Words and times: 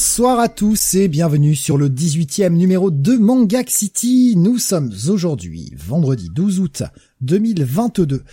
Bonsoir 0.00 0.40
à 0.40 0.48
tous 0.48 0.94
et 0.94 1.08
bienvenue 1.08 1.54
sur 1.54 1.76
le 1.76 1.90
18e 1.90 2.54
numéro 2.54 2.90
de 2.90 3.16
Manga 3.16 3.62
City. 3.66 4.32
Nous 4.34 4.56
sommes 4.56 4.90
aujourd'hui 5.10 5.74
vendredi 5.76 6.30
12 6.34 6.60
août 6.60 6.82
2022. 7.20 8.24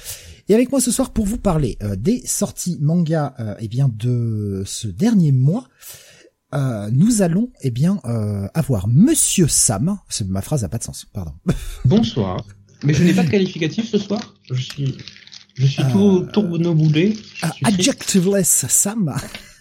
Et 0.47 0.53
avec 0.53 0.71
moi 0.71 0.79
ce 0.79 0.91
soir 0.91 1.11
pour 1.11 1.25
vous 1.25 1.37
parler 1.37 1.77
euh, 1.83 1.97
des 1.97 2.21
sorties 2.25 2.77
manga 2.79 3.35
euh, 3.41 3.55
eh 3.59 3.67
bien 3.67 3.89
de 3.93 4.63
ce 4.65 4.87
dernier 4.87 5.33
mois, 5.33 5.67
euh, 6.55 6.89
nous 6.93 7.21
allons 7.21 7.49
eh 7.59 7.69
bien 7.69 7.99
euh, 8.05 8.47
avoir 8.53 8.87
Monsieur 8.87 9.49
Sam. 9.49 9.97
Ma 10.25 10.41
phrase 10.41 10.63
a 10.63 10.69
pas 10.69 10.77
de 10.77 10.85
sens, 10.85 11.05
pardon. 11.11 11.33
Bonsoir. 11.83 12.47
Mais 12.85 12.93
je 12.93 13.03
n'ai 13.03 13.13
pas 13.13 13.23
de 13.23 13.29
qualificatif 13.29 13.89
ce 13.91 13.97
soir. 13.97 14.21
Je 14.49 14.61
suis, 14.61 14.97
je 15.55 15.65
suis 15.65 15.83
tout 15.91 16.25
tournoboulé. 16.31 17.17
Uh, 17.43 17.47
adjectiveless 17.65 18.67
Sam. 18.69 19.13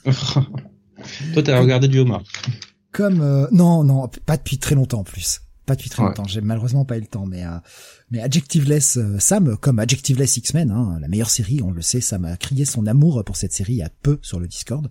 Toi, 1.33 1.43
t'as 1.43 1.61
regardé 1.61 1.89
du 1.89 1.99
homard. 1.99 2.23
Comme 2.93 3.21
euh, 3.21 3.47
non, 3.53 3.85
non, 3.85 4.09
pas 4.25 4.37
depuis 4.37 4.59
très 4.59 4.75
longtemps 4.75 5.01
en 5.01 5.05
plus. 5.05 5.41
Pas 5.67 5.75
depuis 5.75 5.91
très 5.91 6.03
longtemps. 6.03 6.25
J'ai 6.25 6.41
malheureusement 6.41 6.85
pas 6.85 6.97
eu 6.97 7.01
le 7.01 7.07
temps, 7.07 7.27
mais 7.27 7.45
euh, 7.45 7.59
mais 8.11 8.21
Adjectiveless 8.21 8.97
euh, 8.97 9.19
Sam, 9.19 9.57
comme 9.57 9.79
Adjectiveless 9.79 10.37
X-Men, 10.37 10.71
hein, 10.71 10.99
la 11.01 11.09
meilleure 11.09 11.29
série, 11.29 11.61
on 11.63 11.73
le 11.73 11.83
sait, 11.83 12.01
Sam 12.01 12.25
a 12.25 12.37
crié 12.37 12.65
son 12.65 12.87
amour 12.87 13.23
pour 13.25 13.37
cette 13.37 13.53
série 13.53 13.83
a 13.83 13.91
peu 14.03 14.19
sur 14.23 14.39
le 14.39 14.47
Discord. 14.47 14.91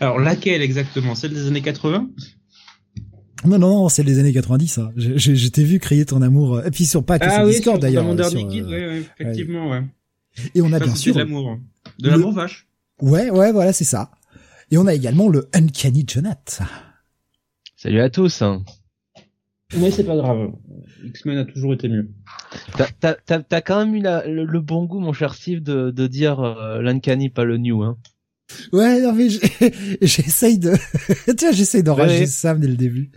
Alors 0.00 0.18
laquelle 0.18 0.60
exactement? 0.60 1.14
Celle 1.14 1.34
des 1.34 1.46
années 1.46 1.62
80 1.62 2.10
non, 3.44 3.58
non, 3.58 3.82
non, 3.82 3.88
c'est 3.88 4.04
les 4.04 4.20
années 4.20 4.32
90, 4.32 4.68
ça. 4.68 4.92
Je, 4.94 5.48
t'ai 5.48 5.64
vu 5.64 5.80
crier 5.80 6.04
ton 6.04 6.22
amour. 6.22 6.64
Et 6.64 6.70
puis 6.70 6.86
sur 6.86 7.04
pas 7.04 7.18
que 7.18 7.24
ah, 7.26 7.36
sur 7.36 7.44
oui, 7.44 7.54
Discord 7.54 7.80
d'ailleurs. 7.80 8.04
Sur 8.28 8.38
Liquid, 8.38 8.66
ouais, 8.66 8.86
ouais, 8.86 9.02
effectivement, 9.18 9.70
ouais. 9.70 9.82
Et 10.54 10.62
on 10.62 10.72
a 10.72 10.78
bien 10.78 10.94
sûr 10.94 11.14
de 11.14 11.18
l'amour, 11.18 11.58
de 11.98 12.08
l'amour 12.08 12.32
vache. 12.32 12.68
Ouais, 13.02 13.30
ouais, 13.30 13.50
voilà, 13.50 13.72
c'est 13.72 13.84
ça. 13.84 14.12
Et 14.70 14.78
on 14.78 14.86
a 14.86 14.94
également 14.94 15.28
le 15.28 15.48
Uncanny 15.52 16.04
Jonathan. 16.06 16.64
Salut 17.76 18.00
à 18.00 18.08
tous. 18.08 18.44
Mais 19.76 19.90
c'est 19.90 20.04
pas 20.04 20.14
grave. 20.14 20.52
X-Men 21.04 21.38
a 21.38 21.44
toujours 21.44 21.74
été 21.74 21.88
mieux. 21.88 22.08
T'as 23.00 23.60
quand 23.60 23.84
même 23.84 23.96
eu 23.96 24.00
la, 24.00 24.24
le, 24.26 24.60
bon 24.60 24.84
goût, 24.84 25.00
mon 25.00 25.12
cher 25.12 25.34
Steve, 25.34 25.64
de, 25.64 25.90
de 25.90 26.06
dire 26.06 26.38
euh, 26.38 26.80
l'Uncanny, 26.80 27.28
pas 27.28 27.42
le 27.42 27.58
New, 27.58 27.82
hein. 27.82 27.98
Ouais, 28.72 29.00
non 29.00 29.14
mais 29.14 29.28
j'essaye 30.02 30.58
de, 30.58 30.74
tu 31.26 31.44
vois, 31.44 31.52
j'essaye 31.52 31.82
d'enrager. 31.82 32.26
Sam 32.26 32.60
dès 32.60 32.68
le 32.68 32.76
début. 32.76 33.10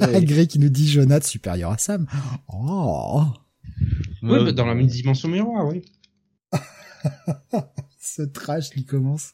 Ouais. 0.00 0.24
Gré 0.24 0.46
qui 0.46 0.60
nous 0.60 0.68
dit 0.70 0.88
Jonathan 0.88 1.26
supérieur 1.26 1.72
à 1.72 1.78
Sam. 1.78 2.06
Oh. 2.48 3.24
Oui, 4.22 4.38
euh... 4.38 4.52
dans 4.52 4.64
la 4.64 4.74
même 4.74 4.86
dimension 4.86 5.28
miroir, 5.28 5.66
oui. 5.66 5.82
Ce 8.04 8.22
trash 8.22 8.68
qui 8.70 8.84
commence. 8.84 9.32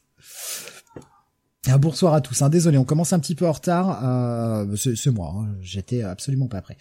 Ah, 1.67 1.77
bonsoir 1.77 2.15
à 2.15 2.21
tous. 2.21 2.41
Hein. 2.41 2.49
Désolé, 2.49 2.79
on 2.79 2.85
commence 2.85 3.13
un 3.13 3.19
petit 3.19 3.35
peu 3.35 3.45
en 3.45 3.51
retard. 3.51 4.03
Euh, 4.03 4.75
c'est 4.75 5.11
moi, 5.11 5.35
hein. 5.37 5.55
j'étais 5.61 6.01
absolument 6.01 6.47
pas 6.47 6.59
prêt. 6.61 6.75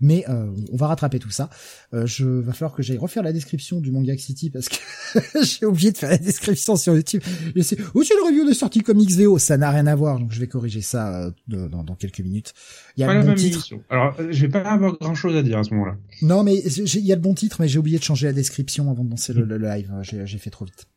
Mais 0.00 0.24
euh, 0.28 0.50
on 0.72 0.76
va 0.76 0.88
rattraper 0.88 1.20
tout 1.20 1.30
ça. 1.30 1.50
Euh, 1.92 2.04
je 2.04 2.24
va 2.24 2.52
falloir 2.52 2.74
que 2.74 2.82
j'aille 2.82 2.98
refaire 2.98 3.22
la 3.22 3.32
description 3.32 3.80
du 3.80 3.92
Manga 3.92 4.16
City 4.18 4.50
parce 4.50 4.68
que 4.68 4.76
j'ai 5.44 5.66
oublié 5.66 5.92
de 5.92 5.98
faire 5.98 6.10
la 6.10 6.18
description 6.18 6.74
sur 6.74 6.96
YouTube. 6.96 7.22
Et 7.54 7.62
c'est 7.62 7.78
aussi 7.94 8.12
le 8.14 8.26
review 8.26 8.44
de 8.44 8.52
sortie 8.52 8.80
comics 8.80 9.12
VO. 9.12 9.38
Ça 9.38 9.56
n'a 9.56 9.70
rien 9.70 9.86
à 9.86 9.94
voir, 9.94 10.18
donc 10.18 10.32
je 10.32 10.40
vais 10.40 10.48
corriger 10.48 10.80
ça 10.80 11.14
euh, 11.14 11.30
de, 11.46 11.68
dans, 11.68 11.84
dans, 11.84 11.94
quelques 11.94 12.20
minutes. 12.20 12.54
Il 12.96 13.02
y 13.02 13.04
a 13.04 13.06
pas 13.06 13.14
le 13.14 13.22
bon 13.22 13.34
titre. 13.34 13.58
Émission. 13.58 13.84
Alors, 13.88 14.16
je 14.18 14.40
vais 14.40 14.48
pas 14.48 14.62
avoir 14.62 14.98
grand 14.98 15.14
chose 15.14 15.36
à 15.36 15.42
dire 15.42 15.58
à 15.58 15.64
ce 15.64 15.72
moment-là. 15.74 15.96
Non, 16.22 16.42
mais 16.42 16.56
il 16.56 17.06
y 17.06 17.12
a 17.12 17.14
le 17.14 17.20
bon 17.20 17.34
titre, 17.34 17.58
mais 17.60 17.68
j'ai 17.68 17.78
oublié 17.78 17.98
de 17.98 18.04
changer 18.04 18.26
la 18.26 18.32
description 18.32 18.90
avant 18.90 19.04
de 19.04 19.10
lancer 19.10 19.32
le, 19.32 19.44
le, 19.44 19.58
live. 19.58 19.92
J'ai 20.02 20.38
fait 20.38 20.50
trop 20.50 20.64
vite. 20.64 20.88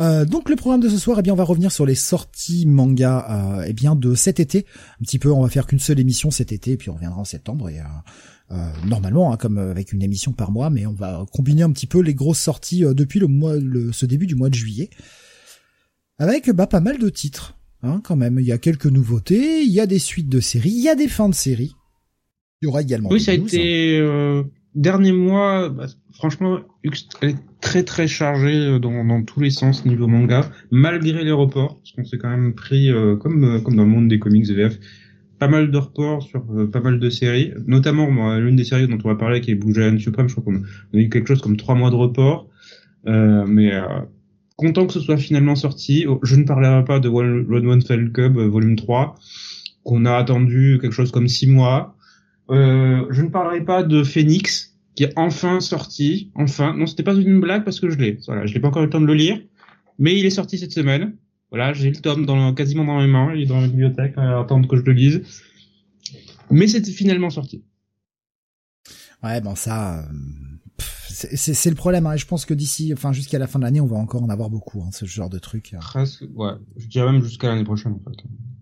Euh, 0.00 0.24
donc 0.24 0.48
le 0.48 0.56
programme 0.56 0.80
de 0.80 0.88
ce 0.88 0.98
soir, 0.98 1.18
eh 1.18 1.22
bien, 1.22 1.32
on 1.32 1.36
va 1.36 1.44
revenir 1.44 1.72
sur 1.72 1.86
les 1.86 1.94
sorties 1.94 2.66
manga, 2.66 3.58
euh, 3.58 3.64
eh 3.66 3.72
bien, 3.72 3.94
de 3.94 4.14
cet 4.14 4.40
été. 4.40 4.66
Un 5.00 5.04
petit 5.04 5.18
peu, 5.18 5.30
on 5.30 5.42
va 5.42 5.48
faire 5.48 5.66
qu'une 5.66 5.78
seule 5.78 6.00
émission 6.00 6.30
cet 6.30 6.52
été, 6.52 6.76
puis 6.76 6.90
on 6.90 6.94
reviendra 6.94 7.20
en 7.20 7.24
septembre 7.24 7.68
et 7.68 7.80
euh, 8.50 8.70
normalement, 8.86 9.32
hein, 9.32 9.36
comme 9.36 9.58
avec 9.58 9.92
une 9.92 10.02
émission 10.02 10.32
par 10.32 10.50
mois, 10.50 10.70
mais 10.70 10.86
on 10.86 10.92
va 10.92 11.24
combiner 11.32 11.62
un 11.62 11.70
petit 11.72 11.86
peu 11.86 12.00
les 12.00 12.14
grosses 12.14 12.40
sorties 12.40 12.82
depuis 12.82 13.20
le 13.20 13.26
mois, 13.26 13.56
le, 13.56 13.92
ce 13.92 14.06
début 14.06 14.26
du 14.26 14.34
mois 14.34 14.50
de 14.50 14.54
juillet, 14.54 14.90
avec 16.18 16.50
bah 16.50 16.66
pas 16.66 16.80
mal 16.80 16.98
de 16.98 17.08
titres, 17.08 17.56
hein, 17.82 18.00
quand 18.04 18.16
même. 18.16 18.38
Il 18.38 18.46
y 18.46 18.52
a 18.52 18.58
quelques 18.58 18.86
nouveautés, 18.86 19.62
il 19.62 19.72
y 19.72 19.80
a 19.80 19.86
des 19.86 19.98
suites 19.98 20.28
de 20.28 20.40
séries, 20.40 20.70
il 20.70 20.82
y 20.82 20.88
a 20.88 20.94
des 20.94 21.08
fins 21.08 21.28
de 21.28 21.34
séries. 21.34 21.74
Il 22.62 22.66
y 22.66 22.68
aura 22.68 22.82
également. 22.82 23.10
Oui, 23.10 23.20
ça 23.20 23.32
a 23.32 23.34
été 23.34 23.98
hein. 24.00 24.44
dernier 24.74 25.12
mois. 25.12 25.68
Bah, 25.70 25.86
franchement, 26.12 26.60
très 27.64 27.82
très 27.82 28.06
chargée 28.06 28.78
dans, 28.78 29.04
dans 29.04 29.22
tous 29.22 29.40
les 29.40 29.50
sens 29.50 29.86
niveau 29.86 30.06
manga, 30.06 30.48
malgré 30.70 31.24
les 31.24 31.32
reports, 31.32 31.78
parce 31.78 31.92
qu'on 31.92 32.04
s'est 32.04 32.18
quand 32.18 32.28
même 32.28 32.54
pris, 32.54 32.90
euh, 32.90 33.16
comme 33.16 33.42
euh, 33.42 33.60
comme 33.60 33.74
dans 33.74 33.84
le 33.84 33.88
monde 33.88 34.06
des 34.06 34.18
comics 34.18 34.46
VF, 34.46 34.78
pas 35.38 35.48
mal 35.48 35.70
de 35.70 35.78
reports 35.78 36.22
sur 36.22 36.44
euh, 36.54 36.70
pas 36.70 36.80
mal 36.80 37.00
de 37.00 37.10
séries, 37.10 37.52
notamment 37.66 38.10
moi, 38.10 38.38
l'une 38.38 38.54
des 38.54 38.64
séries 38.64 38.86
dont 38.86 38.98
on 39.02 39.08
va 39.08 39.16
parler 39.16 39.40
qui 39.40 39.50
est 39.50 39.54
Blue 39.54 39.72
Supreme, 39.98 40.28
je 40.28 40.34
crois 40.36 40.44
qu'on 40.44 40.58
a 40.58 41.00
eu 41.00 41.08
quelque 41.08 41.26
chose 41.26 41.40
comme 41.40 41.56
trois 41.56 41.74
mois 41.74 41.90
de 41.90 41.96
report, 41.96 42.48
mais 43.06 43.72
content 44.56 44.86
que 44.86 44.92
ce 44.92 45.00
soit 45.00 45.16
finalement 45.16 45.56
sorti. 45.56 46.06
Je 46.22 46.36
ne 46.36 46.44
parlerai 46.44 46.84
pas 46.84 47.00
de 47.00 47.08
One 47.08 47.46
One 47.50 47.82
Fell 47.82 48.12
Cub 48.12 48.36
volume 48.38 48.76
3, 48.76 49.14
qu'on 49.84 50.04
a 50.04 50.14
attendu 50.14 50.78
quelque 50.80 50.92
chose 50.92 51.10
comme 51.10 51.28
six 51.28 51.48
mois. 51.48 51.96
je 52.50 53.22
ne 53.22 53.28
parlerai 53.28 53.64
pas 53.64 53.82
de 53.82 54.02
Phoenix, 54.04 54.73
qui 54.94 55.04
est 55.04 55.12
enfin 55.16 55.60
sorti, 55.60 56.30
enfin. 56.34 56.74
Non, 56.76 56.86
c'était 56.86 57.02
pas 57.02 57.14
une 57.14 57.40
blague 57.40 57.64
parce 57.64 57.80
que 57.80 57.90
je 57.90 57.98
l'ai. 57.98 58.18
Voilà, 58.26 58.46
je 58.46 58.54
n'ai 58.54 58.60
pas 58.60 58.68
encore 58.68 58.82
eu 58.82 58.86
le 58.86 58.90
temps 58.90 59.00
de 59.00 59.06
le 59.06 59.14
lire, 59.14 59.40
mais 59.98 60.18
il 60.18 60.26
est 60.26 60.30
sorti 60.30 60.58
cette 60.58 60.72
semaine. 60.72 61.16
Voilà, 61.50 61.72
j'ai 61.72 61.90
le 61.90 61.96
tome 61.96 62.26
dans, 62.26 62.52
quasiment 62.54 62.84
dans 62.84 63.00
mes 63.00 63.06
mains, 63.06 63.32
il 63.34 63.42
est 63.42 63.46
dans 63.46 63.60
la 63.60 63.68
bibliothèque 63.68 64.14
à 64.16 64.40
attendre 64.40 64.68
que 64.68 64.76
je 64.76 64.82
le 64.82 64.92
lise. 64.92 65.22
Mais 66.50 66.66
c'est 66.66 66.84
finalement 66.84 67.30
sorti. 67.30 67.62
Ouais, 69.22 69.40
bon 69.40 69.54
ça, 69.54 70.04
c'est 71.08 71.70
le 71.70 71.76
problème. 71.76 72.06
Hein. 72.06 72.16
Je 72.16 72.26
pense 72.26 72.44
que 72.44 72.54
d'ici, 72.54 72.92
enfin 72.92 73.12
jusqu'à 73.12 73.38
la 73.38 73.46
fin 73.46 73.58
de 73.58 73.64
l'année, 73.64 73.80
on 73.80 73.86
va 73.86 73.96
encore 73.96 74.22
en 74.22 74.28
avoir 74.28 74.50
beaucoup, 74.50 74.82
hein, 74.82 74.90
ce 74.92 75.06
genre 75.06 75.30
de 75.30 75.38
truc. 75.38 75.74
Presque, 75.80 76.24
ouais. 76.34 76.52
Je 76.76 76.86
dirais 76.86 77.10
même 77.10 77.22
jusqu'à 77.22 77.48
l'année 77.48 77.64
prochaine 77.64 77.92
en 77.92 78.10
fait. 78.10 78.16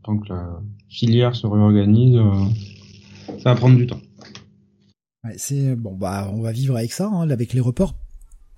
Tant 0.05 0.19
que 0.19 0.29
la 0.29 0.61
filière 0.89 1.35
se 1.35 1.47
réorganise, 1.47 2.17
euh, 2.17 3.39
ça 3.39 3.53
va 3.53 3.55
prendre 3.55 3.77
du 3.77 3.87
temps. 3.87 4.01
Ouais, 5.25 5.35
c'est 5.37 5.77
bon 5.77 5.95
bah 5.95 6.29
on 6.35 6.41
va 6.41 6.51
vivre 6.51 6.77
avec 6.77 6.93
ça, 6.93 7.07
hein, 7.07 7.31
avec 7.31 7.53
les 7.53 7.61
reports. 7.61 7.95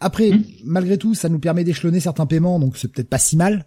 Après, 0.01 0.31
mmh. 0.31 0.45
malgré 0.65 0.99
tout, 0.99 1.15
ça 1.15 1.29
nous 1.29 1.39
permet 1.39 1.65
d'échelonner 1.65 2.01
certains 2.01 2.27
paiements, 2.27 2.59
donc 2.59 2.77
c'est 2.77 2.91
peut-être 2.91 3.09
pas 3.09 3.19
si 3.19 3.37
mal. 3.37 3.67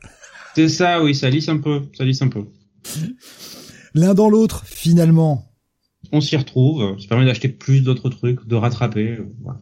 C'est 0.55 0.69
ça, 0.69 1.03
oui, 1.03 1.13
ça 1.13 1.29
lisse 1.29 1.49
un 1.49 1.57
peu, 1.57 1.83
ça 1.95 2.03
lisse 2.03 2.21
un 2.21 2.29
peu. 2.29 2.45
L'un 3.93 4.13
dans 4.13 4.29
l'autre, 4.29 4.65
finalement. 4.65 5.51
On 6.11 6.21
s'y 6.21 6.35
retrouve, 6.37 6.99
ça 6.99 7.07
permet 7.07 7.25
d'acheter 7.25 7.49
plus 7.49 7.81
d'autres 7.81 8.09
trucs, 8.09 8.47
de 8.47 8.55
rattraper. 8.55 9.19
Voilà. 9.41 9.61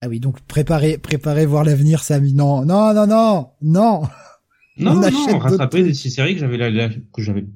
Ah 0.00 0.08
oui, 0.08 0.20
donc 0.20 0.40
préparer, 0.42 0.98
préparer 0.98 1.46
voir 1.46 1.64
l'avenir, 1.64 2.02
Samy. 2.02 2.32
Non, 2.32 2.64
non, 2.64 2.94
non, 2.94 3.06
non, 3.06 3.50
non. 3.62 4.02
Non, 4.78 4.92
on 4.92 5.10
non, 5.10 5.38
rattraper 5.38 5.82
des 5.82 5.94
séries 5.94 6.34
que 6.34 6.40
j'avais 6.40 6.58
que 7.12 7.22
j'avais 7.22 7.46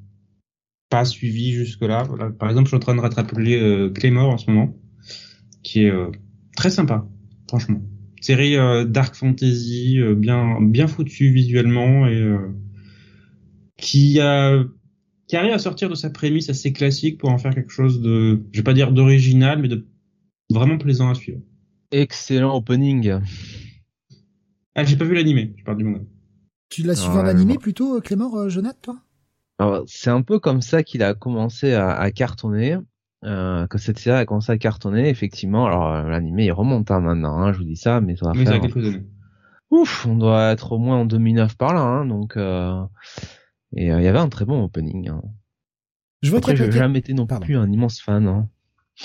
pas 0.90 1.04
suivi 1.04 1.52
jusque 1.52 1.82
là. 1.82 2.02
Voilà. 2.02 2.30
Par 2.30 2.48
exemple, 2.48 2.66
je 2.66 2.70
suis 2.70 2.76
en 2.76 2.80
train 2.80 2.96
de 2.96 3.00
rattraper 3.00 3.60
euh, 3.60 3.90
Claymore 3.90 4.30
en 4.30 4.38
ce 4.38 4.50
moment 4.50 4.74
qui 5.62 5.84
est 5.84 5.90
euh, 5.90 6.10
très 6.56 6.70
sympa, 6.70 7.06
franchement. 7.48 7.82
Série 8.20 8.56
euh, 8.56 8.84
dark 8.84 9.14
fantasy, 9.14 9.98
euh, 9.98 10.14
bien 10.14 10.60
bien 10.60 10.86
foutue 10.86 11.30
visuellement 11.32 12.06
et 12.06 12.36
qui 13.76 14.20
a 14.20 14.62
qui 15.26 15.36
arrive 15.36 15.52
à 15.52 15.58
sortir 15.58 15.88
de 15.88 15.94
sa 15.94 16.10
prémisse 16.10 16.50
assez 16.50 16.72
classique 16.72 17.18
pour 17.18 17.30
en 17.30 17.38
faire 17.38 17.54
quelque 17.54 17.72
chose 17.72 18.00
de, 18.02 18.42
je 18.52 18.58
vais 18.58 18.64
pas 18.64 18.74
dire 18.74 18.92
d'original, 18.92 19.60
mais 19.60 19.68
de 19.68 19.86
vraiment 20.50 20.76
plaisant 20.76 21.08
à 21.08 21.14
suivre. 21.14 21.40
Excellent 21.90 22.54
opening. 22.54 23.20
Ah, 24.74 24.84
j'ai 24.84 24.96
pas 24.96 25.04
vu 25.04 25.14
l'animé, 25.14 25.54
je 25.56 25.64
parle 25.64 25.78
du 25.78 25.84
manga. 25.84 26.00
Tu 26.68 26.82
l'as 26.82 26.94
suivi 26.94 27.16
en 27.16 27.26
animé 27.26 27.56
plutôt, 27.58 28.00
Clément, 28.00 28.48
Jonathan, 28.48 28.96
toi? 29.58 29.84
C'est 29.86 30.10
un 30.10 30.22
peu 30.22 30.38
comme 30.38 30.60
ça 30.60 30.82
qu'il 30.82 31.02
a 31.02 31.14
commencé 31.14 31.72
à, 31.72 31.92
à 31.92 32.10
cartonner 32.10 32.78
euh, 33.24 33.66
que 33.68 33.78
cette 33.78 33.98
série 33.98 34.18
a 34.18 34.26
commencé 34.26 34.50
à 34.50 34.58
cartonner, 34.58 35.08
effectivement. 35.08 35.66
Alors 35.66 35.92
euh, 35.92 36.08
l'animé 36.08 36.46
il 36.46 36.52
remonte 36.52 36.90
hein, 36.90 37.00
maintenant, 37.00 37.38
hein, 37.38 37.52
je 37.52 37.58
vous 37.58 37.64
dis 37.64 37.76
ça, 37.76 38.00
mais 38.00 38.16
ça 38.16 38.26
va 38.26 38.32
mais 38.32 38.44
faire. 38.44 38.54
Ça 38.54 38.58
a 38.58 38.60
quelques 38.60 38.86
années. 38.86 39.06
Ouf, 39.70 40.06
on 40.06 40.16
doit 40.16 40.50
être 40.50 40.72
au 40.72 40.78
moins 40.78 40.98
en 40.98 41.04
2009 41.06 41.56
par 41.56 41.72
là, 41.72 41.80
hein, 41.80 42.04
donc 42.04 42.36
euh... 42.36 42.82
et 43.74 43.92
euh, 43.92 44.00
il 44.00 44.04
y 44.04 44.08
avait 44.08 44.18
un 44.18 44.28
très 44.28 44.44
bon 44.44 44.62
opening. 44.64 45.08
Hein. 45.08 45.22
Je 46.22 46.30
vois 46.30 46.38
Après, 46.38 46.56
je 46.56 46.64
n'ai 46.64 46.72
jamais 46.72 46.98
été 46.98 47.14
non 47.14 47.26
Pardon. 47.26 47.46
plus 47.46 47.56
un 47.56 47.70
immense 47.70 48.00
fan. 48.00 48.26
Hein. 48.26 48.48
Je 48.96 49.04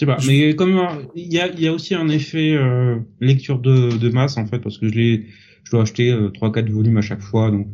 sais 0.00 0.06
pas, 0.06 0.18
mais 0.26 0.54
comme 0.54 0.78
il 1.14 1.32
y 1.32 1.40
a, 1.40 1.48
y 1.48 1.66
a 1.66 1.72
aussi 1.72 1.94
un 1.94 2.08
effet 2.08 2.54
euh, 2.54 2.98
lecture 3.20 3.58
de, 3.58 3.96
de 3.96 4.08
masse 4.10 4.36
en 4.36 4.46
fait, 4.46 4.58
parce 4.58 4.76
que 4.78 4.88
je 4.88 4.94
l'ai, 4.94 5.26
je 5.64 5.70
dois 5.70 5.82
acheter 5.82 6.14
trois 6.34 6.52
quatre 6.52 6.68
volumes 6.68 6.98
à 6.98 7.02
chaque 7.02 7.20
fois, 7.22 7.50
donc 7.50 7.68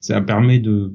ça 0.00 0.20
permet 0.20 0.58
de 0.58 0.94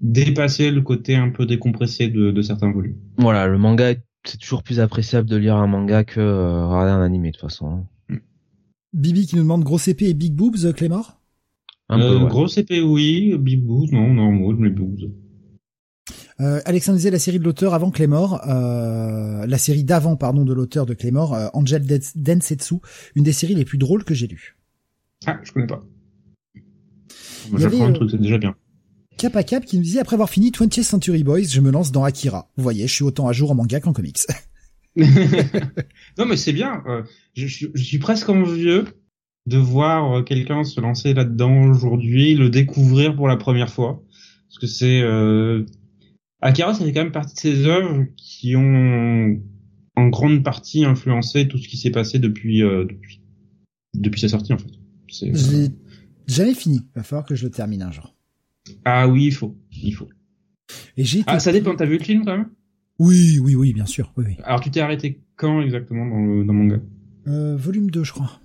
dépasser 0.00 0.70
le 0.70 0.80
côté 0.82 1.14
un 1.16 1.30
peu 1.30 1.46
décompressé 1.46 2.08
de, 2.08 2.30
de 2.30 2.42
certains 2.42 2.72
volumes. 2.72 2.96
Voilà, 3.18 3.46
le 3.46 3.58
manga, 3.58 3.94
c'est 4.24 4.38
toujours 4.38 4.62
plus 4.62 4.80
appréciable 4.80 5.28
de 5.28 5.36
lire 5.36 5.56
un 5.56 5.66
manga 5.66 6.04
que 6.04 6.20
euh, 6.20 6.66
regarder 6.66 6.92
un 6.92 7.02
animé 7.02 7.28
de 7.30 7.32
toute 7.36 7.42
façon. 7.42 7.86
Mm. 8.08 8.16
Bibi 8.92 9.26
qui 9.26 9.36
nous 9.36 9.42
demande 9.42 9.62
grosse 9.64 9.88
épée 9.88 10.08
et 10.08 10.14
big 10.14 10.34
boobs, 10.34 10.72
Clémor 10.74 11.20
Un 11.88 11.98
peu, 11.98 12.04
Euh, 12.04 12.18
ouais. 12.20 12.28
Grosse 12.28 12.58
épée, 12.58 12.80
oui. 12.80 13.36
Big 13.38 13.62
Booze, 13.62 13.92
non, 13.92 14.12
normal, 14.14 14.56
mais 14.58 14.70
Booze. 14.70 15.10
Euh, 16.40 16.60
Alexandre 16.64 16.96
disait 16.96 17.10
la 17.10 17.18
série 17.18 17.38
de 17.38 17.44
l'auteur 17.44 17.74
avant 17.74 17.90
Claymore, 17.90 18.40
euh, 18.48 19.46
la 19.46 19.58
série 19.58 19.84
d'avant, 19.84 20.16
pardon, 20.16 20.44
de 20.46 20.54
l'auteur 20.54 20.86
de 20.86 20.94
Claymore, 20.94 21.34
euh, 21.34 21.48
Angel 21.52 21.84
Dens- 21.84 22.16
Densetsu, 22.16 22.76
une 23.14 23.24
des 23.24 23.32
séries 23.32 23.54
les 23.54 23.66
plus 23.66 23.76
drôles 23.76 24.04
que 24.04 24.14
j'ai 24.14 24.26
lues. 24.26 24.56
Ah, 25.26 25.38
je 25.42 25.52
connais 25.52 25.66
pas. 25.66 25.84
J'apprends 27.58 27.84
un 27.84 27.90
euh, 27.90 27.92
truc, 27.94 28.10
c'est 28.10 28.20
déjà 28.20 28.38
bien. 28.38 28.54
Cap 29.20 29.36
à 29.36 29.42
Cap 29.42 29.64
qui 29.66 29.76
nous 29.76 29.82
disait 29.82 29.98
après 30.00 30.14
avoir 30.14 30.30
fini 30.30 30.50
20th 30.50 30.82
Century 30.82 31.24
Boys, 31.24 31.42
je 31.44 31.60
me 31.60 31.70
lance 31.70 31.92
dans 31.92 32.04
Akira. 32.04 32.50
Vous 32.56 32.62
voyez, 32.62 32.86
je 32.86 32.94
suis 32.94 33.04
autant 33.04 33.28
à 33.28 33.32
jour 33.32 33.50
en 33.50 33.54
manga 33.54 33.78
qu'en 33.78 33.92
comics. 33.92 34.18
non, 34.96 36.24
mais 36.26 36.36
c'est 36.36 36.52
bien. 36.54 36.82
euh, 36.86 37.02
je, 37.34 37.46
je- 37.46 37.66
je 37.74 37.82
suis 37.82 37.98
presque 37.98 38.28
envieux 38.30 38.86
de 39.46 39.58
voir 39.58 40.12
euh, 40.18 40.22
quelqu'un 40.22 40.64
se 40.64 40.80
lancer 40.80 41.12
là-dedans 41.14 41.62
aujourd'hui, 41.70 42.34
le 42.34 42.48
découvrir 42.50 43.14
pour 43.14 43.28
la 43.28 43.36
première 43.36 43.70
fois. 43.70 44.02
Parce 44.48 44.58
que 44.58 44.66
c'est... 44.66 45.00
Euh... 45.02 45.64
Akira, 46.40 46.72
ça 46.74 46.84
fait 46.84 46.92
quand 46.92 47.02
même 47.04 47.12
partie 47.12 47.34
de 47.34 47.40
ces 47.40 47.66
œuvres 47.66 48.04
qui 48.16 48.56
ont 48.56 49.38
en 49.96 50.08
grande 50.08 50.42
partie 50.42 50.84
influencé 50.86 51.46
tout 51.46 51.58
ce 51.58 51.68
qui 51.68 51.76
s'est 51.76 51.90
passé 51.90 52.18
depuis, 52.18 52.62
euh, 52.62 52.84
depuis, 52.86 53.20
depuis 53.94 54.20
sa 54.20 54.28
sortie, 54.28 54.54
en 54.54 54.58
fait. 54.58 54.70
L'ai 55.22 55.68
jamais 56.26 56.54
fini. 56.54 56.80
Va 56.94 57.02
falloir 57.02 57.26
que 57.26 57.34
je 57.34 57.44
le 57.44 57.50
termine 57.50 57.82
un 57.82 57.92
jour. 57.92 58.14
Ah 58.84 59.08
oui, 59.08 59.26
il 59.26 59.32
faut. 59.32 59.56
Il 59.70 59.92
faut. 59.92 60.08
Et 60.96 61.04
j'ai 61.04 61.22
Ah, 61.26 61.40
ça 61.40 61.52
dépend, 61.52 61.74
t'as 61.74 61.86
vu 61.86 61.98
le 61.98 62.04
film 62.04 62.24
quand 62.24 62.36
même? 62.36 62.50
Oui, 62.98 63.38
oui, 63.38 63.54
oui, 63.54 63.72
bien 63.72 63.86
sûr. 63.86 64.12
Oui, 64.16 64.24
oui. 64.28 64.36
Alors 64.44 64.60
tu 64.60 64.70
t'es 64.70 64.80
arrêté 64.80 65.20
quand 65.36 65.62
exactement 65.62 66.06
dans 66.06 66.20
le, 66.20 66.44
dans 66.44 66.52
le 66.52 66.58
manga? 66.58 66.80
Euh, 67.26 67.56
volume 67.56 67.90
2, 67.90 68.04
je 68.04 68.12
crois. 68.12 68.40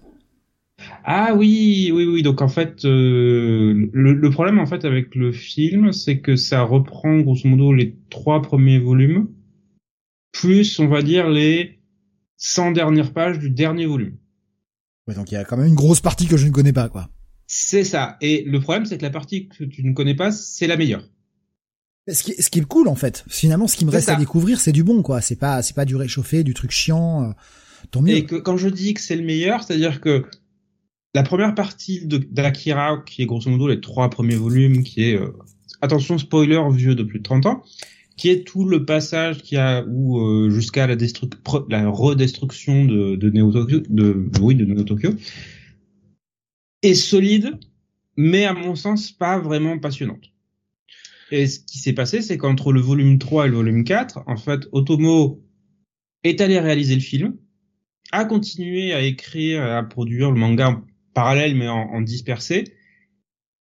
Ah 1.03 1.33
oui, 1.35 1.91
oui, 1.93 2.05
oui. 2.05 2.21
Donc 2.23 2.41
en 2.41 2.47
fait, 2.47 2.85
euh, 2.85 3.89
le, 3.91 4.13
le 4.13 4.29
problème 4.29 4.59
en 4.59 4.65
fait 4.65 4.85
avec 4.85 5.15
le 5.15 5.31
film, 5.31 5.91
c'est 5.91 6.19
que 6.19 6.35
ça 6.35 6.63
reprend 6.63 7.19
grosso 7.19 7.47
modo 7.47 7.73
les 7.73 7.95
trois 8.09 8.41
premiers 8.41 8.79
volumes, 8.79 9.27
plus 10.31 10.79
on 10.79 10.87
va 10.87 11.01
dire 11.01 11.29
les 11.29 11.79
100 12.37 12.71
dernières 12.71 13.13
pages 13.13 13.39
du 13.39 13.49
dernier 13.49 13.85
volume. 13.85 14.17
Ouais, 15.07 15.15
donc 15.15 15.31
il 15.31 15.35
y 15.35 15.37
a 15.37 15.45
quand 15.45 15.57
même 15.57 15.67
une 15.67 15.75
grosse 15.75 16.01
partie 16.01 16.27
que 16.27 16.37
je 16.37 16.47
ne 16.47 16.51
connais 16.51 16.73
pas, 16.73 16.89
quoi. 16.89 17.09
C'est 17.57 17.85
ça. 17.85 18.17
Et 18.19 18.43
le 18.45 18.59
problème, 18.59 18.85
c'est 18.85 18.97
que 18.97 19.01
la 19.03 19.09
partie 19.09 19.47
que 19.47 19.63
tu 19.63 19.81
ne 19.83 19.93
connais 19.93 20.13
pas, 20.15 20.29
c'est 20.31 20.67
la 20.67 20.75
meilleure. 20.75 21.07
Ce 22.11 22.21
qui, 22.21 22.33
ce 22.33 22.49
qui 22.49 22.59
est 22.59 22.65
cool 22.65 22.87
en 22.89 22.95
fait. 22.95 23.23
Finalement, 23.29 23.67
ce 23.67 23.77
qui 23.77 23.85
me 23.85 23.91
reste 23.91 24.07
ça. 24.07 24.15
à 24.15 24.19
découvrir, 24.19 24.59
c'est 24.59 24.73
du 24.73 24.83
bon, 24.83 25.01
quoi. 25.01 25.21
C'est 25.21 25.37
pas, 25.37 25.61
c'est 25.63 25.73
pas 25.75 25.85
du 25.85 25.95
réchauffé, 25.95 26.43
du 26.43 26.53
truc 26.53 26.71
chiant. 26.71 27.23
euh, 27.23 27.31
tant 27.91 28.01
mieux. 28.01 28.13
Et 28.15 28.25
que 28.25 28.35
quand 28.35 28.57
je 28.57 28.67
dis 28.67 28.93
que 28.93 28.99
c'est 28.99 29.15
le 29.15 29.23
meilleur, 29.23 29.63
c'est-à-dire 29.63 30.01
que 30.01 30.25
la 31.13 31.23
première 31.23 31.55
partie 31.55 32.05
de- 32.05 32.17
d'Akira, 32.17 33.01
qui 33.05 33.21
est 33.21 33.25
grosso 33.25 33.49
modo 33.49 33.69
les 33.69 33.79
trois 33.79 34.09
premiers 34.09 34.35
volumes, 34.35 34.83
qui 34.83 35.03
est 35.03 35.15
euh, 35.17 35.29
attention 35.81 36.17
spoiler 36.17 36.61
vieux 36.73 36.93
de 36.93 37.03
plus 37.03 37.19
de 37.19 37.23
30 37.23 37.45
ans, 37.45 37.63
qui 38.17 38.29
est 38.29 38.45
tout 38.45 38.65
le 38.65 38.85
passage 38.85 39.41
qui 39.41 39.55
a 39.57 39.83
où 39.87 40.19
euh, 40.19 40.49
jusqu'à 40.49 40.87
la, 40.87 40.95
la 41.69 41.89
redestruction 41.89 42.85
de, 42.85 43.15
de 43.15 43.29
Neo 43.29 43.51
Tokyo, 43.51 43.79
de 43.89 44.29
oui 44.41 44.55
de 44.55 44.65
Neo 44.65 44.83
Tokyo, 44.83 45.11
est 46.81 46.93
solide, 46.93 47.59
mais 48.17 48.45
à 48.45 48.53
mon 48.53 48.75
sens 48.75 49.11
pas 49.11 49.39
vraiment 49.39 49.79
passionnante. 49.79 50.31
Et 51.31 51.47
ce 51.47 51.59
qui 51.59 51.79
s'est 51.79 51.93
passé, 51.93 52.21
c'est 52.21 52.37
qu'entre 52.37 52.71
le 52.71 52.81
volume 52.81 53.17
3 53.17 53.47
et 53.47 53.49
le 53.49 53.55
volume 53.55 53.83
4, 53.83 54.23
en 54.27 54.37
fait, 54.37 54.67
Otomo 54.71 55.43
est 56.23 56.41
allé 56.41 56.59
réaliser 56.59 56.95
le 56.95 57.01
film, 57.01 57.37
a 58.11 58.25
continué 58.25 58.93
à 58.93 59.01
écrire, 59.01 59.63
à 59.63 59.83
produire 59.83 60.31
le 60.31 60.39
manga 60.39 60.69
en 60.69 60.83
parallèle 61.13 61.55
mais 61.55 61.67
en, 61.67 62.01
dispersé. 62.01 62.65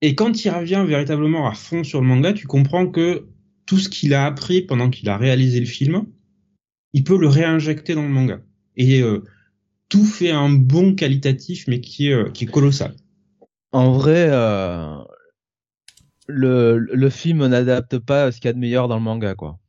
Et 0.02 0.16
quand 0.16 0.44
il 0.44 0.50
revient 0.50 0.84
véritablement 0.88 1.48
à 1.48 1.54
fond 1.54 1.84
sur 1.84 2.02
le 2.02 2.08
manga, 2.08 2.34
tu 2.34 2.48
comprends 2.48 2.88
que 2.88 3.28
tout 3.66 3.78
ce 3.78 3.90
qu'il 3.90 4.14
a 4.14 4.26
appris 4.26 4.64
pendant 4.64 4.90
qu'il 4.90 5.10
a 5.10 5.18
réalisé 5.18 5.60
le 5.60 5.66
film, 5.66 6.08
il 6.94 7.04
peut 7.04 7.18
le 7.18 7.28
réinjecter 7.28 7.94
dans 7.94 8.02
le 8.02 8.10
manga. 8.10 8.42
Et 8.76 9.02
euh, 9.02 9.24
tout 9.90 10.06
fait 10.06 10.32
un 10.32 10.50
bon 10.50 10.96
qualitatif, 10.96 11.68
mais 11.68 11.82
qui 11.82 12.12
euh, 12.12 12.30
qui 12.32 12.46
est 12.46 12.52
colossal. 12.52 12.96
En 13.72 13.92
vrai, 13.94 14.28
euh, 14.30 14.98
le, 16.28 16.78
le 16.80 17.10
film 17.10 17.46
n'adapte 17.48 17.98
pas 18.00 18.32
ce 18.32 18.38
qu'il 18.38 18.46
y 18.46 18.50
a 18.50 18.54
de 18.54 18.60
meilleur 18.60 18.88
dans 18.88 18.96
le 18.96 19.02
manga, 19.02 19.36
quoi. 19.36 19.60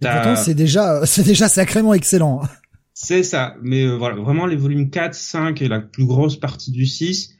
Pourtant, 0.00 0.36
c'est 0.36 0.54
déjà, 0.54 1.06
c'est 1.06 1.24
déjà 1.24 1.48
sacrément 1.48 1.94
excellent. 1.94 2.42
C'est 2.94 3.22
ça, 3.22 3.56
mais 3.62 3.84
euh, 3.84 3.96
voilà, 3.96 4.16
vraiment 4.16 4.46
les 4.46 4.56
volumes 4.56 4.90
4, 4.90 5.14
5 5.14 5.62
et 5.62 5.68
la 5.68 5.80
plus 5.80 6.04
grosse 6.06 6.36
partie 6.36 6.70
du 6.72 6.86
6, 6.86 7.36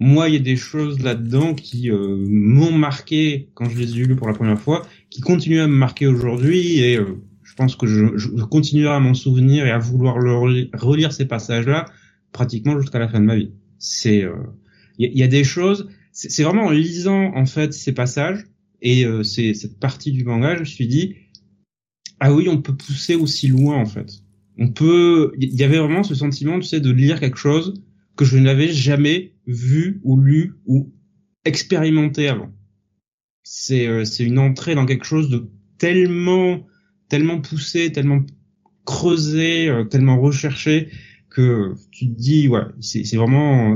moi 0.00 0.28
il 0.28 0.34
y 0.34 0.36
a 0.38 0.40
des 0.40 0.56
choses 0.56 1.00
là-dedans 1.00 1.54
qui 1.54 1.90
euh, 1.90 2.24
m'ont 2.28 2.72
marqué 2.72 3.50
quand 3.54 3.68
je 3.68 3.76
les 3.78 3.92
ai 3.92 4.04
lus 4.04 4.16
pour 4.16 4.28
la 4.28 4.32
première 4.34 4.58
fois, 4.60 4.86
qui 5.10 5.20
continuent 5.20 5.60
à 5.60 5.66
me 5.66 5.74
marquer 5.76 6.06
aujourd'hui 6.06 6.78
et 6.80 6.96
euh, 6.96 7.20
je 7.42 7.54
pense 7.54 7.76
que 7.76 7.86
je, 7.86 8.16
je 8.16 8.28
continuerai 8.44 8.94
à 8.94 9.00
m'en 9.00 9.14
souvenir 9.14 9.66
et 9.66 9.70
à 9.70 9.78
vouloir 9.78 10.18
le 10.18 10.32
reli- 10.32 10.70
relire 10.72 11.12
ces 11.12 11.26
passages-là 11.26 11.84
pratiquement 12.32 12.80
jusqu'à 12.80 12.98
la 12.98 13.08
fin 13.08 13.20
de 13.20 13.26
ma 13.26 13.36
vie. 13.36 13.52
C'est, 13.78 14.22
euh, 14.24 14.32
il 14.98 15.12
y, 15.12 15.18
y 15.18 15.22
a 15.22 15.28
des 15.28 15.44
choses, 15.44 15.88
c'est 16.12 16.42
vraiment 16.42 16.66
en 16.66 16.70
lisant 16.70 17.34
en 17.34 17.46
fait 17.46 17.72
ces 17.72 17.92
passages 17.92 18.44
et 18.82 19.04
euh, 19.04 19.22
cette 19.22 19.78
partie 19.80 20.12
du 20.12 20.24
manga, 20.24 20.54
je 20.54 20.60
me 20.60 20.64
suis 20.64 20.86
dit 20.86 21.16
ah 22.20 22.32
oui, 22.32 22.48
on 22.48 22.62
peut 22.62 22.76
pousser 22.76 23.14
aussi 23.14 23.48
loin 23.48 23.76
en 23.76 23.86
fait 23.86 24.24
on 24.58 24.68
peut, 24.68 25.32
il 25.38 25.54
y 25.54 25.64
avait 25.64 25.78
vraiment 25.78 26.02
ce 26.02 26.14
sentiment, 26.14 26.58
tu 26.58 26.66
sais, 26.66 26.80
de 26.80 26.90
lire 26.90 27.20
quelque 27.20 27.38
chose 27.38 27.82
que 28.16 28.24
je 28.24 28.38
n'avais 28.38 28.72
jamais 28.72 29.34
vu 29.46 30.00
ou 30.04 30.20
lu 30.20 30.54
ou 30.66 30.92
expérimenté 31.44 32.28
avant. 32.28 32.52
C'est, 33.42 33.86
euh, 33.86 34.04
c'est 34.04 34.24
une 34.24 34.38
entrée 34.38 34.74
dans 34.74 34.86
quelque 34.86 35.04
chose 35.04 35.28
de 35.28 35.50
tellement, 35.78 36.66
tellement 37.08 37.40
poussé, 37.40 37.90
tellement 37.90 38.24
creusé, 38.84 39.68
euh, 39.68 39.84
tellement 39.84 40.20
recherché 40.20 40.90
que 41.30 41.74
tu 41.90 42.06
te 42.06 42.14
dis, 42.14 42.46
ouais, 42.48 42.62
c'est, 42.80 43.16
vraiment, 43.16 43.74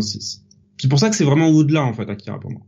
c'est 0.79 0.89
pour 0.89 0.99
ça 0.99 1.11
que 1.11 1.17
c'est 1.17 1.25
vraiment 1.25 1.49
au-delà 1.49 1.85
en 1.85 1.93
fait, 1.93 2.09
Akira 2.09 2.39
pour 2.39 2.51
moi. 2.51 2.63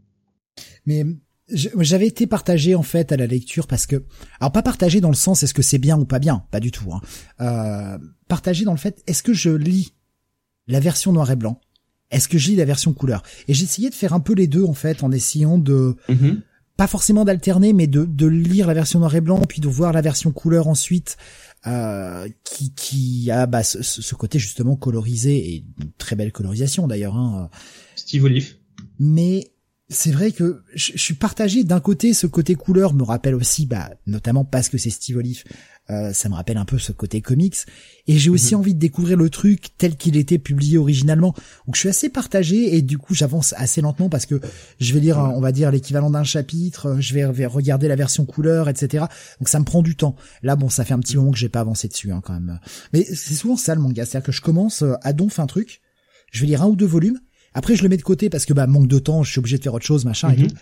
Mais 0.86 1.04
j'avais 1.52 2.06
été 2.06 2.26
partagé 2.26 2.74
en 2.74 2.82
fait 2.82 3.12
à 3.12 3.16
la 3.16 3.26
lecture 3.26 3.66
parce 3.66 3.86
que, 3.86 4.04
alors 4.40 4.52
pas 4.52 4.62
partagé 4.62 5.00
dans 5.00 5.08
le 5.08 5.14
sens 5.14 5.42
est-ce 5.42 5.54
que 5.54 5.62
c'est 5.62 5.78
bien 5.78 5.98
ou 5.98 6.04
pas 6.04 6.18
bien, 6.18 6.44
pas 6.50 6.60
du 6.60 6.70
tout. 6.70 6.92
Hein. 6.92 7.00
Euh, 7.40 7.98
partagé 8.28 8.64
dans 8.64 8.72
le 8.72 8.78
fait 8.78 9.02
est-ce 9.06 9.22
que 9.22 9.32
je 9.32 9.50
lis 9.50 9.94
la 10.66 10.80
version 10.80 11.12
noir 11.12 11.30
et 11.30 11.36
blanc, 11.36 11.60
est-ce 12.10 12.28
que 12.28 12.38
je 12.38 12.50
lis 12.50 12.56
la 12.56 12.64
version 12.64 12.92
couleur? 12.92 13.22
Et 13.48 13.52
essayé 13.52 13.90
de 13.90 13.94
faire 13.94 14.12
un 14.12 14.20
peu 14.20 14.34
les 14.34 14.46
deux 14.46 14.64
en 14.64 14.74
fait 14.74 15.02
en 15.02 15.10
essayant 15.10 15.58
de 15.58 15.96
pas 16.76 16.86
forcément 16.86 17.26
d'alterner, 17.26 17.74
mais 17.74 17.86
de, 17.86 18.06
de 18.06 18.26
lire 18.26 18.66
la 18.66 18.72
version 18.72 19.00
noir 19.00 19.14
et 19.14 19.20
blanc, 19.20 19.42
puis 19.46 19.60
de 19.60 19.68
voir 19.68 19.92
la 19.92 20.00
version 20.00 20.32
couleur 20.32 20.66
ensuite, 20.66 21.18
euh, 21.66 22.28
qui, 22.44 22.72
qui 22.74 23.30
a 23.30 23.46
bah, 23.46 23.62
ce, 23.62 23.82
ce 23.82 24.14
côté 24.14 24.38
justement 24.38 24.76
colorisé 24.76 25.54
et 25.54 25.64
une 25.80 25.92
très 25.98 26.16
belle 26.16 26.32
colorisation 26.32 26.86
d'ailleurs. 26.86 27.16
Hein. 27.16 27.50
Steve 27.96 28.24
Olive. 28.24 28.54
Mais 28.98 29.52
c'est 29.88 30.12
vrai 30.12 30.32
que 30.32 30.62
je, 30.74 30.92
je 30.94 31.02
suis 31.02 31.14
partagé. 31.14 31.64
D'un 31.64 31.80
côté, 31.80 32.14
ce 32.14 32.26
côté 32.26 32.54
couleur 32.54 32.94
me 32.94 33.02
rappelle 33.02 33.34
aussi, 33.34 33.66
bah, 33.66 33.90
notamment 34.06 34.44
parce 34.44 34.68
que 34.68 34.78
c'est 34.78 34.90
Steve 34.90 35.16
Olive, 35.16 35.44
euh, 35.90 36.12
ça 36.12 36.28
me 36.28 36.34
rappelle 36.34 36.56
un 36.56 36.64
peu 36.64 36.78
ce 36.78 36.92
côté 36.92 37.20
comics. 37.20 37.56
Et 38.06 38.16
j'ai 38.16 38.30
aussi 38.30 38.54
Mhm. 38.54 38.60
envie 38.60 38.74
de 38.74 38.78
découvrir 38.78 39.16
le 39.16 39.28
truc 39.28 39.68
tel 39.76 39.96
qu'il 39.96 40.16
était 40.16 40.38
publié 40.38 40.78
originalement. 40.78 41.34
Donc 41.66 41.74
je 41.74 41.80
suis 41.80 41.88
assez 41.88 42.08
partagé 42.08 42.76
et 42.76 42.82
du 42.82 42.96
coup 42.96 43.14
j'avance 43.14 43.54
assez 43.56 43.80
lentement 43.80 44.08
parce 44.08 44.24
que 44.26 44.40
je 44.80 44.94
vais 44.94 45.00
lire, 45.00 45.18
on 45.18 45.40
va 45.40 45.52
dire, 45.52 45.70
l'équivalent 45.70 46.10
d'un 46.10 46.24
chapitre, 46.24 46.86
euh, 46.86 47.00
je 47.00 47.12
vais, 47.14 47.24
regarder 47.46 47.88
la 47.88 47.96
version 47.96 48.24
couleur, 48.24 48.68
etc. 48.68 49.04
Donc 49.40 49.48
ça 49.48 49.58
me 49.58 49.64
prend 49.64 49.82
du 49.82 49.96
temps. 49.96 50.16
Là, 50.42 50.56
bon, 50.56 50.68
ça 50.68 50.84
fait 50.84 50.94
un 50.94 51.00
petit 51.00 51.16
moment 51.16 51.32
que 51.32 51.38
j'ai 51.38 51.48
pas 51.48 51.60
avancé 51.60 51.88
dessus, 51.88 52.12
hein, 52.12 52.20
quand 52.24 52.32
même. 52.34 52.60
Mais 52.92 53.04
c'est 53.04 53.34
souvent 53.34 53.56
ça 53.56 53.74
le 53.74 53.80
manga, 53.80 54.04
c'est-à-dire 54.06 54.26
que 54.26 54.32
je 54.32 54.40
commence 54.40 54.82
euh, 54.82 54.94
à 55.02 55.12
donf 55.12 55.38
un 55.40 55.46
truc, 55.46 55.80
je 56.30 56.40
vais 56.42 56.46
lire 56.46 56.62
un 56.62 56.66
ou 56.66 56.76
deux 56.76 56.86
volumes, 56.86 57.18
après 57.54 57.74
je 57.74 57.82
le 57.82 57.88
mets 57.88 57.96
de 57.96 58.02
côté 58.02 58.30
parce 58.30 58.44
que 58.46 58.52
bah 58.52 58.66
manque 58.68 58.86
de 58.86 58.98
temps, 59.00 59.22
je 59.24 59.30
suis 59.32 59.38
obligé 59.40 59.58
de 59.58 59.62
faire 59.64 59.74
autre 59.74 59.84
chose, 59.86 60.04
machin 60.04 60.30
et 60.30 60.36
Mhm. 60.36 60.48
tout. 60.48 60.54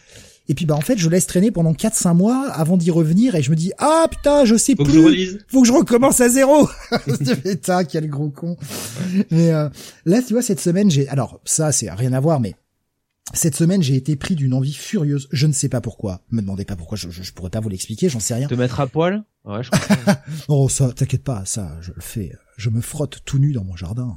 Et 0.50 0.54
puis 0.54 0.64
bah 0.64 0.74
en 0.74 0.80
fait 0.80 0.96
je 0.98 1.08
laisse 1.10 1.26
traîner 1.26 1.50
pendant 1.50 1.72
4-5 1.72 2.14
mois 2.14 2.48
avant 2.50 2.76
d'y 2.78 2.90
revenir 2.90 3.34
et 3.34 3.42
je 3.42 3.50
me 3.50 3.56
dis 3.56 3.70
ah 3.78 4.06
putain 4.10 4.44
je 4.46 4.56
sais 4.56 4.74
Faut 4.76 4.84
que 4.84 4.88
plus 4.90 4.98
je 5.00 5.04
relise. 5.04 5.38
faut 5.48 5.60
que 5.62 5.68
je 5.68 5.72
recommence 5.72 6.20
à 6.20 6.28
zéro. 6.28 6.68
Putain, 7.44 7.84
quel 7.84 8.08
gros 8.08 8.30
con. 8.30 8.56
Mais 9.30 9.52
euh, 9.52 9.68
là, 10.06 10.22
tu 10.22 10.32
vois, 10.32 10.42
cette 10.42 10.60
semaine, 10.60 10.90
j'ai... 10.90 11.08
Alors, 11.08 11.40
ça, 11.44 11.70
c'est 11.72 11.90
rien 11.90 12.12
à 12.14 12.20
voir, 12.20 12.40
mais 12.40 12.54
cette 13.34 13.54
semaine, 13.56 13.82
j'ai 13.82 13.94
été 13.94 14.16
pris 14.16 14.34
d'une 14.36 14.54
envie 14.54 14.72
furieuse. 14.72 15.28
Je 15.32 15.46
ne 15.46 15.52
sais 15.52 15.68
pas 15.68 15.82
pourquoi. 15.82 16.22
Me 16.30 16.40
demandez 16.40 16.64
pas 16.64 16.76
pourquoi, 16.76 16.96
je, 16.96 17.10
je, 17.10 17.22
je 17.22 17.32
pourrais 17.34 17.50
pas 17.50 17.60
vous 17.60 17.68
l'expliquer, 17.68 18.08
j'en 18.08 18.20
sais 18.20 18.34
rien. 18.34 18.48
Te 18.48 18.54
mettre 18.54 18.80
à 18.80 18.86
poil? 18.86 19.22
Ouais, 19.44 19.62
je 19.62 19.70
comprends. 19.70 20.14
Oh, 20.48 20.68
ça, 20.70 20.90
t'inquiète 20.92 21.24
pas, 21.24 21.42
ça, 21.44 21.76
je 21.82 21.92
le 21.94 22.00
fais. 22.00 22.32
Je 22.56 22.70
me 22.70 22.80
frotte 22.80 23.18
tout 23.26 23.38
nu 23.38 23.52
dans 23.52 23.64
mon 23.64 23.76
jardin, 23.76 24.16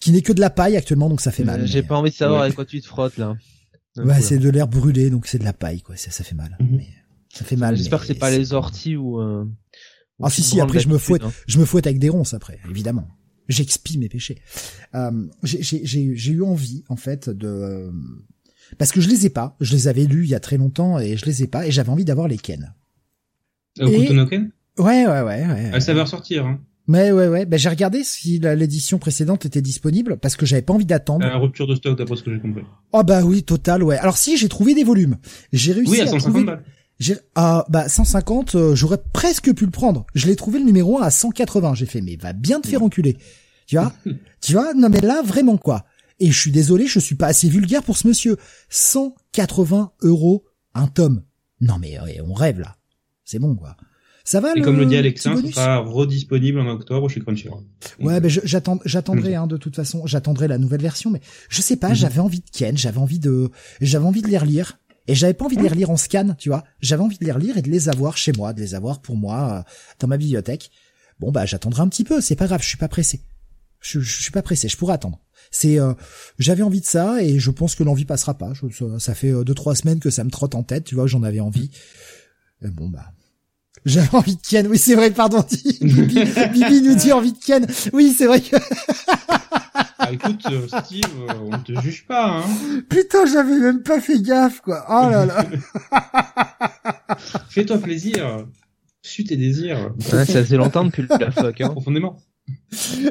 qui 0.00 0.12
n'est 0.12 0.22
que 0.22 0.32
de 0.32 0.40
la 0.40 0.50
paille 0.50 0.76
actuellement, 0.76 1.08
donc 1.08 1.20
ça 1.20 1.32
fait 1.32 1.42
mal. 1.44 1.62
Euh, 1.62 1.66
J'ai 1.66 1.82
mais- 1.82 1.88
pas 1.88 1.96
envie 1.96 2.10
de 2.10 2.14
savoir 2.16 2.40
Ouais. 2.40 2.44
avec 2.46 2.54
quoi 2.54 2.64
tu 2.64 2.80
te 2.80 2.86
frottes 2.86 3.16
là. 3.16 3.36
Ouais, 4.04 4.20
c'est 4.20 4.38
de 4.38 4.48
l'air 4.48 4.68
brûlé, 4.68 5.10
donc 5.10 5.26
c'est 5.26 5.38
de 5.38 5.44
la 5.44 5.52
paille, 5.52 5.82
quoi. 5.82 5.96
Ça, 5.96 6.10
ça 6.10 6.24
fait 6.24 6.34
mal. 6.34 6.56
Mhm. 6.60 6.68
Mais 6.76 6.88
ça 7.32 7.44
fait 7.44 7.56
mal. 7.56 7.76
J'espère 7.76 7.98
mais 8.00 8.06
que 8.06 8.06
c'est 8.12 8.18
pas 8.18 8.30
les 8.30 8.52
orties 8.52 8.96
ou. 8.96 9.20
Euh, 9.20 9.44
ou 10.18 10.26
Ah 10.26 10.30
si 10.30 10.42
si, 10.42 10.60
après 10.60 10.80
je 10.80 10.88
me 10.88 10.98
fouette, 10.98 11.22
hein. 11.22 11.32
je 11.46 11.58
me 11.60 11.64
fouette 11.64 11.86
avec 11.86 11.98
des 12.00 12.08
ronces 12.08 12.34
après, 12.34 12.58
évidemment. 12.70 13.06
J'expie 13.48 13.98
mes 13.98 14.08
péchés. 14.08 14.42
Euh, 14.94 15.10
j'ai- 15.42 15.62
j'ai 15.62 15.80
j'ai- 15.86 16.16
j'ai 16.16 16.32
eu 16.32 16.42
envie 16.42 16.84
en 16.88 16.96
fait 16.96 17.30
de 17.30 17.90
parce 18.78 18.90
que 18.92 19.00
je 19.00 19.08
les 19.08 19.24
ai 19.26 19.30
pas. 19.30 19.56
Je 19.60 19.72
les 19.74 19.88
avais 19.88 20.04
lus 20.04 20.24
il 20.24 20.30
y 20.30 20.34
a 20.34 20.40
très 20.40 20.56
longtemps 20.58 20.98
et 20.98 21.16
je 21.16 21.24
les 21.24 21.42
ai 21.44 21.46
pas 21.46 21.66
et 21.66 21.70
j'avais 21.70 21.88
envie 21.90 22.04
d'avoir 22.04 22.28
les 22.28 22.36
Ken. 22.36 22.74
Hokuto 23.80 24.12
no 24.12 24.26
Ken 24.26 24.50
Ouais, 24.78 25.06
ouais, 25.06 25.22
ouais. 25.22 25.46
ouais. 25.46 25.70
Ah, 25.72 25.80
ça 25.80 25.94
va 25.94 26.02
ressortir. 26.02 26.46
Hein. 26.46 26.60
Mais 26.88 27.12
ouais, 27.12 27.28
ouais. 27.28 27.44
Ben 27.46 27.58
j'ai 27.58 27.68
regardé 27.68 28.02
si 28.02 28.38
la- 28.38 28.54
l'édition 28.54 28.98
précédente 28.98 29.44
était 29.46 29.60
disponible 29.62 30.16
parce 30.16 30.36
que 30.36 30.46
j'avais 30.46 30.62
pas 30.62 30.72
envie 30.72 30.86
d'attendre. 30.86 31.24
Euh, 31.26 31.36
rupture 31.38 31.66
de 31.66 31.74
stock 31.74 31.96
d'après 31.98 32.16
ce 32.16 32.22
que 32.22 32.32
j'ai 32.34 32.40
compris. 32.40 32.62
Oh 32.92 33.02
bah 33.04 33.22
oui, 33.22 33.42
total, 33.42 33.82
ouais. 33.82 33.98
Alors 33.98 34.16
si 34.16 34.36
j'ai 34.38 34.48
trouvé 34.48 34.74
des 34.74 34.84
volumes, 34.84 35.18
j'ai 35.52 35.72
réussi 35.72 35.92
Oui, 35.92 36.00
à 36.00 36.04
à 36.04 36.06
150 36.06 36.30
trouver. 36.30 36.44
balles. 36.44 36.64
J'ai 36.98 37.16
ah 37.36 37.64
bah 37.68 37.88
150, 37.88 38.54
euh, 38.56 38.74
j'aurais 38.74 38.98
presque 39.12 39.54
pu 39.54 39.64
le 39.66 39.70
prendre. 39.70 40.04
Je 40.14 40.26
l'ai 40.26 40.34
trouvé 40.34 40.58
le 40.58 40.64
numéro 40.64 40.98
1 40.98 41.02
à 41.02 41.10
180. 41.10 41.74
J'ai 41.74 41.86
fait 41.86 42.00
mais 42.00 42.16
va 42.16 42.32
bien 42.32 42.60
te 42.60 42.66
faire 42.66 42.82
enculer. 42.82 43.16
Tu 43.66 43.76
vois? 43.76 43.92
Tu 44.40 44.52
vois? 44.54 44.72
Non 44.74 44.88
mais 44.88 45.00
là 45.00 45.20
vraiment 45.22 45.58
quoi. 45.58 45.84
Et 46.20 46.30
je 46.32 46.38
suis 46.40 46.50
désolé, 46.50 46.86
je 46.86 46.98
suis 46.98 47.14
pas 47.16 47.26
assez 47.28 47.48
vulgaire 47.48 47.82
pour 47.84 47.96
ce 47.98 48.08
monsieur. 48.08 48.36
180 48.70 49.92
euros 50.02 50.44
un 50.74 50.86
tome. 50.86 51.22
Non 51.60 51.76
mais 51.78 51.98
on 52.26 52.32
rêve 52.34 52.60
là. 52.60 52.76
C'est 53.24 53.38
bon 53.38 53.54
quoi. 53.54 53.76
Ça 54.30 54.40
va 54.40 54.52
Et 54.54 54.58
le 54.58 54.64
comme 54.64 54.76
le 54.76 54.84
dit 54.84 54.94
Alexin, 54.96 55.30
ça 55.34 55.40
bonus 55.40 55.54
sera 55.54 55.78
redisponible 55.78 56.60
en 56.60 56.68
octobre 56.68 57.08
chez 57.08 57.18
Crunchyroll. 57.20 57.62
Ouais, 57.98 58.20
ben 58.20 58.28
je- 58.28 58.40
j'attends, 58.44 58.78
j'attendrai 58.84 59.34
hein, 59.36 59.46
de 59.46 59.56
toute 59.56 59.74
façon, 59.74 60.06
j'attendrai 60.06 60.48
la 60.48 60.58
nouvelle 60.58 60.82
version, 60.82 61.10
mais 61.10 61.22
je 61.48 61.62
sais 61.62 61.76
pas, 61.76 61.88
Mhm. 61.90 61.94
j'avais 61.94 62.20
envie 62.20 62.40
de 62.40 62.50
Ken, 62.52 62.76
j'avais 62.76 62.98
envie 62.98 63.20
de, 63.20 63.50
j'avais 63.80 64.04
envie 64.04 64.20
de 64.20 64.28
les 64.28 64.36
relire, 64.36 64.78
et 65.06 65.14
j'avais 65.14 65.32
pas 65.32 65.46
envie 65.46 65.56
de 65.56 65.62
les 65.62 65.68
relire 65.68 65.88
en 65.88 65.96
scan, 65.96 66.34
tu 66.38 66.50
vois, 66.50 66.64
j'avais 66.80 67.02
envie 67.02 67.16
de 67.16 67.24
les 67.24 67.32
relire 67.32 67.56
et 67.56 67.62
de 67.62 67.70
les 67.70 67.88
avoir 67.88 68.18
chez 68.18 68.32
moi, 68.32 68.52
de 68.52 68.60
les 68.60 68.74
avoir 68.74 69.00
pour 69.00 69.16
moi 69.16 69.64
euh, 69.66 69.72
dans 69.98 70.08
ma 70.08 70.18
bibliothèque. 70.18 70.70
Bon 71.20 71.32
bah 71.32 71.46
j'attendrai 71.46 71.80
un 71.80 71.88
petit 71.88 72.04
peu, 72.04 72.20
c'est 72.20 72.36
pas 72.36 72.46
grave, 72.48 72.60
je 72.62 72.68
suis 72.68 72.76
pas 72.76 72.88
pressé, 72.88 73.22
je, 73.80 73.98
je 74.00 74.20
suis 74.22 74.30
pas 74.32 74.42
pressé, 74.42 74.68
je 74.68 74.76
pourrais 74.76 74.92
attendre. 74.92 75.18
C'est, 75.50 75.80
euh, 75.80 75.94
j'avais 76.38 76.62
envie 76.62 76.80
de 76.82 76.86
ça 76.86 77.22
et 77.22 77.38
je 77.38 77.50
pense 77.50 77.74
que 77.76 77.82
l'envie 77.82 78.04
passera 78.04 78.36
pas. 78.36 78.52
Je- 78.52 78.68
ça, 78.76 78.98
ça 78.98 79.14
fait 79.14 79.30
euh, 79.32 79.42
deux 79.44 79.54
trois 79.54 79.74
semaines 79.74 80.00
que 80.00 80.10
ça 80.10 80.22
me 80.22 80.30
trotte 80.30 80.54
en 80.54 80.62
tête, 80.64 80.84
tu 80.84 80.96
vois, 80.96 81.06
j'en 81.06 81.22
avais 81.22 81.40
envie. 81.40 81.70
Et 82.62 82.68
bon 82.68 82.90
bah. 82.90 83.06
J'avais 83.88 84.14
envie 84.14 84.36
de 84.36 84.40
Ken, 84.46 84.66
oui 84.66 84.76
c'est 84.76 84.94
vrai, 84.94 85.10
pardon, 85.10 85.42
Bibi, 85.80 86.24
Bibi 86.52 86.82
nous 86.82 86.94
dit 86.94 87.10
envie 87.12 87.32
de 87.32 87.38
Ken, 87.38 87.66
oui 87.94 88.14
c'est 88.16 88.26
vrai 88.26 88.40
que 88.42 88.56
Ah, 89.98 90.12
écoute, 90.12 90.44
euh, 90.50 90.66
Steve, 90.82 91.04
euh, 91.28 91.32
on 91.50 91.58
te 91.58 91.80
juge 91.80 92.04
pas, 92.06 92.38
hein. 92.38 92.44
Putain, 92.90 93.24
j'avais 93.24 93.58
même 93.58 93.82
pas 93.82 94.00
fait 94.00 94.20
gaffe, 94.20 94.60
quoi. 94.60 94.84
Oh 94.90 95.08
là 95.10 95.24
là. 95.24 95.46
Fais-toi 97.48 97.78
plaisir. 97.78 98.46
Suis 99.02 99.24
tes 99.24 99.36
désirs. 99.36 99.92
Ouais, 100.12 100.26
ça 100.26 100.44
faisait 100.44 100.56
longtemps 100.58 100.84
depuis 100.84 101.06
la 101.18 101.30
fuck, 101.30 101.60
hein. 101.60 101.68
Profondément. 101.70 102.18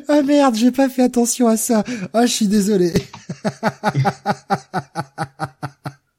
Ah 0.07 0.21
merde, 0.21 0.55
j'ai 0.55 0.71
pas 0.71 0.89
fait 0.89 1.03
attention 1.03 1.47
à 1.47 1.57
ça. 1.57 1.83
Ah, 2.13 2.25
je 2.25 2.31
suis 2.31 2.47
désolé. 2.47 2.93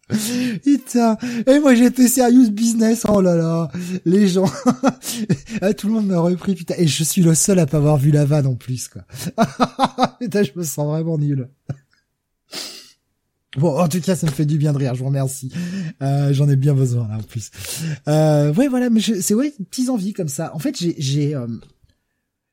Putain. 0.65 1.17
Et 1.47 1.59
moi, 1.61 1.75
j'étais 1.75 2.09
serious 2.09 2.51
business. 2.51 3.05
Oh 3.09 3.21
là 3.21 3.37
là. 3.37 3.71
Les 4.05 4.29
gens. 4.29 4.51
ah, 5.61 5.75
tout 5.75 5.89
le 5.89 5.95
monde 5.95 6.07
m'a 6.07 6.19
repris, 6.19 6.55
putain. 6.55 6.75
Et 6.79 6.87
je 6.87 7.05
suis 7.05 7.23
le 7.23 7.35
seul 7.35 7.59
à 7.59 7.67
pas 7.67 7.77
avoir 7.77 7.99
vu 7.99 8.11
la 8.11 8.25
vanne 8.25 8.47
en 8.47 8.55
plus, 8.55 8.89
quoi. 8.89 9.03
putain, 10.21 10.43
je 10.43 10.53
me 10.57 10.65
sens 10.65 10.87
vraiment 10.87 11.19
nul. 11.19 11.49
Bon, 13.57 13.79
en 13.79 13.89
tout 13.89 14.01
cas, 14.01 14.15
ça 14.15 14.27
me 14.27 14.33
fait 14.33 14.45
du 14.45 14.59
bien 14.59 14.73
de 14.73 14.79
rire. 14.79 14.95
Je 14.95 15.01
vous 15.01 15.07
remercie. 15.07 15.51
Euh, 16.03 16.33
J'en 16.33 16.49
ai 16.49 16.57
bien 16.57 16.75
besoin 16.75 17.09
là 17.09 17.17
en 17.17 17.23
plus. 17.23 17.51
Euh, 18.07 18.53
ouais, 18.55 18.69
voilà. 18.69 18.91
Mais 18.91 19.01
c'est 19.01 19.35
ouais, 19.35 19.53
petites 19.71 19.89
envies 19.89 20.13
comme 20.13 20.29
ça. 20.29 20.55
En 20.55 20.59
fait, 20.59 20.79
j'ai 20.79 20.95
j'ai 20.99 21.35
euh, 21.35 21.47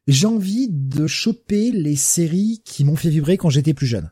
j'ai 0.07 0.27
envie 0.27 0.67
de 0.69 1.05
choper 1.07 1.71
les 1.71 1.95
séries 1.95 2.61
qui 2.63 2.85
m'ont 2.85 2.95
fait 2.95 3.09
vibrer 3.09 3.37
quand 3.37 3.49
j'étais 3.49 3.73
plus 3.73 3.87
jeune. 3.87 4.09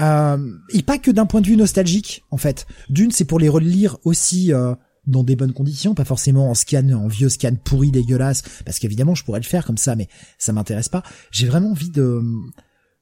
Euh, 0.00 0.52
et 0.70 0.82
pas 0.82 0.98
que 0.98 1.10
d'un 1.10 1.26
point 1.26 1.40
de 1.40 1.46
vue 1.46 1.56
nostalgique, 1.56 2.24
en 2.30 2.36
fait. 2.36 2.66
D'une, 2.90 3.10
c'est 3.10 3.24
pour 3.24 3.38
les 3.38 3.48
relire 3.48 3.96
aussi 4.04 4.52
euh, 4.52 4.74
dans 5.06 5.24
des 5.24 5.36
bonnes 5.36 5.52
conditions, 5.52 5.94
pas 5.94 6.04
forcément 6.04 6.50
en 6.50 6.54
scan, 6.54 6.90
en 6.90 7.08
vieux 7.08 7.28
scan 7.28 7.54
pourri, 7.62 7.90
dégueulasse, 7.90 8.42
parce 8.64 8.78
qu'évidemment, 8.78 9.14
je 9.14 9.24
pourrais 9.24 9.40
le 9.40 9.46
faire 9.46 9.64
comme 9.64 9.78
ça, 9.78 9.96
mais 9.96 10.08
ça 10.38 10.52
m'intéresse 10.52 10.88
pas. 10.88 11.02
J'ai 11.30 11.46
vraiment 11.46 11.70
envie 11.70 11.90
de 11.90 12.22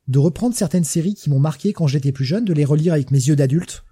de 0.06 0.18
reprendre 0.18 0.54
certaines 0.54 0.84
séries 0.84 1.14
qui 1.14 1.30
m'ont 1.30 1.38
marqué 1.38 1.72
quand 1.72 1.86
j'étais 1.86 2.12
plus 2.12 2.26
jeune, 2.26 2.44
de 2.44 2.52
les 2.52 2.66
relire 2.66 2.92
avec 2.92 3.10
mes 3.10 3.18
yeux 3.18 3.36
d'adulte, 3.36 3.84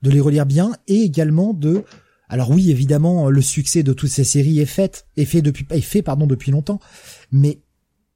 de 0.00 0.10
les 0.10 0.20
relire 0.20 0.46
bien, 0.46 0.72
et 0.88 1.02
également 1.02 1.52
de 1.52 1.84
alors 2.30 2.50
oui, 2.50 2.70
évidemment, 2.70 3.28
le 3.28 3.42
succès 3.42 3.82
de 3.82 3.92
toutes 3.92 4.08
ces 4.08 4.22
séries 4.22 4.60
est 4.60 4.66
fait, 4.66 5.04
est 5.16 5.24
fait 5.24 5.42
depuis, 5.42 5.66
est 5.70 5.80
fait 5.80 6.00
pardon 6.00 6.28
depuis 6.28 6.52
longtemps, 6.52 6.78
mais 7.32 7.60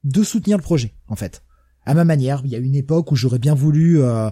de 0.05 0.23
soutenir 0.23 0.57
le 0.57 0.63
projet 0.63 0.93
en 1.07 1.15
fait. 1.15 1.43
À 1.85 1.93
ma 1.93 2.03
manière, 2.03 2.41
il 2.45 2.51
y 2.51 2.55
a 2.55 2.59
une 2.59 2.75
époque 2.75 3.11
où 3.11 3.15
j'aurais 3.15 3.39
bien 3.39 3.53
voulu 3.53 4.01
euh, 4.01 4.29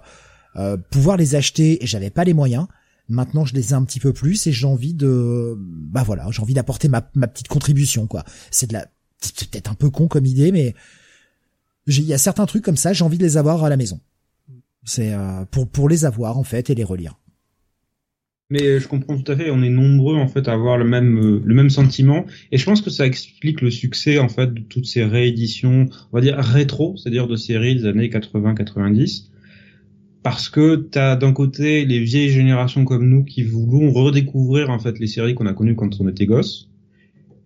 euh, 0.56 0.78
pouvoir 0.78 1.18
les 1.18 1.36
acheter 1.36 1.84
et 1.84 1.88
j'avais 1.88 2.10
pas 2.10 2.24
les 2.24 2.34
moyens. 2.34 2.68
Maintenant, 3.10 3.46
je 3.46 3.54
les 3.54 3.72
ai 3.72 3.74
un 3.74 3.84
petit 3.84 4.00
peu 4.00 4.14
plus 4.14 4.48
et 4.48 4.52
j'ai 4.52 4.66
envie 4.66 4.94
de, 4.94 5.56
bah 5.58 6.04
voilà, 6.04 6.26
j'ai 6.32 6.42
envie 6.42 6.54
d'apporter 6.54 6.88
ma, 6.88 7.02
petite 7.02 7.48
contribution 7.48 8.08
quoi. 8.08 8.24
C'est 8.50 8.68
de 8.68 8.74
la, 8.74 8.88
c'est 9.20 9.50
peut-être 9.50 9.72
un 9.72 9.76
peu 9.76 9.90
con 9.90 10.08
comme 10.08 10.26
idée, 10.26 10.52
mais 10.52 10.74
il 11.88 12.04
y 12.04 12.14
a 12.14 12.18
certains 12.18 12.46
trucs 12.46 12.64
comme 12.64 12.78
ça, 12.78 12.94
j'ai 12.94 13.04
envie 13.04 13.18
de 13.18 13.24
les 13.24 13.38
avoir 13.38 13.64
à 13.64 13.70
la 13.70 13.78
maison. 13.78 14.00
C'est 14.86 15.14
euh, 15.14 15.46
pour 15.46 15.68
pour 15.68 15.90
les 15.90 16.06
avoir 16.06 16.38
en 16.38 16.44
fait 16.44 16.70
et 16.70 16.76
les 16.76 16.84
relire. 16.84 17.18
Mais 18.54 18.62
euh, 18.68 18.80
je 18.80 18.88
comprends 18.88 19.18
tout 19.18 19.32
à 19.32 19.36
fait. 19.36 19.50
On 19.50 19.64
est 19.64 19.70
nombreux 19.72 20.16
en 20.16 20.28
fait 20.28 20.48
à 20.48 20.54
avoir 20.54 20.78
le 20.78 20.86
même 20.86 21.18
euh, 21.18 21.42
le 21.44 21.56
même 21.56 21.72
sentiment, 21.72 22.28
et 22.52 22.60
je 22.60 22.66
pense 22.66 22.84
que 22.84 22.92
ça 22.92 23.04
explique 23.04 23.62
le 23.62 23.72
succès 23.72 24.20
en 24.20 24.30
fait 24.30 24.54
de 24.54 24.60
toutes 24.60 24.86
ces 24.86 25.04
rééditions, 25.04 25.88
on 26.12 26.16
va 26.16 26.22
dire 26.22 26.38
rétro, 26.38 26.96
c'est-à-dire 26.96 27.28
de 27.28 27.36
séries 27.36 27.78
des 27.78 27.88
années 27.88 28.10
80-90, 28.10 29.30
parce 30.22 30.50
que 30.50 30.76
t'as 30.76 31.16
d'un 31.16 31.34
côté 31.34 31.84
les 31.84 32.00
vieilles 32.00 32.30
générations 32.30 32.86
comme 32.86 33.10
nous 33.10 33.24
qui 33.24 33.42
voulons 33.42 33.92
redécouvrir 33.92 34.70
en 34.70 34.78
fait 34.78 35.00
les 35.00 35.08
séries 35.08 35.34
qu'on 35.34 35.48
a 35.48 35.54
connues 35.54 35.76
quand 35.76 36.00
on 36.00 36.08
était 36.08 36.28
gosse, 36.28 36.70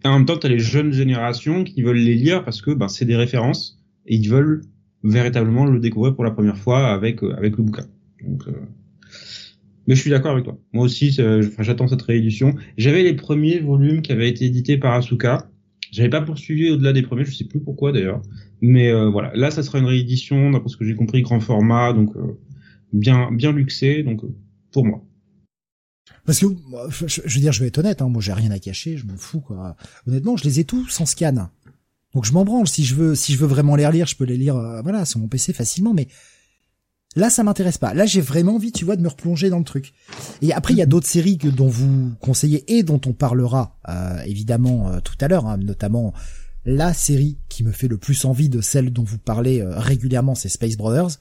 et 0.03 0.09
en 0.09 0.17
même 0.17 0.25
temps 0.25 0.35
t'as 0.35 0.49
les 0.49 0.59
jeunes 0.59 0.91
générations 0.91 1.63
qui 1.63 1.83
veulent 1.83 1.95
les 1.99 2.15
lire 2.15 2.43
parce 2.43 2.61
que 2.61 2.71
ben 2.71 2.89
c'est 2.89 3.05
des 3.05 3.15
références 3.15 3.81
et 4.07 4.15
ils 4.15 4.29
veulent 4.29 4.59
véritablement 5.05 5.67
le 5.67 5.79
découvrir 5.79 6.15
pour 6.15 6.25
la 6.25 6.31
première 6.31 6.57
fois 6.57 6.89
avec 6.89 7.23
euh, 7.23 7.33
avec 7.37 7.55
le 7.55 7.63
bouquin. 7.63 7.85
Donc 8.21 8.43
mais 9.87 9.95
je 9.95 10.01
suis 10.01 10.09
d'accord 10.09 10.31
avec 10.31 10.43
toi. 10.43 10.57
Moi 10.73 10.85
aussi, 10.85 11.15
euh, 11.19 11.47
j'attends 11.59 11.87
cette 11.87 12.01
réédition. 12.01 12.55
J'avais 12.77 13.03
les 13.03 13.15
premiers 13.15 13.59
volumes 13.59 14.01
qui 14.01 14.11
avaient 14.11 14.29
été 14.29 14.45
édités 14.45 14.77
par 14.77 14.93
Asuka. 14.93 15.49
J'avais 15.91 16.09
pas 16.09 16.21
poursuivi 16.21 16.69
au-delà 16.69 16.93
des 16.93 17.01
premiers, 17.01 17.25
je 17.25 17.35
sais 17.35 17.45
plus 17.45 17.61
pourquoi 17.61 17.91
d'ailleurs. 17.91 18.21
Mais 18.61 18.91
euh, 18.91 19.09
voilà, 19.09 19.31
là, 19.35 19.51
ça 19.51 19.63
sera 19.63 19.79
une 19.79 19.85
réédition, 19.85 20.51
d'après 20.51 20.69
ce 20.69 20.77
que 20.77 20.85
j'ai 20.85 20.95
compris, 20.95 21.21
grand 21.21 21.39
format, 21.39 21.93
donc 21.93 22.15
euh, 22.17 22.37
bien 22.91 23.31
bien 23.31 23.51
luxé, 23.51 24.03
donc 24.03 24.23
euh, 24.23 24.35
pour 24.71 24.85
moi. 24.85 25.03
Parce 26.25 26.39
que 26.39 26.47
je 27.07 27.35
veux 27.35 27.39
dire, 27.39 27.53
je 27.53 27.61
vais 27.61 27.67
être 27.67 27.77
honnête, 27.77 28.01
hein, 28.01 28.09
moi 28.09 28.21
j'ai 28.21 28.33
rien 28.33 28.51
à 28.51 28.59
cacher, 28.59 28.97
je 28.97 29.05
m'en 29.05 29.15
fous 29.15 29.39
quoi. 29.39 29.77
Honnêtement, 30.07 30.35
je 30.35 30.43
les 30.43 30.59
ai 30.59 30.65
tous 30.65 30.89
sans 30.89 31.05
scan. 31.05 31.49
Donc 32.13 32.25
je 32.25 32.33
m'en 32.33 32.43
branle. 32.43 32.67
Si 32.67 32.83
je 32.83 32.95
veux, 32.95 33.15
si 33.15 33.33
je 33.33 33.37
veux 33.37 33.47
vraiment 33.47 33.75
les 33.75 33.85
relire, 33.85 34.07
je 34.07 34.15
peux 34.15 34.25
les 34.25 34.37
lire, 34.37 34.55
euh, 34.55 34.81
voilà, 34.81 35.05
sur 35.05 35.19
mon 35.19 35.27
PC 35.27 35.53
facilement. 35.53 35.93
Mais 35.93 36.07
là, 37.17 37.29
ça 37.29 37.43
m'intéresse 37.43 37.77
pas. 37.77 37.93
Là, 37.93 38.05
j'ai 38.05 38.21
vraiment 38.21 38.55
envie, 38.55 38.71
tu 38.71 38.85
vois, 38.85 38.95
de 38.95 39.01
me 39.01 39.07
replonger 39.07 39.49
dans 39.49 39.57
le 39.57 39.63
truc. 39.63 39.93
Et 40.41 40.53
après, 40.53 40.73
il 40.73 40.77
y 40.77 40.81
a 40.81 40.85
d'autres 40.85 41.07
séries 41.07 41.37
que 41.37 41.47
dont 41.47 41.67
vous 41.67 42.13
conseillez 42.21 42.77
et 42.77 42.83
dont 42.83 43.01
on 43.05 43.13
parlera 43.13 43.77
euh, 43.89 44.21
évidemment 44.21 44.89
euh, 44.89 44.99
tout 44.99 45.15
à 45.19 45.27
l'heure, 45.27 45.47
hein, 45.47 45.57
notamment 45.57 46.13
la 46.63 46.93
série 46.93 47.39
qui 47.49 47.63
me 47.63 47.71
fait 47.71 47.87
le 47.87 47.97
plus 47.97 48.25
envie 48.25 48.49
de 48.49 48.61
celle 48.61 48.91
dont 48.93 49.03
vous 49.03 49.17
parlez 49.17 49.61
euh, 49.61 49.79
régulièrement, 49.79 50.35
c'est 50.35 50.49
Space 50.49 50.77
Brothers. 50.77 51.17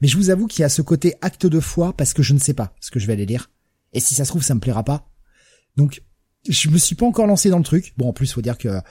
Mais 0.00 0.08
je 0.08 0.16
vous 0.16 0.30
avoue 0.30 0.46
qu'il 0.46 0.62
y 0.62 0.64
a 0.64 0.68
ce 0.68 0.82
côté 0.82 1.14
acte 1.20 1.46
de 1.46 1.60
foi 1.60 1.92
parce 1.92 2.14
que 2.14 2.22
je 2.22 2.32
ne 2.32 2.38
sais 2.38 2.54
pas 2.54 2.74
ce 2.80 2.90
que 2.90 2.98
je 2.98 3.06
vais 3.06 3.12
aller 3.12 3.26
lire. 3.26 3.50
Et 3.92 4.00
si 4.00 4.14
ça 4.14 4.24
se 4.24 4.30
trouve, 4.30 4.42
ça 4.42 4.54
me 4.54 4.60
plaira 4.60 4.84
pas. 4.84 5.10
Donc, 5.76 6.02
je 6.48 6.68
me 6.70 6.78
suis 6.78 6.94
pas 6.94 7.06
encore 7.06 7.26
lancé 7.26 7.50
dans 7.50 7.58
le 7.58 7.64
truc. 7.64 7.92
Bon, 7.98 8.08
en 8.08 8.12
plus, 8.12 8.32
faut 8.32 8.42
dire 8.42 8.56
que 8.56 8.68
là, 8.68 8.82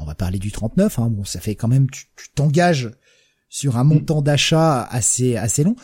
on 0.00 0.04
va 0.04 0.14
parler 0.14 0.38
du 0.38 0.52
39. 0.52 0.98
Hein. 0.98 1.08
Bon, 1.10 1.24
ça 1.24 1.40
fait 1.40 1.54
quand 1.54 1.68
même, 1.68 1.90
tu 1.90 2.06
tu 2.16 2.30
t'engages 2.34 2.90
sur 3.52 3.76
un 3.76 3.84
montant 3.84 4.22
d'achat 4.22 4.82
assez 4.82 5.36
assez 5.36 5.62
long. 5.62 5.76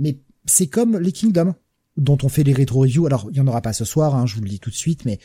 Mais 0.00 0.18
c'est 0.44 0.66
comme 0.66 0.98
les 0.98 1.12
Kingdom 1.12 1.54
dont 1.96 2.18
on 2.24 2.28
fait 2.28 2.42
les 2.42 2.52
rétro 2.52 2.80
reviews. 2.80 3.06
Alors, 3.06 3.28
il 3.30 3.36
y 3.36 3.40
en 3.40 3.46
aura 3.46 3.62
pas 3.62 3.72
ce 3.72 3.84
soir, 3.84 4.16
hein, 4.16 4.26
je 4.26 4.34
vous 4.34 4.42
le 4.42 4.48
dis 4.48 4.58
tout 4.58 4.70
de 4.70 4.74
suite, 4.74 5.04
mais 5.04 5.20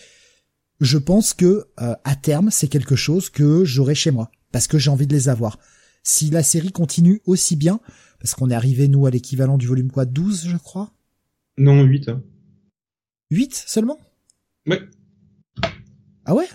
je 0.79 0.99
pense 0.99 1.33
que 1.33 1.65
euh, 1.81 1.95
à 2.03 2.15
terme, 2.15 2.51
c'est 2.51 2.67
quelque 2.67 2.95
chose 2.95 3.31
que 3.31 3.65
j'aurai 3.65 3.95
chez 3.95 4.11
moi 4.11 4.29
parce 4.51 4.67
que 4.67 4.77
j'ai 4.77 4.91
envie 4.91 5.07
de 5.07 5.13
les 5.13 5.27
avoir. 5.27 5.57
Si 6.03 6.29
la 6.29 6.43
série 6.43 6.71
continue 6.71 7.19
aussi 7.25 7.55
bien, 7.55 7.79
parce 8.19 8.35
qu'on 8.35 8.51
est 8.51 8.55
arrivé 8.55 8.87
nous 8.87 9.07
à 9.07 9.09
l'équivalent 9.09 9.57
du 9.57 9.65
volume 9.65 9.89
quoi, 9.89 10.05
12 10.05 10.49
je 10.49 10.57
crois, 10.57 10.93
Non, 11.57 11.81
8. 11.81 12.09
Hein. 12.09 12.21
8 13.31 13.55
seulement? 13.55 13.97
Ouais. 14.67 14.81
Ah 16.25 16.35
ouais? 16.35 16.47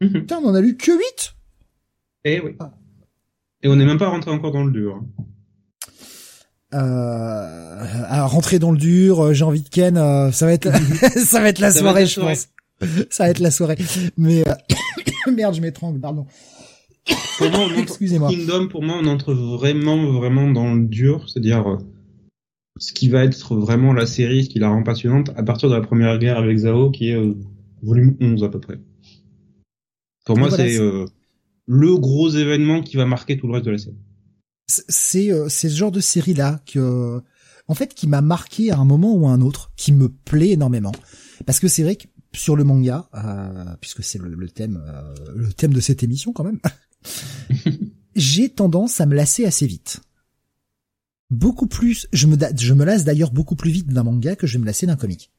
Mhm. 0.00 0.12
Putain, 0.12 0.38
on 0.38 0.48
en 0.48 0.54
a 0.54 0.60
lu 0.62 0.78
que 0.78 0.92
8 0.92 1.34
Et 2.24 2.40
oui. 2.40 2.56
Ah. 2.60 2.72
Et 3.62 3.68
on 3.68 3.76
n'est 3.76 3.84
même 3.86 3.98
pas 3.98 4.08
rentré 4.08 4.30
encore 4.30 4.52
dans 4.52 4.64
le 4.64 4.72
dur. 4.72 4.96
hein. 4.96 5.24
euh, 6.74 8.02
à 8.08 8.26
rentrer 8.26 8.58
dans 8.58 8.72
le 8.72 8.78
dur, 8.78 9.20
euh, 9.20 9.32
j'ai 9.32 9.44
envie 9.44 9.62
de 9.62 9.68
Ken, 9.68 9.96
euh, 9.96 10.30
ça 10.32 10.46
va 10.46 10.52
être 10.52 10.70
ça 11.18 11.40
va 11.40 11.48
être 11.48 11.58
la 11.60 11.70
Ça 11.70 11.80
soirée, 11.80 12.02
être 12.02 12.04
la 12.04 12.04
je 12.06 12.12
soirée. 12.14 12.34
pense. 12.34 13.06
ça 13.10 13.24
va 13.24 13.30
être 13.30 13.38
la 13.40 13.50
soirée. 13.50 13.76
Mais 14.16 14.46
euh, 14.46 14.52
merde, 15.32 15.54
je 15.54 15.60
m'étrangle, 15.60 16.00
pardon. 16.00 16.26
Pour 17.38 17.50
moi, 17.50 17.60
on 17.60 17.64
entre- 17.70 17.78
Excusez-moi. 17.78 18.30
Kingdom, 18.30 18.68
pour 18.68 18.82
moi, 18.82 18.98
on 19.02 19.06
entre 19.06 19.32
vraiment, 19.32 20.12
vraiment 20.12 20.50
dans 20.50 20.74
le 20.74 20.86
dur, 20.86 21.28
c'est-à-dire, 21.28 21.78
ce 22.78 22.92
qui 22.92 23.08
va 23.08 23.24
être 23.24 23.54
vraiment 23.56 23.92
la 23.92 24.06
série, 24.06 24.44
ce 24.44 24.50
qui 24.50 24.58
la 24.58 24.68
rend 24.68 24.82
passionnante 24.82 25.30
à 25.36 25.42
partir 25.42 25.68
de 25.70 25.74
la 25.74 25.80
première 25.80 26.18
guerre 26.18 26.38
avec 26.38 26.56
Zao, 26.58 26.90
qui 26.90 27.10
est 27.10 27.18
volume 27.82 28.16
11 28.20 28.42
à 28.44 28.48
peu 28.48 28.58
près. 28.60 28.78
Pour 30.24 30.36
moi, 30.36 30.50
c'est 30.50 30.78
le 31.66 31.96
gros 31.96 32.30
événement 32.30 32.82
qui 32.82 32.96
va 32.96 33.06
marquer 33.06 33.36
tout 33.36 33.46
le 33.46 33.54
reste 33.54 33.66
de 33.66 33.72
la 33.72 33.78
série. 33.78 33.96
C'est 34.66 35.32
euh, 35.32 35.48
c'est 35.48 35.68
ce 35.68 35.76
genre 35.76 35.92
de 35.92 36.00
série 36.00 36.34
là 36.34 36.60
que 36.66 37.22
en 37.68 37.74
fait 37.74 37.94
qui 37.94 38.06
m'a 38.06 38.20
marqué 38.20 38.70
à 38.70 38.78
un 38.78 38.84
moment 38.84 39.14
ou 39.14 39.26
à 39.26 39.30
un 39.30 39.40
autre, 39.40 39.72
qui 39.76 39.92
me 39.92 40.08
plaît 40.08 40.50
énormément 40.50 40.92
parce 41.44 41.60
que 41.60 41.68
c'est 41.68 41.82
vrai 41.82 41.96
que 41.96 42.06
sur 42.32 42.56
le 42.56 42.64
manga, 42.64 43.08
puisque 43.80 44.02
c'est 44.02 44.18
le, 44.18 44.48
thème 44.50 44.82
le 45.34 45.52
thème 45.52 45.72
de 45.72 45.80
cette 45.80 46.02
émission 46.02 46.32
quand 46.32 46.44
même, 46.44 46.60
j'ai 48.16 48.50
tendance 48.50 49.00
à 49.00 49.06
me 49.06 49.14
lasser 49.14 49.46
assez 49.46 49.66
vite 49.66 50.00
beaucoup 51.30 51.66
plus, 51.66 52.08
je 52.12 52.26
me, 52.26 52.36
je 52.56 52.74
me 52.74 52.84
lasse 52.84 53.04
d'ailleurs 53.04 53.32
beaucoup 53.32 53.56
plus 53.56 53.70
vite 53.70 53.88
d'un 53.88 54.02
manga 54.02 54.36
que 54.36 54.46
je 54.46 54.54
vais 54.54 54.60
me 54.60 54.66
lasser 54.66 54.86
d'un 54.86 54.96
comic. 54.96 55.32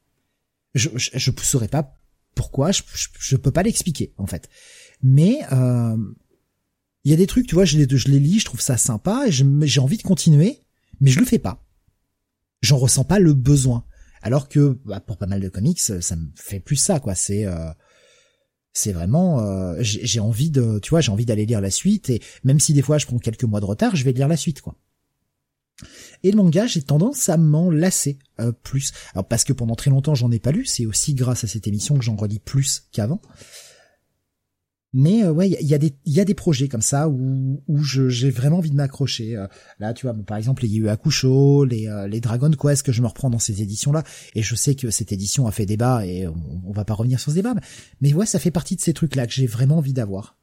Je, 0.75 0.89
je, 0.95 1.11
je 1.13 1.31
saurais 1.41 1.67
pas 1.67 1.97
pourquoi, 2.35 2.71
je, 2.71 2.83
je, 3.19 3.35
peux 3.35 3.51
pas 3.51 3.63
l'expliquer, 3.63 4.13
en 4.17 4.27
fait. 4.27 4.49
Mais, 5.01 5.39
euh, 5.51 5.97
il 7.03 7.11
y 7.11 7.13
a 7.13 7.17
des 7.17 7.27
trucs, 7.27 7.47
tu 7.47 7.55
vois, 7.55 7.65
je 7.65 7.77
les, 7.77 8.19
lis, 8.19 8.39
je 8.39 8.45
trouve 8.45 8.61
ça 8.61 8.77
sympa, 8.77 9.25
j'ai 9.29 9.79
envie 9.79 9.97
de 9.97 10.03
continuer, 10.03 10.63
mais 10.99 11.09
je 11.09 11.19
le 11.19 11.25
fais 11.25 11.39
pas. 11.39 11.63
J'en 12.61 12.77
ressens 12.77 13.05
pas 13.05 13.19
le 13.19 13.33
besoin. 13.33 13.85
Alors 14.21 14.49
que, 14.49 14.79
bah, 14.83 14.99
pour 14.99 15.17
pas 15.17 15.27
mal 15.27 15.39
de 15.39 15.47
comics, 15.47 15.79
ça 15.79 16.15
me 16.15 16.27
fait 16.35 16.59
plus 16.59 16.75
ça, 16.75 16.99
quoi. 16.99 17.15
C'est, 17.15 17.45
euh, 17.45 17.71
c'est 18.73 18.91
vraiment, 18.91 19.39
euh, 19.39 19.75
j'ai 19.79 20.19
envie 20.19 20.51
de, 20.51 20.79
tu 20.79 20.89
vois, 20.89 21.01
j'ai 21.01 21.11
envie 21.11 21.25
d'aller 21.25 21.45
lire 21.45 21.61
la 21.61 21.71
suite, 21.71 22.09
et 22.09 22.21
même 22.43 22.59
si 22.59 22.73
des 22.73 22.81
fois 22.81 22.97
je 22.97 23.05
prends 23.05 23.19
quelques 23.19 23.43
mois 23.43 23.59
de 23.59 23.65
retard, 23.65 23.95
je 23.95 24.03
vais 24.03 24.11
lire 24.11 24.27
la 24.27 24.37
suite, 24.37 24.61
quoi. 24.61 24.75
Et 26.23 26.31
le 26.31 26.37
manga, 26.37 26.65
j'ai 26.65 26.81
tendance 26.81 27.29
à 27.29 27.37
m'en 27.37 27.71
lasser 27.71 28.19
euh, 28.39 28.51
plus. 28.51 28.91
Alors 29.13 29.27
parce 29.27 29.43
que 29.43 29.53
pendant 29.53 29.75
très 29.75 29.91
longtemps, 29.91 30.15
j'en 30.15 30.31
ai 30.31 30.39
pas 30.39 30.51
lu. 30.51 30.65
C'est 30.65 30.85
aussi 30.85 31.13
grâce 31.13 31.43
à 31.43 31.47
cette 31.47 31.67
émission 31.67 31.97
que 31.97 32.03
j'en 32.03 32.15
relis 32.15 32.39
plus 32.39 32.87
qu'avant. 32.91 33.21
Mais 34.93 35.23
euh, 35.23 35.31
ouais, 35.31 35.49
il 35.49 35.67
y, 35.67 35.73
a 35.73 35.77
des 35.77 35.97
il 36.05 36.13
y 36.13 36.19
a 36.19 36.25
des 36.25 36.33
projets 36.33 36.67
comme 36.69 36.81
ça 36.81 37.09
où 37.09 37.61
où 37.67 37.83
j'ai 37.83 38.29
vraiment 38.29 38.57
envie 38.57 38.71
de 38.71 38.75
m'accrocher. 38.75 39.35
Euh, 39.35 39.47
là, 39.79 39.93
tu 39.93 40.05
vois, 40.05 40.15
par 40.25 40.37
exemple, 40.37 40.63
les 40.63 40.69
Yu 40.69 40.89
Hakusho, 40.89 41.65
les 41.65 41.89
les 42.09 42.21
Dragon 42.21 42.51
Quest 42.51 42.83
que 42.83 42.91
je 42.91 43.01
me 43.01 43.07
reprends 43.07 43.29
dans 43.29 43.39
ces 43.39 43.61
éditions 43.61 43.91
là. 43.91 44.03
Et 44.33 44.43
je 44.43 44.55
sais 44.55 44.75
que 44.75 44.89
cette 44.89 45.11
édition 45.11 45.45
a 45.45 45.51
fait 45.51 45.65
débat 45.65 46.05
et 46.05 46.27
on, 46.27 46.61
on 46.65 46.71
va 46.71 46.85
pas 46.85 46.93
revenir 46.93 47.19
sur 47.19 47.31
ce 47.31 47.35
débat. 47.35 47.53
Mais, 48.01 48.13
ouais, 48.13 48.25
ça 48.25 48.39
fait 48.39 48.51
partie 48.51 48.75
de 48.75 48.81
ces 48.81 48.93
trucs 48.93 49.15
là 49.15 49.27
que 49.27 49.33
j'ai 49.33 49.47
vraiment 49.47 49.77
envie 49.77 49.93
d'avoir. 49.93 50.37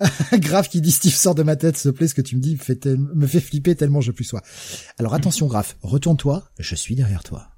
Grave 0.34 0.68
qui 0.68 0.80
dit 0.80 0.90
Steve 0.90 1.14
sort 1.14 1.34
de 1.34 1.42
ma 1.42 1.56
tête, 1.56 1.76
s'il 1.76 1.90
te 1.90 1.96
plaît, 1.96 2.08
ce 2.08 2.14
que 2.14 2.22
tu 2.22 2.36
me 2.36 2.40
dis 2.40 2.52
me 2.52 2.58
fait, 2.58 2.86
me 2.86 3.26
fait 3.26 3.40
flipper 3.40 3.74
tellement 3.74 4.00
je 4.00 4.12
plus 4.12 4.24
sois. 4.24 4.42
Alors 4.98 5.14
attention 5.14 5.46
Graf, 5.46 5.76
retourne-toi, 5.82 6.50
je 6.58 6.74
suis 6.74 6.94
derrière 6.94 7.22
toi. 7.22 7.50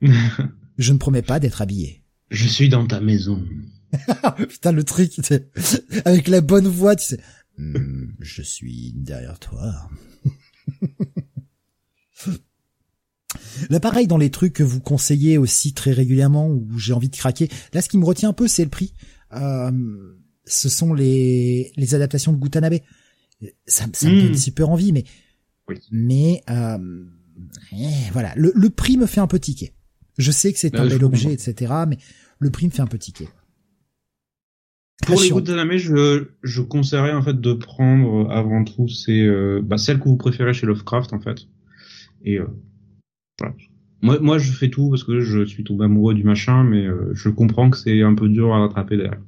je 0.78 0.92
ne 0.92 0.98
promets 0.98 1.22
pas 1.22 1.40
d'être 1.40 1.62
habillé. 1.62 1.99
Je 2.30 2.46
suis 2.46 2.68
dans 2.68 2.86
ta 2.86 3.00
maison. 3.00 3.44
Putain 4.48 4.72
le 4.72 4.84
truc, 4.84 5.12
avec 6.04 6.28
la 6.28 6.40
bonne 6.40 6.68
voix, 6.68 6.96
tu 6.96 7.04
sais. 7.04 7.20
Hmm, 7.58 8.12
je 8.20 8.42
suis 8.42 8.92
derrière 8.96 9.38
toi. 9.38 9.90
Là, 13.68 13.78
pareil, 13.80 14.06
dans 14.06 14.16
les 14.16 14.30
trucs 14.30 14.54
que 14.54 14.62
vous 14.62 14.80
conseillez 14.80 15.38
aussi 15.38 15.72
très 15.72 15.92
régulièrement, 15.92 16.48
où 16.48 16.78
j'ai 16.78 16.92
envie 16.92 17.08
de 17.08 17.16
craquer, 17.16 17.48
là, 17.72 17.82
ce 17.82 17.88
qui 17.88 17.98
me 17.98 18.04
retient 18.04 18.30
un 18.30 18.32
peu, 18.32 18.48
c'est 18.48 18.64
le 18.64 18.70
prix. 18.70 18.94
Euh, 19.32 19.70
ce 20.44 20.68
sont 20.68 20.94
les, 20.94 21.72
les 21.76 21.94
adaptations 21.94 22.32
de 22.32 22.38
Gutanabe. 22.38 22.78
Ça, 23.66 23.86
ça 23.92 24.08
me 24.08 24.20
donne 24.20 24.32
hmm. 24.32 24.36
super 24.36 24.70
envie, 24.70 24.92
mais 24.92 25.04
mais 25.90 26.42
euh, 26.50 27.04
eh, 27.72 28.10
voilà, 28.12 28.32
le, 28.36 28.52
le, 28.54 28.70
prix 28.70 28.96
me 28.96 29.06
fait 29.06 29.20
un 29.20 29.26
peu 29.26 29.38
tiquer. 29.38 29.72
Je 30.18 30.30
sais 30.32 30.52
que 30.52 30.58
c'est 30.58 30.74
un 30.76 30.86
bel 30.86 31.04
objet, 31.04 31.32
etc., 31.32 31.72
mais 31.88 31.98
le 32.40 32.50
prix 32.50 32.66
me 32.66 32.72
fait 32.72 32.82
un 32.82 32.86
peu 32.86 32.98
tiquer. 32.98 33.28
Pour 35.06 35.20
les 35.20 35.30
Gutanabe, 35.30 35.76
je, 35.76 36.28
je 36.42 36.62
conseillerais 36.62 37.12
en 37.12 37.22
fait 37.22 37.40
de 37.40 37.52
prendre 37.52 38.30
avant 38.30 38.64
tout 38.64 38.88
c'est 38.88 39.20
euh, 39.20 39.60
bah, 39.62 39.78
celle 39.78 39.98
que 39.98 40.04
vous 40.04 40.16
préférez 40.16 40.52
chez 40.52 40.66
Lovecraft 40.66 41.12
en 41.12 41.20
fait. 41.20 41.46
Et 42.22 42.38
euh, 42.38 42.46
voilà. 43.38 43.54
Moi, 44.02 44.18
moi, 44.20 44.38
je 44.38 44.50
fais 44.52 44.70
tout 44.70 44.88
parce 44.88 45.04
que 45.04 45.20
je 45.20 45.44
suis 45.44 45.62
tombé 45.62 45.84
amoureux 45.84 46.14
du 46.14 46.24
machin, 46.24 46.64
mais 46.64 46.86
euh, 46.86 47.12
je 47.12 47.28
comprends 47.28 47.68
que 47.68 47.76
c'est 47.76 48.02
un 48.02 48.14
peu 48.14 48.28
dur 48.28 48.54
à 48.54 48.60
rattraper 48.60 48.96
derrière. 48.96 49.20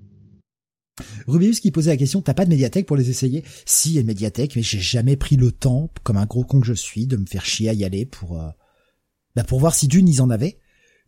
Rubius 1.26 1.60
qui 1.60 1.70
posait 1.70 1.90
la 1.90 1.96
question, 1.96 2.22
t'as 2.22 2.34
pas 2.34 2.44
de 2.44 2.50
médiathèque 2.50 2.86
pour 2.86 2.96
les 2.96 3.10
essayer? 3.10 3.44
Si, 3.66 3.90
il 3.90 3.94
y 3.94 3.98
a 3.98 4.00
une 4.00 4.06
médiathèque, 4.06 4.56
mais 4.56 4.62
j'ai 4.62 4.80
jamais 4.80 5.16
pris 5.16 5.36
le 5.36 5.52
temps, 5.52 5.90
comme 6.04 6.16
un 6.16 6.26
gros 6.26 6.44
con 6.44 6.60
que 6.60 6.66
je 6.66 6.72
suis, 6.72 7.06
de 7.06 7.16
me 7.16 7.26
faire 7.26 7.44
chier 7.44 7.68
à 7.68 7.74
y 7.74 7.84
aller 7.84 8.06
pour, 8.06 8.42
bah 9.36 9.44
pour 9.44 9.60
voir 9.60 9.74
si 9.74 9.88
d'une 9.88 10.08
ils 10.08 10.22
en 10.22 10.30
avaient, 10.30 10.58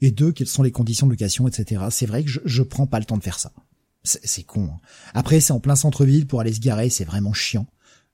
et 0.01 0.11
deux 0.11 0.33
quelles 0.33 0.49
sont 0.49 0.63
les 0.63 0.73
conditions 0.73 1.07
de 1.07 1.13
location, 1.13 1.49
etc. 1.49 1.85
C'est 1.91 2.07
vrai 2.07 2.25
que 2.25 2.31
je, 2.31 2.41
je 2.45 2.63
prends 2.63 2.87
pas 2.87 2.99
le 2.99 3.05
temps 3.05 3.17
de 3.17 3.23
faire 3.23 3.39
ça. 3.39 3.53
C'est 4.03 4.43
con. 4.43 4.71
Hein. 4.71 4.81
Après, 5.15 5.41
c'est 5.41 5.53
en 5.53 5.61
plein 5.61 5.77
centre-ville 5.77 6.27
pour 6.27 6.41
aller 6.41 6.53
se 6.53 6.61
garer, 6.61 6.91
c'est 6.91 7.05
vraiment 7.05 7.33
chiant. 7.33 7.67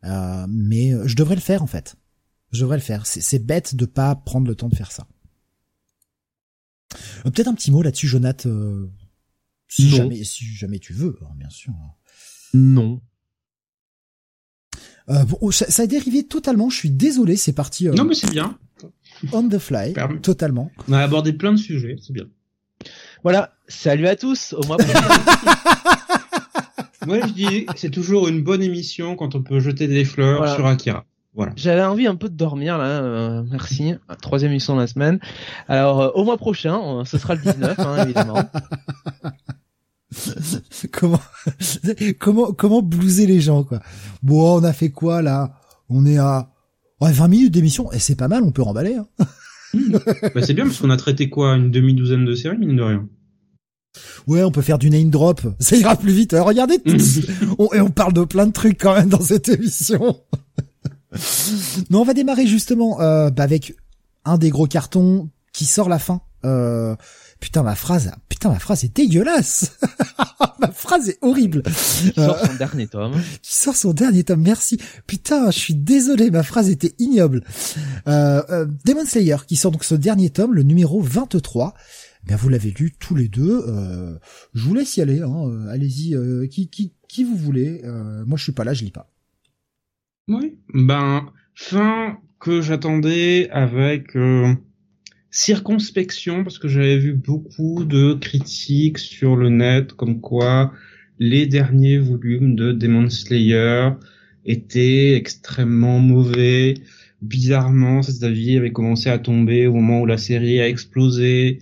Euh, 0.04 0.46
mais 0.48 0.92
euh, 0.92 1.06
je 1.06 1.16
devrais 1.16 1.34
le 1.34 1.40
faire 1.40 1.62
en 1.62 1.66
fait. 1.66 1.96
Je 2.52 2.60
devrais 2.60 2.76
le 2.76 2.82
faire. 2.82 3.06
C'est 3.06 3.38
bête 3.38 3.74
de 3.74 3.86
pas 3.86 4.14
prendre 4.14 4.46
le 4.46 4.54
temps 4.54 4.68
de 4.68 4.76
faire 4.76 4.92
ça. 4.92 5.06
Euh, 7.26 7.30
peut-être 7.30 7.48
un 7.48 7.54
petit 7.54 7.70
mot 7.70 7.82
là-dessus, 7.82 8.08
Jonathan. 8.08 8.88
Si 9.68 9.88
jamais, 9.88 10.24
si 10.24 10.44
jamais 10.44 10.80
tu 10.80 10.92
veux, 10.92 11.16
hein, 11.22 11.32
bien 11.36 11.50
sûr. 11.50 11.72
Non. 12.54 13.00
Euh, 15.08 15.24
bon, 15.24 15.38
oh, 15.40 15.52
ça, 15.52 15.82
a 15.82 15.86
dérivé 15.86 16.24
totalement. 16.24 16.70
Je 16.70 16.76
suis 16.76 16.90
désolé, 16.90 17.36
c'est 17.36 17.52
parti. 17.52 17.88
Euh, 17.88 17.94
non, 17.94 18.04
mais 18.04 18.14
c'est 18.14 18.30
bien. 18.30 18.58
On 19.32 19.48
the 19.48 19.58
fly, 19.58 19.94
totalement. 20.22 20.70
On 20.88 20.92
a 20.92 21.00
abordé 21.00 21.32
plein 21.32 21.52
de 21.52 21.58
sujets, 21.58 21.96
c'est 22.00 22.12
bien. 22.12 22.26
Voilà. 23.22 23.52
Salut 23.68 24.06
à 24.06 24.16
tous. 24.16 24.54
Au 24.54 24.66
mois 24.66 24.76
prochain. 24.76 25.00
Moi, 27.06 27.20
je 27.26 27.32
dis, 27.32 27.66
c'est 27.76 27.90
toujours 27.90 28.28
une 28.28 28.42
bonne 28.42 28.62
émission 28.62 29.16
quand 29.16 29.34
on 29.34 29.42
peut 29.42 29.60
jeter 29.60 29.88
des 29.88 30.04
fleurs 30.04 30.54
sur 30.54 30.66
Akira. 30.66 31.04
Voilà. 31.34 31.52
J'avais 31.56 31.84
envie 31.84 32.06
un 32.06 32.16
peu 32.16 32.28
de 32.28 32.34
dormir 32.34 32.76
là, 32.76 33.02
euh, 33.02 33.42
merci. 33.48 33.94
Troisième 34.20 34.50
émission 34.50 34.74
de 34.74 34.80
la 34.80 34.88
semaine. 34.88 35.20
Alors 35.68 36.00
euh, 36.00 36.10
au 36.14 36.24
mois 36.24 36.36
prochain, 36.36 37.04
ce 37.04 37.18
sera 37.18 37.36
le 37.36 37.40
19 37.40 37.78
hein, 37.78 38.02
évidemment. 38.02 38.42
comment 40.92 41.20
comment 42.18 42.52
comment 42.52 42.82
blouser 42.82 43.26
les 43.26 43.40
gens 43.40 43.62
quoi? 43.62 43.78
Bon, 44.24 44.58
on 44.58 44.64
a 44.64 44.72
fait 44.72 44.90
quoi 44.90 45.22
là? 45.22 45.52
On 45.88 46.04
est 46.04 46.18
à 46.18 46.50
ouais, 47.00 47.12
20 47.12 47.28
minutes 47.28 47.52
d'émission 47.52 47.90
et 47.92 47.98
c'est 47.98 48.14
pas 48.14 48.28
mal, 48.28 48.42
on 48.42 48.50
peut 48.50 48.62
remballer. 48.62 48.96
Hein. 48.96 49.06
bah, 50.34 50.42
c'est 50.42 50.54
bien 50.54 50.64
parce 50.64 50.78
qu'on 50.78 50.90
a 50.90 50.96
traité 50.96 51.28
quoi 51.28 51.54
une 51.54 51.70
demi-douzaine 51.70 52.24
de 52.24 52.34
séries 52.34 52.58
mine 52.58 52.76
de 52.76 52.82
rien. 52.82 53.08
Ouais, 54.26 54.42
on 54.44 54.52
peut 54.52 54.62
faire 54.62 54.78
du 54.78 54.90
name 54.90 55.10
drop, 55.10 55.40
ça 55.58 55.76
ira 55.76 55.96
plus 55.96 56.12
vite. 56.12 56.34
regardez, 56.38 56.80
on, 57.58 57.72
et 57.72 57.80
on 57.80 57.90
parle 57.90 58.12
de 58.12 58.24
plein 58.24 58.46
de 58.46 58.52
trucs 58.52 58.78
quand 58.78 58.94
même 58.94 59.08
dans 59.08 59.20
cette 59.20 59.48
émission. 59.48 60.20
non, 61.90 62.00
on 62.00 62.04
va 62.04 62.14
démarrer 62.14 62.46
justement 62.46 63.00
euh, 63.00 63.30
bah, 63.30 63.42
avec 63.42 63.74
un 64.24 64.38
des 64.38 64.50
gros 64.50 64.66
cartons 64.66 65.28
qui 65.52 65.64
sort 65.64 65.88
la 65.88 65.98
fin. 65.98 66.20
Euh, 66.44 66.94
Putain, 67.40 67.62
ma 67.62 67.74
phrase, 67.74 68.12
putain, 68.28 68.50
ma 68.50 68.58
phrase 68.58 68.84
est 68.84 68.94
dégueulasse. 68.94 69.78
ma 70.60 70.70
phrase 70.70 71.08
est 71.08 71.18
horrible. 71.22 71.62
Qui 71.62 72.12
sort 72.14 72.38
son 72.38 72.54
dernier 72.54 72.86
tome. 72.86 73.22
Qui 73.42 73.54
sort 73.54 73.76
son 73.76 73.92
dernier 73.92 74.24
tome, 74.24 74.42
merci. 74.42 74.78
Putain, 75.06 75.50
je 75.50 75.58
suis 75.58 75.74
désolé, 75.74 76.30
ma 76.30 76.42
phrase 76.42 76.68
était 76.68 76.94
ignoble. 76.98 77.42
Euh, 78.06 78.42
euh, 78.50 78.66
Demon 78.84 79.06
Slayer, 79.06 79.36
qui 79.46 79.56
sort 79.56 79.70
donc 79.72 79.84
ce 79.84 79.94
dernier 79.94 80.30
tome, 80.30 80.54
le 80.54 80.62
numéro 80.62 81.00
23. 81.00 81.74
Bien, 82.24 82.36
vous 82.36 82.48
l'avez 82.48 82.70
lu 82.70 82.92
tous 82.98 83.14
les 83.14 83.28
deux. 83.28 83.62
Euh, 83.66 84.18
je 84.54 84.68
vous 84.68 84.74
laisse 84.74 84.96
y 84.96 85.00
aller. 85.00 85.20
Hein. 85.22 85.48
Euh, 85.48 85.68
allez-y, 85.68 86.14
euh, 86.14 86.46
qui, 86.46 86.68
qui, 86.68 86.92
qui 87.08 87.24
vous 87.24 87.36
voulez. 87.36 87.82
moi, 88.26 88.36
je 88.36 88.42
suis 88.42 88.52
pas 88.52 88.64
là, 88.64 88.74
je 88.74 88.84
lis 88.84 88.90
pas. 88.90 89.10
Oui. 90.28 90.58
Ben, 90.72 91.32
fin 91.54 92.18
que 92.38 92.60
j'attendais 92.60 93.48
avec 93.50 94.14
circonspection 95.30 96.42
parce 96.44 96.58
que 96.58 96.68
j'avais 96.68 96.98
vu 96.98 97.14
beaucoup 97.14 97.84
de 97.84 98.14
critiques 98.14 98.98
sur 98.98 99.36
le 99.36 99.48
net 99.48 99.92
comme 99.92 100.20
quoi 100.20 100.72
les 101.18 101.46
derniers 101.46 101.98
volumes 101.98 102.56
de 102.56 102.72
Demon 102.72 103.08
Slayer 103.10 103.90
étaient 104.44 105.14
extrêmement 105.14 105.98
mauvais. 105.98 106.74
Bizarrement, 107.22 108.02
cet 108.02 108.22
avis 108.22 108.56
avait 108.56 108.72
commencé 108.72 109.10
à 109.10 109.18
tomber 109.18 109.66
au 109.66 109.74
moment 109.74 110.00
où 110.00 110.06
la 110.06 110.16
série 110.16 110.60
a 110.60 110.68
explosé. 110.68 111.60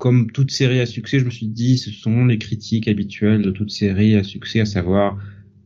Comme 0.00 0.30
toute 0.30 0.50
série 0.50 0.80
à 0.80 0.86
succès, 0.86 1.18
je 1.18 1.24
me 1.24 1.30
suis 1.30 1.48
dit, 1.48 1.78
ce 1.78 1.90
sont 1.90 2.24
les 2.24 2.38
critiques 2.38 2.88
habituelles 2.88 3.42
de 3.42 3.50
toute 3.50 3.70
série 3.70 4.14
à 4.14 4.22
succès, 4.22 4.60
à 4.60 4.66
savoir, 4.66 5.18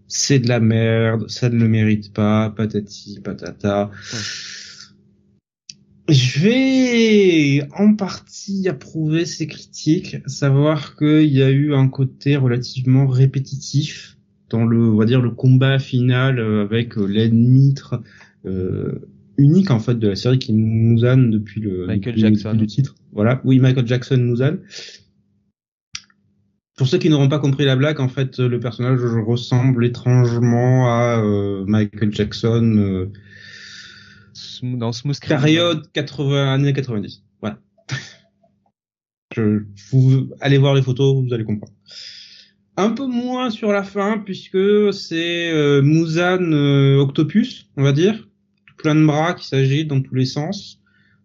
c'est 0.08 0.40
de 0.40 0.48
la 0.48 0.60
merde, 0.60 1.28
ça 1.28 1.48
ne 1.48 1.58
le 1.58 1.68
mérite 1.68 2.12
pas, 2.12 2.50
patati, 2.50 3.20
patata. 3.22 3.90
Je 6.10 6.40
vais 6.40 7.68
en 7.76 7.94
partie 7.94 8.68
approuver 8.68 9.24
ces 9.24 9.46
critiques, 9.46 10.16
savoir 10.26 10.96
qu'il 10.96 11.32
y 11.32 11.42
a 11.42 11.50
eu 11.50 11.72
un 11.72 11.88
côté 11.88 12.36
relativement 12.36 13.06
répétitif 13.06 14.16
dans 14.48 14.66
le, 14.66 14.90
on 14.90 14.96
va 14.96 15.04
dire, 15.04 15.22
le 15.22 15.30
combat 15.30 15.78
final 15.78 16.40
euh, 16.40 16.64
avec 16.64 16.98
euh, 16.98 17.04
l'ennemi 17.06 17.74
unique 19.38 19.70
en 19.70 19.78
fait 19.78 19.94
de 19.98 20.08
la 20.08 20.16
série 20.16 20.38
qui 20.38 20.52
est 20.52 20.54
Muzan 20.54 21.30
depuis 21.30 21.60
le, 21.60 21.86
Michael 21.86 22.18
Jackson. 22.18 22.56
le 22.58 22.66
titre. 22.66 22.94
Voilà, 23.12 23.40
oui 23.44 23.58
Michael 23.58 23.86
Jackson 23.86 24.18
Muzan. 24.18 24.56
Pour 26.80 26.88
ceux 26.88 26.96
qui 26.96 27.10
n'auront 27.10 27.28
pas 27.28 27.38
compris 27.38 27.66
la 27.66 27.76
blague, 27.76 28.00
en 28.00 28.08
fait, 28.08 28.38
le 28.38 28.58
personnage 28.58 29.00
ressemble 29.26 29.84
étrangement 29.84 30.88
à 30.88 31.20
euh, 31.22 31.62
Michael 31.66 32.10
Jackson 32.10 32.74
euh, 32.78 33.12
dans 34.62 34.92
Smooth 34.92 35.20
Période 35.20 35.90
80 35.92 36.54
années 36.54 36.72
90. 36.72 37.22
Voilà. 37.40 37.58
Vous 39.90 40.30
allez 40.40 40.58
voir 40.58 40.74
les 40.74 40.82
photos, 40.82 41.24
vous 41.24 41.32
allez 41.32 41.44
comprendre. 41.44 41.72
Un 42.76 42.90
peu 42.90 43.06
moins 43.06 43.50
sur 43.50 43.70
la 43.70 43.84
fin 43.84 44.18
puisque 44.18 44.92
c'est 44.92 45.52
euh, 45.52 45.82
Muzan 45.82 46.52
euh, 46.52 46.96
Octopus, 46.98 47.68
on 47.76 47.82
va 47.82 47.92
dire, 47.92 48.28
plein 48.78 48.94
de 48.94 49.04
bras 49.04 49.34
qui 49.34 49.46
s'agitent 49.46 49.88
dans 49.88 50.00
tous 50.00 50.14
les 50.14 50.24
sens 50.24 50.80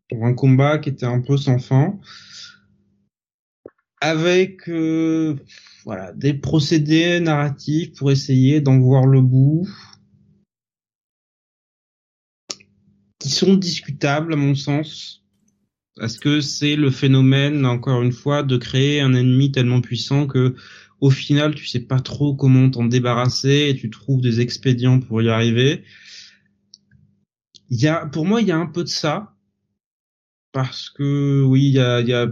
pour 0.10 0.26
un 0.26 0.34
combat 0.34 0.78
qui 0.78 0.90
était 0.90 1.06
un 1.06 1.22
peu 1.22 1.38
sans 1.38 1.58
fin 1.58 1.98
avec 4.02 4.70
euh, 4.70 5.36
voilà 5.84 6.12
des 6.14 6.34
procédés 6.34 7.20
narratifs 7.20 7.94
pour 7.94 8.12
essayer 8.12 8.62
d'en 8.62 8.78
voir 8.78 9.08
le 9.08 9.22
bout 9.22 9.68
qui 13.26 13.32
sont 13.32 13.56
discutables 13.56 14.34
à 14.34 14.36
mon 14.36 14.54
sens 14.54 15.24
parce 15.96 16.20
que 16.20 16.42
c'est 16.42 16.76
le 16.76 16.92
phénomène 16.92 17.66
encore 17.66 18.04
une 18.04 18.12
fois 18.12 18.44
de 18.44 18.56
créer 18.56 19.02
un 19.02 19.16
ennemi 19.16 19.52
tellement 19.52 19.82
puissant 19.82 20.28
que 20.28 20.54
au 21.02 21.10
final 21.10 21.56
tu 21.56 21.66
sais 21.66 21.80
pas 21.80 22.00
trop 22.02 22.36
comment 22.36 22.70
t'en 22.70 22.86
débarrasser 22.86 23.70
et 23.70 23.76
tu 23.76 23.90
trouves 23.90 24.22
des 24.22 24.42
expédients 24.42 25.00
pour 25.00 25.24
y 25.24 25.30
arriver 25.30 25.84
il 27.72 27.82
y 27.82 27.88
a 27.88 28.06
pour 28.06 28.28
moi 28.28 28.42
il 28.42 28.48
y 28.48 28.52
a 28.52 28.58
un 28.58 28.68
peu 28.68 28.84
de 28.84 28.90
ça 28.90 29.34
parce 30.52 30.92
que 30.92 31.42
oui 31.42 31.70
il 31.70 31.74
y 31.74 31.80
a, 31.80 32.02
il 32.02 32.08
y 32.08 32.14
a 32.14 32.28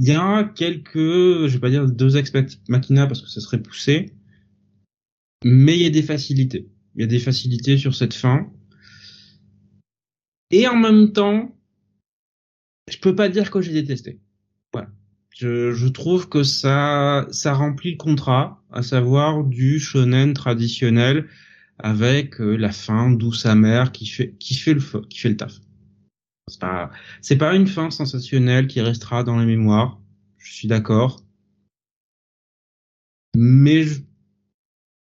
il 0.00 0.08
y 0.08 0.12
a 0.12 0.44
quelques, 0.44 0.94
je 0.94 1.48
vais 1.48 1.58
pas 1.58 1.70
dire 1.70 1.86
deux 1.86 2.16
ex 2.16 2.32
machina 2.68 3.06
parce 3.06 3.20
que 3.20 3.28
ça 3.28 3.40
serait 3.40 3.62
poussé, 3.62 4.12
mais 5.44 5.76
il 5.76 5.82
y 5.82 5.86
a 5.86 5.90
des 5.90 6.02
facilités. 6.02 6.68
Il 6.94 7.00
y 7.00 7.04
a 7.04 7.06
des 7.06 7.18
facilités 7.18 7.78
sur 7.78 7.94
cette 7.94 8.14
fin. 8.14 8.50
Et 10.50 10.68
en 10.68 10.76
même 10.76 11.12
temps, 11.12 11.54
je 12.88 12.98
peux 12.98 13.14
pas 13.14 13.28
dire 13.28 13.50
que 13.50 13.60
j'ai 13.60 13.72
détesté. 13.72 14.20
Voilà. 14.72 14.88
Je, 15.30 15.72
je, 15.72 15.88
trouve 15.88 16.28
que 16.28 16.42
ça, 16.42 17.26
ça 17.30 17.52
remplit 17.52 17.92
le 17.92 17.96
contrat, 17.96 18.62
à 18.70 18.82
savoir 18.82 19.44
du 19.44 19.80
shonen 19.80 20.34
traditionnel 20.34 21.28
avec 21.78 22.40
euh, 22.40 22.56
la 22.56 22.72
fin 22.72 23.10
douce 23.10 23.44
amère 23.44 23.92
qui 23.92 24.06
fait, 24.06 24.34
qui 24.38 24.54
fait 24.54 24.74
le, 24.74 24.80
qui 25.08 25.18
fait 25.18 25.28
le 25.28 25.36
taf. 25.36 25.60
C'est 26.48 26.60
pas, 26.60 26.90
c'est 27.20 27.36
pas 27.36 27.54
une 27.54 27.66
fin 27.66 27.90
sensationnelle 27.90 28.68
qui 28.68 28.80
restera 28.80 29.24
dans 29.24 29.36
la 29.36 29.44
mémoire. 29.44 30.00
Je 30.38 30.52
suis 30.52 30.68
d'accord. 30.68 31.22
Mais 33.34 33.82
je, 33.82 34.00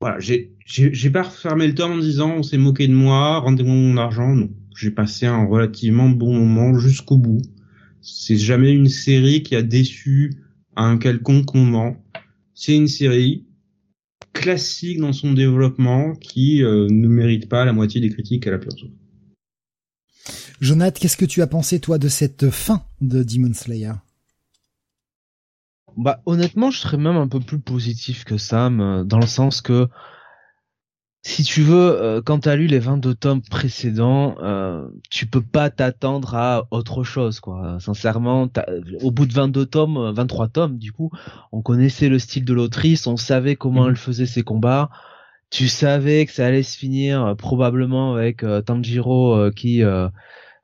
voilà, 0.01 0.19
j'ai, 0.19 0.57
j'ai, 0.67 1.11
pas 1.11 1.23
refermé 1.23 1.67
le 1.67 1.75
tome 1.75 1.93
en 1.93 1.99
disant 1.99 2.31
on 2.31 2.43
s'est 2.43 2.59
moqué 2.59 2.87
de 2.89 2.93
moi, 2.93 3.39
rendez-moi 3.39 3.75
mon 3.75 3.97
argent. 3.97 4.35
Non, 4.35 4.51
j'ai 4.79 4.93
passé 4.93 5.27
un 5.27 5.45
relativement 5.45 6.09
bon 6.09 6.33
moment 6.33 6.79
jusqu'au 6.79 7.19
bout. 7.19 7.43
C'est 8.01 8.37
jamais 8.37 8.71
une 8.71 8.89
série 8.89 9.43
qui 9.43 9.57
a 9.57 9.63
déçu 9.63 10.45
à 10.77 10.85
un 10.85 10.99
quelconque 10.99 11.53
moment. 11.53 11.97
C'est 12.55 12.77
une 12.77 12.87
série 12.87 13.45
classique 14.33 15.01
dans 15.01 15.13
son 15.13 15.33
développement 15.33 16.15
qui 16.15 16.63
euh, 16.63 16.87
ne 16.89 17.09
mérite 17.09 17.49
pas 17.49 17.65
la 17.65 17.73
moitié 17.73 18.01
des 18.01 18.09
critiques 18.09 18.45
qu'elle 18.45 18.55
a 18.55 18.59
pu 18.59 18.69
recevoir. 18.69 18.93
Jonathan, 20.61 20.97
qu'est-ce 21.01 21.17
que 21.17 21.25
tu 21.25 21.43
as 21.43 21.49
pensé 21.49 21.81
toi 21.81 21.99
de 21.99 22.09
cette 22.09 22.51
fin 22.51 22.85
de 23.01 23.25
Demon 23.25 23.55
Slayer? 23.55 23.95
Bah 25.97 26.23
honnêtement, 26.25 26.71
je 26.71 26.79
serais 26.79 26.99
même 26.99 27.17
un 27.17 27.27
peu 27.27 27.41
plus 27.41 27.59
positif 27.59 28.23
que 28.23 28.39
Sam, 28.39 28.81
euh, 28.81 29.03
dans 29.03 29.19
le 29.19 29.27
sens 29.27 29.61
que 29.61 29.89
si 31.29 31.45
tu 31.45 31.63
veux, 31.63 32.01
euh, 32.01 32.23
quand 32.23 32.41
tu 32.41 32.49
as 32.49 32.57
lu 32.57 32.67
les 32.67 32.79
22 32.79 33.15
tomes 33.15 33.43
précédents, 33.43 34.37
euh, 34.41 34.89
tu 35.11 35.27
peux 35.27 35.43
pas 35.43 35.69
t'attendre 35.69 36.35
à 36.35 36.67
autre 36.71 37.05
chose, 37.05 37.41
quoi. 37.41 37.77
Sincèrement, 37.81 38.49
au 39.03 39.11
bout 39.11 39.27
de 39.27 39.33
22 39.35 39.67
tomes, 39.67 40.11
23 40.15 40.49
tomes, 40.49 40.79
du 40.79 40.91
coup, 40.91 41.11
on 41.53 41.61
connaissait 41.61 42.09
le 42.09 42.19
style 42.19 42.47
de 42.47 42.55
l'autrice, 42.55 43.07
on 43.07 43.19
savait 43.19 43.57
comment 43.57 43.83
mhm. 43.83 43.91
elle 43.91 43.97
faisait 43.97 44.27
ses 44.27 44.43
combats, 44.43 44.89
tu 45.51 45.69
savais 45.69 46.25
que 46.25 46.33
ça 46.33 46.47
allait 46.47 46.63
se 46.63 46.79
finir 46.79 47.35
probablement 47.37 48.15
avec 48.15 48.45
Tanjiro 48.65 49.51
qui 49.51 49.83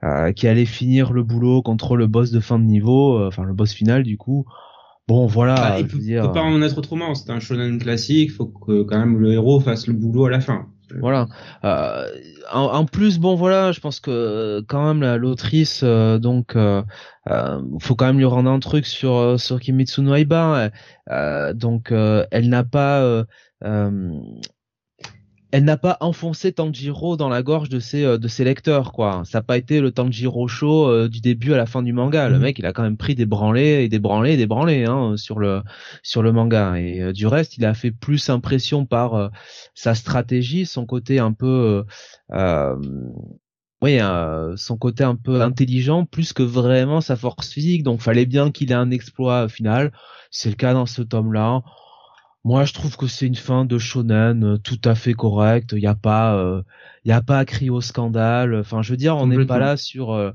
euh, 0.04 0.32
qui 0.32 0.46
allait 0.48 0.66
finir 0.66 1.14
le 1.14 1.22
boulot 1.22 1.62
contre 1.62 1.96
le 1.96 2.06
boss 2.06 2.30
de 2.30 2.38
fin 2.38 2.58
de 2.58 2.64
niveau, 2.64 3.16
euh, 3.16 3.28
enfin 3.28 3.42
le 3.42 3.54
boss 3.54 3.72
final 3.72 4.02
du 4.02 4.18
coup. 4.18 4.44
Bon 5.06 5.26
voilà, 5.26 5.54
bah, 5.54 5.80
il 5.80 6.18
faut 6.20 6.28
pas 6.30 6.42
en 6.42 6.62
être 6.62 6.78
autrement. 6.78 7.14
C'est 7.14 7.30
un 7.30 7.40
shonen 7.40 7.78
classique. 7.78 8.32
Faut 8.32 8.46
que 8.46 8.82
quand 8.82 8.98
même 8.98 9.18
le 9.18 9.32
héros 9.32 9.60
fasse 9.60 9.86
le 9.86 9.92
boulot 9.92 10.26
à 10.26 10.30
la 10.30 10.40
fin. 10.40 10.66
Voilà. 11.00 11.26
Euh, 11.64 12.06
en, 12.52 12.84
plus, 12.84 13.18
bon 13.18 13.34
voilà, 13.34 13.72
je 13.72 13.80
pense 13.80 14.00
que 14.00 14.62
quand 14.68 14.94
même 14.94 15.16
l'autrice, 15.16 15.82
donc, 15.82 16.56
euh, 16.56 16.82
faut 17.80 17.94
quand 17.94 18.06
même 18.06 18.18
lui 18.18 18.24
rendre 18.24 18.50
un 18.50 18.60
truc 18.60 18.86
sur 18.86 19.38
sur 19.38 19.60
Kimitsu 19.60 20.02
no 20.02 20.14
Aiba. 20.14 20.70
donc, 21.54 21.90
elle 21.90 22.48
n'a 22.48 22.64
pas 22.64 23.24
elle 25.54 25.62
n'a 25.62 25.76
pas 25.76 25.98
enfoncé 26.00 26.50
Tanjiro 26.52 27.16
dans 27.16 27.28
la 27.28 27.44
gorge 27.44 27.68
de 27.68 27.78
ses 27.78 28.02
euh, 28.02 28.18
de 28.18 28.26
ses 28.26 28.42
lecteurs 28.42 28.90
quoi. 28.90 29.22
Ça 29.24 29.38
n'a 29.38 29.42
pas 29.44 29.56
été 29.56 29.80
le 29.80 29.92
Tanjiro 29.92 30.48
show 30.48 30.88
euh, 30.88 31.08
du 31.08 31.20
début 31.20 31.52
à 31.52 31.56
la 31.56 31.64
fin 31.64 31.80
du 31.80 31.92
manga. 31.92 32.28
Le 32.28 32.34
mhm. 32.34 32.42
mec, 32.42 32.58
il 32.58 32.66
a 32.66 32.72
quand 32.72 32.82
même 32.82 32.96
pris 32.96 33.14
des 33.14 33.24
branlés 33.24 33.84
et 33.84 33.88
des 33.88 34.00
branlés 34.00 34.32
et 34.32 34.36
des 34.36 34.48
branlés 34.48 34.84
hein, 34.84 35.14
sur 35.16 35.38
le 35.38 35.62
sur 36.02 36.24
le 36.24 36.32
manga 36.32 36.74
et 36.74 37.00
euh, 37.00 37.12
du 37.12 37.28
reste, 37.28 37.56
il 37.56 37.64
a 37.64 37.72
fait 37.72 37.92
plus 37.92 38.30
impression 38.30 38.84
par 38.84 39.30
sa 39.76 39.94
stratégie, 39.94 40.66
son 40.66 40.86
côté 40.86 41.20
un 41.20 41.32
peu 41.32 41.84
oui, 43.80 44.00
son 44.56 44.76
côté 44.76 45.04
un 45.04 45.14
peu 45.14 45.40
intelligent 45.40 46.04
plus 46.04 46.32
que 46.32 46.42
vraiment 46.42 47.00
sa 47.00 47.14
force 47.14 47.50
physique. 47.52 47.84
Donc 47.84 48.00
fallait 48.00 48.26
bien 48.26 48.50
qu'il 48.50 48.72
ait 48.72 48.74
un 48.74 48.90
exploit 48.90 49.48
final. 49.48 49.92
C'est 50.32 50.48
le 50.48 50.56
cas 50.56 50.72
dans 50.74 50.86
ce 50.86 51.02
tome-là. 51.02 51.62
Moi, 52.44 52.66
je 52.66 52.74
trouve 52.74 52.98
que 52.98 53.06
c'est 53.06 53.26
une 53.26 53.36
fin 53.36 53.64
de 53.64 53.78
shonen 53.78 54.44
euh, 54.44 54.58
tout 54.58 54.80
à 54.84 54.94
fait 54.94 55.14
correcte. 55.14 55.72
Il 55.72 55.78
n'y 55.78 55.86
a 55.86 55.94
pas, 55.94 56.34
il 56.36 56.40
euh, 56.40 56.62
y 57.06 57.12
a 57.12 57.22
pas 57.22 57.38
à 57.38 57.44
crier 57.46 57.70
au 57.70 57.80
scandale. 57.80 58.54
Enfin, 58.54 58.82
je 58.82 58.90
veux 58.90 58.98
dire, 58.98 59.16
on 59.16 59.26
n'est 59.26 59.46
pas 59.46 59.58
là 59.58 59.78
sur 59.78 60.12
euh, 60.12 60.30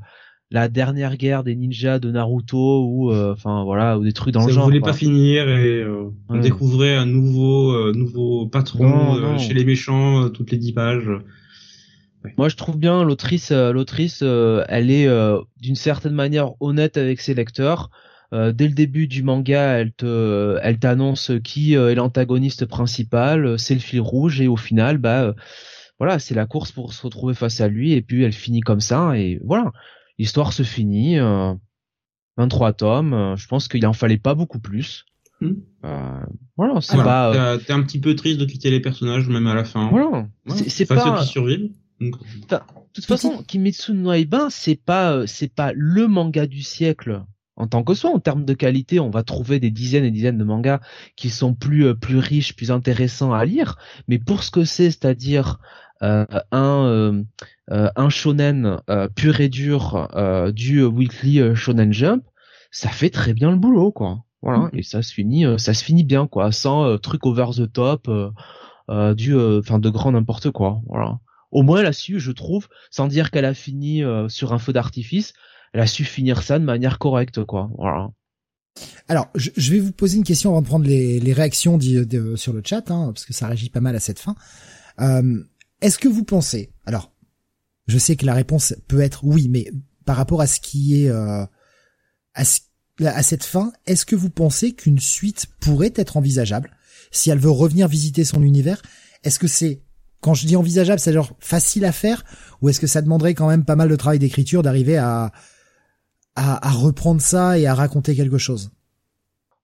la 0.50 0.69
dernière 0.69 1.17
guerre 1.17 1.43
des 1.43 1.56
ninjas 1.56 2.00
de 2.00 2.10
Naruto 2.10 2.84
ou, 2.84 3.13
enfin 3.13 3.63
voilà, 3.63 4.00
ou 4.00 4.04
des 4.04 4.13
trucs 4.13 4.34
dans 4.34 4.43
le 4.43 4.52
genre. 4.52 4.65
voulait 4.65 4.80
pas 4.80 4.93
finir 4.93 5.48
et 5.48 5.86
on 6.28 6.39
découvrait 6.39 6.95
un 6.95 7.06
nouveau, 7.06 7.93
nouveau 7.93 8.48
patron 8.48 9.38
chez 9.38 9.54
les 9.54 9.63
méchants 9.63 10.28
toutes 10.32 10.50
les 10.50 10.58
dix 10.58 10.74
pages. 10.74 11.12
Moi, 12.39 12.50
je 12.50 12.56
trouve 12.56 12.80
bien 12.80 13.04
l'autrice, 13.04 13.52
l'autrice, 13.52 14.24
elle 14.24 14.89
est 14.89 15.08
d'une 15.62 15.76
certaine 15.76 16.15
manière 16.15 16.54
honnête 16.60 16.98
avec 16.98 17.22
ses 17.22 17.36
lecteurs. 17.36 17.91
Euh, 18.32 18.52
dès 18.52 18.68
le 18.68 18.76
début 18.76 19.08
du 19.08 19.24
manga, 19.24 19.80
elle 19.80 19.92
te, 19.92 20.60
elle 20.62 20.78
t'annonce 20.78 21.32
qui 21.44 21.76
euh, 21.76 21.92
est 21.92 21.96
l'antagoniste 21.96 22.65
principal, 22.65 23.46
euh, 23.46 23.58
c'est 23.58 23.74
le 23.74 23.80
fil 23.80 24.02
rouge 24.02 24.39
et 24.39 24.48
au 24.48 24.56
final, 24.56 25.00
bah 25.00 25.34
voilà, 25.98 26.20
c'est 26.20 26.36
la 26.36 26.46
course 26.46 26.72
pour 26.72 26.94
se 26.94 27.02
retrouver 27.02 27.34
face 27.34 27.60
à 27.60 27.68
lui 27.68 27.94
et 27.94 28.02
puis 28.02 28.24
elle 28.24 28.34
finit 28.34 28.62
comme 28.62 28.82
ça 28.82 29.18
et 29.18 29.39
voilà, 29.44 29.72
l'histoire 30.18 30.54
se 30.54 30.63
finit. 30.63 31.18
23 32.38 32.72
tomes, 32.72 33.36
je 33.36 33.48
pense 33.48 33.68
qu'il 33.68 33.86
en 33.86 33.92
fallait 33.92 34.18
pas 34.18 34.34
beaucoup 34.34 34.60
plus. 34.60 35.06
Hmm. 35.42 35.56
voilà, 36.56 36.80
c'est 36.80 36.98
pas. 36.98 37.58
T'es 37.65 37.74
un 37.74 37.84
petit 37.84 38.00
peu 38.00 38.15
triste 38.15 38.39
de 38.39 38.46
quitter 38.46 38.70
les 38.70 38.80
personnages 38.80 39.28
même 39.28 39.48
à 39.48 39.56
la 39.56 39.65
fin. 39.65 39.89
Voilà, 39.89 40.28
c'est 40.68 40.86
pas. 40.86 41.04
ceux 41.04 41.22
qui 41.22 41.32
survivent. 41.32 41.72
De 42.00 42.12
toute 42.94 43.06
façon, 43.06 43.44
Kimetsu 43.44 43.94
no 43.94 44.13
Yaiba, 44.13 44.48
c'est 44.50 44.78
pas, 44.78 45.28
c'est 45.28 45.54
pas 45.54 45.74
le 45.76 46.08
manga 46.08 46.48
du 46.48 46.62
siècle 46.62 47.24
en 47.60 47.67
tant 47.67 47.84
que 47.84 47.93
soi. 47.93 48.10
En 48.10 48.19
termes 48.19 48.45
de 48.45 48.54
qualité, 48.54 49.00
on 49.00 49.10
va 49.10 49.24
trouver 49.24 49.60
des 49.60 49.69
dizaines 49.69 50.06
et 50.06 50.12
dizaines 50.12 50.38
de 50.38 50.43
mangas 50.43 50.80
qui 51.15 51.30
sont 51.30 51.54
plus 51.54 51.86
euh, 51.86 51.93
plus 51.93 52.17
riches, 52.17 52.56
plus 52.56 52.72
intéressants 52.72 53.34
à 53.34 53.45
lire. 53.45 53.78
Mais 54.08 54.17
pour 54.17 54.43
ce 54.43 54.50
que 54.50 54.63
c'est, 54.63 54.89
c'est-à-dire 54.89 55.60
euh, 56.02 56.26
un 56.52 56.86
euh, 56.86 57.24
un 57.69 58.10
shonen 58.10 58.80
pur 59.15 59.41
et 59.41 59.50
dur 59.50 60.08
du 60.56 60.84
weekly 60.84 61.56
shonen 61.56 61.93
jump, 61.93 62.24
ça 62.72 62.89
fait 62.89 63.12
très 63.12 63.34
bien 63.34 63.52
le 63.52 63.58
boulot, 63.58 63.91
quoi. 63.91 64.24
Voilà, 64.41 64.60
mm. 64.60 64.69
et 64.74 64.84
ça 64.84 65.04
se 65.04 65.13
finit, 65.13 65.45
ça 65.60 65.76
se 65.76 65.84
finit 65.84 66.04
bien, 66.04 66.26
quoi, 66.26 66.52
sans 66.52 66.98
truc 66.98 67.28
over 67.28 67.48
the 67.56 67.72
top, 67.72 68.10
du, 69.15 69.38
enfin 69.38 69.78
de 69.78 69.89
grand 69.89 70.13
n'importe 70.13 70.50
quoi. 70.50 70.82
Voilà. 70.88 71.19
Au 71.52 71.62
moins 71.62 71.84
là-dessus, 71.84 72.19
je 72.19 72.32
trouve, 72.32 72.69
sans 72.89 73.06
dire 73.06 73.30
qu'elle 73.30 73.45
a 73.45 73.54
fini 73.54 74.02
sur 74.30 74.52
un 74.52 74.58
feu 74.58 74.74
d'artifice, 74.74 75.34
elle 75.74 75.82
a 75.82 75.88
su 75.88 76.04
finir 76.04 76.44
ça 76.44 76.60
de 76.60 76.66
manière 76.66 77.00
correcte, 77.00 77.44
quoi. 77.44 77.70
Voilà. 77.78 78.10
Alors, 79.08 79.28
je, 79.36 79.72
vais 79.72 79.80
vous 79.80 79.92
poser 79.92 80.18
une 80.18 80.24
question 80.24 80.52
avant 80.52 80.62
de 80.62 80.68
prendre 80.68 80.86
les, 80.86 81.34
réactions 81.34 81.80
sur 82.36 82.54
le 82.54 82.62
chat, 82.64 82.90
hein, 82.92 83.12
parce 83.14 83.26
que 83.26 83.34
ça 83.34 83.48
réagit 83.48 83.70
pas 83.70 83.82
mal 83.82 83.96
à 83.96 84.00
cette 84.00 84.20
fin. 84.20 84.36
Euh, 85.02 85.44
Est-ce 85.82 85.98
que 85.98 86.08
vous 86.08 86.24
pensez, 86.24 86.72
alors, 86.86 87.12
Je 87.88 87.98
sais 87.98 88.16
que 88.16 88.26
la 88.26 88.34
réponse 88.34 88.74
peut 88.88 89.02
être 89.02 89.24
oui, 89.24 89.48
mais 89.50 89.70
par 90.06 90.16
rapport 90.16 90.42
à 90.42 90.48
ce 90.48 90.60
qui 90.60 91.04
est 91.04 91.10
euh, 91.10 91.46
à, 92.34 92.44
à 93.04 93.24
cette 93.24 93.44
fin, 93.44 93.74
est-ce 93.86 94.06
que 94.06 94.16
vous 94.16 94.30
pensez 94.30 94.74
qu'une 94.74 95.00
suite 95.00 95.48
pourrait 95.60 95.94
être 95.96 96.18
envisageable 96.18 96.72
si 97.12 97.32
elle 97.32 97.40
veut 97.40 97.50
revenir 97.50 97.88
visiter 97.88 98.24
son 98.24 98.44
univers? 98.44 98.82
Est-ce 99.24 99.40
que 99.40 99.48
c'est 99.48 99.82
quand 100.22 100.34
je 100.34 100.46
dis 100.46 100.56
envisageable, 100.56 101.00
c'est 101.00 101.14
genre 101.14 101.36
facile 101.40 101.86
à 101.86 101.92
faire 101.92 102.24
ou 102.62 102.70
est-ce 102.70 102.80
que 102.80 102.88
ça 102.88 103.02
demanderait 103.02 103.34
quand 103.34 103.48
même 103.48 103.64
pas 103.64 103.76
mal 103.76 103.90
de 103.90 103.96
travail 103.96 104.20
d'écriture 104.20 104.64
d'arriver 104.64 104.98
à, 104.98 105.32
à, 106.39 106.67
à 106.67 106.71
reprendre 106.71 107.21
ça 107.21 107.60
et 107.60 107.67
à 107.67 107.73
raconter 107.75 108.15
quelque 108.15 108.38
chose. 108.38 108.71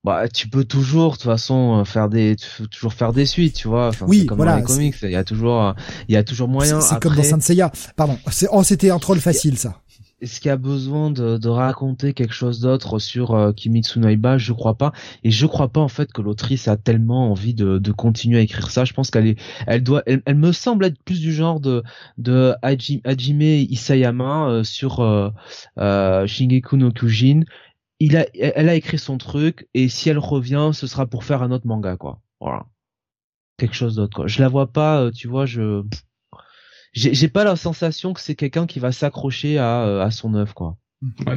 Bah 0.04 0.28
tu 0.32 0.48
peux 0.50 0.66
toujours 0.66 1.14
de 1.14 1.16
toute 1.16 1.24
façon 1.24 1.80
euh, 1.80 1.84
faire 1.84 2.10
des 2.10 2.36
toujours 2.70 2.94
faire 2.94 3.12
des 3.12 3.26
suites 3.26 3.56
tu 3.56 3.68
vois. 3.68 3.88
Enfin, 3.88 4.06
oui 4.08 4.28
comme 4.28 4.38
voilà 4.38 4.52
dans 4.52 4.58
les 4.60 4.64
comics 4.64 4.96
il 5.02 5.10
y 5.10 5.16
a 5.16 5.24
toujours 5.24 5.74
il 6.08 6.14
y 6.14 6.18
a 6.18 6.24
toujours 6.24 6.48
moyen 6.48 6.80
c'est 6.80 7.00
comme 7.02 7.16
dans 7.16 7.24
Saint 7.24 7.40
Seiya. 7.40 7.72
Pardon 7.96 8.20
c'est 8.30 8.48
oh 8.52 8.64
c'était 8.64 8.92
un 8.92 9.00
troll 9.00 9.20
facile 9.20 9.58
ça 9.58 9.82
est-ce 10.22 10.40
qu'il 10.40 10.50
y 10.50 10.52
a 10.52 10.58
besoin 10.58 11.12
de, 11.12 11.38
de 11.38 11.50
raconter 11.50 12.14
quelque 12.14 12.34
chose 12.34 12.60
d'autre 12.62 13.00
sur 13.00 13.36
euh, 13.36 13.52
Kimitsu 13.52 14.00
no 14.00 14.10
Je 14.38 14.54
crois 14.54 14.76
pas. 14.76 14.94
Et 15.24 15.32
je 15.32 15.46
crois 15.46 15.68
pas 15.68 15.82
en 15.82 15.88
fait 15.88 16.12
que 16.14 16.22
l'autrice 16.22 16.68
a 16.68 16.78
tellement 16.78 17.32
envie 17.32 17.54
de, 17.54 17.78
de 17.78 17.92
continuer 17.92 18.40
à 18.40 18.42
écrire 18.42 18.72
ça. 18.72 18.86
Je 18.86 18.94
pense 18.94 19.12
qu'elle 19.12 19.28
est, 19.28 19.40
elle 19.68 19.84
doit, 19.84 20.04
elle, 20.06 20.36
me 20.36 20.52
semble 20.52 20.86
être 20.86 21.02
plus 21.04 21.20
du 21.20 21.34
genre 21.34 21.60
de 21.60 21.84
de 22.18 22.54
Hajime 22.62 23.42
Isayama 23.42 24.50
euh, 24.50 24.64
sur 24.64 25.02
euh, 25.02 25.30
euh, 25.80 26.26
Shingeki 26.28 26.78
no 26.78 26.92
Kyojin. 26.92 27.42
Il 28.00 28.18
a, 28.18 28.26
elle 28.36 28.70
a 28.70 28.76
écrit 28.76 28.98
son 29.00 29.18
truc 29.18 29.68
et 29.74 29.88
si 29.90 30.10
elle 30.10 30.20
revient, 30.20 30.72
ce 30.74 30.88
sera 30.88 31.06
pour 31.06 31.24
faire 31.24 31.44
un 31.44 31.52
autre 31.52 31.68
manga 31.68 31.96
quoi. 31.98 32.22
Voilà, 32.42 32.66
quelque 33.58 33.76
chose 33.76 33.96
d'autre 33.96 34.16
quoi. 34.16 34.28
Je 34.28 34.42
la 34.42 34.50
vois 34.50 34.72
pas, 34.72 35.02
euh, 35.02 35.12
tu 35.12 35.28
vois, 35.28 35.46
je 35.46 35.84
j'ai 36.96 37.28
pas 37.28 37.44
la 37.44 37.56
sensation 37.56 38.14
que 38.14 38.22
c'est 38.22 38.36
quelqu'un 38.36 38.66
qui 38.66 38.80
va 38.80 38.92
s'accrocher 38.92 39.58
à, 39.58 39.86
euh, 39.86 40.02
à 40.02 40.12
son 40.12 40.34
œuvre, 40.34 40.54
quoi. 40.54 40.78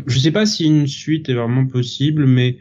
je 0.06 0.18
sais 0.18 0.30
pas 0.30 0.46
si 0.46 0.64
une 0.64 0.86
suite 0.86 1.28
est 1.28 1.34
vraiment 1.34 1.66
possible, 1.66 2.26
mais 2.26 2.58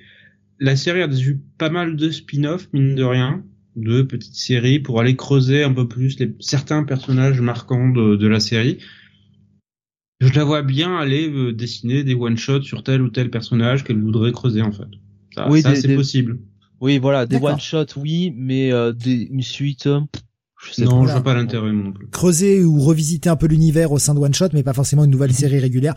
la 0.60 0.76
série 0.76 1.04
a 1.04 1.08
eu 1.08 1.40
pas 1.58 1.70
mal 1.70 1.96
de 1.96 2.10
spin-off, 2.10 2.68
mine 2.74 2.96
de 2.96 3.04
rien, 3.04 3.44
de 3.76 4.02
petites 4.02 4.36
séries 4.36 4.80
pour 4.80 5.00
aller 5.00 5.16
creuser 5.16 5.64
un 5.64 5.72
peu 5.72 5.88
plus 5.88 6.20
les, 6.20 6.36
certains 6.40 6.84
personnages 6.84 7.40
marquants 7.40 7.90
de, 7.90 8.16
de 8.16 8.28
la 8.28 8.40
série. 8.40 8.80
Je 10.20 10.34
la 10.34 10.44
vois 10.44 10.64
bien 10.64 10.98
aller 10.98 11.30
euh, 11.30 11.54
dessiner 11.54 12.04
des 12.04 12.16
one-shots 12.16 12.64
sur 12.64 12.84
tel 12.84 13.04
ou 13.04 13.10
tel 13.10 13.30
personnage 13.30 13.84
qu'elle 13.84 14.02
voudrait 14.02 14.32
creuser, 14.32 14.64
en 14.64 14.72
fait. 14.72 14.88
Ça, 15.36 15.48
oui, 15.48 15.62
c'est 15.62 15.96
possible. 15.96 16.40
Oui, 16.82 16.98
voilà, 16.98 17.28
des 17.28 17.38
one-shots, 17.38 17.98
oui, 17.98 18.34
mais 18.36 18.72
euh, 18.72 18.94
des, 18.94 19.28
une 19.32 19.44
suite, 19.44 19.88
je 20.60 20.84
non, 20.84 21.06
je 21.06 21.12
vois 21.12 21.24
pas 21.24 21.36
l'intérêt 21.36 21.72
non 21.72 21.92
plus. 21.92 22.08
Creuser 22.08 22.64
ou 22.64 22.80
revisiter 22.80 23.30
un 23.30 23.36
peu 23.36 23.48
l'univers 23.48 23.92
au 23.92 24.00
sein 24.00 24.16
de 24.16 24.20
One 24.20 24.34
Shot, 24.34 24.50
mais 24.54 24.64
pas 24.64 24.74
forcément 24.74 25.04
une 25.04 25.12
nouvelle 25.12 25.34
série 25.34 25.60
régulière. 25.60 25.94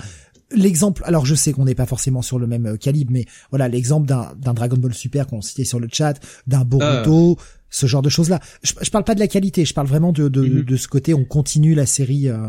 L'exemple, 0.52 1.02
alors 1.06 1.24
je 1.24 1.34
sais 1.34 1.52
qu'on 1.52 1.64
n'est 1.64 1.74
pas 1.74 1.86
forcément 1.86 2.22
sur 2.22 2.38
le 2.38 2.46
même 2.46 2.66
euh, 2.66 2.76
calibre, 2.76 3.12
mais 3.12 3.24
voilà 3.50 3.68
l'exemple 3.68 4.06
d'un, 4.06 4.34
d'un 4.36 4.52
Dragon 4.52 4.76
Ball 4.76 4.92
Super 4.92 5.26
qu'on 5.26 5.40
citait 5.40 5.64
sur 5.64 5.78
le 5.78 5.88
chat, 5.90 6.20
d'un 6.46 6.64
Boruto, 6.64 7.36
ah. 7.38 7.42
ce 7.70 7.86
genre 7.86 8.02
de 8.02 8.08
choses-là. 8.08 8.40
Je, 8.62 8.72
je 8.80 8.90
parle 8.90 9.04
pas 9.04 9.14
de 9.14 9.20
la 9.20 9.28
qualité, 9.28 9.64
je 9.64 9.72
parle 9.72 9.86
vraiment 9.86 10.12
de 10.12 10.28
de, 10.28 10.42
mhm. 10.42 10.62
de 10.64 10.76
ce 10.76 10.88
côté 10.88 11.14
on 11.14 11.24
continue 11.24 11.74
la 11.74 11.86
série. 11.86 12.28
Euh... 12.28 12.48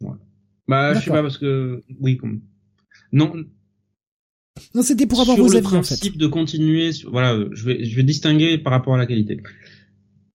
Ouais. 0.00 0.16
Bah 0.66 0.94
je 0.94 1.00
sais 1.00 1.10
pas 1.10 1.22
parce 1.22 1.38
que 1.38 1.82
oui 2.00 2.16
comme 2.16 2.40
non 3.12 3.32
non, 4.74 4.82
c'était 4.82 5.06
pour 5.06 5.20
avoir 5.20 5.36
sur 5.36 5.46
vos 5.46 5.52
le 5.52 5.58
avis, 5.58 5.66
principe 5.66 6.18
de 6.18 6.26
continuer. 6.26 6.90
Voilà, 7.06 7.38
je 7.52 7.64
vais, 7.64 7.84
je 7.84 7.94
vais 7.94 8.02
distinguer 8.02 8.58
par 8.58 8.72
rapport 8.72 8.96
à 8.96 8.98
la 8.98 9.06
qualité 9.06 9.40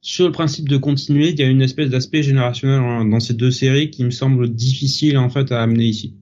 sur 0.04 0.26
le 0.26 0.34
principe 0.34 0.68
de 0.68 0.76
continuer, 0.76 1.30
il 1.30 1.40
y 1.40 1.44
a 1.44 1.48
une 1.48 1.62
espèce 1.62 1.90
d'aspect 1.90 2.24
générationnel 2.24 3.10
dans 3.10 3.22
ces 3.22 3.34
deux 3.34 3.52
séries 3.52 3.90
qui 3.90 4.04
me 4.04 4.12
semble 4.12 4.54
difficile 4.54 5.18
en 5.18 5.30
fait 5.30 5.52
à 5.54 5.64
amener 5.64 5.86
ici. 5.86 6.18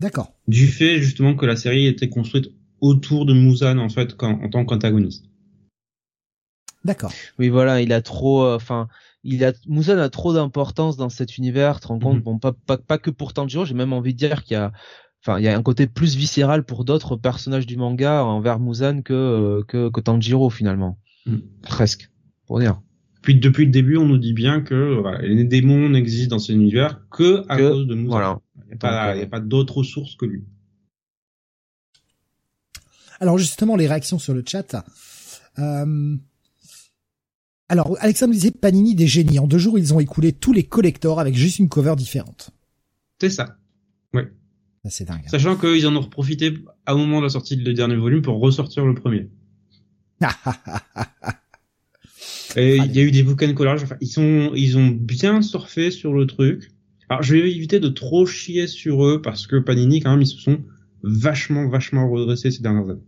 D'accord. 0.00 0.32
Du 0.48 0.66
fait 0.66 0.98
justement 0.98 1.36
que 1.36 1.46
la 1.46 1.54
série 1.54 1.86
était 1.86 2.08
construite 2.08 2.50
autour 2.80 3.26
de 3.26 3.32
Muzan 3.32 3.78
en 3.78 3.88
fait 3.88 4.20
en, 4.20 4.48
tant 4.50 4.64
qu'antagoniste. 4.64 5.26
D'accord. 6.84 7.12
Oui, 7.38 7.48
voilà, 7.48 7.80
il 7.80 7.92
a 7.92 8.02
trop, 8.02 8.42
euh, 8.42 8.56
enfin, 8.56 8.88
il 9.22 9.44
a 9.44 9.52
Muzan 9.68 9.98
a 9.98 10.08
trop 10.08 10.34
d'importance 10.34 10.96
dans 10.96 11.10
cet 11.10 11.38
univers. 11.38 11.76
Tu 11.76 11.82
te 11.82 11.88
rends 11.88 12.00
compte, 12.00 12.16
mhm. 12.16 12.22
bon, 12.22 12.38
pas, 12.40 12.52
pas, 12.52 12.76
pas 12.76 12.98
que 12.98 13.10
pour 13.10 13.34
Tanjiro, 13.34 13.64
j'ai 13.64 13.74
même 13.74 13.92
envie 13.92 14.14
de 14.14 14.18
dire 14.18 14.42
qu'il 14.42 14.56
y 14.56 14.58
a, 14.58 14.72
enfin, 15.24 15.38
il 15.38 15.44
y 15.44 15.48
a 15.48 15.56
un 15.56 15.62
côté 15.62 15.86
plus 15.86 16.16
viscéral 16.16 16.64
pour 16.64 16.84
d'autres 16.84 17.14
personnages 17.14 17.66
du 17.66 17.76
manga 17.76 18.24
envers 18.24 18.58
Muzan 18.58 19.02
que 19.02 19.12
euh, 19.12 19.62
que, 19.62 19.90
que 19.90 20.00
Tanjiro 20.00 20.50
finalement, 20.50 20.98
mhm. 21.26 21.42
presque. 21.62 22.11
Puis 23.22 23.36
depuis 23.36 23.66
le 23.66 23.70
début, 23.70 23.96
on 23.96 24.06
nous 24.06 24.18
dit 24.18 24.32
bien 24.32 24.60
que 24.60 25.02
les 25.22 25.44
démons 25.44 25.88
n'existent 25.88 26.36
dans 26.36 26.40
cet 26.40 26.56
univers 26.56 27.00
que 27.10 27.44
à 27.48 27.56
cause 27.56 27.86
de 27.86 27.94
nous. 27.94 28.08
Voilà. 28.08 28.40
Il 28.72 28.78
n'y 28.78 28.88
a, 28.88 29.16
euh, 29.16 29.26
pas, 29.26 29.40
d'autres 29.40 29.82
sources 29.82 30.16
que 30.16 30.26
lui. 30.26 30.44
Alors 33.20 33.38
justement, 33.38 33.76
les 33.76 33.86
réactions 33.86 34.18
sur 34.18 34.34
le 34.34 34.42
chat. 34.46 34.84
Euh... 35.58 36.16
Alors, 37.68 37.96
Alexandre 38.00 38.32
disait 38.32 38.50
Panini 38.50 38.94
des 38.94 39.06
génies. 39.06 39.38
En 39.38 39.46
deux 39.46 39.58
jours, 39.58 39.78
ils 39.78 39.94
ont 39.94 40.00
écoulé 40.00 40.32
tous 40.32 40.52
les 40.52 40.64
collectors 40.64 41.20
avec 41.20 41.34
juste 41.34 41.58
une 41.58 41.68
cover 41.68 41.94
différente. 41.96 42.50
C'est 43.20 43.30
ça. 43.30 43.56
Oui. 44.12 44.22
C'est 44.88 45.04
dingue. 45.04 45.22
Hein. 45.24 45.28
Sachant 45.28 45.56
qu'ils 45.56 45.86
en 45.86 45.94
ont 45.94 46.02
profité 46.02 46.54
à 46.86 46.92
un 46.92 46.96
moment 46.96 47.18
de 47.18 47.24
la 47.24 47.30
sortie 47.30 47.56
du 47.56 47.72
dernier 47.72 47.96
volume 47.96 48.22
pour 48.22 48.40
ressortir 48.40 48.84
le 48.84 48.94
premier. 48.94 49.30
Et 52.56 52.76
il 52.76 52.92
y 52.92 52.98
a 53.00 53.02
eu 53.02 53.10
des 53.10 53.22
bouquins 53.22 53.48
de 53.48 53.52
collage. 53.52 53.82
Enfin, 53.82 53.96
ils 54.00 54.08
sont, 54.08 54.52
ils 54.54 54.76
ont 54.76 54.88
bien 54.88 55.42
surfé 55.42 55.90
sur 55.90 56.12
le 56.12 56.26
truc. 56.26 56.70
Alors, 57.08 57.22
je 57.22 57.34
vais 57.34 57.50
éviter 57.50 57.80
de 57.80 57.88
trop 57.88 58.26
chier 58.26 58.66
sur 58.66 59.04
eux 59.04 59.22
parce 59.22 59.46
que 59.46 59.56
Panini, 59.56 60.00
quand 60.00 60.10
même, 60.10 60.22
ils 60.22 60.26
se 60.26 60.38
sont 60.38 60.62
vachement, 61.02 61.68
vachement 61.68 62.08
redressés 62.10 62.50
ces 62.50 62.62
dernières 62.62 62.90
années. 62.90 63.02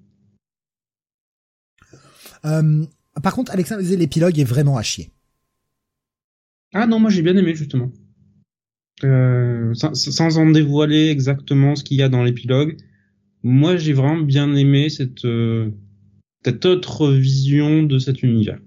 Euh, 2.45 2.85
par 3.23 3.35
contre, 3.35 3.53
Alexandre 3.53 3.83
disait 3.83 3.97
l'épilogue 3.97 4.39
est 4.39 4.45
vraiment 4.45 4.77
à 4.77 4.83
chier. 4.83 5.11
Ah 6.73 6.87
non, 6.87 6.99
moi 6.99 7.11
j'ai 7.11 7.23
bien 7.23 7.37
aimé 7.37 7.55
justement. 7.55 7.91
Euh, 9.05 9.73
sans, 9.75 9.95
sans, 9.95 10.39
en 10.39 10.51
dévoiler 10.51 11.09
exactement 11.09 11.77
ce 11.77 11.85
qu'il 11.85 11.97
y 11.97 12.03
a 12.03 12.09
dans 12.09 12.23
l'épilogue, 12.23 12.77
moi 13.43 13.77
j'ai 13.77 13.93
vraiment 13.93 14.23
bien 14.23 14.55
aimé 14.55 14.89
cette, 14.89 15.25
euh, 15.25 15.71
cette 16.45 16.65
autre 16.65 17.13
vision 17.13 17.83
de 17.83 17.99
cet 17.99 18.23
univers. 18.23 18.59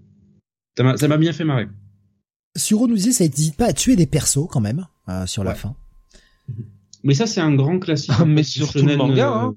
Ça 0.77 1.07
m'a 1.07 1.17
bien 1.17 1.33
fait 1.33 1.43
marrer. 1.43 1.67
Suro 2.55 2.87
nous 2.87 2.95
disait, 2.95 3.11
ça 3.11 3.27
n'hésite 3.27 3.55
pas 3.55 3.65
à 3.65 3.73
tuer 3.73 3.95
des 3.95 4.05
persos 4.05 4.47
quand 4.49 4.61
même 4.61 4.87
euh, 5.09 5.25
sur 5.25 5.43
la 5.43 5.55
fin. 5.55 5.75
Mais 7.03 7.13
ça, 7.13 7.27
c'est 7.27 7.41
un 7.41 7.53
grand 7.53 7.79
classique. 7.79 8.11
Ah, 8.17 8.25
mais 8.25 8.43
sur 8.43 8.71
tout 8.71 8.85
le 8.85 8.97
manga, 8.97 9.31
euh, 9.31 9.47
hein. 9.47 9.55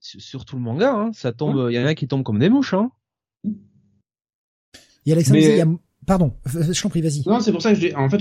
sur, 0.00 0.44
tout 0.44 0.56
le 0.56 0.62
manga, 0.62 0.92
hein. 0.92 1.10
ça 1.12 1.32
tombe. 1.32 1.68
Il 1.70 1.74
y 1.74 1.78
en 1.78 1.86
a 1.86 1.94
qui 1.94 2.08
tombent 2.08 2.22
comme 2.22 2.38
des 2.38 2.48
mouches. 2.48 2.74
Hein. 2.74 2.90
Il 3.44 5.10
y 5.10 5.12
a 5.12 5.14
Alexandre, 5.14 5.38
il 5.38 5.56
y 5.56 5.60
a... 5.60 5.66
pardon, 6.04 6.34
je 6.44 6.80
t'en 6.82 6.88
prie, 6.88 7.00
vas-y. 7.00 7.22
Non, 7.26 7.40
c'est 7.40 7.52
pour 7.52 7.62
ça 7.62 7.72
que 7.72 7.80
j'ai, 7.80 7.94
en 7.94 8.08
fait, 8.08 8.18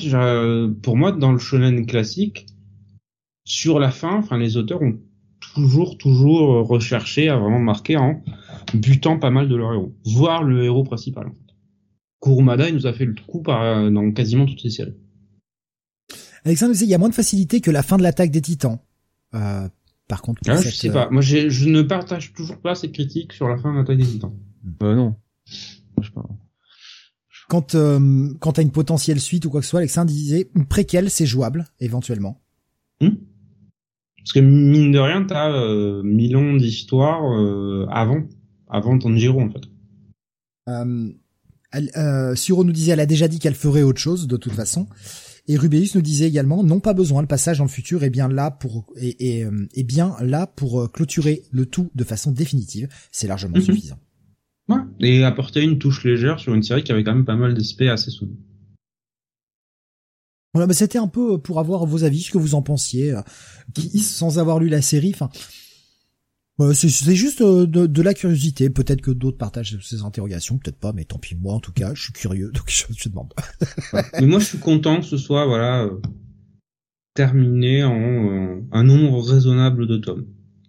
pour 0.81 0.97
moi, 0.97 1.11
dans 1.11 1.31
le 1.31 1.39
shonen 1.39 1.85
classique, 1.85 2.45
sur 3.43 3.79
la 3.79 3.89
fin, 3.89 4.17
enfin, 4.17 4.37
les 4.37 4.57
auteurs 4.57 4.81
ont 4.83 4.99
toujours, 5.39 5.97
toujours 5.97 6.67
recherché 6.67 7.29
à 7.29 7.37
vraiment 7.37 7.59
marquer 7.59 7.97
en 7.97 8.21
butant 8.73 9.17
pas 9.17 9.31
mal 9.31 9.49
de 9.49 9.55
leur 9.55 9.73
héros, 9.73 9.95
voire 10.05 10.43
le 10.43 10.63
héros 10.63 10.83
principal. 10.83 11.31
Kurumada, 12.25 12.67
il 12.67 12.75
nous 12.75 12.87
a 12.87 12.93
fait 12.93 13.05
le 13.05 13.13
coup 13.27 13.41
par, 13.41 13.91
dans 13.91 14.11
quasiment 14.11 14.45
toutes 14.45 14.61
ses 14.61 14.71
séries. 14.71 14.95
Alexandre 16.43 16.73
disait, 16.73 16.85
il 16.85 16.89
y 16.89 16.95
a 16.95 16.97
moins 16.97 17.09
de 17.09 17.13
facilité 17.13 17.61
que 17.61 17.71
la 17.71 17.83
fin 17.83 17.97
de 17.97 18.03
l'attaque 18.03 18.31
des 18.31 18.41
titans. 18.41 18.79
Euh, 19.35 19.69
par 20.07 20.21
contre, 20.21 20.41
ah, 20.47 20.59
je 20.61 20.69
sais 20.69 20.91
pas. 20.91 21.09
Moi, 21.09 21.21
je 21.21 21.69
ne 21.69 21.81
partage 21.81 22.33
toujours 22.33 22.57
pas 22.57 22.75
cette 22.75 22.93
critique 22.93 23.33
sur 23.33 23.47
la 23.47 23.57
fin 23.57 23.71
de 23.71 23.77
l'attaque 23.77 23.97
des 23.97 24.05
titans. 24.05 24.33
Euh, 24.83 24.95
non. 24.95 25.15
Quand, 27.47 27.75
euh, 27.75 28.29
quand 28.39 28.53
t'as 28.53 28.61
une 28.63 28.71
potentielle 28.71 29.19
suite 29.19 29.45
ou 29.45 29.49
quoi 29.49 29.61
que 29.61 29.65
ce 29.65 29.71
soit, 29.71 29.79
Alexandre 29.79 30.11
disait, 30.11 30.49
une 30.55 30.65
préquelle, 30.65 31.09
c'est 31.09 31.25
jouable, 31.25 31.65
éventuellement. 31.79 32.41
Hmm. 33.01 33.09
Parce 34.17 34.33
que 34.33 34.39
mine 34.39 34.91
de 34.91 34.99
rien, 34.99 35.23
t'as 35.23 35.51
euh, 35.51 36.01
mille 36.01 36.35
ans 36.35 36.55
d'histoire 36.55 37.23
euh, 37.31 37.85
avant, 37.91 38.23
avant 38.67 38.97
Tanjiro 38.97 39.39
en 39.39 39.51
fait. 39.51 39.61
Euh, 41.75 41.81
euh, 41.97 42.35
Suro 42.35 42.63
nous 42.63 42.71
disait, 42.71 42.91
elle 42.91 42.99
a 42.99 43.05
déjà 43.05 43.27
dit 43.27 43.39
qu'elle 43.39 43.55
ferait 43.55 43.83
autre 43.83 43.99
chose 43.99 44.27
de 44.27 44.37
toute 44.37 44.53
façon. 44.53 44.87
Et 45.47 45.57
Rubéus 45.57 45.93
nous 45.93 46.01
disait 46.01 46.27
également, 46.27 46.63
non 46.63 46.79
pas 46.79 46.93
besoin, 46.93 47.21
le 47.21 47.27
passage 47.27 47.59
dans 47.59 47.65
le 47.65 47.69
futur 47.69 48.03
est 48.03 48.09
bien 48.09 48.27
là 48.27 48.49
pour 48.49 48.87
est, 48.95 49.21
est, 49.21 49.45
euh, 49.45 49.83
bien 49.83 50.15
là 50.21 50.47
pour 50.47 50.81
euh, 50.81 50.87
clôturer 50.87 51.43
le 51.51 51.67
tout 51.67 51.91
de 51.93 52.03
façon 52.03 52.31
définitive. 52.31 52.89
C'est 53.11 53.27
largement 53.27 53.57
mhm. 53.57 53.61
suffisant. 53.63 53.99
Ouais. 54.67 54.77
Et 54.99 55.23
apporter 55.23 55.61
une 55.61 55.77
touche 55.77 56.03
légère 56.03 56.39
sur 56.39 56.55
une 56.55 56.63
série 56.63 56.83
qui 56.83 56.91
avait 56.91 57.03
quand 57.03 57.13
même 57.13 57.25
pas 57.25 57.35
mal 57.35 57.53
d'aspects 57.53 57.81
assez 57.83 58.09
souvent. 58.09 58.33
Voilà, 60.53 60.67
mais 60.67 60.73
c'était 60.73 60.97
un 60.97 61.07
peu 61.07 61.37
pour 61.37 61.59
avoir 61.59 61.85
vos 61.85 62.03
avis, 62.03 62.21
ce 62.21 62.31
que 62.31 62.37
vous 62.37 62.55
en 62.55 62.61
pensiez, 62.61 63.13
qui, 63.73 63.99
sans 63.99 64.39
avoir 64.39 64.57
lu 64.57 64.69
la 64.69 64.81
série. 64.81 65.11
Enfin, 65.13 65.29
bah, 65.33 65.39
c'est 66.73 67.15
juste 67.15 67.41
euh, 67.41 67.65
de, 67.65 67.85
de, 67.85 68.01
la 68.01 68.13
curiosité. 68.13 68.69
Peut-être 68.69 69.01
que 69.01 69.11
d'autres 69.11 69.37
partagent 69.37 69.77
ces 69.81 70.01
interrogations, 70.03 70.57
peut-être 70.57 70.79
pas, 70.79 70.93
mais 70.93 71.05
tant 71.05 71.17
pis. 71.17 71.35
Moi, 71.35 71.53
en 71.53 71.59
tout 71.59 71.73
cas, 71.73 71.93
je 71.93 72.03
suis 72.03 72.13
curieux, 72.13 72.51
donc 72.53 72.65
je, 72.67 72.85
je 72.95 73.09
demande. 73.09 73.33
mais 74.13 74.25
moi, 74.25 74.39
je 74.39 74.45
suis 74.45 74.59
content 74.59 74.99
que 74.99 75.05
ce 75.05 75.17
soit, 75.17 75.45
voilà, 75.45 75.83
euh, 75.83 75.99
terminé 77.13 77.83
en 77.83 78.61
un 78.71 78.83
nombre 78.83 79.21
raisonnable 79.21 79.87
de 79.87 79.97
tomes. 79.97 80.27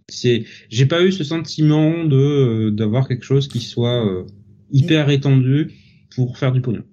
C'est, 0.08 0.44
j'ai 0.68 0.86
pas 0.86 1.02
eu 1.02 1.10
ce 1.10 1.24
sentiment 1.24 2.04
de 2.04 2.70
d'avoir 2.70 3.08
quelque 3.08 3.24
chose 3.24 3.48
qui 3.48 3.60
soit 3.60 4.24
hyper 4.70 5.10
étendu 5.10 5.72
pour 6.14 6.38
faire 6.38 6.52
du 6.52 6.60
pognon. 6.60 6.84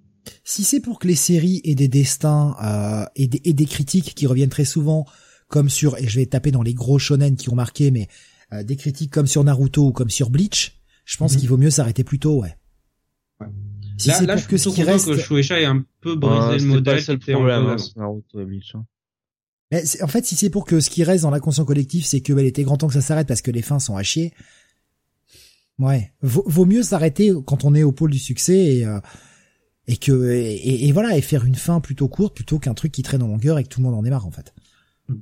Si 0.44 0.64
c'est 0.64 0.80
pour 0.80 1.00
que 1.00 1.08
les 1.08 1.16
séries 1.16 1.62
aient 1.64 1.76
des 1.76 1.88
destins 1.88 2.56
euh, 2.64 3.06
et, 3.16 3.28
des, 3.28 3.42
et, 3.44 3.54
des, 3.54 3.66
critiques 3.66 4.14
qui 4.16 4.28
reviennent 4.28 4.50
très 4.50 4.66
souvent, 4.66 5.06
comme 5.48 5.70
sur, 5.70 5.98
et 5.98 6.08
je 6.08 6.20
vais 6.20 6.26
taper 6.26 6.52
dans 6.52 6.62
les 6.62 6.74
gros 6.74 7.00
shonen 7.00 7.36
qui 7.36 7.50
ont 7.50 7.56
marqué, 7.56 7.92
mais 7.92 8.08
euh, 8.54 8.64
des 8.64 8.76
critiques 8.76 9.12
comme 9.12 9.28
sur 9.28 9.44
Naruto 9.44 9.88
ou 9.88 9.92
comme 9.92 10.10
sur 10.10 10.30
Bleach, 10.30 10.80
je 11.06 11.18
pense 11.18 11.34
mhm. 11.34 11.40
qu'il 11.40 11.50
vaut 11.50 11.58
mieux 11.58 11.70
s'arrêter 11.70 12.04
plus 12.04 12.20
tôt, 12.20 12.42
ouais. 12.42 12.56
ouais. 13.42 13.48
Si 13.98 14.12
c'est 14.12 14.26
pour 14.26 14.48
que 14.48 14.58
ce 14.58 14.70
qui 14.70 14.84
reste, 14.84 15.08
que 15.08 15.18
Shueisha 15.18 15.60
ait 15.60 15.66
un 15.66 15.86
peu 16.02 16.16
brisé 16.16 16.66
le 16.66 16.66
modèle. 16.66 17.02
C'est 17.02 17.14
le 17.14 17.20
problème, 17.20 17.66
hein, 17.66 17.76
Naruto 17.96 18.40
et 18.40 18.46
Bleach. 18.46 18.76
Hein. 18.76 18.86
Mais 19.72 19.84
en 20.02 20.08
fait, 20.08 20.26
si 20.26 20.36
c'est 20.36 20.50
pour 20.50 20.66
que 20.66 20.80
ce 20.80 20.90
qui 20.90 21.04
reste 21.04 21.24
dans 21.24 21.32
l'inconscient 21.32 21.66
collectif, 21.66 22.06
c'est 22.06 22.22
que 22.22 22.34
bah, 22.34 22.42
il 22.42 22.48
était 22.48 22.64
grand 22.64 22.78
temps 22.78 22.88
que 22.88 22.94
ça 22.94 23.02
s'arrête 23.02 23.28
parce 23.28 23.42
que 23.42 23.52
les 23.52 23.62
fins 23.62 23.80
sont 23.80 23.98
à 23.98 24.04
chier. 24.04 24.34
Ouais, 25.80 26.14
vaut, 26.22 26.44
vaut 26.46 26.66
mieux 26.66 26.84
s'arrêter 26.84 27.32
quand 27.46 27.66
on 27.66 27.74
est 27.74 27.84
au 27.84 27.92
pôle 27.92 28.12
du 28.12 28.20
succès 28.20 28.78
et 28.78 28.86
euh, 28.86 29.00
et 29.88 29.98
que 29.98 30.32
et, 30.32 30.88
et, 30.88 30.92
voilà 30.92 31.18
et 31.18 31.22
faire 31.22 31.46
une 31.46 31.56
fin 31.56 31.82
plutôt 31.82 32.08
courte 32.08 32.36
plutôt 32.36 32.60
qu'un 32.60 32.74
truc 32.74 32.92
qui 32.92 33.02
traîne 33.02 33.24
en 33.24 33.28
longueur 33.28 33.58
et 33.58 33.64
que 33.64 33.70
tout 33.70 33.82
le 33.82 33.86
monde 33.86 33.96
en 33.96 34.06
est 34.06 34.10
marre 34.10 34.28
en 34.28 34.32
fait. 34.32 34.54
Hmm. 35.08 35.18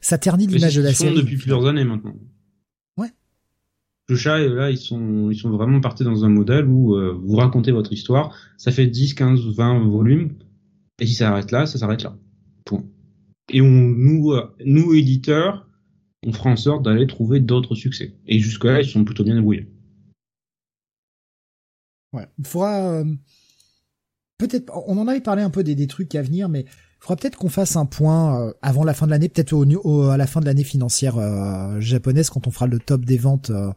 Ça 0.00 0.16
ternit 0.18 0.46
l'image 0.46 0.76
de 0.76 0.82
la 0.82 0.94
série. 0.94 1.16
depuis 1.16 1.36
plusieurs 1.36 1.66
années 1.66 1.84
maintenant. 1.84 2.14
Le 4.08 4.16
chat 4.16 4.38
là 4.38 4.70
ils 4.70 4.78
sont 4.78 5.30
ils 5.30 5.36
sont 5.36 5.50
vraiment 5.50 5.80
partis 5.80 6.04
dans 6.04 6.24
un 6.24 6.28
modèle 6.28 6.66
où 6.66 6.94
euh, 6.94 7.12
vous 7.12 7.36
racontez 7.36 7.72
votre 7.72 7.92
histoire, 7.92 8.34
ça 8.56 8.72
fait 8.72 8.86
10, 8.86 9.14
15, 9.14 9.40
20 9.54 9.80
volumes 9.86 10.34
et 10.98 11.06
si 11.06 11.14
ça 11.14 11.30
arrête 11.30 11.50
là, 11.50 11.66
ça 11.66 11.78
s'arrête 11.78 12.02
là. 12.02 12.16
Point. 12.64 12.84
Et 13.50 13.60
on 13.60 13.70
nous 13.70 14.32
euh, 14.32 14.54
nous 14.64 14.94
éditeurs, 14.94 15.68
on 16.26 16.32
fera 16.32 16.50
en 16.50 16.56
sorte 16.56 16.84
d'aller 16.84 17.06
trouver 17.06 17.40
d'autres 17.40 17.74
succès. 17.74 18.14
Et 18.26 18.38
jusque 18.38 18.64
là, 18.64 18.80
ils 18.80 18.88
sont 18.88 19.04
plutôt 19.04 19.24
bien 19.24 19.34
débrouillés. 19.34 19.68
Ouais, 22.14 22.26
il 22.38 22.46
faudra 22.46 22.78
euh, 22.78 23.04
peut-être, 24.38 24.72
on 24.86 24.96
en 24.96 25.06
avait 25.06 25.20
parlé 25.20 25.42
un 25.42 25.50
peu 25.50 25.62
des, 25.62 25.74
des 25.74 25.86
trucs 25.86 26.14
à 26.14 26.22
venir, 26.22 26.48
mais 26.48 26.64
il 26.98 27.00
faudra 27.00 27.16
peut-être 27.16 27.36
qu'on 27.36 27.48
fasse 27.48 27.76
un 27.76 27.86
point 27.86 28.40
euh, 28.40 28.52
avant 28.62 28.84
la 28.84 28.94
fin 28.94 29.06
de 29.06 29.10
l'année, 29.10 29.28
peut-être 29.28 29.52
au, 29.52 30.02
à 30.08 30.16
la 30.16 30.26
fin 30.26 30.40
de 30.40 30.46
l'année 30.46 30.64
financière 30.64 31.18
euh, 31.18 31.78
japonaise 31.80 32.30
quand 32.30 32.46
on 32.46 32.50
fera 32.50 32.66
le 32.66 32.78
top 32.78 33.04
des 33.04 33.18
ventes. 33.18 33.50
Euh, 33.50 33.70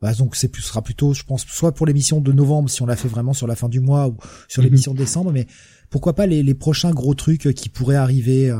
bah, 0.00 0.12
donc 0.14 0.36
c'est 0.36 0.48
plus 0.48 0.62
sera 0.62 0.82
plutôt, 0.82 1.14
je 1.14 1.24
pense, 1.24 1.44
soit 1.46 1.72
pour 1.72 1.86
l'émission 1.86 2.20
de 2.20 2.32
novembre 2.32 2.68
si 2.68 2.82
on 2.82 2.86
l'a 2.86 2.96
fait 2.96 3.08
vraiment 3.08 3.32
sur 3.32 3.46
la 3.46 3.56
fin 3.56 3.68
du 3.68 3.80
mois 3.80 4.08
ou 4.08 4.16
sur 4.48 4.62
mhm. 4.62 4.66
l'émission 4.68 4.92
de 4.92 4.98
décembre, 4.98 5.32
mais 5.32 5.46
pourquoi 5.90 6.14
pas 6.14 6.26
les, 6.26 6.42
les, 6.42 6.54
prochains 6.54 6.92
gros 6.92 7.14
trucs 7.14 7.54
qui 7.54 7.68
pourraient 7.68 7.96
arriver, 7.96 8.54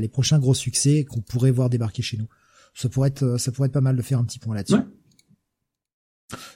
les 0.00 0.08
prochains 0.08 0.38
gros 0.38 0.54
succès 0.54 1.04
qu'on 1.04 1.20
pourrait 1.20 1.50
voir 1.50 1.68
débarquer 1.68 2.02
chez 2.02 2.16
nous. 2.16 2.28
Ça 2.72 2.88
pourrait 2.88 3.08
être, 3.08 3.36
ça 3.36 3.50
pourrait 3.50 3.66
être 3.66 3.72
pas 3.72 3.80
mal 3.80 3.96
de 3.96 4.02
faire 4.02 4.18
un 4.18 4.24
petit 4.24 4.38
point 4.38 4.54
là-dessus. 4.54 4.76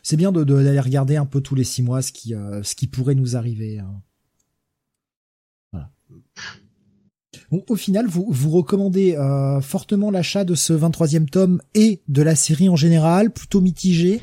C'est 0.02 0.16
bien 0.16 0.30
de 0.30 0.44
d'aller 0.44 0.78
regarder 0.78 1.16
un 1.16 1.26
peu 1.26 1.40
tous 1.40 1.56
les 1.56 1.64
six 1.64 1.82
mois 1.82 2.02
ce 2.02 2.12
qui 2.12 2.34
ce 2.62 2.74
qui 2.74 2.86
pourrait 2.86 3.16
nous 3.16 3.36
arriver. 3.36 3.80
Hein. 3.80 4.02
Au 7.68 7.76
final, 7.76 8.06
vous, 8.06 8.26
vous 8.30 8.50
recommandez 8.50 9.14
euh, 9.14 9.60
fortement 9.60 10.10
l'achat 10.10 10.44
de 10.44 10.54
ce 10.54 10.72
23e 10.72 11.26
tome 11.26 11.60
et 11.74 12.00
de 12.08 12.22
la 12.22 12.34
série 12.34 12.68
en 12.68 12.76
général, 12.76 13.32
plutôt 13.32 13.60
mitigé? 13.60 14.20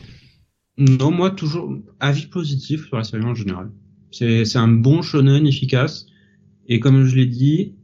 Non, 0.77 1.11
moi 1.11 1.29
toujours 1.31 1.73
avis 1.99 2.27
positif 2.27 2.87
sur 2.87 2.97
la 2.97 3.03
série 3.03 3.25
en 3.25 3.35
général. 3.35 3.69
C'est 4.11 4.55
un 4.55 4.67
bon 4.67 5.01
shonen 5.01 5.45
efficace 5.45 6.07
et 6.67 6.79
comme 6.79 7.05
je 7.05 7.15
l'ai 7.15 7.27
dit, 7.27 7.75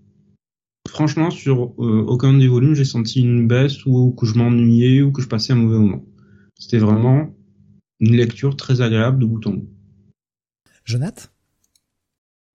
franchement 0.88 1.30
sur 1.30 1.74
euh, 1.78 2.04
aucun 2.08 2.34
des 2.34 2.48
volumes 2.48 2.74
j'ai 2.74 2.86
senti 2.86 3.22
une 3.22 3.48
baisse 3.48 3.86
ou 3.86 4.12
que 4.12 4.26
je 4.26 4.36
m'ennuyais 4.36 5.02
ou 5.02 5.12
que 5.12 5.22
je 5.22 5.28
passais 5.28 5.54
un 5.54 5.58
mauvais 5.58 5.78
moment. 5.78 6.06
C'était 6.58 6.80
vraiment 6.80 7.36
une 8.00 8.16
lecture 8.16 8.56
très 8.56 8.82
agréable 8.82 9.20
de 9.20 9.26
bout 9.26 9.46
en 9.46 9.52
bout. 9.52 9.70
Jonathan? 10.86 11.30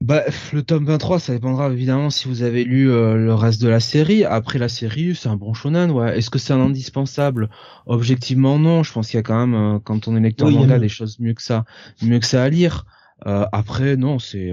Bah, 0.01 0.25
le 0.55 0.63
tome 0.63 0.87
23, 0.87 1.21
ça 1.21 1.35
dépendra 1.35 1.71
évidemment 1.71 2.09
si 2.09 2.27
vous 2.27 2.43
avez 2.43 2.65
lu 2.65 2.91
euh, 2.91 3.17
le 3.17 3.35
reste 3.35 3.61
de 3.61 3.69
la 3.69 3.81
série. 3.81 4.25
Après 4.25 4.59
la 4.59 4.71
série, 4.71 5.15
c'est 5.15 5.29
un 5.29 5.37
bon 5.37 5.53
shonen, 5.53 5.91
ouais. 5.91 6.17
Est-ce 6.17 6.31
que 6.31 6.39
c'est 6.39 6.55
un 6.55 6.61
indispensable? 6.61 7.51
Objectivement, 7.85 8.59
non. 8.59 8.83
Je 8.83 8.93
pense 8.95 9.09
qu'il 9.09 9.19
y 9.19 9.21
a 9.21 9.23
quand 9.23 9.39
même, 9.39 9.55
euh, 9.55 9.79
quand 9.79 10.09
on 10.09 10.17
est 10.17 10.21
lecteur 10.21 10.51
manga, 10.51 10.79
des 10.79 10.89
choses 10.89 11.19
mieux 11.21 11.35
que 11.35 11.43
ça, 11.43 11.67
mieux 12.01 12.19
que 12.19 12.25
ça 12.25 12.43
à 12.43 12.49
lire. 12.49 12.87
Euh, 13.27 13.45
après, 13.53 13.99
non, 13.99 14.19
c'est 14.19 14.51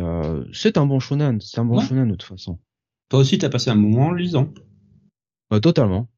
c'est 0.52 0.78
un 0.78 0.86
bon 0.86 1.00
shonen. 1.00 1.40
C'est 1.40 1.60
un 1.60 1.66
bon 1.66 1.80
shonen 1.80 2.10
de 2.10 2.16
toute 2.16 2.28
façon. 2.28 2.60
Toi 3.08 3.20
aussi, 3.20 3.38
t'as 3.38 3.50
passé 3.50 3.70
un 3.70 3.76
moment 3.76 4.08
en 4.08 4.12
lisant? 4.12 4.54
Bah, 5.50 5.62
totalement. 5.62 6.10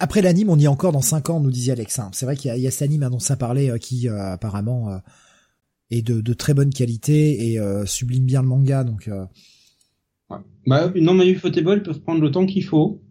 après 0.00 0.20
l'anime, 0.20 0.50
on 0.50 0.58
y 0.58 0.64
est 0.64 0.68
encore 0.68 0.90
dans 0.90 1.00
5 1.00 1.30
ans, 1.30 1.38
nous 1.38 1.52
disait 1.52 1.70
Alex. 1.70 2.00
C'est 2.10 2.26
vrai 2.26 2.34
qu'il 2.34 2.52
y, 2.56 2.60
y, 2.60 2.66
a 2.66 2.72
cet 2.72 2.82
anime 2.82 3.08
dont 3.08 3.20
ça 3.20 3.36
parlait 3.36 3.78
qui 3.78 4.08
apparemment 4.08 5.00
et 5.90 6.02
de, 6.02 6.20
de, 6.20 6.32
très 6.32 6.54
bonne 6.54 6.72
qualité 6.72 7.50
et 7.50 7.58
euh, 7.58 7.86
sublime 7.86 8.24
bien 8.24 8.42
le 8.42 8.48
manga. 8.48 8.84
Donc, 8.84 9.08
euh... 9.08 9.24
ouais. 10.30 10.38
bah, 10.66 10.92
non, 10.96 11.14
mais 11.14 11.28
Ufotable 11.28 11.82
peuvent 11.82 12.00
prendre 12.00 12.20
le 12.20 12.30
temps 12.30 12.46
qu'il 12.46 12.64
faut 12.64 13.02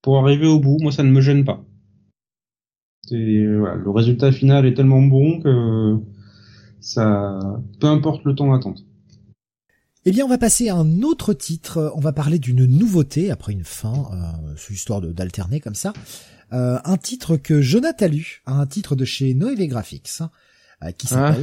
pour 0.00 0.18
arriver 0.18 0.46
au 0.46 0.58
bout. 0.58 0.78
Moi, 0.80 0.92
ça 0.92 1.02
ne 1.02 1.10
me 1.10 1.20
gêne 1.20 1.44
pas. 1.44 1.64
Voilà, 3.10 3.74
le 3.74 3.90
résultat 3.90 4.32
final 4.32 4.64
est 4.64 4.74
tellement 4.74 5.02
bon 5.02 5.40
que 5.40 5.98
ça, 6.80 7.38
peu 7.80 7.86
importe 7.88 8.24
le 8.24 8.34
temps 8.34 8.52
d'attente. 8.52 8.84
Eh 10.04 10.10
bien, 10.10 10.24
on 10.24 10.28
va 10.28 10.38
passer 10.38 10.68
à 10.68 10.74
un 10.74 11.02
autre 11.02 11.32
titre. 11.32 11.92
On 11.94 12.00
va 12.00 12.12
parler 12.12 12.38
d'une 12.38 12.66
nouveauté 12.66 13.30
après 13.30 13.52
une 13.52 13.64
fin, 13.64 14.10
euh, 14.12 14.54
c'est 14.56 14.74
histoire 14.74 15.00
d'alterner 15.00 15.60
comme 15.60 15.76
ça. 15.76 15.92
Euh, 16.52 16.78
un 16.84 16.96
titre 16.96 17.36
que 17.36 17.62
Jonathan 17.62 18.06
a 18.06 18.08
lu, 18.08 18.42
un 18.46 18.66
titre 18.66 18.96
de 18.96 19.04
chez 19.04 19.32
Noévé 19.34 19.68
Graphics, 19.68 20.20
hein, 20.20 20.30
euh, 20.82 20.90
qui 20.90 21.06
ah. 21.12 21.36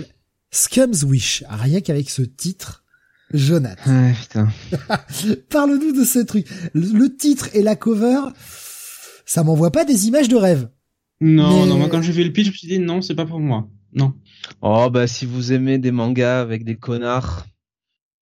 Scum's 0.52 1.04
Wish. 1.04 1.44
Rien 1.50 1.82
qu'avec 1.82 2.10
ce 2.10 2.22
titre, 2.22 2.84
Jonathan. 3.34 3.82
Ah, 3.86 4.12
putain. 4.20 4.50
Parle-nous 5.50 5.92
de 5.92 6.04
ce 6.04 6.20
truc. 6.20 6.48
Le, 6.74 7.08
titre 7.16 7.50
et 7.54 7.62
la 7.62 7.76
cover, 7.76 8.20
ça 9.26 9.44
m'envoie 9.44 9.72
pas 9.72 9.86
des 9.86 10.08
images 10.08 10.30
de 10.30 10.36
rêve. 10.36 10.70
Non, 11.22 11.66
non, 11.66 11.78
moi 11.78 11.90
quand 11.90 12.02
j'ai 12.02 12.14
vu 12.14 12.24
le 12.24 12.32
pitch, 12.32 12.46
je 12.46 12.52
me 12.52 12.56
suis 12.56 12.68
dit 12.68 12.80
non, 12.80 13.02
c'est 13.02 13.16
pas 13.16 13.26
pour 13.26 13.40
moi. 13.40 13.68
Non. 13.94 14.14
Oh 14.62 14.90
bah 14.90 15.06
si 15.06 15.26
vous 15.26 15.52
aimez 15.52 15.78
des 15.78 15.92
mangas 15.92 16.40
avec 16.40 16.64
des 16.64 16.78
connards, 16.78 17.46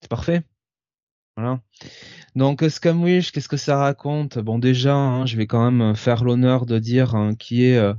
c'est 0.02 0.10
parfait. 0.10 0.42
Voilà. 1.36 1.62
Donc 2.36 2.64
Scum 2.68 3.04
Wish, 3.04 3.32
qu'est-ce 3.32 3.50
que 3.50 3.58
ça 3.58 3.78
raconte? 3.78 4.40
Bon 4.40 4.58
déjà, 4.58 4.96
hein, 4.96 5.26
je 5.28 5.38
vais 5.38 5.46
quand 5.46 5.70
même 5.70 5.96
faire 5.96 6.24
l'honneur 6.24 6.66
de 6.66 6.80
dire 6.80 7.14
hein, 7.16 7.36
qui 7.36 7.66
est 7.66 7.78
euh, 7.78 7.94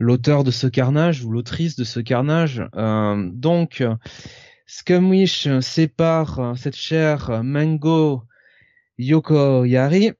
l'auteur 0.00 0.42
de 0.42 0.50
ce 0.50 0.66
carnage 0.66 1.24
ou 1.24 1.30
l'autrice 1.30 1.76
de 1.76 1.84
ce 1.84 2.00
carnage. 2.00 2.66
Euh, 2.74 3.30
donc, 3.32 3.84
Scumwish 4.66 5.48
sépare 5.60 6.54
cette 6.56 6.76
chère 6.76 7.44
Mango 7.44 8.24
Yoko 8.98 9.64
Yari, 9.64 10.12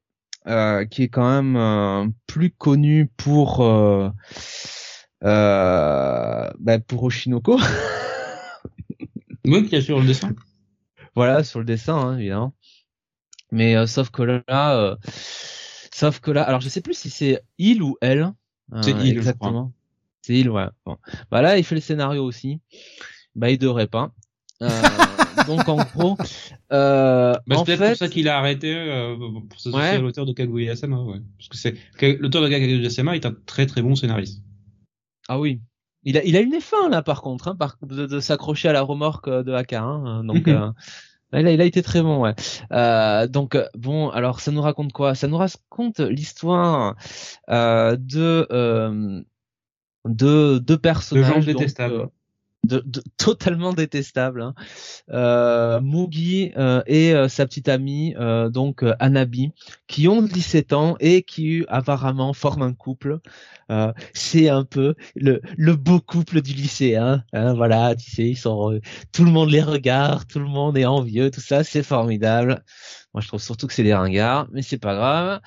euh, 0.47 0.87
qui 0.87 1.03
est 1.03 1.09
quand 1.09 1.29
même 1.29 1.57
euh, 1.57 2.07
plus 2.27 2.51
connue 2.51 3.11
pour 3.17 3.61
euh, 3.63 4.11
bah, 5.23 6.79
pour 6.87 7.03
Oshinoko. 7.03 7.59
oui, 9.45 9.69
qui 9.69 9.77
est 9.77 9.83
sur 9.83 10.01
le 10.01 10.07
dessin. 10.07 10.35
Voilà, 11.15 11.45
sur 11.45 11.59
le 11.59 11.67
dessin, 11.67 11.97
hein, 11.97 12.19
évidemment. 12.19 12.55
Mais 13.53 13.87
sauf 13.87 14.11
que 14.11 14.23
là, 14.23 14.97
sauf 15.93 16.21
que 16.21 16.31
là, 16.31 16.43
alors 16.43 16.61
je 16.61 16.69
sais 16.69 16.81
plus 16.81 16.95
si 16.95 17.11
c'est 17.11 17.43
il 17.59 17.83
ou 17.83 17.97
elle. 18.01 18.33
C'est 18.83 18.93
il, 18.93 19.17
exactement. 19.17 19.73
C'est 20.23 20.35
il, 20.35 20.51
ouais. 20.51 20.67
Bon. 20.85 20.97
Bah 21.31 21.43
là, 21.43 21.59
il 21.59 21.65
fait 21.65 21.75
le 21.75 21.81
scénario 21.81 22.25
aussi. 22.25 22.61
Bah, 23.35 23.51
il 23.51 23.59
devrait 23.59 23.87
pas. 23.87 24.13
Euh, 24.63 24.69
donc 25.47 25.69
en 25.69 25.77
gros, 25.77 26.17
euh, 26.73 27.35
bah, 27.47 27.57
c'est 27.57 27.77
peut-être 27.77 27.89
pour 27.89 27.97
ça 27.97 28.09
qu'il 28.09 28.29
a 28.29 28.39
arrêté 28.39 28.75
euh, 28.75 29.17
pour 29.49 29.59
s'associer 29.59 29.79
ouais. 29.79 29.97
à 29.97 29.99
l'auteur 29.99 30.27
de 30.27 30.33
Kaguya-sama, 30.33 31.01
ouais. 31.03 31.21
Parce 31.39 31.49
que 31.49 31.57
c'est 31.57 31.77
l'auteur 32.19 32.43
de 32.43 32.49
Kaguya-sama 32.49 33.17
est 33.17 33.27
un 33.27 33.35
très 33.47 33.67
très 33.67 33.83
bon 33.83 33.95
scénariste. 33.95 34.43
Ah 35.29 35.39
oui. 35.39 35.61
Il 36.03 36.17
a 36.17 36.25
il 36.25 36.37
a 36.37 36.41
une 36.41 36.55
F1 36.55 36.91
là 36.91 37.03
par 37.03 37.23
contre, 37.23 37.49
hein, 37.49 37.57
par, 37.57 37.77
de, 37.83 38.07
de 38.07 38.21
s'accrocher 38.21 38.69
à 38.69 38.73
la 38.73 38.83
remorque 38.83 39.29
de 39.29 39.53
AK. 39.53 39.75
Hein, 39.75 40.25
donc 40.25 40.49
euh, 40.49 40.71
il 41.33 41.47
a, 41.47 41.53
il 41.53 41.61
a 41.61 41.65
été 41.65 41.83
très 41.83 42.03
bon, 42.03 42.21
ouais. 42.23 42.35
Euh, 42.73 43.27
donc 43.27 43.57
bon, 43.75 44.09
alors 44.11 44.41
ça 44.41 44.51
nous 44.51 44.63
raconte 44.63 44.93
quoi? 44.93 45.15
Ça 45.15 45.29
nous 45.29 45.37
raconte 45.37 46.01
l'histoire 46.01 46.97
euh, 47.49 47.97
de 47.97 48.47
euh, 48.51 49.23
deux 50.07 50.61
deux 50.61 50.79
personnages 50.79 51.47
détestables. 51.47 52.09
De, 52.63 52.83
de, 52.85 53.03
totalement 53.17 53.73
détestables. 53.73 54.43
Hein. 54.43 54.55
Euh, 55.11 55.81
Mugi 55.81 56.53
euh, 56.59 56.83
et 56.87 57.15
euh, 57.15 57.27
sa 57.29 57.47
petite 57.47 57.69
amie, 57.69 58.15
donc 58.51 58.85
Anabi, 58.99 59.53
qui 59.87 60.09
ont 60.09 60.23
17 60.23 60.73
ans 60.73 60.97
et 61.01 61.23
qui 61.23 61.65
apparemment 61.69 62.33
forment 62.33 62.63
un 62.63 62.75
couple. 62.75 63.21
c'est 64.13 64.49
un 64.49 64.65
peu 64.65 64.95
le, 65.17 65.41
beau 65.75 66.01
couple 66.01 66.43
du 66.43 66.53
lycée. 66.53 66.97
Hein. 66.97 67.25
hein 67.33 67.55
voilà, 67.55 67.95
tu 67.95 68.23
ils 68.23 68.37
sont, 68.37 68.79
tout 69.13 69.25
le 69.25 69.31
monde 69.31 69.51
les 69.51 69.63
regarde, 69.63 70.27
tout 70.29 70.41
le 70.41 70.47
monde 70.47 70.77
est 70.77 70.87
envieux, 70.87 71.31
tout 71.31 71.41
ça, 71.41 71.65
c'est 71.65 71.83
formidable. 71.83 72.63
Moi, 73.13 73.21
je 73.21 73.29
trouve 73.29 73.43
surtout 73.43 73.67
que 73.67 73.73
c'est 73.73 73.83
des 73.83 73.95
ringards, 73.95 74.47
mais 74.53 74.63
c'est 74.63 74.79
pas 74.79 74.95
grave. 74.95 75.41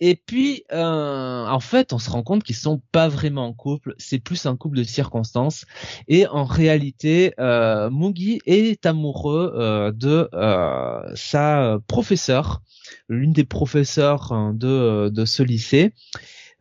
Et 0.00 0.16
puis, 0.16 0.64
euh, 0.72 1.46
en 1.46 1.60
fait, 1.60 1.92
on 1.92 1.98
se 1.98 2.08
rend 2.08 2.22
compte 2.22 2.42
qu'ils 2.42 2.56
sont 2.56 2.80
pas 2.90 3.08
vraiment 3.08 3.46
en 3.46 3.52
couple. 3.52 3.94
C'est 3.98 4.18
plus 4.18 4.46
un 4.46 4.56
couple 4.56 4.78
de 4.78 4.82
circonstances. 4.84 5.66
Et 6.08 6.26
en 6.26 6.44
réalité, 6.44 7.34
euh, 7.38 7.90
Mugi 7.90 8.40
est 8.46 8.86
amoureux 8.86 9.52
euh, 9.54 9.92
de 9.92 10.30
euh, 10.32 11.00
sa 11.14 11.78
professeure, 11.86 12.62
l'une 13.08 13.32
des 13.32 13.44
professeurs 13.44 14.32
hein, 14.32 14.54
de, 14.54 15.10
de 15.10 15.24
ce 15.26 15.42
lycée. 15.42 15.92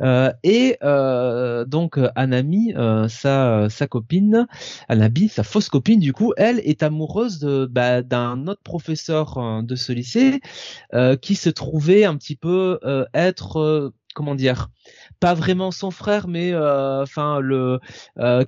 Euh, 0.01 0.31
et 0.43 0.77
euh, 0.83 1.65
donc 1.65 1.99
Anami, 2.15 2.73
euh, 2.75 3.07
sa 3.07 3.69
sa 3.69 3.87
copine, 3.87 4.47
Anabi, 4.87 5.29
sa 5.29 5.43
fausse 5.43 5.69
copine 5.69 5.99
du 5.99 6.13
coup, 6.13 6.33
elle 6.37 6.59
est 6.59 6.83
amoureuse 6.83 7.39
de 7.39 7.65
bah, 7.65 8.01
d'un 8.01 8.47
autre 8.47 8.61
professeur 8.63 9.63
de 9.63 9.75
ce 9.75 9.91
lycée 9.91 10.41
qui 11.21 11.35
se 11.35 11.49
trouvait 11.49 12.05
un 12.05 12.17
petit 12.17 12.35
peu 12.35 12.79
être 13.13 13.93
comment 14.13 14.35
dire 14.35 14.67
pas 15.21 15.33
vraiment 15.33 15.71
son 15.71 15.89
frère 15.89 16.27
mais 16.27 16.53
enfin 16.55 17.39
le 17.39 17.79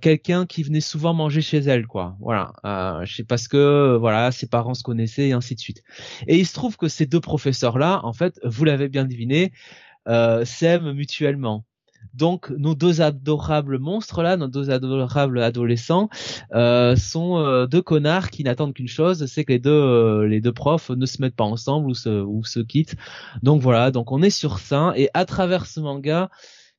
quelqu'un 0.02 0.46
qui 0.46 0.64
venait 0.64 0.82
souvent 0.82 1.14
manger 1.14 1.42
chez 1.42 1.60
elle 1.60 1.88
quoi. 1.88 2.18
Voilà. 2.20 2.54
Euh, 2.66 3.06
je 3.06 3.16
sais 3.16 3.24
parce 3.24 3.48
que 3.48 3.98
voilà 4.00 4.32
ses 4.32 4.48
parents 4.48 4.74
se 4.74 4.84
connaissaient 4.84 5.30
et 5.30 5.34
ainsi 5.34 5.56
de 5.56 5.60
suite. 5.60 5.84
Et 6.28 6.38
il 6.38 6.46
se 6.46 6.54
trouve 6.54 6.78
que 6.78 6.88
ces 6.88 7.06
deux 7.06 7.22
professeurs 7.22 7.78
là 7.78 8.02
en 8.04 8.14
fait 8.14 8.40
vous 8.44 8.66
l'avez 8.66 8.90
bien 8.90 9.06
deviné 9.06 9.52
euh, 9.52 9.93
s'aiment 10.06 10.94
mutuellement. 10.94 11.66
Donc 12.14 12.50
nos 12.52 12.76
deux 12.76 13.02
adorables 13.02 13.80
monstres 13.80 14.22
là, 14.22 14.38
nos 14.38 14.48
deux 14.48 14.70
adorables 14.70 15.42
adolescents, 15.42 16.10
euh, 16.54 16.96
sont 16.96 17.38
euh, 17.38 17.66
deux 17.66 17.82
connards 17.82 18.30
qui 18.30 18.44
n'attendent 18.44 18.74
qu'une 18.74 18.88
chose, 18.88 19.26
c'est 19.26 19.46
que 19.46 19.54
les 19.54 19.60
deux 19.60 19.72
euh, 19.72 20.28
les 20.28 20.42
deux 20.42 20.54
profs 20.54 20.90
ne 20.90 21.06
se 21.06 21.22
mettent 21.22 21.36
pas 21.36 21.44
ensemble 21.44 21.88
ou 21.88 21.94
se 21.94 22.10
ou 22.10 22.44
se 22.44 22.60
quittent. 22.60 22.96
Donc 23.42 23.62
voilà, 23.62 23.92
donc 23.92 24.12
on 24.12 24.22
est 24.22 24.30
sur 24.30 24.60
ça 24.60 24.94
et 24.96 25.10
à 25.14 25.26
travers 25.26 25.66
ce 25.66 25.80
manga, 25.80 26.30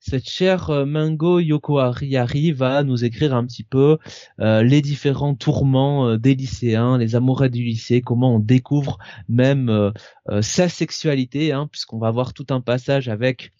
cette 0.07 0.29
chère 0.29 0.85
Mango 0.87 1.39
Yoko 1.39 1.79
Ariari 1.79 2.53
va 2.53 2.83
nous 2.83 3.05
écrire 3.05 3.35
un 3.35 3.45
petit 3.47 3.65
peu 3.65 3.99
les 4.39 4.83
différents 4.83 5.35
tourments 5.35 6.17
des 6.17 6.35
lycéens, 6.35 6.99
les 6.99 7.17
amoureux 7.17 7.49
du 7.49 7.63
lycée, 7.63 8.03
comment 8.03 8.37
on 8.37 8.39
découvre 8.39 8.99
même 9.29 9.93
sa 10.41 10.69
sexualité, 10.69 11.53
hein, 11.53 11.69
puisqu'on 11.71 11.99
va 11.99 12.09
avoir 12.09 12.35
tout 12.35 12.47
un 12.51 12.61
passage 12.61 13.09
avec 13.09 13.53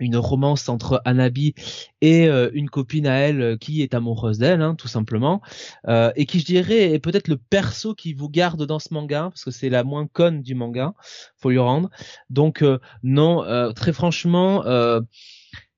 une 0.00 0.16
romance 0.16 0.68
entre 0.68 1.00
Anabi 1.04 1.54
et 2.00 2.26
euh, 2.26 2.50
une 2.54 2.68
copine 2.68 3.06
à 3.06 3.18
elle 3.18 3.42
euh, 3.42 3.56
qui 3.56 3.82
est 3.82 3.94
amoureuse 3.94 4.38
d'elle, 4.38 4.62
hein, 4.62 4.74
tout 4.74 4.88
simplement, 4.88 5.40
euh, 5.86 6.10
et 6.16 6.26
qui 6.26 6.40
je 6.40 6.46
dirais 6.46 6.92
est 6.92 6.98
peut-être 6.98 7.28
le 7.28 7.36
perso 7.36 7.94
qui 7.94 8.14
vous 8.14 8.28
garde 8.28 8.66
dans 8.66 8.78
ce 8.78 8.92
manga 8.92 9.28
parce 9.30 9.44
que 9.44 9.50
c'est 9.50 9.68
la 9.68 9.84
moins 9.84 10.06
conne 10.06 10.42
du 10.42 10.54
manga, 10.54 10.94
faut 11.36 11.50
lui 11.50 11.58
rendre. 11.58 11.90
Donc 12.30 12.64
non, 13.02 13.72
très 13.74 13.92
franchement, 13.92 14.64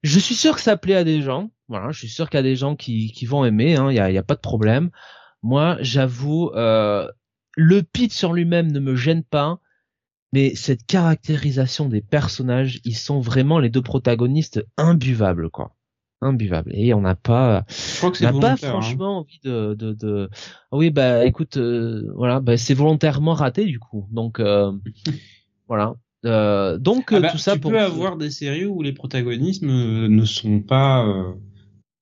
je 0.02 0.18
suis 0.18 0.34
sûr 0.34 0.54
que 0.54 0.60
ça 0.60 0.76
plaît 0.76 0.96
à 0.96 1.04
des 1.04 1.22
gens. 1.22 1.50
Voilà, 1.68 1.90
je 1.90 1.98
suis 1.98 2.08
sûr 2.08 2.28
qu'il 2.28 2.38
y 2.38 2.40
a 2.40 2.44
des 2.44 2.56
gens 2.56 2.76
qui, 2.76 3.12
qui 3.12 3.26
vont 3.26 3.44
aimer. 3.44 3.76
Hein, 3.76 3.90
il 3.90 3.98
hein, 3.98 4.08
y, 4.08 4.08
a, 4.08 4.10
y 4.10 4.18
a 4.18 4.22
pas 4.22 4.34
de 4.34 4.40
problème. 4.40 4.90
Moi, 5.42 5.76
j'avoue, 5.80 6.50
le 6.54 7.80
pitch 7.82 8.12
sur 8.12 8.32
lui-même 8.32 8.70
ne 8.70 8.80
me 8.80 8.94
gêne 8.94 9.22
pas 9.22 9.60
mais 10.32 10.54
cette 10.54 10.86
caractérisation 10.86 11.88
des 11.88 12.00
personnages, 12.00 12.80
ils 12.84 12.96
sont 12.96 13.20
vraiment 13.20 13.58
les 13.58 13.68
deux 13.68 13.82
protagonistes 13.82 14.64
imbuvables, 14.78 15.50
quoi. 15.50 15.74
Imbuvables. 16.22 16.70
Et 16.74 16.94
on 16.94 17.00
n'a 17.00 17.16
pas, 17.16 17.64
on 18.02 18.10
n'a 18.20 18.32
pas 18.32 18.52
hein. 18.52 18.56
franchement 18.56 19.18
envie 19.18 19.40
de, 19.42 19.74
de, 19.74 19.92
de, 19.92 20.30
ah 20.70 20.76
oui, 20.76 20.90
bah, 20.90 21.26
écoute, 21.26 21.56
euh, 21.58 22.10
voilà, 22.14 22.40
bah, 22.40 22.56
c'est 22.56 22.74
volontairement 22.74 23.34
raté, 23.34 23.64
du 23.66 23.78
coup. 23.78 24.06
Donc, 24.10 24.40
euh, 24.40 24.72
voilà. 25.68 25.94
Euh, 26.24 26.78
donc, 26.78 27.12
ah 27.12 27.20
bah, 27.20 27.30
tout 27.30 27.38
ça 27.38 27.54
tu 27.54 27.60
pour. 27.60 27.72
peux 27.72 27.80
avoir 27.80 28.16
des 28.16 28.30
séries 28.30 28.66
où 28.66 28.82
les 28.82 28.92
protagonistes 28.92 29.62
ne 29.62 30.24
sont 30.24 30.60
pas, 30.60 31.34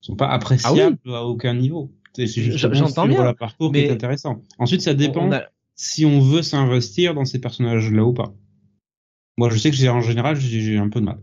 sont 0.01 0.15
pas 0.15 0.29
appréciables 0.29 0.97
ah 1.07 1.17
à 1.17 1.21
aucun 1.23 1.53
niveau. 1.53 1.91
J'entends 2.17 3.07
bien. 3.07 3.23
Le 3.23 3.33
parcours 3.33 3.71
mais 3.71 3.83
qui 3.83 3.85
est 3.87 3.91
intéressant. 3.91 4.41
Ensuite, 4.59 4.81
ça 4.81 4.93
dépend 4.93 5.29
si 5.75 6.05
on 6.05 6.19
veut 6.19 6.41
s'investir 6.41 7.13
dans 7.13 7.25
ces 7.25 7.39
personnages-là 7.39 8.03
ou 8.03 8.13
pas. 8.13 8.33
Moi, 9.37 9.49
je 9.49 9.57
sais 9.57 9.71
que 9.71 9.89
en 9.89 10.01
général, 10.01 10.35
j'ai 10.35 10.77
un 10.77 10.89
peu 10.89 10.99
de 10.99 11.05
mal. 11.05 11.19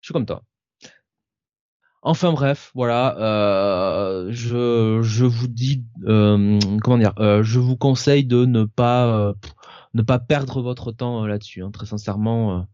Je 0.00 0.06
suis 0.06 0.12
comme 0.12 0.26
toi. 0.26 0.42
Enfin 2.02 2.32
bref, 2.32 2.70
voilà, 2.74 3.18
euh, 3.18 4.28
je 4.30 5.00
je 5.02 5.24
vous 5.24 5.48
dis 5.48 5.84
euh, 6.06 6.60
comment 6.80 6.96
dire, 6.96 7.12
euh, 7.18 7.42
je 7.42 7.58
vous 7.58 7.76
conseille 7.76 8.24
de 8.24 8.44
ne 8.44 8.64
pas 8.64 9.34
ne 9.94 10.02
pas 10.02 10.18
perdre 10.18 10.62
votre 10.62 10.92
temps 10.92 11.26
là-dessus, 11.26 11.62
hein, 11.62 11.70
très 11.70 11.86
sincèrement. 11.86 12.66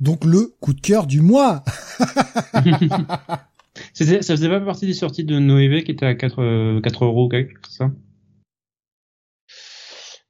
Donc 0.00 0.24
le 0.24 0.54
coup 0.60 0.74
de 0.74 0.80
cœur 0.80 1.06
du 1.06 1.20
mois. 1.20 1.64
ça 3.92 4.22
faisait 4.22 4.48
pas 4.48 4.60
partie 4.60 4.86
des 4.86 4.94
sorties 4.94 5.24
de 5.24 5.38
Noévé 5.38 5.84
qui 5.84 5.90
était 5.90 6.06
à 6.06 6.14
4, 6.14 6.80
4 6.80 7.04
euros, 7.04 7.28
c'est 7.32 7.48
ça? 7.68 7.90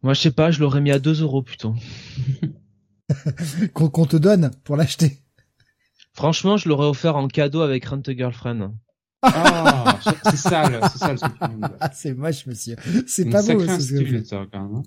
Moi, 0.03 0.15
je 0.15 0.21
sais 0.21 0.31
pas, 0.31 0.51
je 0.51 0.61
l'aurais 0.61 0.81
mis 0.81 0.93
à 0.93 0.99
2 0.99 1.23
euros 1.23 1.43
plutôt. 1.43 1.75
Qu'on 3.73 4.07
te 4.07 4.17
donne 4.17 4.53
pour 4.65 4.77
l'acheter. 4.77 5.19
Franchement, 6.13 6.57
je 6.57 6.69
l'aurais 6.69 6.87
offert 6.87 7.17
en 7.17 7.27
cadeau 7.27 7.63
avec 7.63 7.85
Rent 7.87 8.03
a 8.07 8.13
Girlfriend. 8.13 8.75
Ah, 9.23 9.99
c'est 10.25 10.37
sale, 10.37 10.81
c'est 10.93 10.99
sale 10.99 11.19
ce 11.19 11.25
Ah, 11.81 11.91
c'est 11.93 12.15
moche, 12.15 12.47
monsieur. 12.47 12.77
C'est 13.07 13.29
pas 13.29 13.43
beau, 13.43 13.61
ce 13.61 13.95
que 13.95 14.25
ça, 14.25 14.47
quand 14.53 14.63
même. 14.63 14.77
Hein. 14.77 14.83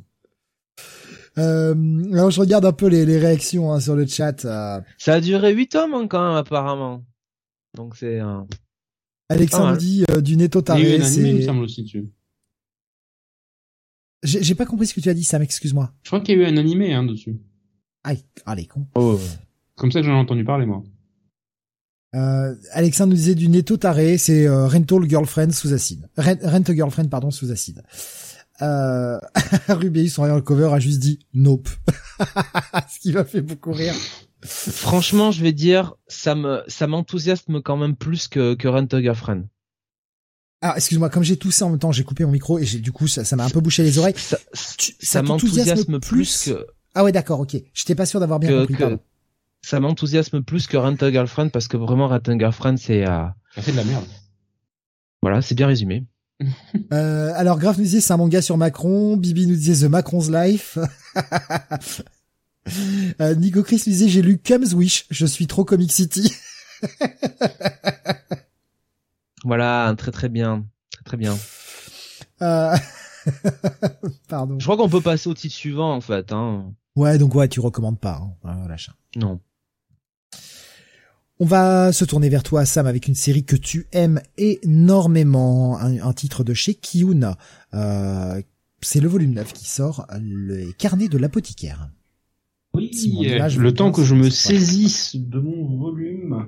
Euh, 1.38 1.74
alors 2.12 2.30
je 2.30 2.42
regarde 2.42 2.66
un 2.66 2.74
peu 2.74 2.88
les, 2.88 3.06
les 3.06 3.18
réactions 3.18 3.72
hein, 3.72 3.80
sur 3.80 3.96
le 3.96 4.06
chat. 4.06 4.44
Euh... 4.44 4.82
Ça 4.98 5.14
a 5.14 5.22
duré 5.22 5.54
8 5.54 5.68
tomes 5.70 5.94
hein, 5.94 6.08
quand 6.08 6.28
même 6.28 6.36
apparemment. 6.36 7.06
Donc 7.76 7.96
c'est 7.96 8.20
un. 8.20 8.48
Alexandre 9.30 9.78
dit 9.78 10.04
euh, 10.12 10.20
du 10.20 10.36
Netto 10.36 10.62
Taré. 10.62 10.82
Il 10.82 10.90
y 10.90 10.92
a 10.92 10.98
eu 10.98 11.02
un 11.02 11.06
animé, 11.06 11.30
il 11.30 11.36
me 11.38 11.42
semble 11.42 11.64
aussi 11.64 11.84
dessus. 11.84 12.10
J'ai 14.24 14.56
pas 14.56 14.66
compris 14.66 14.88
ce 14.88 14.94
que 14.94 15.00
tu 15.00 15.10
as 15.10 15.14
dit, 15.14 15.24
Sam, 15.24 15.42
excuse-moi. 15.42 15.94
Je 16.04 16.10
crois 16.10 16.20
qu'il 16.20 16.38
y 16.38 16.42
a 16.42 16.44
eu 16.44 16.52
un 16.52 16.58
animé 16.58 16.94
hein, 16.94 17.04
dessus. 17.04 17.40
Aïe, 18.04 18.24
allez, 18.46 18.66
con. 18.66 18.86
Oh. 18.96 19.20
Comme 19.76 19.92
ça 19.92 20.02
que 20.02 20.06
j'en 20.06 20.14
ai 20.14 20.20
entendu 20.20 20.44
parler, 20.44 20.66
moi. 20.66 20.84
Euh, 22.14 22.56
Alexandre 22.72 23.12
nous 23.12 23.18
disait 23.18 23.36
du 23.36 23.48
Netto 23.48 23.78
Taré, 23.78 24.18
c'est 24.18 24.46
euh, 24.46 24.68
Rental 24.68 25.10
Girlfriend 25.10 25.52
sous 25.52 25.74
acide. 25.74 26.10
Rent, 26.18 26.36
Rent 26.44 26.64
Girlfriend, 26.68 27.08
pardon, 27.08 27.32
sous 27.32 27.52
acide. 27.52 27.84
Euh, 28.62 29.18
Rubius, 29.70 30.20
en 30.20 30.36
le 30.36 30.42
cover, 30.42 30.70
a 30.74 30.80
juste 30.80 31.00
dit 31.00 31.20
Nope. 31.34 31.70
Ce 32.94 33.00
qui 33.00 33.14
m'a 33.14 33.24
fait 33.24 33.42
beaucoup 33.42 33.72
rire. 33.72 33.96
Franchement, 34.44 35.32
je 35.32 35.42
vais 35.42 35.54
dire, 35.54 35.94
ça 36.08 36.36
me, 36.36 36.64
ça 36.68 36.88
m'enthousiasme 36.88 37.62
quand 37.62 37.78
même 37.78 37.96
plus 37.96 38.28
que, 38.28 38.56
que 38.56 38.68
Rent 38.68 38.88
Girlfriend. 38.92 39.44
Ah, 40.62 40.74
excuse-moi, 40.76 41.10
comme 41.10 41.24
j'ai 41.24 41.38
toussé 41.38 41.64
en 41.64 41.70
même 41.70 41.80
temps, 41.80 41.92
j'ai 41.92 42.04
coupé 42.04 42.24
mon 42.24 42.32
micro 42.32 42.60
et 42.60 42.66
j'ai 42.66 42.80
du 42.80 42.92
coup 42.92 43.08
ça, 43.08 43.36
m'a 43.36 43.46
un 43.46 43.50
peu 43.50 43.62
bouché 43.62 43.84
les 43.84 43.98
oreilles. 43.98 44.14
Ça, 44.16 44.38
ça, 44.54 45.24
m'enthousiasme 45.24 46.00
plus 46.00 46.46
que. 46.46 46.68
Ah 46.94 47.04
ouais, 47.04 47.12
d'accord, 47.12 47.40
ok. 47.40 47.56
J'étais 47.74 47.96
pas 47.96 48.06
sûr 48.06 48.20
d'avoir 48.20 48.40
bien 48.40 48.60
compris. 48.60 48.76
Que... 48.76 49.00
Ça 49.62 49.80
m'enthousiasme 49.80 50.44
plus 50.44 50.68
que 50.68 50.78
Rent 50.78 50.96
a 51.02 51.12
Girlfriend 51.12 51.50
parce 51.50 51.68
que 51.68 51.78
vraiment 51.78 52.08
Rent 52.08 52.28
a 52.28 52.38
Girlfriend 52.38 52.78
c'est. 52.78 53.08
Euh... 53.08 53.26
Ça 53.56 53.62
fait 53.62 53.72
de 53.72 53.78
la 53.78 53.84
merde. 53.84 54.06
Voilà, 55.22 55.42
c'est 55.42 55.56
bien 55.56 55.68
résumé. 55.68 56.06
euh, 56.94 57.32
alors 57.36 57.60
Graf 57.60 57.78
nous 57.78 57.84
disait 57.84 58.02
c'est 58.02 58.14
un 58.14 58.18
manga 58.18 58.42
sur 58.42 58.58
Macron, 58.58 59.18
Bibi 59.18 59.48
nous 59.48 59.56
disait 59.56 59.88
The 59.88 59.92
Macron's 59.92 60.30
Life. 60.30 60.78
euh, 63.22 63.36
Nico 63.36 63.64
Chris 63.64 63.84
nous 63.86 63.94
disait 63.94 64.10
j'ai 64.10 64.22
lu 64.22 64.40
Comes 64.40 64.74
Wish, 64.74 65.06
je 65.10 65.26
suis 65.26 65.48
trop 65.48 65.66
Comic 65.66 65.92
City. 65.92 66.34
Voilà, 69.44 69.92
très 69.98 70.12
très 70.12 70.30
bien, 70.30 70.68
très 70.92 71.04
très 71.04 71.18
bien. 71.18 71.36
Euh... 72.44 72.76
Pardon. 74.30 74.60
Je 74.60 74.64
crois 74.64 74.78
qu'on 74.78 74.88
peut 74.88 75.02
passer 75.02 75.30
au 75.30 75.34
titre 75.34 75.56
suivant 75.56 75.96
en 75.96 76.02
fait. 76.02 76.32
Hein. 76.32 76.76
Ouais, 76.96 77.18
donc 77.18 77.34
ouais, 77.34 77.48
tu 77.48 77.60
recommandes 77.60 78.00
pas, 78.00 78.22
hein. 78.44 78.68
Non. 79.16 79.40
On 81.44 81.46
va 81.46 81.92
se 81.92 82.06
tourner 82.06 82.30
vers 82.30 82.44
toi, 82.44 82.66
Sam, 82.66 82.86
avec 82.86 83.08
une 83.08 83.16
série 83.16 83.44
que 83.44 83.56
tu 83.56 83.88
aimes 83.94 84.22
énormément, 84.38 85.76
un, 85.80 86.14
titre 86.14 86.44
de 86.44 86.54
chez 86.54 86.76
Kiuna. 86.76 87.36
Euh, 87.74 88.40
c'est 88.82 89.00
le 89.00 89.10
volume 89.10 89.34
9 89.34 89.52
qui 89.52 89.68
sort, 89.68 90.06
le 90.22 90.72
carnet 90.74 91.08
de 91.08 91.18
l'apothicaire. 91.18 91.90
Oui, 92.76 92.92
le 93.24 93.72
temps 93.72 93.92
que 93.92 94.04
je 94.04 94.14
me 94.14 94.30
saisisse 94.30 95.16
de 95.16 95.40
mon 95.40 95.80
volume. 95.80 96.46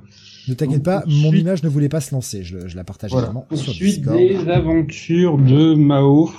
Ne 0.47 0.53
t'inquiète 0.53 0.83
pas, 0.83 1.03
mon 1.07 1.33
image 1.33 1.63
ne 1.63 1.69
voulait 1.69 1.89
pas 1.89 1.99
se 1.99 2.13
lancer. 2.13 2.43
Je, 2.43 2.67
je 2.67 2.75
la 2.75 2.83
partage 2.83 3.13
également 3.13 3.47
sur 3.55 3.73
Discord. 3.73 4.15
des 4.15 4.47
aventures 4.47 5.39
de 5.39 5.73
Mao. 5.73 6.29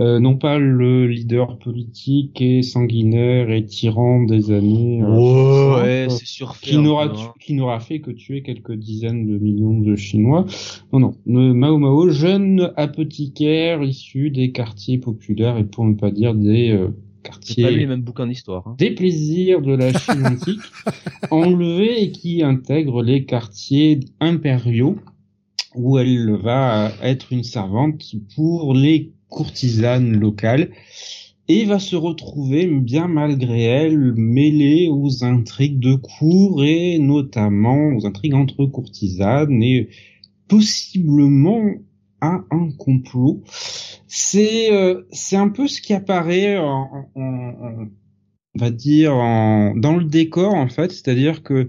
Euh, 0.00 0.18
non 0.18 0.36
pas 0.36 0.58
le 0.58 1.06
leader 1.06 1.58
politique 1.58 2.40
et 2.40 2.62
sanguinaire 2.62 3.50
et 3.50 3.66
tyran 3.66 4.22
des 4.22 4.50
années 4.50 5.02
euh, 5.02 5.82
ouais, 5.82 6.06
c'est 6.08 6.26
sûr 6.26 6.58
qui 6.58 6.78
n'aura 6.78 7.12
qui 7.38 7.52
n'aura 7.52 7.80
fait 7.80 8.00
que 8.00 8.10
tuer 8.10 8.42
quelques 8.42 8.72
dizaines 8.72 9.26
de 9.26 9.36
millions 9.36 9.78
de 9.78 9.96
Chinois. 9.96 10.46
Non 10.94 11.00
non, 11.00 11.14
Mao 11.26 11.76
Mao, 11.76 12.08
jeune 12.08 12.72
apothicaire 12.76 13.82
issu 13.82 14.30
des 14.30 14.52
quartiers 14.52 14.96
populaires 14.96 15.58
et 15.58 15.64
pour 15.64 15.84
ne 15.84 15.94
pas 15.94 16.10
dire 16.10 16.34
des 16.34 16.70
euh, 16.70 16.88
quartiers 17.22 17.64
pas 17.64 17.70
les 17.70 17.86
mêmes 17.86 18.00
bouquins 18.00 18.26
d'histoire. 18.26 18.68
Hein. 18.68 18.76
Des 18.78 18.92
plaisirs 18.92 19.60
de 19.60 19.74
la 19.74 19.92
Chine 19.98 20.26
antique 20.26 20.60
enlevé 21.30 22.02
et 22.02 22.10
qui 22.10 22.42
intègre 22.42 23.02
les 23.02 23.26
quartiers 23.26 24.00
impériaux 24.18 24.96
où 25.74 25.98
elle 25.98 26.36
va 26.36 26.90
être 27.02 27.32
une 27.32 27.44
servante 27.44 28.02
pour 28.34 28.72
les 28.74 29.12
courtisane 29.30 30.12
locale 30.18 30.70
et 31.48 31.64
va 31.64 31.78
se 31.78 31.96
retrouver 31.96 32.66
bien 32.66 33.08
malgré 33.08 33.62
elle 33.62 34.14
mêlée 34.14 34.88
aux 34.88 35.24
intrigues 35.24 35.80
de 35.80 35.94
cour 35.94 36.62
et 36.64 36.98
notamment 36.98 37.96
aux 37.96 38.06
intrigues 38.06 38.34
entre 38.34 38.66
courtisanes 38.66 39.62
et 39.62 39.88
possiblement 40.46 41.72
à 42.20 42.44
un 42.50 42.70
complot. 42.78 43.42
C'est 44.06 44.72
euh, 44.72 45.02
c'est 45.10 45.36
un 45.36 45.48
peu 45.48 45.66
ce 45.66 45.80
qui 45.80 45.92
apparaît 45.92 46.58
en, 46.58 47.10
on 47.16 47.88
va 48.54 48.70
dire 48.70 49.12
dans 49.12 49.96
le 49.96 50.04
décor 50.04 50.54
en 50.54 50.68
fait, 50.68 50.92
c'est-à-dire 50.92 51.42
que 51.42 51.68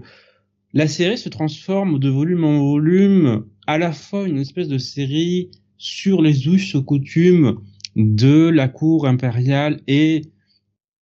la 0.74 0.86
série 0.86 1.18
se 1.18 1.28
transforme 1.28 1.98
de 1.98 2.08
volume 2.08 2.44
en 2.44 2.58
volume 2.70 3.46
à 3.66 3.78
la 3.78 3.92
fois 3.92 4.28
une 4.28 4.38
espèce 4.38 4.68
de 4.68 4.78
série 4.78 5.50
sur 5.82 6.22
les 6.22 6.46
us 6.46 6.76
coutumes 6.86 7.58
de 7.96 8.48
la 8.48 8.68
cour 8.68 9.06
impériale 9.06 9.80
et 9.88 10.22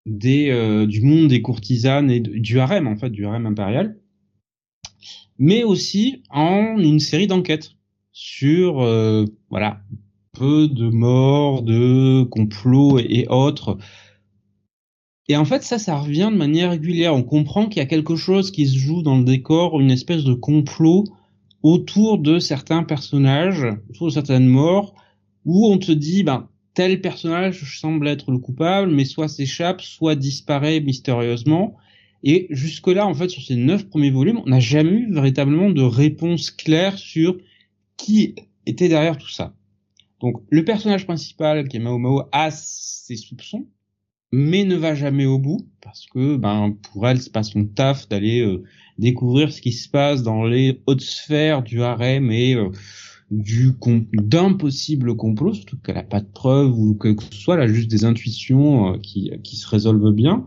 des 0.06 0.48
euh, 0.48 0.86
du 0.86 1.02
monde 1.02 1.28
des 1.28 1.42
courtisanes 1.42 2.10
et 2.10 2.20
du 2.20 2.58
harem 2.58 2.86
en 2.86 2.96
fait 2.96 3.10
du 3.10 3.26
harem 3.26 3.44
impérial 3.44 3.98
mais 5.38 5.64
aussi 5.64 6.22
en 6.30 6.78
une 6.78 6.98
série 6.98 7.26
d'enquêtes 7.26 7.72
sur 8.12 8.80
euh, 8.80 9.26
voilà 9.50 9.82
peu 10.32 10.66
de 10.66 10.88
morts 10.88 11.62
de 11.62 12.22
complots 12.22 12.98
et, 12.98 13.26
autres. 13.28 13.76
Et 15.28 15.36
en 15.36 15.44
fait 15.44 15.62
ça 15.62 15.78
ça 15.78 15.98
revient 15.98 16.30
de 16.32 16.38
manière 16.38 16.70
régulière. 16.70 17.14
On 17.14 17.22
comprend 17.22 17.66
qu'il 17.66 17.80
y 17.80 17.82
a 17.82 17.86
quelque 17.86 18.16
chose 18.16 18.50
qui 18.50 18.66
se 18.66 18.78
joue 18.78 19.02
dans 19.02 19.18
le 19.18 19.24
décor 19.24 19.78
une 19.78 19.90
espèce 19.90 20.24
de 20.24 20.32
complot 20.32 21.04
autour 21.62 22.18
de 22.18 22.38
certains 22.38 22.82
personnages, 22.82 23.66
autour 23.90 24.08
de 24.08 24.12
certaines 24.12 24.46
morts, 24.46 24.94
où 25.44 25.66
on 25.66 25.78
te 25.78 25.92
dit, 25.92 26.22
ben, 26.22 26.48
tel 26.74 27.00
personnage 27.00 27.78
semble 27.80 28.08
être 28.08 28.30
le 28.30 28.38
coupable, 28.38 28.90
mais 28.90 29.04
soit 29.04 29.28
s'échappe, 29.28 29.80
soit 29.80 30.14
disparaît 30.14 30.80
mystérieusement. 30.80 31.76
Et 32.22 32.46
jusque-là, 32.50 33.06
en 33.06 33.14
fait, 33.14 33.28
sur 33.28 33.42
ces 33.42 33.56
neuf 33.56 33.88
premiers 33.88 34.10
volumes, 34.10 34.40
on 34.44 34.48
n'a 34.48 34.60
jamais 34.60 34.92
eu 34.92 35.12
véritablement 35.12 35.70
de 35.70 35.82
réponse 35.82 36.50
claire 36.50 36.98
sur 36.98 37.36
qui 37.96 38.34
était 38.66 38.88
derrière 38.88 39.16
tout 39.16 39.28
ça. 39.28 39.54
Donc, 40.20 40.42
le 40.50 40.64
personnage 40.64 41.06
principal, 41.06 41.66
qui 41.68 41.78
est 41.78 41.80
Mao 41.80 41.98
Mao, 41.98 42.24
a 42.32 42.50
ses 42.50 43.16
soupçons, 43.16 43.66
mais 44.32 44.64
ne 44.64 44.76
va 44.76 44.94
jamais 44.94 45.26
au 45.26 45.38
bout, 45.38 45.66
parce 45.80 46.06
que, 46.06 46.36
ben, 46.36 46.76
pour 46.92 47.08
elle, 47.08 47.20
c'est 47.20 47.32
pas 47.32 47.42
son 47.42 47.64
taf 47.64 48.08
d'aller 48.08 48.40
euh, 48.40 48.62
découvrir 49.00 49.52
ce 49.52 49.60
qui 49.60 49.72
se 49.72 49.88
passe 49.88 50.22
dans 50.22 50.44
les 50.44 50.82
hautes 50.86 51.00
sphères 51.00 51.62
du 51.62 51.82
harem 51.82 52.30
et 52.30 52.54
euh, 52.54 52.68
du 53.30 53.72
d'un 54.12 54.54
possible 54.54 55.16
complot, 55.16 55.54
surtout 55.54 55.78
qu'elle 55.78 55.94
n'a 55.94 56.02
pas 56.02 56.20
de 56.20 56.26
preuves 56.26 56.78
ou 56.78 56.94
que 56.94 57.14
ce 57.32 57.38
soit 57.38 57.56
là 57.56 57.66
juste 57.66 57.90
des 57.90 58.04
intuitions 58.04 58.94
euh, 58.94 58.98
qui, 58.98 59.32
qui 59.42 59.56
se 59.56 59.68
résolvent 59.68 60.12
bien. 60.12 60.46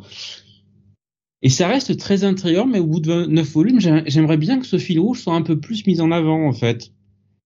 Et 1.41 1.49
ça 1.49 1.67
reste 1.67 1.97
très 1.97 2.23
intérieur, 2.23 2.65
mais 2.65 2.79
au 2.79 2.87
bout 2.87 3.01
de 3.01 3.25
neuf 3.25 3.51
volumes, 3.51 3.79
j'aimerais 3.79 4.37
bien 4.37 4.59
que 4.59 4.65
ce 4.65 4.77
fil 4.77 4.99
rouge 4.99 5.19
soit 5.19 5.35
un 5.35 5.41
peu 5.41 5.59
plus 5.59 5.85
mis 5.85 5.99
en 5.99 6.11
avant 6.11 6.47
en 6.47 6.53
fait. 6.53 6.93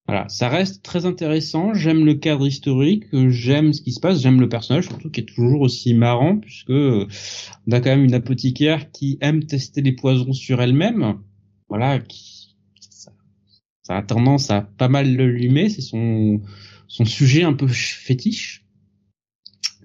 Voilà, 0.07 0.29
ça 0.29 0.47
reste 0.47 0.83
très 0.83 1.05
intéressant. 1.05 1.73
J'aime 1.73 2.05
le 2.05 2.13
cadre 2.13 2.47
historique, 2.47 3.03
j'aime 3.11 3.73
ce 3.73 3.81
qui 3.81 3.91
se 3.91 3.99
passe, 3.99 4.21
j'aime 4.21 4.39
le 4.39 4.47
personnage, 4.47 4.85
surtout 4.85 5.09
qui 5.09 5.19
est 5.19 5.25
toujours 5.25 5.61
aussi 5.61 5.93
marrant 5.93 6.37
puisque 6.37 6.69
on 6.69 7.71
a 7.71 7.81
quand 7.81 7.89
même 7.89 8.05
une 8.05 8.13
apothicaire 8.13 8.89
qui 8.91 9.17
aime 9.19 9.45
tester 9.45 9.81
les 9.81 9.91
poisons 9.91 10.31
sur 10.31 10.61
elle-même. 10.61 11.19
Voilà, 11.67 11.99
qui 11.99 12.55
ça, 12.89 13.97
a 13.97 14.01
tendance 14.01 14.49
à 14.49 14.61
pas 14.61 14.87
mal 14.87 15.13
l'allumer, 15.13 15.69
c'est 15.69 15.81
son 15.81 16.41
son 16.87 17.03
sujet 17.03 17.43
un 17.43 17.53
peu 17.53 17.67
fétiche. 17.67 18.65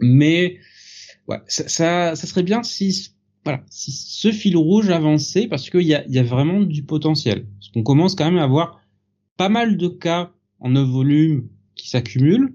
Mais 0.01 0.59
ouais, 1.27 1.41
ça, 1.49 2.15
ça, 2.15 2.27
serait 2.27 2.45
bien 2.45 2.63
si 2.63 3.11
voilà, 3.45 3.65
si 3.71 3.91
ce 3.91 4.31
fil 4.31 4.57
rouge 4.57 4.91
avançait 4.91 5.49
parce 5.49 5.69
qu'il 5.69 5.83
y 5.83 5.95
a, 5.95 6.07
y 6.07 6.21
a 6.21 6.23
vraiment 6.23 6.61
du 6.61 6.85
potentiel. 6.85 7.47
Parce 7.59 7.71
qu'on 7.71 7.83
commence 7.83 8.15
quand 8.15 8.25
même 8.25 8.39
à 8.39 8.45
avoir 8.45 8.82
pas 9.37 9.49
mal 9.49 9.77
de 9.77 9.89
cas 9.89 10.33
en 10.59 10.71
neuf 10.71 10.89
volumes 10.89 11.49
qui 11.75 11.89
s'accumulent. 11.89 12.55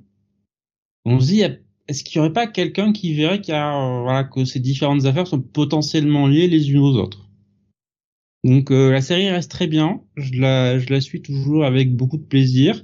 On 1.05 1.19
se 1.19 1.27
dit, 1.27 1.41
est-ce 1.87 2.03
qu'il 2.03 2.17
y 2.17 2.19
aurait 2.19 2.33
pas 2.33 2.47
quelqu'un 2.47 2.91
qui 2.91 3.13
verrait 3.13 3.41
y 3.47 3.51
a, 3.51 3.75
euh, 3.75 4.01
voilà, 4.01 4.23
que 4.23 4.45
ces 4.45 4.59
différentes 4.59 5.05
affaires 5.05 5.27
sont 5.27 5.41
potentiellement 5.41 6.27
liées 6.27 6.47
les 6.47 6.71
unes 6.71 6.79
aux 6.79 6.95
autres? 6.97 7.29
Donc 8.43 8.71
euh, 8.71 8.91
la 8.91 9.01
série 9.01 9.29
reste 9.29 9.51
très 9.51 9.67
bien, 9.67 10.01
je 10.15 10.39
la, 10.39 10.79
je 10.79 10.89
la 10.89 11.01
suis 11.01 11.21
toujours 11.21 11.65
avec 11.65 11.95
beaucoup 11.95 12.17
de 12.17 12.23
plaisir 12.23 12.83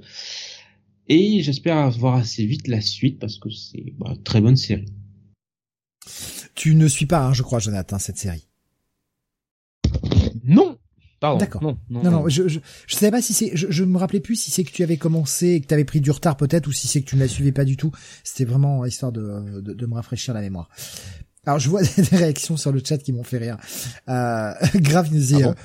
et 1.08 1.42
j'espère 1.42 1.90
voir 1.92 2.16
assez 2.16 2.46
vite 2.46 2.68
la 2.68 2.82
suite 2.82 3.20
parce 3.20 3.38
que 3.38 3.50
c'est 3.50 3.94
bah, 3.98 4.14
très 4.24 4.42
bonne 4.42 4.56
série. 4.56 4.92
Tu 6.56 6.76
ne 6.76 6.88
suis 6.88 7.06
pas, 7.06 7.28
hein, 7.28 7.34
je 7.34 7.44
crois, 7.44 7.60
Jonathan, 7.60 8.00
cette 8.00 8.18
série. 8.18 8.48
Non, 11.24 11.38
D'accord. 11.38 11.64
Non, 11.64 11.78
non, 11.90 12.12
non, 12.12 12.30
je, 12.30 12.48
je, 12.48 12.60
je 12.86 12.96
savais 12.96 13.12
pas 13.12 13.22
si 13.22 13.34
c'est, 13.34 13.52
je, 13.56 13.68
je 13.70 13.84
me 13.86 13.98
rappelais 13.98 14.20
plus 14.20 14.36
si 14.36 14.52
c'est 14.52 14.64
que 14.64 14.72
tu 14.72 14.84
avais 14.84 14.98
commencé 14.98 15.48
et 15.48 15.62
que 15.62 15.68
tu 15.68 15.74
avais 15.74 15.86
pris 15.86 16.02
du 16.02 16.12
retard 16.12 16.36
peut-être 16.36 16.68
ou 16.68 16.74
si 16.74 16.88
c'est 16.88 17.02
que 17.02 17.10
tu 17.10 17.16
ne 17.16 17.22
la 17.22 17.30
suivais 17.30 17.54
pas 17.54 17.66
du 17.66 17.78
tout. 17.78 17.92
C'était 18.24 18.46
vraiment 18.46 18.86
histoire 18.86 19.12
de, 19.12 19.62
de, 19.62 19.74
de, 19.74 19.86
me 19.86 19.94
rafraîchir 19.96 20.34
la 20.34 20.42
mémoire. 20.42 20.70
Alors 21.46 21.60
je 21.60 21.70
vois 21.70 21.82
des 21.98 22.18
réactions 22.18 22.58
sur 22.58 22.72
le 22.72 22.82
chat 22.84 22.98
qui 22.98 23.14
m'ont 23.14 23.24
fait 23.24 23.38
rire. 23.38 23.58
Euh, 24.10 24.52
Grave 24.76 25.10
nous 25.12 25.20
disait 25.20 25.44
ah 25.44 25.56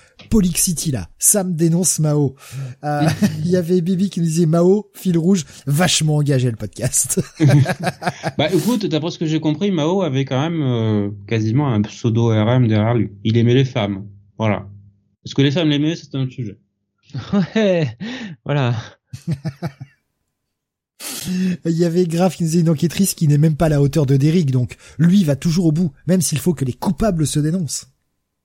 City 0.55 0.93
là, 0.93 1.09
Sam 1.19 1.55
dénonce 1.55 1.99
Mao. 1.99 2.37
Euh, 2.85 3.09
il 3.41 3.51
y 3.51 3.57
avait 3.57 3.81
Bibi 3.81 4.11
qui 4.11 4.21
nous 4.21 4.27
disait 4.27 4.47
Mao, 4.47 4.91
fil 4.95 5.19
rouge, 5.19 5.45
vachement 5.67 6.17
engagé 6.17 6.51
le 6.51 6.57
podcast. 6.57 7.21
bah 8.39 8.49
écoute, 8.53 8.87
d'après 8.87 9.11
ce 9.11 9.19
que 9.19 9.27
j'ai 9.27 9.41
compris, 9.41 9.73
Mao 9.73 10.03
avait 10.03 10.25
quand 10.25 10.41
même 10.41 10.63
euh, 10.63 11.11
quasiment 11.27 11.73
un 11.73 11.83
pseudo 11.83 12.29
RM 12.29 12.69
derrière 12.69 12.95
lui. 12.95 13.11
Il 13.25 13.37
aimait 13.37 13.55
les 13.55 13.65
femmes, 13.65 14.05
voilà. 14.37 14.69
Est-ce 15.29 15.35
que 15.35 15.43
les 15.43 15.51
femmes 15.51 15.69
l'aimaient, 15.69 15.95
c'est 15.95 16.15
un 16.15 16.23
autre 16.23 16.33
sujet. 16.33 16.57
Ouais, 17.55 17.99
voilà. 18.47 18.75
Il 21.67 21.73
y 21.73 21.85
avait 21.85 22.07
Graf 22.07 22.35
qui 22.35 22.45
nous 22.45 22.49
disait 22.49 22.63
une 22.63 22.71
enquêtrice 22.71 23.13
qui 23.13 23.29
n'est 23.29 23.37
même 23.37 23.55
pas 23.55 23.67
à 23.67 23.69
la 23.69 23.83
hauteur 23.83 24.07
de 24.07 24.17
Derrick, 24.17 24.51
donc 24.51 24.79
lui 24.99 25.25
va 25.25 25.37
toujours 25.37 25.67
au 25.67 25.73
bout, 25.73 25.93
même 26.07 26.23
s'il 26.23 26.39
faut 26.39 26.55
que 26.55 26.65
les 26.65 26.73
coupables 26.73 27.27
se 27.27 27.41
dénoncent. 27.41 27.89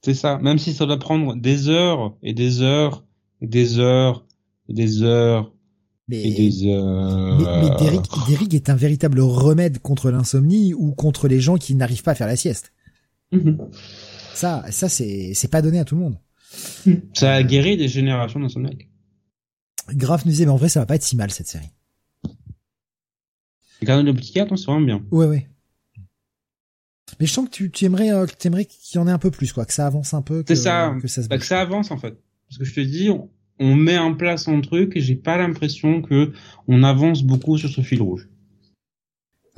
C'est 0.01 0.13
ça, 0.13 0.39
même 0.39 0.57
si 0.57 0.73
ça 0.73 0.85
doit 0.85 0.99
prendre 0.99 1.37
des 1.37 1.69
heures 1.69 2.17
et 2.21 2.33
des 2.33 2.61
heures 2.61 3.05
et 3.39 3.47
des 3.47 3.79
heures 3.79 4.25
et 4.67 4.73
des 4.73 5.03
heures 5.03 5.53
mais, 6.09 6.21
et 6.21 6.33
des 6.33 6.67
heures. 6.67 7.39
Mais, 7.39 7.69
Derrick, 8.27 8.53
est 8.53 8.69
un 8.69 8.75
véritable 8.75 9.21
remède 9.21 9.79
contre 9.79 10.11
l'insomnie 10.11 10.73
ou 10.73 10.91
contre 10.91 11.29
les 11.29 11.39
gens 11.39 11.55
qui 11.55 11.75
n'arrivent 11.75 12.03
pas 12.03 12.11
à 12.11 12.15
faire 12.15 12.27
la 12.27 12.35
sieste. 12.35 12.73
Mhm. 13.31 13.57
Ça, 14.33 14.65
ça 14.69 14.89
c'est 14.89 15.49
pas 15.49 15.61
donné 15.61 15.79
à 15.79 15.85
tout 15.85 15.95
le 15.95 16.01
monde. 16.01 16.17
Ça 17.13 17.33
a 17.33 17.43
guéri 17.43 17.77
des 17.77 17.87
générations 17.87 18.39
d'insomniaques. 18.39 18.87
Graf 19.89 20.25
nous 20.25 20.31
disait, 20.31 20.45
mais 20.45 20.51
en 20.51 20.57
vrai, 20.57 20.69
ça 20.69 20.79
va 20.79 20.85
pas 20.85 20.95
être 20.95 21.03
si 21.03 21.15
mal, 21.15 21.31
cette 21.31 21.47
série. 21.47 21.69
Les 23.81 23.87
gardiens 23.87 24.03
de 24.03 24.09
l'apothicaire, 24.09 24.47
c'est 24.49 24.65
vraiment 24.65 24.85
bien. 24.85 25.05
Ouais, 25.11 25.25
ouais. 25.25 25.49
Mais 27.19 27.25
je 27.25 27.33
sens 27.33 27.45
que 27.45 27.51
tu, 27.51 27.69
tu 27.69 27.85
aimerais, 27.85 28.11
euh, 28.11 28.25
qu'il 28.25 28.51
y 28.95 28.97
en 28.97 29.07
ait 29.07 29.11
un 29.11 29.19
peu 29.19 29.31
plus, 29.31 29.51
quoi, 29.53 29.65
que 29.65 29.73
ça 29.73 29.85
avance 29.85 30.13
un 30.13 30.21
peu. 30.21 30.43
Ça, 30.47 30.95
que 31.01 31.07
ça, 31.07 31.23
se 31.23 31.27
bah, 31.27 31.37
que 31.37 31.45
ça 31.45 31.59
avance, 31.59 31.91
en 31.91 31.97
fait. 31.97 32.17
Parce 32.47 32.57
que 32.59 32.65
je 32.65 32.73
te 32.73 32.79
dis, 32.79 33.09
on, 33.59 33.75
met 33.75 33.97
en 33.97 34.15
place 34.15 34.47
un 34.47 34.61
truc 34.61 34.95
et 34.95 35.01
j'ai 35.01 35.15
pas 35.15 35.37
l'impression 35.37 36.01
que 36.01 36.33
on 36.67 36.83
avance 36.83 37.23
beaucoup 37.23 37.57
sur 37.57 37.69
ce 37.69 37.81
fil 37.81 38.01
rouge. 38.01 38.29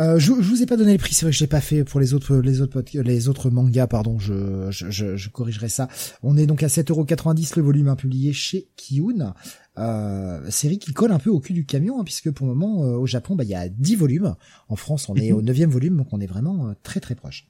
Euh, 0.02 0.20
je, 0.20 0.26
je 0.26 0.50
vous 0.50 0.62
ai 0.62 0.66
pas 0.66 0.76
donné 0.76 0.92
le 0.92 0.98
prix, 0.98 1.14
c'est 1.14 1.26
vrai 1.26 1.32
que 1.32 1.38
je 1.38 1.44
l'ai 1.44 1.48
pas 1.48 1.62
fait 1.62 1.86
pour 1.86 2.02
les 2.02 2.14
autres 2.14 2.36
les 2.36 2.60
autres 2.60 2.84
les 2.94 3.30
autres 3.30 3.50
mangas, 3.50 3.88
pardon, 3.88 4.20
je, 4.20 4.68
je, 4.70 5.16
je, 5.16 5.30
corrigerai 5.30 5.70
ça. 5.70 5.88
On 6.22 6.36
est 6.36 6.46
donc 6.46 6.64
à 6.64 6.68
7,90€ 6.68 7.54
le 7.56 7.62
volume 7.62 7.96
publié 7.96 8.34
chez 8.34 8.68
Kiun, 8.76 9.34
euh, 9.78 10.50
série 10.52 10.80
qui 10.80 10.92
colle 10.94 11.14
un 11.14 11.20
peu 11.20 11.30
au 11.30 11.40
cul 11.40 11.54
du 11.54 11.66
camion, 11.66 12.00
hein, 12.00 12.04
puisque 12.04 12.30
pour 12.32 12.46
le 12.46 12.54
moment 12.54 12.84
euh, 12.84 12.98
au 12.98 13.06
Japon, 13.06 13.36
bah, 13.36 13.46
il 13.46 13.50
y 13.50 13.56
a 13.56 13.70
10 13.70 13.96
volumes. 13.96 14.36
En 14.68 14.76
France, 14.76 15.08
on 15.08 15.16
est 15.16 15.32
mhm. 15.32 15.38
au 15.38 15.42
neuvième 15.42 15.70
volume, 15.70 15.96
donc 15.96 16.08
on 16.12 16.20
est 16.20 16.28
vraiment 16.28 16.68
euh, 16.68 16.74
très 16.84 17.00
très 17.00 17.16
proche. 17.16 17.48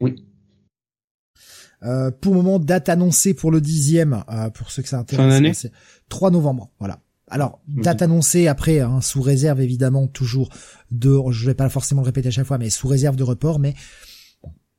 Oui. 0.00 0.24
Euh, 1.82 2.12
pour 2.12 2.34
le 2.34 2.42
moment, 2.42 2.60
date 2.60 2.88
annoncée 2.88 3.34
pour 3.34 3.50
le 3.50 3.60
dixième, 3.60 4.22
pour 4.54 4.70
ceux 4.70 4.82
que 4.82 4.88
ça 4.88 5.00
intéresse. 5.00 5.24
Fin 5.24 5.28
d'année. 5.28 5.52
3 6.08 6.30
novembre, 6.30 6.70
voilà. 6.78 7.00
Alors, 7.32 7.60
date 7.66 8.02
annoncée 8.02 8.46
après, 8.46 8.80
hein, 8.80 9.00
sous 9.00 9.22
réserve 9.22 9.60
évidemment 9.60 10.06
toujours 10.06 10.50
de, 10.90 11.18
je 11.30 11.46
vais 11.46 11.54
pas 11.54 11.68
forcément 11.70 12.02
le 12.02 12.06
répéter 12.06 12.28
à 12.28 12.30
chaque 12.30 12.46
fois, 12.46 12.58
mais 12.58 12.68
sous 12.68 12.88
réserve 12.88 13.16
de 13.16 13.22
report, 13.22 13.58
mais 13.58 13.74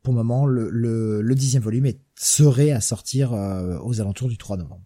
pour 0.03 0.13
le 0.13 0.17
moment, 0.17 0.45
le, 0.45 0.69
le, 0.69 1.35
dixième 1.35 1.63
volume 1.63 1.87
est, 1.87 1.99
serait 2.15 2.71
à 2.71 2.79
sortir 2.79 3.33
euh, 3.33 3.79
aux 3.83 4.01
alentours 4.01 4.29
du 4.29 4.37
3 4.37 4.57
novembre. 4.57 4.83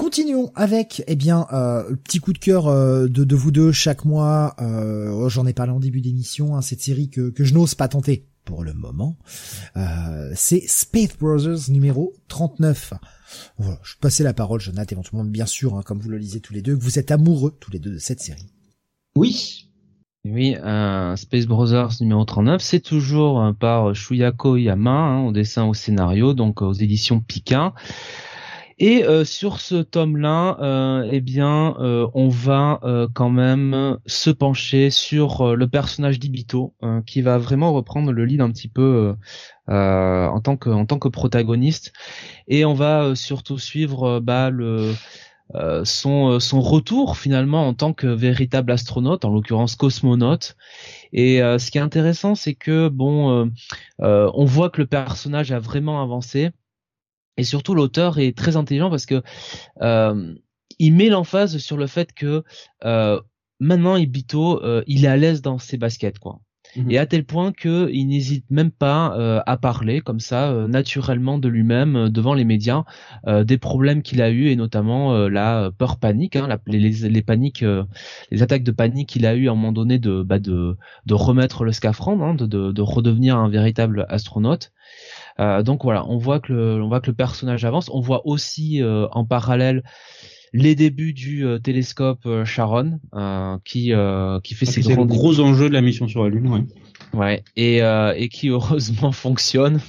Continuons 0.00 0.50
avec, 0.54 1.04
eh 1.08 1.14
bien, 1.14 1.46
euh, 1.52 1.94
petit 1.94 2.20
coup 2.20 2.32
de 2.32 2.38
cœur 2.38 2.68
euh, 2.68 3.06
de, 3.06 3.22
de, 3.22 3.36
vous 3.36 3.50
deux 3.50 3.70
chaque 3.70 4.06
mois. 4.06 4.56
Euh, 4.58 5.28
j'en 5.28 5.46
ai 5.46 5.52
parlé 5.52 5.72
en 5.72 5.78
début 5.78 6.00
d'émission, 6.00 6.56
hein, 6.56 6.62
cette 6.62 6.80
série 6.80 7.10
que, 7.10 7.28
que 7.28 7.44
je 7.44 7.52
n'ose 7.52 7.74
pas 7.74 7.86
tenter 7.86 8.26
pour 8.46 8.64
le 8.64 8.72
moment. 8.72 9.18
c'est 10.34 10.62
Space 10.66 11.18
Brothers 11.18 11.68
numéro 11.68 12.14
39. 12.28 12.94
Voilà, 13.58 13.78
je 13.82 13.94
passer 14.00 14.22
la 14.24 14.34
parole, 14.34 14.60
Jonathan, 14.60 14.92
éventuellement, 14.92 15.24
bien 15.24 15.46
sûr, 15.46 15.76
hein, 15.76 15.82
comme 15.84 16.00
vous 16.00 16.10
le 16.10 16.18
lisez 16.18 16.40
tous 16.40 16.52
les 16.52 16.62
deux, 16.62 16.76
que 16.76 16.82
vous 16.82 16.98
êtes 16.98 17.10
amoureux 17.10 17.56
tous 17.60 17.70
les 17.70 17.78
deux 17.78 17.92
de 17.92 17.98
cette 17.98 18.20
série. 18.20 18.46
Oui. 19.16 19.66
Oui, 20.26 20.54
Space 21.16 21.46
Brothers 21.46 21.92
numéro 22.02 22.26
39, 22.26 22.60
c'est 22.60 22.80
toujours 22.80 23.54
par 23.58 23.94
Shuyako 23.94 24.56
Yama, 24.56 24.90
hein, 24.90 25.24
au 25.24 25.32
dessin 25.32 25.64
au 25.64 25.72
scénario, 25.72 26.34
donc 26.34 26.60
aux 26.60 26.74
éditions 26.74 27.20
Pika. 27.20 27.72
Et 28.82 29.04
euh, 29.04 29.26
sur 29.26 29.60
ce 29.60 29.82
tome-là, 29.82 30.56
euh, 30.62 31.06
eh 31.12 31.20
bien, 31.20 31.76
euh, 31.80 32.08
on 32.14 32.30
va 32.30 32.80
quand 33.12 33.28
même 33.28 33.98
se 34.06 34.30
pencher 34.30 34.88
sur 34.88 35.54
le 35.54 35.68
personnage 35.68 36.18
d'Ibito, 36.18 36.74
qui 37.06 37.20
va 37.20 37.36
vraiment 37.36 37.74
reprendre 37.74 38.10
le 38.10 38.24
lead 38.24 38.40
un 38.40 38.50
petit 38.50 38.68
peu 38.68 39.14
en 39.70 40.40
tant 40.40 40.56
que 40.56 40.70
en 40.70 40.86
tant 40.86 40.98
que 40.98 41.08
protagoniste. 41.08 41.92
Et 42.48 42.64
on 42.64 42.74
va 42.74 43.14
surtout 43.14 43.58
suivre 43.58 44.20
bah, 44.20 44.50
le 44.50 44.94
son 45.84 46.40
son 46.40 46.60
retour 46.60 47.16
finalement 47.16 47.66
en 47.66 47.74
tant 47.74 47.92
que 47.92 48.06
véritable 48.06 48.72
astronaute, 48.72 49.24
en 49.24 49.30
l'occurrence 49.30 49.76
cosmonaute. 49.76 50.56
Et 51.12 51.38
ce 51.38 51.70
qui 51.70 51.78
est 51.78 51.82
intéressant, 51.82 52.34
c'est 52.34 52.54
que 52.54 52.88
bon, 52.88 53.50
on 53.98 54.44
voit 54.44 54.70
que 54.70 54.80
le 54.80 54.86
personnage 54.86 55.52
a 55.52 55.58
vraiment 55.58 56.02
avancé 56.02 56.50
et 57.40 57.44
surtout, 57.44 57.74
l'auteur 57.74 58.18
est 58.18 58.36
très 58.36 58.56
intelligent 58.56 58.90
parce 58.90 59.06
que 59.06 59.22
euh, 59.80 60.34
il 60.78 60.94
met 60.94 61.08
l'emphase 61.08 61.56
sur 61.56 61.78
le 61.78 61.86
fait 61.86 62.12
que 62.12 62.44
euh, 62.84 63.18
maintenant 63.60 63.96
Ibito, 63.96 64.62
euh, 64.62 64.84
il 64.86 65.06
est 65.06 65.08
à 65.08 65.16
l'aise 65.16 65.40
dans 65.40 65.58
ses 65.58 65.78
baskets, 65.78 66.18
quoi. 66.18 66.40
Et 66.88 66.98
à 66.98 67.06
tel 67.06 67.24
point 67.24 67.52
que 67.52 67.90
il 67.92 68.06
n'hésite 68.06 68.44
même 68.50 68.70
pas 68.70 69.16
euh, 69.16 69.40
à 69.46 69.56
parler 69.56 70.00
comme 70.00 70.20
ça 70.20 70.50
euh, 70.50 70.68
naturellement 70.68 71.38
de 71.38 71.48
lui-même 71.48 71.96
euh, 71.96 72.08
devant 72.08 72.34
les 72.34 72.44
médias 72.44 72.84
des 73.26 73.58
problèmes 73.58 74.02
qu'il 74.02 74.22
a 74.22 74.30
eu 74.30 74.48
et 74.48 74.56
notamment 74.56 75.28
la 75.28 75.70
peur 75.76 75.98
panique, 75.98 76.36
hein, 76.36 76.48
les, 76.66 77.22
paniques, 77.22 77.64
les 78.30 78.42
attaques 78.42 78.62
de 78.62 78.70
panique 78.70 79.08
qu'il 79.10 79.26
a 79.26 79.34
eu 79.34 79.48
à 79.48 79.52
un 79.52 79.54
moment 79.54 79.72
donné 79.72 79.98
de 79.98 80.22
bah, 80.22 80.38
de, 80.38 80.76
de 81.06 81.14
remettre 81.14 81.64
le 81.64 81.72
scaphandre, 81.72 82.24
hein, 82.24 82.34
de, 82.34 82.46
de, 82.46 82.72
de 82.72 82.82
redevenir 82.82 83.36
un 83.36 83.48
véritable 83.48 84.06
astronaute. 84.08 84.72
Euh, 85.38 85.62
donc 85.62 85.84
voilà, 85.84 86.06
on 86.06 86.18
voit 86.18 86.40
que 86.40 86.52
le, 86.52 86.82
on 86.82 86.88
voit 86.88 87.00
que 87.00 87.10
le 87.10 87.16
personnage 87.16 87.64
avance. 87.64 87.90
On 87.92 88.00
voit 88.00 88.26
aussi 88.26 88.82
euh, 88.82 89.06
en 89.12 89.24
parallèle 89.24 89.82
les 90.52 90.74
débuts 90.74 91.12
du 91.12 91.44
euh, 91.44 91.58
télescope 91.58 92.26
Sharon, 92.44 93.00
qui 93.64 93.92
qui 94.42 94.54
fait 94.54 94.66
ses 94.66 94.82
grands 94.82 95.06
gros 95.06 95.40
enjeux 95.40 95.68
de 95.68 95.74
la 95.74 95.80
mission 95.80 96.08
sur 96.08 96.24
la 96.24 96.30
Lune, 96.30 96.48
ouais. 96.48 96.64
Ouais, 97.12 97.44
et 97.56 97.78
et 97.78 98.28
qui 98.28 98.48
heureusement 98.50 99.12
fonctionne. 99.12 99.80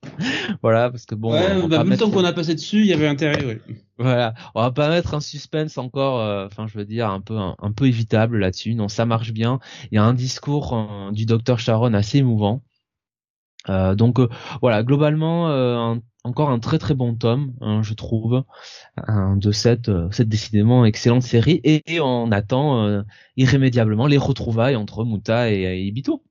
voilà, 0.62 0.90
parce 0.90 1.06
que 1.06 1.16
bon. 1.16 1.32
Ouais, 1.32 1.66
bah, 1.66 1.82
vu 1.82 1.90
le 1.90 1.96
temps 1.96 2.10
qu'on 2.10 2.24
a 2.24 2.32
passé 2.32 2.54
dessus, 2.54 2.80
il 2.80 2.86
y 2.86 2.92
avait 2.92 3.08
intérêt, 3.08 3.44
ouais. 3.44 3.60
Voilà, 3.98 4.32
on 4.54 4.62
va 4.62 4.70
pas 4.70 4.88
mettre 4.90 5.14
un 5.14 5.20
suspense 5.20 5.76
encore, 5.76 6.46
enfin 6.46 6.68
je 6.68 6.78
veux 6.78 6.84
dire 6.84 7.10
un 7.10 7.20
peu 7.20 7.36
un, 7.36 7.72
peu 7.72 7.86
évitable 7.86 8.38
là-dessus. 8.38 8.74
Non, 8.74 8.86
ça 8.86 9.06
marche 9.06 9.32
bien. 9.32 9.58
Il 9.90 9.96
y 9.96 9.98
a 9.98 10.04
un 10.04 10.14
discours 10.14 11.10
du 11.12 11.26
docteur 11.26 11.58
Sharon 11.58 11.94
assez 11.94 12.18
émouvant. 12.18 12.62
Euh, 13.68 13.94
donc 13.94 14.18
euh, 14.18 14.28
voilà, 14.60 14.82
globalement, 14.82 15.50
euh, 15.50 15.94
encore 16.28 16.50
un 16.50 16.58
très 16.58 16.78
très 16.78 16.94
bon 16.94 17.14
tome, 17.14 17.54
hein, 17.60 17.82
je 17.82 17.94
trouve, 17.94 18.44
de 19.36 19.52
cette, 19.52 19.90
cette 20.12 20.28
décidément 20.28 20.84
excellente 20.84 21.22
série, 21.22 21.60
et, 21.64 22.00
on 22.00 22.30
attend 22.30 23.02
irrémédiablement 23.36 24.06
les 24.06 24.18
retrouvailles 24.18 24.76
entre 24.76 25.04
Muta 25.04 25.50
et, 25.50 25.82
Ibito. 25.82 26.22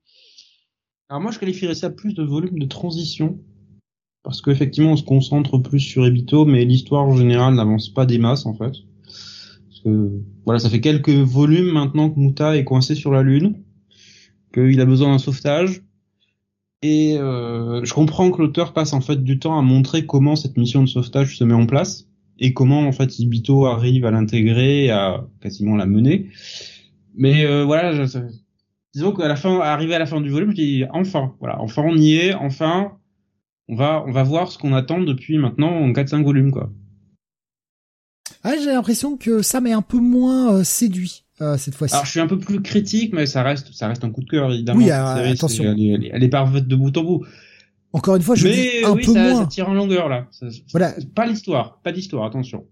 Alors 1.08 1.20
moi, 1.20 1.32
je 1.32 1.38
qualifierais 1.38 1.74
ça 1.74 1.90
plus 1.90 2.14
de 2.14 2.22
volume 2.22 2.58
de 2.58 2.66
transition, 2.66 3.38
parce 4.22 4.40
qu'effectivement, 4.40 4.92
on 4.92 4.96
se 4.96 5.02
concentre 5.02 5.58
plus 5.58 5.80
sur 5.80 6.06
Ibito, 6.06 6.44
mais 6.44 6.64
l'histoire 6.64 7.04
en 7.04 7.16
général 7.16 7.54
n'avance 7.54 7.88
pas 7.88 8.06
des 8.06 8.18
masses 8.18 8.46
en 8.46 8.54
fait. 8.54 8.72
Parce 9.02 9.80
que 9.84 10.22
voilà, 10.44 10.60
ça 10.60 10.70
fait 10.70 10.80
quelques 10.80 11.10
volumes 11.10 11.72
maintenant 11.72 12.10
que 12.10 12.18
Muta 12.18 12.56
est 12.56 12.64
coincé 12.64 12.94
sur 12.94 13.12
la 13.12 13.22
Lune, 13.22 13.62
qu'il 14.54 14.80
a 14.80 14.86
besoin 14.86 15.10
d'un 15.10 15.18
sauvetage 15.18 15.82
et 16.82 17.16
euh, 17.18 17.84
je 17.84 17.92
comprends 17.92 18.30
que 18.30 18.40
l'auteur 18.40 18.72
passe 18.72 18.92
en 18.92 19.00
fait 19.00 19.22
du 19.22 19.38
temps 19.38 19.58
à 19.58 19.62
montrer 19.62 20.06
comment 20.06 20.36
cette 20.36 20.56
mission 20.56 20.82
de 20.82 20.88
sauvetage 20.88 21.36
se 21.36 21.44
met 21.44 21.54
en 21.54 21.66
place 21.66 22.06
et 22.38 22.52
comment 22.52 22.80
en 22.80 22.92
fait 22.92 23.18
Ibito 23.18 23.66
arrive 23.66 24.04
à 24.04 24.10
l'intégrer 24.10 24.90
à 24.90 25.26
quasiment 25.40 25.76
la 25.76 25.86
mener. 25.86 26.28
Mais 27.16 27.44
euh, 27.44 27.64
voilà, 27.64 27.92
je, 27.92 28.18
disons 28.94 29.12
qu'à 29.12 29.26
la 29.26 29.34
fin, 29.34 29.58
arrivé 29.60 29.94
à 29.94 29.98
la 29.98 30.06
fin 30.06 30.20
du 30.20 30.30
volume, 30.30 30.50
je 30.50 30.56
dis 30.56 30.84
enfin, 30.92 31.34
voilà, 31.40 31.60
enfin 31.60 31.82
on 31.84 31.96
y 31.96 32.14
est, 32.14 32.34
enfin 32.34 32.92
on 33.68 33.74
va 33.74 34.04
on 34.06 34.12
va 34.12 34.22
voir 34.22 34.52
ce 34.52 34.58
qu'on 34.58 34.72
attend 34.72 35.00
depuis 35.00 35.36
maintenant 35.36 35.90
4-5 35.90 36.22
volumes 36.22 36.52
quoi. 36.52 36.70
Ah, 38.44 38.54
j'ai 38.56 38.70
l'impression 38.70 39.16
que 39.16 39.42
ça 39.42 39.60
m'est 39.60 39.72
un 39.72 39.82
peu 39.82 39.98
moins 39.98 40.54
euh, 40.54 40.64
séduit. 40.64 41.24
Euh, 41.40 41.56
cette 41.56 41.74
fois-ci. 41.74 41.94
Alors 41.94 42.04
je 42.04 42.10
suis 42.10 42.20
un 42.20 42.26
peu 42.26 42.38
plus 42.38 42.60
critique, 42.62 43.12
mais 43.12 43.26
ça 43.26 43.42
reste, 43.42 43.72
ça 43.72 43.88
reste 43.88 44.04
un 44.04 44.10
coup 44.10 44.22
de 44.22 44.28
cœur 44.28 44.52
évidemment. 44.52 44.80
Oui, 44.80 44.90
euh, 44.90 45.32
attention. 45.32 45.64
elle, 45.64 45.80
est, 45.80 46.10
elle, 46.12 46.24
est, 46.24 46.28
parfaite 46.28 46.66
de 46.66 46.76
bout 46.76 46.96
en 46.96 47.04
bout. 47.04 47.26
Encore 47.92 48.16
une 48.16 48.22
fois, 48.22 48.34
je 48.34 48.44
mais, 48.44 48.52
dis 48.52 48.84
un 48.84 48.92
oui, 48.92 49.04
peu 49.04 49.12
ça, 49.12 49.22
moins. 49.22 49.42
ça 49.42 49.46
tire 49.46 49.68
en 49.68 49.74
longueur 49.74 50.08
là. 50.08 50.28
voilà. 50.72 50.94
Pas 51.14 51.26
l'histoire, 51.26 51.80
pas 51.82 51.92
l'histoire. 51.92 52.24
Attention. 52.24 52.66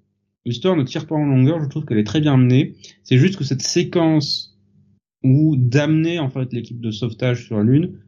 L'histoire 0.44 0.76
ne 0.76 0.82
tire 0.82 1.06
pas 1.06 1.14
en 1.14 1.24
longueur. 1.24 1.62
Je 1.62 1.68
trouve 1.68 1.84
qu'elle 1.84 1.98
est 1.98 2.04
très 2.04 2.20
bien 2.20 2.36
menée. 2.36 2.76
C'est 3.02 3.18
juste 3.18 3.36
que 3.36 3.44
cette 3.44 3.62
séquence 3.62 4.58
où 5.22 5.56
d'amener 5.56 6.18
en 6.18 6.28
fait 6.28 6.52
l'équipe 6.52 6.80
de 6.80 6.90
sauvetage 6.90 7.46
sur 7.46 7.56
la 7.56 7.64
Lune 7.64 8.00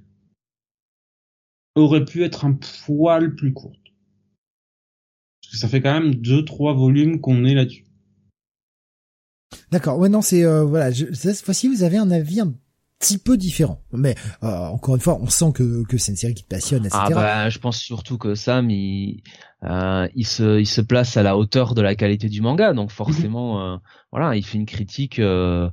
aurait 1.75 2.05
pu 2.05 2.25
être 2.25 2.45
un 2.45 2.59
poil 2.87 3.35
plus 3.35 3.53
courte. 3.53 3.79
Parce 5.43 5.53
que 5.53 5.59
ça 5.59 5.69
fait 5.69 5.81
quand 5.81 5.99
même 5.99 6.15
deux 6.17 6.45
trois 6.45 6.75
volumes 6.75 7.21
qu'on 7.21 7.45
est 7.45 7.55
là-dessus. 7.55 7.88
D'accord. 9.71 9.99
Ouais, 9.99 10.09
non, 10.09 10.23
c'est 10.23 10.45
euh, 10.45 10.65
voilà. 10.65 10.91
Je, 10.91 11.07
cette 11.13 11.41
fois-ci, 11.41 11.69
vous 11.69 11.83
avez 11.83 11.99
un 11.99 12.11
avis 12.11 12.41
un 12.41 12.53
petit 12.99 13.19
peu 13.19 13.37
différent. 13.37 13.83
Mais 13.93 14.15
euh, 14.43 14.67
encore 14.67 14.95
une 14.97 15.01
fois, 15.01 15.19
on 15.21 15.29
sent 15.29 15.53
que, 15.55 15.85
que 15.87 15.99
c'est 15.99 16.13
une 16.13 16.17
série 16.17 16.35
qui 16.35 16.45
te 16.45 16.49
passionne, 16.49 16.85
etc. 16.87 16.99
Ah 17.01 17.11
bah, 17.11 17.49
je 17.49 17.59
pense 17.59 17.79
surtout 17.79 18.19
que 18.19 18.35
Sam, 18.35 18.71
il, 18.71 19.23
euh, 19.65 20.09
il 20.15 20.27
se, 20.27 20.59
il 20.59 20.67
se 20.67 20.81
place 20.81 21.17
à 21.17 21.23
la 21.23 21.37
hauteur 21.37 21.75
de 21.75 21.83
la 21.83 21.95
qualité 21.95 22.29
du 22.29 22.41
manga, 22.41 22.73
donc 22.73 22.91
forcément, 22.91 23.63
euh, 23.75 23.77
voilà, 24.13 24.37
il 24.37 24.45
fait 24.45 24.59
une 24.59 24.67
critique. 24.67 25.19
Euh, 25.19 25.69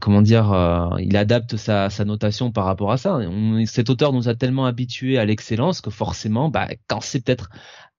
comment 0.00 0.22
dire, 0.22 0.54
il 1.00 1.18
adapte 1.18 1.58
sa, 1.58 1.90
sa 1.90 2.06
notation 2.06 2.50
par 2.50 2.64
rapport 2.64 2.92
à 2.92 2.96
ça. 2.96 3.20
cet 3.66 3.90
auteur 3.90 4.14
nous 4.14 4.30
a 4.30 4.34
tellement 4.34 4.64
habitués 4.64 5.18
à 5.18 5.26
l'excellence 5.26 5.82
que 5.82 5.90
forcément, 5.90 6.48
bah, 6.48 6.68
quand 6.88 7.02
c'est 7.02 7.22
peut-être 7.22 7.50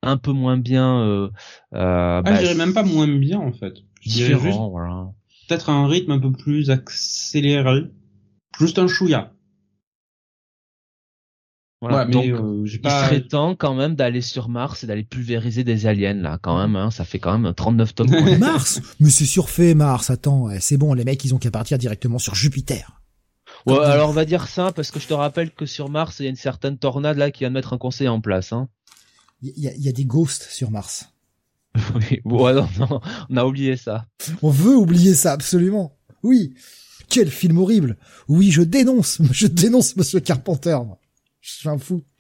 un 0.01 0.17
peu 0.17 0.31
moins 0.31 0.57
bien, 0.57 1.01
euh, 1.01 1.29
ah, 1.73 2.21
bah, 2.23 2.35
je 2.35 2.39
dirais 2.39 2.55
même 2.55 2.73
pas 2.73 2.83
moins 2.83 3.07
bien 3.07 3.39
en 3.39 3.51
fait 3.51 3.73
différent, 4.07 4.69
voilà. 4.69 5.11
Peut-être 5.47 5.69
un 5.69 5.87
rythme 5.87 6.11
un 6.11 6.19
peu 6.19 6.31
plus 6.31 6.69
accéléré, 6.69 7.83
juste 8.59 8.79
un 8.79 8.87
chouïa. 8.87 9.33
Voilà, 11.79 12.05
donc 12.05 12.25
euh, 12.25 12.65
il 12.65 12.89
serait 12.89 13.21
temps 13.21 13.55
quand 13.55 13.75
même 13.75 13.93
d'aller 13.93 14.21
sur 14.21 14.49
Mars 14.49 14.83
et 14.83 14.87
d'aller 14.87 15.03
pulvériser 15.03 15.63
des 15.63 15.85
aliens 15.85 16.15
là, 16.15 16.39
quand 16.41 16.57
même. 16.57 16.75
Hein, 16.75 16.89
ça 16.89 17.05
fait 17.05 17.19
quand 17.19 17.37
même 17.37 17.53
39 17.53 17.93
tomes. 17.93 18.09
Mars, 18.39 18.81
mais 18.99 19.11
c'est 19.11 19.25
surfait 19.25 19.75
Mars. 19.75 20.09
Attends, 20.09 20.47
c'est 20.59 20.77
bon, 20.77 20.95
les 20.95 21.03
mecs 21.03 21.23
ils 21.23 21.35
ont 21.35 21.37
qu'à 21.37 21.51
partir 21.51 21.77
directement 21.77 22.17
sur 22.17 22.33
Jupiter. 22.33 22.99
Ouais, 23.67 23.79
alors 23.79 24.09
on 24.09 24.13
va 24.13 24.25
dire 24.25 24.47
ça 24.47 24.71
parce 24.71 24.91
que 24.91 24.99
je 24.99 25.07
te 25.07 25.13
rappelle 25.13 25.51
que 25.51 25.65
sur 25.65 25.89
Mars 25.89 26.19
il 26.19 26.23
y 26.23 26.25
a 26.25 26.29
une 26.29 26.35
certaine 26.35 26.77
tornade 26.77 27.17
là 27.17 27.31
qui 27.31 27.39
vient 27.39 27.49
de 27.49 27.53
mettre 27.53 27.73
un 27.73 27.77
conseil 27.77 28.07
en 28.07 28.21
place. 28.21 28.53
Hein. 28.53 28.69
Il 29.41 29.53
y, 29.55 29.67
y 29.67 29.89
a 29.89 29.91
des 29.91 30.05
ghosts 30.05 30.47
sur 30.49 30.71
Mars. 30.71 31.09
Oui, 31.97 32.21
bon, 32.25 32.53
non, 32.53 32.67
non, 32.79 33.01
on 33.29 33.37
a 33.37 33.45
oublié 33.45 33.77
ça. 33.77 34.05
On 34.41 34.49
veut 34.49 34.75
oublier 34.75 35.15
ça, 35.15 35.31
absolument. 35.31 35.97
Oui. 36.23 36.53
Quel 37.09 37.29
film 37.29 37.57
horrible. 37.57 37.97
Oui, 38.27 38.51
je 38.51 38.61
dénonce, 38.61 39.21
je 39.31 39.47
dénonce 39.47 39.95
Monsieur 39.95 40.19
Carpenter. 40.19 40.77
Je 41.41 41.51
suis 41.51 41.69
un 41.69 41.77
fou. 41.77 42.03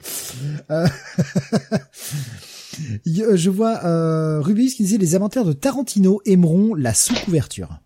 Euh, 3.09 3.35
je 3.35 3.49
vois 3.49 3.83
euh, 3.85 4.39
Rubis 4.39 4.75
qui 4.75 4.83
disait 4.83 4.99
les 4.99 5.15
inventaires 5.15 5.45
de 5.45 5.53
Tarantino 5.53 6.21
aimeront 6.25 6.75
la 6.75 6.93
sous-couverture. 6.93 7.79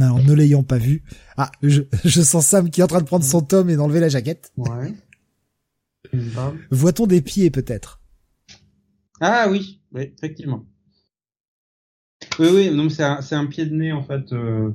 Alors, 0.00 0.18
ne 0.18 0.32
l'ayant 0.32 0.64
pas 0.64 0.78
vu. 0.78 1.04
Ah, 1.36 1.52
je, 1.62 1.82
je 2.04 2.22
sens 2.22 2.46
Sam 2.46 2.70
qui 2.70 2.80
est 2.80 2.84
en 2.84 2.88
train 2.88 3.00
de 3.00 3.06
prendre 3.06 3.24
son 3.24 3.42
tome 3.42 3.70
et 3.70 3.76
d'enlever 3.76 4.00
la 4.00 4.08
jaquette. 4.08 4.52
Ouais. 4.56 4.92
Voit-on 6.70 7.06
des 7.06 7.20
pieds 7.20 7.50
peut-être? 7.50 8.00
Ah 9.20 9.46
oui, 9.50 9.80
oui, 9.92 10.12
effectivement. 10.16 10.64
Oui, 12.38 12.48
oui, 12.52 12.70
non, 12.70 12.88
c'est 12.88 13.02
un, 13.04 13.20
c'est 13.20 13.34
un 13.34 13.46
pied 13.46 13.66
de 13.66 13.74
nez 13.74 13.92
en 13.92 14.02
fait 14.02 14.32
euh, 14.32 14.70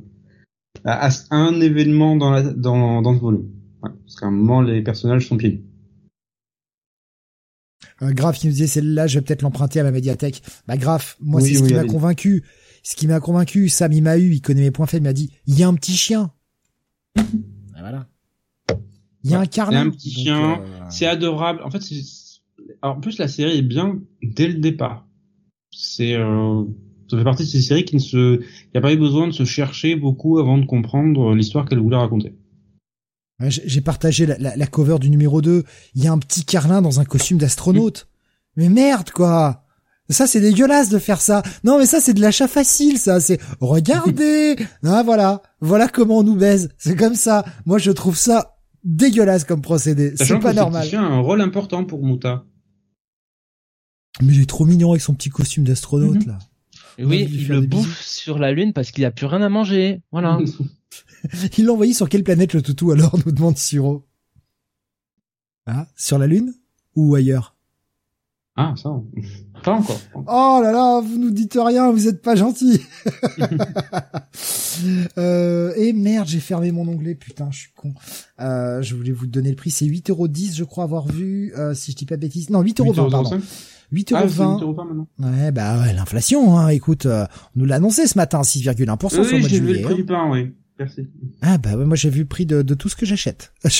à, 0.85 1.07
à 1.07 1.35
un 1.35 1.59
événement 1.61 2.15
dans 2.15 2.31
la 2.31 2.43
dans 2.43 3.01
dans 3.01 3.15
ce 3.15 3.19
volume. 3.19 3.49
Ouais, 3.81 3.89
parce 4.05 4.15
qu'à 4.15 4.27
un 4.27 4.31
moment 4.31 4.61
les 4.61 4.81
personnages 4.81 5.27
sont 5.27 5.37
pieds 5.37 5.49
nus. 5.53 5.63
Euh, 8.01 8.11
Graf 8.13 8.37
qui 8.37 8.47
nous 8.47 8.53
disait 8.53 8.67
celle-là, 8.67 9.07
je 9.07 9.19
vais 9.19 9.25
peut-être 9.25 9.41
l'emprunter 9.41 9.79
à 9.81 9.83
ma 9.83 9.91
médiathèque. 9.91 10.41
Bah 10.67 10.77
Graf, 10.77 11.17
moi 11.19 11.41
Oui, 11.41 11.49
c'est 11.49 11.55
ce 11.55 11.61
oui, 11.63 11.67
qui 11.69 11.73
m'a 11.73 11.83
convaincu. 11.85 12.43
Ce 12.83 12.95
qui 12.95 13.07
m'a 13.07 13.19
convaincu, 13.19 13.67
Sam 13.67 13.91
il 13.91 14.01
m'a 14.03 14.17
eu, 14.17 14.31
il 14.31 14.41
connaît 14.41 14.61
mes 14.61 14.71
points 14.71 14.85
faibles, 14.85 15.03
il 15.05 15.09
m'a 15.09 15.13
dit 15.13 15.31
il 15.47 15.57
y 15.59 15.63
a 15.63 15.67
un 15.67 15.73
petit 15.73 15.95
chien. 15.97 16.31
Ah, 17.17 17.21
voilà. 17.79 18.07
Il 19.23 19.31
y 19.31 19.33
a 19.33 19.37
Ouais, 19.39 19.43
un 19.43 19.47
carlin. 19.47 19.79
il 19.79 19.83
y 19.83 19.83
a 19.83 19.87
un 19.87 19.89
petit 19.91 20.09
Donc, 20.15 20.23
chien, 20.23 20.61
euh, 20.61 20.85
C'est 20.89 21.07
adorable. 21.07 21.61
En 21.63 21.69
fait, 21.71 21.81
c'est 21.81 22.01
alors, 22.81 22.97
en 22.97 22.99
plus 23.01 23.17
la 23.17 23.27
série 23.27 23.57
est 23.57 23.61
bien 23.63 23.99
dès 24.23 24.47
le 24.47 24.55
départ. 24.55 25.05
C'est 25.71 26.15
euh, 26.15 26.63
ça 27.09 27.17
fait 27.17 27.23
partie 27.23 27.43
de 27.43 27.49
ces 27.49 27.61
séries 27.61 27.85
qui 27.85 27.95
ne 27.95 28.01
se 28.01 28.37
qui 28.37 28.77
a 28.77 28.81
pas 28.81 28.93
eu 28.93 28.97
besoin 28.97 29.27
de 29.27 29.31
se 29.33 29.45
chercher 29.45 29.95
beaucoup 29.95 30.39
avant 30.39 30.57
de 30.57 30.65
comprendre 30.65 31.33
l'histoire 31.35 31.67
qu'elle 31.67 31.79
voulait 31.79 31.97
raconter. 31.97 32.33
Ouais, 33.39 33.49
j'ai 33.51 33.81
partagé 33.81 34.25
la, 34.25 34.37
la- 34.37 34.55
la 34.57 34.67
cover 34.67 34.99
du 34.99 35.09
numéro 35.09 35.41
2. 35.41 35.63
Il 35.95 36.03
y 36.03 36.07
a 36.07 36.11
un 36.11 36.17
petit 36.17 36.43
carlin 36.43 36.81
dans 36.81 36.99
un 36.99 37.05
costume 37.05 37.37
d'astronaute. 37.37 38.07
Mais 38.57 38.67
merde, 38.67 39.11
quoi. 39.11 39.63
Ça, 40.09 40.25
c'est 40.27 40.41
dégueulasse 40.41 40.89
de 40.89 40.97
faire 40.97 41.21
ça. 41.21 41.43
Non, 41.63 41.77
mais 41.77 41.85
ça, 41.85 42.01
c'est 42.01 42.13
de 42.15 42.19
l'achat 42.21 42.47
facile, 42.47 42.97
ça. 42.97 43.19
C'est, 43.19 43.39
regardez. 43.61 44.55
ah, 44.83 45.03
voilà. 45.03 45.41
Voilà 45.61 45.87
comment 45.87 46.17
on 46.17 46.23
nous 46.23 46.35
baise. 46.35 46.69
C'est 46.77 46.95
comme 46.95 47.15
ça. 47.15 47.45
Moi, 47.65 47.77
je 47.77 47.91
trouve 47.91 48.17
ça 48.17 48.57
dégueulasse 48.83 49.43
comme 49.45 49.61
procédé. 49.61 50.13
C'est 50.15 50.39
pas 50.39 50.53
normal. 50.53 50.87
a 50.93 50.99
un 51.01 51.19
rôle 51.19 51.41
important 51.41 51.85
pour 51.85 52.03
Muta. 52.03 52.43
Mais 54.21 54.33
il 54.33 54.41
est 54.41 54.49
trop 54.49 54.65
mignon 54.65 54.91
avec 54.91 55.01
son 55.01 55.13
petit 55.13 55.29
costume 55.29 55.63
d'astronaute, 55.63 56.15
Mhm. 56.25 56.27
là. 56.27 56.39
On 57.01 57.05
oui, 57.05 57.27
il 57.31 57.47
le 57.47 57.61
bisous. 57.61 57.67
bouffe 57.83 58.01
sur 58.05 58.39
la 58.39 58.51
lune 58.51 58.73
parce 58.73 58.91
qu'il 58.91 59.05
a 59.05 59.11
plus 59.11 59.25
rien 59.25 59.41
à 59.41 59.47
manger. 59.49 60.01
Voilà. 60.11 60.37
Il 61.57 61.65
l'a 61.65 61.73
envoyé 61.73 61.93
sur 61.93 62.07
quelle 62.09 62.23
planète, 62.23 62.53
le 62.53 62.61
toutou, 62.61 62.91
alors, 62.91 63.17
nous 63.25 63.31
demande 63.31 63.57
Siro. 63.57 64.05
Ah, 65.65 65.87
sur 65.95 66.17
la 66.17 66.27
Lune? 66.27 66.53
Ou 66.95 67.13
ailleurs? 67.15 67.55
ah, 68.55 68.73
ça. 68.75 68.89
Pas 69.63 69.73
encore. 69.73 69.99
Oh 70.15 70.59
là 70.63 70.71
là, 70.71 70.99
vous 71.01 71.17
nous 71.17 71.31
dites 71.31 71.57
rien, 71.61 71.91
vous 71.91 72.07
êtes 72.07 72.21
pas 72.21 72.35
gentil. 72.35 72.81
euh, 75.17 75.73
et 75.75 75.93
merde, 75.93 76.27
j'ai 76.27 76.39
fermé 76.39 76.71
mon 76.71 76.87
onglet, 76.87 77.15
putain, 77.15 77.49
je 77.51 77.59
suis 77.59 77.71
con. 77.75 77.93
Euh, 78.39 78.81
je 78.81 78.95
voulais 78.95 79.11
vous 79.11 79.27
donner 79.27 79.49
le 79.49 79.55
prix, 79.55 79.71
c'est 79.71 79.85
8,10€, 79.85 80.55
je 80.55 80.63
crois 80.63 80.83
avoir 80.83 81.07
vu, 81.07 81.53
euh, 81.57 81.73
si 81.73 81.91
je 81.91 81.97
dis 81.97 82.05
pas 82.05 82.15
de 82.15 82.21
bêtises. 82.21 82.49
Non, 82.49 82.61
8,20€, 82.63 83.09
pardon. 83.11 83.41
8,25. 83.93 84.15
Ah, 84.15 84.27
c'est 84.29 84.35
8,20€. 84.43 84.59
8,20 84.61 84.87
maintenant. 84.87 85.07
Ouais, 85.19 85.51
bah 85.51 85.79
ouais, 85.81 85.93
l'inflation, 85.93 86.57
hein, 86.57 86.67
écoute, 86.69 87.05
euh, 87.05 87.25
on 87.55 87.59
nous 87.59 87.65
l'a 87.65 87.75
annoncé 87.75 88.05
ce 88.07 88.17
matin, 88.17 88.41
6,1% 88.41 89.09
sur 89.09 89.21
le 89.23 89.25
Oui, 89.27 89.39
mois 89.39 89.41
de 89.41 89.47
j'ai 89.47 89.59
vu 89.59 89.67
le 89.67 89.73
juillet. 89.73 89.81
prix 89.83 89.93
hein. 89.93 89.97
du 89.97 90.05
pain, 90.05 90.29
oui. 90.31 90.53
Merci. 90.77 91.07
Ah 91.41 91.57
bah 91.57 91.75
ouais, 91.75 91.83
moi 91.83 91.97
j'ai 91.97 92.09
vu 92.09 92.19
le 92.21 92.25
prix 92.25 92.45
de, 92.45 92.61
de 92.61 92.73
tout 92.73 92.87
ce 92.87 92.95
que 92.95 93.05
j'achète. 93.05 93.51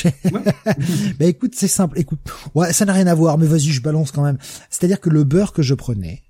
bah 1.19 1.25
écoute, 1.25 1.53
c'est 1.55 1.69
simple. 1.69 1.97
Écoute, 1.97 2.19
ouais, 2.55 2.73
ça 2.73 2.83
n'a 2.85 2.91
rien 2.91 3.07
à 3.07 3.15
voir, 3.15 3.37
mais 3.37 3.45
vas-y, 3.47 3.69
je 3.71 3.81
balance 3.81 4.11
quand 4.11 4.23
même. 4.23 4.37
C'est-à-dire 4.69 4.99
que 4.99 5.09
le 5.09 5.23
beurre 5.23 5.53
que 5.53 5.61
je 5.61 5.73
prenais 5.75 6.23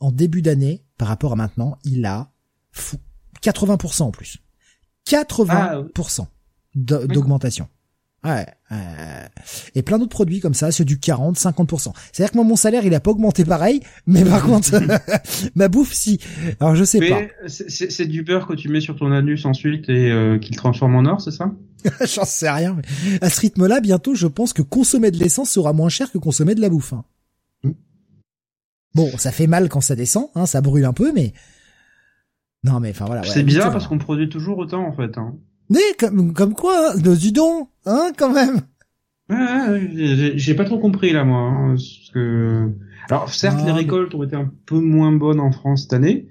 en 0.00 0.10
début 0.10 0.42
d'année 0.42 0.84
par 0.98 1.06
rapport 1.08 1.32
à 1.32 1.36
maintenant, 1.36 1.78
il 1.84 2.04
a 2.06 2.32
fou 2.72 2.96
80% 3.42 4.02
en 4.02 4.10
plus. 4.10 4.38
80% 5.08 6.26
de- 6.74 7.06
d'augmentation. 7.06 7.68
Ouais. 8.24 8.44
euh, 8.72 9.26
et 9.76 9.82
plein 9.82 9.98
d'autres 9.98 10.10
produits 10.10 10.40
comme 10.40 10.54
ça, 10.54 10.72
c'est 10.72 10.84
du 10.84 10.98
40, 10.98 11.36
50%. 11.36 11.92
C'est-à-dire 12.12 12.32
que 12.32 12.36
moi, 12.36 12.44
mon 12.44 12.56
salaire, 12.56 12.84
il 12.84 12.92
a 12.94 12.98
pas 13.00 13.12
augmenté 13.12 13.44
pareil, 13.44 13.80
mais 14.06 14.24
par 14.24 14.42
contre, 14.46 14.72
ma 15.54 15.68
bouffe, 15.68 15.92
si. 15.92 16.18
Alors, 16.58 16.74
je 16.74 16.82
sais 16.82 16.98
pas. 16.98 17.20
Mais 17.20 17.30
c'est- 17.48 17.90
c'est 17.90 18.06
du 18.06 18.22
beurre 18.24 18.46
que 18.48 18.54
tu 18.54 18.68
mets 18.68 18.80
sur 18.80 18.96
ton 18.96 19.12
anus 19.12 19.44
ensuite 19.44 19.88
et 19.88 20.10
euh, 20.10 20.38
qu'il 20.38 20.56
transforme 20.56 20.96
en 20.96 21.04
or, 21.04 21.20
c'est 21.20 21.30
ça? 21.30 21.52
J'en 22.04 22.24
sais 22.24 22.50
rien. 22.50 22.76
Mais 22.76 23.18
à 23.20 23.30
ce 23.30 23.40
rythme-là, 23.42 23.80
bientôt, 23.80 24.16
je 24.16 24.26
pense 24.26 24.52
que 24.52 24.62
consommer 24.62 25.12
de 25.12 25.18
l'essence 25.18 25.50
sera 25.50 25.72
moins 25.72 25.88
cher 25.90 26.10
que 26.10 26.18
consommer 26.18 26.56
de 26.56 26.60
la 26.60 26.68
bouffe. 26.68 26.94
hein. 26.94 27.04
Mm. 27.62 27.70
Bon, 28.94 29.10
ça 29.18 29.30
fait 29.30 29.46
mal 29.46 29.68
quand 29.68 29.82
ça 29.82 29.94
descend, 29.94 30.28
hein, 30.34 30.46
ça 30.46 30.60
brûle 30.62 30.84
un 30.86 30.92
peu, 30.94 31.12
mais 31.12 31.32
non, 32.64 32.80
mais 32.80 32.90
enfin 32.90 33.04
voilà. 33.04 33.20
ouais, 33.20 33.28
C'est 33.28 33.42
bizarre 33.44 33.70
parce 33.70 33.86
qu'on 33.86 33.98
produit 33.98 34.28
toujours 34.28 34.58
autant 34.58 34.84
en 34.84 34.92
fait. 34.92 35.16
Hein. 35.18 35.36
Mais 35.68 35.80
comme, 35.98 36.32
comme 36.32 36.54
quoi, 36.54 36.92
hein, 36.94 36.98
dis 37.16 37.32
donc, 37.32 37.68
hein, 37.86 38.12
quand 38.16 38.32
même. 38.32 38.60
Ouais, 39.28 39.90
j'ai- 40.36 40.54
pas 40.54 40.64
trop 40.64 40.78
compris 40.78 41.12
là 41.12 41.24
moi. 41.24 41.40
hein, 41.40 41.68
parce 41.70 42.10
que... 42.14 42.70
Alors 43.10 43.32
certes 43.34 43.58
les 43.58 43.64
mais- 43.66 43.72
récoltes 43.72 44.14
ont 44.14 44.22
été 44.22 44.36
un 44.36 44.50
peu 44.66 44.78
moins 44.78 45.10
bonnes 45.12 45.40
en 45.40 45.50
France 45.50 45.82
cette 45.82 45.92
année, 45.94 46.28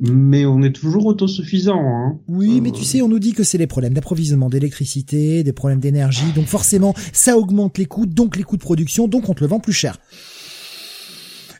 mais 0.00 0.46
on 0.46 0.62
est 0.62 0.72
toujours 0.72 1.04
autosuffisant. 1.06 1.78
Hein. 1.80 2.18
Oui, 2.28 2.58
Euh, 2.58 2.60
mais 2.62 2.70
tu 2.70 2.82
sais, 2.84 3.02
on 3.02 3.08
nous 3.08 3.18
dit 3.18 3.32
que 3.34 3.42
c'est 3.42 3.58
les 3.58 3.66
problèmes 3.66 3.92
d'approvisionnement 3.92 4.48
d'électricité, 4.48 5.44
des 5.44 5.52
problèmes 5.52 5.80
d'énergie, 5.80 6.32
donc 6.34 6.46
forcément, 6.46 6.94
ça 7.12 7.36
augmente 7.36 7.76
les 7.76 7.86
coûts, 7.86 8.06
donc 8.06 8.36
les 8.36 8.42
coûts 8.42 8.56
de 8.56 8.62
production, 8.62 9.06
donc 9.06 9.28
on 9.28 9.34
te 9.34 9.40
le 9.42 9.46
vend 9.48 9.60
plus 9.60 9.72
cher. 9.74 9.98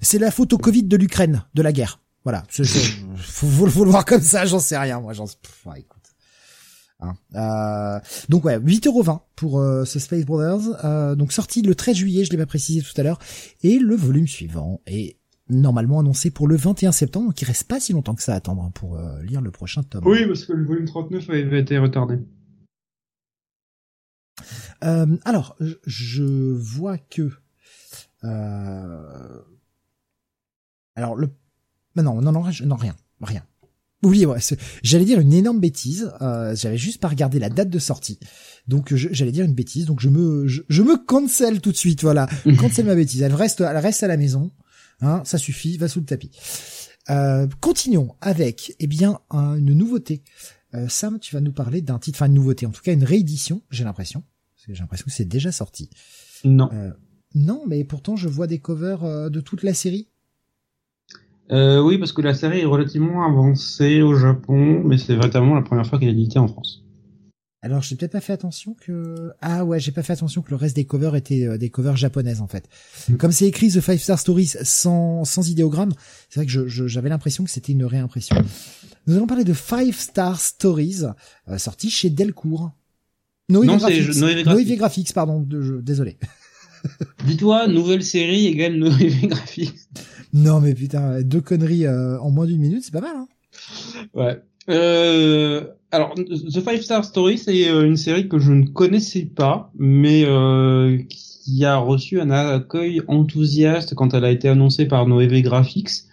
C'est 0.00 0.18
la 0.18 0.30
faute 0.30 0.52
au 0.54 0.58
Covid 0.58 0.84
de 0.84 0.96
l'Ukraine, 0.96 1.44
de 1.54 1.62
la 1.62 1.72
guerre. 1.72 2.00
Voilà, 2.24 2.42
faut, 2.48 3.46
faut- 3.68 3.84
le 3.84 3.90
voir 3.90 4.06
comme 4.06 4.22
ça, 4.22 4.46
j'en 4.46 4.58
sais 4.58 4.78
rien, 4.78 4.98
moi, 5.00 5.12
j'en 5.12 5.24
ouais. 5.66 5.84
Hein, 7.00 7.14
euh, 7.34 8.00
donc 8.28 8.44
ouais, 8.44 8.58
8,20€ 8.58 9.20
pour 9.36 9.58
euh, 9.58 9.84
ce 9.84 9.98
Space 9.98 10.24
Brothers, 10.24 10.84
euh, 10.84 11.14
donc 11.16 11.32
sorti 11.32 11.60
le 11.62 11.74
13 11.74 11.96
juillet, 11.96 12.24
je 12.24 12.30
l'ai 12.30 12.38
pas 12.38 12.46
précisé 12.46 12.80
tout 12.82 12.98
à 12.98 13.02
l'heure, 13.02 13.18
et 13.62 13.78
le 13.78 13.94
volume 13.96 14.28
suivant 14.28 14.80
est 14.86 15.18
normalement 15.50 15.98
annoncé 16.00 16.30
pour 16.30 16.48
le 16.48 16.56
21 16.56 16.92
septembre, 16.92 17.26
donc 17.26 17.42
il 17.42 17.44
reste 17.44 17.64
pas 17.68 17.80
si 17.80 17.92
longtemps 17.92 18.14
que 18.14 18.22
ça 18.22 18.32
à 18.32 18.36
attendre 18.36 18.62
hein, 18.62 18.70
pour 18.74 18.96
euh, 18.96 19.22
lire 19.22 19.40
le 19.42 19.50
prochain 19.50 19.82
tome. 19.82 20.06
Oui, 20.06 20.24
parce 20.26 20.44
que 20.46 20.52
le 20.52 20.64
volume 20.64 20.86
39 20.86 21.28
avait 21.30 21.60
été 21.60 21.76
retardé. 21.78 22.18
Euh, 24.82 25.16
alors, 25.24 25.56
je- 25.86 26.52
vois 26.52 26.98
que. 26.98 27.30
Euh... 28.24 29.40
Alors 30.96 31.14
le. 31.16 31.28
Non, 31.96 32.02
non, 32.02 32.20
non, 32.20 32.32
non, 32.32 32.40
rien, 32.76 32.94
rien. 33.20 33.44
Oubliez, 34.04 34.26
ouais, 34.26 34.38
j'allais 34.82 35.04
dire 35.04 35.18
une 35.20 35.32
énorme 35.32 35.60
bêtise. 35.60 36.12
Euh, 36.20 36.54
j'avais 36.54 36.78
juste 36.78 37.00
pas 37.00 37.08
regardé 37.08 37.38
la 37.38 37.48
date 37.48 37.70
de 37.70 37.78
sortie, 37.78 38.18
donc 38.68 38.94
j'allais 38.94 39.32
dire 39.32 39.44
une 39.44 39.54
bêtise. 39.54 39.86
Donc 39.86 40.00
je 40.00 40.08
me, 40.08 40.46
je, 40.46 40.62
je 40.68 40.82
me 40.82 40.96
cancel 41.04 41.60
tout 41.60 41.72
de 41.72 41.76
suite. 41.76 42.02
Voilà, 42.02 42.28
cancel 42.58 42.86
ma 42.86 42.94
bêtise. 42.94 43.22
Elle 43.22 43.34
reste, 43.34 43.60
elle 43.62 43.76
reste 43.78 44.02
à 44.02 44.06
la 44.08 44.16
maison. 44.16 44.50
Hein, 45.00 45.22
ça 45.24 45.38
suffit, 45.38 45.76
va 45.78 45.88
sous 45.88 46.00
le 46.00 46.06
tapis. 46.06 46.30
Euh, 47.10 47.46
continuons 47.60 48.14
avec, 48.20 48.74
eh 48.78 48.86
bien, 48.86 49.18
un- 49.30 49.56
une 49.56 49.74
nouveauté. 49.74 50.22
Euh, 50.74 50.88
Sam, 50.88 51.18
tu 51.18 51.34
vas 51.34 51.40
nous 51.40 51.52
parler 51.52 51.82
d'un 51.82 51.98
titre, 51.98 52.16
enfin 52.18 52.26
une 52.26 52.34
nouveauté, 52.34 52.66
en 52.66 52.70
tout 52.70 52.82
cas 52.82 52.92
une 52.92 53.04
réédition, 53.04 53.62
j'ai 53.70 53.84
l'impression. 53.84 54.22
J'ai 54.66 54.74
l'impression 54.74 55.04
que 55.04 55.12
c'est 55.12 55.24
déjà 55.26 55.52
sorti. 55.52 55.90
Non. 56.44 56.70
Euh, 56.72 56.90
non, 57.34 57.62
mais 57.66 57.84
pourtant 57.84 58.16
je 58.16 58.28
vois 58.28 58.46
des 58.46 58.60
covers 58.60 59.04
euh, 59.04 59.28
de 59.28 59.40
toute 59.40 59.62
la 59.62 59.74
série. 59.74 60.08
Euh, 61.50 61.80
oui, 61.82 61.98
parce 61.98 62.12
que 62.12 62.22
la 62.22 62.34
série 62.34 62.60
est 62.60 62.64
relativement 62.64 63.24
avancée 63.26 64.00
au 64.02 64.14
Japon, 64.16 64.82
mais 64.84 64.96
c'est 64.98 65.14
véritablement 65.14 65.54
la 65.54 65.62
première 65.62 65.86
fois 65.86 65.98
qu'elle 65.98 66.08
est 66.08 66.12
éditée 66.12 66.38
en 66.38 66.48
France. 66.48 66.80
Alors 67.62 67.80
j'ai 67.80 67.96
peut-être 67.96 68.12
pas 68.12 68.20
fait 68.20 68.34
attention 68.34 68.74
que 68.78 69.30
ah 69.40 69.64
ouais 69.64 69.80
j'ai 69.80 69.90
pas 69.90 70.02
fait 70.02 70.12
attention 70.12 70.42
que 70.42 70.50
le 70.50 70.56
reste 70.56 70.76
des 70.76 70.84
covers 70.84 71.16
étaient 71.16 71.46
euh, 71.46 71.56
des 71.56 71.70
covers 71.70 71.96
japonaises 71.96 72.42
en 72.42 72.46
fait. 72.46 72.68
Mm. 73.08 73.16
Comme 73.16 73.32
c'est 73.32 73.46
écrit 73.46 73.70
The 73.70 73.80
Five 73.80 73.96
Star 74.02 74.18
Stories 74.18 74.52
sans 74.64 75.24
sans 75.24 75.48
idéogramme, 75.48 75.92
c'est 76.28 76.40
vrai 76.40 76.44
que 76.46 76.52
je- 76.52 76.66
je- 76.66 76.86
j'avais 76.86 77.08
l'impression 77.08 77.42
que 77.42 77.48
c'était 77.50 77.72
une 77.72 77.86
réimpression. 77.86 78.36
Nous 79.06 79.16
allons 79.16 79.26
parler 79.26 79.44
de 79.44 79.54
Five 79.54 79.96
Star 79.98 80.38
Stories 80.38 81.04
euh, 81.48 81.56
sorti 81.56 81.88
chez 81.88 82.10
Delcourt. 82.10 82.70
Noévé 83.48 83.72
Non, 83.72 83.78
c'est 83.78 83.98
Graphics. 83.98 84.16
Noévé 84.20 84.42
Graphics. 84.42 84.46
Noévé 84.46 84.76
Graphics, 84.76 85.12
pardon, 85.14 85.40
de- 85.40 85.62
je- 85.62 85.74
désolé. 85.76 86.18
Dis-toi, 87.26 87.66
nouvelle 87.68 88.02
série 88.04 88.46
égale 88.46 88.74
nouvelle 88.76 89.26
graphique. 89.28 89.72
Non 90.34 90.60
mais 90.60 90.74
putain, 90.74 91.22
deux 91.22 91.40
conneries 91.40 91.86
euh, 91.86 92.18
en 92.20 92.30
moins 92.30 92.46
d'une 92.46 92.60
minute, 92.60 92.82
c'est 92.84 92.92
pas 92.92 93.00
mal. 93.00 93.16
Hein 93.16 93.26
Ouais. 94.14 94.38
Euh, 94.68 95.64
alors, 95.92 96.14
The 96.14 96.60
Five 96.60 96.82
Star 96.82 97.04
Story, 97.04 97.38
c'est 97.38 97.68
euh, 97.68 97.86
une 97.86 97.96
série 97.96 98.28
que 98.28 98.38
je 98.38 98.52
ne 98.52 98.66
connaissais 98.66 99.26
pas, 99.26 99.70
mais 99.78 100.24
euh, 100.26 100.98
qui 101.08 101.64
a 101.64 101.76
reçu 101.76 102.20
un 102.20 102.30
accueil 102.30 103.02
enthousiaste 103.06 103.94
quand 103.94 104.14
elle 104.14 104.24
a 104.24 104.30
été 104.30 104.48
annoncée 104.48 104.86
par 104.86 105.06
Noévé 105.06 105.42
Graphics. 105.42 106.04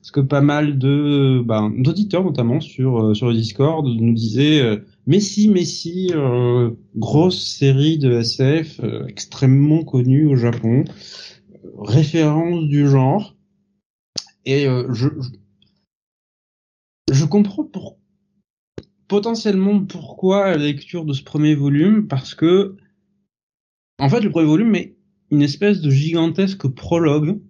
Parce 0.00 0.10
que 0.10 0.20
pas 0.20 0.40
mal 0.40 0.78
de 0.78 1.42
ben, 1.44 1.70
d'auditeurs, 1.76 2.24
notamment 2.24 2.60
sur 2.60 2.98
euh, 2.98 3.14
sur 3.14 3.28
le 3.28 3.34
Discord, 3.34 3.86
nous 3.86 4.14
disaient 4.14 4.62
euh, 4.62 4.78
mais 5.06 5.20
si, 5.20 5.48
mais 5.48 5.64
si, 5.64 6.10
euh, 6.14 6.70
grosse 6.96 7.44
série 7.46 7.98
de 7.98 8.12
SF 8.12 8.80
extrêmement 9.06 9.84
connue 9.84 10.26
au 10.26 10.36
Japon, 10.36 10.84
référence 11.78 12.64
du 12.64 12.88
genre. 12.88 13.34
Et 14.48 14.66
euh, 14.66 14.90
je, 14.94 15.08
je 17.12 17.24
comprends 17.26 17.70
potentiellement 19.06 19.84
pourquoi 19.84 20.52
la 20.52 20.56
lecture 20.56 21.04
de 21.04 21.12
ce 21.12 21.22
premier 21.22 21.54
volume 21.54 22.08
parce 22.08 22.34
que 22.34 22.74
en 23.98 24.08
fait 24.08 24.20
le 24.20 24.30
premier 24.30 24.46
volume 24.46 24.74
est 24.74 24.96
une 25.30 25.42
espèce 25.42 25.82
de 25.82 25.90
gigantesque 25.90 26.66
prologue 26.66 27.42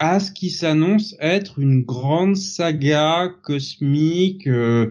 à 0.00 0.18
ce 0.18 0.32
qui 0.32 0.50
s'annonce 0.50 1.14
être 1.20 1.60
une 1.60 1.82
grande 1.82 2.34
saga 2.34 3.28
cosmique 3.44 4.48
euh, 4.48 4.90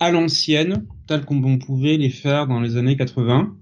à 0.00 0.10
l'ancienne, 0.10 0.88
telle 1.06 1.24
qu'on 1.24 1.58
pouvait 1.58 1.98
les 1.98 2.10
faire 2.10 2.48
dans 2.48 2.60
les 2.60 2.76
années 2.76 2.96
80. 2.96 3.56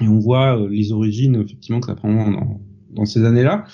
Et 0.00 0.08
on 0.08 0.18
voit 0.18 0.58
euh, 0.58 0.68
les 0.68 0.90
origines, 0.90 1.36
effectivement, 1.36 1.78
que 1.78 1.86
ça 1.86 1.94
prend 1.94 2.58
dans 2.90 3.04
ces 3.04 3.24
années-là. 3.24 3.64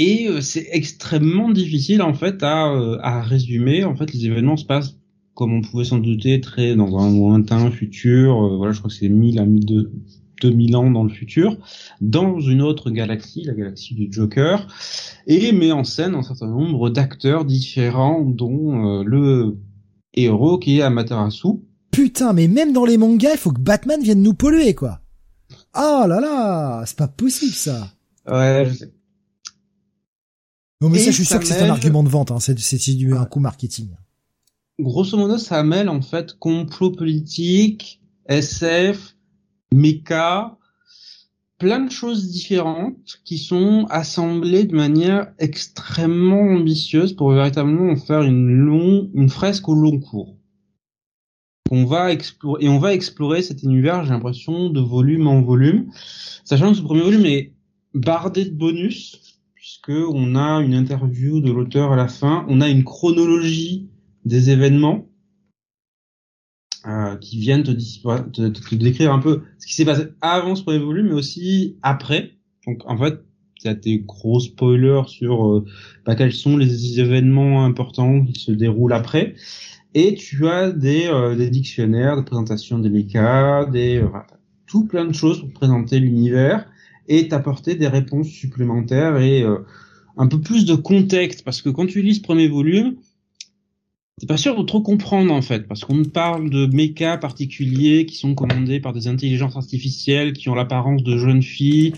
Et 0.00 0.28
euh, 0.28 0.40
c'est 0.40 0.66
extrêmement 0.72 1.50
difficile, 1.50 2.02
en 2.02 2.14
fait, 2.14 2.42
à, 2.42 2.72
à 3.02 3.22
résumer. 3.22 3.84
En 3.84 3.94
fait, 3.94 4.12
les 4.12 4.26
événements 4.26 4.56
se 4.56 4.64
passent 4.64 4.96
comme 5.34 5.52
on 5.54 5.62
pouvait 5.62 5.84
s'en 5.84 5.98
douter, 5.98 6.40
très 6.40 6.74
dans 6.74 6.98
un 6.98 7.10
lointain 7.10 7.70
futur. 7.70 8.56
voilà, 8.56 8.72
je 8.72 8.78
crois 8.78 8.90
que 8.90 8.96
c'est 8.96 9.08
1000 9.08 9.38
à 9.38 9.46
1200 9.46 9.88
2000 10.40 10.76
ans 10.76 10.90
dans 10.90 11.04
le 11.04 11.10
futur, 11.10 11.56
dans 12.00 12.40
une 12.40 12.62
autre 12.62 12.90
galaxie, 12.90 13.42
la 13.44 13.54
galaxie 13.54 13.94
du 13.94 14.08
Joker, 14.10 14.66
et 15.26 15.52
met 15.52 15.72
en 15.72 15.84
scène 15.84 16.14
un 16.14 16.22
certain 16.22 16.48
nombre 16.48 16.90
d'acteurs 16.90 17.44
différents, 17.44 18.22
dont 18.22 19.00
euh, 19.00 19.04
le 19.04 19.58
héros 20.14 20.58
qui 20.58 20.78
est 20.78 20.82
Amaterasu. 20.82 21.60
Putain, 21.90 22.32
mais 22.32 22.48
même 22.48 22.72
dans 22.72 22.84
les 22.84 22.98
mangas, 22.98 23.32
il 23.32 23.38
faut 23.38 23.52
que 23.52 23.60
Batman 23.60 24.00
vienne 24.02 24.22
nous 24.22 24.34
polluer, 24.34 24.74
quoi. 24.74 25.00
Oh 25.76 26.04
là 26.06 26.20
là, 26.20 26.82
c'est 26.86 26.96
pas 26.96 27.08
possible 27.08 27.52
ça. 27.52 27.88
Ouais, 28.28 28.66
je 28.68 28.74
sais. 28.74 28.92
Non 30.80 30.88
mais 30.88 30.98
ça, 30.98 31.10
je 31.10 31.16
suis 31.16 31.26
sûr 31.26 31.38
que 31.38 31.46
c'est 31.46 31.62
un 31.62 31.70
argument 31.70 32.02
de 32.02 32.08
vente, 32.08 32.30
hein. 32.30 32.38
c'est 32.40 32.56
un 33.12 33.24
coup 33.26 33.40
marketing. 33.40 33.88
Grosso 34.78 35.16
modo, 35.18 35.36
ça 35.36 35.62
mêle 35.62 35.90
en 35.90 36.00
fait 36.00 36.38
complot 36.38 36.92
politique, 36.92 38.00
SF, 38.26 39.14
mecha, 39.74 40.56
plein 41.58 41.80
de 41.80 41.90
choses 41.90 42.30
différentes 42.30 43.20
qui 43.24 43.36
sont 43.36 43.86
assemblées 43.90 44.64
de 44.64 44.74
manière 44.74 45.32
extrêmement 45.38 46.40
ambitieuse 46.40 47.12
pour 47.12 47.30
véritablement 47.32 47.94
faire 47.96 48.22
une 48.22 48.48
long, 48.48 49.10
une 49.12 49.28
fresque 49.28 49.68
au 49.68 49.74
long 49.74 50.00
cours. 50.00 50.34
On 51.70 51.84
va 51.84 52.10
explorer, 52.10 52.64
et 52.64 52.68
on 52.70 52.78
va 52.78 52.94
explorer 52.94 53.42
cet 53.42 53.62
univers, 53.62 54.04
j'ai 54.04 54.10
l'impression, 54.10 54.70
de 54.70 54.80
volume 54.80 55.26
en 55.26 55.42
volume, 55.42 55.90
sachant 56.44 56.70
que 56.70 56.78
ce 56.78 56.82
premier 56.82 57.02
volume 57.02 57.26
est 57.26 57.52
bardé 57.92 58.46
de 58.46 58.54
bonus, 58.54 59.29
puisque 59.70 59.90
on 60.12 60.34
a 60.34 60.60
une 60.60 60.74
interview 60.74 61.40
de 61.40 61.52
l'auteur 61.52 61.92
à 61.92 61.96
la 61.96 62.08
fin, 62.08 62.44
on 62.48 62.60
a 62.60 62.68
une 62.68 62.82
chronologie 62.82 63.88
des 64.24 64.50
événements, 64.50 65.08
euh, 66.86 67.16
qui 67.16 67.38
viennent 67.38 67.62
te, 67.62 67.70
te, 67.70 68.74
décrire 68.74 69.12
un 69.12 69.20
peu 69.20 69.42
ce 69.58 69.66
qui 69.66 69.74
s'est 69.74 69.84
passé 69.84 70.08
avant 70.22 70.56
ce 70.56 70.64
premier 70.64 70.78
volume, 70.78 71.08
mais 71.08 71.14
aussi 71.14 71.78
après. 71.82 72.32
Donc 72.66 72.82
en 72.86 72.96
fait, 72.96 73.20
il 73.62 73.70
y 73.70 73.74
des 73.76 73.98
gros 74.00 74.40
spoilers 74.40 75.02
sur 75.06 75.46
euh, 75.46 75.64
bah, 76.04 76.16
quels 76.16 76.32
sont 76.32 76.56
les 76.56 76.98
événements 76.98 77.64
importants 77.64 78.24
qui 78.24 78.40
se 78.40 78.50
déroulent 78.50 78.94
après. 78.94 79.34
Et 79.94 80.14
tu 80.14 80.48
as 80.48 80.72
des, 80.72 81.06
euh, 81.06 81.36
des 81.36 81.50
dictionnaires, 81.50 82.16
des 82.16 82.24
présentations 82.24 82.78
des 82.80 83.98
euh, 83.98 84.08
tout 84.66 84.86
plein 84.86 85.04
de 85.04 85.12
choses 85.12 85.40
pour 85.40 85.52
présenter 85.52 86.00
l'univers 86.00 86.66
et 87.10 87.28
t'apporter 87.28 87.74
des 87.74 87.88
réponses 87.88 88.28
supplémentaires 88.28 89.18
et 89.18 89.44
un 90.16 90.26
peu 90.26 90.40
plus 90.40 90.64
de 90.64 90.74
contexte. 90.74 91.44
Parce 91.44 91.60
que 91.60 91.68
quand 91.68 91.86
tu 91.86 92.00
lis 92.00 92.14
ce 92.14 92.20
premier 92.22 92.48
volume, 92.48 92.94
c'est 94.18 94.26
pas 94.26 94.36
sûr 94.36 94.54
de 94.56 94.62
trop 94.62 94.82
comprendre 94.82 95.32
en 95.32 95.40
fait, 95.40 95.66
parce 95.66 95.84
qu'on 95.84 96.04
parle 96.04 96.50
de 96.50 96.66
mécas 96.66 97.16
particuliers 97.16 98.04
qui 98.04 98.16
sont 98.16 98.34
commandés 98.34 98.78
par 98.78 98.92
des 98.92 99.08
intelligences 99.08 99.56
artificielles 99.56 100.34
qui 100.34 100.48
ont 100.50 100.54
l'apparence 100.54 101.02
de 101.02 101.16
jeunes 101.16 101.42
filles 101.42 101.94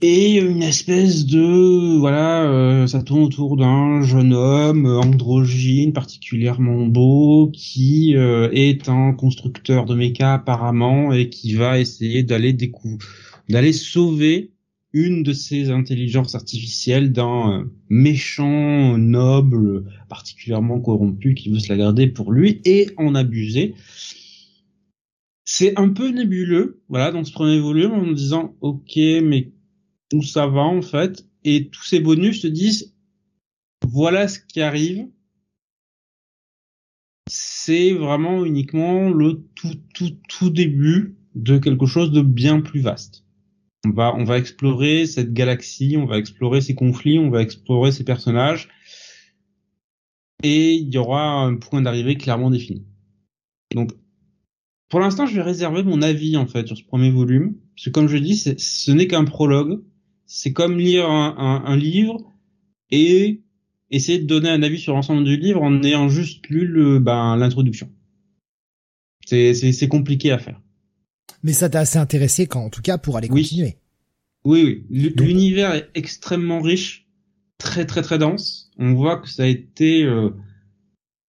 et 0.00 0.36
une 0.36 0.62
espèce 0.62 1.26
de 1.26 1.98
voilà, 1.98 2.44
euh, 2.44 2.86
ça 2.86 3.02
tourne 3.02 3.22
autour 3.22 3.56
d'un 3.56 4.02
jeune 4.02 4.32
homme 4.32 4.86
androgyne 4.86 5.92
particulièrement 5.92 6.86
beau 6.86 7.50
qui 7.52 8.14
euh, 8.14 8.48
est 8.52 8.88
un 8.88 9.12
constructeur 9.12 9.86
de 9.86 9.94
mécas 9.94 10.34
apparemment 10.34 11.12
et 11.12 11.30
qui 11.30 11.54
va 11.54 11.80
essayer 11.80 12.22
d'aller 12.22 12.52
découvrir, 12.52 12.98
d'aller 13.48 13.72
sauver 13.72 14.52
une 14.92 15.22
de 15.22 15.32
ces 15.32 15.70
intelligences 15.70 16.34
artificielles 16.34 17.12
d'un 17.12 17.60
euh, 17.60 17.64
méchant 17.88 18.96
noble 18.96 19.84
particulièrement 20.08 20.80
corrompu 20.80 21.34
qui 21.34 21.50
veut 21.50 21.58
se 21.58 21.68
la 21.68 21.76
garder 21.76 22.06
pour 22.06 22.32
lui 22.32 22.60
et 22.64 22.90
en 22.96 23.14
abuser. 23.14 23.74
C'est 25.44 25.78
un 25.78 25.90
peu 25.90 26.08
nébuleux, 26.10 26.82
voilà, 26.88 27.10
dans 27.10 27.24
ce 27.24 27.32
premier 27.32 27.58
volume, 27.58 27.92
en 27.92 28.12
disant, 28.12 28.56
ok, 28.60 28.96
mais 28.96 29.52
où 30.12 30.22
ça 30.22 30.46
va 30.46 30.62
en 30.62 30.82
fait 30.82 31.26
Et 31.44 31.68
tous 31.68 31.84
ces 31.84 32.00
bonus 32.00 32.42
te 32.42 32.46
disent, 32.46 32.94
voilà 33.86 34.28
ce 34.28 34.40
qui 34.40 34.60
arrive. 34.60 35.08
C'est 37.30 37.92
vraiment 37.92 38.44
uniquement 38.44 39.10
le 39.10 39.44
tout, 39.54 39.74
tout, 39.94 40.16
tout 40.28 40.50
début 40.50 41.16
de 41.34 41.58
quelque 41.58 41.86
chose 41.86 42.10
de 42.10 42.22
bien 42.22 42.60
plus 42.60 42.80
vaste. 42.80 43.24
On 43.84 44.24
va, 44.24 44.38
explorer 44.38 45.06
cette 45.06 45.32
galaxie, 45.32 45.96
on 45.96 46.04
va 46.04 46.18
explorer 46.18 46.60
ces 46.60 46.74
conflits, 46.74 47.18
on 47.18 47.30
va 47.30 47.42
explorer 47.42 47.92
ces 47.92 48.04
personnages, 48.04 48.68
et 50.42 50.74
il 50.74 50.92
y 50.92 50.98
aura 50.98 51.42
un 51.44 51.56
point 51.56 51.80
d'arrivée 51.80 52.16
clairement 52.16 52.50
défini. 52.50 52.84
Donc, 53.74 53.92
pour 54.88 55.00
l'instant, 55.00 55.26
je 55.26 55.34
vais 55.34 55.42
réserver 55.42 55.82
mon 55.82 56.02
avis 56.02 56.36
en 56.36 56.46
fait 56.46 56.66
sur 56.66 56.76
ce 56.76 56.82
premier 56.82 57.10
volume, 57.10 57.56
parce 57.76 57.84
que 57.86 57.90
comme 57.90 58.08
je 58.08 58.16
dis, 58.16 58.36
ce 58.36 58.90
n'est 58.90 59.06
qu'un 59.06 59.24
prologue. 59.24 59.82
C'est 60.30 60.52
comme 60.52 60.76
lire 60.76 61.08
un, 61.08 61.76
livre 61.76 62.34
et 62.90 63.42
essayer 63.90 64.18
de 64.18 64.26
donner 64.26 64.50
un 64.50 64.62
avis 64.62 64.78
sur 64.78 64.92
l'ensemble 64.92 65.24
du 65.24 65.38
livre 65.38 65.62
en 65.62 65.82
ayant 65.82 66.10
juste 66.10 66.46
lu 66.48 66.66
le, 66.66 66.98
ben, 66.98 67.34
l'introduction. 67.36 67.90
C'est 69.24 69.88
compliqué 69.88 70.30
à 70.30 70.38
faire. 70.38 70.60
Mais 71.42 71.52
ça 71.52 71.68
t'a 71.68 71.80
assez 71.80 71.98
intéressé 71.98 72.46
quand, 72.46 72.64
en 72.64 72.70
tout 72.70 72.82
cas, 72.82 72.98
pour 72.98 73.16
aller 73.16 73.28
continuer. 73.28 73.78
Oui, 74.44 74.84
oui. 74.90 75.12
L'univers 75.16 75.74
est 75.74 75.88
extrêmement 75.94 76.60
riche, 76.60 77.06
très 77.58 77.86
très 77.86 78.02
très 78.02 78.18
dense. 78.18 78.70
On 78.78 78.94
voit 78.94 79.18
que 79.18 79.28
ça 79.28 79.44
a 79.44 79.46
été 79.46 80.04
euh, 80.04 80.30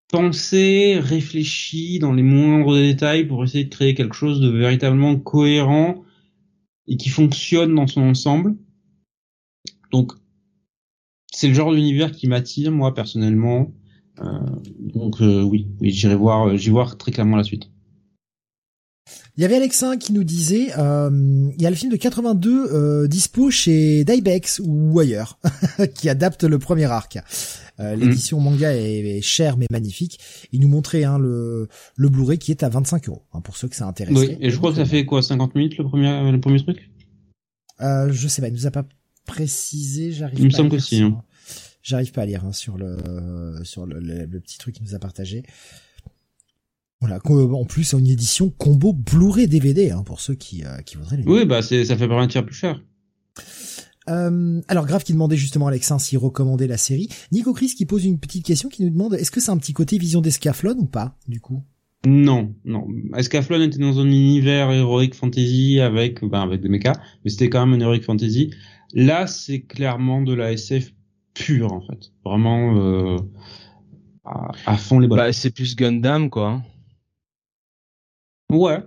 pensé, 0.10 1.00
réfléchi 1.00 2.00
dans 2.00 2.14
les 2.14 2.24
moindres 2.24 2.76
détails 2.76 3.26
pour 3.26 3.44
essayer 3.44 3.66
de 3.66 3.70
créer 3.70 3.94
quelque 3.94 4.16
chose 4.16 4.42
de 4.42 4.50
véritablement 4.50 5.18
cohérent 5.18 6.04
et 6.88 6.98
qui 6.98 7.10
fonctionne 7.10 7.76
dans 7.76 7.88
son 7.88 8.02
ensemble. 8.02 8.56
Donc, 9.92 10.14
c'est 11.32 11.48
le 11.48 11.54
genre 11.54 11.74
d'univers 11.74 12.12
qui 12.12 12.28
m'attire 12.28 12.72
moi 12.72 12.94
personnellement. 12.94 13.72
Euh, 14.20 14.40
donc 14.80 15.22
euh, 15.22 15.42
oui, 15.44 15.68
oui, 15.80 15.92
j'irai 15.92 16.16
voir, 16.16 16.58
j'irai 16.58 16.72
voir 16.72 16.98
très 16.98 17.12
clairement 17.12 17.38
la 17.38 17.44
suite. 17.44 17.70
Il 19.38 19.42
y 19.42 19.46
avait 19.46 19.56
Alexin 19.56 19.98
qui 19.98 20.12
nous 20.12 20.26
disait, 20.26 20.74
euh, 20.78 21.50
il 21.56 21.62
y 21.62 21.66
a 21.66 21.70
le 21.70 21.76
film 21.76 21.92
de 21.92 21.98
82 21.98 22.74
euh, 22.74 23.08
dispo 23.08 23.50
chez 23.50 24.04
Dybex 24.04 24.62
ou 24.66 25.00
ailleurs, 25.00 25.40
qui 25.96 26.10
adapte 26.10 26.44
le 26.44 26.60
premier 26.60 26.86
arc. 26.86 27.20
Euh, 27.80 27.96
mm. 27.96 28.00
L'édition 28.00 28.40
manga 28.40 28.76
est, 28.76 29.22
chère 29.22 29.58
mais 29.58 29.68
magnifique. 29.72 30.20
Il 30.52 30.60
nous 30.60 30.68
montrait 30.68 31.04
hein, 31.06 31.18
le, 31.18 31.70
le 31.96 32.10
Blu-ray 32.10 32.38
qui 32.38 32.52
est 32.52 32.64
à 32.64 32.70
25 32.70 33.08
euros 33.08 33.24
hein, 33.34 33.42
pour 33.42 33.56
ceux 33.56 33.68
que 33.68 33.76
ça 33.76 33.86
intéresse. 33.86 34.18
Oui, 34.18 34.38
et 34.42 34.50
je 34.50 34.58
crois 34.58 34.72
que 34.72 34.78
ça 34.78 34.86
fait 34.86 35.06
quoi 35.06 35.22
50 35.22 35.56
minutes 35.56 35.78
le 35.78 35.86
premier 35.86 36.32
le 36.32 36.40
premier 36.40 36.62
truc? 36.62 36.90
Euh, 37.82 38.12
Je 38.12 38.28
sais 38.28 38.42
pas, 38.42 38.50
il 38.50 38.54
nous 38.54 38.68
a 38.68 38.72
pas 38.72 38.86
précisé. 39.26 40.12
J'arrive. 40.12 40.40
Il 40.40 40.46
me 40.46 40.50
semble 40.50 40.70
que 40.70 40.80
si. 40.80 41.02
Hein. 41.02 41.24
J'arrive 41.82 42.12
pas 42.12 42.24
à 42.24 42.26
lire 42.26 42.44
hein, 42.44 42.52
sur 42.52 42.78
le 42.78 42.98
sur 43.64 43.86
le, 43.86 44.00
le, 44.00 44.40
petit 44.42 44.58
truc 44.58 44.76
qu'il 44.76 44.84
nous 44.84 44.96
a 44.96 45.00
partagé. 45.00 45.44
Voilà, 47.02 47.20
en 47.26 47.66
plus 47.66 47.94
une 47.94 48.08
édition 48.08 48.50
combo 48.50 48.92
Blu-ray 48.92 49.48
DVD 49.48 49.92
hein, 49.92 50.04
pour 50.04 50.20
ceux 50.20 50.36
qui, 50.36 50.66
euh, 50.66 50.78
qui 50.86 50.98
voudraient 50.98 51.18
les. 51.18 51.24
Oui, 51.24 51.46
bah 51.46 51.62
c'est 51.62 51.86
ça 51.86 51.96
fait 51.96 52.10
pas 52.10 52.20
un 52.20 52.28
tiers 52.28 52.46
plus 52.46 52.56
cher. 52.56 52.82
Euh, 54.10 54.62
alors 54.68 54.86
Grave 54.86 55.04
qui 55.04 55.14
demandait 55.14 55.38
justement 55.38 55.68
à 55.68 55.70
Alexin 55.70 55.98
s'il 56.00 56.18
recommandait 56.18 56.68
la 56.68 56.78
série. 56.78 57.08
Nico 57.32 57.54
Chris 57.54 57.74
qui 57.78 57.86
pose 57.86 58.06
une 58.06 58.20
petite 58.20 58.46
question 58.46 58.68
qui 58.68 58.84
nous 58.84 58.90
demande 58.90 59.14
est-ce 59.14 59.32
que 59.32 59.40
c'est 59.40 59.52
un 59.52 59.58
petit 59.58 59.74
côté 59.74 59.98
vision 59.98 60.20
d'Escaflon 60.20 60.76
ou 60.78 60.86
pas 60.88 61.16
du 61.28 61.40
coup? 61.40 61.64
Non, 62.06 62.56
non. 62.64 62.88
Escaflon 63.16 63.62
était 63.62 63.78
dans 63.78 64.00
un 64.00 64.06
univers 64.06 64.72
héroïque 64.72 65.16
fantasy 65.16 65.82
avec 65.82 66.24
ben, 66.24 66.42
avec 66.42 66.62
des 66.62 66.70
mechas, 66.70 66.94
mais 67.24 67.30
c'était 67.30 67.50
quand 67.50 67.66
même 67.66 67.78
un 67.78 67.84
héroïque 67.84 68.06
fantasy. 68.06 68.52
Là, 68.94 69.28
c'est 69.28 69.62
clairement 69.62 70.22
de 70.22 70.34
la 70.34 70.54
SF 70.54 70.94
pure 71.34 71.74
en 71.74 71.82
fait, 71.82 72.12
vraiment 72.24 72.78
euh, 72.78 73.18
à, 74.24 74.78
fond 74.78 75.00
les 75.00 75.08
balles. 75.08 75.20
Bah, 75.20 75.34
c'est 75.34 75.52
plus 75.52 75.76
Gundam 75.76 76.30
quoi. 76.30 76.62
Ouais. 78.52 78.80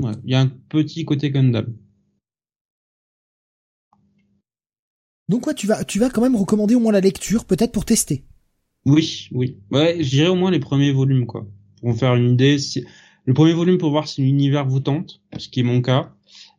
Ouais. 0.00 0.12
Il 0.24 0.30
y 0.30 0.34
a 0.34 0.40
un 0.40 0.48
petit 0.48 1.04
côté 1.04 1.30
Gundam. 1.30 1.74
Donc 5.28 5.42
quoi, 5.42 5.54
tu 5.54 5.66
vas, 5.66 5.84
tu 5.84 5.98
vas 5.98 6.10
quand 6.10 6.22
même 6.22 6.36
recommander 6.36 6.74
au 6.74 6.80
moins 6.80 6.92
la 6.92 7.00
lecture, 7.00 7.44
peut-être 7.44 7.72
pour 7.72 7.84
tester. 7.84 8.24
Oui, 8.86 9.28
oui. 9.32 9.58
Ouais, 9.70 10.02
je 10.02 10.08
dirais 10.08 10.28
au 10.28 10.36
moins 10.36 10.50
les 10.50 10.60
premiers 10.60 10.92
volumes, 10.92 11.26
quoi. 11.26 11.46
Pour 11.82 11.96
faire 11.96 12.14
une 12.14 12.32
idée. 12.32 12.58
Si... 12.58 12.84
Le 13.26 13.34
premier 13.34 13.52
volume 13.52 13.76
pour 13.76 13.90
voir 13.90 14.08
si 14.08 14.22
l'univers 14.22 14.66
vous 14.66 14.80
tente, 14.80 15.20
ce 15.36 15.50
qui 15.50 15.60
est 15.60 15.64
mon 15.64 15.82
cas. 15.82 16.14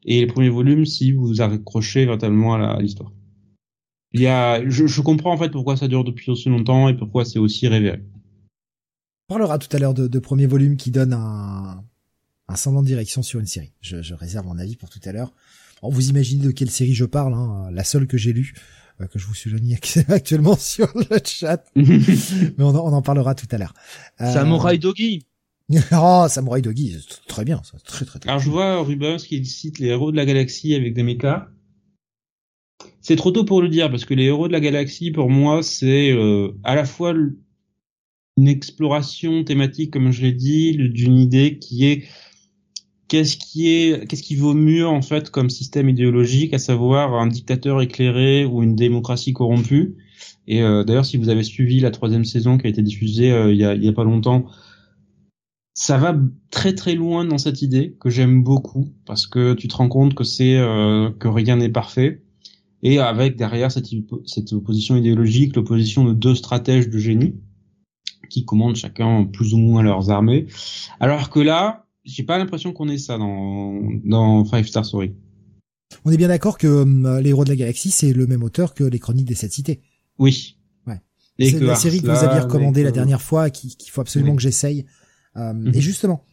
et 0.05 0.19
les 0.19 0.27
premiers 0.27 0.49
volumes 0.49 0.85
si 0.85 1.11
vous 1.11 1.41
accrochez 1.41 2.05
véritablement 2.05 2.53
à 2.53 2.79
l'histoire. 2.79 3.11
Il 4.11 4.21
y 4.21 4.27
a, 4.27 4.67
je, 4.69 4.85
je, 4.85 5.01
comprends 5.01 5.33
en 5.33 5.37
fait 5.37 5.49
pourquoi 5.49 5.77
ça 5.77 5.87
dure 5.87 6.03
depuis 6.03 6.29
aussi 6.29 6.49
longtemps 6.49 6.87
et 6.87 6.95
pourquoi 6.95 7.25
c'est 7.25 7.39
aussi 7.39 7.67
révéré. 7.67 8.03
On 9.29 9.33
parlera 9.33 9.57
tout 9.57 9.75
à 9.75 9.79
l'heure 9.79 9.95
de, 9.95 10.07
de 10.07 10.19
premier 10.19 10.45
volume 10.45 10.77
qui 10.77 10.91
donne 10.91 11.13
un, 11.13 11.83
un 12.49 12.55
semblant 12.55 12.81
de 12.81 12.87
direction 12.87 13.21
sur 13.21 13.39
une 13.39 13.45
série. 13.45 13.71
Je, 13.79 14.01
je 14.01 14.13
réserve 14.15 14.45
mon 14.45 14.57
avis 14.57 14.75
pour 14.75 14.89
tout 14.89 14.99
à 15.05 15.11
l'heure. 15.11 15.31
vous 15.83 16.09
imaginez 16.09 16.43
de 16.43 16.51
quelle 16.51 16.71
série 16.71 16.93
je 16.93 17.05
parle, 17.05 17.33
hein, 17.33 17.69
la 17.71 17.83
seule 17.83 18.07
que 18.07 18.17
j'ai 18.17 18.33
lue, 18.33 18.53
euh, 18.99 19.07
que 19.07 19.19
je 19.19 19.25
vous 19.25 19.35
suis 19.35 19.51
actuellement 20.09 20.57
sur 20.57 20.91
le 20.95 21.19
chat. 21.23 21.63
Mais 21.75 22.63
on, 22.63 22.75
on, 22.75 22.93
en 22.93 23.01
parlera 23.01 23.35
tout 23.35 23.47
à 23.51 23.57
l'heure. 23.57 23.73
Euh... 24.19 24.33
Samurai 24.33 24.77
Doggy. 24.79 25.25
oh, 25.93 26.25
Samurai 26.27 26.61
Doggy, 26.61 26.97
très 27.27 27.45
bien, 27.45 27.61
ça, 27.63 27.77
très, 27.85 28.03
très, 28.03 28.17
très 28.17 28.29
Alors 28.29 28.41
je 28.41 28.49
vois 28.49 28.81
Rubens 28.81 29.19
qui 29.19 29.45
cite 29.45 29.77
les 29.77 29.87
héros 29.87 30.11
de 30.11 30.17
la 30.17 30.25
galaxie 30.25 30.73
avec 30.73 30.95
des 30.95 31.03
mechas. 31.03 31.47
C'est 33.01 33.15
trop 33.15 33.31
tôt 33.31 33.45
pour 33.45 33.61
le 33.61 33.69
dire 33.69 33.89
parce 33.91 34.03
que 34.03 34.15
les 34.15 34.25
héros 34.25 34.47
de 34.47 34.53
la 34.53 34.59
galaxie, 34.59 35.11
pour 35.11 35.29
moi, 35.29 35.61
c'est 35.61 36.11
euh, 36.11 36.57
à 36.63 36.73
la 36.73 36.85
fois 36.85 37.13
une 38.37 38.47
exploration 38.47 39.43
thématique, 39.43 39.91
comme 39.91 40.11
je 40.11 40.23
l'ai 40.23 40.33
dit, 40.33 40.75
d'une 40.75 41.17
idée 41.17 41.59
qui 41.59 41.85
est 41.85 42.05
qu'est-ce 43.09 43.35
qui 43.35 43.69
est, 43.69 44.07
qu'est-ce 44.07 44.23
qui 44.23 44.37
vaut 44.37 44.53
mieux 44.53 44.87
en 44.87 45.01
fait 45.01 45.29
comme 45.29 45.49
système 45.49 45.89
idéologique, 45.89 46.53
à 46.53 46.59
savoir 46.59 47.15
un 47.15 47.27
dictateur 47.27 47.81
éclairé 47.81 48.45
ou 48.45 48.63
une 48.63 48.75
démocratie 48.75 49.33
corrompue? 49.33 49.97
Et 50.47 50.61
euh, 50.61 50.83
d'ailleurs, 50.83 51.05
si 51.05 51.17
vous 51.17 51.29
avez 51.29 51.43
suivi 51.43 51.79
la 51.81 51.91
troisième 51.91 52.25
saison 52.25 52.57
qui 52.57 52.67
a 52.67 52.69
été 52.69 52.81
diffusée 52.81 53.31
euh, 53.31 53.51
il, 53.51 53.57
y 53.59 53.65
a, 53.65 53.75
il 53.75 53.83
y 53.83 53.87
a 53.87 53.93
pas 53.93 54.03
longtemps, 54.05 54.45
ça 55.73 55.97
va 55.97 56.15
très 56.51 56.73
très 56.73 56.95
loin 56.95 57.25
dans 57.25 57.37
cette 57.37 57.61
idée 57.61 57.95
que 57.99 58.09
j'aime 58.09 58.43
beaucoup 58.43 58.89
parce 59.05 59.27
que 59.27 59.53
tu 59.53 59.67
te 59.67 59.75
rends 59.75 59.89
compte 59.89 60.13
que 60.13 60.23
c'est 60.23 60.57
euh, 60.57 61.09
que 61.11 61.27
rien 61.27 61.57
n'est 61.57 61.69
parfait 61.69 62.21
et 62.83 62.99
avec 62.99 63.35
derrière 63.37 63.71
cette, 63.71 63.87
cette 64.25 64.53
opposition 64.53 64.97
idéologique 64.97 65.55
l'opposition 65.55 66.03
de 66.03 66.13
deux 66.13 66.35
stratèges 66.35 66.89
de 66.89 66.97
génie 66.97 67.35
qui 68.29 68.43
commandent 68.43 68.75
chacun 68.75 69.23
plus 69.23 69.53
ou 69.53 69.57
moins 69.57 69.81
leurs 69.81 70.09
armées 70.09 70.47
alors 70.99 71.29
que 71.29 71.39
là 71.39 71.85
j'ai 72.09 72.23
pas 72.23 72.37
l'impression 72.37 72.73
qu'on 72.73 72.89
ait 72.89 72.97
ça 72.97 73.17
dans 73.17 73.79
dans 74.03 74.45
Five 74.45 74.67
Star 74.67 74.85
Story. 74.85 75.13
On 76.05 76.11
est 76.11 76.17
bien 76.17 76.27
d'accord 76.27 76.57
que 76.57 76.67
euh, 76.67 77.21
les 77.21 77.29
héros 77.29 77.43
de 77.43 77.49
la 77.49 77.55
galaxie 77.55 77.91
c'est 77.91 78.13
le 78.13 78.27
même 78.27 78.43
auteur 78.43 78.73
que 78.73 78.83
les 78.83 78.99
Chroniques 78.99 79.27
des 79.27 79.35
Sept 79.35 79.51
Cités. 79.51 79.81
Oui. 80.17 80.57
Ouais. 80.87 81.01
C'est 81.39 81.59
la 81.59 81.75
série 81.75 82.01
que 82.01 82.07
vous 82.07 82.11
aviez 82.11 82.41
recommandée 82.41 82.83
la 82.83 82.91
dernière 82.91 83.21
fois, 83.21 83.49
qu'il 83.49 83.89
faut 83.89 84.01
absolument 84.01 84.35
que 84.35 84.41
j'essaye. 84.41 84.85
Euh, 85.37 85.53
mhm. 85.53 85.71
Et 85.73 85.81
justement, 85.81 86.25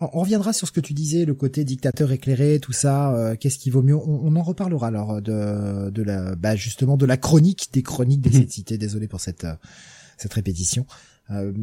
on, 0.00 0.20
reviendra 0.20 0.52
sur 0.52 0.66
ce 0.66 0.72
que 0.72 0.80
tu 0.80 0.94
disais, 0.94 1.24
le 1.24 1.34
côté 1.34 1.64
dictateur 1.64 2.10
éclairé, 2.10 2.58
tout 2.60 2.72
ça. 2.72 3.14
Euh, 3.14 3.36
qu'est-ce 3.38 3.58
qui 3.58 3.70
vaut 3.70 3.82
mieux? 3.82 3.94
On, 3.96 4.34
en 4.34 4.42
reparlera 4.42 4.88
alors 4.88 5.22
de 5.22 5.90
de 5.90 6.02
la, 6.02 6.34
bah 6.34 6.56
justement 6.56 6.96
de 6.96 7.06
la 7.06 7.16
chronique 7.16 7.68
des 7.72 7.82
chroniques 7.82 8.20
des 8.20 8.30
mhm. 8.30 8.36
Sept 8.36 8.50
Cités. 8.50 8.78
Désolé 8.78 9.08
pour 9.08 9.20
cette 9.20 9.46
cette 10.18 10.32
répétition. 10.34 10.86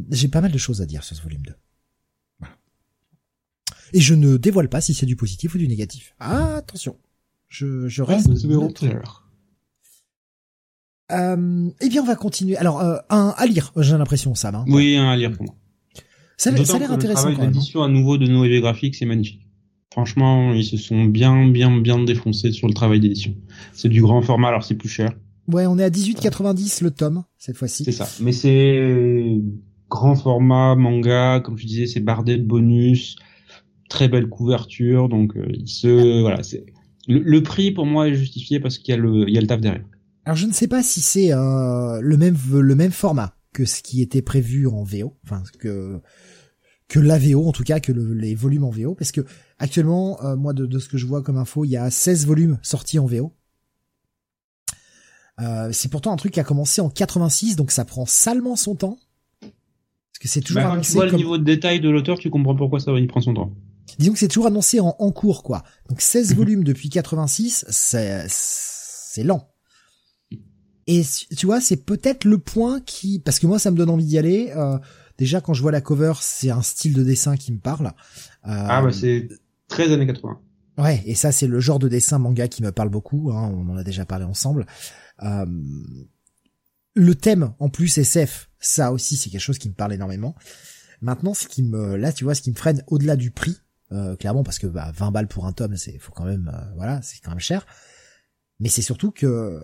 J'ai 0.09 0.29
pas 0.29 0.41
mal 0.41 0.51
de 0.51 0.57
choses 0.57 0.81
à 0.81 0.85
dire 0.87 1.03
sur 1.03 1.15
ce 1.15 1.21
volume 1.21 1.43
2. 1.43 1.53
Et 3.93 3.99
je 3.99 4.13
ne 4.13 4.37
dévoile 4.37 4.69
pas 4.69 4.81
si 4.81 4.93
c'est 4.93 5.05
du 5.05 5.15
positif 5.15 5.55
ou 5.55 5.57
du 5.57 5.67
négatif. 5.67 6.15
Ah, 6.19 6.55
attention. 6.55 6.95
Je, 7.47 7.87
je 7.87 8.03
reste. 8.03 8.29
Euh, 11.11 11.69
eh 11.81 11.89
bien, 11.89 12.03
on 12.03 12.05
va 12.05 12.15
continuer. 12.15 12.55
Alors, 12.57 12.81
euh, 12.81 12.97
un 13.09 13.33
à 13.35 13.45
lire, 13.45 13.71
j'ai 13.77 13.97
l'impression, 13.97 14.35
Sam. 14.35 14.55
Hein. 14.55 14.65
Oui, 14.67 14.95
un 14.95 15.09
à 15.09 15.15
lire 15.17 15.31
pour 15.31 15.45
moi. 15.45 15.55
Ça, 16.37 16.55
ça 16.65 16.75
a 16.75 16.79
l'air 16.79 16.91
intéressant. 16.91 17.31
Travail 17.31 17.47
d'édition 17.47 17.83
à 17.83 17.89
nouveau 17.89 18.17
de 18.17 18.27
Noé 18.27 18.59
Graphiques, 18.61 18.95
c'est 18.95 19.05
magnifique. 19.05 19.41
Franchement, 19.91 20.53
ils 20.53 20.63
se 20.63 20.77
sont 20.77 21.05
bien, 21.05 21.47
bien, 21.47 21.75
bien 21.81 21.99
défoncés 22.03 22.51
sur 22.51 22.67
le 22.67 22.73
travail 22.73 22.99
d'édition. 22.99 23.33
C'est 23.73 23.89
du 23.89 24.01
grand 24.01 24.21
format, 24.21 24.49
alors 24.49 24.63
c'est 24.63 24.75
plus 24.75 24.87
cher. 24.87 25.13
Ouais, 25.47 25.65
on 25.65 25.79
est 25.79 25.83
à 25.83 25.89
18,90 25.89 26.83
le 26.83 26.91
tome 26.91 27.23
cette 27.39 27.57
fois-ci. 27.57 27.83
C'est 27.83 27.91
ça. 27.91 28.07
Mais 28.21 28.31
c'est 28.31 29.41
grand 29.89 30.15
format 30.15 30.75
manga, 30.75 31.41
comme 31.43 31.57
je 31.57 31.65
disais, 31.65 31.87
c'est 31.87 31.99
bardé 31.99 32.37
de 32.37 32.43
bonus 32.43 33.17
très 33.89 34.07
belle 34.07 34.27
couverture, 34.27 35.09
donc 35.09 35.35
euh, 35.35 35.45
il 35.53 35.67
se 35.67 36.21
voilà, 36.21 36.41
c'est 36.43 36.65
le, 37.09 37.41
prix 37.41 37.71
pour 37.71 37.85
moi 37.85 38.07
est 38.07 38.13
justifié 38.13 38.59
parce 38.59 38.77
qu'il 38.77 38.93
y 38.93 38.97
a 38.97 39.01
le 39.01 39.27
il 39.27 39.33
y 39.33 39.37
a 39.37 39.41
le 39.41 39.47
taf 39.47 39.59
derrière. 39.59 39.83
Alors 40.25 40.37
je 40.37 40.45
ne 40.45 40.53
sais 40.53 40.67
pas 40.67 40.83
si 40.83 41.01
c'est 41.01 41.33
euh, 41.33 41.99
le 42.01 42.17
même 42.17 42.37
le 42.51 42.75
même 42.75 42.91
format 42.91 43.35
que 43.51 43.65
ce 43.65 43.81
qui 43.81 44.01
était 44.01 44.21
prévu 44.21 44.67
en 44.67 44.83
VO, 44.83 45.17
enfin 45.23 45.41
que 45.59 45.99
que 46.87 46.99
la 46.99 47.17
VO 47.17 47.47
en 47.47 47.51
tout 47.51 47.63
cas 47.63 47.79
que 47.79 47.91
les 47.91 48.35
volumes 48.35 48.63
en 48.63 48.69
VO 48.69 48.95
parce 48.95 49.11
que 49.11 49.21
actuellement 49.57 50.23
euh, 50.23 50.35
moi 50.35 50.53
de, 50.53 50.65
de, 50.65 50.79
ce 50.79 50.87
que 50.87 50.97
je 50.97 51.05
vois 51.05 51.23
comme 51.23 51.37
info 51.37 51.65
il 51.65 51.69
y 51.71 51.77
a 51.77 51.89
16 51.89 52.27
volumes 52.27 52.59
sortis 52.61 52.99
en 52.99 53.05
VO. 53.05 53.33
Euh, 55.41 55.69
c'est 55.71 55.89
pourtant 55.89 56.11
un 56.11 56.17
truc 56.17 56.33
qui 56.33 56.39
a 56.39 56.43
commencé 56.43 56.81
en 56.81 56.89
86 56.89 57.55
donc 57.55 57.71
ça 57.71 57.85
prend 57.85 58.05
salement 58.05 58.55
son 58.55 58.75
temps. 58.75 58.99
Parce 59.41 60.19
que 60.21 60.27
c'est 60.27 60.41
toujours 60.41 60.61
bah, 60.61 60.73
quand 60.75 60.81
tu 60.81 60.91
vois 60.91 61.05
le 61.05 61.13
niveau 61.13 61.37
de 61.37 61.43
détail 61.43 61.79
de 61.79 61.89
l'auteur, 61.89 62.19
tu 62.19 62.29
comprends 62.29 62.55
pourquoi 62.55 62.79
ça 62.79 62.91
il 62.91 63.07
prend 63.07 63.21
son 63.21 63.33
temps. 63.33 63.53
Disons 63.97 64.13
que 64.13 64.19
c'est 64.19 64.27
toujours 64.27 64.47
annoncé 64.47 64.79
en, 64.79 64.95
en, 64.99 65.11
cours, 65.11 65.43
quoi. 65.43 65.63
Donc 65.89 66.01
16 66.01 66.31
mhm. 66.31 66.37
volumes 66.37 66.63
depuis 66.63 66.89
86, 66.89 67.65
c'est, 67.69 68.25
c'est 68.27 69.23
lent. 69.23 69.49
Et 70.87 71.03
tu 71.37 71.45
vois, 71.45 71.61
c'est 71.61 71.85
peut-être 71.85 72.25
le 72.25 72.39
point 72.39 72.79
qui, 72.81 73.19
parce 73.19 73.37
que 73.37 73.45
moi, 73.45 73.59
ça 73.59 73.69
me 73.69 73.77
donne 73.77 73.91
envie 73.91 74.05
d'y 74.05 74.17
aller. 74.17 74.51
Euh, 74.55 74.77
déjà, 75.19 75.39
quand 75.39 75.53
je 75.53 75.61
vois 75.61 75.71
la 75.71 75.81
cover, 75.81 76.13
c'est 76.19 76.49
un 76.49 76.63
style 76.63 76.93
de 76.93 77.03
dessin 77.03 77.37
qui 77.37 77.51
me 77.51 77.59
parle. 77.59 77.87
Euh, 78.47 78.65
ah 78.67 78.81
bah 78.81 78.91
c'est 78.91 79.29
13 79.67 79.91
années 79.91 80.07
80. 80.07 80.39
Ouais, 80.79 81.03
et 81.05 81.13
ça, 81.13 81.31
c'est 81.31 81.45
le 81.45 81.59
genre 81.59 81.77
de 81.77 81.87
dessin 81.87 82.17
manga 82.17 82.47
qui 82.47 82.63
me 82.63 82.71
parle 82.71 82.89
beaucoup. 82.89 83.29
Hein, 83.31 83.53
on 83.53 83.69
en 83.69 83.77
a 83.77 83.83
déjà 83.83 84.03
parlé 84.05 84.25
ensemble. 84.25 84.65
Euh, 85.21 85.45
le 86.95 87.15
thème, 87.15 87.53
en 87.59 87.69
plus, 87.69 87.97
SF, 87.97 88.49
ça 88.59 88.91
aussi, 88.91 89.15
c'est 89.15 89.29
quelque 89.29 89.41
chose 89.41 89.59
qui 89.59 89.69
me 89.69 89.75
parle 89.75 89.93
énormément. 89.93 90.33
Maintenant, 91.01 91.35
ce 91.35 91.47
qui 91.47 91.61
me, 91.61 91.97
là, 91.97 92.11
tu 92.11 92.23
vois, 92.23 92.33
ce 92.33 92.41
qui 92.41 92.49
me 92.49 92.55
freine 92.55 92.83
au-delà 92.87 93.15
du 93.15 93.29
prix, 93.29 93.57
euh, 93.91 94.15
clairement 94.15 94.43
parce 94.43 94.59
que 94.59 94.67
bah, 94.67 94.91
20 94.95 95.11
balles 95.11 95.27
pour 95.27 95.45
un 95.45 95.53
tome, 95.53 95.75
c'est 95.77 95.97
faut 95.97 96.11
quand 96.11 96.25
même 96.25 96.51
euh, 96.53 96.73
voilà, 96.75 97.01
c'est 97.01 97.19
quand 97.19 97.31
même 97.31 97.39
cher. 97.39 97.65
Mais 98.59 98.69
c'est 98.69 98.81
surtout 98.81 99.11
que 99.11 99.61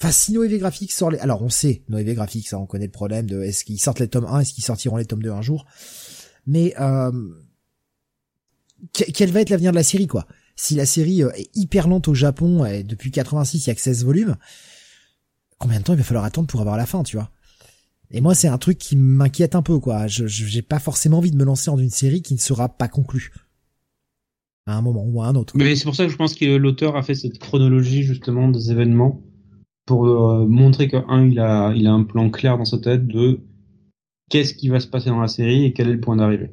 Enfin, 0.00 0.12
si 0.12 0.32
Noévé 0.32 0.58
Graphics 0.58 0.92
sort 0.92 1.10
les... 1.10 1.18
Alors, 1.18 1.42
on 1.42 1.50
sait, 1.50 1.82
Noévé 1.90 2.14
Graphics, 2.14 2.48
ça, 2.48 2.58
on 2.58 2.64
connaît 2.64 2.86
le 2.86 2.90
problème 2.90 3.26
de 3.26 3.42
est-ce 3.42 3.66
qu'ils 3.66 3.78
sortent 3.78 3.98
les 3.98 4.08
tomes 4.08 4.24
1, 4.24 4.40
est-ce 4.40 4.54
qu'ils 4.54 4.64
sortiront 4.64 4.96
les 4.96 5.04
tomes 5.04 5.22
2 5.22 5.30
un 5.30 5.42
jour. 5.42 5.66
Mais, 6.46 6.74
euh... 6.80 7.12
quel 8.94 9.30
va 9.30 9.42
être 9.42 9.50
l'avenir 9.50 9.72
de 9.72 9.76
la 9.76 9.82
série, 9.82 10.06
quoi? 10.06 10.26
Si 10.56 10.74
la 10.74 10.86
série 10.86 11.22
euh, 11.22 11.30
est 11.36 11.54
hyper 11.54 11.86
lente 11.86 12.08
au 12.08 12.14
Japon, 12.14 12.64
et 12.64 12.82
depuis 12.82 13.10
86, 13.10 13.66
il 13.66 13.68
y 13.68 13.70
a 13.70 13.74
que 13.74 13.80
16 13.82 14.04
volumes, 14.06 14.36
combien 15.58 15.80
de 15.80 15.84
temps 15.84 15.92
il 15.92 15.98
va 15.98 16.04
falloir 16.04 16.24
attendre 16.24 16.48
pour 16.48 16.62
avoir 16.62 16.78
la 16.78 16.86
fin, 16.86 17.02
tu 17.02 17.16
vois? 17.18 17.30
Et 18.12 18.20
moi, 18.20 18.34
c'est 18.34 18.48
un 18.48 18.58
truc 18.58 18.78
qui 18.78 18.96
m'inquiète 18.96 19.54
un 19.54 19.62
peu, 19.62 19.78
quoi. 19.78 20.06
Je 20.06 20.26
j'ai 20.26 20.62
pas 20.62 20.78
forcément 20.78 21.18
envie 21.18 21.30
de 21.30 21.36
me 21.36 21.44
lancer 21.44 21.70
dans 21.70 21.78
une 21.78 21.90
série 21.90 22.22
qui 22.22 22.34
ne 22.34 22.40
sera 22.40 22.68
pas 22.68 22.88
conclue 22.88 23.32
à 24.66 24.76
un 24.76 24.82
moment 24.82 25.04
ou 25.06 25.22
à 25.22 25.26
un 25.26 25.34
autre. 25.36 25.56
Mais 25.56 25.74
c'est 25.76 25.84
pour 25.84 25.94
ça 25.94 26.06
que 26.06 26.12
je 26.12 26.16
pense 26.16 26.34
que 26.34 26.56
l'auteur 26.56 26.96
a 26.96 27.02
fait 27.02 27.14
cette 27.14 27.38
chronologie 27.38 28.02
justement 28.02 28.48
des 28.48 28.70
événements 28.70 29.22
pour 29.86 30.06
euh, 30.06 30.46
montrer 30.46 30.88
que 30.88 30.96
un, 31.08 31.26
il 31.26 31.38
a 31.40 31.72
il 31.74 31.86
a 31.86 31.92
un 31.92 32.04
plan 32.04 32.30
clair 32.30 32.58
dans 32.58 32.64
sa 32.64 32.78
tête 32.78 33.06
de 33.06 33.40
qu'est-ce 34.28 34.54
qui 34.54 34.68
va 34.68 34.80
se 34.80 34.86
passer 34.86 35.10
dans 35.10 35.20
la 35.20 35.28
série 35.28 35.64
et 35.64 35.72
quel 35.72 35.88
est 35.88 35.94
le 35.94 36.00
point 36.00 36.16
d'arrivée. 36.16 36.50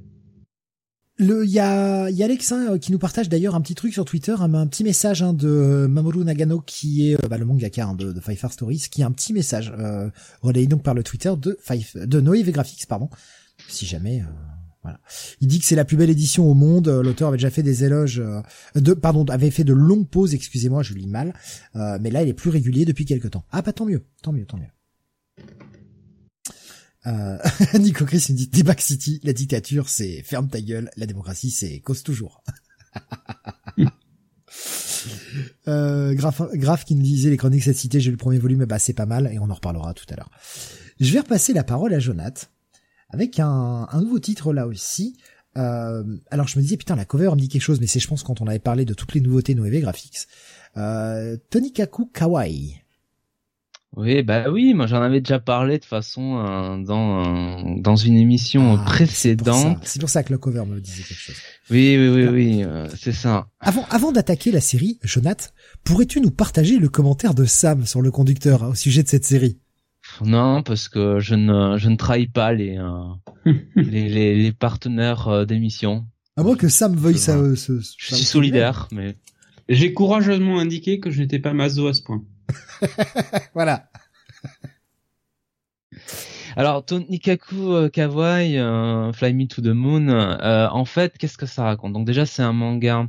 Le, 1.20 1.45
il 1.45 1.51
y 1.51 1.59
a, 1.59 2.11
y 2.11 2.22
a 2.22 2.26
Alex 2.26 2.51
hein, 2.51 2.78
qui 2.78 2.91
nous 2.91 2.99
partage 2.99 3.28
d'ailleurs 3.28 3.55
un 3.55 3.61
petit 3.61 3.74
truc 3.74 3.91
sur 3.91 4.05
Twitter, 4.05 4.36
un, 4.38 4.68
petit 4.68 4.84
message 4.84 5.24
hein, 5.24 5.34
de 5.34 5.88
Mamoru 5.89 6.24
Nagano 6.24 6.61
qui 6.61 7.09
est 7.09 7.15
euh, 7.15 7.28
bah, 7.28 7.39
le 7.39 7.45
mangaka 7.45 7.88
hein, 7.88 7.95
de, 7.95 8.11
de 8.11 8.20
Five 8.20 8.38
Star 8.38 8.53
Stories, 8.53 8.86
qui 8.91 9.01
a 9.01 9.07
un 9.07 9.11
petit 9.11 9.34
message 9.34 9.74
euh, 9.80 10.11
relayé 10.41 10.68
donc 10.68 10.84
par 10.84 10.93
le 10.93 11.01
Twitter 11.01 11.34
de 11.36 11.57
Five, 11.59 12.05
de 12.05 12.22
Noé 12.22 12.43
Graphics, 12.43 12.86
pardon. 12.86 13.09
Si 13.68 13.88
jamais, 13.88 14.22
euh, 14.22 14.26
voilà. 14.84 14.99
Il 15.41 15.47
dit 15.47 15.57
que 15.57 15.65
c'est 15.65 15.76
la 15.76 15.86
plus 15.86 15.97
belle 15.97 16.11
édition 16.11 16.45
au 16.45 16.53
monde. 16.53 16.88
L'auteur 16.88 17.30
avait 17.30 17.38
déjà 17.38 17.49
fait 17.49 17.63
des 17.63 17.84
éloges, 17.84 18.20
euh, 18.20 18.41
de, 18.76 18.93
pardon, 18.93 19.26
avait 19.26 19.49
fait 19.49 19.63
de 19.63 19.74
longues 19.74 20.07
pauses. 20.07 20.36
Excusez-moi, 20.36 20.84
je 20.84 20.93
lis 20.93 21.07
mal. 21.07 21.34
mais 21.74 22.11
là, 22.11 22.22
il 22.22 22.30
est 22.30 22.34
plus 22.34 22.51
régulier 22.51 22.86
depuis 22.86 23.05
quelques 23.05 23.32
temps. 23.32 23.43
Ah, 23.51 23.63
bah 23.63 23.74
tant 23.74 23.86
mieux, 23.86 24.05
tant 24.22 24.34
mieux, 24.34 24.45
tant 24.45 24.57
mieux. 24.57 24.68
Euh, 27.07 27.37
Nico 27.79 28.05
Chris 28.05 28.25
me 28.29 28.35
dit 28.35 28.47
Débac 28.47 28.81
City, 28.81 29.19
la 29.23 29.33
dictature 29.33 29.89
c'est 29.89 30.21
ferme 30.23 30.49
ta 30.49 30.61
gueule, 30.61 30.89
la 30.97 31.05
démocratie 31.05 31.51
c'est 31.51 31.79
cause 31.79 32.03
toujours. 32.03 32.43
euh, 35.67 36.13
Graf, 36.13 36.85
qui 36.85 36.95
nous 36.95 37.03
disait 37.03 37.29
les 37.29 37.37
chroniques 37.37 37.63
cette 37.63 37.77
cité, 37.77 37.99
j'ai 37.99 38.11
le 38.11 38.17
premier 38.17 38.39
volume, 38.39 38.65
bah 38.65 38.79
c'est 38.79 38.93
pas 38.93 39.05
mal 39.05 39.29
et 39.31 39.39
on 39.39 39.49
en 39.49 39.53
reparlera 39.53 39.93
tout 39.93 40.05
à 40.09 40.15
l'heure. 40.15 40.31
Je 40.99 41.13
vais 41.13 41.19
repasser 41.19 41.53
la 41.53 41.63
parole 41.63 41.93
à 41.93 41.99
Jonath 41.99 42.51
avec 43.09 43.39
un, 43.39 43.87
un 43.89 44.01
nouveau 44.01 44.19
titre 44.19 44.53
là 44.53 44.67
aussi. 44.67 45.17
Euh, 45.57 46.03
alors 46.29 46.47
je 46.47 46.57
me 46.57 46.61
disais 46.61 46.77
putain 46.77 46.95
la 46.95 47.05
cover 47.05 47.31
me 47.31 47.39
dit 47.39 47.49
quelque 47.49 47.61
chose, 47.61 47.79
mais 47.79 47.87
c'est 47.87 47.99
je 47.99 48.07
pense 48.07 48.23
quand 48.23 48.41
on 48.41 48.47
avait 48.47 48.59
parlé 48.59 48.85
de 48.85 48.93
toutes 48.93 49.13
les 49.13 49.21
nouveautés 49.21 49.55
Noévé 49.55 49.79
Graphics. 49.79 50.27
Euh, 50.77 51.37
Tonikaku 51.49 52.07
Kawaii. 52.07 52.81
Oui, 53.99 54.21
bah 54.21 54.45
oui, 54.51 54.75
moi 54.75 54.85
j'en 54.85 55.01
avais 55.01 55.21
déjà 55.21 55.39
parlé 55.39 55.79
de 55.79 55.85
façon 55.85 56.37
euh, 56.37 56.77
dans 56.83 57.75
dans 57.77 57.95
une 57.95 58.15
émission 58.15 58.77
Ah, 58.79 58.83
précédente. 58.85 59.79
C'est 59.81 59.99
pour 59.99 60.09
ça 60.09 60.21
que 60.21 60.31
le 60.31 60.37
cover 60.37 60.65
me 60.67 60.79
disait 60.79 61.01
quelque 61.01 61.17
chose. 61.19 61.35
Oui, 61.71 61.97
oui, 61.97 62.07
oui, 62.09 62.27
oui, 62.27 62.63
euh, 62.63 62.87
c'est 62.95 63.11
ça. 63.11 63.47
Avant, 63.59 63.85
avant 63.89 64.11
d'attaquer 64.11 64.51
la 64.51 64.61
série, 64.61 64.99
Jonath, 65.03 65.51
pourrais-tu 65.83 66.21
nous 66.21 66.29
partager 66.29 66.77
le 66.77 66.89
commentaire 66.89 67.33
de 67.33 67.45
Sam 67.45 67.87
sur 67.87 68.03
le 68.03 68.11
conducteur 68.11 68.63
hein, 68.63 68.67
au 68.69 68.75
sujet 68.75 69.01
de 69.01 69.07
cette 69.07 69.25
série? 69.25 69.57
Non, 70.23 70.61
parce 70.61 70.89
que 70.89 71.19
je 71.19 71.33
ne 71.33 71.77
je 71.77 71.89
ne 71.89 71.95
trahis 71.95 72.27
pas 72.27 72.53
les 72.53 72.77
euh, 72.77 73.51
les, 73.75 74.09
les 74.09 74.35
les 74.35 74.51
partenaires 74.51 75.27
euh, 75.27 75.45
d'émission. 75.45 76.05
À 76.35 76.43
moins 76.43 76.55
que 76.55 76.69
Sam 76.69 76.95
veuille 76.95 77.17
ça. 77.17 77.35
Euh, 77.35 77.55
Je 77.55 77.81
suis 78.15 78.23
solidaire, 78.25 78.87
mais 78.91 79.15
J'ai 79.69 79.91
courageusement 79.91 80.59
indiqué 80.59 80.99
que 80.99 81.09
je 81.09 81.19
n'étais 81.19 81.39
pas 81.39 81.53
maso 81.53 81.87
à 81.87 81.93
ce 81.95 82.03
point. 82.03 82.21
Voilà. 83.53 83.89
Alors, 86.57 86.83
Tonikaku 86.83 87.73
euh, 87.73 87.89
Kawaii, 87.89 88.57
euh, 88.57 89.13
Fly 89.13 89.33
Me 89.33 89.45
to 89.45 89.61
the 89.61 89.67
Moon, 89.67 90.09
euh, 90.09 90.67
en 90.69 90.85
fait, 90.85 91.15
qu'est-ce 91.17 91.37
que 91.37 91.45
ça 91.45 91.63
raconte? 91.63 91.93
Donc 91.93 92.07
déjà, 92.07 92.25
c'est 92.25 92.41
un 92.41 92.51
manga, 92.51 93.07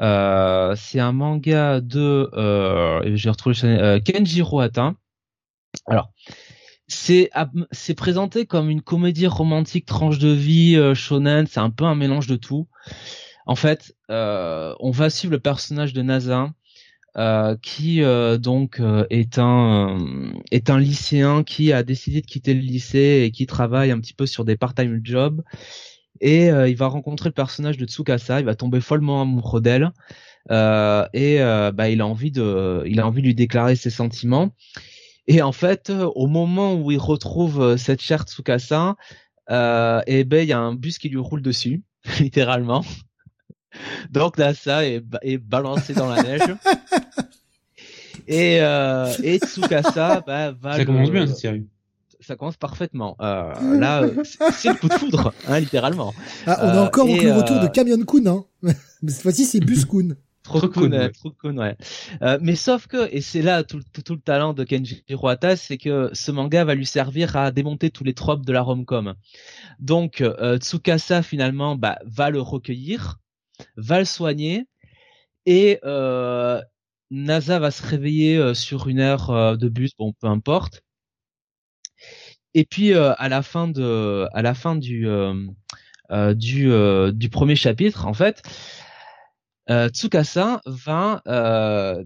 euh, 0.00 0.74
c'est 0.76 0.98
un 0.98 1.12
manga 1.12 1.82
de, 1.82 2.30
euh, 2.32 3.14
j'ai 3.16 3.28
retrouvé 3.28 4.00
Kenjiro 4.02 4.60
Hata. 4.60 4.94
Alors, 5.86 6.10
c'est 6.88 7.28
présenté 7.98 8.46
comme 8.46 8.70
une 8.70 8.80
comédie 8.80 9.26
romantique 9.26 9.84
tranche 9.84 10.18
de 10.18 10.30
vie 10.30 10.94
shonen, 10.94 11.46
c'est 11.46 11.60
un 11.60 11.70
peu 11.70 11.84
un 11.84 11.94
mélange 11.94 12.28
de 12.28 12.36
tout. 12.36 12.66
En 13.44 13.56
fait, 13.56 13.94
on 14.08 14.90
va 14.90 15.10
suivre 15.10 15.32
le 15.32 15.40
personnage 15.40 15.92
de 15.92 16.00
Nasa, 16.00 16.50
euh, 17.16 17.56
qui 17.60 18.02
euh, 18.02 18.38
donc 18.38 18.80
euh, 18.80 19.04
est 19.10 19.38
un 19.38 19.98
euh, 19.98 20.32
est 20.50 20.70
un 20.70 20.78
lycéen 20.78 21.42
qui 21.42 21.72
a 21.72 21.82
décidé 21.82 22.20
de 22.20 22.26
quitter 22.26 22.54
le 22.54 22.60
lycée 22.60 23.22
et 23.24 23.30
qui 23.30 23.46
travaille 23.46 23.90
un 23.90 24.00
petit 24.00 24.14
peu 24.14 24.26
sur 24.26 24.44
des 24.44 24.56
part-time 24.56 25.00
jobs. 25.02 25.42
Et 26.20 26.50
euh, 26.50 26.68
il 26.68 26.76
va 26.76 26.86
rencontrer 26.86 27.28
le 27.30 27.34
personnage 27.34 27.78
de 27.78 27.86
Tsukasa, 27.86 28.40
il 28.40 28.46
va 28.46 28.54
tomber 28.54 28.80
follement 28.80 29.22
amoureux 29.22 29.60
d'elle. 29.60 29.90
Euh, 30.50 31.06
et 31.12 31.38
bah 31.74 31.90
il 31.90 32.00
a 32.00 32.06
envie 32.06 32.30
de 32.30 32.82
il 32.86 33.00
a 33.00 33.06
envie 33.06 33.20
de 33.22 33.26
lui 33.26 33.34
déclarer 33.34 33.76
ses 33.76 33.90
sentiments. 33.90 34.54
Et 35.26 35.42
en 35.42 35.52
fait 35.52 35.92
au 36.14 36.26
moment 36.26 36.74
où 36.74 36.90
il 36.90 36.98
retrouve 36.98 37.76
cette 37.76 38.00
chère 38.00 38.24
Tsukasa 38.24 38.96
euh, 39.50 40.00
et 40.06 40.24
ben 40.24 40.42
il 40.42 40.48
y 40.48 40.52
a 40.52 40.58
un 40.58 40.74
bus 40.74 40.98
qui 40.98 41.08
lui 41.08 41.18
roule 41.18 41.42
dessus 41.42 41.82
littéralement 42.20 42.84
donc 44.10 44.38
Nasa 44.38 44.84
est, 44.86 45.02
est 45.22 45.38
balancé 45.38 45.94
dans 45.94 46.08
la 46.08 46.22
neige 46.22 46.42
et 48.26 48.58
euh, 48.60 49.08
et 49.22 49.38
Tsukasa 49.38 50.22
bah, 50.26 50.52
va 50.52 50.72
Ça 50.72 50.78
le- 50.78 50.84
commence 50.84 51.10
bien 51.10 51.26
cette 51.26 51.36
série. 51.36 51.66
ça 52.20 52.36
commence 52.36 52.56
parfaitement. 52.56 53.16
Euh, 53.20 53.78
là, 53.78 54.02
c'est 54.52 54.68
le 54.68 54.74
coup 54.74 54.88
de 54.88 54.92
foudre, 54.94 55.32
hein, 55.48 55.58
littéralement. 55.60 56.12
Ah, 56.46 56.58
on 56.62 56.68
a 56.68 56.76
Euh, 56.76 56.86
encore 56.86 57.08
et, 57.08 57.20
le 57.22 57.32
retour 57.32 57.56
euh, 57.56 57.62
de 57.62 57.68
Camion 57.68 58.02
Kun, 58.04 58.26
hein. 58.26 58.44
Mais 58.62 58.74
cette 59.08 59.22
fois-ci, 59.22 59.44
c'est 59.44 59.60
Bus 59.60 59.84
Kun. 59.84 60.16
Trop, 60.42 60.60
cool, 60.60 60.70
cool, 60.72 60.92
ouais. 60.94 61.10
trop 61.10 61.30
cool, 61.40 61.58
ouais. 61.58 61.76
Euh, 62.22 62.38
mais 62.40 62.56
sauf 62.56 62.86
que, 62.88 63.08
et 63.14 63.20
c'est 63.20 63.42
là 63.42 63.62
tout, 63.62 63.80
tout, 63.92 64.02
tout 64.02 64.14
le 64.14 64.20
talent 64.20 64.52
de 64.52 64.64
Kenji 64.64 65.04
Hata, 65.22 65.54
c'est 65.54 65.76
que 65.78 66.10
ce 66.12 66.32
manga 66.32 66.64
va 66.64 66.74
lui 66.74 66.86
servir 66.86 67.36
à 67.36 67.50
démonter 67.52 67.90
tous 67.90 68.04
les 68.04 68.14
tropes 68.14 68.44
de 68.44 68.52
la 68.52 68.62
romcom. 68.62 69.14
Donc, 69.78 70.20
euh, 70.22 70.58
Tsukasa 70.58 71.22
finalement 71.22 71.76
bah, 71.76 71.98
va 72.04 72.30
le 72.30 72.40
recueillir, 72.40 73.19
va 73.76 73.98
le 73.98 74.04
soigner, 74.04 74.66
et 75.46 75.80
euh, 75.84 76.60
Nasa 77.10 77.58
va 77.58 77.70
se 77.70 77.86
réveiller 77.86 78.36
euh, 78.36 78.54
sur 78.54 78.88
une 78.88 79.00
heure 79.00 79.30
euh, 79.30 79.56
de 79.56 79.68
bus, 79.68 79.92
bon, 79.98 80.12
peu 80.12 80.26
importe. 80.26 80.82
Et 82.54 82.64
puis 82.64 82.94
à 82.94 83.28
la 83.28 83.42
fin 83.42 83.68
de, 83.68 84.26
à 84.32 84.42
la 84.42 84.54
fin 84.54 84.74
du 84.74 85.06
du 86.10 86.72
du 87.12 87.28
premier 87.28 87.54
chapitre, 87.54 88.06
en 88.06 88.12
fait, 88.12 88.42
Tsukasa 89.68 90.60
va 90.66 91.22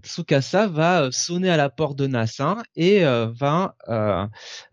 Tsukasa 0.02 0.66
va 0.66 1.10
sonner 1.12 1.48
à 1.48 1.56
la 1.56 1.70
porte 1.70 1.96
de 1.96 2.06
Nasa 2.06 2.62
et 2.76 3.04
va 3.04 3.74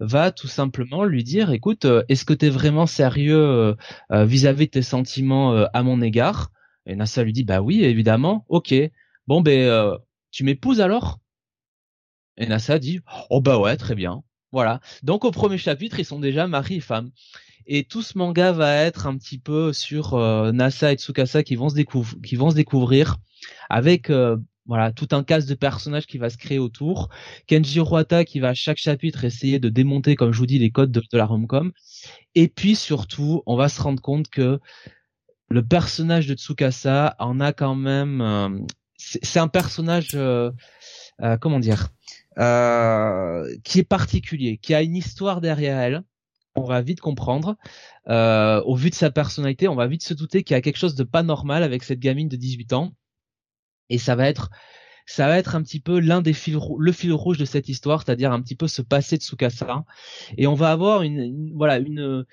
va 0.01 0.32
tout 0.32 0.49
simplement 0.49 1.05
lui 1.05 1.23
dire 1.23 1.51
écoute 1.51 1.86
est-ce 2.09 2.25
que 2.25 2.34
tu 2.34 2.47
es 2.47 2.49
vraiment 2.49 2.86
sérieux 2.86 3.77
vis-à-vis 4.11 4.65
de 4.65 4.71
tes 4.71 4.82
sentiments 4.82 5.53
à 5.73 5.84
mon 5.84 6.01
égard? 6.01 6.51
Et 6.91 6.95
Nasa 6.95 7.23
lui 7.23 7.33
dit 7.33 7.43
bah 7.43 7.61
oui 7.61 7.83
évidemment. 7.83 8.45
Ok. 8.49 8.73
Bon 9.27 9.41
ben 9.41 9.59
euh, 9.61 9.97
tu 10.31 10.43
m'épouses 10.43 10.81
alors? 10.81 11.19
Et 12.37 12.45
Nasa 12.45 12.79
dit 12.79 12.99
oh 13.29 13.41
bah 13.41 13.57
ouais 13.57 13.77
très 13.77 13.95
bien. 13.95 14.23
Voilà. 14.51 14.81
Donc 15.01 15.23
au 15.23 15.31
premier 15.31 15.57
chapitre 15.57 15.99
ils 15.99 16.05
sont 16.05 16.19
déjà 16.19 16.47
mari 16.47 16.75
et 16.75 16.79
femme. 16.81 17.11
Et 17.67 17.83
tout 17.83 18.01
ce 18.01 18.17
manga 18.17 18.51
va 18.51 18.75
être 18.75 19.07
un 19.07 19.17
petit 19.17 19.37
peu 19.37 19.71
sur 19.71 20.15
euh, 20.15 20.51
Nasa 20.51 20.91
et 20.91 20.97
Tsukasa 20.97 21.43
qui 21.43 21.55
vont 21.55 21.69
se 21.69 22.55
découvrir, 22.55 23.17
avec 23.69 24.09
euh, 24.09 24.35
voilà 24.65 24.91
tout 24.91 25.07
un 25.11 25.23
cast 25.23 25.47
de 25.47 25.53
personnages 25.53 26.07
qui 26.07 26.17
va 26.17 26.29
se 26.29 26.37
créer 26.37 26.59
autour. 26.59 27.09
Kenji 27.47 27.79
Hata 27.79 28.25
qui 28.25 28.39
va 28.39 28.49
à 28.49 28.53
chaque 28.55 28.77
chapitre 28.77 29.25
essayer 29.25 29.59
de 29.59 29.69
démonter, 29.69 30.15
comme 30.15 30.33
je 30.33 30.39
vous 30.39 30.47
dis, 30.47 30.59
les 30.59 30.71
codes 30.71 30.91
de, 30.91 31.01
de 31.01 31.17
la 31.17 31.25
romcom. 31.25 31.71
Et 32.33 32.47
puis 32.47 32.75
surtout, 32.75 33.43
on 33.45 33.55
va 33.55 33.69
se 33.69 33.81
rendre 33.81 34.01
compte 34.01 34.27
que 34.29 34.59
le 35.51 35.63
personnage 35.63 36.27
de 36.27 36.35
Tsukasa 36.35 37.15
en 37.19 37.39
a 37.39 37.53
quand 37.53 37.75
même. 37.75 38.21
euh, 38.21 38.49
c'est 39.01 39.39
un 39.39 39.47
personnage, 39.47 40.11
euh, 40.13 40.51
euh, 41.21 41.37
comment 41.37 41.59
dire, 41.59 41.89
euh, 42.37 43.47
qui 43.63 43.79
est 43.79 43.83
particulier, 43.83 44.57
qui 44.57 44.73
a 44.73 44.81
une 44.81 44.95
histoire 44.95 45.41
derrière 45.41 45.79
elle 45.79 46.03
on 46.53 46.65
va 46.65 46.81
vite 46.81 46.99
comprendre. 46.99 47.55
Au 48.07 48.75
vu 48.75 48.89
de 48.89 48.95
sa 48.95 49.09
personnalité, 49.09 49.69
on 49.69 49.75
va 49.75 49.87
vite 49.87 50.03
se 50.03 50.13
douter 50.13 50.43
qu'il 50.43 50.53
y 50.53 50.57
a 50.57 50.61
quelque 50.61 50.75
chose 50.77 50.95
de 50.95 51.05
pas 51.05 51.23
normal 51.23 51.63
avec 51.63 51.81
cette 51.81 51.99
gamine 51.99 52.27
de 52.27 52.35
18 52.35 52.73
ans. 52.73 52.93
Et 53.89 53.97
ça 53.97 54.15
va 54.15 54.27
être, 54.27 54.49
ça 55.05 55.27
va 55.27 55.37
être 55.37 55.55
un 55.55 55.63
petit 55.63 55.79
peu 55.79 56.01
l'un 56.01 56.21
des 56.21 56.33
fils, 56.33 56.57
le 56.77 56.91
fil 56.91 57.13
rouge 57.13 57.37
de 57.37 57.45
cette 57.45 57.69
histoire, 57.69 58.03
c'est-à-dire 58.03 58.33
un 58.33 58.41
petit 58.41 58.57
peu 58.57 58.67
ce 58.67 58.82
passé 58.82 59.17
de 59.17 59.21
Tsukasa. 59.21 59.86
Et 60.37 60.45
on 60.45 60.53
va 60.53 60.71
avoir 60.71 61.03
une, 61.03 61.53
voilà, 61.55 61.78
une, 61.78 62.25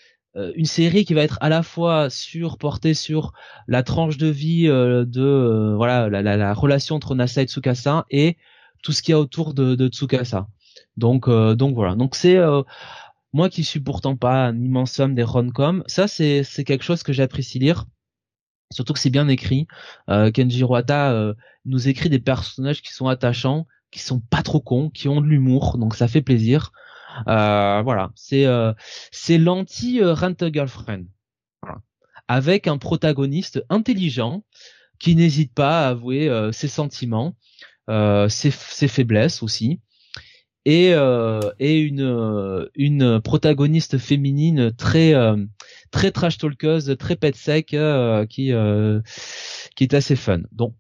une 0.54 0.66
série 0.66 1.04
qui 1.04 1.14
va 1.14 1.22
être 1.22 1.38
à 1.40 1.48
la 1.48 1.62
fois 1.62 2.10
sur 2.10 2.58
portée 2.58 2.94
sur 2.94 3.32
la 3.66 3.82
tranche 3.82 4.16
de 4.18 4.28
vie 4.28 4.68
euh, 4.68 5.04
de 5.04 5.22
euh, 5.22 5.76
voilà 5.76 6.08
la, 6.08 6.22
la, 6.22 6.36
la 6.36 6.54
relation 6.54 6.96
entre 6.96 7.14
Nasa 7.14 7.42
et 7.42 7.46
Tsukasa 7.46 8.06
et 8.10 8.36
tout 8.82 8.92
ce 8.92 9.02
qu'il 9.02 9.12
y 9.12 9.14
a 9.14 9.20
autour 9.20 9.54
de, 9.54 9.74
de 9.74 9.88
Tsukasa. 9.88 10.46
Donc 10.96 11.28
euh, 11.28 11.54
donc 11.54 11.74
voilà. 11.74 11.94
Donc 11.94 12.14
c'est 12.14 12.36
euh, 12.36 12.62
moi 13.32 13.48
qui 13.48 13.64
suis 13.64 13.80
pourtant 13.80 14.16
pas 14.16 14.46
un 14.48 14.56
immense 14.56 15.00
homme 15.00 15.14
des 15.14 15.24
rom-com, 15.24 15.82
ça 15.86 16.08
c'est 16.08 16.44
c'est 16.44 16.64
quelque 16.64 16.84
chose 16.84 17.02
que 17.02 17.12
j'apprécie 17.12 17.58
lire. 17.58 17.86
Surtout 18.70 18.92
que 18.92 18.98
c'est 18.98 19.10
bien 19.10 19.28
écrit. 19.28 19.66
Euh, 20.10 20.30
Kenji 20.30 20.62
Hata 20.62 21.12
euh, 21.12 21.34
nous 21.64 21.88
écrit 21.88 22.10
des 22.10 22.18
personnages 22.18 22.82
qui 22.82 22.92
sont 22.92 23.08
attachants, 23.08 23.66
qui 23.90 24.00
sont 24.00 24.20
pas 24.20 24.42
trop 24.42 24.60
cons, 24.60 24.90
qui 24.90 25.08
ont 25.08 25.22
de 25.22 25.26
l'humour, 25.26 25.78
donc 25.78 25.94
ça 25.94 26.06
fait 26.06 26.22
plaisir. 26.22 26.70
Euh, 27.26 27.82
voilà, 27.82 28.10
c'est 28.14 28.46
euh, 28.46 28.72
c'est 29.10 29.38
l'anti 29.38 30.02
Rent 30.02 30.34
a 30.40 30.52
Girlfriend, 30.52 31.04
Voilà. 31.62 31.78
avec 32.28 32.66
un 32.66 32.78
protagoniste 32.78 33.64
intelligent 33.70 34.44
qui 34.98 35.16
n'hésite 35.16 35.54
pas 35.54 35.86
à 35.86 35.90
avouer 35.90 36.28
euh, 36.28 36.52
ses 36.52 36.68
sentiments, 36.68 37.34
ses, 37.88 38.50
ses 38.50 38.88
faiblesses 38.88 39.42
aussi, 39.42 39.80
et 40.64 40.92
euh, 40.92 41.40
et 41.58 41.80
une 41.80 42.68
une 42.74 43.20
protagoniste 43.22 43.96
féminine 43.96 44.72
très 44.76 45.14
euh, 45.14 45.36
très 45.90 46.10
trash 46.10 46.36
talkeuse, 46.36 46.94
très 46.98 47.16
pet 47.16 47.34
sec, 47.34 47.72
euh, 47.72 48.26
qui 48.26 48.52
qui 49.76 49.84
est 49.84 49.94
assez 49.94 50.16
fun. 50.16 50.40
Donc. 50.52 50.74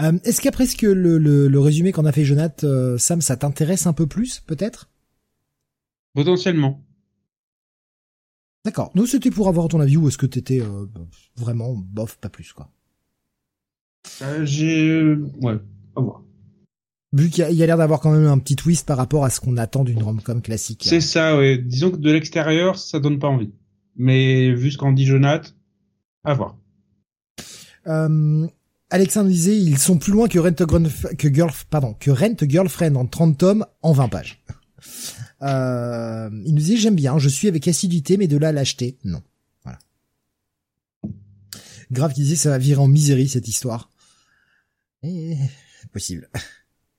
Euh, 0.00 0.18
Est-ce 0.24 0.40
qu'après 0.40 0.66
ce 0.66 0.76
que 0.76 0.86
le, 0.86 1.18
le, 1.18 1.48
le 1.48 1.60
résumé 1.60 1.92
qu'on 1.92 2.04
a 2.04 2.12
fait, 2.12 2.24
Jonathan, 2.24 2.66
euh, 2.66 2.98
Sam, 2.98 3.20
ça 3.20 3.36
t'intéresse 3.36 3.86
un 3.86 3.92
peu 3.92 4.06
plus, 4.06 4.40
peut-être? 4.40 4.90
Potentiellement. 6.14 6.82
D'accord. 8.64 8.90
Nous, 8.94 9.06
c'était 9.06 9.30
pour 9.30 9.48
avoir 9.48 9.68
ton 9.68 9.80
avis 9.80 9.96
ou 9.96 10.08
est-ce 10.08 10.18
que 10.18 10.26
t'étais 10.26 10.60
euh, 10.60 10.86
vraiment 11.36 11.74
bof, 11.74 12.18
pas 12.18 12.28
plus, 12.28 12.52
quoi? 12.52 12.70
Euh, 14.22 14.44
J'ai... 14.44 15.14
Ouais, 15.40 15.58
à 15.94 16.00
voir. 16.00 16.22
Vu 17.12 17.30
qu'il 17.30 17.38
y 17.38 17.42
a, 17.44 17.50
il 17.50 17.56
y 17.56 17.62
a 17.62 17.66
l'air 17.66 17.78
d'avoir 17.78 18.00
quand 18.00 18.12
même 18.12 18.26
un 18.26 18.38
petit 18.38 18.56
twist 18.56 18.86
par 18.86 18.96
rapport 18.98 19.24
à 19.24 19.30
ce 19.30 19.40
qu'on 19.40 19.56
attend 19.56 19.84
d'une 19.84 20.02
rom-com 20.02 20.42
classique. 20.42 20.82
C'est 20.84 21.00
ça, 21.00 21.38
ouais. 21.38 21.56
Disons 21.56 21.90
que 21.90 21.96
de 21.96 22.10
l'extérieur, 22.10 22.78
ça 22.78 22.98
donne 23.00 23.18
pas 23.18 23.28
envie. 23.28 23.52
Mais 23.94 24.52
vu 24.52 24.70
ce 24.70 24.76
qu'en 24.78 24.92
dit 24.92 25.06
Jonath, 25.06 25.54
à 26.24 26.34
voir. 26.34 26.58
Euh, 27.86 28.46
Alexandre 28.90 29.28
disait, 29.28 29.56
ils 29.56 29.78
sont 29.78 29.98
plus 29.98 30.12
loin 30.12 30.28
que 30.28 30.38
Rent 30.38 32.48
Girlfriend 32.48 32.94
en 32.94 33.06
30 33.06 33.38
tomes 33.38 33.66
en 33.82 33.92
20 33.92 34.08
pages. 34.08 34.42
Euh, 35.42 36.30
il 36.44 36.54
nous 36.54 36.60
disait, 36.60 36.76
j'aime 36.76 36.94
bien, 36.94 37.18
je 37.18 37.28
suis 37.28 37.48
avec 37.48 37.66
assiduité, 37.68 38.16
mais 38.16 38.28
de 38.28 38.36
là 38.36 38.48
à 38.48 38.52
l'acheter, 38.52 38.98
non. 39.04 39.22
Voilà. 39.64 39.78
Grave 41.90 42.12
qui 42.12 42.22
disait, 42.22 42.36
ça 42.36 42.50
va 42.50 42.58
virer 42.58 42.80
en 42.80 42.88
misérie, 42.88 43.28
cette 43.28 43.48
histoire. 43.48 43.90
Et, 45.02 45.36
possible. 45.92 46.30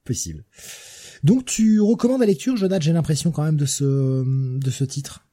Possible. 0.03 0.45
Donc 1.23 1.43
tu 1.43 1.81
recommandes 1.81 2.22
la 2.22 2.27
lecture, 2.27 2.55
Jonathan, 2.55 2.80
j'ai 2.80 2.93
l'impression 2.93 3.31
quand 3.31 3.43
même 3.43 3.57
de 3.57 3.65
ce 3.65 4.23
de 4.57 4.72
ce 4.72 4.85
titre. 4.85 5.27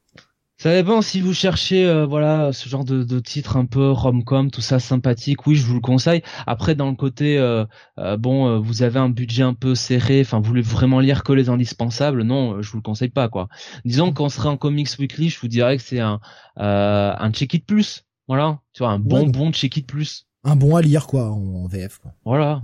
Ça 0.64 0.72
dépend 0.72 1.02
si 1.02 1.20
vous 1.20 1.34
cherchez 1.34 1.86
euh, 1.86 2.06
voilà 2.06 2.54
ce 2.54 2.70
genre 2.70 2.86
de, 2.86 3.04
de 3.04 3.20
titre 3.20 3.58
un 3.58 3.66
peu 3.66 3.90
rom-com, 3.90 4.50
tout 4.50 4.62
ça 4.62 4.78
sympathique. 4.78 5.46
Oui, 5.46 5.56
je 5.56 5.66
vous 5.66 5.74
le 5.74 5.80
conseille. 5.80 6.22
Après, 6.46 6.74
dans 6.74 6.88
le 6.88 6.96
côté 6.96 7.36
euh, 7.36 7.66
euh, 7.98 8.16
bon, 8.16 8.58
vous 8.60 8.82
avez 8.82 8.98
un 8.98 9.10
budget 9.10 9.42
un 9.42 9.52
peu 9.52 9.74
serré. 9.74 10.22
Enfin, 10.22 10.38
vous 10.38 10.46
voulez 10.46 10.62
vraiment 10.62 11.00
lire 11.00 11.22
que 11.22 11.34
les 11.34 11.50
indispensables 11.50 12.22
Non, 12.22 12.62
je 12.62 12.70
vous 12.70 12.78
le 12.78 12.82
conseille 12.82 13.10
pas 13.10 13.28
quoi. 13.28 13.50
Disons 13.84 14.14
qu'on 14.14 14.30
serait 14.30 14.48
en 14.48 14.56
comics 14.56 14.88
weekly, 14.98 15.28
je 15.28 15.38
vous 15.38 15.48
dirais 15.48 15.76
que 15.76 15.82
c'est 15.82 16.00
un 16.00 16.18
un 16.56 17.30
check 17.32 17.52
it 17.52 17.66
plus. 17.66 18.06
Voilà, 18.26 18.60
tu 18.72 18.84
vois, 18.84 18.92
un 18.92 18.98
bon 18.98 19.26
bon 19.26 19.52
check 19.52 19.76
it 19.76 19.86
plus. 19.86 20.26
Un 20.44 20.56
bon 20.56 20.76
à 20.76 20.80
lire 20.80 21.06
quoi 21.06 21.30
en, 21.30 21.66
VF. 21.66 21.98
Quoi. 21.98 22.12
Voilà. 22.24 22.62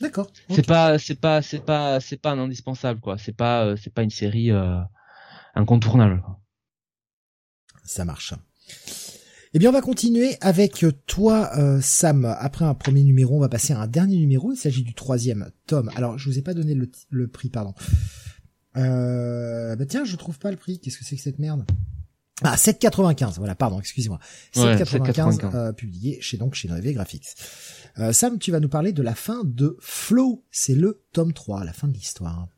D'accord. 0.00 0.26
C'est 0.50 0.66
pas 0.66 0.98
c'est 0.98 1.20
pas 1.20 1.40
c'est 1.40 1.64
pas 1.64 2.00
c'est 2.00 2.20
pas 2.20 2.32
un 2.32 2.40
indispensable 2.40 2.98
quoi. 2.98 3.16
C'est 3.16 3.36
pas 3.36 3.76
c'est 3.76 3.94
pas 3.94 4.02
une 4.02 4.10
série 4.10 4.50
incontournable. 5.54 6.20
Quoi. 6.24 6.40
Ça 7.88 8.04
marche. 8.04 8.34
Eh 9.54 9.58
bien, 9.58 9.70
on 9.70 9.72
va 9.72 9.80
continuer 9.80 10.36
avec 10.42 10.84
toi, 11.06 11.50
euh, 11.56 11.80
Sam. 11.80 12.26
Après 12.38 12.66
un 12.66 12.74
premier 12.74 13.02
numéro, 13.02 13.36
on 13.36 13.40
va 13.40 13.48
passer 13.48 13.72
à 13.72 13.80
un 13.80 13.86
dernier 13.86 14.16
numéro. 14.16 14.52
Il 14.52 14.58
s'agit 14.58 14.82
du 14.82 14.92
troisième 14.92 15.50
tome. 15.66 15.90
Alors, 15.96 16.18
je 16.18 16.28
vous 16.28 16.38
ai 16.38 16.42
pas 16.42 16.52
donné 16.52 16.74
le, 16.74 17.28
prix, 17.28 17.48
pardon. 17.48 17.74
Euh, 18.76 19.74
bah 19.74 19.86
tiens, 19.86 20.04
je 20.04 20.16
trouve 20.16 20.38
pas 20.38 20.50
le 20.50 20.58
prix. 20.58 20.78
Qu'est-ce 20.78 20.98
que 20.98 21.04
c'est 21.04 21.16
que 21.16 21.22
cette 21.22 21.38
merde? 21.38 21.64
Ah, 22.42 22.56
7,95. 22.56 23.38
Voilà, 23.38 23.54
pardon, 23.54 23.80
excusez-moi. 23.80 24.20
7,95 24.54 25.54
euh, 25.54 25.72
publié 25.72 26.20
chez 26.20 26.36
donc 26.36 26.54
chez 26.54 26.68
Noévé 26.68 26.92
Graphics. 26.92 27.34
Euh, 27.98 28.12
Sam, 28.12 28.38
tu 28.38 28.52
vas 28.52 28.60
nous 28.60 28.68
parler 28.68 28.92
de 28.92 29.02
la 29.02 29.14
fin 29.14 29.42
de 29.44 29.76
Flow. 29.80 30.44
C'est 30.50 30.74
le 30.74 31.02
tome 31.12 31.32
3, 31.32 31.64
la 31.64 31.72
fin 31.72 31.88
de 31.88 31.94
l'histoire. 31.94 32.48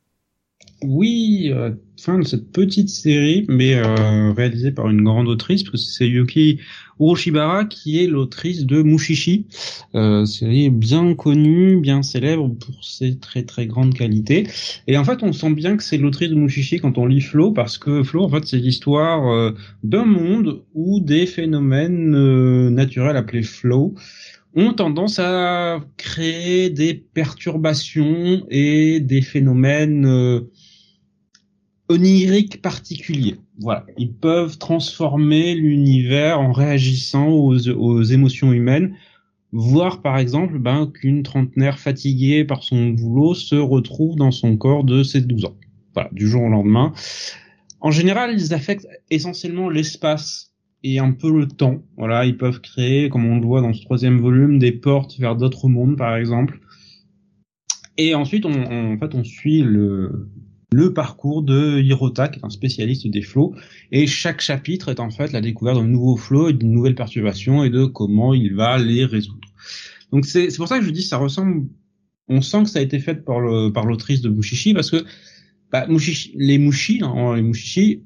Oui, 0.82 1.50
euh, 1.52 1.72
fin 1.98 2.18
de 2.18 2.24
cette 2.24 2.52
petite 2.52 2.88
série, 2.88 3.44
mais 3.48 3.74
euh, 3.74 4.32
réalisée 4.32 4.72
par 4.72 4.88
une 4.88 5.02
grande 5.02 5.28
autrice, 5.28 5.62
parce 5.62 5.84
que 5.84 5.90
c'est 5.90 6.08
Yuki 6.08 6.58
Uroshibara 6.98 7.66
qui 7.66 8.02
est 8.02 8.06
l'autrice 8.06 8.64
de 8.64 8.82
Mushishi, 8.82 9.46
euh, 9.94 10.24
série 10.24 10.70
bien 10.70 11.14
connue, 11.14 11.78
bien 11.78 12.02
célèbre 12.02 12.48
pour 12.48 12.82
ses 12.82 13.18
très 13.18 13.42
très 13.42 13.66
grandes 13.66 13.92
qualités. 13.92 14.46
Et 14.86 14.96
en 14.96 15.04
fait, 15.04 15.22
on 15.22 15.34
sent 15.34 15.52
bien 15.52 15.76
que 15.76 15.82
c'est 15.82 15.98
l'autrice 15.98 16.30
de 16.30 16.34
Mushishi 16.34 16.78
quand 16.78 16.96
on 16.96 17.04
lit 17.04 17.20
Flow, 17.20 17.52
parce 17.52 17.76
que 17.76 18.02
Flow, 18.02 18.24
en 18.24 18.30
fait, 18.30 18.46
c'est 18.46 18.58
l'histoire 18.58 19.30
euh, 19.30 19.52
d'un 19.82 20.06
monde 20.06 20.62
où 20.74 21.00
des 21.00 21.26
phénomènes 21.26 22.70
naturels 22.70 23.16
appelés 23.16 23.42
Flow 23.42 23.94
ont 24.56 24.72
tendance 24.72 25.18
à 25.18 25.80
créer 25.98 26.70
des 26.70 26.94
perturbations 26.94 28.46
et 28.50 29.00
des 29.00 29.22
phénomènes 29.22 30.40
onirique 31.90 32.62
particulier. 32.62 33.36
Voilà, 33.58 33.84
ils 33.98 34.12
peuvent 34.12 34.58
transformer 34.58 35.54
l'univers 35.56 36.40
en 36.40 36.52
réagissant 36.52 37.28
aux, 37.28 38.02
émotions 38.02 38.52
humaines, 38.52 38.94
voir 39.50 40.00
par 40.00 40.16
exemple 40.16 40.60
ben, 40.60 40.86
qu'une 40.86 41.24
trentenaire 41.24 41.80
fatiguée 41.80 42.44
par 42.44 42.62
son 42.62 42.90
boulot 42.90 43.34
se 43.34 43.56
retrouve 43.56 44.14
dans 44.14 44.30
son 44.30 44.56
corps 44.56 44.84
de 44.84 45.02
ses 45.02 45.20
12 45.20 45.46
ans. 45.46 45.56
Voilà, 45.94 46.08
du 46.12 46.28
jour 46.28 46.44
au 46.44 46.48
lendemain. 46.48 46.92
En 47.80 47.90
général, 47.90 48.32
ils 48.34 48.54
affectent 48.54 48.86
essentiellement 49.10 49.68
l'espace 49.68 50.52
et 50.84 51.00
un 51.00 51.10
peu 51.10 51.36
le 51.36 51.48
temps. 51.48 51.82
Voilà, 51.96 52.24
ils 52.24 52.36
peuvent 52.36 52.60
créer, 52.60 53.08
comme 53.08 53.26
on 53.26 53.40
le 53.40 53.44
voit 53.44 53.62
dans 53.62 53.72
ce 53.72 53.82
troisième 53.82 54.20
volume, 54.20 54.60
des 54.60 54.72
portes 54.72 55.18
vers 55.18 55.34
d'autres 55.34 55.68
mondes, 55.68 55.96
par 55.96 56.16
exemple. 56.16 56.60
Et 57.96 58.14
ensuite, 58.14 58.46
on, 58.46 58.92
en 58.92 58.96
fait, 58.96 59.14
on 59.14 59.24
suit 59.24 59.62
le, 59.62 60.30
le 60.72 60.94
parcours 60.94 61.42
de 61.42 61.80
Hirota, 61.80 62.28
qui 62.28 62.38
est 62.38 62.44
un 62.44 62.50
spécialiste 62.50 63.06
des 63.08 63.22
flots, 63.22 63.54
et 63.90 64.06
chaque 64.06 64.40
chapitre 64.40 64.90
est 64.90 65.00
en 65.00 65.10
fait 65.10 65.32
la 65.32 65.40
découverte 65.40 65.78
d'un 65.78 65.86
nouveau 65.86 66.16
flot 66.16 66.50
et 66.50 66.52
d'une 66.52 66.72
nouvelle 66.72 66.94
perturbation 66.94 67.64
et 67.64 67.70
de 67.70 67.84
comment 67.86 68.34
il 68.34 68.54
va 68.54 68.78
les 68.78 69.04
résoudre. 69.04 69.48
Donc 70.12 70.26
c'est 70.26 70.54
pour 70.56 70.68
ça 70.68 70.78
que 70.78 70.84
je 70.84 70.90
dis 70.90 71.02
ça 71.02 71.16
ressemble, 71.16 71.68
on 72.28 72.40
sent 72.40 72.64
que 72.64 72.70
ça 72.70 72.78
a 72.78 72.82
été 72.82 72.98
fait 72.98 73.16
par 73.16 73.40
le 73.40 73.72
par 73.72 73.86
l'autrice 73.86 74.20
de 74.22 74.28
Mushishi 74.28 74.74
parce 74.74 74.90
que 74.90 75.04
bah, 75.72 75.86
Mushishi, 75.88 76.32
les 76.36 76.58
Mushi, 76.58 77.00
hein, 77.02 77.36
les 77.36 77.42
Mushishi 77.42 78.04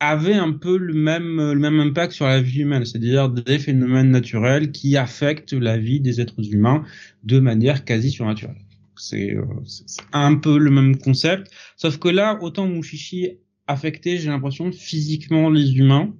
avaient 0.00 0.34
un 0.34 0.52
peu 0.52 0.76
le 0.76 0.94
même 0.94 1.52
le 1.52 1.58
même 1.58 1.80
impact 1.80 2.12
sur 2.12 2.26
la 2.26 2.40
vie 2.40 2.60
humaine, 2.60 2.84
c'est-à-dire 2.84 3.28
des 3.28 3.58
phénomènes 3.58 4.10
naturels 4.10 4.70
qui 4.70 4.96
affectent 4.96 5.52
la 5.52 5.76
vie 5.78 6.00
des 6.00 6.20
êtres 6.20 6.52
humains 6.52 6.84
de 7.24 7.40
manière 7.40 7.84
quasi 7.84 8.10
surnaturelle. 8.10 8.67
Euh, 9.12 9.42
c'est 9.64 10.02
un 10.12 10.34
peu 10.36 10.58
le 10.58 10.70
même 10.70 10.96
concept, 10.96 11.50
sauf 11.76 11.98
que 11.98 12.08
là, 12.08 12.38
autant 12.42 12.66
Mushishi 12.66 13.30
affectait, 13.66 14.18
j'ai 14.18 14.30
l'impression, 14.30 14.72
physiquement 14.72 15.50
les 15.50 15.76
humains, 15.76 16.14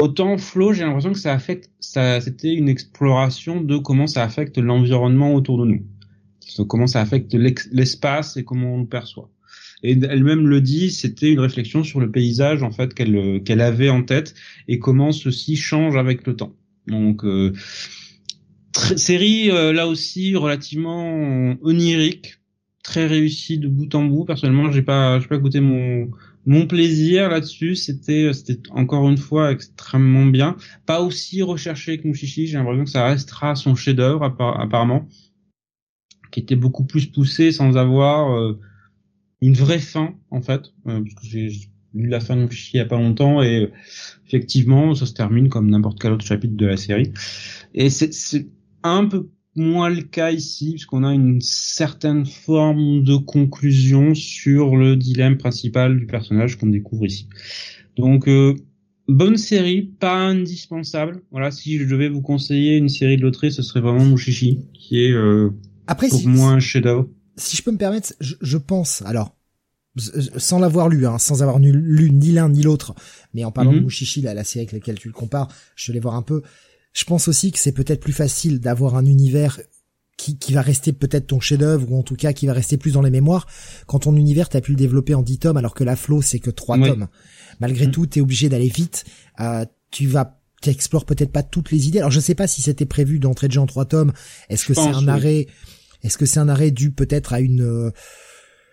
autant 0.00 0.38
Flow, 0.38 0.72
j'ai 0.72 0.84
l'impression 0.84 1.12
que 1.12 1.18
ça 1.18 1.32
affecte, 1.32 1.70
ça, 1.80 2.20
c'était 2.20 2.54
une 2.54 2.68
exploration 2.68 3.60
de 3.60 3.76
comment 3.76 4.06
ça 4.06 4.22
affecte 4.22 4.58
l'environnement 4.58 5.34
autour 5.34 5.58
de 5.58 5.66
nous, 5.66 5.86
comment 6.66 6.86
ça 6.86 7.00
affecte 7.00 7.34
l'espace 7.34 8.36
et 8.36 8.44
comment 8.44 8.74
on 8.74 8.80
le 8.80 8.86
perçoit. 8.86 9.30
Et 9.82 9.92
elle-même 9.92 10.46
le 10.46 10.60
dit, 10.60 10.90
c'était 10.90 11.30
une 11.30 11.40
réflexion 11.40 11.84
sur 11.84 12.00
le 12.00 12.10
paysage 12.10 12.62
en 12.62 12.70
fait 12.70 12.94
qu'elle 12.94 13.42
qu'elle 13.44 13.60
avait 13.60 13.90
en 13.90 14.02
tête 14.02 14.34
et 14.68 14.78
comment 14.78 15.12
ceci 15.12 15.54
change 15.54 15.96
avec 15.96 16.26
le 16.26 16.34
temps. 16.34 16.56
Donc 16.86 17.24
euh, 17.24 17.52
série 18.96 19.50
euh, 19.50 19.72
là 19.72 19.86
aussi 19.88 20.36
relativement 20.36 21.56
onirique, 21.62 22.38
très 22.82 23.06
réussie 23.06 23.58
de 23.58 23.68
bout 23.68 23.94
en 23.94 24.04
bout. 24.04 24.24
Personnellement, 24.24 24.70
j'ai 24.70 24.82
pas, 24.82 25.18
j'ai 25.20 25.26
pas 25.26 25.38
goûté 25.38 25.60
mon 25.60 26.10
mon 26.46 26.66
plaisir 26.66 27.28
là-dessus. 27.28 27.74
C'était, 27.74 28.32
c'était 28.32 28.70
encore 28.70 29.08
une 29.08 29.18
fois 29.18 29.50
extrêmement 29.50 30.26
bien. 30.26 30.56
Pas 30.86 31.02
aussi 31.02 31.42
recherché 31.42 31.98
que 31.98 32.06
Mushishi. 32.06 32.46
J'ai 32.46 32.56
l'impression 32.56 32.84
que 32.84 32.90
ça 32.90 33.06
restera 33.06 33.56
son 33.56 33.74
chef-d'œuvre 33.74 34.24
apparemment, 34.24 35.08
qui 36.30 36.40
était 36.40 36.56
beaucoup 36.56 36.84
plus 36.84 37.06
poussé 37.06 37.52
sans 37.52 37.76
avoir 37.76 38.32
euh, 38.32 38.58
une 39.42 39.54
vraie 39.54 39.80
fin 39.80 40.14
en 40.30 40.40
fait. 40.40 40.72
Euh, 40.86 41.02
parce 41.02 41.14
que 41.14 41.26
j'ai 41.26 41.50
lu 41.92 42.08
la 42.08 42.20
fin 42.20 42.36
de 42.36 42.42
Mushishi 42.42 42.76
il 42.76 42.78
y 42.78 42.80
a 42.80 42.86
pas 42.86 42.96
longtemps 42.96 43.42
et 43.42 43.70
effectivement 44.26 44.94
ça 44.94 45.06
se 45.06 45.14
termine 45.14 45.48
comme 45.48 45.70
n'importe 45.70 46.00
quel 46.00 46.12
autre 46.12 46.24
chapitre 46.24 46.56
de 46.56 46.66
la 46.66 46.76
série. 46.76 47.12
Et 47.74 47.90
c'est 47.90 48.46
un 48.88 49.06
peu 49.06 49.28
moins 49.56 49.88
le 49.88 50.02
cas 50.02 50.30
ici, 50.30 50.72
puisqu'on 50.72 51.02
a 51.02 51.14
une 51.14 51.40
certaine 51.40 52.26
forme 52.26 53.02
de 53.02 53.16
conclusion 53.16 54.14
sur 54.14 54.76
le 54.76 54.96
dilemme 54.96 55.38
principal 55.38 55.98
du 55.98 56.06
personnage 56.06 56.56
qu'on 56.56 56.66
découvre 56.66 57.06
ici. 57.06 57.28
Donc, 57.96 58.28
euh, 58.28 58.54
bonne 59.08 59.36
série, 59.36 59.82
pas 59.82 60.14
indispensable. 60.14 61.22
Voilà, 61.30 61.50
si 61.50 61.78
je 61.78 61.84
devais 61.84 62.08
vous 62.08 62.20
conseiller 62.20 62.76
une 62.76 62.88
série 62.88 63.16
de 63.16 63.22
l'autrice, 63.22 63.54
ce 63.56 63.62
serait 63.62 63.80
vraiment 63.80 64.04
Mushishi, 64.04 64.66
qui 64.74 65.04
est 65.04 65.12
euh, 65.12 65.50
Après, 65.86 66.08
pour 66.08 66.26
moi 66.28 66.50
un 66.50 66.60
chef-d'œuvre. 66.60 67.08
Si 67.36 67.56
je 67.56 67.62
peux 67.62 67.72
me 67.72 67.78
permettre, 67.78 68.14
je, 68.20 68.56
pense, 68.58 69.02
alors, 69.02 69.36
sans 70.36 70.58
l'avoir 70.58 70.88
lu, 70.88 71.06
hein, 71.06 71.18
sans 71.18 71.42
avoir 71.42 71.58
lu, 71.58 72.10
ni 72.10 72.32
l'un 72.32 72.50
ni 72.50 72.62
l'autre, 72.62 72.94
mais 73.34 73.44
en 73.44 73.52
parlant 73.52 73.72
de 73.72 73.78
mhm. 73.78 73.84
Mushishi, 73.84 74.22
la, 74.22 74.34
la 74.34 74.44
série 74.44 74.64
avec 74.64 74.72
laquelle 74.72 74.98
tu 74.98 75.08
le 75.08 75.14
compares, 75.14 75.48
je 75.74 75.92
vais 75.92 76.00
voir 76.00 76.14
un 76.14 76.22
peu. 76.22 76.42
Je 76.96 77.04
pense 77.04 77.28
aussi 77.28 77.52
que 77.52 77.58
c'est 77.58 77.72
peut-être 77.72 78.00
plus 78.00 78.14
facile 78.14 78.58
d'avoir 78.58 78.96
un 78.96 79.04
univers 79.04 79.60
qui, 80.16 80.38
qui 80.38 80.54
va 80.54 80.62
rester 80.62 80.94
peut-être 80.94 81.26
ton 81.26 81.40
chef-d'œuvre 81.40 81.92
ou 81.92 81.98
en 81.98 82.02
tout 82.02 82.16
cas 82.16 82.32
qui 82.32 82.46
va 82.46 82.54
rester 82.54 82.78
plus 82.78 82.92
dans 82.92 83.02
les 83.02 83.10
mémoires 83.10 83.46
quand 83.86 83.98
ton 83.98 84.16
univers 84.16 84.48
t'as 84.48 84.62
pu 84.62 84.70
le 84.70 84.78
développer 84.78 85.14
en 85.14 85.20
10 85.20 85.40
tomes 85.40 85.56
alors 85.58 85.74
que 85.74 85.84
la 85.84 85.94
flow 85.94 86.22
c'est 86.22 86.38
que 86.38 86.48
3 86.48 86.78
tomes. 86.78 87.08
Malgré 87.60 87.88
mm. 87.88 87.90
tout, 87.90 88.06
t'es 88.06 88.22
obligé 88.22 88.48
d'aller 88.48 88.70
vite. 88.70 89.04
Euh, 89.40 89.66
tu 89.90 90.06
vas 90.06 90.40
t'explores 90.62 91.04
peut-être 91.04 91.32
pas 91.32 91.42
toutes 91.42 91.70
les 91.70 91.86
idées. 91.86 91.98
Alors 91.98 92.10
je 92.10 92.18
sais 92.18 92.34
pas 92.34 92.46
si 92.46 92.62
c'était 92.62 92.86
prévu 92.86 93.18
d'entrer 93.18 93.48
déjà 93.48 93.60
en 93.60 93.66
3 93.66 93.84
tomes. 93.84 94.14
Est-ce 94.48 94.64
que 94.64 94.72
c'est 94.72 94.80
un 94.80 95.06
arrêt 95.06 95.48
Est-ce 96.02 96.16
que 96.16 96.24
c'est 96.24 96.40
un 96.40 96.48
arrêt 96.48 96.70
dû 96.70 96.92
peut-être 96.92 97.34
à 97.34 97.40
une 97.40 97.60
euh, 97.60 97.90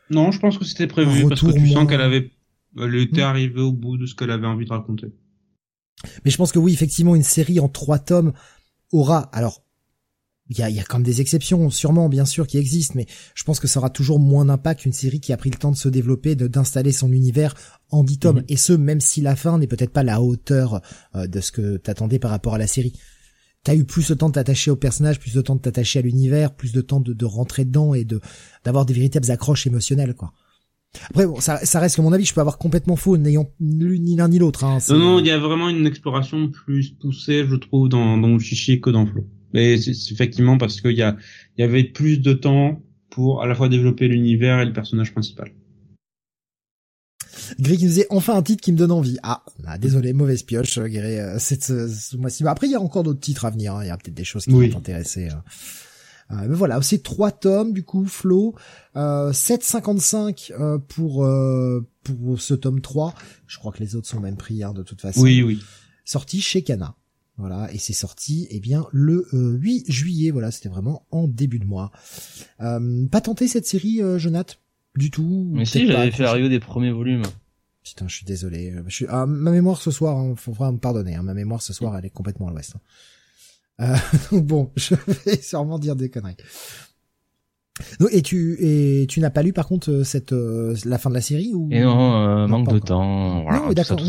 Non, 0.10 0.32
je 0.32 0.40
pense 0.40 0.58
que 0.58 0.64
c'était 0.64 0.88
prévu 0.88 1.28
parce 1.28 1.42
que 1.42 1.52
tu 1.52 1.72
sens 1.72 1.90
qu'elle 1.90 2.00
avait 2.00 2.32
elle 2.80 2.96
était 2.96 3.22
arrivée 3.22 3.62
au 3.62 3.74
bout 3.74 3.98
de 3.98 4.06
ce 4.06 4.16
qu'elle 4.16 4.32
avait 4.32 4.48
envie 4.48 4.66
de 4.66 4.72
raconter. 4.72 5.08
Mais 6.26 6.32
je 6.32 6.38
pense 6.38 6.52
que 6.52 6.60
oui, 6.60 6.74
effectivement, 6.74 7.16
une 7.16 7.24
série 7.24 7.60
en 7.60 7.70
trois 7.70 8.00
tomes 8.00 8.34
aura, 8.92 9.30
alors, 9.32 9.64
il 10.50 10.58
y 10.58 10.62
a, 10.62 10.70
y 10.70 10.80
a 10.80 10.84
quand 10.84 10.98
même 10.98 11.06
des 11.06 11.22
exceptions, 11.22 11.70
sûrement, 11.70 12.10
bien 12.10 12.26
sûr, 12.26 12.48
qui 12.48 12.58
existent, 12.58 12.96
mais 12.98 13.08
je 13.34 13.44
pense 13.44 13.60
que 13.60 13.68
ça 13.68 13.80
aura 13.80 13.90
toujours 13.90 14.20
moins 14.20 14.46
d'impact 14.46 14.82
qu'une 14.82 14.94
série 14.94 15.22
qui 15.22 15.32
a 15.32 15.38
pris 15.38 15.50
le 15.50 15.58
temps 15.58 15.72
de 15.72 15.78
se 15.78 15.88
développer, 15.90 16.36
de 16.36 16.48
d'installer 16.48 16.92
son 16.92 17.12
univers 17.12 17.56
en 17.90 18.04
dix 18.04 18.20
tomes, 18.20 18.38
mhm. 18.38 18.46
et 18.50 18.58
ce, 18.58 18.74
même 18.74 19.00
si 19.00 19.22
la 19.22 19.36
fin 19.36 19.58
n'est 19.58 19.68
peut-être 19.68 19.94
pas 19.94 20.04
la 20.04 20.22
hauteur 20.22 20.82
euh, 21.16 21.28
de 21.28 21.40
ce 21.40 21.52
que 21.52 21.78
t'attendais 21.78 22.20
par 22.20 22.32
rapport 22.32 22.56
à 22.56 22.58
la 22.58 22.68
série. 22.68 22.94
T'as 23.64 23.76
eu 23.76 23.86
plus 23.86 24.10
de 24.10 24.14
temps 24.14 24.28
de 24.28 24.34
t'attacher 24.34 24.72
au 24.72 24.76
personnage, 24.76 25.20
plus 25.20 25.34
de 25.34 25.42
temps 25.42 25.56
de 25.56 25.62
t'attacher 25.62 26.00
à 26.00 26.02
l'univers, 26.02 26.54
plus 26.54 26.74
de 26.74 26.82
temps 26.82 27.00
de, 27.00 27.14
de 27.14 27.26
rentrer 27.26 27.64
dedans 27.64 27.94
et 27.94 28.04
de 28.04 28.20
d'avoir 28.66 28.86
des 28.86 28.94
véritables 28.94 29.32
accroches 29.32 29.66
émotionnelles, 29.66 30.14
quoi. 30.14 30.34
Après, 31.10 31.26
bon, 31.26 31.40
ça, 31.40 31.66
ça 31.66 31.80
reste 31.80 31.96
que 31.96 32.02
mon 32.02 32.14
avis, 32.14 32.26
je 32.26 32.34
peux 32.34 32.42
avoir 32.42 32.58
complètement 32.58 32.96
faux, 32.96 33.18
n'ayant 33.18 33.50
ni 33.60 34.16
l'un 34.16 34.28
ni 34.28 34.40
l'autre. 34.40 34.64
Hein, 34.64 34.78
non, 34.90 34.98
non, 34.98 35.20
il 35.20 35.28
y 35.28 35.32
a 35.32 35.38
vraiment 35.38 35.70
une 35.70 35.86
exploration 35.86 36.50
plus 36.50 36.92
poussée, 36.92 37.46
je 37.48 37.56
trouve, 37.56 37.90
dans, 37.90 38.18
dans 38.18 38.38
Chichi 38.40 38.80
que 38.80 38.90
dans 38.90 39.06
Flo. 39.06 39.26
Mais 39.54 39.78
c'est 39.78 40.12
effectivement 40.12 40.58
parce 40.58 40.82
qu'il 40.82 40.98
y 40.98 41.02
a, 41.02 41.16
il 41.58 41.62
y 41.62 41.64
avait 41.64 41.84
plus 41.84 42.20
de 42.20 42.34
temps 42.34 42.82
pour 43.10 43.44
à 43.44 43.48
la 43.48 43.54
fois 43.54 43.70
développer 43.70 44.08
l'univers 44.08 44.60
et 44.60 44.66
le 44.66 44.74
personnage 44.74 45.12
principal. 45.12 45.52
Greg 47.60 47.78
qui 47.78 47.84
nous 47.84 47.90
disait 47.90 48.08
enfin 48.10 48.36
un 48.36 48.42
titre 48.42 48.64
qui 48.64 48.72
me 48.72 48.78
donne 48.78 48.92
envie. 48.92 49.18
Ah, 49.24 49.44
bah, 49.60 49.78
désolé, 49.78 50.14
mauvaise 50.14 50.44
pioche, 50.44 50.78
euh, 50.78 50.88
Greg, 50.88 51.20
euh, 51.20 51.36
cette, 51.40 51.64
ce, 51.64 52.18
mois-ci. 52.18 52.46
Après, 52.48 52.68
il 52.68 52.72
y 52.72 52.76
a 52.76 52.82
encore 52.82 53.04
d'autres 53.04 53.20
titres 53.20 53.46
à 53.46 53.52
venir. 53.52 53.76
Hein. 53.76 53.84
Il 53.84 53.88
y 53.88 53.92
a 53.92 53.98
peut-être 53.98 54.16
des 54.16 54.24
choses 54.24 54.46
qui 54.46 54.52
vont 54.52 54.70
t'intéresser. 54.70 55.28
Euh. 55.28 55.36
Euh, 56.32 56.48
mais 56.48 56.56
voilà, 56.56 56.82
c'est 56.82 57.04
trois 57.04 57.32
tomes 57.32 57.74
du 57.74 57.84
coup, 57.84 58.06
Flo, 58.06 58.56
euh, 58.96 59.32
7,55 59.32 60.52
euh, 60.52 60.78
pour 60.80 61.28
pour 62.04 62.42
ce 62.42 62.54
tome 62.54 62.82
3. 62.82 63.14
Je 63.48 63.58
crois 63.58 63.72
que 63.72 63.80
les 63.80 63.96
autres 63.96 64.08
sont 64.08 64.20
même 64.20 64.38
pris 64.38 64.64
hein, 64.64 64.74
de 64.74 64.84
toute 64.84 65.02
façon. 65.02 65.22
Oui, 65.22 65.42
oui. 65.42 65.60
Sorti 66.06 66.42
chez 66.42 66.64
Cana. 66.64 66.96
Voilà, 67.38 67.68
et 67.74 67.80
c'est 67.80 67.94
sorti 67.94 68.48
eh 68.52 68.60
bien 68.60 68.86
le 68.92 69.28
8 69.34 69.92
juillet. 69.92 70.32
Voilà, 70.32 70.52
c'était 70.52 70.70
vraiment 70.70 71.06
en 71.10 71.28
début 71.28 71.60
de 71.60 71.66
mois. 71.66 71.92
pas 72.60 73.22
tenté 73.22 73.48
cette 73.48 73.66
série, 73.66 74.02
Jonath 74.18 74.60
Du 74.96 75.10
tout. 75.10 75.50
Mais 75.52 75.66
si, 75.66 75.88
j'avais 75.88 76.12
fait 76.12 76.24
la 76.24 76.50
des 76.50 76.60
premiers 76.60 76.92
volumes. 76.92 77.24
Putain, 77.84 78.08
je 78.08 78.16
suis 78.16 78.26
désolé. 78.26 78.74
Je 78.88 78.96
suis... 78.96 79.06
Ah, 79.10 79.26
ma 79.26 79.52
mémoire 79.52 79.82
ce 79.82 79.92
soir, 79.92 80.18
hein, 80.18 80.36
faut 80.38 80.54
vraiment 80.54 80.74
me 80.74 80.78
pardonner. 80.78 81.16
Hein, 81.16 81.24
ma 81.24 81.34
mémoire 81.34 81.62
ce 81.62 81.74
soir, 81.74 81.98
elle 81.98 82.06
est 82.06 82.10
complètement 82.10 82.48
à 82.48 82.52
l'ouest. 82.52 82.76
Hein. 82.76 82.82
Euh, 83.82 83.96
donc 84.32 84.46
bon, 84.46 84.72
je 84.76 84.96
vais 85.26 85.42
sûrement 85.42 85.80
dire 85.80 85.96
des 85.96 86.10
conneries. 86.10 86.38
Et 88.12 88.22
tu 88.22 88.56
et 88.60 89.08
tu 89.08 89.20
n'as 89.20 89.32
pas 89.32 89.42
lu 89.42 89.52
par 89.52 89.68
contre 89.68 89.90
euh, 89.90 90.04
cette 90.04 90.32
euh, 90.32 90.76
la 90.86 91.00
fin 91.00 91.10
de 91.10 91.16
la 91.16 91.22
série 91.22 91.54
ou 91.56 91.70
Et 91.72 91.82
non, 91.82 92.48
manque 92.48 92.72
de 92.72 92.80
temps. 92.80 93.42
Voilà, 93.44 93.60
non, 93.60 93.74
d'accord. 93.74 94.00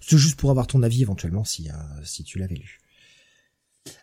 C'est 0.00 0.16
juste 0.16 0.36
pour 0.36 0.50
avoir 0.50 0.66
ton 0.66 0.82
avis 0.82 1.02
éventuellement 1.02 1.44
si 1.44 1.68
si 2.02 2.24
tu 2.24 2.38
l'avais 2.38 2.54
lu. 2.54 2.78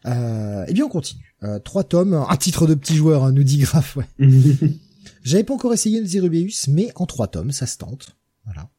Euh, 0.05 0.65
eh 0.67 0.73
bien, 0.73 0.85
on 0.85 0.89
continue. 0.89 1.35
trois 1.63 1.83
tomes, 1.83 2.13
un 2.13 2.37
titre 2.37 2.67
de 2.67 2.73
petit 2.73 2.95
joueur, 2.95 3.23
hein, 3.23 3.31
nous 3.31 3.43
dit 3.43 3.59
Graf. 3.59 3.95
Ouais. 3.95 4.05
J'avais 5.23 5.43
pas 5.43 5.53
encore 5.53 5.73
essayé 5.73 5.99
le 5.99 6.05
Zerubeus, 6.05 6.67
mais 6.67 6.91
en 6.95 7.05
trois 7.05 7.27
tomes, 7.27 7.51
ça 7.51 7.65
se 7.65 7.77
tente. 7.77 8.15
Voilà. 8.45 8.69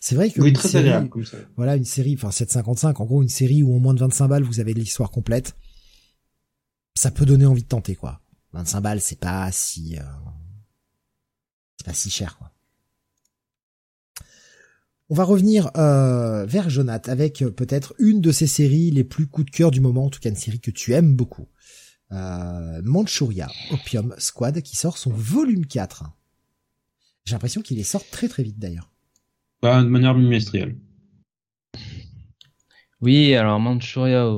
C'est 0.00 0.14
vrai 0.14 0.30
que 0.30 0.40
oui, 0.40 0.52
très 0.52 0.68
série, 0.68 0.90
voilà 1.56 1.76
une 1.76 1.84
série, 1.84 2.14
enfin 2.14 2.30
755, 2.30 3.00
en 3.00 3.04
gros 3.04 3.22
une 3.22 3.28
série 3.28 3.62
où 3.62 3.74
en 3.74 3.78
moins 3.80 3.94
de 3.94 4.00
25 4.00 4.28
balles 4.28 4.42
vous 4.42 4.60
avez 4.60 4.74
l'histoire 4.74 5.10
complète. 5.10 5.56
Ça 6.94 7.10
peut 7.10 7.26
donner 7.26 7.46
envie 7.46 7.62
de 7.62 7.68
tenter 7.68 7.96
quoi. 7.96 8.20
25 8.52 8.80
balles, 8.80 9.00
c'est 9.00 9.18
pas 9.18 9.50
si, 9.50 9.96
euh... 9.98 10.02
c'est 11.78 11.86
pas 11.86 11.94
si 11.94 12.10
cher 12.10 12.38
quoi. 12.38 12.52
On 15.10 15.14
va 15.14 15.24
revenir 15.24 15.70
euh, 15.76 16.46
vers 16.46 16.70
Jonath 16.70 17.08
avec 17.08 17.42
euh, 17.42 17.50
peut-être 17.50 17.94
une 17.98 18.20
de 18.20 18.32
ces 18.32 18.46
séries 18.46 18.90
les 18.90 19.04
plus 19.04 19.26
coup 19.26 19.44
de 19.44 19.50
cœur 19.50 19.70
du 19.70 19.80
moment, 19.80 20.06
en 20.06 20.10
tout 20.10 20.20
cas 20.20 20.30
une 20.30 20.36
série 20.36 20.60
que 20.60 20.70
tu 20.70 20.92
aimes 20.92 21.14
beaucoup. 21.14 21.48
Euh, 22.12 22.80
Manchuria 22.82 23.50
Opium 23.70 24.14
Squad 24.18 24.62
qui 24.62 24.76
sort 24.76 24.98
son 24.98 25.10
volume 25.10 25.66
4. 25.66 26.04
J'ai 27.24 27.32
l'impression 27.32 27.60
qu'il 27.60 27.78
est 27.78 27.84
sort 27.84 28.08
très 28.10 28.28
très 28.28 28.42
vite 28.42 28.58
d'ailleurs 28.58 28.93
de 29.64 29.88
manière 29.88 30.14
bimestrielle. 30.14 30.76
Oui, 33.00 33.34
alors 33.34 33.58
Manchuria 33.60 34.30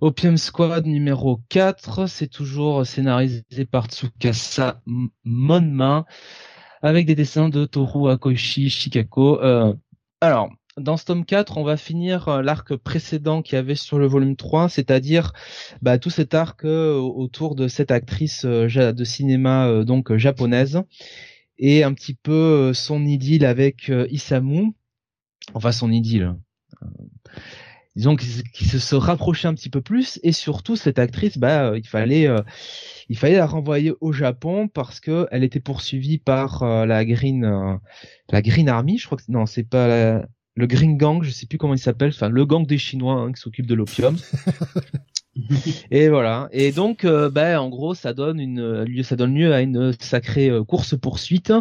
Opium 0.00 0.36
Squad 0.36 0.86
numéro 0.86 1.40
4, 1.48 2.06
c'est 2.06 2.28
toujours 2.28 2.86
scénarisé 2.86 3.42
par 3.70 3.86
Tsukasa 3.86 4.80
Monma 5.24 6.04
avec 6.82 7.06
des 7.06 7.16
dessins 7.16 7.48
de 7.48 7.64
Toru 7.64 8.10
Akoishi 8.10 8.70
Shikako. 8.70 9.42
Euh, 9.42 9.74
alors, 10.20 10.50
dans 10.76 10.96
ce 10.96 11.04
tome 11.04 11.24
4, 11.24 11.58
on 11.58 11.64
va 11.64 11.76
finir 11.76 12.28
euh, 12.28 12.42
l'arc 12.42 12.76
précédent 12.76 13.42
qu'il 13.42 13.56
y 13.56 13.58
avait 13.58 13.74
sur 13.74 13.98
le 13.98 14.06
volume 14.06 14.36
3, 14.36 14.68
c'est-à-dire 14.68 15.32
bah, 15.82 15.98
tout 15.98 16.10
cet 16.10 16.34
arc 16.34 16.64
euh, 16.64 16.94
autour 16.94 17.56
de 17.56 17.66
cette 17.66 17.90
actrice 17.90 18.44
de 18.44 19.04
cinéma 19.04 19.82
donc 19.84 20.16
japonaise 20.16 20.80
et 21.58 21.84
un 21.84 21.92
petit 21.92 22.14
peu 22.14 22.32
euh, 22.32 22.72
son 22.72 23.04
idylle 23.04 23.44
avec 23.44 23.90
euh, 23.90 24.06
Isamu, 24.10 24.72
enfin 25.54 25.72
son 25.72 25.90
idylle. 25.90 26.34
Euh, 26.82 26.86
disons 27.96 28.16
qu'il 28.16 28.28
se, 28.68 28.78
se 28.78 28.94
rapprochait 28.94 29.48
un 29.48 29.54
petit 29.54 29.70
peu 29.70 29.80
plus 29.80 30.20
et 30.22 30.32
surtout 30.32 30.76
cette 30.76 30.98
actrice, 30.98 31.36
bah 31.36 31.72
il 31.76 31.86
fallait 31.86 32.28
il 33.08 33.18
fallait 33.18 33.36
la 33.36 33.46
renvoyer 33.46 33.92
au 34.00 34.12
Japon 34.12 34.68
parce 34.68 35.00
que 35.00 35.26
elle 35.32 35.42
était 35.42 35.58
poursuivie 35.58 36.18
par 36.18 36.64
la 36.86 37.04
Green 37.04 37.80
la 38.30 38.42
Green 38.42 38.68
Army, 38.68 38.98
je 38.98 39.06
crois 39.06 39.18
que 39.18 39.24
non 39.26 39.46
c'est 39.46 39.68
pas 39.68 40.22
le 40.54 40.66
Green 40.68 40.96
Gang, 40.96 41.24
je 41.24 41.30
sais 41.30 41.46
plus 41.46 41.58
comment 41.58 41.74
il 41.74 41.80
s'appelle, 41.80 42.10
enfin 42.10 42.28
le 42.28 42.46
gang 42.46 42.64
des 42.64 42.78
Chinois 42.78 43.14
hein, 43.14 43.32
qui 43.32 43.40
s'occupe 43.40 43.66
de 43.66 43.74
l'opium. 43.74 44.16
et 45.90 46.08
voilà. 46.08 46.48
Et 46.52 46.72
donc, 46.72 47.04
euh, 47.04 47.30
ben, 47.30 47.58
en 47.58 47.68
gros, 47.68 47.94
ça 47.94 48.12
donne 48.12 48.40
une 48.40 49.02
ça 49.02 49.16
donne 49.16 49.34
lieu 49.34 49.52
à 49.52 49.60
une 49.60 49.92
sacrée 49.98 50.50
euh, 50.50 50.64
course 50.64 50.98
poursuite. 50.98 51.52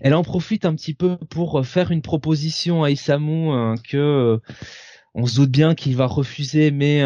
Elle 0.00 0.14
en 0.14 0.22
profite 0.22 0.64
un 0.64 0.74
petit 0.74 0.94
peu 0.94 1.16
pour 1.30 1.64
faire 1.64 1.90
une 1.90 2.02
proposition 2.02 2.82
à 2.82 2.90
Isamu 2.90 3.50
hein, 3.50 3.74
que 3.88 3.96
euh, 3.96 4.38
on 5.14 5.26
se 5.26 5.36
doute 5.36 5.50
bien 5.50 5.74
qu'il 5.74 5.96
va 5.96 6.06
refuser, 6.06 6.70
mais 6.70 7.02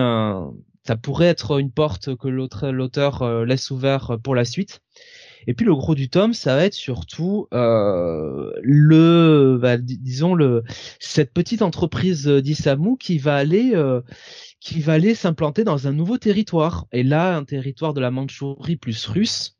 ça 0.85 0.97
pourrait 0.97 1.27
être 1.27 1.61
une 1.61 1.71
porte 1.71 2.17
que 2.17 2.29
l'auteur 2.29 2.73
l'auteur 2.73 3.45
laisse 3.45 3.71
ouvert 3.71 4.17
pour 4.23 4.35
la 4.35 4.47
suite. 4.47 4.81
Et 5.47 5.55
puis 5.55 5.67
le 5.67 5.75
gros 5.75 5.95
du 5.95 6.09
tome, 6.09 6.33
ça 6.33 6.57
va 6.57 6.65
être 6.65 6.75
surtout 6.75 7.47
le, 7.53 9.59
bah, 9.61 9.77
disons 9.77 10.35
le, 10.35 10.65
cette 10.99 11.35
petite 11.35 11.61
entreprise 11.61 12.27
d'Isamu 12.27 12.97
qui 12.97 13.19
va 13.19 13.37
aller 13.37 13.75
qui 14.61 14.81
va 14.81 14.95
aller 14.95 15.15
s'implanter 15.15 15.65
dans 15.65 15.87
un 15.87 15.93
nouveau 15.93 16.19
territoire. 16.19 16.87
Et 16.93 17.03
là, 17.03 17.37
un 17.37 17.45
territoire 17.45 17.95
de 17.95 18.01
la 18.01 18.11
Mandchourie 18.11 18.77
plus 18.77 19.07
russe. 19.07 19.59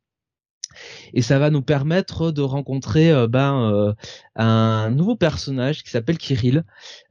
Et 1.15 1.23
ça 1.23 1.39
va 1.39 1.51
nous 1.51 1.63
permettre 1.63 2.31
de 2.31 2.43
rencontrer 2.43 3.11
euh, 3.11 3.27
ben, 3.27 3.73
euh, 3.73 3.93
un 4.37 4.91
nouveau 4.91 5.17
personnage 5.17 5.83
qui 5.83 5.91
s'appelle 5.91 6.19
Kirill, 6.19 6.65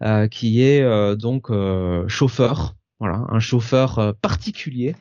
euh, 0.04 0.28
qui 0.28 0.62
est 0.62 1.16
donc 1.16 1.52
chauffeur 2.08 2.77
voilà, 3.00 3.26
un 3.30 3.40
chauffeur 3.40 4.00
euh, 4.00 4.14
particulier 4.14 4.96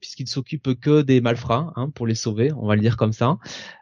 puisqu'il 0.00 0.26
s'occupe 0.26 0.80
que 0.80 1.02
des 1.02 1.20
malfrats 1.20 1.72
hein, 1.76 1.90
pour 1.90 2.06
les 2.06 2.14
sauver, 2.14 2.50
on 2.56 2.66
va 2.66 2.74
le 2.74 2.80
dire 2.80 2.96
comme 2.96 3.12
ça. 3.12 3.38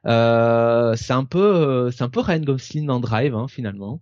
Euh, 0.06 0.94
c'est 0.96 1.12
un 1.12 1.24
peu, 1.24 1.38
euh, 1.38 1.90
c'est 1.90 2.02
un 2.02 2.08
peu 2.08 2.20
Ryan 2.20 2.40
Gosling 2.40 2.86
dans 2.86 3.00
Drive 3.00 3.34
hein, 3.34 3.46
finalement. 3.48 4.00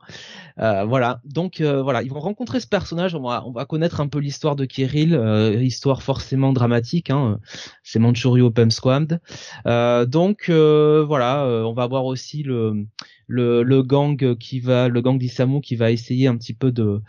voilà, 0.56 1.20
donc 1.24 1.60
voilà, 1.60 2.02
ils 2.02 2.10
vont 2.10 2.20
rencontrer 2.20 2.60
ce 2.60 2.66
personnage. 2.66 3.14
On 3.14 3.22
va, 3.22 3.44
on 3.46 3.52
va 3.52 3.66
connaître 3.66 4.00
un 4.00 4.08
peu 4.08 4.18
l'histoire 4.18 4.56
de 4.56 4.64
Kirill, 4.64 5.14
histoire 5.62 6.02
forcément 6.02 6.52
dramatique. 6.52 7.10
Hein, 7.10 7.38
c'est 7.82 7.98
Manchurio 7.98 8.46
Open 8.46 8.70
Squad. 8.70 9.20
donc 9.64 10.50
voilà, 10.50 11.44
on 11.46 11.72
va 11.74 11.86
voir 11.86 12.04
aussi 12.06 12.42
le, 12.42 12.86
le, 13.28 13.82
gang 13.82 14.36
qui 14.36 14.58
va, 14.60 14.88
le 14.88 15.00
gang 15.00 15.18
d'Isamu 15.18 15.60
qui 15.60 15.76
va 15.76 15.90
essayer 15.90 16.26
un 16.26 16.36
petit 16.36 16.54
peu 16.54 16.72
de 16.72 17.02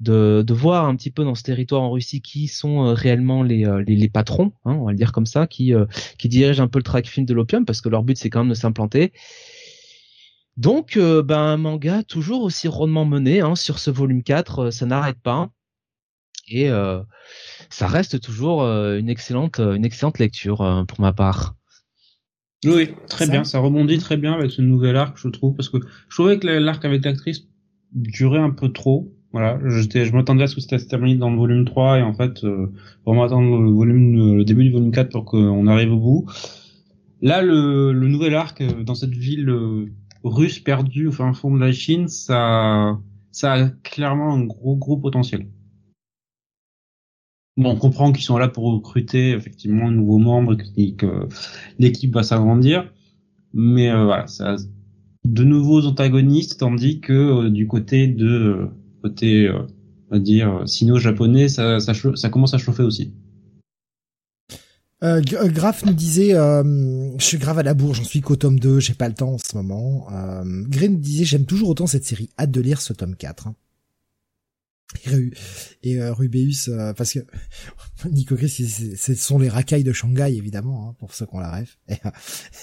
de, 0.00 0.52
voir 0.52 0.86
un 0.86 0.96
petit 0.96 1.10
peu 1.10 1.24
dans 1.24 1.34
ce 1.34 1.42
territoire 1.42 1.82
en 1.82 1.90
Russie 1.90 2.22
qui 2.22 2.48
sont 2.48 2.86
euh, 2.86 2.94
réellement 2.94 3.42
les, 3.42 3.66
euh, 3.66 3.82
les, 3.86 3.96
les, 3.96 4.08
patrons, 4.08 4.52
hein, 4.64 4.74
on 4.74 4.86
va 4.86 4.92
le 4.92 4.96
dire 4.96 5.12
comme 5.12 5.26
ça, 5.26 5.46
qui, 5.46 5.74
euh, 5.74 5.86
qui 6.18 6.28
dirigent 6.28 6.62
un 6.62 6.68
peu 6.68 6.78
le 6.78 6.82
track 6.82 7.06
film 7.06 7.26
de 7.26 7.34
l'opium 7.34 7.64
parce 7.64 7.80
que 7.80 7.88
leur 7.88 8.02
but 8.02 8.16
c'est 8.16 8.30
quand 8.30 8.40
même 8.40 8.48
de 8.48 8.54
s'implanter. 8.54 9.12
Donc, 10.56 10.98
ben, 10.98 11.38
un 11.38 11.56
manga 11.56 12.02
toujours 12.02 12.42
aussi 12.42 12.68
rondement 12.68 13.06
mené 13.06 13.40
hein, 13.40 13.54
sur 13.54 13.78
ce 13.78 13.90
volume 13.90 14.22
4, 14.22 14.70
ça 14.70 14.84
n'arrête 14.84 15.18
pas. 15.22 15.48
Et 16.48 16.68
ça 17.70 17.86
reste 17.86 18.20
toujours 18.20 18.64
une 18.64 19.08
excellente, 19.08 19.58
une 19.58 19.84
excellente 19.86 20.18
lecture 20.18 20.84
pour 20.86 21.00
ma 21.00 21.14
part. 21.14 21.54
Oui, 22.64 22.90
très 23.08 23.26
bien, 23.26 23.44
ça 23.44 23.58
rebondit 23.58 23.98
très 23.98 24.18
bien 24.18 24.34
avec 24.34 24.50
ce 24.50 24.60
nouvel 24.60 24.96
arc, 24.96 25.16
je 25.16 25.28
trouve, 25.28 25.54
parce 25.54 25.70
que 25.70 25.78
je 26.08 26.14
trouvais 26.14 26.38
que 26.38 26.46
l'arc 26.46 26.84
avec 26.84 27.04
l'actrice 27.04 27.46
durait 27.92 28.40
un 28.40 28.50
peu 28.50 28.70
trop. 28.70 29.12
Voilà, 29.32 29.58
je 29.64 30.12
m'attendais 30.12 30.42
à 30.42 30.46
ce 30.46 30.56
que 30.56 30.60
c'était 30.60 30.78
terminé 30.78 31.16
dans 31.16 31.30
le 31.30 31.36
volume 31.36 31.64
3 31.64 32.00
et 32.00 32.02
en 32.02 32.12
fait, 32.12 32.44
euh, 32.44 32.72
vraiment 33.06 33.22
attendre 33.22 33.60
le 33.60 33.70
volume, 33.70 34.36
le 34.38 34.44
début 34.44 34.64
du 34.64 34.72
volume 34.72 34.90
4 34.90 35.10
pour 35.10 35.24
qu'on 35.24 35.66
arrive 35.68 35.92
au 35.92 35.98
bout. 35.98 36.26
Là, 37.22 37.40
le, 37.40 37.92
le 37.92 38.08
nouvel 38.08 38.34
arc 38.34 38.60
euh, 38.60 38.82
dans 38.82 38.94
cette 38.94 39.14
ville 39.14 39.48
euh, 39.48 39.86
russe 40.24 40.58
perdue 40.58 41.06
au 41.06 41.12
fin 41.12 41.32
fond 41.32 41.54
de 41.54 41.60
la 41.60 41.72
Chine, 41.72 42.08
ça, 42.08 42.98
ça 43.30 43.52
a 43.52 43.68
clairement 43.84 44.34
un 44.34 44.44
gros 44.44 44.76
gros 44.76 44.96
potentiel. 44.96 45.46
Bon, 47.60 47.70
on 47.70 47.76
comprend 47.76 48.10
qu'ils 48.12 48.24
sont 48.24 48.38
là 48.38 48.48
pour 48.48 48.64
recruter 48.72 49.30
effectivement 49.32 49.88
un 49.88 49.92
nouveau 49.92 50.18
membre 50.18 50.56
et 50.76 50.94
que 50.94 51.28
l'équipe 51.78 52.12
va 52.14 52.22
s'agrandir, 52.22 52.90
mais 53.52 53.92
voilà, 53.92 54.26
ça 54.26 54.56
de 55.24 55.44
nouveaux 55.44 55.86
antagonistes, 55.86 56.58
tandis 56.60 57.00
que 57.00 57.48
du 57.48 57.66
côté 57.66 58.06
de 58.06 58.68
côté, 59.02 59.46
euh, 59.46 59.66
on 60.10 60.16
va 60.16 60.18
dire, 60.18 60.62
sino-japonais, 60.66 61.48
ça, 61.48 61.78
commence 62.30 62.54
à 62.54 62.58
chauffer 62.58 62.82
aussi. 62.82 63.12
Euh, 65.02 65.22
euh 65.32 65.48
Graf 65.48 65.84
nous 65.86 65.94
disait, 65.94 66.34
euh, 66.34 67.16
je 67.18 67.24
suis 67.24 67.38
grave 67.38 67.58
à 67.58 67.62
la 67.62 67.74
bourre, 67.74 67.94
j'en 67.94 68.04
suis 68.04 68.20
qu'au 68.20 68.36
tome 68.36 68.58
2, 68.58 68.80
j'ai 68.80 68.94
pas 68.94 69.08
le 69.08 69.14
temps 69.14 69.32
en 69.32 69.38
ce 69.38 69.56
moment. 69.56 70.06
Euh, 70.12 70.64
Green 70.68 71.00
disait, 71.00 71.24
j'aime 71.24 71.46
toujours 71.46 71.70
autant 71.70 71.86
cette 71.86 72.04
série, 72.04 72.28
hâte 72.38 72.50
de 72.50 72.60
lire 72.60 72.80
ce 72.80 72.92
tome 72.92 73.16
4. 73.16 73.48
Hein. 73.48 73.54
Et 75.82 76.00
euh, 76.00 76.12
Rubeus 76.12 76.68
euh, 76.68 76.92
parce 76.94 77.12
que 77.12 77.20
Nico 78.10 78.36
Chris 78.36 78.50
ce 78.50 79.14
sont 79.14 79.38
les 79.38 79.48
racailles 79.48 79.84
de 79.84 79.92
Shanghai 79.92 80.34
évidemment 80.36 80.88
hein, 80.88 80.96
pour 80.98 81.14
ceux 81.14 81.26
qu'on 81.26 81.38
la 81.38 81.50
rêve 81.50 81.70
et, 81.88 81.94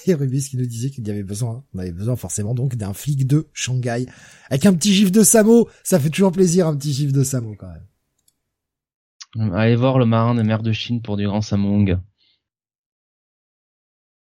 et 0.08 0.14
Rubeus 0.14 0.50
qui 0.50 0.58
nous 0.58 0.66
disait 0.66 0.90
qu'il 0.90 1.08
y 1.08 1.12
avait 1.12 1.24
besoin 1.24 1.64
on 1.74 1.80
avait 1.80 1.92
besoin 1.92 2.16
forcément 2.16 2.54
donc 2.54 2.76
d'un 2.76 2.94
flic 2.94 3.26
de 3.26 3.48
Shanghai 3.54 4.06
avec 4.50 4.66
un 4.66 4.74
petit 4.74 4.94
gif 4.94 5.12
de 5.12 5.24
Samo 5.24 5.70
ça 5.84 6.00
fait 6.00 6.10
toujours 6.10 6.32
plaisir 6.32 6.68
un 6.68 6.76
petit 6.76 6.94
gif 6.94 7.14
de 7.14 7.24
Samo 7.24 7.56
quand 7.58 7.70
même 7.70 9.54
allez 9.54 9.76
voir 9.76 9.98
le 9.98 10.06
marin 10.06 10.36
de 10.36 10.42
mer 10.42 10.64
de 10.64 10.74
Chine 10.74 11.02
pour 11.02 11.16
du 11.16 11.26
grand 11.26 11.42
Samong 11.42 11.98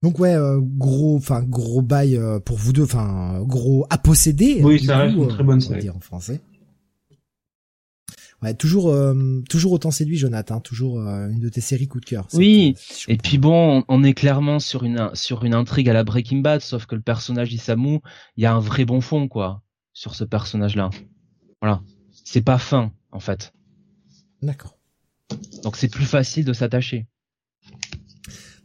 donc 0.02 0.18
ouais, 0.18 0.34
euh, 0.34 0.58
gros, 0.60 1.14
enfin 1.16 1.44
gros 1.44 1.80
bail 1.80 2.20
pour 2.44 2.56
vous 2.56 2.72
deux, 2.72 2.82
enfin 2.82 3.40
gros 3.42 3.86
à 3.88 3.98
posséder. 3.98 4.60
Oui, 4.60 4.84
ça 4.84 4.98
reste 4.98 5.14
une 5.14 5.28
très 5.28 5.44
bonne 5.44 5.60
série. 5.60 5.90
en 5.90 6.00
français. 6.00 6.40
Ouais, 8.42 8.54
toujours, 8.54 8.88
euh, 8.88 9.42
toujours 9.48 9.72
autant 9.72 9.92
séduit, 9.92 10.16
Jonathan. 10.16 10.56
Hein, 10.56 10.60
toujours 10.60 11.00
euh, 11.00 11.28
une 11.28 11.38
de 11.38 11.48
tes 11.48 11.60
séries 11.60 11.86
coup 11.86 12.00
de 12.00 12.04
cœur. 12.04 12.26
Oui. 12.34 12.74
Et 13.06 13.16
puis 13.16 13.38
bon, 13.38 13.84
on 13.86 14.02
est 14.02 14.14
clairement 14.14 14.58
sur 14.58 14.82
une 14.82 15.10
sur 15.14 15.44
une 15.44 15.54
intrigue 15.54 15.88
à 15.88 15.92
la 15.92 16.02
Breaking 16.02 16.38
Bad, 16.38 16.60
sauf 16.60 16.86
que 16.86 16.96
le 16.96 17.00
personnage 17.00 17.50
d'Isamu, 17.50 18.00
il 18.36 18.42
y 18.42 18.46
a 18.46 18.52
un 18.52 18.58
vrai 18.58 18.84
bon 18.84 19.00
fond 19.00 19.28
quoi 19.28 19.62
sur 19.92 20.14
ce 20.14 20.24
personnage-là. 20.24 20.90
Voilà. 21.60 21.82
C'est 22.24 22.42
pas 22.42 22.58
fin 22.58 22.92
en 23.12 23.20
fait. 23.20 23.52
D'accord. 24.42 24.76
Donc 25.62 25.76
c'est 25.76 25.88
plus 25.88 26.04
facile 26.04 26.44
de 26.44 26.52
s'attacher. 26.52 27.06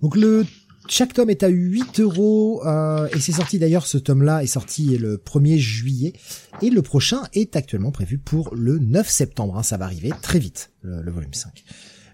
Donc 0.02 0.16
le 0.16 0.46
chaque 0.90 1.14
tome 1.14 1.30
est 1.30 1.44
à 1.44 1.48
8 1.48 2.00
euros 2.00 2.66
euh, 2.66 3.08
et 3.14 3.20
c'est 3.20 3.32
sorti 3.32 3.60
d'ailleurs 3.60 3.86
ce 3.86 3.98
tome-là 3.98 4.44
est 4.44 4.48
sorti 4.48 4.98
le 4.98 5.18
1er 5.18 5.58
juillet 5.58 6.14
et 6.62 6.70
le 6.70 6.82
prochain 6.82 7.24
est 7.34 7.56
actuellement 7.56 7.92
prévu 7.92 8.18
pour 8.18 8.54
le 8.56 8.80
9 8.80 9.08
septembre. 9.10 9.58
Hein, 9.58 9.64
ça 9.64 9.78
va 9.78 9.86
arriver 9.86 10.12
très 10.22 10.40
vite 10.40 10.72
le, 10.82 11.12
volume 11.12 11.34
5. 11.34 11.64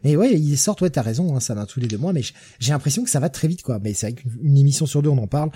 Mais 0.03 0.15
ouais, 0.15 0.33
il 0.33 0.57
sort, 0.57 0.81
ouais, 0.81 0.89
t'as 0.89 1.01
raison, 1.01 1.35
hein, 1.35 1.39
ça 1.39 1.53
va 1.53 1.65
tous 1.65 1.79
les 1.79 1.87
deux 1.87 1.97
mois, 1.97 2.11
mais 2.13 2.21
j'ai 2.59 2.71
l'impression 2.71 3.03
que 3.03 3.09
ça 3.09 3.19
va 3.19 3.29
très 3.29 3.47
vite, 3.47 3.61
quoi. 3.61 3.79
Mais 3.79 3.93
c'est 3.93 4.11
vrai 4.11 4.21
qu'une 4.21 4.57
émission 4.57 4.85
sur 4.85 5.01
deux, 5.01 5.09
on 5.09 5.17
en 5.17 5.27
parle. 5.27 5.49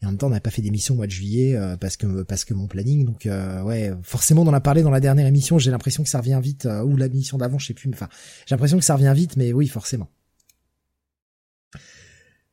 Et 0.00 0.06
en 0.06 0.10
même 0.10 0.18
temps, 0.18 0.28
on 0.28 0.30
n'a 0.30 0.40
pas 0.40 0.50
fait 0.50 0.62
d'émission 0.62 0.94
au 0.94 0.96
mois 0.96 1.06
de 1.06 1.12
juillet 1.12 1.56
euh, 1.56 1.76
parce 1.76 1.96
que 1.96 2.22
parce 2.22 2.44
que 2.44 2.54
mon 2.54 2.68
planning. 2.68 3.04
Donc 3.04 3.26
euh, 3.26 3.62
ouais, 3.62 3.92
forcément, 4.02 4.42
on 4.42 4.46
en 4.46 4.54
a 4.54 4.60
parlé 4.60 4.82
dans 4.82 4.90
la 4.90 5.00
dernière 5.00 5.26
émission. 5.26 5.58
J'ai 5.58 5.70
l'impression 5.70 6.02
que 6.04 6.08
ça 6.08 6.18
revient 6.18 6.38
vite 6.42 6.66
euh, 6.66 6.82
ou 6.82 6.96
l'émission 6.96 7.36
d'avant, 7.38 7.58
je 7.58 7.66
sais 7.66 7.74
plus. 7.74 7.90
Enfin, 7.92 8.08
j'ai 8.46 8.54
l'impression 8.54 8.78
que 8.78 8.84
ça 8.84 8.94
revient 8.94 9.12
vite, 9.14 9.36
mais 9.36 9.52
oui, 9.52 9.66
forcément. 9.66 10.08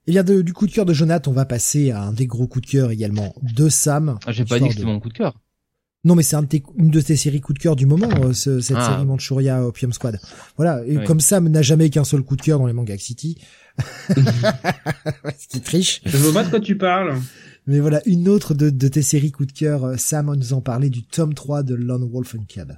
Il 0.08 0.14
y 0.14 0.20
a 0.20 0.24
du 0.24 0.54
coup 0.54 0.68
de 0.68 0.72
cœur 0.72 0.86
de 0.86 0.94
Jonathan, 0.94 1.32
on 1.32 1.34
va 1.34 1.46
passer 1.46 1.92
à 1.92 2.04
un 2.04 2.14
des 2.14 2.28
gros 2.28 2.48
coups 2.48 2.66
de 2.68 2.72
cœur 2.72 2.92
également 2.92 3.34
de 3.42 3.70
Sam. 3.70 4.20
Ah, 4.26 4.32
j'ai 4.32 4.46
pas 4.46 4.60
dit 4.60 4.68
que 4.68 4.74
c'était 4.74 4.86
mon 4.86 5.00
coup 5.00 5.10
de 5.10 5.14
cœur. 5.14 5.34
Non, 6.04 6.14
mais 6.14 6.22
c'est 6.22 6.36
un 6.36 6.46
une 6.78 6.92
de 6.92 7.02
tes 7.02 7.16
séries 7.16 7.42
coup 7.42 7.54
de 7.54 7.60
cœur 7.60 7.76
du 7.76 7.88
moment, 7.88 8.10
euh, 8.24 8.32
cette 8.32 8.78
ah. 8.78 8.92
série 8.92 9.06
Manchuria 9.06 9.66
Opium 9.66 9.92
Squad. 9.92 10.20
Voilà, 10.56 10.84
et 10.86 11.04
comme 11.04 11.20
Sam 11.20 11.50
n'a 11.50 11.64
jamais 11.64 11.90
qu'un 11.90 12.04
seul 12.04 12.22
coup 12.22 12.36
de 12.36 12.44
cœur 12.44 12.60
dans 12.60 12.68
les 12.68 12.74
mangas 12.74 13.00
City, 13.00 13.40
ce 13.80 15.48
qui 15.50 15.62
triche. 15.62 16.02
Je 16.06 16.16
vois 16.18 16.34
pas 16.34 16.44
de 16.44 16.52
quoi 16.52 16.60
tu 16.60 16.78
parles. 16.78 17.16
Mais 17.66 17.80
voilà, 17.80 18.02
une 18.06 18.30
autre 18.30 18.54
de, 18.54 18.70
de 18.70 18.88
tes 18.88 19.02
séries 19.02 19.32
coup 19.32 19.48
de 19.48 19.52
cœur, 19.52 19.84
euh, 19.84 19.96
Sam 19.98 20.32
nous 20.36 20.54
en 20.54 20.62
parlait 20.62 20.92
du 20.92 21.02
tome 21.02 21.34
3 21.34 21.64
de 21.64 21.74
Lone 21.74 22.08
Wolf 22.08 22.36
and 22.36 22.46
Cab. 22.48 22.78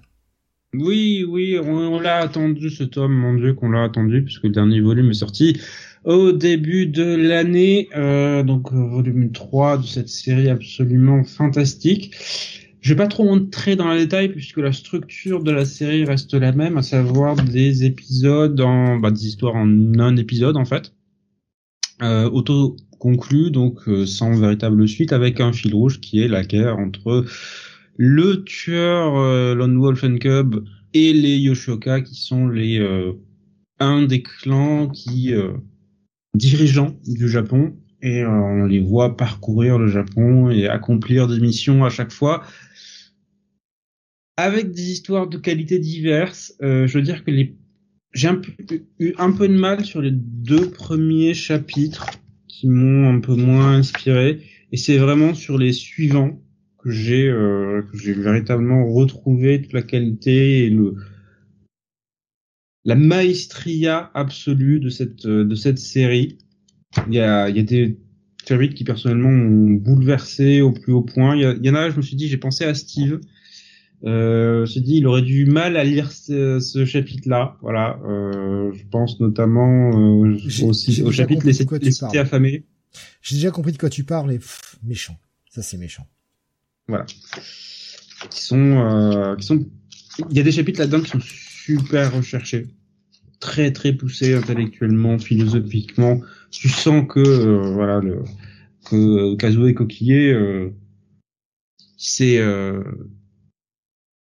Oui, 0.74 1.26
oui, 1.28 1.60
on, 1.62 1.68
on 1.68 2.00
l'a 2.00 2.20
attendu 2.20 2.70
ce 2.70 2.86
tome, 2.86 3.12
mon 3.12 3.34
dieu 3.34 3.54
qu'on 3.54 3.72
l'a 3.72 3.84
attendu, 3.84 4.24
puisque 4.24 4.44
le 4.44 4.52
dernier 4.52 4.80
volume 4.80 5.10
est 5.10 5.16
sorti 5.16 5.60
au 6.04 6.32
début 6.32 6.88
de 6.88 7.16
l'année, 7.16 7.90
euh, 7.96 8.44
donc 8.44 8.72
euh, 8.72 8.88
volume 8.88 9.32
3 9.32 9.80
de 9.80 9.86
cette 9.86 10.10
série 10.10 10.50
absolument 10.50 11.24
fantastique. 11.24 12.16
Je 12.82 12.94
vais 12.94 12.98
pas 12.98 13.08
trop 13.08 13.30
entrer 13.30 13.76
dans 13.76 13.92
les 13.92 14.00
détails 14.06 14.30
puisque 14.30 14.58
la 14.58 14.72
structure 14.72 15.44
de 15.44 15.52
la 15.52 15.66
série 15.66 16.06
reste 16.06 16.34
la 16.34 16.52
même, 16.52 16.78
à 16.78 16.84
savoir 16.84 17.36
des 17.36 17.84
épisodes 17.84 18.60
en, 18.62 18.98
bah, 18.98 19.12
des 19.12 19.28
histoires 19.28 19.56
en 19.56 20.00
un 20.00 20.16
épisode 20.16 20.56
en 20.56 20.66
fait, 20.66 20.94
euh, 22.04 22.30
auto 22.30 22.76
conclu 23.00 23.50
donc 23.50 23.88
euh, 23.88 24.06
sans 24.06 24.40
véritable 24.40 24.88
suite 24.88 25.14
avec 25.14 25.40
un 25.42 25.52
fil 25.52 25.74
rouge 25.74 26.00
qui 26.00 26.22
est 26.22 26.28
la 26.28 26.44
guerre 26.44 26.78
entre 26.78 27.26
le 27.98 28.44
tueur 28.44 29.18
euh, 29.18 29.56
Lone 29.56 29.80
Wolf 29.80 30.06
Cub 30.20 30.64
et 30.94 31.14
les 31.14 31.38
Yoshioka 31.38 32.02
qui 32.02 32.16
sont 32.16 32.48
les 32.48 32.80
un 33.80 34.04
des 34.04 34.22
clans 34.22 34.88
qui 34.88 35.34
dirigeants 36.38 36.96
du 37.06 37.28
Japon 37.28 37.76
et 38.02 38.22
euh, 38.22 38.30
on 38.30 38.66
les 38.66 38.80
voit 38.80 39.18
parcourir 39.18 39.78
le 39.78 39.88
Japon 39.88 40.50
et 40.50 40.68
accomplir 40.68 41.28
des 41.28 41.40
missions 41.40 41.84
à 41.84 41.90
chaque 41.90 42.12
fois 42.12 42.44
avec 44.38 44.72
des 44.72 44.92
histoires 44.92 45.28
de 45.28 45.38
qualité 45.38 45.80
diverses. 45.80 46.54
Euh, 46.62 46.86
je 46.88 46.98
veux 46.98 47.04
dire 47.04 47.24
que 47.24 47.32
les 47.32 47.56
j'ai 48.14 48.30
eu 49.00 49.14
un 49.20 49.32
peu 49.32 49.48
de 49.48 49.54
mal 49.54 49.86
sur 49.86 50.02
les 50.02 50.12
deux 50.12 50.72
premiers 50.72 51.34
chapitres 51.34 52.08
qui 52.48 52.68
m'ont 52.68 53.10
un 53.14 53.20
peu 53.20 53.36
moins 53.36 53.76
inspiré 53.76 54.42
et 54.72 54.78
c'est 54.78 54.98
vraiment 54.98 55.34
sur 55.34 55.58
les 55.58 55.72
suivants 55.72 56.42
que 56.80 56.90
j'ai 56.90 57.28
euh, 57.28 57.84
véritablement 57.94 58.92
retrouvé 58.92 59.62
toute 59.62 59.74
la 59.74 59.82
qualité 59.82 60.66
et 60.66 60.70
le 60.70 60.96
la 62.88 62.96
maestria 62.96 64.10
absolue 64.16 64.80
de 64.80 64.90
cette 64.90 65.28
de 65.28 65.56
cette 65.56 65.78
série. 65.78 66.40
Il 67.08 67.14
y 67.14 67.20
a 67.20 67.50
il 67.50 67.58
y 67.58 67.60
a 67.60 67.64
des 67.64 68.00
chapitres 68.48 68.76
qui 68.76 68.86
personnellement 68.86 69.30
m'ont 69.30 69.74
bouleversé 69.74 70.62
au 70.62 70.72
plus 70.72 70.94
haut 70.94 71.02
point. 71.02 71.36
Il 71.36 71.66
y, 71.66 71.70
en 71.70 71.76
a, 71.76 71.90
je 71.90 71.98
me 71.98 72.02
suis 72.02 72.16
dit, 72.16 72.30
j'ai 72.30 72.38
pensé 72.38 72.64
à 72.64 72.74
Steve. 72.74 73.20
Euh, 74.06 74.58
je 74.58 74.62
me 74.62 74.66
suis 74.68 74.82
dit, 74.82 74.96
il 74.98 75.08
aurait 75.08 75.22
du 75.22 75.46
mal 75.46 75.76
à 75.76 75.84
lire 75.84 76.14
ce, 76.14 76.62
ce 76.62 76.86
chapitre-là. 76.86 77.58
Voilà, 77.62 78.00
euh, 78.06 78.72
je 78.74 78.86
pense 78.90 79.20
notamment 79.20 80.24
euh, 80.24 80.38
aussi 80.64 81.02
au 81.02 81.12
chapitre 81.12 81.46
Les, 81.46 81.80
les 81.80 81.92
cités 81.92 82.20
affamées. 82.20 82.64
J'ai 83.22 83.36
déjà 83.36 83.52
compris 83.52 83.74
de 83.74 83.78
quoi 83.78 83.90
tu 83.90 84.06
parles 84.06 84.32
et 84.32 84.40
méchant. 84.82 85.18
Ça 85.50 85.62
c'est 85.62 85.78
méchant. 85.78 86.08
Voilà. 86.88 87.06
Qui 88.30 88.42
sont, 88.42 88.58
euh, 88.58 89.36
qui 89.36 89.46
sont. 89.46 89.66
Il 90.30 90.38
y 90.38 90.40
a 90.40 90.44
des 90.44 90.54
chapitres 90.54 90.80
là-dedans 90.80 91.02
qui 91.02 91.10
sont 91.10 91.20
super 91.20 92.16
recherchés 92.16 92.68
très 93.40 93.72
très 93.72 93.94
poussé 93.94 94.36
intellectuellement, 94.36 95.20
philosophiquement. 95.20 96.22
Tu 96.52 96.70
sens 96.70 97.06
que 97.08 97.20
euh, 97.20 97.72
voilà 97.74 98.00
le 98.00 98.24
que 98.90 99.36
Kazuo 99.36 99.68
et 99.68 99.74
Coquillet 99.74 100.32
euh, 100.34 100.70
c'est 101.98 102.38
euh, 102.40 102.84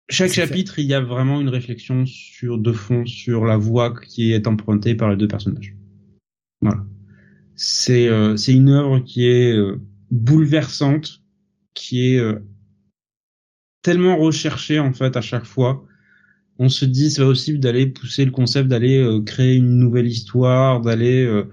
chaque 0.09 0.31
chapitre, 0.31 0.79
il 0.79 0.85
y 0.85 0.93
a 0.93 1.01
vraiment 1.01 1.41
une 1.41 1.49
réflexion 1.49 2.05
sur 2.05 2.57
de 2.57 2.71
fond 2.71 3.05
sur 3.05 3.45
la 3.45 3.57
voie 3.57 3.93
qui 3.99 4.31
est 4.31 4.47
empruntée 4.47 4.95
par 4.95 5.09
les 5.09 5.17
deux 5.17 5.27
personnages. 5.27 5.75
Voilà. 6.61 6.83
C'est 7.55 8.09
c'est 8.37 8.53
une 8.53 8.69
œuvre 8.69 8.99
qui 8.99 9.25
est 9.25 9.55
bouleversante, 10.11 11.23
qui 11.73 12.13
est 12.15 12.21
tellement 13.81 14.17
recherchée 14.17 14.79
en 14.79 14.93
fait 14.93 15.17
à 15.17 15.21
chaque 15.21 15.45
fois 15.45 15.86
on 16.59 16.69
se 16.69 16.85
dit 16.85 17.11
c'est 17.11 17.23
possible 17.23 17.59
d'aller 17.59 17.87
pousser 17.87 18.25
le 18.25 18.31
concept, 18.31 18.67
d'aller 18.69 18.97
euh, 18.97 19.21
créer 19.21 19.55
une 19.55 19.77
nouvelle 19.77 20.07
histoire, 20.07 20.81
d'aller 20.81 21.23
euh, 21.23 21.43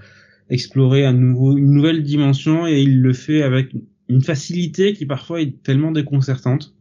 explorer 0.51 1.05
un 1.05 1.13
nouveau, 1.13 1.57
une 1.57 1.71
nouvelle 1.71 2.03
dimension, 2.03 2.67
et 2.67 2.81
il 2.83 3.01
le 3.01 3.13
fait 3.13 3.43
avec 3.43 3.75
une 4.09 4.23
facilité 4.23 4.93
qui 4.93 5.07
parfois 5.07 5.41
est 5.41 5.63
tellement 5.63 5.93
déconcertante. 5.93 6.75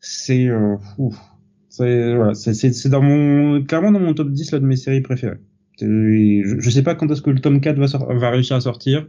C'est 0.00 0.48
euh, 0.48 0.76
c'est 1.68 2.14
voilà, 2.14 2.34
c'est 2.34 2.88
dans 2.88 3.02
mon 3.02 3.62
clairement 3.64 3.92
dans 3.92 4.00
mon 4.00 4.14
top 4.14 4.30
10 4.30 4.52
là 4.52 4.58
de 4.60 4.66
mes 4.66 4.76
séries 4.76 5.00
préférées. 5.00 5.38
Je, 5.80 6.56
je 6.58 6.70
sais 6.70 6.82
pas 6.82 6.94
quand 6.94 7.10
est-ce 7.10 7.22
que 7.22 7.30
le 7.30 7.40
tome 7.40 7.60
4 7.60 7.78
va, 7.78 8.14
va 8.14 8.30
réussir 8.30 8.56
à 8.56 8.60
sortir, 8.60 9.06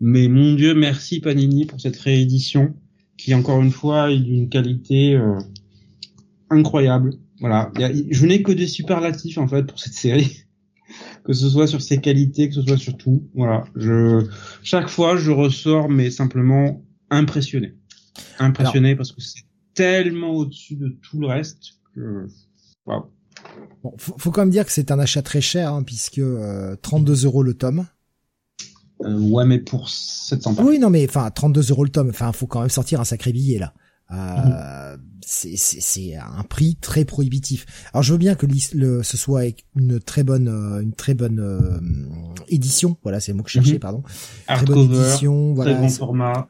mais 0.00 0.28
mon 0.28 0.54
dieu, 0.54 0.74
merci 0.74 1.20
Panini 1.20 1.66
pour 1.66 1.80
cette 1.80 1.96
réédition 1.96 2.74
qui 3.16 3.34
encore 3.34 3.60
une 3.60 3.72
fois 3.72 4.10
est 4.12 4.20
d'une 4.20 4.48
qualité 4.48 5.14
euh, 5.16 5.38
incroyable. 6.50 7.14
Voilà, 7.40 7.70
je 7.76 8.26
n'ai 8.26 8.42
que 8.42 8.52
des 8.52 8.66
superlatifs 8.66 9.38
en 9.38 9.46
fait 9.46 9.64
pour 9.64 9.78
cette 9.78 9.92
série, 9.92 10.44
que 11.24 11.32
ce 11.32 11.48
soit 11.48 11.66
sur 11.66 11.80
ses 11.80 11.98
qualités, 11.98 12.48
que 12.48 12.54
ce 12.54 12.62
soit 12.62 12.76
sur 12.76 12.96
tout. 12.96 13.28
Voilà, 13.34 13.64
je 13.76 14.26
chaque 14.62 14.88
fois 14.88 15.16
je 15.16 15.30
ressors 15.30 15.88
mais 15.88 16.10
simplement 16.10 16.84
impressionné, 17.10 17.74
impressionné 18.38 18.96
parce 18.96 19.12
que 19.12 19.20
c'est 19.20 19.44
tellement 19.74 20.30
au-dessus 20.30 20.76
de 20.76 20.88
tout 20.88 21.20
le 21.20 21.28
reste 21.28 21.74
que 21.94 22.26
waouh. 22.86 23.06
Bon, 23.84 23.94
faut, 23.96 24.32
quand 24.32 24.42
même 24.42 24.50
dire 24.50 24.66
que 24.66 24.72
c'est 24.72 24.90
un 24.90 24.98
achat 24.98 25.22
très 25.22 25.40
cher 25.40 25.72
hein, 25.72 25.84
puisque 25.84 26.20
32 26.82 27.24
euh, 27.24 27.26
euros 27.26 27.44
le 27.44 27.54
tome. 27.54 27.86
Euh, 29.02 29.20
ouais, 29.20 29.44
mais 29.44 29.60
pour 29.60 29.88
700 29.88 30.56
Oui, 30.58 30.80
non, 30.80 30.90
mais 30.90 31.06
enfin 31.08 31.30
32 31.30 31.70
euros 31.70 31.84
le 31.84 31.90
tome. 31.90 32.10
Enfin, 32.10 32.32
faut 32.32 32.48
quand 32.48 32.60
même 32.60 32.68
sortir 32.68 33.00
un 33.00 33.04
sacré 33.04 33.32
billet 33.32 33.58
là. 33.58 33.74
Euh, 34.10 34.96
c'est 35.20 36.16
un 36.16 36.42
prix 36.44 36.76
très 36.76 37.04
prohibitif. 37.04 37.66
Alors 37.92 38.02
je 38.02 38.12
veux 38.12 38.18
bien 38.18 38.34
que 38.34 38.46
le, 38.74 39.02
ce 39.02 39.16
soit 39.16 39.42
une 39.76 40.00
très 40.00 40.24
bonne 40.24 40.48
euh, 40.48 40.80
une 40.80 40.94
très 40.94 41.12
bonne 41.12 41.40
euh, 41.40 41.78
édition, 42.48 42.96
voilà 43.02 43.20
c'est 43.20 43.32
le 43.32 43.36
mot 43.36 43.42
que 43.42 43.50
je 43.50 43.54
cherchais, 43.54 43.74
mhm. 43.74 43.80
pardon. 43.80 44.02
très 44.46 44.64
bonne 44.64 44.90
édition, 44.90 45.52
voilà. 45.52 45.72
Très 45.72 45.80
bon 45.82 45.88
format. 45.90 46.48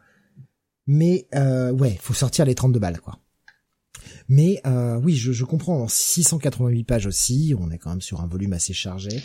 Mais 0.86 1.26
euh, 1.34 1.72
ouais, 1.72 1.98
faut 2.00 2.14
sortir 2.14 2.44
les 2.44 2.54
32 2.54 2.78
balles 2.78 3.00
quoi. 3.00 3.18
Mais 4.28 4.60
euh, 4.66 5.00
oui, 5.02 5.16
je, 5.16 5.32
je 5.32 5.44
comprends. 5.44 5.88
688 5.88 6.84
pages 6.84 7.06
aussi, 7.06 7.54
on 7.58 7.70
est 7.70 7.78
quand 7.78 7.90
même 7.90 8.00
sur 8.00 8.20
un 8.20 8.26
volume 8.26 8.52
assez 8.52 8.74
chargé. 8.74 9.22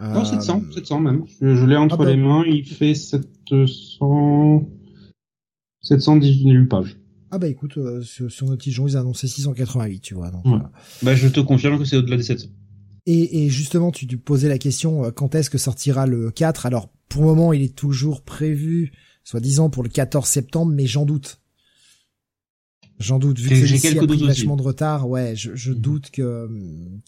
Non, 0.00 0.24
700, 0.24 0.62
700 0.74 1.00
même. 1.00 1.24
Je, 1.40 1.66
l'ai 1.66 1.76
entre 1.76 1.96
ah 1.96 2.04
bah. 2.04 2.10
les 2.10 2.16
mains, 2.16 2.44
il 2.46 2.64
fait 2.64 2.94
700... 2.94 4.64
718 5.82 6.66
pages. 6.66 6.96
Ah 7.30 7.38
bah 7.38 7.48
écoute, 7.48 7.76
euh, 7.76 8.02
sur, 8.02 8.30
sur 8.30 8.46
nos 8.46 8.56
petits 8.56 8.70
ils 8.70 8.80
ont 8.80 9.00
annoncé 9.00 9.28
688, 9.28 10.00
tu 10.00 10.14
vois. 10.14 10.30
Donc, 10.30 10.44
Bah 11.02 11.14
je 11.14 11.28
te 11.28 11.40
confirme 11.40 11.78
que 11.78 11.84
c'est 11.84 11.96
au-delà 11.96 12.16
des 12.16 12.22
700. 12.22 12.48
Et, 13.06 13.44
et 13.44 13.48
justement, 13.48 13.90
tu, 13.90 14.06
tu 14.06 14.18
posais 14.18 14.48
la 14.48 14.58
question, 14.58 15.04
euh, 15.04 15.10
quand 15.10 15.34
est-ce 15.34 15.48
que 15.48 15.56
sortira 15.56 16.06
le 16.06 16.30
4 16.30 16.66
Alors, 16.66 16.92
pour 17.08 17.22
le 17.22 17.28
moment, 17.28 17.52
il 17.54 17.62
est 17.62 17.74
toujours 17.74 18.22
prévu, 18.22 18.92
soi-disant, 19.24 19.70
pour 19.70 19.82
le 19.82 19.88
14 19.88 20.28
septembre, 20.28 20.72
mais 20.74 20.86
j'en 20.86 21.06
doute. 21.06 21.40
J'en 22.98 23.18
doute, 23.18 23.38
vu 23.38 23.48
que 23.48 23.64
j'ai 23.64 23.78
quelques 23.78 24.06
doutes 24.06 24.22
vachement 24.22 24.56
de 24.56 24.62
retard, 24.62 25.08
ouais, 25.08 25.36
je, 25.36 25.54
je 25.54 25.70
mhm. 25.72 25.78
doute 25.78 26.10
que 26.10 26.22
euh, 26.22 26.48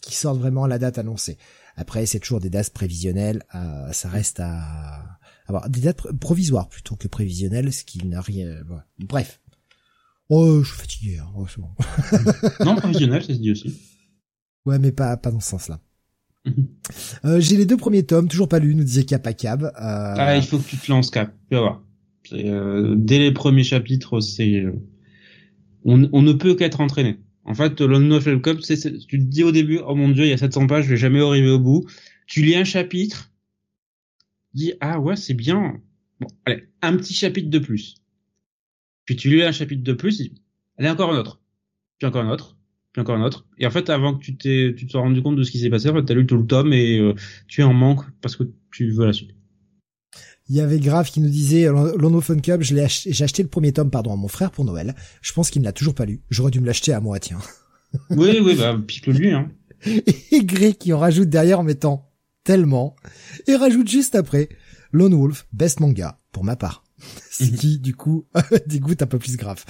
qu'il 0.01 0.15
sorte 0.15 0.39
vraiment 0.39 0.63
à 0.63 0.67
la 0.67 0.79
date 0.79 0.97
annoncée. 0.97 1.37
Après, 1.75 2.05
c'est 2.05 2.19
toujours 2.19 2.39
des 2.39 2.49
dates 2.49 2.69
prévisionnelles, 2.71 3.43
euh, 3.53 3.91
ça 3.91 4.09
reste 4.09 4.39
à 4.39 5.19
avoir 5.47 5.69
des 5.69 5.81
dates 5.81 6.13
provisoires 6.13 6.69
plutôt 6.69 6.95
que 6.95 7.07
prévisionnelles, 7.07 7.73
ce 7.73 7.83
qui 7.83 8.05
n'a 8.07 8.21
rien. 8.21 8.63
Bref. 8.99 9.40
Oh, 10.33 10.63
je 10.63 10.69
suis 10.69 10.77
fatigué. 10.79 11.17
Hein. 11.17 11.27
Oh, 11.35 11.45
bon. 11.57 11.69
non, 12.65 12.75
prévisionnel, 12.75 13.21
c'est 13.21 13.37
dit 13.37 13.51
aussi. 13.51 13.77
Ouais, 14.65 14.79
mais 14.79 14.93
pas 14.93 15.17
pas 15.17 15.29
dans 15.29 15.41
ce 15.41 15.49
sens-là. 15.49 15.81
Mhm. 16.45 16.67
euh, 17.25 17.39
J'ai 17.41 17.57
les 17.57 17.65
deux 17.65 17.75
premiers 17.75 18.03
tomes, 18.03 18.29
toujours 18.29 18.47
pas 18.47 18.59
lus, 18.59 18.73
nous 18.73 18.85
disait 18.85 19.03
Cap 19.03 19.27
à 19.27 19.33
Cab. 19.33 19.63
Euh... 19.63 19.69
Ah, 19.75 20.37
il 20.37 20.43
faut 20.43 20.57
que 20.57 20.67
tu 20.67 20.77
te 20.77 20.89
lances 20.89 21.09
Cap, 21.11 21.35
tu 21.49 21.55
vas 21.55 21.61
voir. 21.61 21.83
Euh, 22.31 22.95
dès 22.97 23.19
les 23.19 23.33
premiers 23.33 23.65
chapitres, 23.65 24.21
c'est 24.21 24.63
on, 25.83 26.07
on 26.13 26.21
ne 26.21 26.31
peut 26.31 26.55
qu'être 26.55 26.79
entraîné. 26.79 27.19
En 27.43 27.53
fait, 27.53 27.81
le 27.81 27.99
Novel 27.99 28.41
Cup, 28.41 28.59
c'est, 28.61 28.77
tu 29.07 29.19
te 29.19 29.23
dis 29.23 29.43
au 29.43 29.51
début, 29.51 29.79
oh 29.85 29.95
mon 29.95 30.07
dieu, 30.07 30.23
il 30.23 30.29
y 30.29 30.33
a 30.33 30.37
700 30.37 30.67
pages, 30.67 30.85
je 30.85 30.91
vais 30.91 30.97
jamais 30.97 31.19
arriver 31.19 31.49
au 31.49 31.59
bout. 31.59 31.85
Tu 32.25 32.41
lis 32.41 32.55
un 32.55 32.63
chapitre, 32.63 33.33
dis 34.53 34.73
ah 34.79 34.97
ouais, 34.97 35.17
c'est 35.17 35.33
bien. 35.33 35.81
Bon, 36.21 36.27
allez, 36.45 36.69
un 36.81 36.95
petit 36.95 37.13
chapitre 37.13 37.49
de 37.49 37.59
plus. 37.59 37.95
Puis 39.05 39.15
tu 39.15 39.29
lis 39.29 39.43
un 39.43 39.51
chapitre 39.51 39.83
de 39.83 39.93
plus, 39.93 40.31
allez 40.77 40.89
encore 40.89 41.13
un 41.13 41.17
autre, 41.17 41.41
puis 41.97 42.07
encore 42.07 42.23
un 42.23 42.31
autre, 42.31 42.57
puis 42.93 43.01
encore 43.01 43.15
un 43.15 43.23
autre. 43.23 43.45
Et 43.57 43.65
en 43.65 43.71
fait, 43.71 43.89
avant 43.89 44.15
que 44.15 44.23
tu 44.23 44.37
t'es, 44.37 44.73
tu 44.77 44.85
te 44.85 44.91
sois 44.91 45.01
rendu 45.01 45.21
compte 45.21 45.35
de 45.35 45.43
ce 45.43 45.51
qui 45.51 45.59
s'est 45.59 45.69
passé, 45.69 45.89
en 45.89 45.93
fait, 45.93 46.05
t'as 46.05 46.13
lu 46.13 46.25
tout 46.25 46.37
le 46.37 46.45
tome 46.45 46.73
et 46.73 46.99
euh, 46.99 47.13
tu 47.47 47.61
es 47.61 47.63
en 47.63 47.73
manque 47.73 48.03
parce 48.21 48.35
que 48.35 48.43
tu 48.71 48.91
veux 48.91 49.05
la 49.05 49.13
suite. 49.13 49.31
Il 50.49 50.55
y 50.55 50.59
avait 50.59 50.79
Grave 50.79 51.09
qui 51.09 51.21
nous 51.21 51.29
disait 51.29 51.67
Lono 51.67 52.19
Fun 52.19 52.39
Cup, 52.39 52.61
j'ai 52.61 52.81
acheté 52.81 53.41
le 53.41 53.47
premier 53.47 53.71
tome 53.71 53.89
pardon 53.89 54.11
à 54.11 54.17
mon 54.17 54.27
frère 54.27 54.51
pour 54.51 54.65
Noël. 54.65 54.95
Je 55.21 55.31
pense 55.31 55.49
qu'il 55.49 55.61
ne 55.61 55.65
l'a 55.65 55.71
toujours 55.71 55.95
pas 55.95 56.05
lu. 56.05 56.21
J'aurais 56.29 56.51
dû 56.51 56.59
me 56.59 56.65
l'acheter 56.65 56.91
à 56.91 56.99
moi, 56.99 57.19
tiens. 57.19 57.39
oui, 58.09 58.39
oui, 58.41 58.55
bah 58.57 58.77
pique 58.85 59.07
lui 59.07 59.31
hein. 59.31 59.49
Et 59.85 60.43
Grey 60.43 60.73
qui 60.73 60.91
en 60.91 60.99
rajoute 60.99 61.29
derrière 61.29 61.59
en 61.59 61.63
mettant 61.63 62.11
tellement 62.43 62.95
et 63.47 63.55
rajoute 63.55 63.87
juste 63.87 64.15
après 64.15 64.49
Lone 64.91 65.13
Wolf 65.13 65.47
best 65.53 65.79
manga 65.79 66.19
pour 66.31 66.43
ma 66.43 66.55
part. 66.55 66.83
Ce 67.31 67.45
qui, 67.45 67.79
du 67.79 67.95
coup, 67.95 68.25
dégoûte 68.67 69.01
un 69.01 69.07
peu 69.07 69.19
plus 69.19 69.37
grave. 69.37 69.63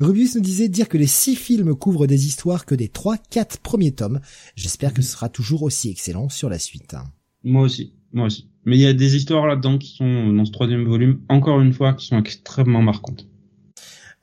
Rubius 0.00 0.36
nous 0.36 0.40
disait 0.40 0.68
dire 0.68 0.88
que 0.88 0.98
les 0.98 1.06
six 1.06 1.36
films 1.36 1.74
couvrent 1.74 2.06
des 2.06 2.26
histoires 2.26 2.64
que 2.64 2.74
des 2.74 2.88
trois, 2.88 3.18
quatre 3.18 3.58
premiers 3.58 3.92
tomes. 3.92 4.20
J'espère 4.56 4.94
que 4.94 5.02
ce 5.02 5.12
sera 5.12 5.28
toujours 5.28 5.62
aussi 5.62 5.90
excellent 5.90 6.28
sur 6.28 6.48
la 6.48 6.58
suite. 6.58 6.96
Moi 7.44 7.62
aussi, 7.62 7.94
moi 8.12 8.26
aussi. 8.26 8.48
Mais 8.64 8.76
il 8.76 8.80
y 8.80 8.86
a 8.86 8.92
des 8.92 9.16
histoires 9.16 9.46
là-dedans 9.46 9.78
qui 9.78 9.96
sont 9.96 10.32
dans 10.32 10.44
ce 10.44 10.52
troisième 10.52 10.84
volume, 10.84 11.20
encore 11.28 11.60
une 11.60 11.72
fois, 11.72 11.94
qui 11.94 12.06
sont 12.06 12.18
extrêmement 12.18 12.82
marquantes. 12.82 13.26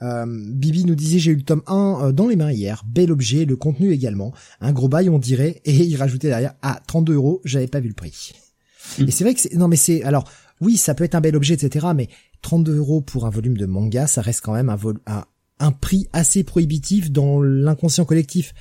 Euh, 0.02 0.26
Bibi 0.28 0.86
nous 0.86 0.96
disait 0.96 1.20
j'ai 1.20 1.32
eu 1.32 1.36
le 1.36 1.42
tome 1.42 1.62
1 1.68 1.74
euh, 1.76 2.12
dans 2.14 2.28
les 2.28 2.38
mains 2.38 2.52
hier, 2.52 2.84
bel 2.88 3.12
objet, 3.12 3.44
le 3.44 3.58
contenu 3.58 3.92
également, 3.92 4.34
un 4.62 4.72
gros 4.72 4.88
bail 4.88 5.10
on 5.10 5.20
dirait, 5.20 5.62
et 5.66 5.76
il 5.76 5.98
rajoutait 5.98 6.30
derrière, 6.30 6.54
ah 6.62 6.80
32 6.88 7.16
euros, 7.16 7.42
j'avais 7.44 7.68
pas 7.68 7.82
vu 7.82 7.90
le 7.90 7.94
prix. 7.94 8.32
Mm. 8.98 9.08
Et 9.08 9.12
c'est 9.12 9.26
vrai 9.26 9.34
que 9.34 9.42
c'est, 9.42 9.54
non 9.56 9.68
mais 9.68 9.76
c'est, 9.76 10.04
alors 10.04 10.30
oui 10.62 10.78
ça 10.78 10.94
peut 10.94 11.04
être 11.04 11.16
un 11.16 11.22
bel 11.22 11.36
objet 11.36 11.54
etc, 11.54 11.88
mais 11.96 12.08
32 12.42 12.78
euros 12.78 13.02
pour 13.02 13.26
un 13.26 13.30
volume 13.30 13.58
de 13.58 13.66
manga, 13.66 14.08
ça 14.08 14.22
reste 14.22 14.42
quand 14.42 14.54
même 14.54 14.70
un, 14.70 14.76
vol, 14.76 15.00
un, 15.06 15.26
un 15.60 15.72
prix 15.72 16.08
assez 16.14 16.44
prohibitif 16.44 17.12
dans 17.12 17.42
l'inconscient 17.42 18.06
collectif. 18.06 18.54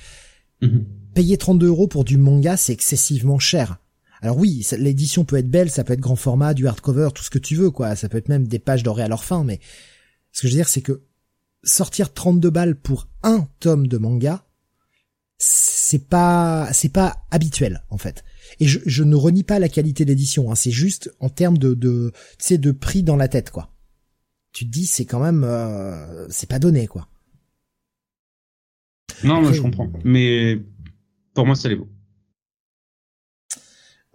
Mm-hmm. 0.61 0.83
Payer 1.13 1.37
32 1.37 1.67
euros 1.67 1.87
pour 1.87 2.03
du 2.03 2.17
manga, 2.17 2.57
c'est 2.57 2.73
excessivement 2.73 3.39
cher. 3.39 3.79
Alors 4.21 4.37
oui, 4.37 4.65
l'édition 4.77 5.23
peut 5.23 5.37
être 5.37 5.49
belle, 5.49 5.69
ça 5.69 5.83
peut 5.83 5.93
être 5.93 6.01
grand 6.01 6.17
format, 6.17 6.53
du 6.53 6.67
hardcover, 6.67 7.09
tout 7.15 7.23
ce 7.23 7.29
que 7.29 7.39
tu 7.39 7.55
veux, 7.55 7.71
quoi. 7.71 7.95
Ça 7.95 8.09
peut 8.09 8.17
être 8.17 8.27
même 8.27 8.47
des 8.47 8.59
pages 8.59 8.83
dorées 8.83 9.03
à 9.03 9.07
leur 9.07 9.23
fin, 9.23 9.43
mais 9.43 9.59
ce 10.33 10.41
que 10.41 10.47
je 10.47 10.53
veux 10.53 10.57
dire, 10.57 10.67
c'est 10.67 10.81
que 10.81 11.03
sortir 11.63 12.13
32 12.13 12.49
balles 12.49 12.75
pour 12.75 13.07
un 13.23 13.47
tome 13.59 13.87
de 13.87 13.97
manga, 13.97 14.45
c'est 15.39 16.07
pas, 16.07 16.69
c'est 16.73 16.91
pas 16.91 17.25
habituel, 17.31 17.83
en 17.89 17.97
fait. 17.97 18.23
Et 18.59 18.67
je, 18.67 18.79
je 18.85 19.03
ne 19.03 19.15
renie 19.15 19.43
pas 19.43 19.57
la 19.57 19.69
qualité 19.69 20.05
d'édition, 20.05 20.51
hein, 20.51 20.55
c'est 20.55 20.71
juste 20.71 21.11
en 21.19 21.29
termes 21.29 21.57
de, 21.57 21.73
de, 21.73 22.11
de 22.51 22.71
prix 22.71 23.03
dans 23.03 23.15
la 23.15 23.27
tête, 23.27 23.49
quoi. 23.49 23.71
Tu 24.51 24.65
te 24.65 24.71
dis, 24.71 24.85
c'est 24.85 25.05
quand 25.05 25.19
même, 25.19 25.43
euh, 25.43 26.27
c'est 26.29 26.49
pas 26.49 26.59
donné, 26.59 26.87
quoi. 26.87 27.07
Non, 29.23 29.41
moi 29.41 29.51
je 29.51 29.61
comprends. 29.61 29.91
Mais 30.03 30.61
pour 31.33 31.45
moi, 31.45 31.55
ça 31.55 31.69
l'est 31.69 31.75
beau. 31.75 31.89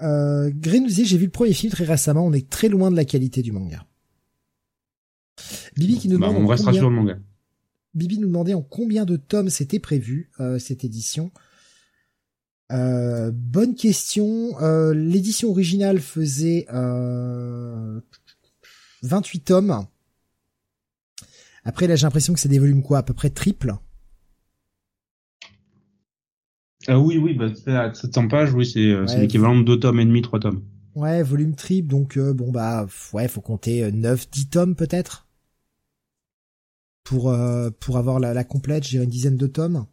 Euh, 0.02 0.50
Green 0.54 0.88
j'ai 0.88 1.16
vu 1.16 1.26
le 1.26 1.30
premier 1.30 1.52
film 1.54 1.72
très 1.72 1.84
récemment, 1.84 2.26
on 2.26 2.32
est 2.32 2.50
très 2.50 2.68
loin 2.68 2.90
de 2.90 2.96
la 2.96 3.04
qualité 3.04 3.42
du 3.42 3.52
manga. 3.52 3.86
Bibi 5.76 5.98
qui 5.98 6.08
nous 6.08 6.18
bah, 6.18 6.30
on 6.30 6.46
restera 6.46 6.72
sur 6.72 6.90
le 6.90 6.96
manga. 6.96 7.18
Bibi 7.94 8.18
nous 8.18 8.26
demandait 8.26 8.54
en 8.54 8.62
combien 8.62 9.04
de 9.04 9.16
tomes 9.16 9.50
c'était 9.50 9.78
prévu, 9.78 10.30
euh, 10.40 10.58
cette 10.58 10.84
édition. 10.84 11.30
Euh, 12.72 13.30
bonne 13.32 13.74
question. 13.74 14.60
Euh, 14.60 14.94
l'édition 14.94 15.50
originale 15.50 16.00
faisait 16.00 16.66
28 19.02 19.40
tomes. 19.40 19.86
Après 21.64 21.86
là 21.86 21.96
j'ai 21.96 22.06
l'impression 22.06 22.34
que 22.34 22.40
c'est 22.40 22.48
des 22.48 22.58
volumes 22.58 22.82
quoi, 22.82 22.98
à 22.98 23.02
peu 23.02 23.14
près 23.14 23.30
triple. 23.30 23.74
Ah 26.86 27.00
oui, 27.00 27.16
oui, 27.16 27.32
bah, 27.32 27.48
700 27.94 28.28
pages, 28.28 28.52
oui, 28.52 28.66
c'est 28.66 29.18
l'équivalent 29.18 29.56
de 29.56 29.64
2 29.64 29.80
tomes 29.80 30.00
et 30.00 30.04
demi, 30.04 30.20
3 30.20 30.40
tomes. 30.40 30.62
Ouais, 30.94 31.22
volume 31.24 31.56
triple, 31.56 31.88
donc 31.88 32.16
euh, 32.16 32.32
bon 32.32 32.52
bah 32.52 32.86
ouais, 33.12 33.26
faut 33.26 33.40
compter 33.40 33.90
9, 33.90 34.22
euh, 34.22 34.26
10 34.30 34.48
tomes 34.48 34.76
peut-être 34.76 35.23
pour 37.04 37.34
pour 37.80 37.96
avoir 37.98 38.18
la, 38.18 38.34
la 38.34 38.44
complète, 38.44 38.84
j'ai 38.84 38.98
une 38.98 39.08
dizaine 39.08 39.36
de 39.36 39.46
tomes. 39.46 39.86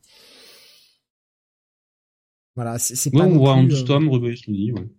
Voilà, 2.55 2.79
c'est 2.79 3.11
pas. 3.11 3.19
Ouais, 3.19 3.25
on 3.25 3.37
voit 3.37 3.53
en 3.53 3.63
12 3.63 3.85
tomes, 3.85 4.09
Rubius 4.09 4.47
nous 4.47 4.55
dit, 4.55 4.71
ouais. 4.71 4.89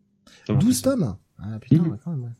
12 0.48 0.82
tomes 0.82 1.16
Ah 1.38 1.58
putain, 1.60 1.82
mmh. 1.82 1.98
quand 2.04 2.10
même, 2.12 2.22
ouais. 2.24 2.30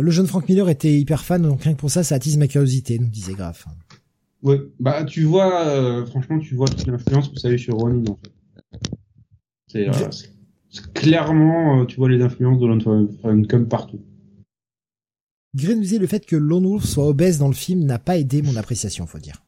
le 0.00 0.10
jeune 0.10 0.26
Frank 0.26 0.48
Miller 0.48 0.68
était 0.68 0.96
hyper 0.98 1.24
fan, 1.24 1.42
donc 1.42 1.62
rien 1.62 1.74
que 1.74 1.78
pour 1.80 1.90
ça, 1.90 2.02
ça 2.04 2.14
attise 2.14 2.36
ma 2.36 2.46
curiosité, 2.46 2.98
nous 2.98 3.08
disait 3.08 3.34
Graf. 3.34 3.66
Ouais, 4.42 4.58
bah 4.78 5.04
tu 5.04 5.24
vois, 5.24 5.66
euh, 5.66 6.06
franchement, 6.06 6.38
tu 6.38 6.54
vois 6.54 6.68
toute 6.68 6.86
l'influence 6.86 7.28
que 7.28 7.38
ça 7.38 7.48
a 7.48 7.50
eu 7.50 7.58
sur 7.58 7.74
Ronin 7.74 8.04
en 8.10 8.16
fait. 8.16 8.32
C'est 9.66 9.88
euh, 9.88 10.08
clairement, 10.94 11.80
euh, 11.82 11.84
tu 11.84 11.96
vois 11.96 12.08
les 12.08 12.22
influences 12.22 12.58
de 12.58 12.66
Lone 12.66 13.46
comme 13.46 13.68
partout. 13.68 14.00
Disait 15.54 15.98
le 15.98 16.06
fait 16.06 16.26
que 16.26 16.36
Lone 16.36 16.66
Wolf 16.66 16.84
soit 16.84 17.06
obèse 17.06 17.38
dans 17.38 17.48
le 17.48 17.54
film 17.54 17.84
n'a 17.84 17.98
pas 17.98 18.18
aidé 18.18 18.42
mon 18.42 18.56
appréciation, 18.56 19.06
faut 19.06 19.18
dire. 19.18 19.42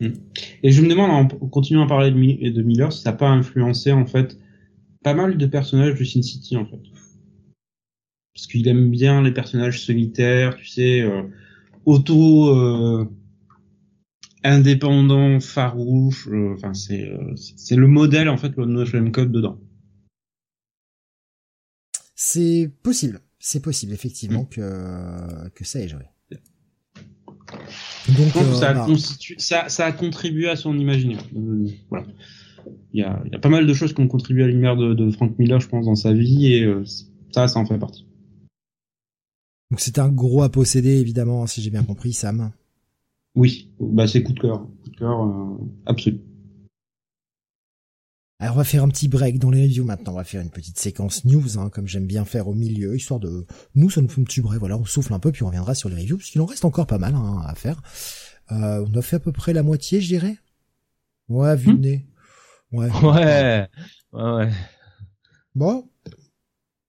Hmm. 0.00 0.12
Et 0.62 0.72
je 0.72 0.82
me 0.82 0.88
demande, 0.88 1.10
en 1.10 1.48
continuant 1.48 1.84
à 1.84 1.86
parler 1.86 2.10
de, 2.10 2.50
de 2.50 2.62
Miller, 2.62 2.92
si 2.92 3.02
ça 3.02 3.12
n'a 3.12 3.16
pas 3.16 3.28
influencé 3.28 3.92
en 3.92 4.06
fait 4.06 4.38
pas 5.02 5.14
mal 5.14 5.38
de 5.38 5.46
personnages 5.46 5.98
de 5.98 6.04
Sin 6.04 6.22
City 6.22 6.56
en 6.56 6.66
fait. 6.66 6.80
Parce 8.34 8.48
qu'il 8.48 8.66
aime 8.66 8.90
bien 8.90 9.22
les 9.22 9.30
personnages 9.30 9.84
solitaires, 9.84 10.56
tu 10.56 10.66
sais, 10.66 11.02
euh, 11.02 11.22
auto 11.84 13.08
indépendant, 14.44 15.40
farouche. 15.40 16.28
Euh, 16.28 16.54
enfin, 16.54 16.74
c'est 16.74 17.08
euh, 17.08 17.34
c'est 17.36 17.76
le 17.76 17.88
modèle 17.88 18.28
en 18.28 18.36
fait 18.36 18.54
le 18.56 18.66
No 18.66 19.10
Code 19.10 19.32
dedans. 19.32 19.58
C'est 22.14 22.70
possible, 22.82 23.20
c'est 23.46 23.60
possible 23.60 23.92
effectivement 23.92 24.44
mm. 24.44 24.48
que 24.48 25.48
que 25.50 25.64
ça 25.64 25.80
ait 25.80 25.88
joué. 25.88 26.04
Donc 28.16 28.34
euh, 28.36 28.54
ça, 28.54 28.70
a 28.70 28.86
ça, 29.36 29.68
ça, 29.68 29.84
a 29.84 29.92
contribué 29.92 30.48
à 30.48 30.56
son 30.56 30.78
imaginaire. 30.78 31.22
voilà. 31.90 32.06
Il 32.94 33.00
y 33.00 33.02
a, 33.02 33.22
il 33.26 33.32
y 33.32 33.34
a 33.34 33.38
pas 33.38 33.50
mal 33.50 33.66
de 33.66 33.74
choses 33.74 33.92
qui 33.92 34.00
ont 34.00 34.08
contribué 34.08 34.44
à 34.44 34.46
l'univers 34.46 34.76
de, 34.76 34.94
de 34.94 35.10
Frank 35.10 35.38
Miller, 35.38 35.60
je 35.60 35.68
pense, 35.68 35.84
dans 35.84 35.94
sa 35.94 36.14
vie, 36.14 36.54
et 36.54 36.66
ça, 37.32 37.46
ça 37.46 37.60
en 37.60 37.66
fait 37.66 37.78
partie. 37.78 38.06
Donc 39.70 39.80
c'est 39.80 39.98
un 39.98 40.08
gros 40.08 40.42
à 40.42 40.48
posséder, 40.48 40.98
évidemment, 40.98 41.46
si 41.46 41.60
j'ai 41.60 41.70
bien 41.70 41.82
compris, 41.82 42.14
Sam. 42.14 42.50
Oui, 43.34 43.70
bah 43.78 44.06
c'est 44.06 44.22
coup 44.22 44.32
de 44.32 44.40
cœur, 44.40 44.66
coup 44.82 44.90
de 44.90 44.96
cœur 44.96 45.22
euh, 45.22 45.58
absolu. 45.84 46.20
Alors 48.40 48.54
on 48.54 48.58
va 48.58 48.64
faire 48.64 48.82
un 48.82 48.88
petit 48.88 49.08
break 49.08 49.38
dans 49.38 49.50
les 49.50 49.62
reviews 49.62 49.84
maintenant, 49.84 50.12
on 50.12 50.16
va 50.16 50.24
faire 50.24 50.42
une 50.42 50.50
petite 50.50 50.78
séquence 50.78 51.24
news, 51.24 51.58
hein, 51.58 51.70
comme 51.70 51.86
j'aime 51.86 52.06
bien 52.06 52.24
faire 52.24 52.48
au 52.48 52.54
milieu, 52.54 52.96
histoire 52.96 53.20
de... 53.20 53.46
Nous, 53.74 53.90
ça 53.90 54.00
nous 54.02 54.08
fait 54.08 54.20
un 54.20 54.24
petit 54.24 54.40
break, 54.40 54.58
voilà, 54.58 54.76
on 54.76 54.84
souffle 54.84 55.14
un 55.14 55.20
peu, 55.20 55.30
puis 55.30 55.44
on 55.44 55.46
reviendra 55.46 55.74
sur 55.74 55.88
les 55.88 55.96
reviews, 55.96 56.16
parce 56.16 56.30
qu'il 56.30 56.40
en 56.40 56.46
reste 56.46 56.64
encore 56.64 56.86
pas 56.86 56.98
mal 56.98 57.14
hein, 57.14 57.42
à 57.46 57.54
faire. 57.54 57.80
Euh, 58.52 58.84
on 58.86 58.98
a 58.98 59.02
fait 59.02 59.16
à 59.16 59.20
peu 59.20 59.32
près 59.32 59.52
la 59.52 59.62
moitié, 59.62 60.00
je 60.00 60.08
dirais. 60.08 60.36
Ouais, 61.28 61.56
vu 61.56 61.72
le 61.72 61.78
nez. 61.78 62.06
Ouais. 62.72 62.90
Ouais. 63.02 63.68
Ouais. 64.12 64.50
Bon. 65.54 65.88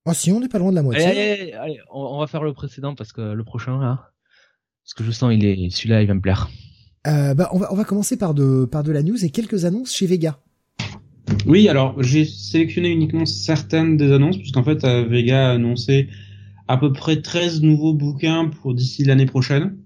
Ah 0.05 0.15
si, 0.15 0.31
on 0.31 0.39
n'est 0.39 0.47
pas 0.47 0.57
loin 0.57 0.71
de 0.71 0.75
la 0.75 0.81
moitié. 0.81 1.05
Allez, 1.05 1.19
allez, 1.19 1.53
allez, 1.53 1.79
on, 1.93 2.17
va 2.19 2.25
faire 2.25 2.41
le 2.41 2.53
précédent 2.53 2.95
parce 2.95 3.13
que 3.13 3.21
le 3.21 3.43
prochain 3.43 3.79
là, 3.79 4.11
parce 4.83 4.95
que 4.95 5.03
je 5.03 5.11
sens 5.11 5.31
il 5.31 5.45
est 5.45 5.69
celui-là 5.69 6.01
il 6.01 6.07
va 6.07 6.15
me 6.15 6.21
plaire. 6.21 6.49
Euh, 7.05 7.35
bah 7.35 7.49
on 7.51 7.59
va 7.59 7.71
on 7.71 7.75
va 7.75 7.83
commencer 7.83 8.17
par 8.17 8.33
de 8.33 8.65
par 8.65 8.81
de 8.81 8.91
la 8.91 9.03
news 9.03 9.23
et 9.23 9.29
quelques 9.29 9.65
annonces 9.65 9.93
chez 9.93 10.07
Vega. 10.07 10.39
Oui, 11.47 11.67
alors 11.69 12.01
j'ai 12.01 12.25
sélectionné 12.25 12.89
uniquement 12.89 13.25
certaines 13.25 13.97
des 13.97 14.11
annonces 14.11 14.37
puisqu'en 14.37 14.63
fait 14.63 14.83
euh, 14.83 15.05
Vega 15.05 15.49
a 15.49 15.53
annoncé 15.53 16.09
à 16.67 16.77
peu 16.77 16.91
près 16.91 17.21
13 17.21 17.61
nouveaux 17.61 17.93
bouquins 17.93 18.47
pour 18.47 18.73
d'ici 18.73 19.03
l'année 19.03 19.27
prochaine. 19.27 19.77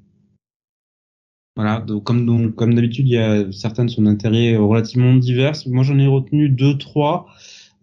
Voilà, 1.58 1.82
donc 1.82 2.06
comme 2.06 2.74
d'habitude, 2.74 3.06
il 3.08 3.14
y 3.14 3.18
a 3.18 3.52
certaines 3.52 3.90
sont 3.90 4.04
d'intérêt 4.04 4.56
relativement 4.56 5.14
divers. 5.14 5.56
Moi, 5.68 5.84
j'en 5.84 6.00
ai 6.00 6.08
retenu 6.08 6.48
deux, 6.48 6.78
trois. 6.78 7.28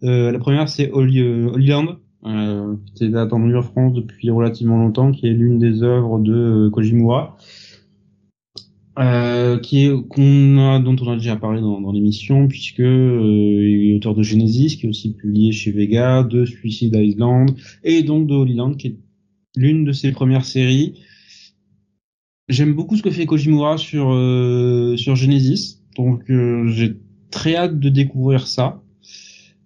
Euh, 0.03 0.31
la 0.31 0.39
première, 0.39 0.67
c'est 0.67 0.89
Holy, 0.91 1.19
euh, 1.19 1.51
Holyland, 1.53 1.97
euh, 2.25 2.75
qui 2.95 3.05
était 3.05 3.17
attendu 3.17 3.55
en 3.55 3.61
France 3.61 3.93
depuis 3.93 4.31
relativement 4.31 4.77
longtemps, 4.77 5.11
qui 5.11 5.27
est 5.27 5.33
l'une 5.33 5.59
des 5.59 5.83
œuvres 5.83 6.17
de 6.17 6.33
euh, 6.33 6.69
Kojimura, 6.71 7.37
euh, 8.99 9.59
qui 9.59 9.85
est 9.85 10.07
qu'on 10.09 10.57
a, 10.57 10.79
dont 10.79 10.95
on 11.01 11.11
a 11.11 11.15
déjà 11.15 11.35
parlé 11.35 11.61
dans, 11.61 11.79
dans 11.79 11.91
l'émission, 11.91 12.47
puisque 12.47 12.79
euh, 12.79 13.69
il 13.69 13.91
est 13.91 13.95
auteur 13.95 14.15
de 14.15 14.23
Genesis, 14.23 14.77
qui 14.77 14.87
est 14.87 14.89
aussi 14.89 15.13
publié 15.13 15.51
chez 15.51 15.71
Vega, 15.71 16.23
de 16.23 16.45
Suicide 16.45 16.95
Island, 16.95 17.51
et 17.83 18.03
donc 18.03 18.27
de 18.27 18.33
Holyland, 18.33 18.73
qui 18.75 18.87
est 18.87 18.97
l'une 19.55 19.85
de 19.85 19.91
ses 19.91 20.11
premières 20.11 20.45
séries. 20.45 20.99
J'aime 22.49 22.73
beaucoup 22.73 22.95
ce 22.95 23.03
que 23.03 23.11
fait 23.11 23.25
Kojimura 23.25 23.77
sur 23.77 24.11
euh, 24.11 24.95
sur 24.97 25.15
Genesis, 25.15 25.83
donc 25.95 26.29
euh, 26.29 26.67
j'ai 26.67 26.95
très 27.29 27.55
hâte 27.55 27.79
de 27.79 27.89
découvrir 27.89 28.47
ça. 28.47 28.81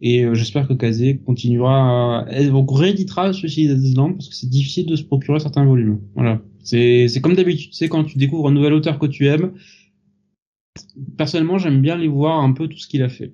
Et 0.01 0.25
euh, 0.25 0.33
j'espère 0.33 0.67
que 0.67 0.73
Kazé 0.73 1.17
continuera, 1.17 2.21
à... 2.21 2.25
elle 2.29 2.51
rééditera 2.51 3.33
Suicide 3.33 3.79
Island 3.81 4.15
parce 4.15 4.29
que 4.29 4.35
c'est 4.35 4.49
difficile 4.49 4.87
de 4.87 4.95
se 4.95 5.03
procurer 5.03 5.39
certains 5.39 5.65
volumes. 5.65 6.01
Voilà, 6.15 6.41
c'est 6.63 7.07
c'est 7.07 7.21
comme 7.21 7.35
d'habitude, 7.35 7.73
c'est 7.73 7.87
quand 7.87 8.03
tu 8.03 8.17
découvres 8.17 8.47
un 8.47 8.51
nouvel 8.51 8.73
auteur 8.73 8.97
que 8.97 9.05
tu 9.05 9.27
aimes. 9.27 9.53
Personnellement, 11.17 11.57
j'aime 11.57 11.81
bien 11.81 11.97
les 11.97 12.07
voir 12.07 12.39
un 12.39 12.53
peu 12.53 12.67
tout 12.67 12.77
ce 12.77 12.87
qu'il 12.87 13.03
a 13.03 13.09
fait. 13.09 13.33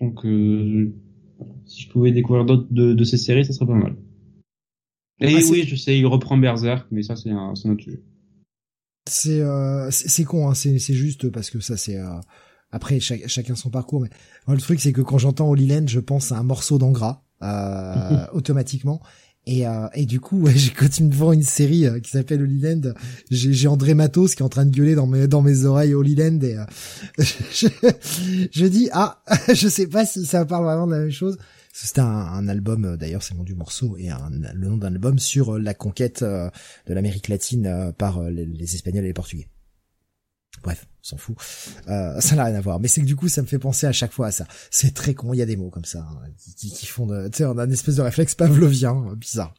Donc, 0.00 0.20
si 1.66 1.82
je 1.82 1.88
pouvais 1.90 2.10
découvrir 2.10 2.44
d'autres 2.44 2.66
de, 2.70 2.92
de 2.94 3.04
ces 3.04 3.16
séries, 3.16 3.44
ça 3.44 3.52
serait 3.52 3.66
pas 3.66 3.74
mal. 3.74 3.96
Et 5.20 5.36
ah, 5.36 5.40
oui, 5.50 5.62
je 5.64 5.76
sais, 5.76 5.96
il 5.96 6.06
reprend 6.06 6.36
Berserk, 6.36 6.88
mais 6.90 7.02
ça 7.02 7.14
c'est 7.14 7.30
un, 7.30 7.54
un 7.64 7.70
autre 7.70 7.82
sujet 7.82 8.02
c'est 9.06 9.40
euh, 9.40 9.90
c'est 9.90 10.24
con 10.24 10.48
hein, 10.48 10.54
c'est 10.54 10.78
c'est 10.78 10.94
juste 10.94 11.30
parce 11.30 11.50
que 11.50 11.60
ça 11.60 11.76
c'est 11.76 11.98
euh, 11.98 12.20
après 12.74 13.00
chacun 13.00 13.54
son 13.54 13.70
parcours 13.70 14.00
mais 14.02 14.08
le 14.48 14.60
truc 14.60 14.80
c'est 14.80 14.92
que 14.92 15.00
quand 15.00 15.18
j'entends 15.18 15.48
Holy 15.48 15.66
Land 15.66 15.86
je 15.86 16.00
pense 16.00 16.32
à 16.32 16.38
un 16.38 16.42
morceau 16.42 16.78
d'engras 16.78 17.22
euh, 17.42 18.26
automatiquement. 18.32 19.00
Et 19.46 19.66
euh, 19.66 19.88
et 19.92 20.06
du 20.06 20.20
coup 20.20 20.40
ouais, 20.40 20.54
quand 20.78 20.88
tu 20.88 21.04
me 21.04 21.12
vends 21.12 21.32
une 21.32 21.42
série 21.42 21.86
qui 22.02 22.10
s'appelle 22.10 22.42
Holy 22.42 22.60
Land. 22.60 22.94
J'ai 23.30 23.52
j'ai 23.52 23.68
André 23.68 23.92
Matos 23.92 24.34
qui 24.34 24.42
est 24.42 24.46
en 24.46 24.48
train 24.48 24.64
de 24.64 24.74
gueuler 24.74 24.94
dans 24.94 25.06
mes 25.06 25.28
dans 25.28 25.42
mes 25.42 25.64
oreilles 25.66 25.94
Holy 25.94 26.14
Land 26.14 26.40
et 26.42 26.56
je, 27.18 27.68
je 28.50 28.66
dis 28.66 28.88
ah 28.92 29.22
je 29.52 29.68
sais 29.68 29.86
pas 29.86 30.06
si 30.06 30.24
ça 30.24 30.46
parle 30.46 30.64
vraiment 30.64 30.86
de 30.86 30.92
la 30.92 30.98
même 31.00 31.10
chose. 31.10 31.36
C'était 31.76 32.02
un, 32.02 32.06
un, 32.06 32.46
album, 32.46 32.84
euh, 32.84 32.96
d'ailleurs, 32.96 33.24
c'est 33.24 33.34
le 33.34 33.38
nom 33.38 33.44
du 33.44 33.56
morceau, 33.56 33.96
et 33.98 34.08
un, 34.08 34.30
le 34.30 34.68
nom 34.68 34.76
d'un 34.76 34.92
album 34.92 35.18
sur 35.18 35.56
euh, 35.56 35.58
la 35.58 35.74
conquête 35.74 36.22
euh, 36.22 36.48
de 36.86 36.94
l'Amérique 36.94 37.26
latine 37.26 37.92
par 37.98 38.22
les, 38.30 38.76
Espagnols 38.76 39.02
et 39.02 39.08
les 39.08 39.12
Portugais. 39.12 39.48
Bref, 40.64 40.86
on 40.88 41.04
s'en 41.04 41.16
fout. 41.16 41.36
Euh, 41.88 42.20
ça 42.20 42.34
n'a 42.34 42.44
rien 42.44 42.54
à 42.56 42.60
voir. 42.60 42.80
Mais 42.80 42.88
c'est 42.88 43.00
que 43.00 43.06
du 43.06 43.14
coup, 43.14 43.28
ça 43.28 43.42
me 43.42 43.46
fait 43.46 43.58
penser 43.58 43.86
à 43.86 43.92
chaque 43.92 44.12
fois 44.12 44.28
à 44.28 44.30
ça. 44.32 44.46
C'est 44.70 44.94
très 44.94 45.14
con. 45.14 45.32
Il 45.32 45.36
y 45.36 45.42
a 45.42 45.46
des 45.46 45.56
mots 45.56 45.70
comme 45.70 45.84
ça 45.84 46.00
hein, 46.00 46.28
qui, 46.56 46.72
qui, 46.72 46.86
font 46.86 47.06
de, 47.06 47.28
tu 47.28 47.38
sais, 47.38 47.44
on 47.44 47.58
a 47.58 47.64
une 47.64 47.72
espèce 47.72 47.96
de 47.96 48.02
réflexe 48.02 48.34
pavlovien, 48.34 49.14
bizarre. 49.16 49.54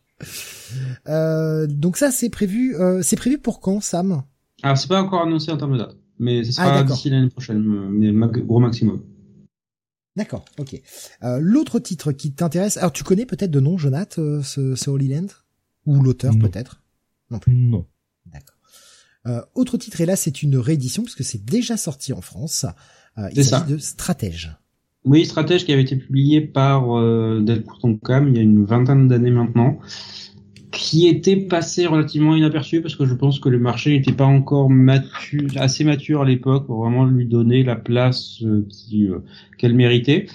Euh, 1.07 1.67
donc 1.67 1.97
ça, 1.97 2.11
c'est 2.11 2.29
prévu. 2.29 2.75
Euh, 2.75 3.01
c'est 3.01 3.15
prévu 3.15 3.37
pour 3.37 3.59
quand, 3.59 3.81
Sam? 3.81 4.23
Alors, 4.63 4.77
c'est 4.77 4.87
pas 4.87 5.01
encore 5.01 5.21
annoncé 5.21 5.51
en 5.51 5.57
termes 5.57 5.73
de 5.73 5.77
date, 5.77 5.95
mais 6.17 6.43
ce 6.43 6.51
sera 6.51 6.79
ah, 6.79 6.83
d'ici 6.83 7.09
l'année 7.09 7.29
prochaine, 7.29 7.61
mais 7.91 8.11
gros 8.41 8.59
maximum. 8.59 9.01
D'accord, 10.15 10.45
ok. 10.57 10.81
Euh, 11.23 11.39
L'autre 11.41 11.79
titre 11.79 12.13
qui 12.13 12.31
t'intéresse, 12.33 12.77
alors 12.77 12.93
tu 12.93 13.03
connais 13.03 13.25
peut-être 13.25 13.51
de 13.51 13.59
nom, 13.59 13.77
Jonath, 13.77 14.17
euh, 14.17 14.41
ce, 14.41 14.75
ce 14.75 14.89
Holy 14.89 15.09
Land? 15.09 15.27
Ou 15.85 16.01
l'auteur 16.01 16.33
peut-être? 16.39 16.81
Non 17.29 17.39
plus. 17.39 17.53
Non. 17.53 17.85
Euh, 19.27 19.41
autre 19.55 19.77
titre, 19.77 20.01
et 20.01 20.05
là 20.05 20.15
c'est 20.15 20.43
une 20.43 20.57
réédition, 20.57 21.03
puisque 21.03 21.23
c'est 21.23 21.43
déjà 21.43 21.77
sorti 21.77 22.13
en 22.13 22.21
France. 22.21 22.65
Euh, 23.17 23.29
il 23.35 23.43
s'agit 23.43 23.73
de 23.73 23.77
Stratège. 23.77 24.51
Oui, 25.05 25.25
Stratège 25.25 25.65
qui 25.65 25.73
avait 25.73 25.83
été 25.83 25.95
publié 25.95 26.41
par 26.41 26.97
euh, 26.97 27.39
Delcourt 27.39 27.79
Tonkam 27.79 28.27
il 28.27 28.35
y 28.35 28.39
a 28.39 28.41
une 28.41 28.65
vingtaine 28.65 29.07
d'années 29.07 29.31
maintenant 29.31 29.79
qui 30.75 31.07
était 31.07 31.37
passé 31.37 31.87
relativement 31.87 32.35
inaperçu 32.35 32.81
parce 32.81 32.95
que 32.95 33.05
je 33.05 33.13
pense 33.13 33.39
que 33.39 33.49
le 33.49 33.59
marché 33.59 33.91
n'était 33.91 34.11
pas 34.11 34.25
encore 34.25 34.69
mature, 34.69 35.49
assez 35.55 35.83
mature 35.85 36.23
à 36.23 36.25
l'époque 36.25 36.67
pour 36.67 36.81
vraiment 36.81 37.05
lui 37.05 37.25
donner 37.25 37.63
la 37.63 37.75
place 37.75 38.41
euh, 38.43 38.67
euh, 38.93 39.23
qu'elle 39.57 39.73
méritait. 39.73 40.27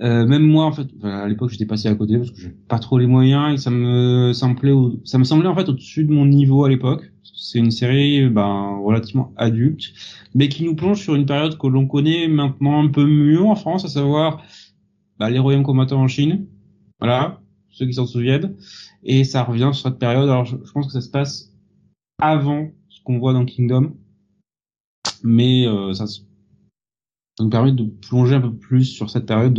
Euh, 0.00 0.26
même 0.26 0.42
moi 0.42 0.64
en 0.64 0.72
fait, 0.72 0.86
à 1.02 1.28
l'époque 1.28 1.50
j'étais 1.50 1.66
passé 1.66 1.88
à 1.88 1.94
côté 1.94 2.16
parce 2.16 2.30
que 2.30 2.40
j'ai 2.40 2.54
pas 2.68 2.78
trop 2.78 2.98
les 2.98 3.06
moyens 3.06 3.52
et 3.52 3.56
ça 3.56 3.70
me 3.70 4.32
semblait, 4.32 4.72
ça 5.04 5.18
me 5.18 5.24
semblait 5.24 5.48
en 5.48 5.54
fait 5.54 5.68
au-dessus 5.68 6.04
de 6.04 6.12
mon 6.12 6.26
niveau 6.26 6.64
à 6.64 6.68
l'époque. 6.68 7.10
C'est 7.34 7.58
une 7.58 7.70
série 7.70 8.28
ben, 8.28 8.80
relativement 8.82 9.32
adulte, 9.36 9.92
mais 10.34 10.48
qui 10.48 10.64
nous 10.64 10.74
plonge 10.74 11.00
sur 11.00 11.14
une 11.14 11.26
période 11.26 11.56
que 11.56 11.66
l'on 11.66 11.86
connaît 11.86 12.28
maintenant 12.28 12.82
un 12.82 12.88
peu 12.88 13.06
mieux 13.06 13.42
en 13.42 13.54
France, 13.54 13.84
à 13.84 13.88
savoir 13.88 14.42
bah, 15.18 15.30
les 15.30 15.38
royaumes 15.38 15.62
combattants 15.62 16.00
en 16.02 16.08
Chine. 16.08 16.46
Voilà, 17.00 17.40
ceux 17.70 17.86
qui 17.86 17.94
s'en 17.94 18.06
souviennent 18.06 18.56
et 19.02 19.24
ça 19.24 19.42
revient 19.44 19.70
sur 19.72 19.88
cette 19.90 19.98
période. 19.98 20.28
Alors 20.28 20.44
je, 20.44 20.56
pense 20.56 20.86
que 20.86 20.92
ça 20.92 21.00
se 21.00 21.10
passe 21.10 21.52
avant 22.20 22.68
ce 22.88 23.00
qu'on 23.02 23.18
voit 23.18 23.32
dans 23.32 23.44
Kingdom, 23.44 23.94
mais 25.22 25.66
euh, 25.66 25.92
ça, 25.92 26.06
ça, 26.06 26.20
nous 27.42 27.50
permet 27.50 27.72
de 27.72 27.84
plonger 27.84 28.34
un 28.36 28.40
peu 28.40 28.54
plus 28.54 28.84
sur 28.84 29.10
cette 29.10 29.26
période 29.26 29.58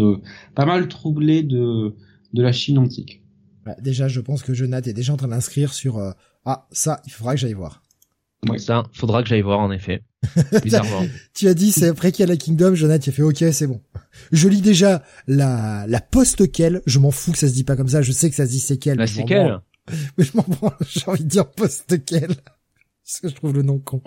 pas 0.55 0.65
mal 0.65 0.87
troublée 0.87 1.43
de 1.43 1.95
de 2.33 2.43
la 2.43 2.51
Chine 2.51 2.77
antique. 2.77 3.23
Bah, 3.65 3.75
déjà, 3.81 4.07
je 4.07 4.19
pense 4.19 4.43
que 4.43 4.53
Jonathan 4.53 4.89
est 4.89 4.93
déjà 4.93 5.13
en 5.13 5.17
train 5.17 5.27
d'inscrire 5.27 5.73
sur 5.73 5.97
euh, 5.97 6.11
ah 6.45 6.67
ça, 6.71 7.01
il 7.05 7.11
faudra 7.11 7.35
que 7.35 7.39
j'aille 7.39 7.53
voir. 7.53 7.83
Ouais. 8.47 8.57
Ça, 8.57 8.83
faudra 8.93 9.21
que 9.21 9.29
j'aille 9.29 9.41
voir 9.41 9.59
en 9.59 9.71
effet. 9.71 10.03
Bizarrement. 10.63 11.05
tu 11.33 11.47
as 11.47 11.53
dit 11.53 11.71
c'est 11.71 11.87
après 11.87 12.11
qu'il 12.11 12.21
y 12.21 12.23
a 12.23 12.27
la 12.27 12.37
Kingdom, 12.37 12.73
Jonathan, 12.73 13.03
tu 13.03 13.09
as 13.09 13.13
fait 13.13 13.21
ok, 13.21 13.43
c'est 13.51 13.67
bon. 13.67 13.81
Je 14.31 14.47
lis 14.47 14.61
déjà 14.61 15.03
la 15.27 15.85
la 15.87 16.01
post 16.01 16.51
quelle, 16.51 16.81
je 16.85 16.99
m'en 16.99 17.11
fous 17.11 17.31
que 17.31 17.37
ça 17.37 17.47
se 17.47 17.53
dit 17.53 17.63
pas 17.63 17.75
comme 17.75 17.89
ça, 17.89 18.01
je 18.01 18.11
sais 18.11 18.29
que 18.29 18.35
ça 18.35 18.45
se 18.45 18.51
dit 18.51 18.59
c'est 18.59 18.77
quelle. 18.77 18.97
La 18.97 19.07
c'est 19.07 19.23
quelle 19.23 19.59
Mais 20.17 20.23
je 20.23 20.31
m'en 20.35 20.43
prends, 20.43 20.73
j'ai 20.87 21.07
envie 21.07 21.23
de 21.23 21.29
dire 21.29 21.49
post 21.49 22.03
quelle. 22.05 22.35
Parce 23.09 23.21
que 23.21 23.29
je 23.29 23.33
trouve 23.33 23.53
le 23.53 23.63
nom 23.63 23.79
con. 23.79 24.03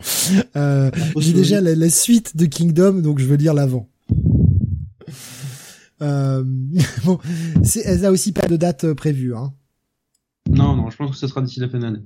Euh, 0.54 0.88
j'ai 1.16 1.32
déjà 1.32 1.60
la, 1.60 1.90
suite 1.90 2.36
de 2.36 2.46
Kingdom, 2.46 3.00
donc 3.00 3.18
je 3.18 3.26
veux 3.26 3.34
lire 3.34 3.52
l'avant. 3.52 3.90
Euh, 6.00 6.44
bon, 7.04 7.18
elle 7.84 8.04
a 8.04 8.12
aussi 8.12 8.30
pas 8.30 8.46
de 8.46 8.56
date 8.56 8.84
euh, 8.84 8.94
prévue, 8.94 9.34
hein. 9.34 9.54
Non, 10.48 10.76
non, 10.76 10.88
je 10.88 10.96
pense 10.96 11.10
que 11.10 11.16
ce 11.16 11.26
sera 11.26 11.42
d'ici 11.42 11.58
la 11.58 11.68
fin 11.68 11.80
d'année. 11.80 12.04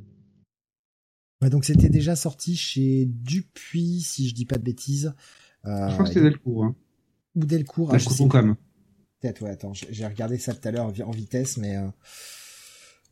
Ouais, 1.43 1.51
donc 1.51 1.67
c'était 1.67 1.91
déjà 1.91 2.17
sorti 2.17 2.57
chez 2.57 3.05
Dupuis, 3.05 4.01
si 4.01 4.31
je 4.31 4.35
dis 4.35 4.47
pas 4.47 4.57
de 4.57 4.65
bêtises. 4.65 5.13
Euh, 5.67 5.89
je 5.89 5.93
crois 5.93 6.05
que 6.05 6.15
c'était 6.15 6.23
Delcourt. 6.23 6.65
Hein. 6.65 6.77
Ou 7.35 7.45
Delcourt. 7.45 7.91
Ah, 7.93 7.99
Delcourt 7.99 8.37
ah. 8.37 8.43
Peut-être, 9.21 9.43
ouais, 9.43 9.51
attends, 9.51 9.75
j'ai 9.75 10.07
regardé 10.07 10.39
ça 10.39 10.55
tout 10.55 10.67
à 10.67 10.71
l'heure 10.71 10.91
en 11.05 11.11
vitesse, 11.11 11.59
mais... 11.59 11.77
Euh... 11.77 11.89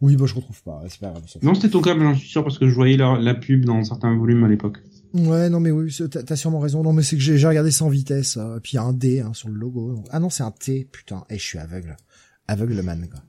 Oui, 0.01 0.16
bon, 0.16 0.27
je 0.27 0.35
retrouve 0.35 0.62
pas, 0.62 0.83
c'est 0.89 1.01
pas 1.01 1.11
grave. 1.11 1.23
Non, 1.43 1.55
c'était 1.55 1.71
ton 1.71 1.81
câble, 1.81 2.03
j'en 2.03 2.15
suis 2.15 2.29
sûr, 2.29 2.43
parce 2.43 2.59
que 2.59 2.69
je 2.69 2.75
voyais 2.75 2.97
la, 2.97 3.19
la 3.19 3.35
pub 3.35 3.65
dans 3.65 3.83
certains 3.85 4.15
volumes 4.16 4.45
à 4.45 4.49
l'époque. 4.49 4.79
Ouais, 5.15 5.49
non, 5.49 5.61
mais 5.61 5.71
oui, 5.71 5.97
t'as 6.11 6.37
sûrement 6.37 6.59
raison. 6.59 6.83
Non, 6.83 6.93
mais 6.93 7.05
c'est 7.05 7.16
que 7.16 7.23
j'ai 7.23 7.47
regardé 7.47 7.71
en 7.81 7.89
vitesse, 7.89 8.37
euh, 8.37 8.59
puis 8.61 8.73
il 8.73 8.77
y 8.77 8.79
a 8.79 8.83
un 8.83 8.93
D 8.93 9.21
hein, 9.21 9.33
sur 9.33 9.49
le 9.49 9.55
logo. 9.55 10.03
Ah 10.11 10.19
non, 10.19 10.29
c'est 10.29 10.43
un 10.43 10.51
T, 10.51 10.89
putain. 10.91 11.25
Et 11.31 11.35
eh, 11.35 11.39
je 11.39 11.43
suis 11.43 11.59
aveugle. 11.59 11.97
Aveugle 12.49 12.83
man, 12.83 13.09
quoi. 13.09 13.23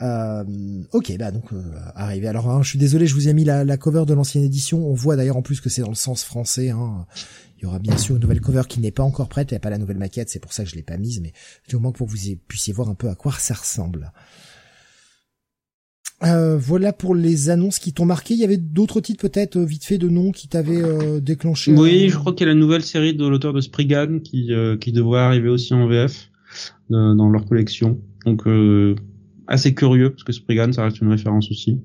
Euh, 0.00 0.44
ok, 0.92 1.16
bah 1.18 1.30
donc 1.30 1.52
euh, 1.52 1.62
arrivé. 1.94 2.28
Alors, 2.28 2.48
hein, 2.48 2.62
je 2.62 2.68
suis 2.68 2.78
désolé, 2.78 3.06
je 3.06 3.14
vous 3.14 3.28
ai 3.28 3.34
mis 3.34 3.44
la, 3.44 3.64
la 3.64 3.76
cover 3.76 4.04
de 4.06 4.14
l'ancienne 4.14 4.44
édition. 4.44 4.88
On 4.88 4.94
voit 4.94 5.16
d'ailleurs 5.16 5.36
en 5.36 5.42
plus 5.42 5.60
que 5.60 5.68
c'est 5.68 5.82
dans 5.82 5.88
le 5.88 5.94
sens 5.94 6.24
français. 6.24 6.70
Hein. 6.70 7.06
Il 7.58 7.64
y 7.64 7.66
aura 7.66 7.80
bien 7.80 7.96
sûr 7.96 8.14
une 8.14 8.22
nouvelle 8.22 8.40
cover 8.40 8.62
qui 8.68 8.80
n'est 8.80 8.92
pas 8.92 9.02
encore 9.02 9.28
prête. 9.28 9.50
Il 9.50 9.54
n'y 9.54 9.58
a 9.58 9.60
pas 9.60 9.70
la 9.70 9.78
nouvelle 9.78 9.98
maquette, 9.98 10.30
c'est 10.30 10.38
pour 10.38 10.52
ça 10.52 10.64
que 10.64 10.70
je 10.70 10.76
l'ai 10.76 10.82
pas 10.82 10.96
mise, 10.96 11.20
mais 11.20 11.32
du 11.68 11.76
moins 11.76 11.92
pour 11.92 12.06
que 12.06 12.12
vous 12.12 12.36
puissiez 12.46 12.72
voir 12.72 12.88
un 12.88 12.94
peu 12.94 13.10
à 13.10 13.14
quoi 13.14 13.32
ça 13.32 13.54
ressemble. 13.54 14.12
Euh, 16.24 16.56
voilà 16.58 16.92
pour 16.92 17.14
les 17.14 17.48
annonces 17.48 17.78
qui 17.78 17.92
t'ont 17.92 18.04
marqué. 18.04 18.34
Il 18.34 18.40
y 18.40 18.44
avait 18.44 18.56
d'autres 18.56 19.00
titres 19.00 19.20
peut-être 19.20 19.56
euh, 19.56 19.64
vite 19.64 19.84
fait 19.84 19.98
de 19.98 20.08
noms 20.08 20.32
qui 20.32 20.48
t'avaient 20.48 20.82
euh, 20.82 21.20
déclenché. 21.20 21.72
Oui, 21.72 22.08
je 22.08 22.16
crois 22.16 22.32
qu'il 22.32 22.46
y 22.46 22.50
a 22.50 22.52
la 22.52 22.58
nouvelle 22.58 22.82
série 22.82 23.14
de 23.14 23.26
l'auteur 23.26 23.52
de 23.52 23.60
Spriggan 23.60 24.18
qui 24.22 24.50
qui 24.80 24.92
devrait 24.92 25.20
arriver 25.20 25.48
aussi 25.48 25.74
en 25.74 25.86
VF 25.86 26.30
dans 26.90 27.28
leur 27.28 27.44
collection. 27.44 28.00
Donc 28.24 28.44
assez 29.46 29.74
curieux 29.74 30.10
parce 30.10 30.24
que 30.24 30.32
Spriggan 30.32 30.72
ça 30.72 30.84
reste 30.84 31.00
une 31.00 31.10
référence 31.10 31.50
aussi. 31.50 31.80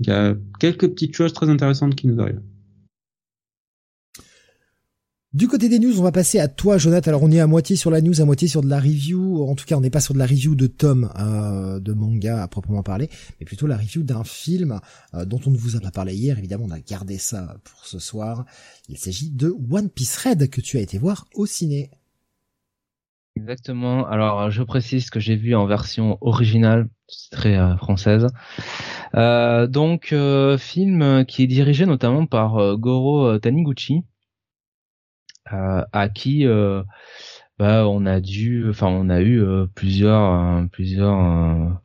Il 0.00 0.08
y 0.08 0.10
a 0.10 0.34
quelques 0.58 0.88
petites 0.88 1.14
choses 1.14 1.32
très 1.32 1.48
intéressantes 1.48 1.94
qui 1.94 2.08
nous 2.08 2.20
arrivent. 2.20 2.42
Du 5.36 5.48
côté 5.48 5.68
des 5.68 5.78
news, 5.78 6.00
on 6.00 6.02
va 6.02 6.12
passer 6.12 6.38
à 6.38 6.48
toi, 6.48 6.78
Jonathan. 6.78 7.10
Alors, 7.10 7.22
on 7.22 7.30
est 7.30 7.40
à 7.40 7.46
moitié 7.46 7.76
sur 7.76 7.90
la 7.90 8.00
news, 8.00 8.22
à 8.22 8.24
moitié 8.24 8.48
sur 8.48 8.62
de 8.62 8.70
la 8.70 8.80
review. 8.80 9.44
En 9.46 9.54
tout 9.54 9.66
cas, 9.66 9.76
on 9.76 9.82
n'est 9.82 9.90
pas 9.90 10.00
sur 10.00 10.14
de 10.14 10.18
la 10.18 10.24
review 10.24 10.54
de 10.54 10.66
tome 10.66 11.10
euh, 11.18 11.78
de 11.78 11.92
manga 11.92 12.42
à 12.42 12.48
proprement 12.48 12.82
parler, 12.82 13.10
mais 13.38 13.44
plutôt 13.44 13.66
la 13.66 13.76
review 13.76 14.02
d'un 14.02 14.24
film 14.24 14.80
euh, 15.12 15.26
dont 15.26 15.38
on 15.44 15.50
ne 15.50 15.58
vous 15.58 15.76
a 15.76 15.80
pas 15.80 15.90
parlé 15.90 16.14
hier. 16.14 16.38
Évidemment, 16.38 16.64
on 16.66 16.70
a 16.70 16.80
gardé 16.80 17.18
ça 17.18 17.58
pour 17.64 17.84
ce 17.84 17.98
soir. 17.98 18.46
Il 18.88 18.96
s'agit 18.96 19.28
de 19.28 19.54
One 19.70 19.90
Piece 19.90 20.16
Red 20.24 20.48
que 20.48 20.62
tu 20.62 20.78
as 20.78 20.80
été 20.80 20.96
voir 20.96 21.26
au 21.34 21.44
ciné. 21.44 21.90
Exactement. 23.36 24.06
Alors, 24.06 24.50
je 24.50 24.62
précise 24.62 25.10
que 25.10 25.20
j'ai 25.20 25.36
vu 25.36 25.54
en 25.54 25.66
version 25.66 26.16
originale, 26.22 26.88
très 27.30 27.58
euh, 27.58 27.76
française. 27.76 28.26
donc, 29.12 30.14
film 30.56 31.26
qui 31.26 31.42
est 31.42 31.46
dirigé 31.46 31.84
notamment 31.84 32.24
par 32.24 32.78
Goro 32.78 33.38
Taniguchi 33.38 33.96
euh, 33.96 34.15
à 35.50 36.08
qui 36.08 36.46
euh, 36.46 36.82
bah, 37.58 37.88
on 37.88 38.06
a 38.06 38.20
dû, 38.20 38.66
enfin 38.68 38.88
on 38.88 39.08
a 39.08 39.20
eu 39.20 39.40
euh, 39.40 39.66
plusieurs, 39.74 40.66
plusieurs, 40.70 41.80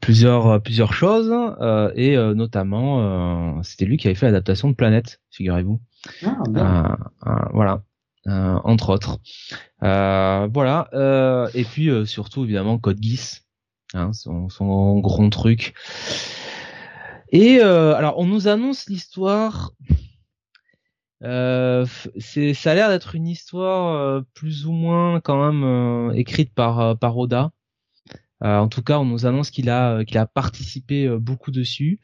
plusieurs, 0.00 0.62
plusieurs 0.62 0.92
choses 0.92 1.32
et 1.94 2.16
notamment 2.16 3.62
c'était 3.62 3.84
lui 3.84 3.96
qui 3.96 4.08
avait 4.08 4.14
fait 4.14 4.26
l'adaptation 4.26 4.68
de 4.68 4.74
Planète, 4.74 5.20
figurez-vous. 5.30 5.80
Ah, 6.24 6.96
voilà. 7.52 7.82
entre 8.26 8.90
autres. 8.90 9.18
voilà. 9.80 10.88
et 11.54 11.64
puis 11.64 11.90
surtout 12.06 12.44
évidemment 12.44 12.78
Code 12.78 13.02
Geass, 13.02 13.42
hein, 13.94 14.12
son, 14.12 14.48
son 14.48 14.98
grand 14.98 15.30
truc. 15.30 15.74
Et 17.30 17.60
alors 17.60 18.18
on 18.18 18.26
nous 18.26 18.48
annonce 18.48 18.88
l'histoire 18.88 19.72
euh, 21.24 21.86
c'est, 22.18 22.54
ça 22.54 22.72
a 22.72 22.74
l'air 22.74 22.88
d'être 22.88 23.14
une 23.14 23.26
histoire 23.26 23.94
euh, 23.96 24.20
plus 24.34 24.66
ou 24.66 24.72
moins 24.72 25.20
quand 25.20 25.42
même 25.44 25.64
euh, 25.64 26.12
écrite 26.12 26.52
par 26.54 26.98
par 26.98 27.16
Oda. 27.16 27.52
en 28.42 28.68
tout 28.68 28.82
cas, 28.82 28.98
on 28.98 29.06
nous 29.06 29.26
annonce 29.26 29.50
qu'il 29.50 29.70
a 29.70 30.04
qu'il 30.04 30.18
a 30.18 30.26
participé 30.26 31.08
beaucoup 31.18 31.50
dessus, 31.50 32.00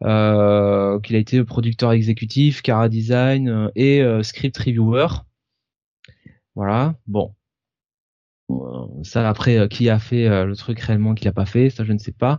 qu'il 0.00 0.08
a 0.08 1.18
été 1.18 1.44
producteur 1.44 1.92
exécutif, 1.92 2.62
cara 2.62 2.88
design 2.88 3.70
et 3.76 4.02
script 4.22 4.58
reviewer. 4.58 5.06
Voilà. 6.56 6.94
Bon, 7.06 7.34
ça 9.02 9.28
après, 9.28 9.68
qui 9.68 9.88
a 9.88 9.98
fait 9.98 10.44
le 10.44 10.56
truc 10.56 10.80
réellement, 10.80 11.14
qui 11.14 11.24
l'a 11.24 11.32
pas 11.32 11.46
fait, 11.46 11.70
ça 11.70 11.84
je 11.84 11.92
ne 11.92 11.98
sais 11.98 12.12
pas. 12.12 12.38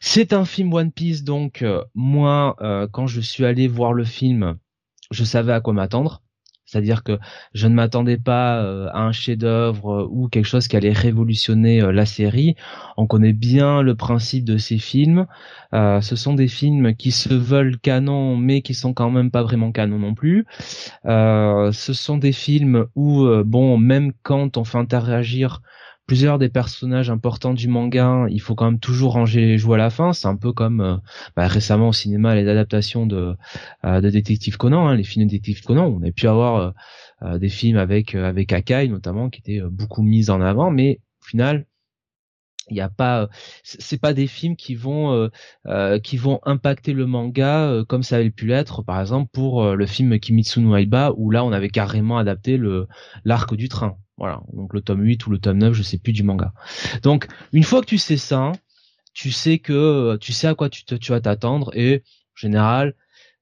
C'est 0.00 0.32
un 0.32 0.44
film 0.46 0.72
One 0.72 0.92
Piece, 0.92 1.24
donc 1.24 1.64
moi, 1.94 2.56
quand 2.92 3.06
je 3.06 3.20
suis 3.20 3.44
allé 3.44 3.68
voir 3.68 3.92
le 3.92 4.04
film, 4.04 4.58
je 5.10 5.24
savais 5.24 5.52
à 5.52 5.60
quoi 5.60 5.72
m'attendre. 5.72 6.22
C'est-à-dire 6.70 7.02
que 7.02 7.18
je 7.52 7.66
ne 7.66 7.74
m'attendais 7.74 8.16
pas 8.16 8.62
euh, 8.62 8.88
à 8.92 9.00
un 9.00 9.10
chef-d'œuvre 9.10 10.02
euh, 10.02 10.08
ou 10.08 10.28
quelque 10.28 10.46
chose 10.46 10.68
qui 10.68 10.76
allait 10.76 10.92
révolutionner 10.92 11.82
euh, 11.82 11.90
la 11.90 12.06
série. 12.06 12.54
On 12.96 13.08
connaît 13.08 13.32
bien 13.32 13.82
le 13.82 13.96
principe 13.96 14.44
de 14.44 14.56
ces 14.56 14.78
films. 14.78 15.26
ce 15.72 16.14
sont 16.16 16.34
des 16.34 16.46
films 16.46 16.94
qui 16.94 17.10
se 17.10 17.34
veulent 17.34 17.78
canon, 17.78 18.36
mais 18.36 18.62
qui 18.62 18.74
sont 18.74 18.94
quand 18.94 19.10
même 19.10 19.32
pas 19.32 19.42
vraiment 19.42 19.72
canon 19.72 19.98
non 19.98 20.14
plus. 20.14 20.46
ce 21.04 21.92
sont 21.92 22.18
des 22.18 22.32
films 22.32 22.86
où, 22.94 23.26
bon, 23.44 23.78
même 23.78 24.12
quand 24.22 24.56
on 24.56 24.64
fait 24.64 24.78
interagir 24.78 25.62
plusieurs 26.10 26.40
des 26.40 26.48
personnages 26.48 27.08
importants 27.08 27.54
du 27.54 27.68
manga, 27.68 28.26
il 28.30 28.40
faut 28.40 28.56
quand 28.56 28.64
même 28.64 28.80
toujours 28.80 29.12
ranger 29.12 29.42
les 29.42 29.58
joues 29.58 29.74
à 29.74 29.76
la 29.76 29.90
fin. 29.90 30.12
C'est 30.12 30.26
un 30.26 30.34
peu 30.34 30.52
comme 30.52 30.80
euh, 30.80 30.96
bah, 31.36 31.46
récemment 31.46 31.90
au 31.90 31.92
cinéma 31.92 32.34
les 32.34 32.48
adaptations 32.48 33.06
de, 33.06 33.36
euh, 33.84 34.00
de 34.00 34.10
Détective 34.10 34.56
Conan, 34.56 34.88
hein, 34.88 34.96
les 34.96 35.04
films 35.04 35.26
de 35.26 35.30
Détective 35.30 35.62
Conan. 35.62 35.86
On 35.86 36.02
a 36.04 36.10
pu 36.10 36.26
avoir 36.26 36.74
euh, 37.22 37.38
des 37.38 37.48
films 37.48 37.76
avec 37.76 38.16
avec 38.16 38.52
Akai 38.52 38.88
notamment 38.88 39.30
qui 39.30 39.38
étaient 39.38 39.60
beaucoup 39.70 40.02
mis 40.02 40.30
en 40.30 40.40
avant, 40.40 40.72
mais 40.72 40.98
au 41.22 41.26
final 41.26 41.64
il 42.70 42.74
n'y 42.74 42.80
a 42.80 42.88
pas 42.88 43.28
c'est 43.62 44.00
pas 44.00 44.12
des 44.12 44.26
films 44.26 44.56
qui 44.56 44.74
vont 44.74 45.30
qui 46.02 46.16
vont 46.16 46.40
impacter 46.42 46.92
le 46.92 47.06
manga 47.06 47.84
comme 47.88 48.02
ça 48.02 48.16
avait 48.16 48.30
pu 48.30 48.46
l'être 48.46 48.82
par 48.82 49.00
exemple 49.00 49.28
pour 49.32 49.64
le 49.64 49.86
film 49.86 50.18
Kimitsu 50.18 50.60
no 50.60 50.76
Aiba 50.76 51.12
où 51.16 51.30
là 51.30 51.44
on 51.44 51.52
avait 51.52 51.68
carrément 51.68 52.18
adapté 52.18 52.56
le 52.56 52.86
l'arc 53.24 53.54
du 53.54 53.68
train 53.68 53.96
voilà, 54.20 54.42
donc 54.52 54.74
le 54.74 54.82
tome 54.82 55.02
8 55.02 55.26
ou 55.26 55.30
le 55.30 55.38
tome 55.38 55.58
9, 55.58 55.72
je 55.72 55.82
sais 55.82 55.98
plus 55.98 56.12
du 56.12 56.22
manga. 56.22 56.52
Donc 57.02 57.26
une 57.52 57.64
fois 57.64 57.80
que 57.80 57.86
tu 57.86 57.98
sais 57.98 58.18
ça, 58.18 58.52
tu 59.14 59.32
sais 59.32 59.58
que 59.58 60.16
tu 60.20 60.32
sais 60.32 60.46
à 60.46 60.54
quoi 60.54 60.68
tu, 60.68 60.84
vas 61.08 61.20
t'attendre 61.20 61.70
et 61.74 62.04
en 62.04 62.36
général, 62.36 62.94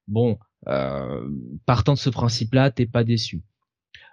bon, 0.06 0.38
euh, 0.68 1.28
partant 1.66 1.94
de 1.94 1.98
ce 1.98 2.10
principe-là, 2.10 2.70
t'es 2.70 2.86
pas 2.86 3.02
déçu. 3.02 3.42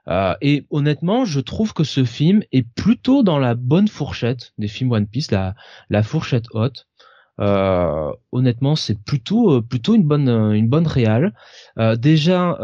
Euh, 0.08 0.36
et 0.42 0.66
honnêtement, 0.72 1.24
je 1.24 1.40
trouve 1.40 1.74
que 1.74 1.84
ce 1.84 2.04
film 2.04 2.44
est 2.52 2.68
plutôt 2.68 3.22
dans 3.22 3.40
la 3.40 3.54
bonne 3.54 3.88
fourchette 3.88 4.54
des 4.58 4.68
films 4.68 4.92
One 4.92 5.08
Piece, 5.08 5.32
la 5.32 6.04
fourchette 6.04 6.46
haute. 6.52 6.88
Euh, 7.42 8.14
honnêtement, 8.32 8.76
c'est 8.78 8.98
plutôt 8.98 9.56
euh, 9.56 9.62
plutôt 9.62 9.94
une 9.94 10.04
bonne 10.04 10.30
euh, 10.30 10.52
une 10.52 10.70
bonne 10.70 10.88
réale. 10.88 11.34
déjà, 11.98 12.58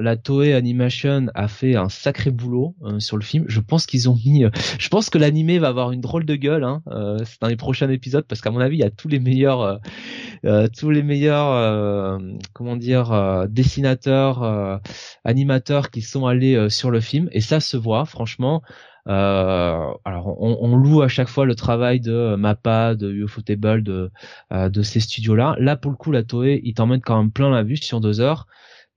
la 0.00 0.16
Toei 0.16 0.54
Animation 0.54 1.26
a 1.34 1.48
fait 1.48 1.74
un 1.76 1.88
sacré 1.88 2.30
boulot 2.30 2.76
sur 2.98 3.16
le 3.16 3.22
film. 3.22 3.44
Je 3.48 3.60
pense 3.60 3.86
qu'ils 3.86 4.08
ont 4.08 4.14
mis, 4.14 4.44
je 4.78 4.88
pense 4.88 5.10
que 5.10 5.18
l'animé 5.18 5.58
va 5.58 5.68
avoir 5.68 5.92
une 5.92 6.00
drôle 6.00 6.24
de 6.24 6.36
gueule 6.36 6.64
hein, 6.64 6.82
dans 6.86 7.48
les 7.48 7.56
prochains 7.56 7.90
épisodes 7.90 8.24
parce 8.28 8.40
qu'à 8.40 8.50
mon 8.50 8.60
avis, 8.60 8.76
il 8.76 8.80
y 8.80 8.84
a 8.84 8.90
tous 8.90 9.08
les 9.08 9.18
meilleurs 9.18 9.80
tous 10.76 10.90
les 10.90 11.02
meilleurs 11.02 12.20
comment 12.52 12.76
dire 12.76 13.46
dessinateurs, 13.48 14.80
animateurs 15.24 15.90
qui 15.90 16.02
sont 16.02 16.26
allés 16.26 16.70
sur 16.70 16.90
le 16.90 17.00
film 17.00 17.28
et 17.32 17.40
ça 17.40 17.60
se 17.60 17.76
voit 17.76 18.04
franchement. 18.04 18.62
Euh, 19.08 19.92
alors 20.04 20.40
on, 20.40 20.76
loue 20.76 21.02
à 21.02 21.08
chaque 21.08 21.28
fois 21.28 21.44
le 21.44 21.54
travail 21.54 22.00
de 22.00 22.36
Mappa, 22.36 22.94
de 22.94 23.10
Ufotable, 23.10 23.82
de 23.82 24.10
euh, 24.52 24.68
de 24.68 24.82
ces 24.82 25.00
studios-là. 25.00 25.56
Là 25.58 25.76
pour 25.76 25.90
le 25.90 25.96
coup, 25.96 26.12
la 26.12 26.22
Toei, 26.22 26.60
il 26.64 26.74
t'emmène 26.74 27.00
quand 27.00 27.18
même 27.18 27.32
plein 27.32 27.50
la 27.50 27.62
vue 27.62 27.76
sur 27.76 28.00
deux 28.00 28.20
heures 28.20 28.46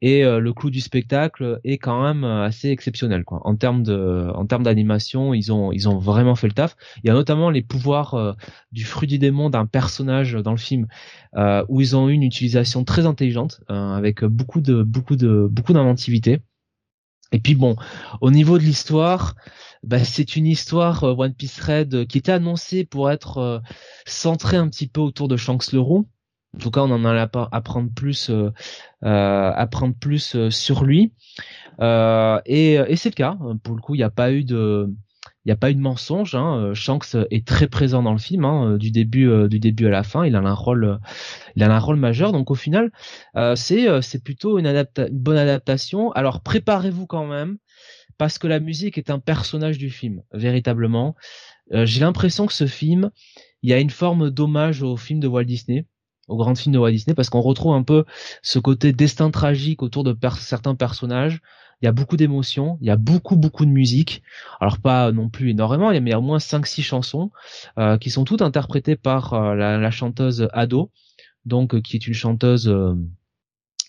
et 0.02 0.26
euh, 0.26 0.40
le 0.40 0.53
clou 0.53 0.69
du 0.69 0.82
spectacle 0.82 1.60
est 1.64 1.77
quand 1.77 2.03
même 2.03 2.23
assez 2.23 2.69
exceptionnel 2.69 3.23
quoi. 3.23 3.41
En 3.45 3.56
termes 3.56 3.82
de 3.84 4.30
en 4.36 4.45
termes 4.45 4.64
d'animation, 4.64 5.34
ils 5.34 5.52
ont 5.52 5.72
ils 5.72 5.90
ont 5.90 5.98
vraiment 5.98 6.36
fait 6.36 6.48
le 6.48 6.53
taf. 6.53 6.76
Il 7.03 7.07
y 7.07 7.10
a 7.10 7.14
notamment 7.14 7.49
les 7.49 7.64
pouvoirs 7.64 8.36
du 8.72 8.84
fruit 8.86 9.07
du 9.07 9.18
démon 9.18 9.49
d'un 9.49 9.65
personnage 9.65 10.34
dans 10.34 10.52
le 10.52 10.57
film 10.57 10.88
où 11.69 11.82
ils 11.82 11.95
ont 11.95 12.10
eu 12.10 12.14
une 12.14 12.23
utilisation 12.23 12.84
très 12.84 13.06
intelligente 13.07 13.61
avec 13.69 14.23
beaucoup 14.23 14.61
de 14.61 14.84
beaucoup 14.84 15.15
de 15.15 15.48
beaucoup 15.49 15.73
d'inventivité. 15.73 16.41
Et 17.35 17.39
puis 17.39 17.55
bon, 17.55 17.75
au 18.21 18.31
niveau 18.31 18.57
de 18.57 18.63
l'histoire, 18.63 19.35
bah, 19.83 20.05
c'est 20.05 20.37
une 20.37 20.47
histoire 20.47 21.03
euh, 21.03 21.13
One 21.13 21.33
Piece 21.33 21.59
Red 21.59 21.93
euh, 21.93 22.05
qui 22.05 22.17
était 22.17 22.31
annoncée 22.31 22.85
pour 22.85 23.11
être 23.11 23.39
euh, 23.39 23.59
centrée 24.05 24.55
un 24.55 24.69
petit 24.69 24.87
peu 24.87 25.01
autour 25.01 25.27
de 25.27 25.35
Shanks 25.35 25.73
le 25.73 25.81
roux. 25.81 26.07
En 26.55 26.59
tout 26.59 26.71
cas, 26.71 26.79
on 26.79 26.91
en 26.91 27.03
a 27.03 27.11
à 27.11 27.49
apprendre 27.51 27.89
plus, 27.93 28.29
euh, 28.29 28.51
apprendre 29.01 29.95
plus 29.99 30.49
sur 30.49 30.85
lui. 30.85 31.11
et, 31.81 32.73
et 32.87 32.95
c'est 32.95 33.09
le 33.09 33.15
cas. 33.15 33.37
Pour 33.61 33.75
le 33.75 33.81
coup, 33.81 33.95
il 33.95 33.97
n'y 33.97 34.05
a 34.05 34.09
pas 34.09 34.31
eu 34.31 34.45
de, 34.45 34.89
il 35.45 35.49
n'y 35.49 35.51
a 35.51 35.55
pas 35.57 35.69
eu 35.72 35.76
de 35.76 35.81
mensonge. 35.81 36.35
Hein. 36.35 36.73
Shanks 36.73 37.15
est 37.30 37.47
très 37.47 37.67
présent 37.67 38.01
dans 38.01 38.13
le 38.13 38.17
film, 38.17 38.45
hein, 38.45 38.77
du 38.77 38.91
début, 38.91 39.47
du 39.47 39.59
début 39.59 39.85
à 39.88 39.91
la 39.91 40.03
fin. 40.03 40.26
Il 40.26 40.35
a 40.35 40.39
un 40.39 40.53
rôle, 40.53 40.99
il 41.55 41.63
a 41.63 41.73
un 41.73 41.80
rôle 41.80 41.97
majeur. 41.97 42.31
Donc 42.31 42.49
au 42.51 42.55
final, 42.55 42.91
c'est, 43.55 44.01
c'est 44.01 44.23
plutôt 44.23 44.57
une, 44.57 44.65
une 44.67 45.19
bonne 45.19 45.38
adaptation. 45.38 46.11
Alors 46.13 46.41
préparez-vous 46.41 47.05
quand 47.05 47.27
même 47.27 47.57
parce 48.17 48.38
que 48.38 48.47
la 48.47 48.59
musique 48.59 48.97
est 48.97 49.09
un 49.09 49.19
personnage 49.19 49.77
du 49.77 49.89
film, 49.89 50.23
véritablement. 50.31 51.15
Euh, 51.73 51.85
j'ai 51.85 51.99
l'impression 52.01 52.45
que 52.45 52.53
ce 52.53 52.67
film, 52.67 53.11
il 53.61 53.69
y 53.69 53.73
a 53.73 53.80
une 53.80 53.89
forme 53.89 54.30
d'hommage 54.30 54.81
au 54.81 54.97
film 54.97 55.19
de 55.19 55.27
Walt 55.27 55.45
Disney, 55.45 55.85
au 56.27 56.38
grand 56.38 56.55
film 56.55 56.73
de 56.73 56.80
Walt 56.80 56.91
Disney, 56.91 57.15
parce 57.15 57.30
qu'on 57.30 57.41
retrouve 57.41 57.73
un 57.73 57.84
peu 57.84 58.05
ce 58.41 58.59
côté 58.59 58.93
destin 58.93 59.31
tragique 59.31 59.84
autour 59.84 60.03
de 60.03 60.15
certains 60.38 60.76
personnages. 60.76 61.41
Il 61.81 61.85
y 61.85 61.88
a 61.88 61.91
beaucoup 61.91 62.18
d'émotions, 62.18 62.77
il 62.81 62.88
y 62.88 62.91
a 62.91 62.95
beaucoup 62.95 63.35
beaucoup 63.35 63.65
de 63.65 63.72
musique. 63.72 64.23
Alors 64.60 64.80
pas 64.80 65.11
non 65.11 65.30
plus 65.30 65.52
énormément, 65.52 65.91
il 65.91 66.07
y 66.07 66.14
a 66.14 66.19
au 66.19 66.22
moins 66.22 66.38
5-6 66.38 66.81
chansons 66.81 67.31
euh, 67.77 67.97
qui 67.97 68.10
sont 68.10 68.23
toutes 68.23 68.41
interprétées 68.41 68.95
par 68.95 69.34
euh, 69.34 69.56
la, 69.56 69.77
la, 69.77 69.91
chanteuse 69.91 70.47
Ado, 70.53 70.91
donc 71.45 71.81
qui 71.81 71.97
est 71.97 72.07
une 72.07 72.14
chanteuse 72.14 72.73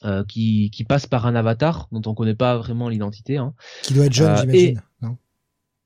euh, 0.05 0.25
qui, 0.25 0.71
qui 0.71 0.85
passe 0.85 1.07
par 1.07 1.27
un 1.27 1.35
avatar 1.35 1.89
dont 1.91 2.03
on 2.07 2.15
connaît 2.15 2.35
pas 2.35 2.57
vraiment 2.59 2.89
l'identité. 2.89 3.39
Hein. 3.39 3.55
Qui 3.83 3.95
doit 3.95 4.07
être 4.07 4.13
jeune, 4.13 4.31
euh, 4.31 4.37
j'imagine. 4.41 4.83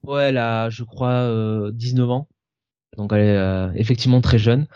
Ouais, 0.02 0.24
elle 0.24 0.38
a, 0.38 0.68
je 0.68 0.82
crois, 0.82 1.70
19 1.72 2.08
euh, 2.08 2.12
ans. 2.12 2.28
Donc 2.96 3.12
elle 3.12 3.20
est 3.20 3.80
effectivement 3.80 4.20
très 4.20 4.38
jeune. 4.38 4.66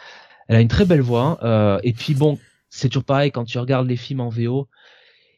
Elle 0.49 0.57
a 0.57 0.61
une 0.61 0.69
très 0.69 0.85
belle 0.85 1.01
voix. 1.01 1.39
Euh, 1.43 1.81
et 1.83 1.93
puis 1.93 2.15
bon, 2.15 2.39
c'est 2.71 2.89
toujours 2.89 3.05
pareil 3.05 3.33
quand 3.33 3.45
tu 3.45 3.59
regardes 3.59 3.89
les 3.89 3.97
films 3.97 4.21
en 4.21 4.29
VO. 4.29 4.69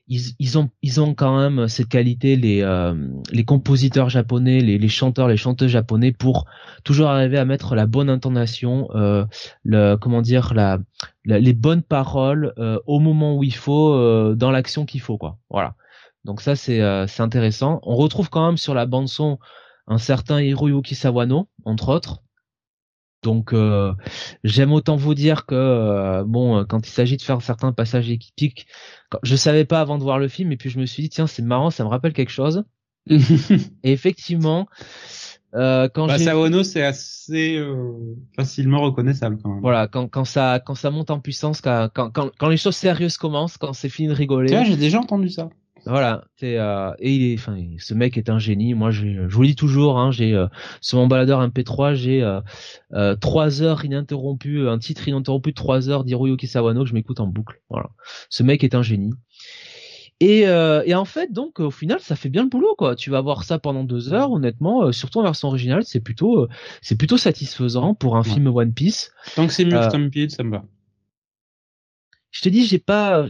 Ils, 0.09 0.35
ils 0.39 0.57
ont 0.57 0.71
ils 0.83 1.01
ont 1.01 1.15
quand 1.15 1.37
même 1.37 1.67
cette 1.67 1.89
qualité 1.89 2.37
les 2.37 2.63
euh, 2.63 2.95
les 3.33 3.45
compositeurs 3.45 4.09
japonais 4.09 4.61
les, 4.61 4.79
les 4.79 4.89
chanteurs 4.89 5.27
les 5.27 5.37
chanteuses 5.37 5.71
japonais 5.71 6.13
pour 6.13 6.47
toujours 6.85 7.09
arriver 7.09 7.39
à 7.39 7.45
mettre 7.45 7.75
la 7.75 7.87
bonne 7.87 8.09
intonation 8.09 8.89
euh, 8.95 9.25
le 9.65 9.97
comment 9.97 10.23
dire 10.23 10.55
la, 10.55 10.79
les 11.25 11.53
bonnes 11.55 11.83
paroles 11.83 12.53
euh, 12.59 12.79
au 12.87 13.01
moment 13.01 13.37
où 13.37 13.43
il 13.43 13.55
faut 13.55 13.95
euh, 13.95 14.37
dans 14.37 14.53
l'action 14.53 14.87
qu'il 14.87 15.01
faut 15.01 15.19
quoi. 15.19 15.39
Voilà. 15.51 15.75
Donc 16.25 16.41
ça 16.41 16.55
c'est 16.55 16.81
c'est 17.09 17.23
intéressant. 17.23 17.81
On 17.83 17.97
retrouve 17.97 18.31
quand 18.31 18.47
même 18.47 18.57
sur 18.57 18.75
la 18.75 18.87
bande 18.87 19.09
son 19.09 19.39
un 19.89 19.99
certain 19.99 20.41
Hiroyuki 20.41 20.95
Sawano 20.95 21.49
entre 21.65 21.89
autres 21.89 22.23
donc 23.27 23.53
euh, 23.53 23.93
j'aime 24.45 24.73
autant 24.73 24.95
vous 24.95 25.15
dire 25.15 25.47
que 25.47 25.55
euh, 25.57 26.23
bon 26.25 26.65
quand 26.65 26.87
il 26.87 26.91
s'agit 26.91 27.17
de 27.17 27.23
faire 27.23 27.43
certains 27.43 27.73
passages 27.73 28.09
épiques, 28.09 28.69
je 29.25 29.35
savais 29.35 29.65
pas 29.65 29.81
avant 29.81 29.99
de 29.99 30.05
voir 30.05 30.21
le 30.21 30.29
film 30.29 30.53
et 30.53 30.57
puis 30.57 30.71
je 30.71 30.79
me 30.79 30.87
suis 30.87 31.03
dit 31.03 31.09
tiens 31.09 31.27
c'est 31.27 31.43
marrant 31.43 31.71
ça 31.71 31.83
me 31.83 31.89
rappelle 31.89 32.13
quelque 32.13 32.31
chose. 32.31 32.63
et 33.11 33.93
effectivement 33.93 34.69
euh, 35.55 35.89
quand 35.93 36.07
bah, 36.07 36.19
Sawano 36.19 36.63
c'est 36.63 36.85
assez 36.85 37.61
facilement 38.37 38.81
reconnaissable 38.81 39.39
quand 39.43 39.51
même. 39.51 39.61
Voilà 39.61 39.89
quand 39.89 40.07
quand 40.07 40.25
ça 40.25 40.61
quand 40.65 40.77
ça 40.77 40.93
monte 40.93 41.11
en 41.11 41.19
puissance 41.19 41.61
quand 41.61 41.89
quand 41.93 42.13
quand, 42.13 42.49
les 42.49 42.57
choses 42.57 42.77
sérieuses 42.77 43.17
commencent 43.17 43.59
quand 43.59 43.73
c'est 43.73 43.89
fini 43.89 44.07
de 44.07 44.15
rigoler. 44.15 44.51
Tiens 44.51 44.63
j'ai 44.63 44.77
déjà 44.77 45.01
entendu 45.01 45.31
ça. 45.31 45.49
Voilà, 45.89 46.25
c'est 46.37 46.59
euh, 46.59 46.91
et 46.99 47.15
il 47.15 47.31
est, 47.31 47.35
enfin, 47.35 47.57
ce 47.79 47.95
mec 47.95 48.19
est 48.19 48.29
un 48.29 48.41
génie. 48.41 48.75
Moi, 48.75 48.91
je, 48.91 49.29
je 49.29 49.35
vous 49.35 49.43
le 49.43 49.49
dis 49.49 49.55
toujours, 49.55 49.99
hein, 49.99 50.11
j'ai 50.11 50.35
euh, 50.35 50.49
sur 50.81 50.99
mon 50.99 51.07
baladeur 51.07 51.47
MP3, 51.47 51.95
j'ai 51.95 52.25
euh, 52.25 52.41
euh, 52.93 53.15
trois 53.15 53.63
heures 53.63 53.85
ininterrompues, 53.85 54.69
un 54.69 54.79
titre 54.79 55.07
ininterrompu 55.07 55.51
de 55.51 55.55
trois 55.55 55.89
heures 55.89 56.03
d'Hiroyuki 56.03 56.49
Sawano 56.49 56.83
que 56.83 56.89
je 56.89 56.95
m'écoute 56.95 57.21
en 57.21 57.29
boucle. 57.29 57.61
Voilà, 57.71 57.91
ce 58.31 58.43
mec 58.43 58.65
est 58.65 58.75
un 58.75 58.83
génie. 58.83 59.13
Et, 60.19 60.49
euh, 60.49 60.83
et 60.87 60.95
en 60.97 61.05
fait, 61.05 61.33
donc 61.33 61.61
au 61.61 61.71
final, 61.71 62.01
ça 62.01 62.17
fait 62.17 62.31
bien 62.31 62.43
le 62.43 62.49
boulot, 62.49 62.75
quoi. 62.77 62.97
Tu 62.97 63.11
vas 63.11 63.21
voir 63.21 63.45
ça 63.45 63.61
pendant 63.61 63.85
deux 63.85 64.13
heures, 64.13 64.33
honnêtement, 64.33 64.91
surtout 64.91 65.21
en 65.21 65.23
version 65.23 65.47
originale, 65.47 65.85
c'est 65.85 66.01
plutôt, 66.01 66.49
c'est 66.83 66.97
plutôt 66.97 67.19
satisfaisant 67.19 67.95
pour 67.95 68.17
un 68.17 68.25
film 68.25 68.49
One 68.49 68.73
Piece. 68.73 69.13
Tant 69.37 69.47
que 69.47 69.53
c'est 69.53 69.65
mieux 69.65 69.81
Stampede, 69.83 70.31
ça 70.31 70.43
me 70.43 70.51
va 70.51 70.65
je 72.31 72.43
te 72.43 72.49
dis, 72.49 72.67
j'ai 72.67 72.79
pas, 72.79 73.27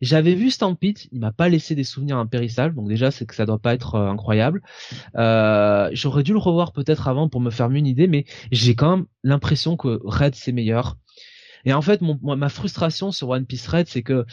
j'avais 0.00 0.34
vu 0.34 0.50
Stampede, 0.50 0.98
il 1.10 1.20
m'a 1.20 1.32
pas 1.32 1.48
laissé 1.48 1.74
des 1.74 1.84
souvenirs 1.84 2.18
impérissables, 2.18 2.74
donc 2.74 2.88
déjà 2.88 3.10
c'est 3.10 3.24
que 3.24 3.34
ça 3.34 3.46
doit 3.46 3.58
pas 3.58 3.74
être 3.74 3.94
euh, 3.94 4.10
incroyable. 4.10 4.62
Euh, 5.16 5.88
J'aurais 5.92 6.22
dû 6.22 6.32
le 6.32 6.38
revoir 6.38 6.72
peut-être 6.72 7.08
avant 7.08 7.28
pour 7.28 7.40
me 7.40 7.50
faire 7.50 7.70
mieux 7.70 7.78
une 7.78 7.86
idée, 7.86 8.08
mais 8.08 8.26
j'ai 8.52 8.74
quand 8.74 8.96
même 8.96 9.06
l'impression 9.22 9.76
que 9.76 10.00
Red 10.04 10.34
c'est 10.34 10.52
meilleur. 10.52 10.96
Et 11.64 11.72
en 11.72 11.82
fait, 11.82 12.00
mon, 12.00 12.18
ma 12.22 12.48
frustration 12.48 13.10
sur 13.10 13.30
One 13.30 13.46
Piece 13.46 13.66
Red, 13.66 13.88
c'est 13.88 14.02
que 14.02 14.24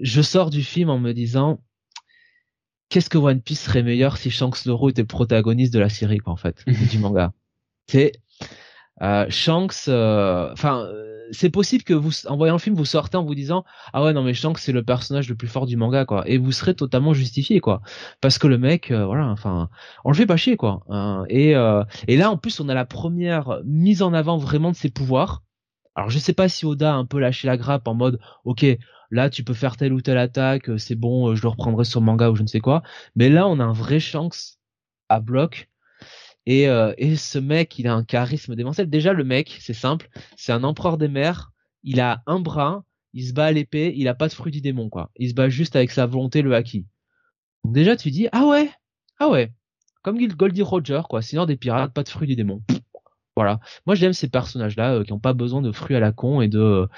je 0.00 0.20
sors 0.20 0.50
du 0.50 0.62
film 0.62 0.90
en 0.90 0.98
me 0.98 1.12
disant, 1.12 1.62
qu'est-ce 2.88 3.08
que 3.08 3.18
One 3.18 3.40
Piece 3.40 3.60
serait 3.60 3.82
meilleur 3.82 4.18
si 4.18 4.30
Shanks 4.30 4.66
Loro 4.66 4.90
était 4.90 5.02
le 5.02 5.06
protagoniste 5.06 5.72
de 5.72 5.78
la 5.78 5.88
série, 5.88 6.18
quoi, 6.18 6.32
en 6.32 6.36
fait, 6.36 6.64
du 6.90 6.98
manga. 6.98 7.32
C'est 7.86 8.12
euh, 9.02 9.26
Shanks, 9.28 9.88
euh, 9.88 10.52
enfin 10.52 10.88
c'est 11.32 11.50
possible 11.50 11.84
que 11.84 11.94
vous, 11.94 12.12
en 12.26 12.36
voyant 12.36 12.54
le 12.54 12.58
film, 12.60 12.76
vous 12.76 12.84
sortez 12.84 13.16
en 13.16 13.24
vous 13.24 13.34
disant 13.34 13.64
ah 13.92 14.04
ouais 14.04 14.12
non 14.12 14.22
mais 14.22 14.34
Shanks 14.34 14.58
c'est 14.58 14.72
le 14.72 14.82
personnage 14.82 15.28
le 15.28 15.34
plus 15.34 15.48
fort 15.48 15.66
du 15.66 15.76
manga 15.76 16.04
quoi, 16.04 16.28
et 16.28 16.38
vous 16.38 16.52
serez 16.52 16.74
totalement 16.74 17.14
justifié 17.14 17.60
quoi, 17.60 17.82
parce 18.20 18.38
que 18.38 18.46
le 18.46 18.58
mec, 18.58 18.90
euh, 18.90 19.04
voilà, 19.04 19.26
enfin, 19.28 19.68
on 20.04 20.10
le 20.10 20.16
fait 20.16 20.26
pas 20.26 20.36
chier 20.36 20.56
quoi. 20.56 20.82
Hein. 20.88 21.24
et 21.28 21.56
euh, 21.56 21.82
et 22.08 22.16
là 22.16 22.30
en 22.30 22.36
plus 22.36 22.60
on 22.60 22.68
a 22.68 22.74
la 22.74 22.84
première 22.84 23.60
mise 23.64 24.02
en 24.02 24.12
avant 24.12 24.36
vraiment 24.36 24.70
de 24.70 24.76
ses 24.76 24.90
pouvoirs. 24.90 25.42
Alors 25.96 26.10
je 26.10 26.18
sais 26.18 26.32
pas 26.32 26.48
si 26.48 26.66
Oda 26.66 26.92
a 26.92 26.96
un 26.96 27.04
peu 27.04 27.20
lâché 27.20 27.46
la 27.46 27.56
grappe 27.56 27.86
en 27.88 27.94
mode 27.94 28.18
ok 28.44 28.66
là 29.10 29.30
tu 29.30 29.44
peux 29.44 29.54
faire 29.54 29.76
telle 29.76 29.92
ou 29.92 30.00
telle 30.00 30.18
attaque, 30.18 30.68
euh, 30.70 30.78
c'est 30.78 30.96
bon, 30.96 31.34
je 31.34 31.42
le 31.42 31.48
reprendrai 31.48 31.84
sur 31.84 32.00
manga 32.00 32.30
ou 32.30 32.36
je 32.36 32.42
ne 32.42 32.48
sais 32.48 32.60
quoi, 32.60 32.82
mais 33.16 33.28
là 33.28 33.46
on 33.48 33.60
a 33.60 33.64
un 33.64 33.72
vrai 33.72 34.00
Shanks 34.00 34.58
à 35.08 35.20
bloc 35.20 35.68
et, 36.46 36.68
euh, 36.68 36.92
et 36.98 37.16
ce 37.16 37.38
mec, 37.38 37.78
il 37.78 37.86
a 37.86 37.94
un 37.94 38.04
charisme 38.04 38.54
démentiel. 38.54 38.90
Déjà, 38.90 39.12
le 39.12 39.24
mec, 39.24 39.56
c'est 39.60 39.74
simple, 39.74 40.08
c'est 40.36 40.52
un 40.52 40.64
empereur 40.64 40.98
des 40.98 41.08
mers. 41.08 41.52
Il 41.82 42.00
a 42.00 42.22
un 42.26 42.40
bras, 42.40 42.84
il 43.12 43.26
se 43.26 43.32
bat 43.32 43.46
à 43.46 43.52
l'épée, 43.52 43.92
il 43.96 44.08
a 44.08 44.14
pas 44.14 44.28
de 44.28 44.32
fruit 44.32 44.52
du 44.52 44.60
démon, 44.60 44.88
quoi. 44.88 45.10
Il 45.16 45.30
se 45.30 45.34
bat 45.34 45.48
juste 45.48 45.76
avec 45.76 45.90
sa 45.90 46.06
volonté, 46.06 46.42
le 46.42 46.54
haki. 46.54 46.86
Déjà, 47.64 47.96
tu 47.96 48.10
dis, 48.10 48.28
ah 48.32 48.46
ouais, 48.46 48.70
ah 49.18 49.28
ouais, 49.28 49.52
comme 50.02 50.18
Goldie 50.18 50.62
Roger, 50.62 51.02
quoi. 51.08 51.22
Sinon, 51.22 51.46
des 51.46 51.56
pirates, 51.56 51.94
pas 51.94 52.02
de 52.02 52.08
fruit 52.08 52.28
du 52.28 52.36
démon. 52.36 52.62
Voilà. 53.36 53.58
Moi, 53.86 53.94
j'aime 53.94 54.12
ces 54.12 54.28
personnages-là 54.28 54.94
euh, 54.94 55.04
qui 55.04 55.12
ont 55.12 55.18
pas 55.18 55.32
besoin 55.32 55.62
de 55.62 55.72
fruits 55.72 55.96
à 55.96 56.00
la 56.00 56.12
con 56.12 56.40
et 56.40 56.48
de 56.48 56.88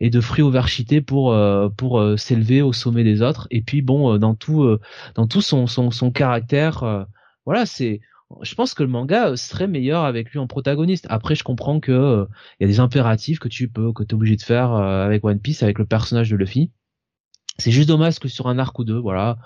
et 0.00 0.10
de 0.10 0.20
fruits 0.20 0.42
overchités 0.42 1.00
pour 1.00 1.32
euh, 1.32 1.68
pour 1.68 2.02
s'élever 2.18 2.62
au 2.62 2.72
sommet 2.72 3.04
des 3.04 3.22
autres. 3.22 3.46
Et 3.52 3.62
puis 3.62 3.82
bon, 3.82 4.18
dans 4.18 4.34
tout 4.34 4.78
dans 5.14 5.28
tout 5.28 5.40
son 5.40 5.68
son, 5.68 5.92
son 5.92 6.10
caractère, 6.10 7.06
voilà, 7.44 7.66
c'est 7.66 8.00
je 8.42 8.54
pense 8.54 8.74
que 8.74 8.82
le 8.82 8.88
manga 8.88 9.30
euh, 9.30 9.36
serait 9.36 9.66
meilleur 9.66 10.04
avec 10.04 10.30
lui 10.30 10.38
en 10.38 10.46
protagoniste. 10.46 11.06
Après, 11.10 11.34
je 11.34 11.44
comprends 11.44 11.80
que 11.80 11.92
euh, 11.92 12.26
il 12.58 12.64
y 12.64 12.66
a 12.66 12.68
des 12.68 12.80
impératifs 12.80 13.38
que 13.38 13.48
tu 13.48 13.68
peux, 13.68 13.92
que 13.92 14.02
t'es 14.02 14.14
obligé 14.14 14.36
de 14.36 14.42
faire 14.42 14.72
euh, 14.72 15.04
avec 15.04 15.24
One 15.24 15.40
Piece, 15.40 15.62
avec 15.62 15.78
le 15.78 15.86
personnage 15.86 16.30
de 16.30 16.36
Luffy. 16.36 16.70
C'est 17.58 17.70
juste 17.70 17.88
dommage 17.88 18.18
que 18.18 18.28
sur 18.28 18.48
un 18.48 18.58
arc 18.58 18.78
ou 18.78 18.84
deux, 18.84 18.98
voilà, 18.98 19.38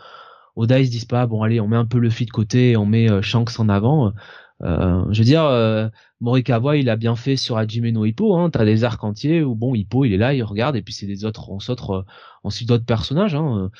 Oda 0.54 0.78
ils 0.78 0.86
se 0.86 0.90
disent 0.90 1.04
pas, 1.04 1.26
bon 1.26 1.42
allez, 1.42 1.60
on 1.60 1.68
met 1.68 1.76
un 1.76 1.84
peu 1.84 1.98
Luffy 1.98 2.24
de 2.24 2.30
côté 2.30 2.70
et 2.70 2.76
on 2.76 2.86
met 2.86 3.20
Shanks 3.20 3.58
en 3.58 3.68
avant. 3.68 4.12
je 4.60 5.18
veux 5.18 5.24
dire, 5.24 5.90
Morikawa 6.20 6.76
il 6.76 6.88
a 6.88 6.96
bien 6.96 7.16
fait 7.16 7.36
sur 7.36 7.58
Hajime 7.58 7.90
no 7.90 8.04
Hippo. 8.04 8.36
Hein, 8.36 8.50
T'as 8.50 8.64
des 8.64 8.84
arcs 8.84 9.02
entiers 9.02 9.42
où 9.42 9.56
bon 9.56 9.74
Hippo 9.74 10.04
il 10.04 10.12
est 10.12 10.18
là, 10.18 10.34
il 10.34 10.44
regarde 10.44 10.76
et 10.76 10.82
puis 10.82 10.94
c'est 10.94 11.06
des 11.06 11.24
autres, 11.24 11.50
on 11.50 11.58
s'autre 11.58 12.06
ensuite 12.44 12.68
d'autres 12.68 12.86
personnages. 12.86 13.34
Hein, 13.34 13.70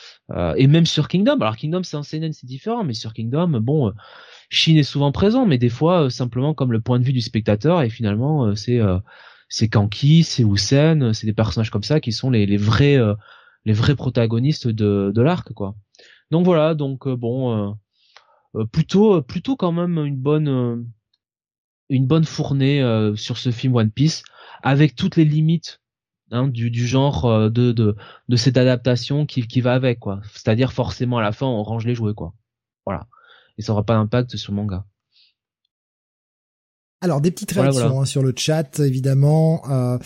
et 0.56 0.66
même 0.66 0.86
sur 0.86 1.06
Kingdom. 1.06 1.40
Alors 1.40 1.56
Kingdom 1.56 1.84
c'est 1.84 1.96
un 1.96 2.02
seinen 2.02 2.32
c'est 2.32 2.46
différent, 2.46 2.82
mais 2.82 2.94
sur 2.94 3.14
Kingdom 3.14 3.60
bon 3.60 3.92
Chine 4.48 4.76
est 4.76 4.82
souvent 4.84 5.12
présent, 5.12 5.46
mais 5.46 5.58
des 5.58 5.68
fois 5.68 6.04
euh, 6.04 6.10
simplement 6.10 6.54
comme 6.54 6.72
le 6.72 6.80
point 6.80 6.98
de 6.98 7.04
vue 7.04 7.12
du 7.12 7.20
spectateur 7.20 7.82
et 7.82 7.90
finalement 7.90 8.46
euh, 8.46 8.54
c'est 8.54 8.80
euh, 8.80 8.98
c'est 9.48 9.68
Kanki, 9.68 10.24
c'est 10.24 10.42
Hussein, 10.42 11.12
c'est 11.12 11.26
des 11.26 11.32
personnages 11.32 11.70
comme 11.70 11.82
ça 11.82 12.00
qui 12.00 12.12
sont 12.12 12.30
les, 12.30 12.46
les 12.46 12.56
vrais 12.56 12.98
les 13.64 13.72
vrais 13.72 13.94
protagonistes 13.94 14.66
de, 14.66 15.12
de 15.14 15.22
l'arc 15.22 15.52
quoi. 15.52 15.76
Donc 16.32 16.44
voilà, 16.44 16.74
donc 16.74 17.08
bon 17.08 17.76
plutôt 18.72 19.22
plutôt 19.22 19.54
quand 19.54 19.70
même 19.70 19.98
une 20.04 20.16
bonne 20.16 20.84
une 21.90 22.06
bonne 22.08 22.24
fournée 22.24 22.82
sur 23.14 23.38
ce 23.38 23.52
film 23.52 23.76
One 23.76 23.92
Piece 23.92 24.24
avec 24.64 24.96
toutes 24.96 25.14
les 25.14 25.24
limites 25.24 25.80
hein, 26.32 26.48
du, 26.48 26.72
du 26.72 26.84
genre 26.84 27.48
de, 27.48 27.70
de, 27.70 27.94
de 28.28 28.36
cette 28.36 28.56
adaptation 28.56 29.26
qui, 29.26 29.46
qui 29.46 29.60
va 29.60 29.74
avec 29.74 30.00
quoi. 30.00 30.20
C'est-à-dire 30.32 30.72
forcément 30.72 31.18
à 31.18 31.22
la 31.22 31.30
fin 31.30 31.46
on 31.46 31.62
range 31.62 31.86
les 31.86 31.94
jouets 31.94 32.14
quoi. 32.14 32.34
Voilà 32.84 33.06
et 33.58 33.62
ça 33.62 33.72
aura 33.72 33.84
pas 33.84 33.94
d'impact 33.94 34.36
sur 34.36 34.52
le 34.52 34.56
manga. 34.56 34.84
Alors 37.02 37.20
des 37.20 37.30
petites 37.30 37.52
réactions 37.52 38.00
Hein, 38.00 38.04
sur 38.06 38.22
le 38.22 38.32
chat 38.34 38.80
évidemment, 38.80 39.62
euh, 39.70 39.98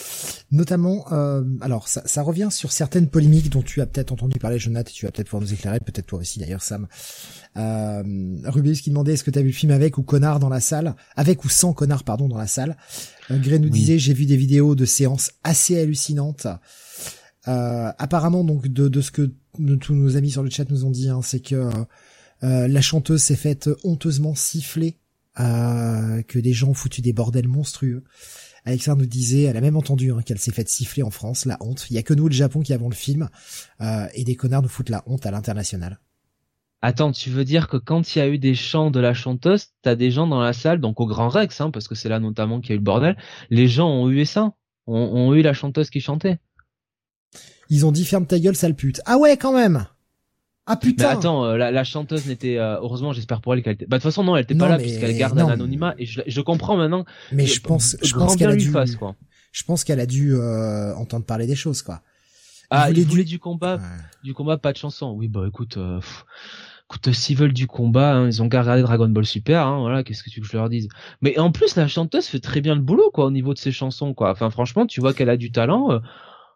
notamment 0.50 1.04
euh, 1.12 1.44
alors 1.60 1.86
ça, 1.86 2.02
ça, 2.04 2.20
revient 2.20 2.48
sur 2.50 2.72
certaines 2.72 3.08
polémiques 3.08 3.48
dont 3.48 3.62
tu 3.62 3.80
as 3.80 3.86
peut-être 3.86 4.12
entendu 4.12 4.40
parler 4.40 4.58
Jonathan 4.58 4.90
et 4.90 4.92
tu 4.92 5.06
vas 5.06 5.12
peut-être 5.12 5.28
pouvoir 5.28 5.42
nous 5.42 5.54
éclairer, 5.54 5.78
peut-être 5.78 6.06
toi 6.06 6.18
aussi 6.18 6.40
d'ailleurs 6.40 6.62
Sam. 6.62 6.88
Euh, 7.56 8.02
Rubius 8.44 8.80
qui 8.80 8.90
demandait 8.90 9.12
est-ce 9.12 9.22
que 9.22 9.30
tu 9.30 9.38
as 9.38 9.42
vu 9.42 9.48
le 9.48 9.54
film 9.54 9.70
avec 9.70 9.98
ou 9.98 10.02
connard 10.02 10.40
dans 10.40 10.48
la 10.48 10.60
salle, 10.60 10.96
avec 11.14 11.44
ou 11.44 11.48
sans 11.48 11.72
connard 11.72 12.02
pardon 12.02 12.28
dans 12.28 12.38
la 12.38 12.48
salle? 12.48 12.76
Euh, 13.30 13.38
Gray 13.38 13.60
nous 13.60 13.70
disait 13.70 13.98
j'ai 14.00 14.12
vu 14.12 14.26
des 14.26 14.36
vidéos 14.36 14.74
de 14.74 14.84
séances 14.84 15.30
assez 15.44 15.78
hallucinantes. 15.78 16.48
Euh, 17.48 17.90
apparemment 17.98 18.44
donc 18.44 18.68
de, 18.68 18.88
de 18.88 19.00
ce 19.00 19.10
que 19.10 19.32
tous 19.80 19.94
nos 19.94 20.16
amis 20.16 20.30
sur 20.30 20.42
le 20.42 20.50
chat 20.50 20.68
nous 20.68 20.84
ont 20.84 20.90
dit, 20.90 21.08
hein, 21.08 21.20
c'est 21.22 21.40
que 21.40 21.54
euh, 21.54 21.70
la 22.42 22.80
chanteuse 22.80 23.22
s'est 23.22 23.36
faite 23.36 23.68
honteusement 23.84 24.34
siffler, 24.34 24.96
euh, 25.38 26.22
que 26.22 26.38
des 26.38 26.52
gens 26.52 26.68
ont 26.68 26.74
foutu 26.74 27.02
des 27.02 27.12
bordels 27.12 27.48
monstrueux. 27.48 28.02
Alexandre 28.64 29.00
nous 29.00 29.06
disait, 29.06 29.42
elle 29.42 29.56
a 29.56 29.60
même 29.60 29.76
entendu 29.76 30.12
hein, 30.12 30.20
qu'elle 30.24 30.38
s'est 30.38 30.52
faite 30.52 30.68
siffler 30.68 31.02
en 31.02 31.10
France, 31.10 31.46
la 31.46 31.56
honte. 31.60 31.86
Il 31.88 31.94
y 31.94 31.98
a 31.98 32.02
que 32.02 32.12
nous, 32.12 32.28
le 32.28 32.34
Japon, 32.34 32.60
qui 32.60 32.74
avons 32.74 32.88
le 32.88 32.94
film, 32.94 33.30
euh, 33.80 34.06
et 34.14 34.24
des 34.24 34.34
connards 34.34 34.62
nous 34.62 34.68
foutent 34.68 34.90
la 34.90 35.02
honte 35.06 35.24
à 35.24 35.30
l'international. 35.30 36.00
Attends, 36.82 37.12
tu 37.12 37.30
veux 37.30 37.44
dire 37.44 37.68
que 37.68 37.76
quand 37.76 38.14
il 38.14 38.18
y 38.18 38.22
a 38.22 38.28
eu 38.28 38.38
des 38.38 38.54
chants 38.54 38.90
de 38.90 39.00
la 39.00 39.14
chanteuse, 39.14 39.68
t'as 39.82 39.94
des 39.94 40.10
gens 40.10 40.26
dans 40.26 40.40
la 40.40 40.52
salle, 40.52 40.80
donc 40.80 41.00
au 41.00 41.06
Grand 41.06 41.28
Rex, 41.28 41.60
hein, 41.60 41.70
parce 41.70 41.88
que 41.88 41.94
c'est 41.94 42.08
là 42.08 42.18
notamment 42.18 42.60
qu'il 42.60 42.70
y 42.70 42.72
a 42.72 42.74
eu 42.74 42.78
le 42.78 42.84
bordel, 42.84 43.16
les 43.50 43.68
gens 43.68 43.88
ont 43.88 44.10
eu 44.10 44.24
ça, 44.24 44.52
ont, 44.86 44.96
ont 44.96 45.34
eu 45.34 45.42
la 45.42 45.52
chanteuse 45.52 45.90
qui 45.90 46.00
chantait. 46.00 46.38
Ils 47.68 47.86
ont 47.86 47.92
dit 47.92 48.04
ferme 48.04 48.26
ta 48.26 48.38
gueule, 48.38 48.56
sale 48.56 48.74
pute. 48.74 49.00
Ah 49.06 49.16
ouais, 49.16 49.36
quand 49.36 49.52
même 49.52 49.86
ah 50.72 50.76
putain. 50.76 51.04
Mais 51.04 51.10
attends, 51.10 51.44
euh, 51.44 51.56
la, 51.56 51.84
chanteuse 51.84 52.26
n'était 52.26 52.56
euh, 52.56 52.76
heureusement, 52.76 53.12
j'espère 53.12 53.40
pour 53.40 53.54
elle 53.54 53.62
qu'elle 53.62 53.72
était. 53.72 53.86
Bah 53.86 53.96
de 53.98 54.02
toute 54.02 54.10
façon 54.10 54.22
non, 54.22 54.36
elle 54.36 54.44
était 54.44 54.54
pas 54.54 54.68
là 54.68 54.78
puisqu'elle 54.78 55.16
garde 55.16 55.36
un 55.38 55.48
anonymat 55.48 55.96
et 55.98 56.06
je, 56.06 56.20
je, 56.24 56.40
comprends 56.40 56.76
maintenant. 56.76 57.04
Mais 57.32 57.46
je 57.46 57.60
pense, 57.60 57.96
je 58.00 58.14
pense 58.14 58.36
qu'elle 58.36 58.50
a 58.50 58.56
dû. 58.56 58.70
Face, 58.70 58.94
quoi. 58.94 59.16
Je 59.50 59.64
pense 59.64 59.82
qu'elle 59.82 59.98
a 59.98 60.06
dû 60.06 60.34
euh, 60.34 60.94
entendre 60.94 61.26
parler 61.26 61.48
des 61.48 61.56
choses 61.56 61.82
quoi. 61.82 62.02
Ah, 62.70 62.88
il 62.88 63.04
voulait, 63.04 63.24
du... 63.24 63.30
du 63.30 63.38
combat, 63.40 63.80
du 64.22 64.32
combat, 64.32 64.58
pas 64.58 64.72
de 64.72 64.76
chanson. 64.76 65.12
Oui 65.16 65.26
bah 65.26 65.44
écoute. 65.48 65.76
écoute, 66.84 67.12
s'ils 67.12 67.36
veulent 67.36 67.52
du 67.52 67.66
combat, 67.66 68.14
hein, 68.14 68.26
ils 68.28 68.40
ont 68.42 68.48
qu'à 68.48 68.60
regarder 68.60 68.82
Dragon 68.82 69.08
Ball 69.08 69.26
Super, 69.26 69.66
hein, 69.66 69.80
voilà, 69.80 70.04
qu'est-ce 70.04 70.22
que 70.22 70.30
tu 70.30 70.38
veux 70.38 70.46
que 70.46 70.52
je 70.52 70.56
leur 70.56 70.68
dise? 70.68 70.88
Mais 71.20 71.36
en 71.36 71.50
plus, 71.50 71.74
la 71.74 71.88
chanteuse 71.88 72.26
fait 72.26 72.38
très 72.38 72.60
bien 72.60 72.76
le 72.76 72.80
boulot, 72.80 73.10
quoi, 73.12 73.24
au 73.24 73.32
niveau 73.32 73.54
de 73.54 73.58
ses 73.58 73.72
chansons, 73.72 74.14
quoi. 74.14 74.30
Enfin, 74.30 74.50
franchement, 74.50 74.86
tu 74.86 75.00
vois 75.00 75.14
qu'elle 75.14 75.30
a 75.30 75.36
du 75.36 75.50
talent. 75.50 75.90
Euh, 75.90 75.98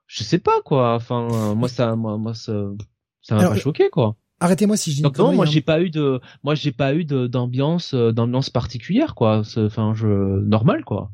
je 0.06 0.22
sais 0.22 0.38
pas, 0.38 0.60
quoi. 0.64 0.94
Enfin, 0.94 1.26
euh, 1.32 1.54
moi, 1.56 1.68
ça, 1.68 1.96
moi, 1.96 2.16
moi, 2.16 2.34
ça, 2.34 2.52
ça 3.24 3.34
m'a 3.34 3.48
pas 3.48 3.56
choqué, 3.56 3.90
quoi. 3.90 4.16
Arrêtez-moi 4.40 4.76
si 4.76 4.90
je 4.90 4.96
dis 4.96 5.02
Donc 5.02 5.18
non, 5.18 5.32
moi 5.32 5.46
hein. 5.46 5.48
j'ai 5.50 5.60
pas 5.60 5.80
eu 5.80 5.90
de, 5.90 6.20
moi 6.42 6.54
j'ai 6.54 6.72
pas 6.72 6.94
eu 6.94 7.04
d'ambiance, 7.04 7.94
d'ambiance 7.94 8.50
particulière, 8.50 9.14
quoi. 9.14 9.42
Enfin, 9.56 9.94
je 9.94 10.06
normal, 10.06 10.84
quoi. 10.84 11.10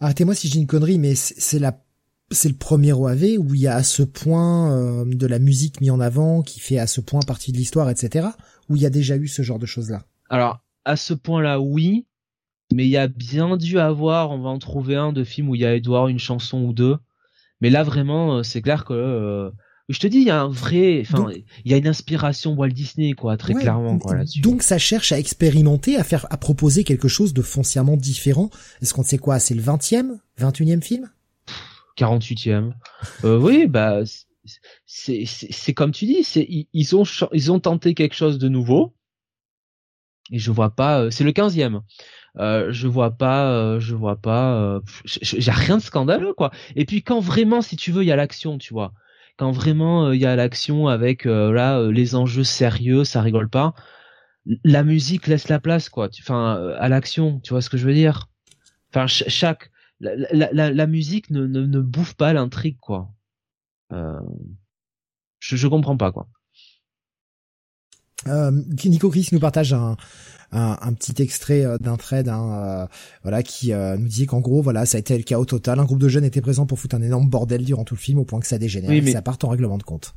Arrêtez-moi 0.00 0.34
si 0.34 0.48
je 0.48 0.52
dis 0.52 0.60
une 0.60 0.66
connerie, 0.66 0.98
mais 0.98 1.14
c'est 1.14 1.58
la 1.58 1.78
c'est 2.30 2.48
le 2.48 2.56
premier 2.56 2.92
OAV 2.92 3.38
où 3.38 3.54
il 3.54 3.60
y 3.60 3.66
a 3.66 3.74
à 3.74 3.82
ce 3.82 4.02
point 4.02 4.72
euh, 4.72 5.04
de 5.06 5.26
la 5.26 5.38
musique 5.38 5.80
mis 5.80 5.90
en 5.90 5.98
avant 6.00 6.42
qui 6.42 6.60
fait 6.60 6.78
à 6.78 6.86
ce 6.86 7.00
point 7.00 7.20
partie 7.26 7.52
de 7.52 7.56
l'histoire, 7.56 7.88
etc. 7.88 8.28
Où 8.68 8.76
il 8.76 8.82
y 8.82 8.86
a 8.86 8.90
déjà 8.90 9.16
eu 9.16 9.28
ce 9.28 9.42
genre 9.42 9.58
de 9.58 9.66
choses-là? 9.66 10.02
Alors 10.28 10.60
à 10.84 10.96
ce 10.96 11.14
point-là, 11.14 11.60
oui, 11.60 12.06
mais 12.72 12.84
il 12.84 12.90
y 12.90 12.96
a 12.96 13.08
bien 13.08 13.56
dû 13.56 13.78
avoir, 13.78 14.30
on 14.30 14.40
va 14.40 14.50
en 14.50 14.58
trouver 14.58 14.96
un 14.96 15.12
de 15.12 15.24
film 15.24 15.48
où 15.48 15.54
il 15.54 15.62
y 15.62 15.66
a 15.66 15.74
Edouard 15.74 16.08
une 16.08 16.18
chanson 16.18 16.62
ou 16.62 16.72
deux. 16.72 16.98
Mais 17.60 17.70
là 17.70 17.82
vraiment, 17.82 18.36
euh, 18.36 18.42
c'est 18.42 18.62
clair 18.62 18.84
que 18.84 18.92
euh, 18.92 19.50
je 19.88 19.98
te 19.98 20.06
dis, 20.06 20.18
il 20.18 20.24
y 20.24 20.30
a 20.30 20.42
un 20.42 20.48
vrai, 20.48 21.00
enfin, 21.00 21.30
il 21.64 21.70
y 21.70 21.74
a 21.74 21.78
une 21.78 21.86
inspiration 21.86 22.54
Walt 22.54 22.68
Disney, 22.68 23.12
quoi, 23.12 23.38
très 23.38 23.54
clairement, 23.54 23.98
quoi, 23.98 24.16
là-dessus. 24.16 24.40
Donc, 24.40 24.62
ça 24.62 24.76
cherche 24.76 25.12
à 25.12 25.18
expérimenter, 25.18 25.96
à 25.96 26.04
faire, 26.04 26.26
à 26.30 26.36
proposer 26.36 26.84
quelque 26.84 27.08
chose 27.08 27.32
de 27.32 27.40
foncièrement 27.40 27.96
différent. 27.96 28.50
Est-ce 28.82 28.92
qu'on 28.92 29.02
sait 29.02 29.16
quoi? 29.16 29.38
C'est 29.38 29.54
le 29.54 29.62
20e, 29.62 30.18
21e 30.38 30.82
film? 30.82 31.10
48e. 31.96 32.72
Euh, 33.24 33.38
oui, 33.38 33.66
bah, 33.66 34.00
c'est, 34.84 35.24
c'est, 35.24 35.72
comme 35.72 35.92
tu 35.92 36.04
dis, 36.04 36.22
c'est, 36.22 36.46
ils 36.72 36.96
ont, 36.96 37.04
ils 37.32 37.50
ont 37.50 37.60
tenté 37.60 37.94
quelque 37.94 38.14
chose 38.14 38.38
de 38.38 38.48
nouveau. 38.48 38.94
Et 40.30 40.38
je 40.38 40.50
vois 40.50 40.70
pas, 40.70 41.00
euh, 41.00 41.10
c'est 41.10 41.24
le 41.24 41.32
15e. 41.32 41.80
Euh, 42.36 42.68
je 42.70 42.86
vois 42.86 43.12
pas, 43.12 43.50
euh, 43.50 43.80
je 43.80 43.94
vois 43.94 44.16
pas, 44.16 44.80
j'ai 45.06 45.50
rien 45.50 45.78
de 45.78 45.82
scandaleux, 45.82 46.34
quoi. 46.34 46.50
Et 46.76 46.84
puis 46.84 47.02
quand 47.02 47.20
vraiment, 47.20 47.62
si 47.62 47.76
tu 47.76 47.90
veux, 47.90 48.02
il 48.02 48.06
y 48.06 48.12
a 48.12 48.16
l'action, 48.16 48.58
tu 48.58 48.74
vois 48.74 48.92
quand 49.38 49.52
vraiment 49.52 50.06
euh, 50.06 50.16
il 50.16 50.20
y 50.20 50.26
a 50.26 50.36
l'action 50.36 50.88
avec 50.88 51.24
euh, 51.24 51.52
là 51.52 51.78
euh, 51.78 51.90
les 51.92 52.14
enjeux 52.14 52.44
sérieux, 52.44 53.04
ça 53.04 53.22
rigole 53.22 53.48
pas. 53.48 53.72
La 54.64 54.82
musique 54.82 55.26
laisse 55.26 55.48
la 55.48 55.60
place 55.60 55.88
quoi. 55.88 56.08
Enfin 56.20 56.74
à 56.78 56.88
l'action, 56.88 57.40
tu 57.40 57.50
vois 57.50 57.62
ce 57.62 57.70
que 57.70 57.78
je 57.78 57.86
veux 57.86 57.94
dire? 57.94 58.28
Enfin 58.90 59.06
chaque 59.06 59.70
la, 60.00 60.14
la, 60.52 60.70
la, 60.70 60.86
musique 60.86 61.30
ne, 61.30 61.46
ne, 61.46 61.66
ne 61.66 61.80
bouffe 61.80 62.14
pas 62.14 62.32
l'intrigue 62.32 62.78
quoi. 62.80 63.10
Je 63.90 65.56
je 65.56 65.68
comprends 65.68 65.96
pas 65.96 66.12
quoi. 66.12 66.28
Euh, 68.26 68.50
Nico 68.84 69.10
Chris 69.10 69.28
nous 69.32 69.38
partage 69.38 69.72
un, 69.72 69.96
un, 70.52 70.92
petit 70.92 71.22
extrait 71.22 71.64
euh, 71.64 71.78
d'un 71.78 71.96
trade, 71.96 72.28
hein, 72.28 72.52
euh, 72.52 72.86
voilà, 73.22 73.42
qui 73.42 73.72
euh, 73.72 73.96
nous 73.96 74.08
dit 74.08 74.26
qu'en 74.26 74.40
gros, 74.40 74.62
voilà, 74.62 74.86
ça 74.86 74.96
a 74.96 75.00
été 75.00 75.16
le 75.16 75.22
chaos 75.22 75.44
total. 75.44 75.78
Un 75.78 75.84
groupe 75.84 76.00
de 76.00 76.08
jeunes 76.08 76.24
était 76.24 76.40
présent 76.40 76.66
pour 76.66 76.78
foutre 76.78 76.96
un 76.96 77.02
énorme 77.02 77.28
bordel 77.28 77.64
durant 77.64 77.84
tout 77.84 77.94
le 77.94 78.00
film, 78.00 78.18
au 78.18 78.24
point 78.24 78.40
que 78.40 78.46
ça 78.46 78.58
dégénère 78.58 78.90
et 78.90 79.12
ça 79.12 79.22
part 79.22 79.38
en 79.42 79.48
règlement 79.48 79.78
de 79.78 79.82
compte. 79.82 80.14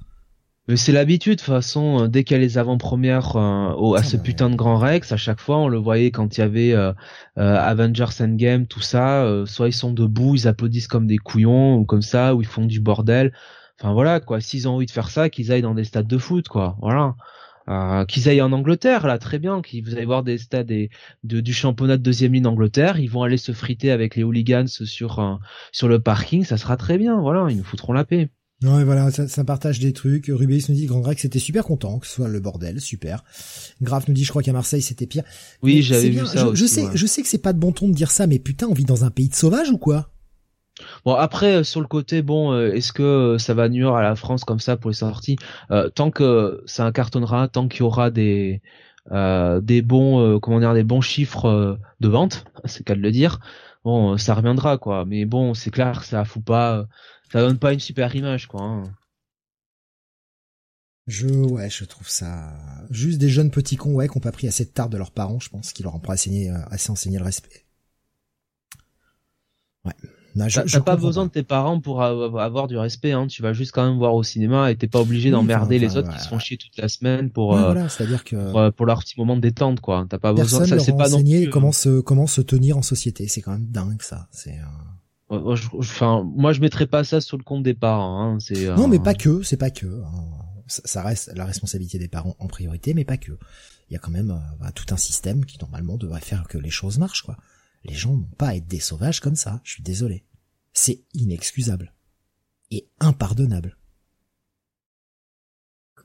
Mais 0.67 0.77
c'est 0.77 0.91
l'habitude, 0.91 1.33
de 1.33 1.37
toute 1.37 1.47
façon, 1.47 2.07
dès 2.07 2.23
qu'il 2.23 2.37
y 2.37 2.39
a 2.39 2.41
les 2.41 2.57
avant-premières 2.59 3.35
à 3.35 3.75
ah, 3.97 4.03
ce 4.03 4.15
bah 4.15 4.23
putain 4.23 4.49
de 4.49 4.55
Grand 4.55 4.77
Rex, 4.77 5.11
à 5.11 5.17
chaque 5.17 5.41
fois, 5.41 5.57
on 5.57 5.67
le 5.67 5.79
voyait 5.79 6.11
quand 6.11 6.37
il 6.37 6.41
y 6.41 6.43
avait 6.43 6.75
Avengers 7.35 8.21
Endgame, 8.21 8.67
tout 8.67 8.79
ça, 8.79 9.43
soit 9.47 9.69
ils 9.69 9.73
sont 9.73 9.91
debout, 9.91 10.35
ils 10.35 10.47
applaudissent 10.47 10.87
comme 10.87 11.07
des 11.07 11.17
couillons, 11.17 11.77
ou 11.77 11.85
comme 11.85 12.03
ça, 12.03 12.35
ou 12.35 12.41
ils 12.41 12.47
font 12.47 12.65
du 12.65 12.79
bordel. 12.79 13.33
Enfin 13.81 13.93
voilà, 13.93 14.19
quoi, 14.19 14.39
s'ils 14.39 14.67
ont 14.67 14.75
envie 14.75 14.85
de 14.85 14.91
faire 14.91 15.09
ça, 15.09 15.29
qu'ils 15.29 15.51
aillent 15.51 15.63
dans 15.63 15.73
des 15.73 15.83
stades 15.83 16.07
de 16.07 16.17
foot, 16.19 16.47
quoi, 16.47 16.77
voilà. 16.79 17.15
Euh, 17.71 18.05
qu'ils 18.05 18.27
aillent 18.27 18.41
en 18.41 18.51
Angleterre 18.51 19.07
là 19.07 19.17
très 19.17 19.39
bien 19.39 19.61
qu'ils 19.61 19.85
vous 19.85 19.93
allez 19.93 20.03
voir 20.03 20.23
des 20.23 20.37
stades 20.37 20.67
de, 20.67 21.39
du 21.39 21.53
championnat 21.53 21.95
de 21.95 22.03
deuxième 22.03 22.33
ligne 22.33 22.43
d'Angleterre 22.43 22.99
ils 22.99 23.09
vont 23.09 23.23
aller 23.23 23.37
se 23.37 23.53
friter 23.53 23.91
avec 23.91 24.17
les 24.17 24.23
hooligans 24.23 24.67
sur 24.67 25.19
euh, 25.19 25.35
sur 25.71 25.87
le 25.87 25.99
parking 25.99 26.43
ça 26.43 26.57
sera 26.57 26.75
très 26.75 26.97
bien 26.97 27.21
voilà 27.21 27.47
ils 27.49 27.55
nous 27.55 27.63
foutront 27.63 27.93
la 27.93 28.03
paix 28.03 28.29
Ouais, 28.63 28.83
voilà, 28.83 29.09
ça, 29.09 29.27
ça, 29.27 29.43
partage 29.43 29.79
des 29.79 29.91
trucs. 29.91 30.27
Rubéis 30.27 30.65
nous 30.69 30.75
dit 30.75 30.85
Grand 30.85 30.99
Grec 30.99 31.19
c'était 31.19 31.39
super 31.39 31.63
content 31.63 31.97
que 31.97 32.05
ce 32.05 32.13
soit 32.13 32.27
le 32.27 32.39
bordel, 32.39 32.79
super. 32.79 33.23
Graf 33.81 34.07
nous 34.07 34.13
dit 34.13 34.23
je 34.23 34.29
crois 34.29 34.43
qu'à 34.43 34.53
Marseille 34.53 34.83
c'était 34.83 35.07
pire. 35.07 35.23
Oui, 35.63 35.81
j'avais 35.81 36.09
vu 36.09 36.23
ça. 36.27 36.47
Je, 36.53 36.65
sais, 36.67 36.85
je 36.93 37.05
sais 37.07 37.23
que 37.23 37.27
c'est 37.27 37.39
pas 37.39 37.53
de 37.53 37.57
bon 37.57 37.71
ton 37.71 37.89
de 37.89 37.95
dire 37.95 38.11
ça, 38.11 38.27
mais 38.27 38.37
putain, 38.37 38.67
on 38.67 38.73
vit 38.73 38.85
dans 38.85 39.03
un 39.03 39.09
pays 39.09 39.29
de 39.29 39.33
sauvages 39.33 39.71
ou 39.71 39.79
quoi? 39.79 40.10
Bon 41.05 41.13
après 41.15 41.57
euh, 41.57 41.63
sur 41.63 41.81
le 41.81 41.87
côté 41.87 42.21
bon 42.21 42.53
euh, 42.53 42.71
est-ce 42.73 42.93
que 42.93 43.03
euh, 43.03 43.37
ça 43.37 43.53
va 43.53 43.69
nuire 43.69 43.93
à 43.95 44.01
la 44.01 44.15
France 44.15 44.43
comme 44.43 44.59
ça 44.59 44.77
pour 44.77 44.89
les 44.89 44.95
sorties 44.95 45.37
tant 45.95 46.11
que 46.11 46.63
ça 46.65 46.85
incartonnera 46.85 47.47
tant 47.47 47.67
qu'il 47.67 47.81
y 47.81 47.83
aura 47.83 48.11
des 48.11 48.61
des 49.09 49.81
bons 49.81 50.39
comment 50.39 50.73
des 50.73 50.83
bons 50.83 51.01
chiffres 51.01 51.79
de 51.99 52.07
vente 52.07 52.45
c'est 52.65 52.83
qu'à 52.83 52.95
le 52.95 53.11
dire 53.11 53.39
bon 53.83 54.17
ça 54.17 54.35
reviendra 54.35 54.77
quoi 54.77 55.05
mais 55.05 55.25
bon 55.25 55.53
c'est 55.53 55.71
clair 55.71 56.03
ça 56.03 56.25
fout 56.25 56.43
pas 56.43 56.85
ça 57.31 57.41
donne 57.41 57.57
pas 57.57 57.73
une 57.73 57.79
super 57.79 58.15
image 58.15 58.47
quoi 58.47 58.61
hein. 58.61 58.83
Je 61.07 61.27
ouais, 61.27 61.69
je 61.69 61.83
trouve 61.83 62.07
ça 62.07 62.53
juste 62.89 63.17
des 63.19 63.29
jeunes 63.29 63.51
petits 63.51 63.75
cons 63.75 63.93
ouais 63.95 64.07
qui 64.07 64.17
ont 64.17 64.21
pas 64.21 64.31
pris 64.31 64.47
assez 64.47 64.65
de 64.65 64.69
tard 64.69 64.89
de 64.89 64.97
leurs 64.97 65.11
parents, 65.11 65.39
je 65.39 65.49
pense, 65.49 65.73
qui 65.73 65.83
leur 65.83 65.95
ont 65.95 65.99
pas 65.99 66.13
assez 66.13 66.89
enseigné 66.89 67.17
le 67.17 67.25
respect. 67.25 67.65
Ouais. 69.85 69.93
T'as 70.37 70.81
pas 70.81 70.95
besoin 70.95 71.25
de 71.25 71.31
tes 71.31 71.43
parents 71.43 71.79
pour 71.79 72.01
avoir 72.01 72.67
du 72.67 72.77
respect, 72.77 73.11
hein. 73.11 73.27
Tu 73.27 73.41
vas 73.41 73.53
juste 73.53 73.71
quand 73.71 73.85
même 73.85 73.97
voir 73.97 74.15
au 74.15 74.23
cinéma 74.23 74.71
et 74.71 74.75
t'es 74.75 74.87
pas 74.87 74.99
obligé 74.99 75.31
d'emmerder 75.31 75.79
les 75.79 75.97
autres 75.97 76.11
qui 76.11 76.19
se 76.19 76.27
font 76.27 76.39
chier 76.39 76.57
toute 76.57 76.77
la 76.77 76.87
semaine 76.87 77.29
pour, 77.29 77.55
euh, 77.55 77.87
c'est-à-dire 77.89 78.23
que 78.23 78.35
euh, 78.35 78.71
pour, 78.71 78.85
leur 78.85 78.99
petit 78.99 79.15
moment 79.17 79.35
de 79.35 79.41
détente, 79.41 79.81
quoi. 79.81 80.05
T'as 80.09 80.19
pas 80.19 80.33
besoin. 80.33 80.65
Ça, 80.65 80.79
c'est 80.79 80.95
pas 80.95 81.09
non 81.09 81.23
plus, 81.23 81.49
comment 81.49 81.71
se 81.71 81.99
comment 82.01 82.27
se 82.27 82.41
tenir 82.41 82.77
en 82.77 82.81
société. 82.81 83.27
C'est 83.27 83.41
quand 83.41 83.51
même 83.51 83.67
dingue, 83.67 84.01
ça. 84.01 84.27
C'est. 84.31 84.57
Euh... 85.31 85.55
Enfin, 85.77 86.25
moi, 86.35 86.51
je 86.51 86.59
mettrais 86.59 86.87
pas 86.87 87.03
ça 87.03 87.21
sur 87.21 87.37
le 87.37 87.43
compte 87.43 87.63
des 87.63 87.73
parents. 87.73 88.21
Hein. 88.21 88.37
C'est. 88.39 88.67
Non, 88.75 88.87
mais 88.87 88.99
pas 88.99 89.13
que. 89.13 89.43
C'est 89.43 89.57
pas 89.57 89.69
que. 89.69 89.85
Hein. 89.87 90.23
Ça 90.67 91.03
reste 91.03 91.31
la 91.35 91.45
responsabilité 91.45 91.99
des 91.99 92.07
parents 92.07 92.35
en 92.39 92.47
priorité, 92.47 92.93
mais 92.93 93.03
pas 93.03 93.17
que. 93.17 93.33
Il 93.91 93.93
y 93.93 93.97
a 93.97 93.99
quand 93.99 94.11
même 94.11 94.31
euh, 94.31 94.55
bah, 94.61 94.71
tout 94.73 94.85
un 94.93 94.97
système 94.97 95.43
qui 95.43 95.57
normalement 95.59 95.97
devrait 95.97 96.21
faire 96.21 96.47
que 96.47 96.57
les 96.57 96.69
choses 96.69 96.97
marchent, 96.97 97.23
quoi. 97.23 97.35
Les 97.83 97.95
gens 97.95 98.15
n'ont 98.15 98.23
pas 98.23 98.49
à 98.49 98.55
être 98.55 98.67
des 98.67 98.79
sauvages 98.79 99.19
comme 99.19 99.35
ça, 99.35 99.61
je 99.63 99.73
suis 99.73 99.83
désolé. 99.83 100.23
C'est 100.73 101.03
inexcusable. 101.13 101.93
Et 102.69 102.87
impardonnable. 102.99 103.77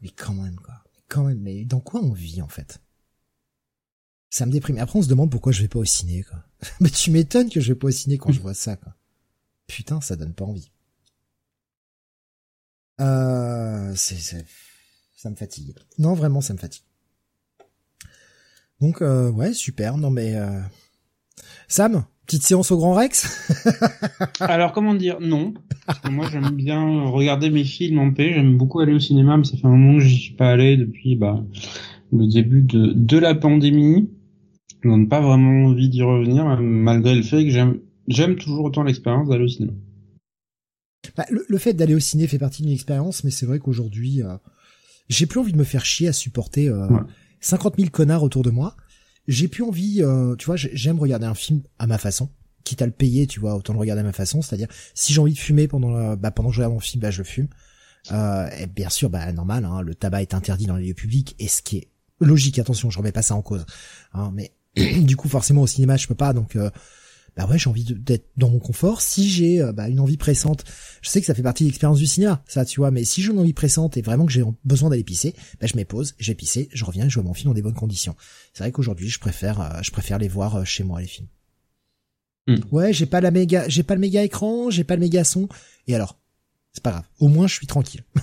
Mais 0.03 0.11
quand 0.11 0.35
même, 0.35 0.57
quoi. 0.57 0.82
Quand 1.09 1.24
même, 1.24 1.40
mais 1.40 1.65
dans 1.65 1.81
quoi 1.81 2.03
on 2.03 2.12
vit, 2.12 2.43
en 2.43 2.48
fait? 2.48 2.81
Ça 4.31 4.44
me 4.44 4.53
déprime. 4.53 4.78
Après, 4.78 4.98
on 4.98 5.03
se 5.03 5.09
demande 5.09 5.31
pourquoi 5.31 5.53
je 5.53 5.62
vais 5.62 5.69
pas 5.69 5.78
au 5.78 5.85
ciné, 5.85 6.24
quoi. 6.24 6.44
mais 6.81 6.90
tu 6.90 7.11
m'étonnes 7.11 7.51
que 7.51 7.61
je 7.61 7.73
vais 7.73 7.78
pas 7.78 7.89
au 7.89 7.93
ciné 7.93 8.19
quand 8.19 8.32
je 8.32 8.40
vois 8.40 8.55
ça, 8.55 8.77
quoi. 8.77 8.97
Putain, 9.66 10.01
ça 10.01 10.16
donne 10.16 10.35
pas 10.35 10.44
envie. 10.44 10.70
Euh, 13.01 13.94
c'est, 13.94 14.47
ça 15.16 15.31
me 15.31 15.36
fatigue. 15.36 15.74
Non, 15.98 16.15
vraiment, 16.15 16.40
ça 16.40 16.55
me 16.55 16.59
fatigue. 16.59 16.85
Donc, 18.81 19.03
euh, 19.03 19.31
ouais, 19.31 19.55
super. 19.55 19.97
Non, 19.97 20.11
mais, 20.11 20.36
euh... 20.36 20.61
Sam, 21.69 22.05
Petite 22.27 22.43
séance 22.43 22.73
au 22.73 22.77
Grand 22.77 22.95
Rex? 22.95 23.49
Alors 24.41 24.73
comment 24.73 24.95
dire? 24.95 25.19
Non 25.21 25.55
moi 26.11 26.29
j'aime 26.31 26.51
bien 26.51 27.05
regarder 27.05 27.51
mes 27.51 27.65
films 27.65 27.99
en 27.99 28.13
paix. 28.13 28.33
J'aime 28.35 28.57
beaucoup 28.57 28.81
aller 28.81 28.93
au 28.93 28.99
cinéma, 28.99 29.37
mais 29.37 29.45
ça 29.45 29.57
fait 29.57 29.67
un 29.67 29.71
moment 29.71 29.99
que 29.99 30.05
j'y 30.05 30.17
suis 30.17 30.35
pas 30.35 30.51
allé 30.51 30.77
depuis 30.77 31.17
bah, 31.17 31.45
le 32.13 32.27
début 32.27 32.63
de, 32.63 32.93
de 32.93 33.19
la 33.19 33.35
pandémie. 33.35 34.11
Je 34.83 34.89
n'ai 34.89 35.07
pas 35.07 35.21
vraiment 35.21 35.67
envie 35.67 35.89
d'y 35.89 36.03
revenir, 36.03 36.45
malgré 36.61 37.15
le 37.15 37.23
fait 37.23 37.45
que 37.45 37.51
j'aime 37.51 37.79
j'aime 38.09 38.37
toujours 38.37 38.65
autant 38.65 38.83
l'expérience 38.83 39.29
d'aller 39.29 39.45
au 39.45 39.49
cinéma. 39.49 39.73
Bah, 41.17 41.25
le, 41.31 41.59
fait 41.59 41.73
d'aller 41.73 41.95
au 41.95 42.01
ciné 42.01 42.27
fait 42.27 42.39
partie 42.39 42.63
d'une 42.63 42.73
expérience, 42.73 43.23
mais 43.23 43.31
c'est 43.31 43.47
vrai 43.47 43.61
qu'aujourd'hui, 43.61 44.23
euh, 44.23 44.37
j'ai 45.09 45.27
plus 45.27 45.39
envie 45.39 45.53
de 45.53 45.59
me 45.59 45.65
faire 45.65 45.85
chier 45.85 46.09
à 46.09 46.13
supporter 46.13 46.69
euh, 46.69 46.89
50 47.41 47.77
000 47.79 47.91
connards 47.91 48.25
autour 48.25 48.43
de 48.43 48.51
moi 48.51 48.77
j'ai 49.28 49.48
plus 49.48 49.62
envie, 49.62 50.03
euh, 50.03 50.36
tu 50.36 50.47
vois, 50.47 50.57
j'aime 50.57 50.98
regarder 50.98 51.27
un 51.27 51.35
film 51.35 51.62
à 51.78 51.86
ma 51.86 51.98
façon, 51.98 52.31
quitte 52.65 52.82
à 52.82 52.86
le 52.86 52.93
payer, 52.93 53.27
tu 53.27 53.40
vois, 53.40 53.55
autant 53.55 53.73
le 53.73 53.78
regarder 53.78 54.01
à 54.01 54.05
ma 54.05 54.12
façon, 54.12 54.43
c'est-à-dire 54.43 54.69
si 54.94 55.12
j'ai 55.12 55.20
envie 55.20 55.35
de 55.35 55.39
fumer 55.39 55.69
pendant, 55.69 56.16
bah, 56.16 56.31
pendant 56.31 56.51
que 56.51 56.55
je 56.55 56.61
regarde 56.61 56.74
mon 56.74 56.81
film, 56.81 57.01
bah 57.01 57.11
je 57.11 57.19
le 57.19 57.24
fume. 57.24 57.48
Euh, 58.12 58.48
et 58.59 58.66
bien 58.66 58.89
sûr, 58.89 59.11
bah 59.11 59.32
normal, 59.32 59.65
hein, 59.65 59.82
le 59.82 59.94
tabac 59.94 60.23
est 60.23 60.35
interdit 60.35 60.66
dans 60.66 60.77
les 60.77 60.89
lieux 60.89 60.94
publics, 60.94 61.35
et 61.39 61.48
ce 61.48 61.62
qui 61.62 61.78
est 61.78 61.89
logique, 62.20 62.59
attention, 62.59 62.90
je 62.90 62.98
remets 62.98 63.12
pas 63.12 63.23
ça 63.23 63.35
en 63.35 63.43
cause, 63.43 63.66
hein, 64.12 64.32
mais 64.35 64.53
du 65.03 65.16
coup 65.16 65.28
forcément 65.28 65.62
au 65.62 65.66
cinéma 65.66 65.97
je 65.97 66.07
peux 66.07 66.15
pas, 66.15 66.32
donc 66.32 66.57
euh, 66.57 66.70
bah 67.37 67.47
ouais, 67.47 67.59
j'ai 67.59 67.69
envie 67.69 67.85
d'être 67.85 68.31
dans 68.39 68.49
mon 68.49 68.59
confort. 68.59 69.03
Si 69.03 69.29
j'ai 69.29 69.61
euh, 69.61 69.73
bah, 69.73 69.89
une 69.89 70.01
envie 70.01 70.17
pressante, 70.17 70.65
je 71.03 71.11
sais 71.11 71.21
que 71.21 71.27
ça 71.27 71.35
fait 71.35 71.43
partie 71.43 71.65
de 71.65 71.69
l'expérience 71.69 71.99
du 71.99 72.07
cinéma, 72.07 72.43
ça, 72.49 72.65
tu 72.65 72.81
vois, 72.81 72.91
mais 72.91 73.05
si 73.05 73.23
j'ai 73.23 73.31
une 73.31 73.39
envie 73.39 73.53
pressante 73.53 73.97
et 73.99 74.03
vraiment 74.03 74.25
que 74.25 74.33
j'ai 74.33 74.43
besoin 74.65 74.89
d'aller 74.89 75.05
pisser, 75.05 75.35
bah, 75.61 75.67
je 75.67 75.83
pause, 75.85 76.15
j'ai 76.19 76.35
pissé, 76.35 76.69
je 76.73 76.85
reviens, 76.85 77.09
je 77.09 77.15
vois 77.15 77.25
mon 77.25 77.35
film 77.35 77.51
dans 77.51 77.55
des 77.55 77.63
bonnes 77.63 77.75
conditions. 77.75 78.17
C'est 78.55 78.65
vrai 78.65 78.73
qu'aujourd'hui, 78.73 79.11
je 79.11 79.21
préfère, 79.21 79.61
euh, 79.61 79.83
je 79.83 79.91
préfère 79.91 80.19
les 80.19 80.29
voir 80.29 80.57
euh, 80.57 80.65
chez 80.65 80.83
moi 80.83 81.01
les 81.01 81.07
films. 81.07 81.29
Hmm. 82.47 82.57
Ouais, 82.71 82.93
j'ai 82.93 83.07
pas 83.07 83.21
la 83.21 83.31
méga, 83.31 83.69
j'ai 83.69 83.83
pas 83.83 83.95
le 83.95 84.01
méga 84.01 84.23
écran, 84.23 84.71
j'ai 84.71 84.85
pas 84.85 84.95
le 84.95 85.01
méga 85.01 85.23
son. 85.23 85.49
Et 85.89 85.95
alors, 85.95 86.19
c'est 86.73 86.83
pas 86.83 86.93
grave. 86.93 87.05
Au 87.19 87.29
moins, 87.29 87.47
je 87.47 87.55
suis 87.55 87.67
tranquille. 87.67 88.05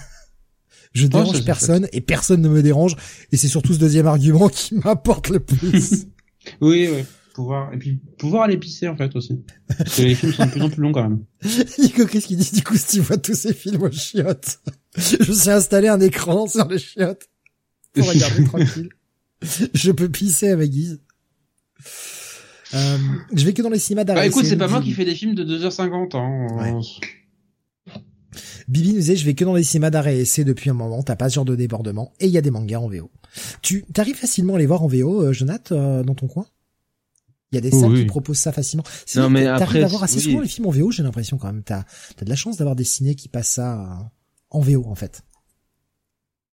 Je 0.93 1.07
dérange 1.07 1.43
personne 1.43 1.87
et 1.91 2.01
personne 2.01 2.39
ne 2.41 2.49
me 2.49 2.61
dérange 2.61 2.95
et 3.31 3.37
c'est 3.37 3.47
surtout 3.47 3.73
ce 3.73 3.79
deuxième 3.79 4.05
argument 4.05 4.47
qui 4.53 4.75
m'apporte 4.75 5.29
le 5.29 5.39
plus. 5.39 6.05
oui, 6.61 6.87
oui. 6.91 7.03
Pouvoir 7.33 7.73
et 7.73 7.77
puis 7.77 7.99
pouvoir 8.17 8.43
aller 8.43 8.57
pisser 8.57 8.87
en 8.87 8.95
fait 8.95 9.15
aussi. 9.15 9.41
Parce 9.77 9.97
que 9.97 10.01
les 10.03 10.13
films 10.13 10.33
sont 10.33 10.45
de 10.45 10.51
plus 10.51 10.61
en 10.61 10.69
plus 10.69 10.81
longs 10.81 10.91
quand 10.91 11.03
même. 11.03 11.25
Nico 11.79 12.05
Chris 12.05 12.21
qui 12.21 12.35
dit? 12.35 12.51
Du 12.53 12.63
coup 12.63 12.77
si 12.77 12.97
tu 12.97 12.99
vois 12.99 13.17
tous 13.17 13.33
ces 13.33 13.53
films 13.53 13.81
aux 13.81 13.91
chiottes, 13.91 14.59
je 14.95 15.17
me 15.17 15.33
suis 15.35 15.49
installé 15.49 15.87
un 15.87 15.99
écran 15.99 16.47
sur 16.47 16.67
les 16.67 16.77
chiottes 16.77 17.27
pour 17.93 18.07
regarder 18.07 18.43
tranquille. 18.45 18.89
Je 19.73 19.91
peux 19.91 20.09
pisser 20.09 20.49
avec 20.49 20.69
Guise. 20.69 21.01
Euh, 22.73 22.97
je 23.33 23.45
vais 23.45 23.53
que 23.53 23.61
dans 23.61 23.69
les 23.69 23.79
cinémas 23.79 24.03
d'arrêt. 24.03 24.21
Bah 24.21 24.27
écoute, 24.27 24.45
c'est 24.45 24.57
pas 24.57 24.67
moi 24.67 24.81
qui 24.81 24.93
fais 24.93 25.05
des 25.05 25.15
films 25.15 25.35
de 25.35 25.43
2h50. 25.43 26.15
Hein. 26.15 26.81
Bibi 28.67 28.89
nous 28.89 28.99
disait, 28.99 29.15
je 29.15 29.25
vais 29.25 29.33
que 29.33 29.45
dans 29.45 29.53
les 29.53 29.63
cinémas 29.63 29.89
d'arrêt 29.89 30.19
et 30.19 30.25
c'est 30.25 30.43
depuis 30.43 30.69
un 30.69 30.73
moment, 30.73 31.03
t'as 31.03 31.15
pas 31.15 31.29
ce 31.29 31.35
genre 31.35 31.45
de 31.45 31.55
débordement, 31.55 32.13
et 32.19 32.27
il 32.27 32.31
y 32.31 32.37
a 32.37 32.41
des 32.41 32.51
mangas 32.51 32.79
en 32.79 32.87
VO. 32.87 33.11
Tu 33.61 33.83
t'arrives 33.93 34.15
facilement 34.15 34.55
à 34.55 34.59
les 34.59 34.65
voir 34.65 34.83
en 34.83 34.87
VO, 34.87 35.23
euh, 35.23 35.33
Jonath, 35.33 35.71
euh, 35.71 36.03
dans 36.03 36.15
ton 36.15 36.27
coin? 36.27 36.45
Il 37.53 37.57
y 37.57 37.59
a 37.59 37.61
des 37.61 37.69
salles 37.69 37.93
qui 37.93 38.05
proposent 38.05 38.39
ça 38.39 38.51
facilement. 38.51 38.83
Non, 39.15 39.29
mais 39.29 39.45
t'arrives 39.45 39.83
à 39.83 39.87
voir 39.87 40.03
assez 40.03 40.19
souvent 40.19 40.41
les 40.41 40.47
films 40.47 40.65
en 40.65 40.71
VO, 40.71 40.89
j'ai 40.89 41.03
l'impression 41.03 41.37
quand 41.37 41.47
même. 41.47 41.61
T'as 41.61 41.83
as 42.19 42.25
de 42.25 42.29
la 42.29 42.35
chance 42.35 42.57
d'avoir 42.57 42.75
des 42.75 42.83
ciné 42.83 43.13
qui 43.13 43.29
passent 43.29 43.49
ça 43.49 43.79
euh, 43.79 44.03
en 44.49 44.59
VO, 44.59 44.85
en 44.87 44.95
fait. 44.95 45.21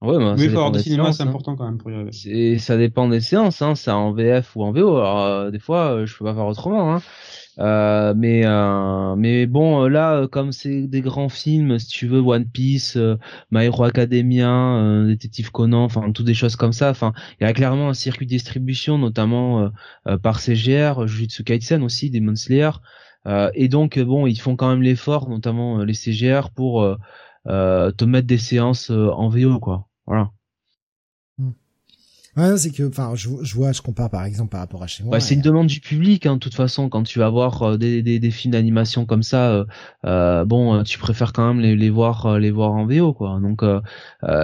Ouais, 0.03 0.20
bah, 0.20 0.36
oui, 0.38 0.44
il 0.44 0.49
faut 0.52 0.57
avoir 0.57 0.72
des 0.72 0.84
cinémas, 0.84 1.14
c'est 1.14 1.24
hein. 1.24 1.30
important 1.30 1.56
quand 1.56 1.65
même 1.65 1.80
pour 1.80 1.90
y 1.90 1.95
arriver. 1.95 2.60
Ça 2.60 2.78
dépend 2.78 3.07
des 3.07 3.22
séances, 3.22 3.61
hein, 3.64 3.74
c'est 3.74 3.90
en 3.90 4.14
VF 4.14 4.56
ou 4.56 4.64
en 4.64 4.72
VO. 4.72 4.98
Alors, 4.98 5.20
euh, 5.22 5.49
des 5.49 5.60
fois, 5.60 5.95
euh, 5.95 6.06
je 6.06 6.15
peux 6.15 6.26
pas 6.26 6.36
faire 6.36 6.45
autrement. 6.45 6.94
Hein. 6.94 7.02
Euh, 7.60 8.14
mais 8.16 8.46
euh, 8.46 9.16
mais 9.16 9.46
bon 9.46 9.86
là 9.88 10.28
comme 10.28 10.52
c'est 10.52 10.88
des 10.88 11.02
grands 11.02 11.30
films 11.30 11.78
si 11.78 11.88
tu 11.88 12.08
veux 12.08 12.20
One 12.20 12.46
Piece 12.50 12.98
euh, 12.98 13.16
My 13.52 13.66
Hero 13.66 13.84
Academia 13.84 15.04
Détective 15.06 15.52
Conan 15.52 15.84
enfin 15.84 16.12
toutes 16.12 16.26
des 16.26 16.34
choses 16.34 16.56
comme 16.56 16.74
ça 16.74 16.90
enfin 16.90 17.14
il 17.40 17.44
y 17.44 17.48
a 17.48 17.54
clairement 17.54 17.90
un 17.90 17.94
circuit 17.94 18.26
de 18.26 18.32
distribution 18.32 18.98
notamment 18.98 19.72
par 20.24 20.40
CGR 20.40 21.08
Jujutsu 21.08 21.44
Kaisen 21.44 21.84
aussi 21.84 22.10
Demon 22.10 22.36
Slayer. 22.36 22.72
Et 23.54 23.68
donc 23.68 24.00
bon 24.00 24.26
ils 24.28 24.40
font 24.40 24.56
quand 24.56 24.70
même 24.70 24.82
l'effort 24.82 25.30
notamment 25.30 25.84
les 25.84 25.94
CGR 25.94 26.50
pour 26.56 26.98
te 27.46 28.06
mettre 28.06 28.28
des 28.28 28.38
séances 28.38 28.90
en 28.90 29.30
VO 29.30 29.60
quoi. 29.60 29.88
Voilà 30.08 30.32
Ouais, 32.36 32.58
c'est 32.58 32.72
que, 32.72 32.88
enfin, 32.88 33.14
je, 33.14 33.30
je, 33.44 33.54
vois, 33.54 33.74
je 33.74 33.82
compare 33.82 34.10
par 34.10 34.26
exemple 34.26 34.50
par 34.50 34.62
rapport 34.62 34.82
à 34.82 34.88
chez 34.88 35.04
moi. 35.04 35.12
Bah, 35.12 35.20
c'est 35.20 35.36
une 35.36 35.42
demande 35.42 35.68
du 35.68 35.80
public, 35.80 36.26
hein, 36.26 36.36
de 36.36 36.40
toute 36.40 36.56
façon, 36.56 36.90
quand 36.90 37.04
tu 37.04 37.20
vas 37.20 37.30
voir 37.30 37.62
euh, 37.62 37.78
des, 37.78 38.02
des, 38.02 38.20
des 38.20 38.32
films 38.32 38.54
d'animation 38.54 39.06
comme 39.06 39.22
ça, 39.22 39.52
euh, 39.52 39.66
euh 40.06 40.44
bon, 40.44 40.74
euh, 40.74 40.84
tu 40.84 40.98
préfères 40.98 41.32
quand 41.32 41.48
même 41.48 41.60
les, 41.60 41.76
les 41.76 41.92
voir, 41.92 42.40
les 42.40 42.50
voir 42.50 42.72
en 42.72 42.88
VO, 42.88 43.14
quoi. 43.14 43.40
Donc, 43.40 43.62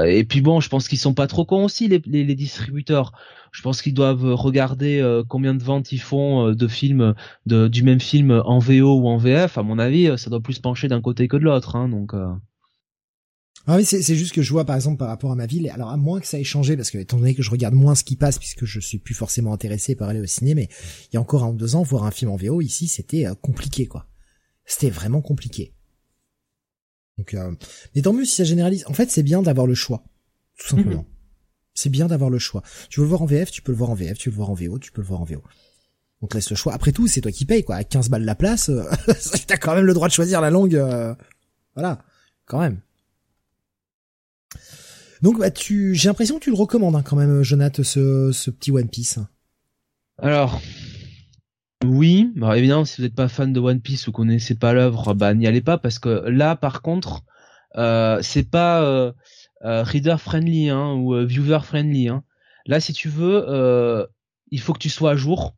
et 0.06 0.24
puis 0.24 0.42
bon, 0.42 0.60
je 0.60 0.70
pense 0.70 0.88
qu'ils 0.88 1.00
sont 1.00 1.16
pas 1.16 1.28
trop 1.28 1.46
cons 1.46 1.64
aussi 1.64 1.88
les, 1.88 2.02
les, 2.06 2.24
les 2.24 2.36
distributeurs. 2.36 3.12
Je 3.52 3.64
pense 3.64 3.82
qu'ils 3.82 3.96
doivent 3.96 4.36
regarder 4.36 5.24
combien 5.28 5.56
de 5.56 5.64
ventes 5.64 5.92
ils 5.92 6.02
font 6.02 6.52
de 6.52 6.68
films, 6.68 7.16
de, 7.48 7.68
du 7.68 7.82
même 7.82 8.00
film 8.00 8.44
en 8.46 8.60
VO 8.60 9.00
ou 9.00 9.08
en 9.08 9.18
VF. 9.18 9.58
À 9.58 9.64
mon 9.64 9.80
avis, 9.80 10.16
ça 10.18 10.30
doit 10.30 10.42
plus 10.42 10.60
pencher 10.60 10.88
d'un 10.88 11.02
côté 11.02 11.28
que 11.28 11.38
de 11.38 11.44
l'autre, 11.44 11.76
hein, 11.76 11.90
donc. 11.90 12.14
Ah 13.72 13.76
oui, 13.76 13.86
c'est 13.86 14.16
juste 14.16 14.34
que 14.34 14.42
je 14.42 14.52
vois 14.52 14.66
par 14.66 14.76
exemple 14.76 14.98
par 14.98 15.10
rapport 15.10 15.32
à 15.32 15.36
ma 15.36 15.46
ville, 15.46 15.70
alors 15.70 15.90
à 15.90 15.98
moins 15.98 16.20
que 16.20 16.26
ça 16.26 16.40
ait 16.40 16.44
changé, 16.44 16.76
parce 16.76 16.90
que 16.90 16.98
étant 16.98 17.18
donné 17.18 17.36
que 17.36 17.44
je 17.44 17.52
regarde 17.52 17.76
moins 17.76 17.94
ce 17.94 18.04
qui 18.04 18.16
passe, 18.16 18.40
puisque 18.40 18.66
je 18.66 18.80
suis 18.80 18.98
plus 18.98 19.14
forcément 19.14 19.54
intéressé 19.54 19.94
par 19.94 20.10
aller 20.10 20.20
au 20.20 20.26
ciné, 20.26 20.56
mais 20.56 20.70
il 21.04 21.14
y 21.14 21.18
a 21.18 21.22
encore 21.22 21.44
un 21.44 21.50
ou 21.50 21.56
deux 21.56 21.76
ans, 21.76 21.84
voir 21.84 22.04
un 22.04 22.10
film 22.10 22.32
en 22.32 22.36
VO 22.36 22.62
ici, 22.62 22.88
c'était 22.88 23.28
euh, 23.28 23.36
compliqué 23.36 23.86
quoi. 23.86 24.08
C'était 24.66 24.90
vraiment 24.90 25.22
compliqué. 25.22 25.76
Donc, 27.20 27.36
euh, 27.36 27.52
mais 27.94 28.02
tant 28.02 28.12
mieux 28.12 28.26
si 28.26 28.38
ça 28.38 28.44
généralise. 28.44 28.86
En 28.88 28.94
fait, 28.94 29.12
c'est 29.12 29.22
bien 29.22 29.44
d'avoir 29.44 29.68
le 29.68 29.76
choix, 29.76 30.04
tout 30.58 30.68
simplement. 30.68 31.04
Mhm. 31.04 31.16
C'est 31.76 31.90
bien 31.90 32.08
d'avoir 32.08 32.32
le 32.32 32.40
choix. 32.40 32.64
Tu 32.90 33.02
veux 33.02 33.06
le 33.06 33.10
voir 33.10 33.22
en 33.22 33.28
VF, 33.28 33.52
tu 33.52 33.62
peux 33.62 33.72
le 33.72 33.78
voir 33.78 33.92
en 33.92 33.94
VF. 33.94 34.18
Tu 34.18 34.30
veux 34.30 34.34
le 34.34 34.38
voir 34.38 34.50
en 34.50 34.56
VO, 34.56 34.80
tu 34.80 34.92
peux 34.92 35.02
le 35.02 35.08
voir 35.08 35.22
en 35.22 35.26
VO. 35.26 35.44
On 36.22 36.28
te 36.28 36.36
laisse 36.36 36.50
le 36.50 36.56
choix. 36.56 36.74
Après 36.74 36.92
tout, 36.92 37.06
c'est 37.08 37.22
toi 37.22 37.32
qui 37.32 37.46
payes 37.46 37.64
quoi. 37.64 37.76
À 37.76 37.84
15 37.84 38.10
balles 38.10 38.26
la 38.26 38.34
place, 38.34 38.70
euh, 38.70 38.84
t'as 39.48 39.58
quand 39.58 39.76
même 39.76 39.86
le 39.86 39.94
droit 39.94 40.08
de 40.08 40.14
choisir 40.14 40.42
la 40.42 40.50
langue. 40.50 40.76
Euh, 40.76 41.14
voilà, 41.76 42.04
quand 42.46 42.62
même. 42.62 42.82
Donc 45.22 45.40
bah 45.40 45.50
j'ai 45.56 46.08
l'impression 46.08 46.40
que 46.40 46.44
tu 46.44 46.50
le 46.50 46.56
recommandes 46.56 46.96
hein, 46.96 47.04
quand 47.04 47.18
même, 47.18 47.44
Jonathan, 47.44 47.84
ce, 47.84 48.50
petit 48.50 48.72
One 48.72 48.88
Piece. 48.88 49.20
Alors, 50.18 50.62
oui, 51.86 52.34
évidemment, 52.56 52.86
si 52.86 52.98
vous 52.98 53.04
n'êtes 53.04 53.16
pas 53.16 53.28
fan 53.28 53.54
de 53.54 53.60
One 53.60 53.82
Piece 53.82 54.08
ou 54.08 54.12
connaissez 54.12 54.56
pas 54.56 54.74
l'œuvre, 54.74 55.14
bah 55.14 55.34
n'y 55.34 55.48
allez 55.48 55.62
pas 55.62 55.78
parce 55.78 56.00
que 56.00 56.10
là, 56.28 56.56
par 56.56 56.82
contre, 56.82 57.24
euh, 57.78 58.20
c'est 58.22 58.50
pas 58.50 58.82
euh, 58.82 59.12
euh 59.64 59.84
reader 59.84 60.18
friendly 60.20 60.70
hein, 60.70 60.94
ou 60.94 61.16
euh, 61.16 61.26
viewer 61.26 61.60
friendly. 61.64 62.10
Hein. 62.10 62.24
Là, 62.66 62.80
si 62.80 62.94
tu 62.94 63.10
veux, 63.10 63.46
euh, 63.48 64.06
il 64.52 64.60
faut 64.60 64.74
que 64.74 64.80
tu 64.80 64.90
sois 64.90 65.12
à 65.12 65.16
jour 65.16 65.56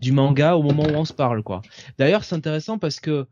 du 0.00 0.12
manga 0.12 0.54
au 0.56 0.62
moment 0.62 0.84
où 0.84 0.94
on 0.94 1.04
se 1.04 1.12
parle, 1.12 1.42
quoi. 1.42 1.60
D'ailleurs, 1.98 2.24
c'est 2.24 2.34
intéressant 2.34 2.78
parce 2.78 3.00
que 3.00 3.26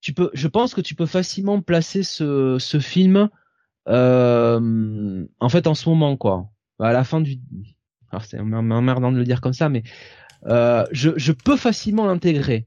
tu 0.00 0.12
peux, 0.12 0.30
je 0.32 0.48
pense 0.48 0.74
que 0.74 0.80
tu 0.80 0.94
peux 0.94 1.06
facilement 1.06 1.60
placer 1.60 2.02
ce, 2.02 2.58
ce 2.58 2.80
film 2.80 3.28
euh, 3.88 5.26
en 5.40 5.48
fait, 5.48 5.66
en 5.66 5.74
ce 5.74 5.88
moment, 5.88 6.16
quoi, 6.16 6.50
à 6.78 6.92
la 6.92 7.04
fin 7.04 7.20
du, 7.20 7.38
alors 8.10 8.24
c'est 8.24 8.38
emmerdant 8.38 9.12
de 9.12 9.18
le 9.18 9.24
dire 9.24 9.40
comme 9.40 9.52
ça, 9.52 9.68
mais 9.68 9.82
euh, 10.46 10.84
je, 10.92 11.10
je 11.16 11.32
peux 11.32 11.56
facilement 11.56 12.06
l'intégrer. 12.06 12.66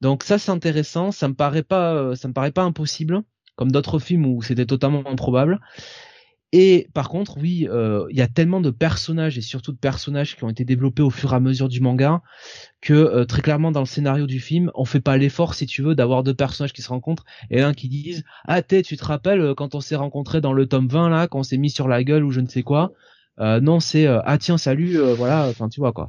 Donc 0.00 0.22
ça, 0.22 0.38
c'est 0.38 0.50
intéressant. 0.50 1.10
Ça 1.12 1.28
me 1.28 1.34
paraît 1.34 1.62
pas, 1.62 2.14
ça 2.16 2.28
me 2.28 2.32
paraît 2.32 2.52
pas 2.52 2.62
impossible, 2.62 3.22
comme 3.56 3.72
d'autres 3.72 3.98
films 3.98 4.26
où 4.26 4.42
c'était 4.42 4.66
totalement 4.66 5.02
improbable. 5.06 5.60
Et 6.52 6.88
par 6.94 7.10
contre, 7.10 7.36
oui, 7.36 7.68
euh, 7.68 8.06
il 8.10 8.16
y 8.16 8.22
a 8.22 8.26
tellement 8.26 8.62
de 8.62 8.70
personnages 8.70 9.36
et 9.36 9.42
surtout 9.42 9.72
de 9.72 9.76
personnages 9.76 10.34
qui 10.34 10.44
ont 10.44 10.48
été 10.48 10.64
développés 10.64 11.02
au 11.02 11.10
fur 11.10 11.32
et 11.32 11.36
à 11.36 11.40
mesure 11.40 11.68
du 11.68 11.80
manga 11.80 12.22
que 12.80 12.94
euh, 12.94 13.26
très 13.26 13.42
clairement 13.42 13.70
dans 13.70 13.80
le 13.80 13.86
scénario 13.86 14.26
du 14.26 14.40
film, 14.40 14.70
on 14.74 14.86
fait 14.86 15.00
pas 15.00 15.18
l'effort, 15.18 15.52
si 15.54 15.66
tu 15.66 15.82
veux, 15.82 15.94
d'avoir 15.94 16.22
deux 16.22 16.32
personnages 16.32 16.72
qui 16.72 16.80
se 16.80 16.88
rencontrent 16.88 17.26
et 17.50 17.60
un 17.60 17.74
qui 17.74 17.88
disent 17.88 18.24
ah 18.46 18.62
t'es, 18.62 18.80
tu 18.80 18.96
te 18.96 19.04
rappelles 19.04 19.40
euh, 19.42 19.54
quand 19.54 19.74
on 19.74 19.80
s'est 19.80 19.96
rencontrés 19.96 20.40
dans 20.40 20.54
le 20.54 20.66
tome 20.66 20.88
20 20.88 21.10
là, 21.10 21.28
quand 21.28 21.40
on 21.40 21.42
s'est 21.42 21.58
mis 21.58 21.70
sur 21.70 21.86
la 21.86 22.02
gueule 22.02 22.24
ou 22.24 22.30
je 22.30 22.40
ne 22.40 22.48
sais 22.48 22.62
quoi? 22.62 22.92
non, 23.38 23.78
c'est 23.78 24.06
ah 24.06 24.36
tiens 24.36 24.58
salut, 24.58 24.98
voilà, 25.16 25.46
enfin 25.48 25.68
tu 25.68 25.78
vois 25.78 25.92
quoi. 25.92 26.08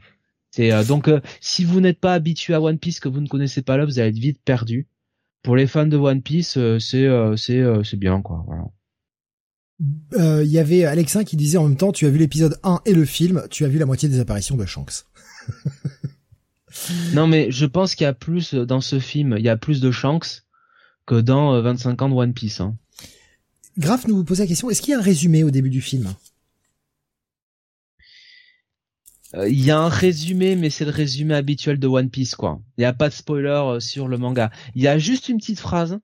C'est 0.49 0.71
donc 0.87 1.11
si 1.41 1.63
vous 1.63 1.79
n'êtes 1.79 1.99
pas 1.99 2.15
habitué 2.15 2.55
à 2.55 2.61
One 2.61 2.79
Piece, 2.79 2.99
que 2.99 3.07
vous 3.07 3.21
ne 3.21 3.27
connaissez 3.27 3.61
pas 3.61 3.77
là, 3.77 3.85
vous 3.85 3.99
allez 3.99 4.09
être 4.09 4.17
vite 4.17 4.41
perdu. 4.43 4.87
Pour 5.43 5.55
les 5.55 5.67
fans 5.67 5.85
de 5.85 5.95
One 5.95 6.23
Piece, 6.23 6.57
c'est 6.79 7.09
c'est 7.37 7.83
c'est 7.83 7.97
bien 7.97 8.23
quoi. 8.23 8.45
Il 9.79 10.19
euh, 10.19 10.43
y 10.43 10.59
avait 10.59 10.83
Alexin 10.83 11.23
qui 11.23 11.37
disait 11.37 11.57
en 11.57 11.63
même 11.63 11.77
temps, 11.77 11.91
tu 11.91 12.05
as 12.05 12.09
vu 12.09 12.17
l'épisode 12.17 12.59
1 12.63 12.81
et 12.85 12.93
le 12.93 13.05
film, 13.05 13.43
tu 13.49 13.63
as 13.63 13.69
vu 13.69 13.79
la 13.79 13.85
moitié 13.85 14.09
des 14.09 14.19
apparitions 14.19 14.57
de 14.57 14.65
Shanks. 14.65 15.05
non 17.13 17.27
mais 17.27 17.49
je 17.49 17.65
pense 17.65 17.95
qu'il 17.95 18.03
y 18.03 18.07
a 18.07 18.13
plus 18.13 18.53
dans 18.53 18.81
ce 18.81 18.99
film, 18.99 19.35
il 19.37 19.43
y 19.43 19.49
a 19.49 19.57
plus 19.57 19.79
de 19.79 19.91
Shanks 19.91 20.43
que 21.05 21.15
dans 21.15 21.61
25 21.61 21.89
euh, 22.01 22.05
ans 22.05 22.09
de 22.09 22.13
One 22.13 22.33
Piece. 22.33 22.59
Hein. 22.59 22.75
Graf 23.77 24.05
nous 24.07 24.23
posait 24.25 24.43
la 24.43 24.47
question, 24.47 24.69
est-ce 24.69 24.81
qu'il 24.81 24.91
y 24.91 24.95
a 24.95 24.99
un 24.99 25.03
résumé 25.03 25.43
au 25.43 25.51
début 25.51 25.69
du 25.69 25.81
film? 25.81 26.13
Euh, 29.35 29.47
il 29.47 29.63
y 29.63 29.71
a 29.71 29.79
un 29.79 29.89
résumé, 29.89 30.55
mais 30.55 30.69
c'est 30.69 30.85
le 30.85 30.91
résumé 30.91 31.35
habituel 31.35 31.79
de 31.79 31.87
One 31.87 32.09
Piece, 32.09 32.35
quoi. 32.35 32.59
Il 32.77 32.81
n'y 32.81 32.85
a 32.85 32.93
pas 32.93 33.09
de 33.09 33.13
spoiler 33.13 33.77
sur 33.79 34.07
le 34.07 34.17
manga. 34.17 34.51
Il 34.75 34.81
y 34.81 34.87
a 34.87 34.97
juste 34.97 35.29
une 35.29 35.37
petite 35.37 35.59
phrase 35.59 35.99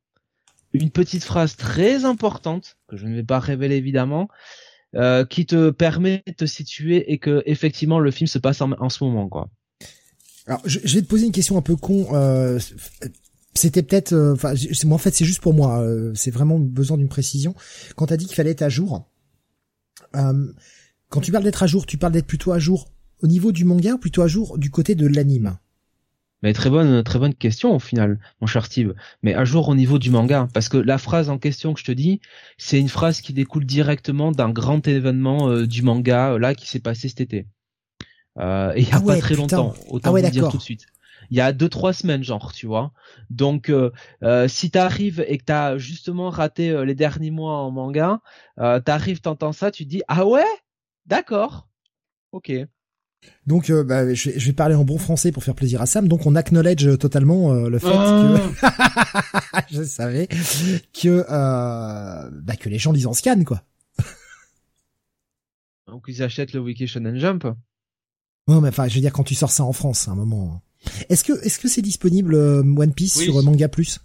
une 0.75 0.89
petite 0.89 1.23
phrase 1.23 1.55
très 1.55 2.05
importante 2.05 2.77
que 2.87 2.97
je 2.97 3.05
ne 3.07 3.15
vais 3.15 3.23
pas 3.23 3.39
révéler 3.39 3.75
évidemment, 3.75 4.27
euh, 4.95 5.25
qui 5.25 5.45
te 5.45 5.71
permet 5.71 6.23
de 6.27 6.33
te 6.33 6.45
situer 6.45 7.11
et 7.11 7.17
que 7.17 7.43
effectivement 7.45 7.99
le 7.99 8.11
film 8.11 8.27
se 8.27 8.39
passe 8.39 8.61
en, 8.61 8.89
ce 8.89 9.03
moment 9.03 9.27
quoi. 9.27 9.49
Alors 10.47 10.61
je, 10.65 10.79
vais 10.79 11.01
te 11.01 11.07
poser 11.07 11.25
une 11.25 11.31
question 11.31 11.57
un 11.57 11.61
peu 11.61 11.75
con. 11.75 12.07
Euh, 12.13 12.59
c'était 13.53 13.83
peut-être, 13.83 14.13
euh, 14.13 14.33
enfin, 14.33 14.53
moi 14.85 14.95
en 14.95 14.99
fait 14.99 15.13
c'est 15.13 15.25
juste 15.25 15.41
pour 15.41 15.53
moi. 15.53 15.81
Euh, 15.81 16.13
c'est 16.13 16.31
vraiment 16.31 16.59
besoin 16.59 16.97
d'une 16.97 17.09
précision. 17.09 17.55
Quand 17.95 18.07
t'as 18.07 18.17
dit 18.17 18.25
qu'il 18.25 18.35
fallait 18.35 18.51
être 18.51 18.61
à 18.61 18.69
jour, 18.69 19.09
quand 20.13 21.21
tu 21.21 21.31
parles 21.31 21.43
d'être 21.43 21.63
à 21.63 21.67
jour, 21.67 21.85
tu 21.85 21.97
parles 21.97 22.13
d'être 22.13 22.27
plutôt 22.27 22.53
à 22.53 22.59
jour 22.59 22.87
au 23.21 23.27
niveau 23.27 23.51
du 23.51 23.65
manga 23.65 23.93
ou 23.93 23.97
plutôt 23.97 24.21
à 24.21 24.27
jour 24.27 24.57
du 24.57 24.69
côté 24.69 24.95
de 24.95 25.07
l'anime? 25.07 25.57
Mais 26.45 26.53
très 26.53 26.69
bonne, 26.69 27.03
très 27.03 27.17
bonne 27.17 27.33
question 27.33 27.75
au 27.75 27.79
final, 27.79 28.19
mon 28.39 28.45
cher 28.45 28.67
Steve. 28.67 28.93
Mais 29.23 29.33
à 29.33 29.45
jour 29.45 29.67
au 29.67 29.73
niveau 29.73 29.97
du 29.97 30.11
manga, 30.11 30.47
parce 30.53 30.69
que 30.69 30.77
la 30.77 30.99
phrase 30.99 31.31
en 31.31 31.39
question 31.39 31.73
que 31.73 31.79
je 31.79 31.85
te 31.85 31.91
dis, 31.91 32.21
c'est 32.59 32.79
une 32.79 32.87
phrase 32.87 33.19
qui 33.19 33.33
découle 33.33 33.65
directement 33.65 34.31
d'un 34.31 34.51
grand 34.51 34.87
événement 34.87 35.49
euh, 35.49 35.65
du 35.65 35.81
manga 35.81 36.33
euh, 36.33 36.37
là 36.37 36.53
qui 36.53 36.67
s'est 36.67 36.79
passé 36.79 37.09
cet 37.09 37.19
été. 37.19 37.47
Euh, 38.37 38.73
et 38.75 38.81
il 38.81 38.87
y 38.87 38.91
a 38.91 38.97
ah 38.97 39.01
pas 39.01 39.17
très 39.17 39.33
longtemps, 39.33 39.73
autant 39.89 40.13
ah 40.15 40.21
vous 40.21 40.29
dire 40.29 40.49
tout 40.49 40.57
de 40.57 40.61
suite. 40.61 40.85
Il 41.31 41.37
y 41.37 41.41
a 41.41 41.51
deux 41.51 41.67
trois 41.67 41.93
semaines 41.93 42.23
genre, 42.23 42.53
tu 42.53 42.67
vois. 42.67 42.91
Donc 43.31 43.71
euh, 43.71 43.89
euh 44.21 44.47
si 44.47 44.69
t'arrives 44.69 45.25
et 45.27 45.39
que 45.39 45.45
t'as 45.45 45.79
justement 45.79 46.29
raté 46.29 46.85
les 46.85 46.93
derniers 46.93 47.31
mois 47.31 47.57
en 47.57 47.71
manga, 47.71 48.21
euh, 48.59 48.79
t'arrives, 48.79 49.19
t'entends 49.19 49.51
ça, 49.51 49.71
tu 49.71 49.85
te 49.85 49.89
dis 49.89 50.03
ah 50.07 50.27
ouais, 50.27 50.45
d'accord, 51.07 51.67
ok. 52.31 52.51
Donc, 53.47 53.69
euh, 53.69 53.83
bah, 53.83 54.13
je, 54.13 54.31
vais, 54.31 54.53
parler 54.53 54.75
en 54.75 54.85
bon 54.85 54.97
français 54.97 55.31
pour 55.31 55.43
faire 55.43 55.55
plaisir 55.55 55.81
à 55.81 55.85
Sam. 55.85 56.07
Donc, 56.07 56.25
on 56.25 56.35
acknowledge 56.35 56.97
totalement 56.97 57.53
euh, 57.53 57.69
le 57.69 57.79
fait 57.79 57.87
que 57.87 58.37
je 59.71 59.83
savais 59.83 60.27
que 60.27 61.25
euh, 61.29 62.29
bah, 62.31 62.55
que 62.59 62.69
les 62.69 62.79
gens 62.79 62.91
lisent 62.91 63.07
en 63.07 63.13
scan, 63.13 63.43
quoi. 63.43 63.61
qu'ils 66.05 66.23
achètent 66.23 66.53
le 66.53 66.59
Wiki 66.59 66.87
Shonen 66.87 67.17
Jump. 67.19 67.45
Non, 68.47 68.61
mais 68.61 68.69
enfin, 68.69 68.87
je 68.87 68.95
veux 68.95 69.01
dire, 69.01 69.13
quand 69.13 69.23
tu 69.23 69.35
sors 69.35 69.51
ça 69.51 69.63
en 69.63 69.73
France, 69.73 70.07
à 70.07 70.11
un 70.11 70.15
moment. 70.15 70.53
Hein. 70.55 70.61
Est-ce 71.09 71.23
que, 71.23 71.33
est-ce 71.45 71.59
que 71.59 71.67
c'est 71.67 71.81
disponible 71.81 72.35
euh, 72.35 72.61
One 72.61 72.93
Piece 72.93 73.19
sur 73.19 73.41
Manga 73.43 73.67
Plus? 73.67 73.99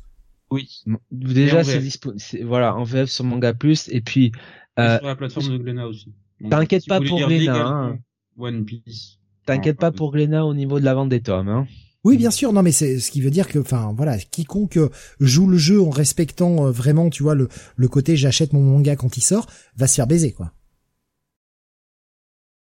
Oui. 0.50 0.82
Déjà, 1.10 1.62
c'est 1.62 1.78
disponible. 1.78 2.22
Voilà, 2.44 2.74
en 2.74 2.84
VF 2.84 3.08
sur 3.10 3.24
Manga 3.24 3.54
Plus, 3.54 3.88
et 3.88 4.00
puis. 4.00 4.32
Euh, 4.78 4.98
sur 4.98 5.06
la 5.06 5.16
plateforme 5.16 5.48
de 5.48 5.58
Glénat 5.58 5.86
aussi. 5.86 6.12
T'inquiète 6.48 6.86
pas 6.86 7.00
pour 7.00 7.26
Glénat. 7.26 7.66
Hein. 7.66 7.98
One 8.40 8.64
Piece. 8.64 9.18
T'inquiète 9.46 9.78
pas 9.78 9.92
pour 9.92 10.12
Glénat 10.12 10.44
au 10.44 10.54
niveau 10.54 10.80
de 10.80 10.84
la 10.84 10.94
vente 10.94 11.08
des 11.08 11.20
tomes. 11.20 11.48
Hein. 11.48 11.66
Oui, 12.04 12.16
bien 12.16 12.30
sûr. 12.30 12.52
Non, 12.52 12.62
mais 12.62 12.72
c'est 12.72 12.98
ce 12.98 13.10
qui 13.10 13.20
veut 13.20 13.30
dire 13.30 13.48
que, 13.48 13.58
enfin, 13.58 13.92
voilà, 13.96 14.18
quiconque 14.18 14.78
joue 15.20 15.46
le 15.46 15.58
jeu 15.58 15.82
en 15.82 15.90
respectant 15.90 16.66
euh, 16.66 16.70
vraiment, 16.70 17.10
tu 17.10 17.22
vois, 17.22 17.34
le, 17.34 17.48
le 17.76 17.88
côté 17.88 18.16
j'achète 18.16 18.52
mon 18.52 18.62
manga 18.62 18.96
quand 18.96 19.16
il 19.16 19.22
sort, 19.22 19.46
va 19.76 19.86
se 19.86 19.96
faire 19.96 20.06
baiser, 20.06 20.32
quoi. 20.32 20.52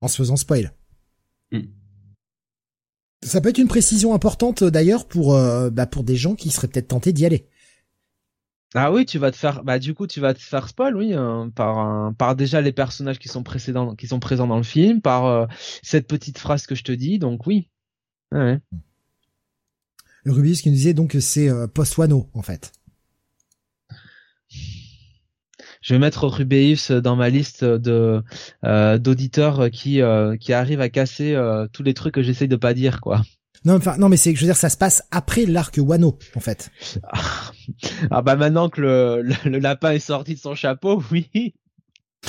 En 0.01 0.09
se 0.09 0.17
faisant 0.17 0.37
spoil. 0.37 0.73
Mm. 1.53 1.61
Ça 3.25 3.41
peut 3.41 3.49
être 3.49 3.59
une 3.59 3.69
précision 3.69 4.15
importante 4.15 4.63
d'ailleurs 4.63 5.07
pour 5.07 5.35
euh, 5.35 5.71
bah, 5.71 5.87
pour 5.87 6.05
des 6.05 6.17
gens 6.17 6.37
qui 6.37 6.51
seraient 6.51 6.69
peut-être 6.69 6.89
tentés 6.89 7.13
d'y 7.13 7.27
aller. 7.27 7.49
Ah 8.75 8.93
oui, 8.93 9.07
tu 9.07 9.19
vas 9.19 9.31
te 9.31 9.37
faire 9.37 9.65
bah 9.65 9.79
du 9.79 9.95
coup 9.95 10.07
tu 10.07 10.21
vas 10.21 10.35
te 10.35 10.41
faire 10.41 10.69
spoil 10.69 10.95
oui 10.95 11.15
hein, 11.15 11.51
par 11.55 12.15
par 12.15 12.37
déjà 12.37 12.61
les 12.61 12.73
personnages 12.73 13.19
qui 13.19 13.29
sont 13.29 13.43
précédents 13.43 13.95
qui 13.95 14.07
sont 14.07 14.21
présents 14.21 14.47
dans 14.47 14.59
le 14.59 14.63
film 14.63 15.01
par 15.01 15.25
euh, 15.25 15.47
cette 15.83 16.07
petite 16.07 16.39
phrase 16.39 16.67
que 16.67 16.75
je 16.75 16.85
te 16.85 16.93
dis 16.93 17.19
donc 17.19 17.47
oui. 17.47 17.71
Ouais. 18.31 18.61
Le 20.25 20.33
Rubius 20.33 20.61
qui 20.61 20.69
nous 20.69 20.75
disait 20.75 20.93
donc 20.93 21.13
que 21.13 21.21
c'est 21.21 21.49
euh, 21.49 21.67
post-Wano 21.67 22.29
en 22.35 22.43
fait 22.43 22.73
je 25.89 25.95
vais 25.95 25.99
mettre 25.99 26.27
Rubeus 26.27 26.91
dans 27.01 27.17
ma 27.17 27.31
liste 27.31 27.65
de 27.65 28.23
euh, 28.65 28.99
d'auditeurs 28.99 29.71
qui 29.71 30.03
euh, 30.03 30.37
qui 30.37 30.53
arrivent 30.53 30.81
à 30.81 30.89
casser 30.89 31.35
euh, 31.35 31.67
tous 31.73 31.83
les 31.83 31.95
trucs 31.95 32.15
que 32.15 32.23
j'essaye 32.23 32.49
de 32.49 32.57
pas 32.57 32.75
dire 32.75 33.01
quoi. 33.01 33.23
Non, 33.65 33.75
enfin 33.77 33.97
non, 33.99 34.09
mais 34.09 34.17
c'est 34.17 34.35
je 34.35 34.41
veux 34.41 34.47
dire 34.47 34.57
ça 34.57 34.69
se 34.69 34.77
passe 34.77 35.03
après 35.11 35.45
l'arc 35.45 35.77
Wano 35.79 36.19
en 36.37 36.41
fait. 36.41 36.71
ah 38.11 38.23
bah 38.23 38.37
maintenant 38.37 38.69
que 38.69 38.81
le, 38.81 39.23
le 39.45 39.59
lapin 39.59 39.93
est 39.93 39.99
sorti 39.99 40.35
de 40.35 40.39
son 40.41 40.55
chapeau, 40.55 41.03
oui. 41.11 41.55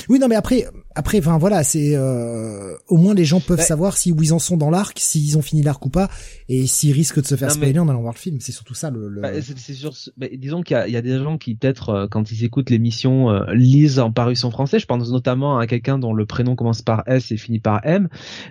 Oui, 0.08 0.18
non, 0.18 0.28
mais 0.28 0.36
après, 0.36 0.66
après, 0.94 1.18
enfin 1.18 1.36
voilà, 1.38 1.62
c'est 1.64 1.96
euh, 1.96 2.76
au 2.88 2.96
moins 2.96 3.14
les 3.14 3.24
gens 3.24 3.40
peuvent 3.40 3.60
savoir 3.60 3.96
si 3.96 4.12
où 4.12 4.22
ils 4.22 4.32
en 4.32 4.38
sont 4.38 4.56
dans 4.56 4.70
l'arc, 4.70 4.98
s'ils 4.98 5.36
ont 5.36 5.42
fini 5.42 5.62
l'arc 5.62 5.84
ou 5.84 5.90
pas, 5.90 6.08
et 6.48 6.66
s'ils 6.66 6.92
risquent 6.92 7.20
de 7.20 7.26
se 7.26 7.36
faire 7.36 7.50
spoiler 7.50 7.78
en 7.78 7.88
allant 7.88 8.00
voir 8.00 8.14
le 8.14 8.18
film. 8.18 8.38
C'est 8.40 8.52
surtout 8.52 8.74
ça 8.74 8.90
le. 8.90 9.20
Bah, 9.20 9.30
c'est 9.42 9.74
sûr. 9.74 9.92
Bah, 10.16 10.26
disons 10.32 10.62
qu'il 10.62 10.80
y, 10.86 10.92
y, 10.92 10.96
a 10.96 11.02
des 11.02 11.18
gens 11.18 11.38
qui 11.38 11.54
peut-être 11.54 11.90
euh, 11.90 12.06
quand 12.08 12.30
ils 12.30 12.44
écoutent 12.44 12.70
l'émission 12.70 13.30
euh, 13.30 13.52
lisent 13.52 13.98
en 13.98 14.12
parution 14.12 14.50
français. 14.50 14.78
Je 14.78 14.86
pense 14.86 15.10
notamment 15.10 15.58
à 15.58 15.66
quelqu'un 15.66 15.98
dont 15.98 16.12
le 16.12 16.26
prénom 16.26 16.56
commence 16.56 16.82
par 16.82 17.02
S 17.06 17.32
et 17.32 17.36
finit 17.36 17.60
par 17.60 17.80
M, 17.84 18.08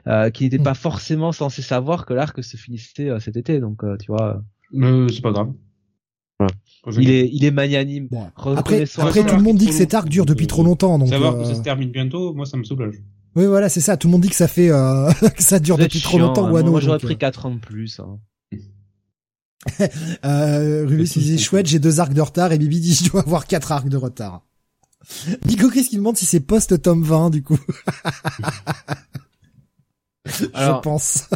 euh, 0.08 0.30
qui 0.30 0.44
n'était 0.44 0.60
hmm. 0.60 0.64
pas 0.64 0.74
forcément 0.74 1.32
censé 1.32 1.62
savoir 1.62 2.06
que 2.06 2.14
l'arc 2.14 2.44
se 2.44 2.58
finissait 2.58 3.10
cet 3.20 3.38
été. 3.38 3.60
Donc 3.60 3.84
tu 4.00 4.12
vois. 4.12 4.42
c'est 4.74 5.22
pas 5.22 5.32
grave. 5.32 5.52
Il 6.98 7.10
est, 7.10 7.30
il 7.32 7.44
est 7.44 7.52
magnanime. 7.52 8.08
Après, 8.36 8.86
après 8.98 9.26
tout 9.26 9.36
le 9.36 9.42
monde 9.42 9.58
dit 9.58 9.68
que 9.68 9.74
cet 9.74 9.94
arc 9.94 10.08
dure 10.08 10.26
depuis 10.26 10.48
trop 10.48 10.64
longtemps. 10.64 10.98
Donc 10.98 11.10
savoir 11.10 11.38
que 11.38 11.44
ça 11.44 11.56
se 11.56 11.62
termine 11.62 11.92
bientôt, 11.92 12.34
moi 12.34 12.46
ça 12.46 12.58
me 12.58 12.64
soulage. 12.64 12.96
Oui, 13.36 13.46
voilà, 13.46 13.70
c'est 13.70 13.82
ça. 13.82 13.96
Tout 13.96 14.08
le 14.08 14.14
monde 14.14 14.22
dit 14.22 14.30
que 14.30 14.36
ça 14.36 14.48
fait 14.48 14.72
euh, 14.72 15.12
que 15.36 15.44
ça 15.44 15.60
dure 15.60 15.78
depuis 15.78 16.02
trop 16.02 16.18
longtemps. 16.18 16.48
Hein. 16.48 16.64
Moi, 16.64 16.80
j'aurais 16.80 17.00
pris 17.00 17.18
4 17.18 17.46
ans 17.46 17.52
de 17.52 17.60
plus. 17.60 18.00
Hein. 18.00 18.20
euh, 20.26 20.86
Rubus 20.86 21.14
disait 21.14 21.38
chouette, 21.38 21.68
j'ai 21.68 21.80
deux 21.80 22.00
arcs 22.00 22.14
de 22.14 22.22
retard 22.22 22.54
et 22.54 22.58
Bibi 22.58 22.80
dit 22.80 22.94
je 22.94 23.10
dois 23.10 23.22
avoir 23.22 23.46
quatre 23.46 23.72
arcs 23.72 23.90
de 23.90 23.98
retard. 23.98 24.46
Nico 25.46 25.70
Chris 25.70 25.88
qui 25.90 25.98
demande 25.98 26.18
si 26.18 26.26
c'est 26.26 26.40
post 26.40 26.82
tome 26.82 27.04
20 27.04 27.30
du 27.30 27.44
coup? 27.44 27.60
je 30.26 30.82
pense. 30.82 31.28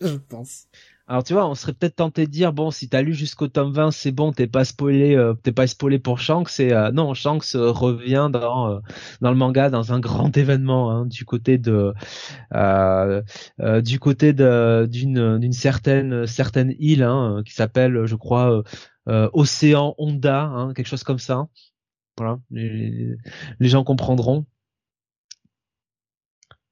je 0.00 0.14
pense. 0.28 0.66
Alors 1.08 1.24
tu 1.24 1.32
vois, 1.32 1.48
on 1.48 1.54
serait 1.54 1.72
peut-être 1.72 1.96
tenté 1.96 2.26
de 2.26 2.30
dire 2.30 2.52
bon, 2.52 2.70
si 2.70 2.88
t'as 2.88 3.02
lu 3.02 3.12
jusqu'au 3.12 3.48
tome 3.48 3.72
20, 3.72 3.90
c'est 3.90 4.12
bon, 4.12 4.32
t'es 4.32 4.46
pas 4.46 4.64
spoilé, 4.64 5.16
euh, 5.16 5.34
t'es 5.34 5.52
pas 5.52 5.66
spoilé 5.66 5.98
pour 5.98 6.20
Shanks. 6.20 6.60
Et 6.60 6.72
euh, 6.72 6.92
non, 6.92 7.12
Shanks 7.14 7.54
euh, 7.54 7.70
revient 7.70 8.30
dans 8.32 8.80
dans 9.20 9.30
le 9.30 9.36
manga 9.36 9.68
dans 9.68 9.92
un 9.92 10.00
grand 10.00 10.36
événement 10.36 10.90
hein, 10.90 11.06
du 11.06 11.24
côté 11.24 11.58
de 11.58 11.92
du 13.80 13.98
côté 13.98 14.32
d'une 14.32 15.38
d'une 15.38 15.52
certaine 15.52 16.26
certaine 16.26 16.74
île 16.78 17.02
hein, 17.02 17.42
qui 17.44 17.52
s'appelle, 17.52 18.06
je 18.06 18.14
crois, 18.16 18.62
Océan 19.06 19.94
Honda, 19.98 20.44
hein, 20.44 20.72
quelque 20.74 20.86
chose 20.86 21.04
comme 21.04 21.18
ça. 21.18 21.48
Voilà, 22.16 22.38
les 22.50 23.16
gens 23.60 23.84
comprendront. 23.84 24.46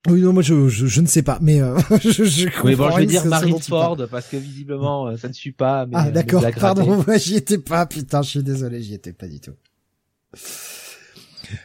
Oui, 0.09 0.22
non, 0.22 0.32
moi 0.32 0.43
je, 0.43 0.68
je, 0.68 1.01
ne 1.02 1.06
sais 1.06 1.22
pas, 1.22 1.39
mais 1.43 1.60
euh, 1.60 1.78
je, 2.02 2.24
je 2.24 2.48
Oui, 2.64 2.74
bon, 2.74 2.90
je 2.90 2.97
vais 2.97 3.06
dire 3.06 3.27
Marineford 3.27 3.98
parce 4.10 4.28
que 4.28 4.39
visiblement 4.39 5.09
euh, 5.09 5.16
ça 5.18 5.28
ne 5.28 5.35
suit 5.35 5.52
pas. 5.52 5.85
Mais, 5.85 5.93
ah 5.97 6.10
d'accord, 6.10 6.43
pardon, 6.59 7.02
moi 7.06 7.18
j'y 7.18 7.36
étais 7.36 7.59
pas, 7.59 7.85
putain, 7.85 8.22
je 8.22 8.31
suis 8.31 8.43
désolé, 8.43 8.82
j'y 8.82 8.94
étais 8.94 9.12
pas 9.12 9.28
du 9.28 9.40
tout. 9.40 9.52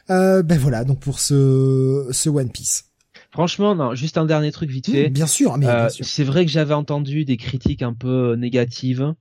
Euh, 0.09 0.43
ben 0.43 0.59
voilà, 0.59 0.83
donc 0.83 0.99
pour 0.99 1.19
ce 1.19 2.07
ce 2.11 2.29
One 2.29 2.51
Piece. 2.51 2.91
Franchement, 3.31 3.73
non, 3.75 3.95
juste 3.95 4.17
un 4.17 4.25
dernier 4.25 4.51
truc 4.51 4.69
vite 4.69 4.89
fait. 4.89 5.09
bien 5.09 5.27
sûr, 5.27 5.57
mais 5.57 5.67
euh, 5.67 5.87
c'est 5.89 6.23
vrai 6.23 6.45
que 6.45 6.51
j'avais 6.51 6.73
entendu 6.73 7.25
des 7.25 7.37
critiques 7.37 7.81
un 7.81 7.93
peu 7.93 8.35
négatives. 8.35 9.13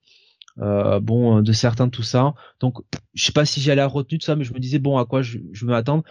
Euh, 0.61 1.01
bon, 1.01 1.43
de 1.43 1.53
certains 1.53 1.89
tout 1.89 2.05
ça. 2.05 2.35
Donc, 2.61 2.79
je 3.13 3.25
sais 3.25 3.33
pas 3.33 3.45
si 3.45 3.61
j'allais 3.61 3.83
à 3.83 3.89
retenue 3.89 4.19
de 4.19 4.23
ça, 4.23 4.37
mais 4.37 4.45
je 4.45 4.55
me 4.55 4.61
disais 4.61 4.79
bon, 4.79 4.99
à 4.99 5.05
quoi 5.05 5.23
je, 5.23 5.39
je 5.53 5.67
vais 5.67 5.73
m'attendre. 5.73 6.05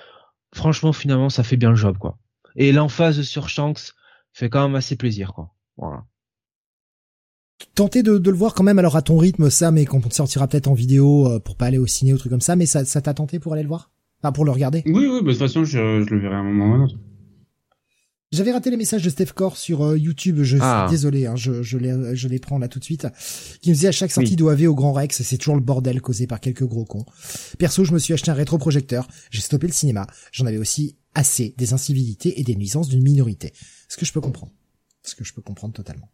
Franchement, 0.54 0.92
finalement, 0.92 1.30
ça 1.30 1.44
fait 1.44 1.56
bien 1.56 1.70
le 1.70 1.78
job, 1.78 1.98
quoi. 1.98 2.18
Et 2.56 2.72
l'emphase 2.72 3.22
sur 3.22 3.50
Shanks 3.50 3.94
fait 4.32 4.50
quand 4.50 4.68
même 4.68 4.76
assez 4.76 4.96
plaisir, 4.96 5.34
quoi. 5.34 5.52
Voilà. 5.78 6.06
Tenter 7.76 8.04
de, 8.04 8.18
de, 8.18 8.30
le 8.30 8.38
voir 8.38 8.54
quand 8.54 8.64
même 8.64 8.80
alors 8.80 8.96
à 8.96 9.02
ton 9.02 9.18
rythme 9.18 9.50
ça 9.50 9.72
mais 9.72 9.86
quand 9.86 10.06
on 10.06 10.10
sortira 10.10 10.48
peut-être 10.48 10.68
en 10.68 10.74
vidéo 10.74 11.28
euh, 11.28 11.40
pour 11.40 11.56
pas 11.56 11.68
aller 11.68 11.78
au 11.78 11.88
ciné 11.88 12.14
ou 12.14 12.18
truc 12.18 12.32
comme 12.32 12.42
ça 12.42 12.56
mais 12.56 12.66
ça 12.66 12.84
ça 12.84 13.02
t'a 13.02 13.14
tenté 13.14 13.40
pour 13.40 13.54
aller 13.54 13.62
le 13.62 13.70
voir? 13.70 13.90
Enfin 14.22 14.34
pour 14.34 14.44
le 14.44 14.52
regarder? 14.52 14.84
Oui 14.86 15.08
oui 15.08 15.22
bah, 15.22 15.28
de 15.28 15.32
toute 15.32 15.40
façon 15.40 15.64
je, 15.64 16.04
je 16.04 16.14
le 16.14 16.20
verrai 16.20 16.36
à 16.36 16.40
un 16.40 16.44
moment 16.44 16.72
ou 16.72 16.74
un 16.74 16.84
autre 16.84 16.98
j'avais 18.34 18.52
raté 18.52 18.70
les 18.70 18.78
messages 18.78 19.04
de 19.04 19.10
Steph 19.10 19.34
Core 19.34 19.58
sur 19.58 19.86
euh, 19.86 19.98
YouTube, 19.98 20.42
je 20.42 20.58
ah. 20.60 20.86
suis 20.88 20.96
désolé, 20.96 21.28
hein, 21.28 21.36
je, 21.36 21.62
je, 21.62 21.78
les, 21.78 22.16
je 22.16 22.28
les 22.28 22.40
prends 22.40 22.58
là 22.58 22.68
tout 22.68 22.80
de 22.80 22.84
suite, 22.84 23.08
qui 23.62 23.70
me 23.70 23.76
disait 23.76 23.88
à 23.88 23.92
chaque 23.92 24.12
sortie 24.12 24.36
d'OAV 24.36 24.68
au 24.68 24.76
Grand 24.76 24.92
Rex, 24.92 25.22
c'est 25.22 25.38
toujours 25.38 25.56
le 25.56 25.62
bordel 25.62 26.02
causé 26.02 26.28
par 26.28 26.40
quelques 26.40 26.66
gros 26.66 26.86
cons. 26.86 27.06
Perso, 27.58 27.86
je 27.86 27.94
me 27.94 28.00
suis 28.00 28.14
acheté 28.14 28.32
un 28.32 28.36
rétroprojecteur, 28.36 29.08
j'ai 29.30 29.42
stoppé 29.42 29.68
le 29.68 29.74
cinéma, 29.74 30.08
j'en 30.32 30.46
avais 30.46 30.58
aussi 30.58 30.98
assez 31.16 31.54
des 31.58 31.74
incivilités 31.74 32.40
et 32.40 32.44
des 32.44 32.56
nuisances 32.56 32.90
d'une 32.90 33.04
minorité. 33.04 33.54
Ce 33.88 33.98
que 33.98 34.06
je 34.06 34.12
peux 34.12 34.22
comprendre. 34.22 34.52
Ce 35.04 35.16
que 35.16 35.24
je 35.24 35.34
peux 35.34 35.42
comprendre 35.42 35.74
totalement. 35.74 36.10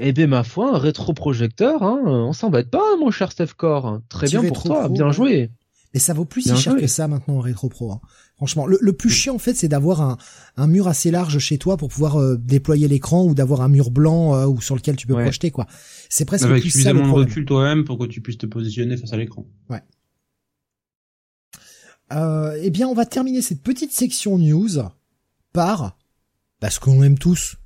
Eh 0.00 0.12
bien, 0.12 0.26
ma 0.26 0.42
foi, 0.42 0.74
un 0.74 0.78
rétroprojecteur, 0.78 1.82
hein, 1.82 2.00
on 2.04 2.32
s'embête 2.32 2.70
pas, 2.70 2.96
mon 2.98 3.10
cher 3.10 3.30
Steph 3.30 3.54
Core. 3.56 4.00
Très 4.08 4.26
bien 4.26 4.42
pour 4.42 4.62
toi, 4.62 4.88
bien 4.88 5.12
joué. 5.12 5.50
Mais 5.96 6.00
ça 6.00 6.12
vaut 6.12 6.26
plus 6.26 6.42
si 6.42 6.54
cher 6.58 6.76
que 6.76 6.86
ça 6.86 7.08
maintenant 7.08 7.36
en 7.36 7.40
rétro 7.40 7.70
pro. 7.70 7.90
Hein. 7.90 8.02
Franchement, 8.36 8.66
le, 8.66 8.92
plus 8.92 9.08
chiant 9.08 9.36
en 9.36 9.38
fait, 9.38 9.54
c'est 9.54 9.66
d'avoir 9.66 10.02
un, 10.02 10.18
un, 10.58 10.66
mur 10.66 10.88
assez 10.88 11.10
large 11.10 11.38
chez 11.38 11.56
toi 11.56 11.78
pour 11.78 11.88
pouvoir 11.88 12.20
euh, 12.20 12.36
déployer 12.36 12.86
l'écran 12.86 13.24
ou 13.24 13.34
d'avoir 13.34 13.62
un 13.62 13.68
mur 13.68 13.90
blanc 13.90 14.34
euh, 14.34 14.44
ou 14.44 14.60
sur 14.60 14.76
lequel 14.76 14.96
tu 14.96 15.06
peux 15.06 15.14
projeter 15.14 15.50
quoi. 15.50 15.66
C'est 16.10 16.26
presque 16.26 16.44
Avec 16.44 16.60
plus 16.60 16.68
ça 16.68 16.92
le 16.92 16.98
problème. 16.98 17.28
recul 17.28 17.46
toi-même 17.46 17.84
pour 17.84 17.96
que 17.98 18.04
tu 18.04 18.20
puisses 18.20 18.36
te 18.36 18.44
positionner 18.44 18.98
face 18.98 19.14
à 19.14 19.16
l'écran. 19.16 19.46
Ouais. 19.70 19.80
Euh, 22.12 22.60
eh 22.60 22.68
bien, 22.68 22.88
on 22.88 22.94
va 22.94 23.06
terminer 23.06 23.40
cette 23.40 23.62
petite 23.62 23.92
section 23.92 24.36
news 24.36 24.82
par 25.54 25.96
parce 26.60 26.78
qu'on 26.78 27.02
aime 27.02 27.16
tous 27.16 27.56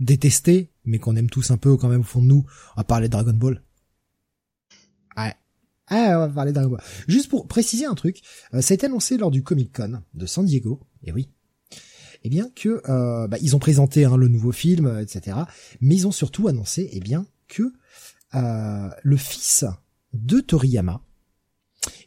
détester, 0.00 0.70
mais 0.86 0.98
qu'on 0.98 1.16
aime 1.16 1.28
tous 1.28 1.50
un 1.50 1.58
peu 1.58 1.76
quand 1.76 1.88
même 1.88 2.00
au 2.00 2.04
fond 2.04 2.22
de 2.22 2.28
nous, 2.28 2.46
va 2.78 2.84
parler 2.84 3.08
de 3.08 3.12
Dragon 3.12 3.34
Ball. 3.34 3.62
Ah, 5.90 6.16
on 6.16 6.18
va 6.20 6.28
parler 6.28 6.52
Ball. 6.52 6.80
Juste 7.06 7.28
pour 7.28 7.46
préciser 7.46 7.86
un 7.86 7.94
truc, 7.94 8.20
euh, 8.54 8.60
ça 8.60 8.72
a 8.72 8.76
été 8.76 8.86
annoncé 8.86 9.16
lors 9.16 9.30
du 9.30 9.42
Comic 9.42 9.72
Con 9.74 10.02
de 10.14 10.26
San 10.26 10.44
Diego, 10.44 10.80
et 11.04 11.12
oui, 11.12 11.28
eh 12.24 12.28
bien 12.28 12.50
que 12.54 12.82
euh, 12.88 13.26
bah, 13.28 13.38
ils 13.40 13.56
ont 13.56 13.58
présenté 13.58 14.04
hein, 14.04 14.16
le 14.16 14.28
nouveau 14.28 14.52
film, 14.52 14.98
etc. 15.00 15.36
Mais 15.80 15.94
ils 15.94 16.06
ont 16.06 16.12
surtout 16.12 16.48
annoncé, 16.48 16.88
eh 16.92 17.00
bien, 17.00 17.26
que 17.46 17.72
euh, 18.34 18.90
le 19.02 19.16
fils 19.16 19.64
de 20.12 20.40
Toriyama, 20.40 21.02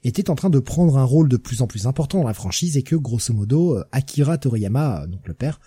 était 0.04 0.30
en 0.30 0.36
train 0.36 0.50
de 0.50 0.60
prendre 0.60 0.98
un 0.98 1.04
rôle 1.04 1.30
de 1.30 1.38
plus 1.38 1.62
en 1.62 1.68
plus 1.68 1.88
important 1.88 2.22
dans 2.22 2.28
la 2.28 2.34
franchise 2.34 2.78
et 2.78 2.84
que 2.84 2.96
grosso 2.96 3.34
modo 3.34 3.78
euh, 3.78 3.84
Akira 3.92 4.38
Toriyama, 4.38 5.04
euh, 5.04 5.08
donc 5.08 5.28
le 5.28 5.34
père, 5.34 5.60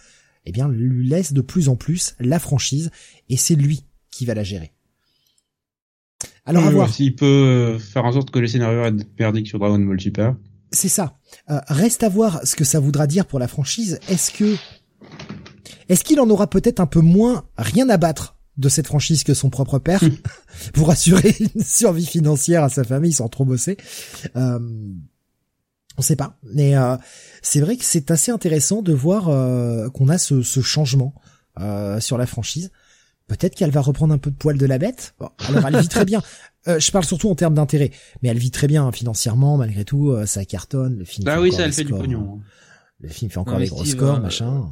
eh 0.45 0.53
bien 0.53 0.69
lui 0.69 1.09
laisse 1.09 1.33
de 1.33 1.41
plus 1.41 1.69
en 1.69 1.77
plus 1.77 2.15
la 2.19 2.39
franchise 2.39 2.91
et 3.29 3.37
c'est 3.37 3.55
lui 3.55 3.85
qui 4.11 4.27
va 4.27 4.35
la 4.35 4.45
gérer. 4.45 4.74
Alors 6.47 6.65
à 6.65 6.71
voir. 6.71 6.89
S'il 6.93 7.15
peut 7.17 7.25
euh, 7.27 7.79
faire 7.79 8.05
en 8.05 8.13
sorte 8.13 8.31
que 8.31 8.39
les 8.39 8.49
scénarios 8.49 8.97
perdiques 9.17 9.49
sur 9.49 9.59
Dragon 9.59 9.79
Ball 9.79 10.01
Super. 10.01 10.35
C'est 10.71 10.89
ça. 10.89 11.17
reste 11.49 12.03
à 12.03 12.09
voir 12.09 12.41
ce 12.45 12.57
que 12.57 12.65
ça 12.65 12.81
voudra 12.81 13.07
dire 13.07 13.27
pour 13.27 13.39
la 13.39 13.49
franchise. 13.49 13.99
Est-ce 14.09 14.33
que 14.33 14.57
est-ce 15.89 16.05
qu'il 16.05 16.19
en 16.21 16.29
aura 16.31 16.49
peut-être 16.49 16.81
un 16.81 16.87
peu 16.87 17.01
moins 17.01 17.45
rien 17.59 17.89
à 17.91 17.97
battre 17.97 18.37
de 18.57 18.69
cette 18.69 18.87
franchise 18.87 19.23
que 19.25 19.35
son 19.35 19.51
propre 19.51 19.79
père? 19.79 20.01
Pour 20.73 20.91
assurer 20.91 21.35
une 21.55 21.63
survie 21.63 22.07
financière 22.07 22.63
à 22.65 22.69
sa 22.69 22.85
famille 22.85 23.13
sans 23.13 23.29
trop 23.29 23.45
bosser. 23.45 23.77
Euh, 24.37 24.59
On 25.99 26.03
sait 26.03 26.17
pas, 26.17 26.39
mais 26.43 26.77
euh, 26.77 26.97
c'est 27.43 27.61
vrai 27.61 27.77
que 27.77 27.85
c'est 27.85 28.11
assez 28.11 28.33
intéressant 28.33 28.81
de 28.83 28.93
voir 28.93 29.29
euh, 29.29 29.89
qu'on 29.91 30.09
a 30.09 30.19
ce, 30.19 30.43
ce 30.43 30.61
changement 30.61 31.15
euh, 31.61 32.01
sur 32.01 32.19
la 32.19 32.27
franchise. 32.27 32.71
Peut-être 33.27 33.55
qu'elle 33.55 33.71
va 33.71 33.81
reprendre 33.81 34.13
un 34.13 34.19
peu 34.19 34.31
de 34.31 34.37
poil 34.37 34.59
de 34.59 34.67
la 34.67 34.79
bête. 34.79 35.15
Bon, 35.19 35.31
alors 35.49 35.67
elle 35.67 35.81
vit 35.81 35.89
très 35.89 36.05
bien. 36.05 36.23
Euh, 36.67 36.81
je 36.81 36.91
parle 36.91 37.05
surtout 37.05 37.29
en 37.29 37.35
termes 37.35 37.53
d'intérêt, 37.53 37.91
mais 38.23 38.31
elle 38.31 38.39
vit 38.39 38.51
très 38.51 38.67
bien 38.67 38.87
hein, 38.87 38.91
financièrement 38.91 39.59
malgré 39.59 39.85
tout. 39.85 40.13
Euh, 40.13 40.25
ça 40.25 40.47
cartonne. 40.47 40.97
Le 40.97 41.05
film. 41.05 41.27
Bah 41.27 41.35
fait 41.35 41.41
oui, 41.43 41.53
ça, 41.53 41.65
elle 41.67 41.75
fait 41.75 41.85
du 41.85 41.93
pognon. 41.93 42.39
hein. 42.39 42.43
Le 43.01 43.11
film 43.11 43.31
fait 43.31 43.37
encore 43.37 43.59
des 43.59 43.67
gros 43.67 43.85
scores, 43.85 44.17
euh, 44.17 44.21
machin. 44.21 44.65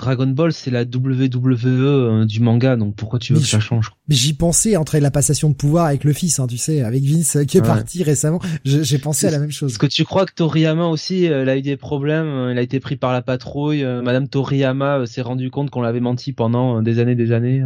Dragon 0.00 0.26
Ball, 0.26 0.52
c'est 0.52 0.70
la 0.70 0.82
WWE 0.82 1.66
euh, 1.66 2.24
du 2.24 2.40
manga, 2.40 2.76
donc 2.76 2.96
pourquoi 2.96 3.18
tu 3.18 3.32
veux 3.32 3.38
Mais 3.38 3.44
que 3.44 3.48
ça 3.50 3.60
change 3.60 3.92
Mais 4.08 4.14
j'y 4.16 4.32
pensais 4.34 4.76
entre 4.76 4.98
la 4.98 5.10
passation 5.10 5.50
de 5.50 5.54
pouvoir 5.54 5.86
avec 5.86 6.04
le 6.04 6.12
fils, 6.12 6.38
hein, 6.40 6.46
tu 6.46 6.56
sais, 6.58 6.80
avec 6.82 7.02
Vince 7.04 7.36
euh, 7.36 7.44
qui 7.44 7.58
est 7.58 7.60
Ouais. 7.60 7.66
parti 7.66 8.02
récemment. 8.02 8.40
J'ai 8.64 8.98
pensé 8.98 9.26
à 9.26 9.30
la 9.30 9.38
même 9.38 9.50
chose. 9.52 9.70
Est-ce 9.70 9.78
que 9.78 9.86
tu 9.86 10.04
crois 10.04 10.26
que 10.26 10.32
Toriyama 10.34 10.86
aussi, 10.86 11.28
euh, 11.28 11.42
il 11.42 11.48
a 11.48 11.56
eu 11.56 11.62
des 11.62 11.76
problèmes, 11.76 12.48
il 12.50 12.58
a 12.58 12.62
été 12.62 12.80
pris 12.80 12.96
par 12.96 13.12
la 13.12 13.22
patrouille, 13.22 13.84
Madame 13.84 14.26
Toriyama 14.28 15.06
s'est 15.06 15.22
rendu 15.22 15.50
compte 15.50 15.70
qu'on 15.70 15.82
l'avait 15.82 16.00
menti 16.00 16.32
pendant 16.32 16.82
des 16.82 16.98
années, 16.98 17.14
des 17.14 17.32
années. 17.32 17.62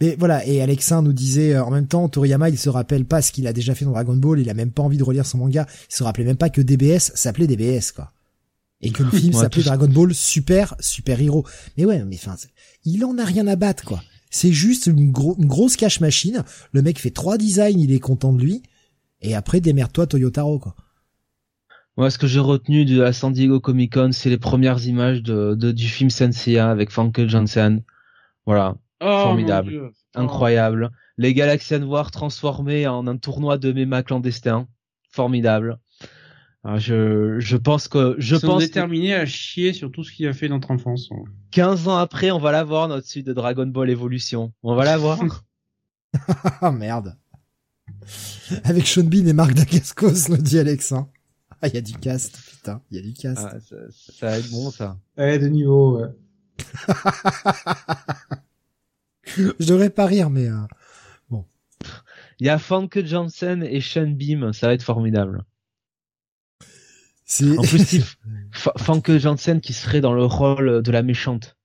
Mais 0.00 0.14
voilà, 0.16 0.46
et 0.46 0.62
Alexin 0.62 1.02
nous 1.02 1.12
disait 1.12 1.54
euh, 1.54 1.64
en 1.64 1.70
même 1.70 1.86
temps, 1.88 2.08
Toriyama, 2.08 2.50
il 2.50 2.58
se 2.58 2.68
rappelle 2.68 3.04
pas 3.04 3.20
ce 3.20 3.32
qu'il 3.32 3.46
a 3.48 3.52
déjà 3.52 3.74
fait 3.74 3.84
dans 3.84 3.90
Dragon 3.90 4.14
Ball, 4.16 4.38
il 4.38 4.48
a 4.48 4.54
même 4.54 4.70
pas 4.70 4.82
envie 4.82 4.96
de 4.98 5.02
relire 5.02 5.26
son 5.26 5.38
manga, 5.38 5.66
il 5.90 5.94
se 5.94 6.04
rappelait 6.04 6.24
même 6.24 6.36
pas 6.36 6.50
que 6.50 6.60
DBS 6.60 7.10
s'appelait 7.14 7.46
DBS, 7.48 7.90
quoi. 7.94 8.12
Et 8.80 8.90
que 8.90 9.02
le 9.02 9.10
film 9.10 9.32
s'appelait. 9.32 9.62
Dragon 9.64 9.88
Ball 9.88 10.14
Super 10.14 10.74
Super 10.80 11.20
Hero. 11.20 11.44
Mais 11.76 11.84
ouais, 11.84 12.04
mais 12.04 12.16
enfin, 12.16 12.36
il 12.84 13.04
en 13.04 13.18
a 13.18 13.24
rien 13.24 13.46
à 13.48 13.56
battre, 13.56 13.84
quoi. 13.84 14.02
C'est 14.30 14.52
juste 14.52 14.86
une, 14.86 15.10
gros- 15.10 15.36
une 15.38 15.46
grosse 15.46 15.76
cache 15.76 16.00
machine. 16.00 16.44
Le 16.72 16.82
mec 16.82 16.98
fait 16.98 17.10
trois 17.10 17.38
designs, 17.38 17.78
il 17.78 17.92
est 17.92 17.98
content 17.98 18.32
de 18.32 18.40
lui. 18.42 18.62
Et 19.20 19.34
après, 19.34 19.60
démerde-toi 19.60 20.06
Toyotaro, 20.06 20.58
quoi. 20.60 20.76
Moi, 21.96 22.10
ce 22.10 22.18
que 22.18 22.28
j'ai 22.28 22.38
retenu 22.38 22.84
de 22.84 23.00
la 23.00 23.12
San 23.12 23.32
Diego 23.32 23.58
Comic 23.58 23.94
Con, 23.94 24.10
c'est 24.12 24.30
les 24.30 24.38
premières 24.38 24.86
images 24.86 25.22
de, 25.22 25.54
de- 25.56 25.72
du 25.72 25.88
film 25.88 26.10
Senseiya 26.10 26.70
avec 26.70 26.90
Funke 26.92 27.26
Janssen. 27.26 27.82
Voilà, 28.46 28.76
Oh, 29.00 29.22
Formidable. 29.24 29.90
Oh. 29.90 29.90
incroyable. 30.14 30.90
Les 31.18 31.32
Galaxian 31.34 31.82
War 31.82 32.10
transformés 32.10 32.86
en 32.88 33.06
un 33.06 33.16
tournoi 33.16 33.56
de 33.58 33.72
méma 33.72 34.02
clandestin. 34.02 34.66
Formidable. 35.10 35.78
Alors, 36.64 36.78
je, 36.78 37.38
je 37.38 37.56
pense 37.56 37.88
que, 37.88 38.16
je 38.18 38.34
Ils 38.36 38.40
sont 38.40 38.46
pense 38.48 38.62
que 38.62 38.66
déterminés 38.66 39.14
à 39.14 39.24
chier 39.26 39.72
sur 39.72 39.90
tout 39.92 40.02
ce 40.04 40.12
qu'il 40.12 40.26
a 40.26 40.32
fait 40.32 40.48
notre 40.48 40.70
enfance. 40.70 41.08
hein. 41.12 41.22
15 41.52 41.88
ans 41.88 41.96
après, 41.96 42.30
on 42.30 42.38
va 42.38 42.52
la 42.52 42.64
voir, 42.64 42.88
notre 42.88 43.06
suite 43.06 43.26
de 43.26 43.32
Dragon 43.32 43.66
Ball 43.66 43.88
Evolution. 43.90 44.52
On 44.62 44.74
va 44.74 44.84
la 44.84 44.98
voir. 44.98 45.20
Ah 46.62 46.72
merde. 46.72 47.16
Avec 48.64 48.86
Sean 48.86 49.04
Bean 49.04 49.26
et 49.26 49.34
Marc 49.34 49.52
Dacascos, 49.52 50.30
nous 50.30 50.38
dit 50.38 50.58
Alexin. 50.58 51.08
Ah, 51.60 51.68
il 51.68 51.74
y 51.74 51.76
a 51.76 51.82
du 51.82 51.92
cast, 51.92 52.38
putain, 52.50 52.80
il 52.90 52.96
y 52.96 53.00
a 53.00 53.02
du 53.02 53.12
cast. 53.12 53.42
Ah, 53.44 53.60
ça, 53.60 53.76
ça 53.90 54.26
va 54.26 54.38
être 54.38 54.50
bon, 54.50 54.70
ça. 54.70 54.98
Ouais, 55.18 55.38
de 55.38 55.48
niveau, 55.48 55.98
ouais. 56.00 56.08
Je 59.26 59.66
devrais 59.66 59.90
pas 59.90 60.06
rire, 60.06 60.30
mais 60.30 60.48
euh, 60.48 60.56
Il 62.40 62.46
y 62.46 62.48
a 62.50 62.58
Funke 62.58 63.04
Johnson 63.04 63.60
et 63.68 63.80
Sean 63.80 64.08
Beam, 64.08 64.52
ça 64.52 64.68
va 64.68 64.74
être 64.74 64.82
formidable. 64.82 65.44
C'est... 67.28 67.56
En 67.56 67.62
plus, 67.62 67.78
Steve, 67.84 68.14
F- 68.52 68.82
Funke 68.82 69.18
Johnson 69.18 69.60
qui 69.62 69.72
serait 69.72 70.00
dans 70.00 70.12
le 70.14 70.24
rôle 70.24 70.82
de 70.82 70.90
la 70.90 71.02
méchante, 71.02 71.56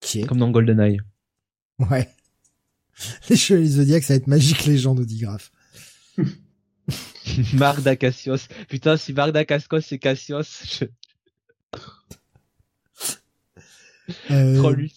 Qui 0.00 0.20
est 0.20 0.24
comme 0.24 0.38
dans 0.38 0.50
GoldenEye. 0.50 1.00
Ouais. 1.78 2.08
Les 3.30 3.36
chevaliers 3.36 3.66
Zodiac, 3.66 4.02
ça 4.04 4.12
va 4.12 4.18
être 4.18 4.26
magique, 4.26 4.64
les 4.66 4.76
gens, 4.78 4.94
Graf. 4.94 5.50
Marc 7.54 7.80
Dacasios. 7.82 8.46
Putain, 8.68 8.96
si 8.96 9.12
Marc 9.14 9.32
Dacascos 9.32 9.80
c'est 9.80 9.98
Cassios, 9.98 10.42
je 10.42 10.84
Euh, 14.30 14.58
troll 14.58 14.88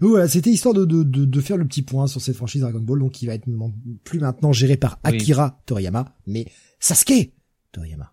ultime. 0.00 0.08
Voilà, 0.10 0.28
c'était 0.28 0.50
histoire 0.50 0.74
de, 0.74 0.84
de, 0.84 1.02
de, 1.02 1.24
de 1.24 1.40
faire 1.40 1.56
le 1.56 1.66
petit 1.66 1.82
point 1.82 2.06
sur 2.06 2.20
cette 2.20 2.36
franchise 2.36 2.62
Dragon 2.62 2.80
Ball, 2.80 3.00
donc 3.00 3.12
qui 3.12 3.26
va 3.26 3.34
être 3.34 3.46
non 3.46 3.72
plus 4.04 4.20
maintenant 4.20 4.52
géré 4.52 4.76
par 4.76 4.98
Oui. 5.04 5.14
Akira 5.14 5.60
Toriyama, 5.66 6.14
mais 6.26 6.46
Sasuke 6.80 7.32
Toriyama. 7.72 8.12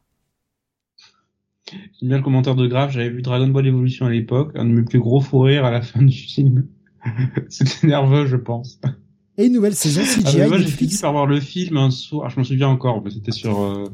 J'aime 1.71 2.09
bien 2.09 2.17
le 2.17 2.23
commentaire 2.23 2.55
de 2.55 2.67
Graf, 2.67 2.91
j'avais 2.91 3.09
vu 3.09 3.21
Dragon 3.21 3.47
Ball 3.47 3.65
Evolution 3.65 4.05
à 4.05 4.11
l'époque, 4.11 4.51
un 4.55 4.65
de 4.65 4.69
mes 4.71 4.83
plus 4.83 4.99
gros 4.99 5.19
fous 5.19 5.39
rires 5.39 5.65
à 5.65 5.71
la 5.71 5.81
fin 5.81 6.01
du 6.01 6.15
film. 6.15 6.67
C'était 7.49 7.87
nerveux, 7.87 8.27
je 8.27 8.35
pense. 8.35 8.79
Et 9.37 9.47
une 9.47 9.53
nouvelle 9.53 9.75
saison 9.75 10.01
Ah, 10.03 10.21
CGI 10.21 10.37
mais 10.37 10.47
moi, 10.47 10.57
j'ai 10.59 10.67
fini 10.67 10.95
par 11.01 11.11
voir 11.11 11.25
le 11.25 11.39
film 11.39 11.77
un 11.77 11.89
soir, 11.89 12.29
je 12.29 12.37
m'en 12.37 12.43
souviens 12.43 12.69
encore, 12.69 13.03
mais 13.03 13.09
c'était 13.09 13.31
sur, 13.31 13.59
euh, 13.61 13.85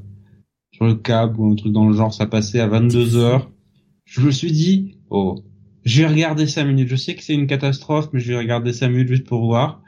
sur 0.71 0.85
le 0.85 0.95
câble 0.95 1.39
ou 1.39 1.51
un 1.51 1.55
truc 1.55 1.71
dans 1.71 1.87
le 1.87 1.95
genre, 1.95 2.13
ça 2.13 2.27
passait 2.27 2.59
à 2.59 2.67
22 2.67 3.15
heures. 3.15 3.49
Je 4.05 4.21
me 4.21 4.31
suis 4.31 4.51
dit, 4.51 4.97
oh, 5.09 5.41
je 5.83 6.01
vais 6.01 6.07
regarder 6.07 6.47
5 6.47 6.65
minutes. 6.65 6.89
Je 6.89 6.95
sais 6.95 7.15
que 7.15 7.23
c'est 7.23 7.33
une 7.33 7.47
catastrophe, 7.47 8.09
mais 8.13 8.19
je 8.19 8.33
vais 8.33 8.37
regarder 8.37 8.73
5 8.73 8.89
minutes 8.89 9.07
juste 9.07 9.27
pour 9.27 9.45
voir. 9.45 9.81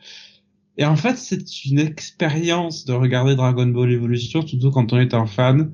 Et 0.78 0.86
en 0.86 0.96
fait, 0.96 1.18
c'est 1.18 1.66
une 1.66 1.80
expérience 1.80 2.86
de 2.86 2.94
regarder 2.94 3.36
Dragon 3.36 3.68
Ball 3.68 3.92
Evolution, 3.92 4.46
surtout 4.46 4.72
quand 4.72 4.92
on 4.94 4.98
est 4.98 5.14
un 5.14 5.28
fan. 5.28 5.74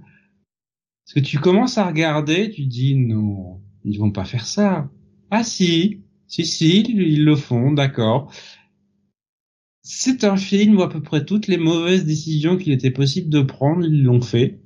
Parce 1.06 1.14
que 1.16 1.20
tu 1.22 1.40
commences 1.40 1.78
à 1.78 1.88
regarder, 1.88 2.52
tu 2.52 2.66
dis, 2.66 2.96
non, 2.96 3.62
ils 3.84 3.98
vont 3.98 4.12
pas 4.12 4.26
faire 4.26 4.46
ça. 4.46 4.92
Ah 5.32 5.44
si, 5.44 6.04
si, 6.28 6.46
si, 6.46 6.82
ils 6.82 7.24
le 7.24 7.36
font, 7.36 7.72
d'accord. 7.72 8.32
C'est 9.82 10.24
un 10.24 10.38
film 10.38 10.78
où 10.78 10.84
à 10.84 10.90
peu 10.90 11.02
près 11.02 11.26
toutes 11.26 11.48
les 11.48 11.58
mauvaises 11.58 12.06
décisions 12.06 12.58
qu'il 12.58 12.74
était 12.74 12.92
possible 12.92 13.30
de 13.30 13.42
prendre, 13.42 13.86
ils 13.86 14.04
l'ont 14.04 14.22
fait. 14.22 14.60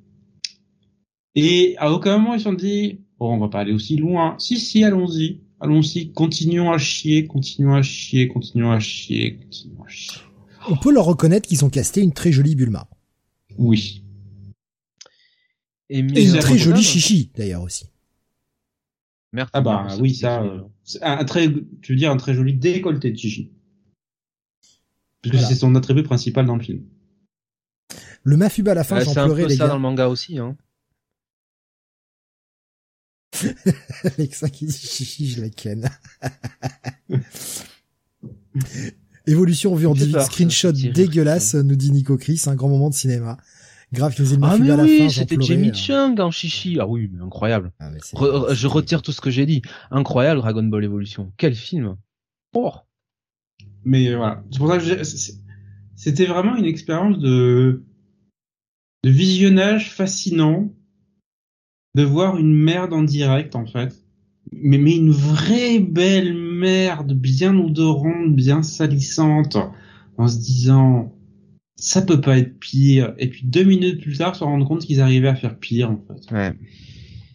Et 1.36 1.76
à 1.78 1.94
aucun 1.94 2.18
moment 2.18 2.34
ils 2.34 2.40
se 2.40 2.44
sont 2.44 2.54
dit, 2.54 3.00
bon, 3.18 3.34
on 3.36 3.40
va 3.40 3.48
pas 3.48 3.62
aller 3.62 3.72
aussi 3.72 3.96
loin. 3.96 4.36
Si, 4.40 4.60
si, 4.60 4.84
allons-y. 4.84 5.43
Allons-y, 5.64 6.12
continuons 6.12 6.74
à 6.74 6.78
chier, 6.78 7.26
continuons 7.26 7.74
à 7.74 7.82
chier, 7.82 8.28
continuons 8.28 8.72
à 8.72 8.82
chier, 8.82 9.38
continuons 9.38 9.84
à 9.86 9.88
chier. 9.88 10.22
On 10.70 10.76
peut 10.76 10.92
leur 10.92 11.06
reconnaître 11.06 11.48
qu'ils 11.48 11.64
ont 11.64 11.70
casté 11.70 12.02
une 12.02 12.12
très 12.12 12.34
jolie 12.34 12.56
Bulma. 12.58 12.90
Oui. 13.58 14.04
Et, 15.90 16.00
une 16.00 16.38
très 16.40 16.58
jolie. 16.58 16.84
Chichi, 16.84 17.32
d'ailleurs, 17.34 17.62
aussi. 17.62 17.86
Merci. 19.32 19.52
Ah 19.54 19.62
bah 19.62 19.88
oui, 20.02 20.14
ça, 20.14 20.44
euh, 20.44 20.64
c'est 20.84 21.02
un, 21.02 21.20
un 21.20 21.24
très, 21.24 21.48
tu 21.82 21.94
veux 21.94 21.98
dire 21.98 22.12
un 22.12 22.18
très 22.18 22.34
joli 22.34 22.54
décolleté 22.56 23.12
de 23.12 23.18
Chichi. 23.18 23.54
Puisque 25.22 25.36
Voilà. 25.36 25.48
c'est 25.48 25.56
son 25.56 25.76
attribut 25.76 26.04
principal 26.04 26.46
dans 26.46 26.58
le 26.58 26.62
film. 26.64 26.84
Le 28.24 28.36
Mafuba 28.36 28.72
à 28.72 28.76
la 28.76 28.84
fin, 28.84 28.98
Ouais, 28.98 29.06
j'en 29.06 29.14
c'est 29.14 29.20
un 29.22 29.30
peu 29.30 29.48
ça 29.48 29.56
gars. 29.56 29.68
dans 29.70 29.76
le 29.76 29.82
manga 29.82 30.10
aussi, 30.10 30.38
hein. 30.40 30.58
Alexa 34.18 34.50
qui 34.50 34.66
dit 34.66 34.78
chichi, 34.78 35.28
je 35.30 35.42
la 35.42 35.50
ken. 35.50 35.90
Évolution 39.26 39.74
vue 39.76 39.88
en 39.88 39.96
screenshot 39.96 40.72
dégueulasse, 40.72 41.56
nous 41.56 41.76
dit 41.76 41.92
Nico 41.92 42.18
Chris, 42.18 42.42
un 42.48 42.56
grand 42.56 42.70
moment 42.70 42.90
de 42.90 42.96
cinéma. 42.96 43.38
Grave, 43.94 44.16
le 44.18 44.26
Ah 44.42 44.58
mais 44.58 44.72
à 44.72 44.76
la 44.76 44.84
oui, 44.84 44.98
fin, 44.98 45.10
c'était. 45.10 45.38
Jamie 45.40 45.70
euh. 45.70 45.74
Chung 45.74 46.20
en 46.20 46.32
chichi. 46.32 46.78
Ah 46.80 46.88
oui, 46.88 47.10
mais 47.14 47.22
incroyable. 47.24 47.72
Ah, 47.80 47.92
mais 47.92 48.00
c'est- 48.02 48.18
Re- 48.18 48.54
je 48.54 48.68
retire 48.68 49.04
tout 49.04 49.12
ce 49.12 49.22
que 49.22 49.30
j'ai 49.30 49.46
dit. 49.46 49.62
Incroyable 49.92 50.42
Dragon 50.42 50.64
Ball 50.64 50.84
Evolution. 50.84 51.32
Quel 51.38 51.54
film. 51.54 51.96
Oh. 52.56 52.74
Mais 53.86 54.16
voilà, 54.16 54.44
c'est 54.52 54.58
pour 54.58 54.68
ça 54.70 54.80
que 54.80 55.04
c'était 55.96 56.26
vraiment 56.26 56.56
une 56.56 56.66
expérience 56.66 57.20
de 57.20 57.84
de 59.04 59.10
visionnage 59.10 59.92
fascinant 59.92 60.74
de 61.96 62.04
voir 62.04 62.38
une 62.38 62.54
merde 62.54 62.94
en 62.94 63.04
direct 63.04 63.56
en 63.56 63.66
fait. 63.66 63.96
Mais, 64.52 64.78
mais 64.78 64.96
une 64.96 65.12
vraie 65.12 65.80
belle 65.80 66.36
merde, 66.36 67.14
bien 67.14 67.58
odorante, 67.58 68.36
bien 68.36 68.62
salissante, 68.62 69.58
en 70.18 70.28
se 70.28 70.38
disant 70.38 71.14
ça 71.76 72.02
peut 72.02 72.22
pas 72.22 72.38
être 72.38 72.60
pire. 72.60 73.14
Et 73.18 73.30
puis 73.30 73.46
deux 73.46 73.64
minutes 73.64 74.02
plus 74.02 74.18
tard, 74.18 74.36
se 74.36 74.44
rendre 74.44 74.68
compte 74.68 74.82
qu'ils 74.82 75.02
arrivaient 75.02 75.28
à 75.28 75.36
faire 75.36 75.58
pire 75.58 75.92
en 75.92 75.98
fait. 76.08 76.34
Ouais. 76.34 76.54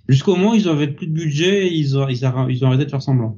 Jusqu'au 0.08 0.36
moment 0.36 0.52
où 0.52 0.54
ils 0.54 0.68
avaient 0.68 0.88
plus 0.88 1.06
de 1.06 1.12
budget, 1.12 1.66
et 1.66 1.74
ils 1.74 1.98
ont, 1.98 2.08
ils, 2.08 2.22
arr- 2.24 2.50
ils 2.50 2.64
ont 2.64 2.68
arrêté 2.68 2.84
de 2.86 2.90
faire 2.90 3.02
semblant. 3.02 3.36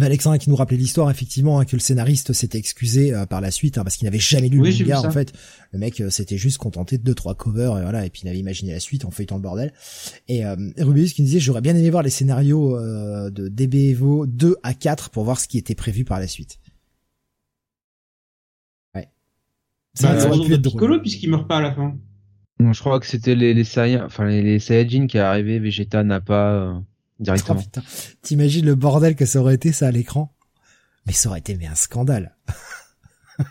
Alexandre 0.00 0.38
qui 0.38 0.48
nous 0.48 0.56
rappelait 0.56 0.76
l'histoire 0.76 1.10
effectivement 1.10 1.58
hein, 1.58 1.64
que 1.64 1.74
le 1.74 1.80
scénariste 1.80 2.32
s'était 2.32 2.58
excusé 2.58 3.12
euh, 3.12 3.26
par 3.26 3.40
la 3.40 3.50
suite 3.50 3.76
hein, 3.76 3.82
parce 3.82 3.96
qu'il 3.96 4.06
n'avait 4.06 4.18
jamais 4.20 4.48
lu 4.48 4.60
Oui, 4.60 4.72
le 4.76 4.84
manga 4.84 5.08
en 5.08 5.10
fait. 5.10 5.32
Le 5.72 5.78
mec 5.80 6.00
euh, 6.00 6.10
s'était 6.10 6.36
juste 6.38 6.58
contenté 6.58 6.96
de 6.96 7.02
deux 7.02 7.14
trois 7.14 7.34
covers 7.34 7.76
et 7.78 7.82
voilà 7.82 8.06
et 8.06 8.10
puis 8.10 8.22
il 8.24 8.28
avait 8.28 8.38
imaginé 8.38 8.72
la 8.72 8.78
suite 8.80 9.04
en 9.04 9.10
feuilletant 9.10 9.36
le 9.36 9.42
bordel. 9.42 9.72
Et 10.28 10.46
euh, 10.46 10.54
Rubius 10.78 11.12
qui 11.12 11.22
nous 11.22 11.26
disait 11.26 11.40
j'aurais 11.40 11.60
bien 11.60 11.74
aimé 11.74 11.90
voir 11.90 12.02
les 12.04 12.10
scénarios 12.10 12.76
euh, 12.76 13.30
de 13.30 13.48
DB 13.48 13.90
Evo 13.90 14.26
2 14.26 14.56
à 14.62 14.74
4 14.74 15.10
pour 15.10 15.24
voir 15.24 15.40
ce 15.40 15.48
qui 15.48 15.58
était 15.58 15.74
prévu 15.74 16.04
par 16.04 16.20
la 16.20 16.28
suite. 16.28 16.58
Ouais. 18.94 19.08
Ça, 19.94 20.12
Bah, 20.14 20.18
aurait 20.20 20.28
retour 20.30 20.44
pu 20.44 20.50
de 20.50 20.54
être 20.56 20.62
drôle. 20.62 20.72
Piccolo 20.80 21.00
puisqu'il 21.00 21.30
meurt 21.30 21.48
pas 21.48 21.58
à 21.58 21.62
la 21.62 21.74
fin. 21.74 21.96
Non, 22.60 22.72
je 22.74 22.80
crois 22.80 23.00
que 23.00 23.06
c'était 23.06 23.34
les, 23.34 23.54
les 23.54 23.64
Saiyans, 23.64 24.04
enfin 24.04 24.28
les, 24.28 24.42
les 24.42 24.58
Saiyajin 24.58 25.06
qui 25.06 25.16
est 25.16 25.20
arrivé, 25.20 25.58
Vegeta 25.58 26.04
n'a 26.04 26.20
pas 26.20 26.80
Oh, 27.20 27.24
directement. 27.24 27.60
putain. 27.60 27.82
T'imagines 28.22 28.64
le 28.64 28.74
bordel 28.74 29.14
que 29.14 29.26
ça 29.26 29.40
aurait 29.40 29.54
été 29.54 29.72
ça 29.72 29.88
à 29.88 29.90
l'écran? 29.90 30.34
Mais 31.06 31.12
ça 31.12 31.28
aurait 31.28 31.40
été 31.40 31.56
mais 31.56 31.66
un 31.66 31.74
scandale 31.74 32.36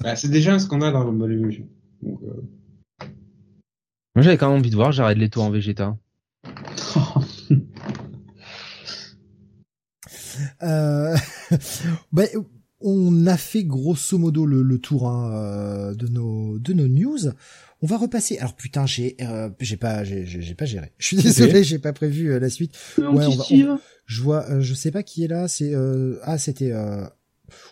bah, 0.00 0.16
c'est 0.16 0.30
déjà 0.30 0.54
un 0.54 0.58
scandale 0.58 0.92
dans 0.94 1.12
Ball 1.12 1.32
Evolution. 1.32 1.68
Donc, 2.02 2.20
euh... 2.22 2.42
Moi 4.14 4.22
j'avais 4.22 4.38
quand 4.38 4.48
même 4.48 4.58
envie 4.58 4.70
de 4.70 4.76
voir 4.76 4.92
Jared 4.92 5.18
Leto 5.18 5.42
en 5.42 5.50
Vegeta. 5.50 5.96
euh... 10.62 11.16
bah, 12.12 12.22
on 12.80 13.26
a 13.26 13.36
fait 13.36 13.64
grosso 13.64 14.16
modo 14.16 14.46
le, 14.46 14.62
le 14.62 14.78
tour 14.78 15.08
hein, 15.08 15.32
euh, 15.34 15.94
de 15.94 16.08
nos 16.08 16.58
de 16.58 16.72
nos 16.72 16.88
news. 16.88 17.18
On 17.82 17.86
va 17.86 17.96
repasser. 17.96 18.38
Alors 18.38 18.54
putain, 18.54 18.86
j'ai 18.86 19.16
euh, 19.22 19.48
j'ai 19.60 19.76
pas 19.76 20.04
j'ai 20.04 20.26
j'ai 20.26 20.54
pas 20.54 20.66
géré. 20.66 20.92
Je 20.98 21.06
suis 21.06 21.16
désolé, 21.16 21.64
j'ai 21.64 21.78
pas 21.78 21.92
prévu 21.92 22.30
euh, 22.30 22.38
la 22.38 22.50
suite. 22.50 22.74
Ouais, 22.98 23.04
on 23.06 23.14
va, 23.14 23.44
on, 23.50 23.78
je 24.06 24.22
vois, 24.22 24.60
je 24.60 24.74
sais 24.74 24.90
pas 24.90 25.02
qui 25.02 25.24
est 25.24 25.28
là. 25.28 25.48
C'est 25.48 25.74
ah 26.22 26.38
c'était. 26.38 26.72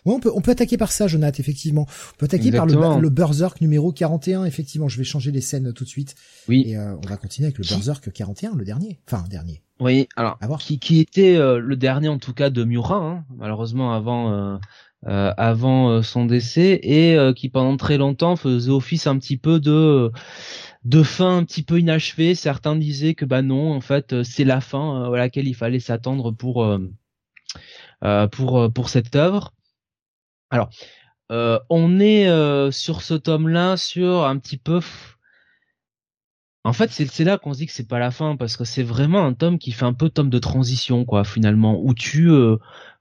Ouais, 0.05 0.13
on 0.13 0.19
peut 0.19 0.31
on 0.33 0.41
peut 0.41 0.51
attaquer 0.51 0.77
par 0.77 0.91
ça, 0.91 1.07
Jonathan. 1.07 1.39
Effectivement, 1.39 1.85
on 1.87 2.17
peut 2.17 2.25
attaquer 2.25 2.49
Exactement. 2.49 2.81
par 2.81 2.95
le, 2.97 3.03
le 3.03 3.09
Berserk 3.09 3.61
numéro 3.61 3.93
41. 3.93 4.45
Effectivement, 4.45 4.89
je 4.89 4.97
vais 4.97 5.03
changer 5.05 5.31
les 5.31 5.41
scènes 5.41 5.71
tout 5.73 5.85
de 5.85 5.89
suite. 5.89 6.15
Oui. 6.49 6.63
Et 6.67 6.77
on 6.77 6.99
va 7.07 7.15
continuer 7.15 7.47
avec 7.47 7.57
le 7.59 7.63
Berserk 7.63 8.11
41, 8.11 8.55
le 8.55 8.65
dernier. 8.65 8.99
Enfin, 9.07 9.23
dernier. 9.29 9.61
Oui, 9.79 10.09
alors 10.17 10.59
qui, 10.59 10.79
qui 10.79 10.99
était 10.99 11.37
le 11.37 11.75
dernier 11.77 12.09
en 12.09 12.17
tout 12.17 12.33
cas 12.33 12.49
de 12.49 12.65
Miura, 12.65 12.97
hein, 12.97 13.25
malheureusement 13.37 13.93
avant 13.93 14.59
euh, 15.07 15.33
avant 15.37 15.91
euh, 15.91 16.01
son 16.01 16.25
décès 16.25 16.77
et 16.83 17.15
euh, 17.15 17.31
qui 17.31 17.47
pendant 17.47 17.77
très 17.77 17.97
longtemps 17.97 18.35
faisait 18.35 18.69
office 18.69 19.07
un 19.07 19.17
petit 19.17 19.37
peu 19.37 19.61
de 19.61 20.11
de 20.83 21.03
fin 21.03 21.37
un 21.37 21.45
petit 21.45 21.63
peu 21.63 21.79
inachevée. 21.79 22.35
Certains 22.35 22.75
disaient 22.75 23.13
que 23.13 23.23
bah 23.23 23.41
non, 23.41 23.71
en 23.73 23.79
fait, 23.79 24.23
c'est 24.23 24.43
la 24.43 24.59
fin 24.59 25.05
à 25.05 25.17
laquelle 25.17 25.47
il 25.47 25.55
fallait 25.55 25.79
s'attendre 25.79 26.31
pour 26.31 26.67
pour 28.31 28.73
pour 28.73 28.89
cette 28.89 29.15
œuvre. 29.15 29.53
Alors, 30.49 30.69
on 31.29 31.99
est 31.99 32.71
sur 32.71 33.01
ce 33.01 33.13
tome-là 33.13 33.77
sur 33.77 34.25
un 34.25 34.37
petit 34.37 34.57
peu. 34.57 34.81
En 36.65 36.73
fait, 36.73 36.91
c'est 36.91 37.23
là 37.23 37.37
qu'on 37.37 37.53
se 37.53 37.59
dit 37.59 37.67
que 37.67 37.73
c'est 37.73 37.87
pas 37.87 37.99
la 37.99 38.11
fin 38.11 38.35
parce 38.35 38.57
que 38.57 38.65
c'est 38.65 38.83
vraiment 38.83 39.25
un 39.25 39.33
tome 39.33 39.59
qui 39.59 39.71
fait 39.71 39.85
un 39.85 39.93
peu 39.93 40.09
tome 40.09 40.29
de 40.29 40.39
transition, 40.39 41.05
quoi, 41.05 41.23
finalement, 41.23 41.79
où 41.81 41.93
tu 41.93 42.29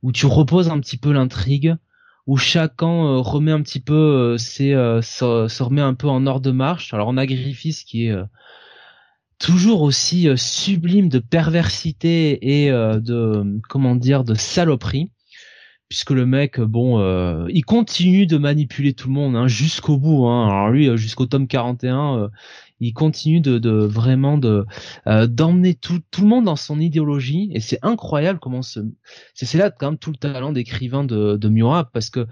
où 0.03 0.13
tu 0.13 0.27
reposes 0.27 0.69
un 0.69 0.81
petit 0.81 0.97
peu 0.97 1.13
l'intrigue 1.13 1.77
où 2.29 2.37
chacun 2.37 2.87
euh, 2.87 3.19
remet 3.21 3.53
un 3.53 3.63
petit 3.63 3.81
peu 3.81 3.95
euh, 3.95 4.39
ses, 4.39 4.75
euh, 4.75 5.01
se, 5.01 5.63
remet 5.63 5.81
un 5.81 5.95
peu 5.95 6.09
en 6.09 6.27
ordre 6.27 6.43
de 6.43 6.51
marche. 6.51 6.93
Alors 6.95 7.09
on 7.09 7.17
a 7.17 7.27
Griffiths 7.27 7.85
qui 7.85 8.07
est 8.07 8.17
toujours 9.39 9.83
aussi 9.83 10.29
sublime 10.37 11.09
de 11.09 11.21
perversité 11.21 12.65
et 12.65 12.71
de 12.71 13.61
comment 13.69 13.95
dire 13.95 14.25
de 14.25 14.35
saloperie 14.35 15.13
puisque 15.89 16.11
le 16.11 16.27
mec 16.27 16.61
bon 16.61 16.99
il 17.49 17.65
continue 17.65 18.27
de 18.27 18.37
manipuler 18.37 18.95
tout 18.95 19.07
le 19.07 19.15
monde 19.15 19.37
hein, 19.37 19.47
jusqu'au 19.47 19.97
bout 19.97 20.27
hein. 20.27 20.49
alors 20.49 20.71
lui 20.71 20.97
jusqu'au 20.97 21.27
tome 21.27 21.47
41 21.47 22.31
il 22.81 22.93
continue 22.93 23.41
de, 23.41 23.59
de 23.59 23.71
vraiment 23.71 24.39
de 24.39 24.65
euh, 25.07 25.27
d'emmener 25.27 25.75
tout, 25.75 26.01
tout 26.11 26.23
le 26.23 26.29
monde 26.29 26.45
dans 26.45 26.57
son 26.57 26.81
idéologie. 26.81 27.51
Et 27.55 27.61
c'est 27.61 27.79
incroyable 27.83 28.39
comment 28.41 28.63
ce 28.63 28.81
c'est 29.35 29.59
là 29.59 29.71
quand 29.71 29.91
même 29.91 29.99
tout 29.99 30.11
le 30.11 30.17
talent 30.17 30.53
d'écrivain 30.53 31.05
de 31.05 31.37
de 31.37 31.49
Miura 31.49 31.91
parce 31.93 32.11
que 32.11 32.27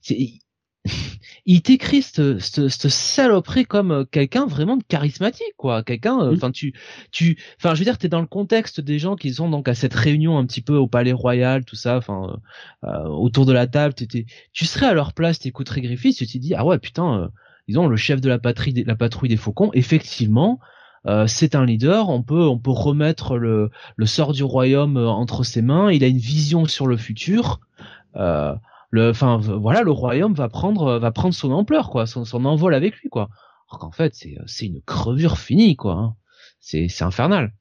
c'est 0.00 0.40
il 1.46 1.62
t'écrit 1.62 2.02
cette, 2.02 2.38
cette, 2.38 2.68
cette, 2.68 2.90
saloperie 2.90 3.64
comme 3.64 3.90
euh, 3.90 4.04
quelqu'un 4.04 4.46
vraiment 4.46 4.76
de 4.76 4.82
charismatique 4.82 5.54
quoi. 5.56 5.82
Quelqu'un 5.82 6.20
euh, 6.20 6.34
enfin 6.34 6.50
tu 6.50 6.74
tu 7.10 7.38
enfin 7.58 7.74
je 7.74 7.80
veux 7.80 7.84
dire 7.84 7.98
t'es 7.98 8.08
dans 8.08 8.20
le 8.20 8.26
contexte 8.26 8.80
des 8.80 8.98
gens 8.98 9.16
qui 9.16 9.34
sont 9.34 9.48
donc 9.48 9.68
à 9.68 9.74
cette 9.74 9.94
réunion 9.94 10.38
un 10.38 10.46
petit 10.46 10.62
peu 10.62 10.76
au 10.76 10.86
palais 10.86 11.12
royal 11.12 11.64
tout 11.64 11.76
ça 11.76 11.96
enfin 11.96 12.40
euh, 12.84 13.04
autour 13.08 13.46
de 13.46 13.52
la 13.52 13.66
table 13.66 13.94
tu 13.94 14.66
serais 14.66 14.86
à 14.86 14.94
leur 14.94 15.12
place 15.14 15.38
t'écouterais 15.40 15.80
Griffith 15.80 16.16
tu 16.16 16.26
te 16.26 16.38
dis 16.38 16.54
ah 16.54 16.64
ouais 16.64 16.78
putain 16.78 17.30
disons 17.68 17.86
le 17.86 17.96
chef 17.96 18.20
de 18.20 18.28
la 18.28 18.38
patrie, 18.38 18.72
la 18.86 18.96
patrouille 18.96 19.28
des 19.28 19.36
faucons, 19.36 19.70
effectivement, 19.74 20.58
euh, 21.06 21.26
c'est 21.26 21.54
un 21.54 21.64
leader. 21.64 22.08
On 22.08 22.22
peut, 22.22 22.48
on 22.48 22.58
peut 22.58 22.70
remettre 22.70 23.36
le, 23.36 23.70
le 23.96 24.06
sort 24.06 24.32
du 24.32 24.42
royaume 24.42 24.96
euh, 24.96 25.08
entre 25.08 25.44
ses 25.44 25.62
mains. 25.62 25.92
Il 25.92 26.02
a 26.02 26.08
une 26.08 26.18
vision 26.18 26.64
sur 26.66 26.86
le 26.86 26.96
futur. 26.96 27.60
Euh, 28.16 28.54
le, 28.90 29.12
voilà, 29.58 29.82
le 29.82 29.90
royaume 29.90 30.34
va 30.34 30.48
prendre, 30.48 30.98
va 30.98 31.10
prendre 31.12 31.34
son 31.34 31.52
ampleur, 31.52 31.90
quoi, 31.90 32.06
son, 32.06 32.24
son 32.24 32.44
envol 32.46 32.74
avec 32.74 32.96
lui, 32.96 33.10
quoi. 33.10 33.28
Alors 33.70 33.80
qu'en 33.80 33.92
fait, 33.92 34.14
c'est, 34.14 34.38
c'est 34.46 34.66
une 34.66 34.80
crevure 34.80 35.38
finie, 35.38 35.76
quoi. 35.76 35.92
Hein. 35.92 36.16
C'est, 36.58 36.88
c'est 36.88 37.04
infernal. 37.04 37.52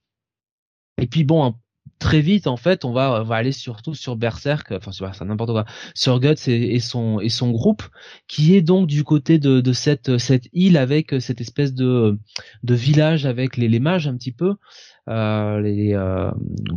Et 0.97 1.05
puis 1.05 1.25
bon, 1.25 1.55
très 1.99 2.22
vite 2.22 2.48
en 2.48 2.57
fait 2.57 2.86
on 2.86 2.91
va, 2.91 3.24
va 3.24 3.36
aller 3.36 3.52
surtout 3.52 3.94
sur 3.94 4.15
Berserk 4.15 4.72
enfin 4.72 4.91
sur 4.91 5.06
Berserk 5.06 5.28
n'importe 5.28 5.52
quoi 5.52 5.65
sur 5.94 6.19
Guts 6.19 6.48
et, 6.48 6.76
et, 6.76 6.80
son 6.80 7.19
et 7.19 7.30
son 7.30 7.52
groupe 7.52 7.84
qui 8.28 8.56
est 8.56 8.61
donc 8.61 8.88
du 8.88 9.03
côté 9.03 9.40
de, 9.40 9.61
de 9.61 9.74
cette 9.74 10.18
cette 10.18 10.48
île 10.53 10.78
avec 10.78 11.15
cette 11.19 11.41
espèce 11.41 11.74
de 11.74 12.18
de 12.64 12.76
village 12.76 13.26
avec 13.26 13.57
les, 13.57 13.68
les 13.68 13.80
mages 13.80 14.07
un 14.07 14.15
petit 14.15 14.32
peu. 14.32 14.56
Euh, 15.10 15.61
les 15.61 15.94
euh, 15.94 16.30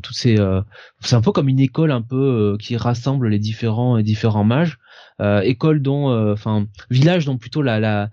tous 0.04 0.12
ces 0.12 0.38
euh, 0.38 0.60
c'est 1.00 1.16
un 1.16 1.20
peu 1.20 1.32
comme 1.32 1.48
une 1.48 1.58
école 1.58 1.90
un 1.90 2.02
peu 2.02 2.54
euh, 2.54 2.56
qui 2.58 2.76
rassemble 2.76 3.28
les 3.28 3.40
différents 3.40 3.96
les 3.96 4.04
différents 4.04 4.44
mages. 4.44 4.78
Euh, 5.20 5.40
école 5.40 5.82
dont 5.82 6.32
enfin 6.32 6.66
village 6.90 7.26
dont 7.26 7.36
plutôt 7.38 7.60
la 7.60 7.80
la 7.80 8.04
euh, 8.04 8.06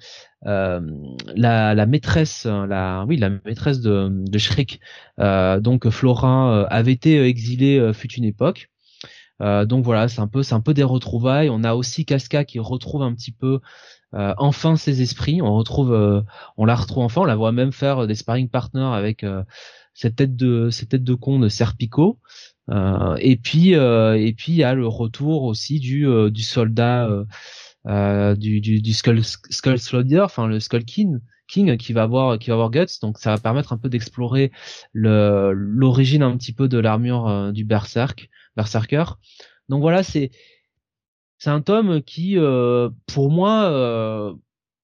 la, 0.43 1.75
la, 1.75 1.85
maîtresse, 1.85 2.45
la 2.45 3.05
oui, 3.07 3.17
la 3.17 3.29
maîtresse 3.29 3.81
de, 3.81 4.09
de 4.09 4.37
Shrek, 4.37 4.79
euh, 5.19 5.59
donc 5.59 5.89
Flora, 5.89 6.53
euh, 6.53 6.67
avait 6.69 6.93
été 6.93 7.21
exilée 7.21 7.91
fut 7.93 8.11
une 8.13 8.23
époque. 8.23 8.69
donc 9.39 9.83
voilà, 9.83 10.07
c'est 10.07 10.21
un 10.21 10.27
peu, 10.27 10.43
c'est 10.43 10.55
un 10.55 10.61
peu 10.61 10.73
des 10.73 10.83
retrouvailles. 10.83 11.49
On 11.49 11.63
a 11.63 11.75
aussi 11.75 12.05
Casca 12.05 12.45
qui 12.45 12.59
retrouve 12.59 13.03
un 13.03 13.13
petit 13.13 13.31
peu 13.31 13.59
enfin 14.13 14.75
ses 14.77 15.01
esprits. 15.01 15.41
On 15.41 15.55
retrouve, 15.55 16.23
on 16.57 16.65
la 16.65 16.75
retrouve 16.75 17.03
enfin. 17.03 17.21
On 17.21 17.25
la 17.25 17.35
voit 17.35 17.51
même 17.51 17.71
faire 17.71 18.07
des 18.07 18.15
sparring 18.15 18.49
partners 18.49 18.93
avec 18.93 19.25
cette 19.93 20.15
tête 20.15 20.35
de 20.35 20.69
cette 20.69 20.89
tête 20.89 21.03
de 21.03 21.13
con 21.13 21.39
de 21.39 21.49
Serpico. 21.49 22.19
et 23.19 23.37
puis 23.37 23.71
et 23.73 24.33
puis 24.37 24.53
il 24.53 24.57
y 24.57 24.63
a 24.63 24.73
le 24.73 24.87
retour 24.87 25.43
aussi 25.43 25.79
du 25.79 26.07
du 26.31 26.41
soldat 26.43 27.09
euh, 27.87 28.35
du, 28.35 28.61
du, 28.61 28.81
du 28.81 28.93
Skull, 28.93 29.23
Skull 29.23 29.79
Soldier, 29.79 30.21
enfin 30.21 30.47
le 30.47 30.59
Skull 30.59 30.83
King, 30.83 31.19
King 31.47 31.77
qui 31.77 31.93
va 31.93 32.03
avoir 32.03 32.37
qui 32.37 32.49
va 32.49 32.55
avoir 32.55 32.69
Guts, 32.71 32.99
donc 33.01 33.17
ça 33.17 33.31
va 33.31 33.37
permettre 33.37 33.73
un 33.73 33.77
peu 33.77 33.89
d'explorer 33.89 34.51
le 34.93 35.51
l'origine 35.53 36.23
un 36.23 36.35
petit 36.37 36.53
peu 36.53 36.67
de 36.67 36.77
l'armure 36.77 37.27
euh, 37.27 37.51
du 37.51 37.63
Berserk, 37.63 38.29
Berserker. 38.55 39.05
Donc 39.69 39.81
voilà, 39.81 40.03
c'est 40.03 40.31
c'est 41.37 41.49
un 41.49 41.61
tome 41.61 42.01
qui, 42.01 42.37
euh, 42.37 42.89
pour 43.05 43.29
moi, 43.31 43.65
euh, 43.65 44.33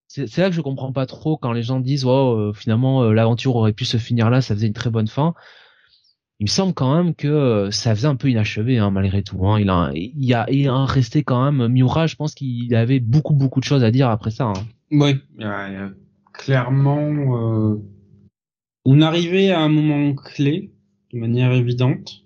c'est 0.07 0.37
là 0.37 0.49
que 0.49 0.55
je 0.55 0.61
comprends 0.61 0.93
pas 0.93 1.07
trop 1.07 1.35
quand 1.35 1.51
les 1.51 1.63
gens 1.63 1.79
disent, 1.79 2.05
oh, 2.05 2.53
finalement, 2.53 3.11
l'aventure 3.11 3.55
aurait 3.55 3.73
pu 3.73 3.85
se 3.85 3.97
finir 3.97 4.29
là, 4.29 4.41
ça 4.41 4.53
faisait 4.53 4.67
une 4.67 4.73
très 4.73 4.91
bonne 4.91 5.07
fin 5.07 5.33
il 6.43 6.47
me 6.47 6.49
semble 6.49 6.73
quand 6.73 6.93
même 6.93 7.15
que 7.15 7.29
euh, 7.29 7.71
ça 7.71 7.95
faisait 7.95 8.07
un 8.09 8.17
peu 8.17 8.29
inachevé 8.29 8.77
hein, 8.77 8.91
malgré 8.91 9.23
tout. 9.23 9.47
Hein. 9.47 9.61
Il 9.61 9.69
a, 9.69 9.91
il 9.93 10.25
y 10.25 10.33
a, 10.33 10.45
il 10.51 10.67
a 10.67 10.83
resté 10.83 11.23
quand 11.23 11.49
même 11.49 11.69
Miura. 11.69 12.05
Je 12.05 12.17
pense 12.17 12.35
qu'il 12.35 12.75
avait 12.75 12.99
beaucoup 12.99 13.33
beaucoup 13.33 13.61
de 13.61 13.63
choses 13.63 13.81
à 13.81 13.91
dire 13.91 14.09
après 14.09 14.29
ça. 14.29 14.47
Hein. 14.47 14.65
Oui, 14.91 15.21
clairement, 16.33 16.99
euh, 16.99 17.77
on 18.83 18.99
arrivait 18.99 19.51
à 19.51 19.61
un 19.61 19.69
moment 19.69 20.13
clé 20.15 20.73
de 21.13 21.19
manière 21.19 21.53
évidente, 21.53 22.25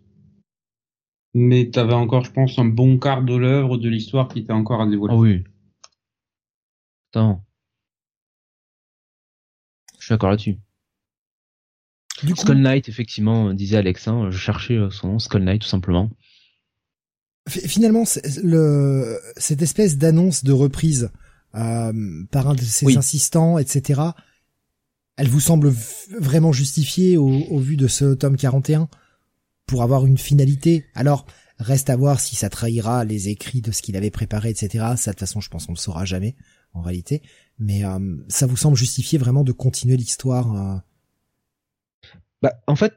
mais 1.35 1.69
tu 1.69 1.77
avais 1.77 1.93
encore, 1.93 2.25
je 2.25 2.31
pense, 2.31 2.57
un 2.57 2.65
bon 2.65 2.97
quart 2.97 3.21
de 3.21 3.35
l'œuvre 3.35 3.77
de 3.77 3.87
l'histoire 3.87 4.29
qui 4.29 4.39
était 4.39 4.51
encore 4.51 4.81
à 4.81 4.87
dévoiler. 4.87 5.13
Ah 5.15 5.19
oui. 5.19 5.43
Attends. 7.11 7.45
Je 9.99 10.05
suis 10.05 10.13
d'accord 10.13 10.31
là-dessus. 10.31 10.57
Du 12.23 12.35
Skull 12.35 12.61
Knight, 12.61 12.89
effectivement, 12.89 13.53
disait 13.53 13.77
Alex. 13.77 14.07
Hein, 14.07 14.29
je 14.31 14.37
cherchais 14.37 14.75
euh, 14.75 14.89
son 14.89 15.07
nom, 15.07 15.19
Skull 15.19 15.43
Knight, 15.43 15.61
tout 15.61 15.67
simplement. 15.67 16.09
Finalement, 17.47 18.03
le, 18.43 19.19
cette 19.37 19.61
espèce 19.61 19.97
d'annonce 19.97 20.43
de 20.43 20.51
reprise 20.51 21.11
euh, 21.55 22.23
par 22.31 22.49
un 22.49 22.55
de 22.55 22.61
ses 22.61 22.97
assistants, 22.97 23.57
etc., 23.57 24.01
elle 25.15 25.29
vous 25.29 25.39
semble 25.39 25.73
vraiment 26.19 26.51
justifiée 26.51 27.17
au, 27.17 27.27
au, 27.27 27.59
vu 27.59 27.77
de 27.77 27.87
ce 27.87 28.13
tome 28.13 28.35
41 28.35 28.89
pour 29.65 29.81
avoir 29.81 30.05
une 30.05 30.17
finalité? 30.17 30.85
Alors, 30.93 31.25
reste 31.59 31.89
à 31.89 31.95
voir 31.95 32.19
si 32.19 32.35
ça 32.35 32.49
trahira 32.49 33.03
les 33.03 33.29
écrits 33.29 33.61
de 33.61 33.71
ce 33.71 33.81
qu'il 33.81 33.97
avait 33.97 34.11
préparé, 34.11 34.49
etc. 34.49 34.85
Ça, 34.95 35.11
de 35.11 35.15
toute 35.15 35.19
façon, 35.19 35.41
je 35.41 35.49
pense 35.49 35.65
qu'on 35.65 35.73
le 35.73 35.77
saura 35.77 36.05
jamais, 36.05 36.35
en 36.73 36.81
réalité. 36.81 37.21
Mais 37.59 37.83
euh, 37.83 38.17
ça 38.27 38.45
vous 38.45 38.57
semble 38.57 38.77
justifié 38.77 39.17
vraiment 39.17 39.43
de 39.43 39.51
continuer 39.51 39.97
l'histoire 39.97 40.55
euh, 40.55 40.77
bah, 42.41 42.53
en 42.67 42.75
fait, 42.75 42.93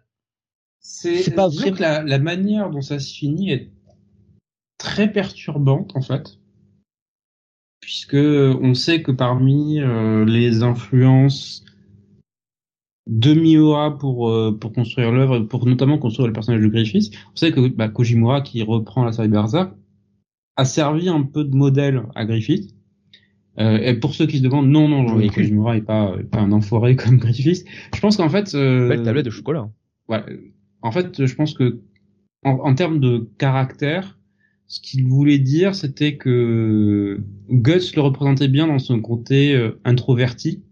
c'est 0.80 1.34
pas 1.34 1.48
vrai. 1.48 1.72
que 1.72 1.80
la, 1.80 2.02
la, 2.02 2.18
manière 2.18 2.70
dont 2.70 2.80
ça 2.80 2.98
se 2.98 3.14
finit 3.14 3.52
est 3.52 3.70
très 4.78 5.12
perturbante 5.12 5.94
en 5.94 6.02
fait, 6.02 6.38
puisque 7.80 8.14
on 8.14 8.74
sait 8.74 9.02
que 9.02 9.12
parmi 9.12 9.80
euh, 9.80 10.24
les 10.24 10.62
influences 10.62 11.64
de 13.06 13.34
Miura 13.34 13.98
pour 13.98 14.30
euh, 14.30 14.56
pour 14.58 14.72
construire 14.72 15.12
l'œuvre, 15.12 15.40
pour 15.40 15.66
notamment 15.66 15.98
construire 15.98 16.28
le 16.28 16.32
personnage 16.32 16.62
de 16.62 16.68
Griffith, 16.68 17.14
on 17.32 17.36
sait 17.36 17.52
que 17.52 17.68
bah, 17.68 17.88
Kojimura 17.88 18.40
qui 18.40 18.62
reprend 18.62 19.04
la 19.04 19.12
série 19.12 19.28
Berserk 19.28 19.74
a 20.56 20.64
servi 20.64 21.08
un 21.08 21.22
peu 21.22 21.44
de 21.44 21.54
modèle 21.54 22.04
à 22.14 22.24
Griffith 22.24 22.74
et 23.60 23.94
pour 23.94 24.14
ceux 24.14 24.26
qui 24.26 24.38
se 24.38 24.42
demandent, 24.42 24.68
non, 24.68 24.88
non, 24.88 25.14
oui, 25.14 25.28
Kojimura 25.28 25.76
est 25.76 25.82
pas, 25.82 26.14
pas 26.30 26.40
un 26.40 26.52
enfoiré 26.52 26.96
comme 26.96 27.18
Griffiths. 27.18 27.64
Je 27.94 28.00
pense 28.00 28.16
qu'en 28.16 28.28
fait, 28.28 28.54
euh, 28.54 28.88
belle 28.88 29.02
tablette 29.02 29.26
de 29.26 29.30
chocolat. 29.30 29.68
Ouais. 30.08 30.22
En 30.82 30.92
fait, 30.92 31.26
je 31.26 31.34
pense 31.34 31.54
que 31.54 31.80
en, 32.44 32.52
en 32.52 32.74
termes 32.74 33.00
de 33.00 33.28
caractère, 33.38 34.18
ce 34.66 34.80
qu'il 34.80 35.06
voulait 35.06 35.38
dire, 35.38 35.74
c'était 35.74 36.16
que 36.16 37.20
Guts 37.50 37.92
le 37.94 38.00
représentait 38.00 38.48
bien 38.48 38.66
dans 38.66 38.78
son 38.78 39.00
côté 39.00 39.54
euh, 39.54 39.78
introverti 39.84 40.62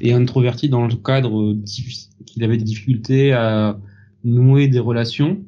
et 0.00 0.12
introverti 0.12 0.68
dans 0.68 0.86
le 0.86 0.96
cadre 0.96 1.54
qu'il 2.26 2.42
avait 2.42 2.56
des 2.56 2.64
difficultés 2.64 3.32
à 3.32 3.78
nouer 4.24 4.66
des 4.66 4.80
relations, 4.80 5.44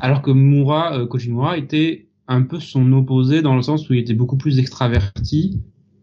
alors 0.00 0.22
que 0.22 0.30
Mura, 0.30 0.96
euh, 0.96 1.06
Kojimura 1.06 1.58
était 1.58 2.08
un 2.28 2.42
peu 2.42 2.60
son 2.60 2.92
opposé 2.92 3.42
dans 3.42 3.56
le 3.56 3.62
sens 3.62 3.88
où 3.88 3.94
il 3.94 4.00
était 4.00 4.14
beaucoup 4.14 4.36
plus 4.36 4.58
extraverti 4.58 5.60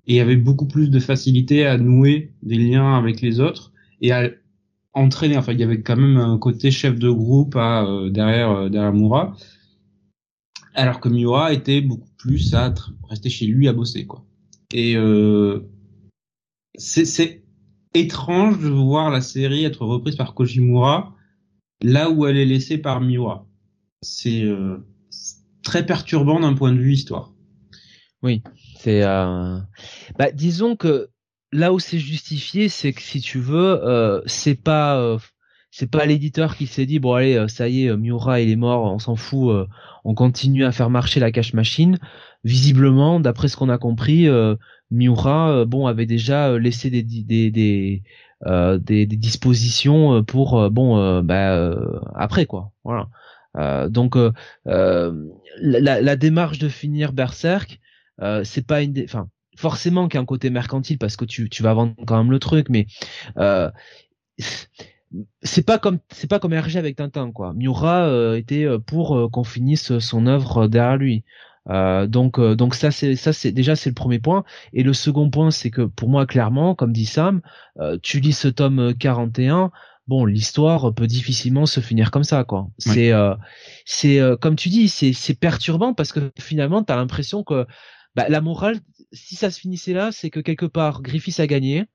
et 0.08 0.22
avait 0.22 0.36
beaucoup 0.36 0.68
plus 0.68 0.90
de 0.90 1.00
facilité 1.00 1.66
à 1.66 1.78
nouer 1.78 2.34
des 2.44 2.58
liens 2.58 2.96
avec 2.96 3.22
les 3.22 3.40
autres 3.40 3.72
et 4.02 4.12
à 4.12 4.30
entraîner. 4.94 5.38
Enfin, 5.38 5.54
il 5.54 5.60
y 5.60 5.64
avait 5.64 5.82
quand 5.82 5.98
même 5.98 6.18
un 6.18 6.38
côté 6.38 6.72
chef 6.72 6.98
de 6.98 7.10
groupe 7.10 7.56
à, 7.56 7.86
euh, 7.86 8.10
derrière 8.10 8.52
euh, 8.52 8.70
derrière 8.70 8.94
Moura, 8.94 9.36
alors 10.74 11.00
que 11.00 11.10
Miura 11.10 11.54
était 11.54 11.82
beaucoup 11.82 12.12
plus 12.18 12.54
à 12.54 12.74
rester 13.10 13.30
chez 13.30 13.46
lui 13.46 13.68
à 13.68 13.74
bosser 13.74 14.06
quoi. 14.06 14.26
Et 14.74 14.96
euh, 14.98 15.62
c'est 16.78 17.44
étrange 17.94 18.60
de 18.60 18.68
voir 18.68 19.10
la 19.10 19.22
série 19.22 19.64
être 19.64 19.86
reprise 19.86 20.16
par 20.16 20.34
Kojimura 20.34 21.16
là 21.82 22.10
où 22.10 22.26
elle 22.26 22.38
est 22.38 22.46
laissée 22.46 22.78
par 22.78 23.02
Miura. 23.02 23.48
C'est 24.02 24.44
euh, 24.44 24.78
très 25.64 25.86
perturbant 25.86 26.40
d'un 26.40 26.54
point 26.54 26.72
de 26.72 26.80
vue 26.80 26.94
histoire. 26.94 27.34
Oui, 28.22 28.42
c'est. 28.86 29.04
Euh... 29.04 29.58
Bah, 30.20 30.32
disons 30.32 30.76
que 30.76 31.10
là 31.52 31.74
où 31.74 31.80
c'est 31.80 31.98
justifié, 31.98 32.70
c'est 32.70 32.94
que 32.94 33.02
si 33.02 33.20
tu 33.20 33.40
veux, 33.40 33.84
euh, 33.84 34.22
c'est 34.28 34.56
pas 34.56 34.98
euh, 35.00 35.18
c'est 35.72 35.90
pas 35.90 36.06
l'éditeur 36.06 36.56
qui 36.56 36.68
s'est 36.68 36.86
dit 36.86 37.00
bon 37.00 37.14
allez 37.14 37.36
euh, 37.36 37.48
ça 37.48 37.68
y 37.68 37.86
est 37.86 37.98
Miura 37.98 38.42
il 38.42 38.52
est 38.52 38.56
mort, 38.56 38.94
on 38.94 39.00
s'en 39.00 39.16
fout, 39.16 39.68
on 40.04 40.14
continue 40.14 40.66
à 40.66 40.72
faire 40.72 40.92
marcher 40.92 41.20
la 41.20 41.32
cache 41.32 41.54
machine. 41.54 41.98
Visiblement, 42.44 43.20
d'après 43.20 43.48
ce 43.48 43.58
qu'on 43.58 43.70
a 43.70 43.80
compris, 43.80 44.28
Miura 44.92 45.66
bon 45.66 45.88
avait 45.88 46.06
déjà 46.06 46.60
laissé 46.60 46.92
des 46.92 47.02
dispositions 49.18 50.24
pour 50.24 50.70
bon 50.70 51.24
bah 51.24 51.76
après 52.14 52.46
quoi 52.46 52.72
voilà. 52.84 53.08
Donc 53.90 54.16
la, 55.56 56.16
démarche 56.16 56.60
de 56.60 56.70
finir 56.70 57.14
Berserk, 57.14 57.80
c'est 58.44 58.66
pas 58.66 58.82
une, 58.82 59.04
enfin 59.04 59.28
forcément 59.58 60.08
qu'il 60.08 60.18
y 60.18 60.20
a 60.20 60.22
un 60.22 60.26
côté 60.26 60.50
mercantile 60.50 60.98
parce 60.98 61.16
que 61.16 61.26
tu, 61.26 61.50
tu 61.50 61.64
vas 61.64 61.74
vendre 61.74 61.96
quand 62.06 62.18
même 62.18 62.32
le 62.32 62.40
truc, 62.40 62.70
mais 62.70 62.88
euh, 63.38 63.70
c'est 65.42 65.66
pas 65.66 65.78
comme 65.78 66.00
c'est 66.12 66.30
pas 66.30 66.40
comme 66.40 66.54
RG 66.54 66.78
avec 66.78 66.98
Tintin 66.98 67.32
quoi. 67.32 67.54
Miura 67.54 68.08
euh, 68.08 68.36
était 68.36 68.66
euh, 68.66 68.80
pour 68.80 69.18
euh, 69.18 69.30
qu'on 69.30 69.44
finisse 69.44 69.98
son 70.00 70.28
œuvre 70.28 70.68
derrière 70.68 70.98
lui. 70.98 71.24
donc 71.68 72.40
donc 72.40 72.76
ça 72.76 72.92
c'est 72.92 73.16
ça 73.16 73.34
c'est 73.34 73.52
déjà 73.52 73.76
c'est 73.76 73.90
le 73.90 73.96
premier 73.96 74.20
point 74.20 74.44
et 74.74 74.84
le 74.84 74.94
second 74.94 75.30
point 75.30 75.52
c'est 75.52 75.72
que 75.72 75.82
pour 75.82 76.10
moi 76.10 76.26
clairement 76.28 76.76
comme 76.76 76.94
dit 76.94 77.08
Sam 77.08 77.42
tu 78.04 78.20
lis 78.20 78.34
ce 78.34 78.48
tome 78.48 78.94
41 78.94 79.72
bon 80.06 80.26
l'histoire 80.26 80.94
peut 80.94 81.08
difficilement 81.08 81.66
se 81.66 81.80
finir 81.80 82.12
comme 82.12 82.24
ça 82.24 82.44
quoi 82.44 82.68
c'est 82.78 83.12
c'est 83.84 84.20
comme 84.42 84.56
tu 84.56 84.70
dis 84.70 84.90
c'est 84.90 85.14
c'est 85.14 85.34
perturbant 85.34 85.96
parce 85.96 86.12
que 86.12 86.32
finalement 86.40 86.84
tu 86.84 86.94
as 86.94 86.98
l'impression 86.98 87.44
que 87.44 87.66
bah, 88.16 88.28
la 88.30 88.42
morale 88.42 88.80
si 89.16 89.36
ça 89.36 89.50
se 89.52 89.60
finissait 89.60 89.94
là, 89.94 90.12
c'est 90.12 90.30
que 90.30 90.40
quelque 90.40 90.66
part 90.66 91.02
Griffiths 91.02 91.40
a 91.40 91.48
gagné. 91.48 91.86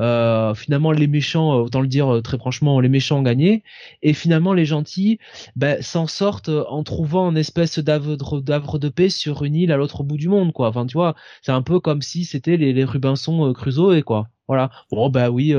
Euh, 0.00 0.54
finalement, 0.54 0.90
les 0.90 1.06
méchants, 1.06 1.52
euh, 1.58 1.62
autant 1.62 1.80
le 1.82 1.86
dire 1.86 2.14
euh, 2.14 2.22
très 2.22 2.38
franchement, 2.38 2.80
les 2.80 2.88
méchants 2.88 3.18
ont 3.18 3.22
gagné, 3.22 3.62
et 4.00 4.14
finalement 4.14 4.54
les 4.54 4.64
gentils 4.64 5.18
ben, 5.54 5.82
s'en 5.82 6.06
sortent 6.06 6.48
en 6.48 6.82
trouvant 6.82 7.30
une 7.30 7.36
espèce 7.36 7.78
d'avre 7.78 8.16
de 8.16 8.88
paix 8.88 9.10
sur 9.10 9.44
une 9.44 9.54
île 9.54 9.70
à 9.70 9.76
l'autre 9.76 10.02
bout 10.02 10.16
du 10.16 10.28
monde, 10.28 10.52
quoi. 10.52 10.68
Enfin, 10.68 10.86
tu 10.86 10.94
vois, 10.94 11.14
c'est 11.42 11.52
un 11.52 11.62
peu 11.62 11.78
comme 11.78 12.00
si 12.02 12.24
c'était 12.24 12.56
les, 12.56 12.72
les 12.72 12.84
Rubinson 12.84 13.52
Crusoe, 13.52 14.02
quoi. 14.02 14.28
Voilà. 14.48 14.70
Bon, 14.90 15.10
bah 15.10 15.30
oui, 15.30 15.54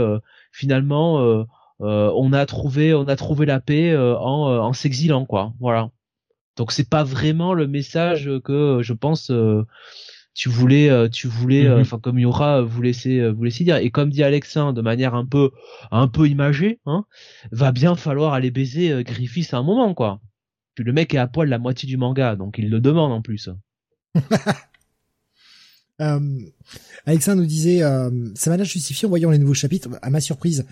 finalement, 0.52 1.46
on 1.80 2.34
a 2.34 2.46
trouvé, 2.46 2.94
on 2.94 3.08
a 3.08 3.16
trouvé 3.16 3.46
la 3.46 3.60
paix 3.60 3.96
en, 3.96 4.20
en 4.20 4.74
s'exilant, 4.74 5.26
quoi. 5.26 5.54
Voilà. 5.60 5.90
Donc 6.56 6.72
c'est 6.72 6.88
pas 6.90 7.04
vraiment 7.04 7.54
le 7.54 7.68
message 7.68 8.30
que 8.44 8.80
je 8.82 8.94
pense 8.94 9.32
tu 10.34 10.50
voulais 10.50 10.90
euh, 10.90 11.10
tu 11.10 11.28
voulais 11.28 11.68
euh, 11.68 11.76
mhm. 11.76 11.82
enfin 11.82 12.00
comme 12.00 12.18
Yora 12.20 12.62
vous 12.62 12.82
laisser 12.82 13.20
euh, 13.20 13.32
vous 13.32 13.44
laisser 13.44 13.64
dire 13.64 13.78
et 13.78 13.92
comme 13.92 14.10
dit 14.10 14.24
Alexin 14.24 14.74
de 14.74 14.82
manière 14.82 15.14
un 15.16 15.26
peu 15.26 15.52
un 15.92 16.08
peu 16.08 16.28
imagée 16.28 16.80
hein 16.86 17.06
va 17.52 17.72
bien 17.72 17.96
falloir 17.96 18.34
aller 18.34 18.52
baiser 18.52 19.04
Griffiths 19.04 19.54
à 19.54 19.58
un 19.58 19.64
moment 19.64 19.94
quoi 19.94 20.22
puis 20.76 20.84
le 20.84 20.92
mec 20.92 21.14
est 21.14 21.20
à 21.20 21.28
poil 21.28 21.50
la 21.50 21.60
moitié 21.60 21.88
du 21.88 21.98
manga 21.98 22.36
donc 22.36 22.58
il 22.58 22.70
le 22.70 22.80
demande 22.80 23.12
en 23.12 23.22
plus 23.22 23.50
euh, 26.02 26.40
Alexin 27.06 27.36
nous 27.36 27.46
disait 27.46 27.84
euh, 27.84 28.10
ça 28.34 28.50
m'a 28.50 28.58
l'air 28.58 28.66
justifié 28.66 29.06
en 29.06 29.10
voyant 29.10 29.30
les 29.30 29.38
nouveaux 29.38 29.54
chapitres 29.54 29.90
à 30.02 30.10
ma 30.10 30.20
surprise 30.20 30.66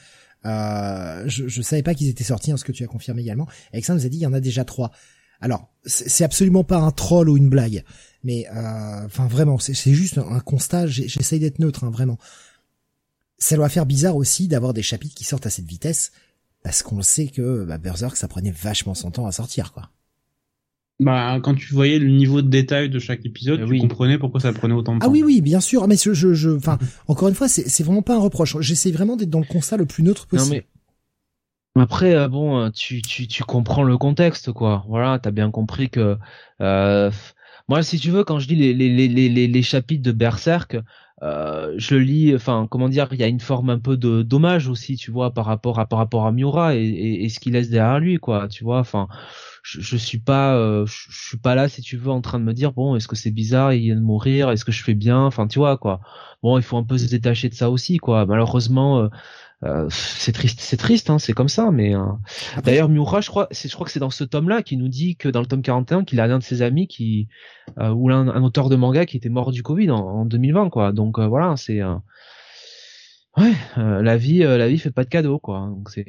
euh, 0.44 1.24
je, 1.28 1.48
je 1.48 1.62
savais 1.62 1.84
pas 1.84 1.94
qu'ils 1.94 2.10
étaient 2.10 2.24
sortis, 2.24 2.52
hein, 2.52 2.58
ce 2.58 2.64
que 2.64 2.72
tu 2.72 2.84
as 2.84 2.88
confirmé 2.88 3.22
également. 3.22 3.48
Alexin 3.74 3.94
nous 3.94 4.08
a 4.08 4.10
dit 4.10 4.18
il 4.18 4.22
y 4.22 4.26
en 4.26 4.34
a 4.34 4.40
déjà 4.40 4.66
trois. 4.66 4.92
Alors, 5.42 5.70
c'est 5.86 6.24
absolument 6.24 6.64
pas 6.64 6.78
un 6.78 6.92
troll 6.92 7.30
ou 7.30 7.38
une 7.38 7.50
blague, 7.50 7.84
mais 8.24 8.46
euh, 8.56 9.06
enfin 9.06 9.28
vraiment, 9.28 9.58
c'est 9.58 9.94
juste 9.94 10.20
un 10.20 10.40
constat. 10.40 10.88
J'essaye 10.88 11.40
d'être 11.40 11.60
neutre, 11.60 11.84
hein, 11.84 11.90
vraiment. 11.90 12.20
Ça 13.38 13.56
doit 13.56 13.70
faire 13.70 13.88
bizarre 13.88 14.16
aussi 14.16 14.48
d'avoir 14.48 14.74
des 14.74 14.84
chapitres 14.84 15.16
qui 15.16 15.24
sortent 15.24 15.48
à 15.48 15.50
cette 15.50 15.66
vitesse, 15.66 16.12
parce 16.64 16.84
qu'on 16.84 17.02
sait 17.02 17.28
que 17.28 17.66
bah, 17.66 17.80
Berserk, 17.80 18.16
ça 18.16 18.28
prenait 18.28 18.52
vachement 18.52 18.94
son 18.94 19.10
temps 19.10 19.26
à 19.26 19.32
sortir, 19.32 19.74
quoi. 19.74 19.90
Bah, 21.02 21.40
quand 21.42 21.56
tu 21.56 21.74
voyais 21.74 21.98
le 21.98 22.10
niveau 22.10 22.44
de 22.44 22.50
détail 22.50 22.88
de 22.88 23.00
chaque 23.00 23.26
épisode, 23.26 23.66
tu 23.66 23.80
comprenais 23.80 24.20
pourquoi 24.20 24.40
ça 24.40 24.54
prenait 24.54 24.76
autant 24.76 24.94
de 24.94 25.00
temps. 25.00 25.08
Ah 25.08 25.10
oui, 25.10 25.24
oui, 25.24 25.42
bien 25.42 25.60
sûr. 25.60 25.88
Mais 25.88 25.96
je, 25.98 26.14
je, 26.14 26.50
enfin, 26.52 26.78
encore 27.08 27.28
une 27.28 27.34
fois, 27.34 27.48
c'est 27.48 27.84
vraiment 27.84 28.04
pas 28.04 28.16
un 28.16 28.20
reproche. 28.20 28.56
J'essaie 28.60 28.92
vraiment 28.92 29.18
d'être 29.18 29.32
dans 29.32 29.40
le 29.40 29.46
constat 29.46 29.78
le 29.78 29.88
plus 29.88 30.04
neutre 30.04 30.28
possible. 30.28 30.58
Non, 30.58 30.58
mais 30.58 30.66
après, 31.76 32.14
euh, 32.16 32.28
bon, 32.28 32.60
euh, 32.66 32.70
tu, 32.70 33.02
tu, 33.02 33.28
tu 33.28 33.44
comprends 33.44 33.84
le 33.84 33.98
contexte, 33.98 34.52
quoi. 34.52 34.84
Voilà, 34.88 35.20
t'as 35.20 35.32
bien 35.32 35.52
compris 35.52 35.90
que. 35.90 36.18
Euh, 36.62 37.12
moi, 37.70 37.84
si 37.84 38.00
tu 38.00 38.12
veux, 38.12 38.24
quand 38.24 38.40
je 38.40 38.50
lis 38.50 38.56
les, 38.56 38.74
les, 38.74 39.08
les, 39.08 39.30
les, 39.30 39.48
les 39.48 39.62
chapitres 39.62 40.04
de 40.04 40.12
Berserk, 40.12 40.78
euh, 41.24 41.74
je 41.78 41.96
lis, 41.96 42.36
enfin, 42.36 42.68
comment 42.70 42.90
dire, 42.90 43.08
il 43.12 43.20
y 43.20 43.24
a 43.24 43.28
une 43.28 43.40
forme 43.40 43.70
un 43.70 43.80
peu 43.80 43.96
de 43.96 44.24
dommage 44.24 44.68
aussi, 44.68 44.96
tu 44.98 45.12
vois, 45.12 45.34
par 45.34 45.46
rapport 45.46 45.80
à 45.80 45.86
par 45.88 46.00
rapport 46.00 46.26
à 46.26 46.32
Miura 46.32 46.76
et, 46.76 46.84
et, 47.24 47.30
ce 47.30 47.40
qu'il 47.40 47.54
laisse 47.54 47.70
derrière 47.70 48.00
lui, 48.00 48.18
quoi. 48.18 48.48
Tu 48.48 48.64
vois, 48.64 48.80
enfin, 48.80 49.08
je, 49.64 49.80
je 49.82 49.98
suis 49.98 50.18
pas, 50.20 50.56
euh, 50.56 50.86
je, 50.88 51.28
suis 51.28 51.38
pas 51.38 51.56
là, 51.56 51.70
si 51.70 51.82
tu 51.82 51.96
veux, 51.98 52.12
en 52.12 52.22
train 52.22 52.40
de 52.40 52.44
me 52.44 52.54
dire, 52.54 52.74
bon, 52.74 52.96
est-ce 52.96 53.08
que 53.08 53.16
c'est 53.16 53.32
bizarre, 53.32 53.74
il 53.74 53.82
vient 53.82 53.96
de 53.96 54.02
mourir, 54.02 54.50
est-ce 54.52 54.66
que 54.66 54.72
je 54.72 54.84
fais 54.84 54.96
bien, 54.96 55.20
enfin, 55.20 55.48
tu 55.48 55.60
vois, 55.60 55.78
quoi. 55.78 56.02
Bon, 56.44 56.58
il 56.58 56.64
faut 56.64 56.78
un 56.78 56.84
peu 56.84 56.98
se 56.98 57.08
détacher 57.10 57.50
de 57.50 57.54
ça 57.54 57.70
aussi, 57.70 57.98
quoi. 57.98 58.26
Malheureusement 58.26 59.00
euh, 59.02 59.10
c'est 59.90 60.32
triste, 60.32 60.60
c'est 60.60 60.78
triste, 60.78 61.10
hein, 61.10 61.20
c'est 61.20 61.34
comme 61.34 61.50
ça. 61.50 61.72
Mais 61.72 61.96
euh... 61.96 62.06
d'ailleurs, 62.64 62.90
Miura, 62.90 63.22
je 63.22 63.30
crois, 63.30 63.48
je 63.52 63.74
crois 63.74 63.86
que 63.86 63.92
c'est 63.92 64.00
dans 64.00 64.10
ce 64.10 64.24
tome-là 64.24 64.64
qui 64.64 64.78
nous 64.78 64.88
dit 64.88 65.16
que 65.16 65.30
dans 65.30 65.40
le 65.40 65.46
tome 65.46 65.62
41, 65.62 66.04
qu'il 66.04 66.20
a 66.20 66.24
un 66.24 66.40
de 66.40 66.44
ses 66.44 66.62
amis 66.62 66.88
qui, 66.88 67.28
euh, 67.78 67.90
ou 67.90 68.10
un, 68.10 68.28
un, 68.28 68.44
auteur 68.44 68.70
de 68.70 68.76
manga 68.76 69.06
qui 69.06 69.18
était 69.18 69.30
mort 69.30 69.52
du 69.52 69.62
Covid 69.62 69.92
en, 69.92 70.00
en 70.00 70.26
2020, 70.26 70.70
quoi. 70.70 70.92
Donc 70.92 71.20
euh, 71.20 71.28
voilà, 71.28 71.56
c'est, 71.58 71.82
ouais, 73.38 73.54
la 73.78 74.18
vie, 74.18 74.40
la 74.40 74.68
vie 74.68 74.80
fait 74.80 74.92
pas 74.92 75.04
de 75.04 75.10
cadeaux, 75.10 75.40
quoi. 75.40 75.68
Donc 75.70 75.90
c'est 75.92 76.08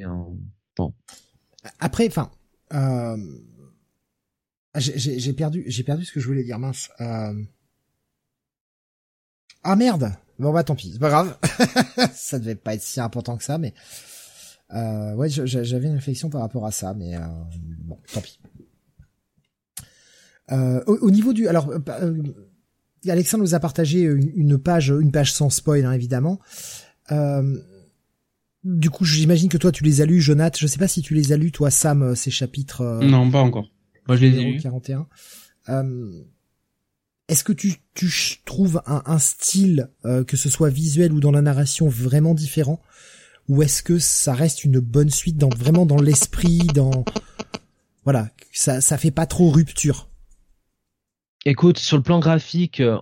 bon. 0.77 0.95
Après, 1.79 2.07
enfin, 2.07 2.31
j'ai 4.77 5.33
perdu, 5.35 5.65
j'ai 5.67 5.85
perdu 5.85 6.05
ce 6.07 6.13
que 6.13 6.21
je 6.21 6.27
voulais 6.27 6.45
dire, 6.45 6.59
mince. 6.59 6.91
Ah 9.65 9.77
merde 9.77 10.17
Bon 10.43 10.53
bah 10.53 10.65
tant 10.65 10.75
pis, 10.75 10.91
c'est 10.93 10.99
pas 10.99 11.09
grave. 11.09 11.37
ça 12.15 12.41
devait 12.41 12.57
pas 12.57 12.75
être 12.75 12.83
si 12.83 13.01
important 13.01 13.37
que 13.37 13.45
ça, 13.45 13.59
mais 13.59 13.75
euh, 14.75 15.15
ouais, 15.15 15.29
j'avais 15.29 15.87
une 15.87 15.95
réflexion 15.95 16.31
par 16.31 16.41
rapport 16.41 16.67
à 16.67 16.73
ça, 16.73 16.95
mais 16.95 17.15
euh, 17.15 17.21
bon, 17.85 17.99
tant 18.13 18.21
pis. 18.21 18.41
Euh, 20.51 20.83
au, 20.87 21.11
niveau 21.13 21.33
du, 21.33 21.47
alors, 21.47 21.71
euh, 21.71 21.79
euh, 21.89 22.23
Alexandre 23.09 23.45
nous 23.45 23.55
a 23.55 23.61
partagé 23.61 24.01
une, 24.03 24.59
page, 24.59 24.89
une 24.89 25.13
page 25.13 25.33
sans 25.33 25.49
spoil, 25.49 25.85
hein, 25.85 25.93
évidemment. 25.93 26.41
du 28.65 28.91
coup, 28.91 29.05
j'imagine 29.05 29.49
que 29.49 29.59
toi 29.59 29.71
tu 29.71 29.85
les 29.85 30.01
as 30.01 30.07
lus, 30.07 30.21
Jonathan. 30.21 30.59
Je 30.61 30.67
sais 30.67 30.79
pas 30.79 30.89
si 30.89 31.03
tu 31.03 31.15
les 31.15 31.33
as 31.33 31.37
lus, 31.37 31.53
toi, 31.53 31.71
Sam, 31.71 32.17
ces 32.17 32.33
chapitres. 32.33 33.01
non, 33.03 33.31
pas 33.31 33.41
encore. 33.43 33.69
Moi, 34.09 34.17
je 34.17 34.27
les 34.27 34.39
ai 34.39 34.45
lus. 34.45 34.61
41. 34.61 35.07
Est-ce 37.33 37.45
que 37.45 37.55
tu, 37.55 37.77
tu 37.95 38.11
trouves 38.45 38.83
un, 38.85 39.03
un 39.07 39.19
style, 39.19 39.89
euh, 40.05 40.23
que 40.23 40.37
ce 40.37 40.51
soit 40.51 40.69
visuel 40.69 41.13
ou 41.13 41.21
dans 41.21 41.33
la 41.33 41.41
narration, 41.41 41.89
vraiment 41.89 42.35
différent? 42.35 42.83
Ou 43.49 43.63
est-ce 43.63 43.83
que 43.83 43.99
ça 43.99 44.35
reste 44.35 44.65
une 44.65 44.81
bonne 44.81 45.11
suite, 45.11 45.39
dans 45.39 45.49
vraiment 45.49 45.87
dans 45.87 46.01
l'esprit, 46.01 46.59
dans... 46.75 47.05
Voilà, 48.05 48.29
ça, 48.53 48.81
ça 48.81 48.99
fait 48.99 49.11
pas 49.11 49.27
trop 49.27 49.51
rupture? 49.51 50.11
Écoute, 51.47 51.79
sur 51.79 51.97
le 51.97 52.03
plan 52.03 52.21
graphique, 52.21 52.81
euh, 52.81 52.99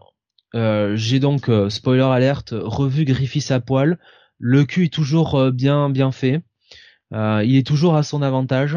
Euh, 0.55 0.97
j'ai 0.97 1.21
donc 1.21 1.49
euh, 1.49 1.71
spoiler 1.71 2.03
alerte 2.03 2.55
revu 2.57 3.05
Griffiths 3.05 3.53
à 3.53 3.61
poil. 3.61 3.99
Le 4.39 4.65
cul 4.65 4.87
est 4.87 4.93
toujours 4.93 5.37
euh, 5.37 5.51
bien 5.53 5.91
bien 5.91 6.11
fait. 6.11 6.43
il 7.13 7.57
est 7.57 7.67
toujours 7.67 7.95
à 7.95 8.03
son 8.03 8.21
avantage. 8.23 8.77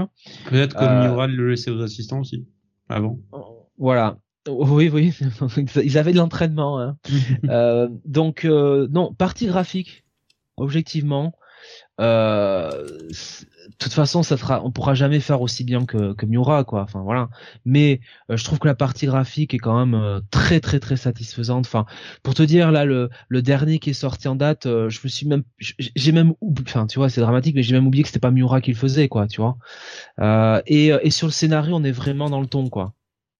Peut-être 0.49 0.75
que 0.75 0.83
Mural 0.83 1.31
le 1.31 1.49
laissait 1.49 1.71
aux 1.71 1.81
assistants 1.81 2.19
aussi 2.19 2.47
avant. 2.89 3.19
Voilà. 3.77 4.19
Oui, 4.47 4.89
oui, 4.89 5.13
ils 5.83 5.97
avaient 5.97 6.11
de 6.11 6.17
l'entraînement. 6.17 6.79
Hein. 6.79 6.97
donc 8.05 8.45
non, 8.45 9.13
partie 9.13 9.47
graphique, 9.47 10.03
objectivement, 10.57 11.33
euh, 12.01 12.87
de 13.09 13.75
toute 13.77 13.93
façon, 13.93 14.23
ça 14.23 14.37
fera, 14.37 14.63
on 14.63 14.71
pourra 14.71 14.93
jamais 14.93 15.19
faire 15.19 15.41
aussi 15.41 15.63
bien 15.63 15.85
que, 15.85 16.13
que 16.13 16.25
Miura, 16.25 16.63
quoi. 16.63 16.81
Enfin 16.81 17.01
voilà. 17.01 17.29
Mais 17.65 18.01
euh, 18.29 18.37
je 18.37 18.43
trouve 18.43 18.59
que 18.59 18.67
la 18.67 18.75
partie 18.75 19.05
graphique 19.05 19.53
est 19.53 19.59
quand 19.59 19.77
même 19.77 19.93
euh, 19.99 20.19
très 20.31 20.59
très 20.59 20.79
très 20.79 20.97
satisfaisante. 20.97 21.65
Enfin, 21.65 21.85
pour 22.23 22.33
te 22.33 22.43
dire 22.43 22.71
là, 22.71 22.85
le, 22.85 23.09
le 23.29 23.41
dernier 23.41 23.79
qui 23.79 23.91
est 23.91 23.93
sorti 23.93 24.27
en 24.27 24.35
date, 24.35 24.65
je 24.65 24.99
me 25.03 25.09
suis 25.09 25.27
même, 25.27 25.43
j'ai 25.59 26.11
même, 26.11 26.33
enfin 26.61 26.87
tu 26.87 26.99
vois, 26.99 27.09
c'est 27.09 27.21
dramatique, 27.21 27.55
mais 27.55 27.63
j'ai 27.63 27.73
même 27.75 27.87
oublié 27.87 28.03
que 28.03 28.09
c'était 28.09 28.19
pas 28.19 28.31
Miura 28.31 28.61
qui 28.61 28.71
le 28.71 28.77
faisait, 28.77 29.07
quoi. 29.07 29.27
Tu 29.27 29.41
vois. 29.41 29.57
et 30.67 30.87
et 30.87 31.09
sur 31.11 31.27
le 31.27 31.31
scénario, 31.33 31.75
on 31.75 31.83
est 31.83 31.91
vraiment 31.91 32.29
dans 32.29 32.41
le 32.41 32.47
ton, 32.47 32.69
quoi. 32.69 32.93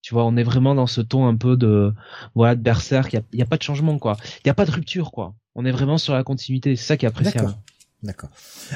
Tu 0.04 0.14
vois, 0.14 0.26
on 0.26 0.36
est 0.36 0.44
vraiment 0.44 0.76
dans 0.76 0.86
ce 0.86 1.00
ton 1.00 1.26
un 1.28 1.38
peu 1.38 1.56
de 1.56 1.94
voilà 2.36 2.56
de 2.56 2.62
berserk. 2.62 3.14
Il 3.32 3.40
y 3.40 3.42
a, 3.42 3.46
pas 3.46 3.58
de 3.58 3.64
changement, 3.64 3.98
quoi. 3.98 4.18
Il 4.44 4.48
y 4.48 4.50
a 4.50 4.54
pas 4.54 4.66
de 4.66 4.72
rupture, 4.72 5.12
quoi. 5.12 5.34
On 5.56 5.66
est 5.66 5.72
vraiment 5.72 5.98
sur 5.98 6.14
la 6.14 6.24
continuité. 6.26 6.76
C'est 6.76 6.86
ça 6.86 6.98
qui 6.98 7.06
est 7.06 7.08
appréciable. 7.08 7.56
D'accord. 8.04 8.30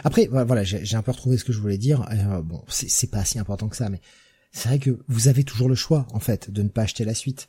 Après, 0.06 0.28
voilà, 0.28 0.64
j'ai 0.64 0.96
un 0.96 1.02
peu 1.02 1.12
retrouvé 1.12 1.38
ce 1.38 1.44
que 1.44 1.52
je 1.52 1.60
voulais 1.60 1.78
dire. 1.78 2.08
Euh, 2.12 2.42
bon, 2.42 2.64
c'est 2.70 3.12
pas 3.12 3.26
si 3.26 3.40
important 3.40 3.68
que 3.68 3.76
ça, 3.76 3.90
mais 3.90 4.00
c'est 4.54 4.70
vrai 4.70 4.80
que 4.80 5.00
vous 5.10 5.28
avez 5.28 5.44
toujours 5.44 5.68
le 5.68 5.76
choix, 5.76 6.08
en 6.14 6.22
fait, 6.22 6.50
de 6.50 6.64
ne 6.64 6.70
pas 6.70 6.84
acheter 6.84 7.04
la 7.04 7.14
suite. 7.14 7.48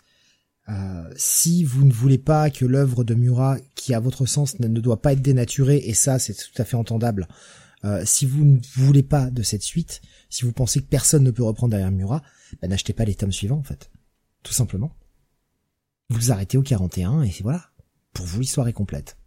Euh, 0.68 1.08
si 1.16 1.62
vous 1.62 1.84
ne 1.84 1.92
voulez 1.92 2.18
pas 2.18 2.50
que 2.50 2.64
l'œuvre 2.64 3.04
de 3.04 3.14
Murat, 3.14 3.58
qui 3.76 3.94
à 3.94 4.00
votre 4.00 4.26
sens 4.26 4.58
ne, 4.58 4.66
doit 4.80 5.00
pas 5.00 5.12
être 5.12 5.22
dénaturée, 5.22 5.78
et 5.84 5.94
ça 5.94 6.18
c'est 6.18 6.34
tout 6.34 6.60
à 6.60 6.64
fait 6.64 6.76
entendable, 6.76 7.28
euh, 7.84 8.02
si 8.04 8.26
vous 8.26 8.44
ne 8.44 8.58
voulez 8.74 9.04
pas 9.04 9.30
de 9.30 9.42
cette 9.42 9.62
suite, 9.62 10.02
si 10.28 10.44
vous 10.44 10.52
pensez 10.52 10.80
que 10.80 10.86
personne 10.86 11.22
ne 11.22 11.30
peut 11.30 11.44
reprendre 11.44 11.70
derrière 11.70 11.92
Murat, 11.92 12.22
ben 12.60 12.68
n'achetez 12.68 12.92
pas 12.92 13.04
les 13.04 13.14
tomes 13.14 13.32
suivants 13.32 13.58
en 13.58 13.62
fait. 13.62 13.90
Tout 14.42 14.52
simplement. 14.52 14.96
Vous 16.10 16.32
arrêtez 16.32 16.56
au 16.56 16.62
41 16.62 17.22
et 17.22 17.34
voilà. 17.42 17.70
Pour 18.12 18.26
vous 18.26 18.40
l'histoire 18.40 18.68
est 18.68 18.72
complète. 18.72 19.18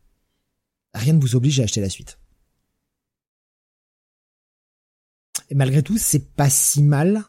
Rien 0.94 1.14
ne 1.14 1.22
vous 1.22 1.36
oblige 1.36 1.60
à 1.60 1.64
acheter 1.64 1.82
la 1.82 1.90
suite. 1.90 2.20
Et 5.50 5.56
malgré 5.56 5.84
tout, 5.84 5.98
c'est 5.98 6.34
pas 6.34 6.50
si 6.50 6.82
mal 6.82 7.24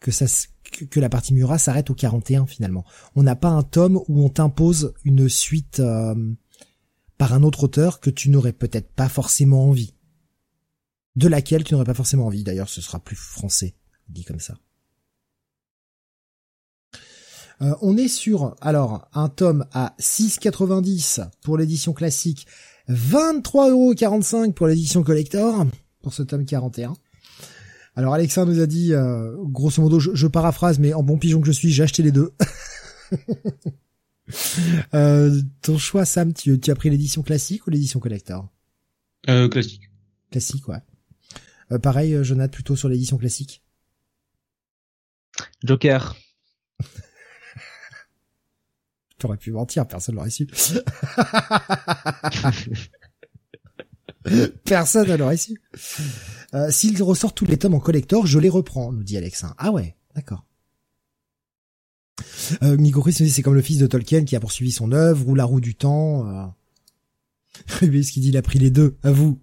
que 0.00 0.10
ça 0.10 0.26
que, 0.72 1.00
la 1.00 1.08
partie 1.08 1.34
Murat 1.34 1.58
s'arrête 1.58 1.90
au 1.90 1.94
41 1.94 2.46
finalement. 2.46 2.84
On 3.14 3.22
n'a 3.22 3.36
pas 3.36 3.48
un 3.48 3.62
tome 3.62 4.00
où 4.08 4.24
on 4.24 4.28
t'impose 4.28 4.94
une 5.04 5.28
suite 5.28 5.80
euh, 5.80 6.14
par 7.18 7.34
un 7.34 7.42
autre 7.42 7.64
auteur 7.64 8.00
que 8.00 8.10
tu 8.10 8.30
n'aurais 8.30 8.52
peut-être 8.52 8.90
pas 8.92 9.08
forcément 9.08 9.68
envie. 9.68 9.94
De 11.14 11.28
laquelle 11.28 11.62
tu 11.62 11.74
n'aurais 11.74 11.84
pas 11.84 11.94
forcément 11.94 12.26
envie. 12.26 12.42
D'ailleurs, 12.42 12.70
ce 12.70 12.80
sera 12.80 12.98
plus 12.98 13.16
français, 13.16 13.74
dit 14.08 14.24
comme 14.24 14.40
ça. 14.40 14.58
Euh, 17.60 17.74
on 17.82 17.96
est 17.96 18.08
sur 18.08 18.56
alors 18.60 19.08
un 19.14 19.28
tome 19.28 19.66
à 19.72 19.94
6,90 20.00 21.28
pour 21.42 21.58
l'édition 21.58 21.92
classique, 21.92 22.46
23,45€ 22.88 24.52
pour 24.52 24.66
l'édition 24.66 25.02
collector 25.02 25.66
pour 26.02 26.12
ce 26.12 26.22
tome 26.22 26.44
41. 26.44 26.94
Alors 27.94 28.14
Alexa 28.14 28.44
nous 28.44 28.60
a 28.60 28.66
dit, 28.66 28.94
euh, 28.94 29.36
grosso 29.38 29.82
modo, 29.82 30.00
je, 30.00 30.26
paraphrase, 30.26 30.78
mais 30.78 30.94
en 30.94 31.02
bon 31.02 31.18
pigeon 31.18 31.40
que 31.40 31.46
je 31.46 31.52
suis, 31.52 31.70
j'ai 31.70 31.82
acheté 31.82 32.02
les 32.02 32.12
deux. 32.12 32.32
euh, 34.94 35.40
ton 35.60 35.76
choix, 35.78 36.04
Sam, 36.04 36.32
tu, 36.32 36.58
as 36.66 36.74
pris 36.74 36.90
l'édition 36.90 37.22
classique 37.22 37.66
ou 37.66 37.70
l'édition 37.70 38.00
collector? 38.00 38.48
Euh, 39.28 39.48
Classique. 39.48 39.90
Classique, 40.30 40.66
ouais. 40.68 40.78
Euh, 41.70 41.78
pareil, 41.78 42.16
Jonathan, 42.22 42.50
plutôt 42.50 42.76
sur 42.76 42.88
l'édition 42.88 43.18
classique? 43.18 43.62
Joker. 45.62 46.16
T'aurais 49.22 49.36
pu 49.36 49.52
mentir, 49.52 49.86
personne 49.86 50.16
l'aurait 50.16 50.30
su. 50.30 50.48
personne 54.64 55.08
ne 55.08 55.14
l'aurait 55.14 55.36
su. 55.36 55.62
Euh, 56.54 56.72
S'il 56.72 57.00
ressort 57.00 57.32
tous 57.32 57.44
les 57.44 57.56
tomes 57.56 57.74
en 57.74 57.78
collector, 57.78 58.26
je 58.26 58.40
les 58.40 58.48
reprends, 58.48 58.90
nous 58.90 59.04
dit 59.04 59.16
Alexin. 59.16 59.54
Ah 59.58 59.70
ouais, 59.70 59.94
d'accord. 60.16 60.44
Euh, 62.64 62.76
dit 62.76 62.92
c'est 63.30 63.42
comme 63.42 63.54
le 63.54 63.62
fils 63.62 63.78
de 63.78 63.86
Tolkien 63.86 64.24
qui 64.24 64.34
a 64.34 64.40
poursuivi 64.40 64.72
son 64.72 64.90
œuvre 64.90 65.28
ou 65.28 65.36
la 65.36 65.44
roue 65.44 65.60
du 65.60 65.76
temps. 65.76 66.28
Euh... 66.28 66.46
ce 67.80 68.10
qu'il 68.10 68.22
dit, 68.22 68.30
il 68.30 68.36
a 68.36 68.42
pris 68.42 68.58
les 68.58 68.72
deux, 68.72 68.96
à 69.04 69.12
vous. 69.12 69.40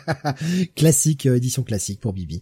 classique, 0.76 1.24
euh, 1.24 1.36
édition 1.36 1.62
classique 1.62 2.00
pour 2.00 2.12
Bibi. 2.12 2.40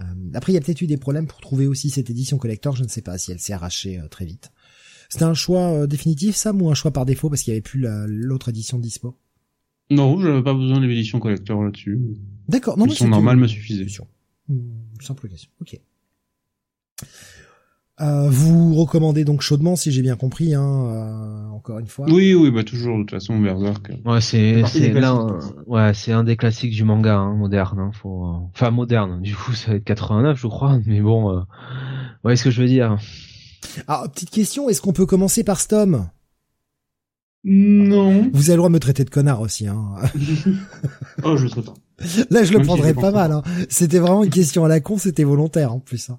Euh, 0.00 0.02
après, 0.34 0.50
il 0.50 0.56
y 0.56 0.58
a 0.58 0.60
peut-être 0.60 0.80
eu 0.80 0.88
des 0.88 0.96
problèmes 0.96 1.28
pour 1.28 1.40
trouver 1.40 1.68
aussi 1.68 1.88
cette 1.88 2.10
édition 2.10 2.36
collector, 2.36 2.74
je 2.74 2.82
ne 2.82 2.88
sais 2.88 3.02
pas 3.02 3.16
si 3.16 3.30
elle 3.30 3.38
s'est 3.38 3.52
arrachée 3.52 4.00
très 4.10 4.24
vite. 4.24 4.50
C'était 5.10 5.24
un 5.24 5.34
choix 5.34 5.86
définitif, 5.86 6.36
Sam, 6.36 6.62
ou 6.62 6.70
un 6.70 6.74
choix 6.74 6.92
par 6.92 7.04
défaut 7.04 7.28
parce 7.28 7.42
qu'il 7.42 7.52
n'y 7.52 7.56
avait 7.56 7.62
plus 7.62 7.84
l'autre 8.06 8.48
édition 8.48 8.78
dispo? 8.78 9.16
Non, 9.90 10.20
j'avais 10.20 10.42
pas 10.42 10.54
besoin 10.54 10.80
de 10.80 10.86
l'édition 10.86 11.18
collector 11.18 11.62
là-dessus. 11.62 11.98
D'accord. 12.48 12.78
Non, 12.78 12.88
son 12.88 13.08
normal 13.08 13.36
me 13.36 13.48
suffisait. 13.48 13.86
Simple 15.00 15.28
question. 15.28 15.50
Ok. 15.60 15.78
Euh, 18.00 18.28
vous 18.30 18.74
recommandez 18.76 19.24
donc 19.24 19.42
chaudement, 19.42 19.76
si 19.76 19.92
j'ai 19.92 20.00
bien 20.00 20.16
compris, 20.16 20.54
hein, 20.54 20.62
euh, 20.62 21.48
encore 21.48 21.80
une 21.80 21.86
fois. 21.86 22.06
Oui, 22.08 22.34
oui, 22.34 22.50
bah 22.50 22.64
toujours 22.64 22.96
de 22.96 23.02
toute 23.02 23.10
façon 23.10 23.38
Berserk. 23.38 23.90
Ouais, 24.06 24.22
c'est 24.22 24.64
c'est 24.64 24.96
un, 24.96 25.38
ouais, 25.66 25.92
c'est 25.92 26.12
un 26.12 26.24
des 26.24 26.36
classiques 26.36 26.72
du 26.72 26.84
manga 26.84 27.16
hein, 27.16 27.34
moderne. 27.34 27.78
Hein, 27.78 27.90
faut, 27.92 28.24
euh, 28.24 28.48
enfin 28.54 28.70
moderne. 28.70 29.20
Du 29.20 29.36
coup, 29.36 29.52
ça 29.52 29.72
va 29.72 29.76
être 29.76 29.84
89, 29.84 30.38
je 30.40 30.46
crois. 30.46 30.80
Mais 30.86 31.02
bon, 31.02 31.36
euh... 31.36 31.40
ouais, 32.24 32.36
ce 32.36 32.44
que 32.44 32.50
je 32.50 32.62
veux 32.62 32.68
dire. 32.68 32.96
Alors, 33.86 34.10
petite 34.10 34.30
question, 34.30 34.68
est-ce 34.68 34.80
qu'on 34.80 34.92
peut 34.92 35.06
commencer 35.06 35.44
par 35.44 35.60
Stom? 35.60 36.08
Non. 37.44 38.30
Vous 38.32 38.50
avez 38.50 38.54
le 38.54 38.58
droit 38.58 38.68
de 38.68 38.74
me 38.74 38.80
traiter 38.80 39.04
de 39.04 39.10
connard 39.10 39.40
aussi, 39.40 39.66
hein. 39.66 39.94
oh, 41.24 41.36
je 41.36 41.46
sais 41.46 41.62
pas. 41.62 41.74
Là, 42.30 42.44
je 42.44 42.52
le 42.52 42.62
prendrais 42.62 42.94
pas 42.94 43.10
mal. 43.10 43.32
Hein. 43.32 43.42
C'était 43.68 43.98
vraiment 43.98 44.24
une 44.24 44.30
question 44.30 44.64
à 44.64 44.68
la 44.68 44.80
con, 44.80 44.98
c'était 44.98 45.24
volontaire 45.24 45.72
en 45.72 45.80
plus. 45.80 46.10
Hein. 46.10 46.18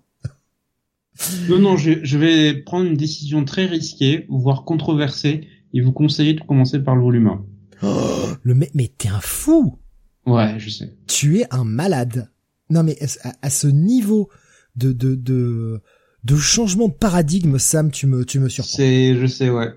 Non, 1.50 1.60
non, 1.60 1.78
je, 1.78 2.18
vais 2.18 2.54
prendre 2.56 2.88
une 2.88 2.98
décision 2.98 3.46
très 3.46 3.66
risquée, 3.66 4.26
voire 4.30 4.64
controversée, 4.64 5.48
et 5.74 5.82
vous 5.82 5.92
conseiller 5.92 6.34
de 6.34 6.42
commencer 6.42 6.80
par 6.80 6.96
le 6.96 7.02
volume 7.02 7.28
1. 7.28 7.46
Oh, 7.84 8.28
le 8.44 8.56
mais 8.56 8.92
t'es 8.98 9.10
un 9.10 9.22
fou 9.22 9.78
Ouais, 10.26 10.56
je 10.60 10.70
sais. 10.70 10.96
Tu 11.08 11.40
es 11.40 11.46
un 11.52 11.64
malade. 11.64 12.32
Non, 12.70 12.84
mais 12.84 12.98
à, 13.42 13.50
ce 13.50 13.68
niveau 13.68 14.30
de, 14.76 14.94
de, 14.94 15.16
de, 15.16 15.82
de 16.24 16.36
changement 16.38 16.88
de 16.88 16.94
paradigme, 16.94 17.58
Sam, 17.58 17.92
tu 17.92 18.08
me, 18.08 18.26
tu 18.26 18.40
me 18.40 18.50
surprends. 18.50 18.76
C'est, 18.76 19.16
je 19.16 19.26
sais, 19.26 19.50
ouais. 19.50 19.74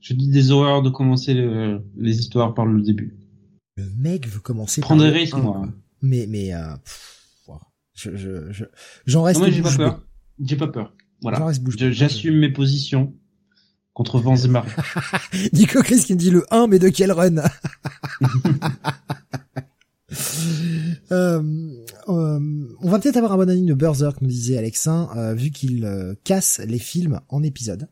Je 0.00 0.14
dis 0.14 0.28
des 0.28 0.50
horreurs 0.50 0.82
de 0.82 0.90
commencer 0.90 1.34
les 1.96 2.18
histoires 2.18 2.54
par 2.54 2.66
le 2.66 2.82
début. 2.82 3.16
Le 3.76 3.88
mec 3.96 4.28
veut 4.28 4.40
commencer. 4.40 4.80
Prendre 4.80 5.02
des 5.02 5.10
risques, 5.10 5.36
moi. 5.36 5.68
Mais, 6.02 6.26
mais, 6.28 6.52
euh, 6.52 6.74
je, 7.94 8.16
je, 8.16 8.50
je, 8.52 8.64
j'en 9.06 9.22
reste. 9.22 9.40
Non, 9.40 9.50
j'ai 9.50 9.62
pas 9.62 9.76
peur. 9.76 10.02
J'ai 10.44 10.56
pas 10.56 10.68
peur. 10.68 10.94
Voilà. 11.22 11.52
J'assume 11.68 12.38
mes 12.38 12.50
positions 12.50 13.14
contre 13.92 14.18
vents 14.18 14.36
et 14.36 14.48
marées. 14.48 14.70
Nico 15.52 15.82
Chris 15.82 16.00
qui 16.04 16.14
me 16.14 16.18
dit 16.18 16.30
le 16.30 16.44
1, 16.52 16.66
mais 16.66 16.78
de 16.78 16.88
quel 16.88 17.12
run? 17.12 17.36
euh, 21.10 21.42
euh, 22.08 22.40
on 22.80 22.88
va 22.88 22.98
peut-être 22.98 23.16
avoir 23.16 23.32
un 23.32 23.36
bon 23.36 23.48
anime 23.48 23.66
de 23.66 23.74
Berserk, 23.74 24.20
nous 24.20 24.28
disait 24.28 24.58
Alexin, 24.58 25.08
euh, 25.16 25.34
vu 25.34 25.50
qu'il 25.50 25.84
euh, 25.84 26.14
casse 26.24 26.60
les 26.66 26.78
films 26.78 27.20
en 27.28 27.42
épisodes. 27.42 27.88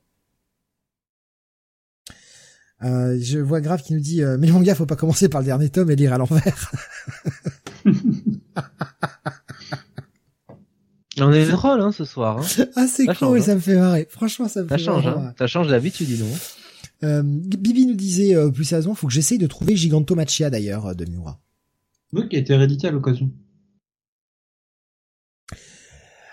Euh, 2.82 3.18
je 3.20 3.39
vois 3.39 3.60
Grave 3.60 3.82
qui 3.82 3.92
nous 3.92 4.00
dit 4.00 4.23
mais 4.39 4.47
le 4.47 4.55
manga 4.55 4.74
faut 4.74 4.86
pas 4.86 4.97
commencer 4.97 5.28
par 5.28 5.42
le 5.42 5.44
dernier 5.44 5.68
tome 5.68 5.90
et 5.90 5.97
lire 5.97 6.15
à 6.15 6.18
l'envers. 6.18 6.73
On 11.18 11.32
est 11.32 11.47
drôle 11.49 11.82
hein, 11.82 11.92
ce 11.92 12.07
soir. 12.07 12.39
Hein. 12.39 12.65
Ah 12.76 12.86
c'est 12.86 13.05
cool, 13.05 13.39
hein. 13.39 13.42
ça 13.42 13.55
me 13.55 13.60
fait 13.60 13.76
marrer. 13.76 14.08
Franchement, 14.08 14.49
ça 14.49 14.62
me 14.62 14.68
ça 14.68 14.78
fait 14.78 14.84
change, 14.84 15.05
marrer. 15.05 15.20
Hein. 15.20 15.34
Ça 15.39 15.47
change 15.47 15.68
d'habitude, 15.68 16.07
dis 16.07 16.16
donc. 16.16 16.31
Euh, 17.02 17.23
Bibi 17.23 17.84
nous 17.84 17.94
disait 17.94 18.34
plus 18.52 18.65
sérieusement, 18.65 18.94
faut 18.94 19.08
que 19.08 19.12
j'essaye 19.12 19.36
de 19.36 19.47
trouver 19.47 19.76
Gigantomachia 19.76 20.49
d'ailleurs 20.49 20.97
de 20.97 21.05
Miura. 21.05 21.39
Oui, 22.12 22.28
qui 22.28 22.36
a 22.36 22.39
été 22.40 22.56
réédité 22.56 22.89
à 22.89 22.90
l'occasion. 22.90 23.30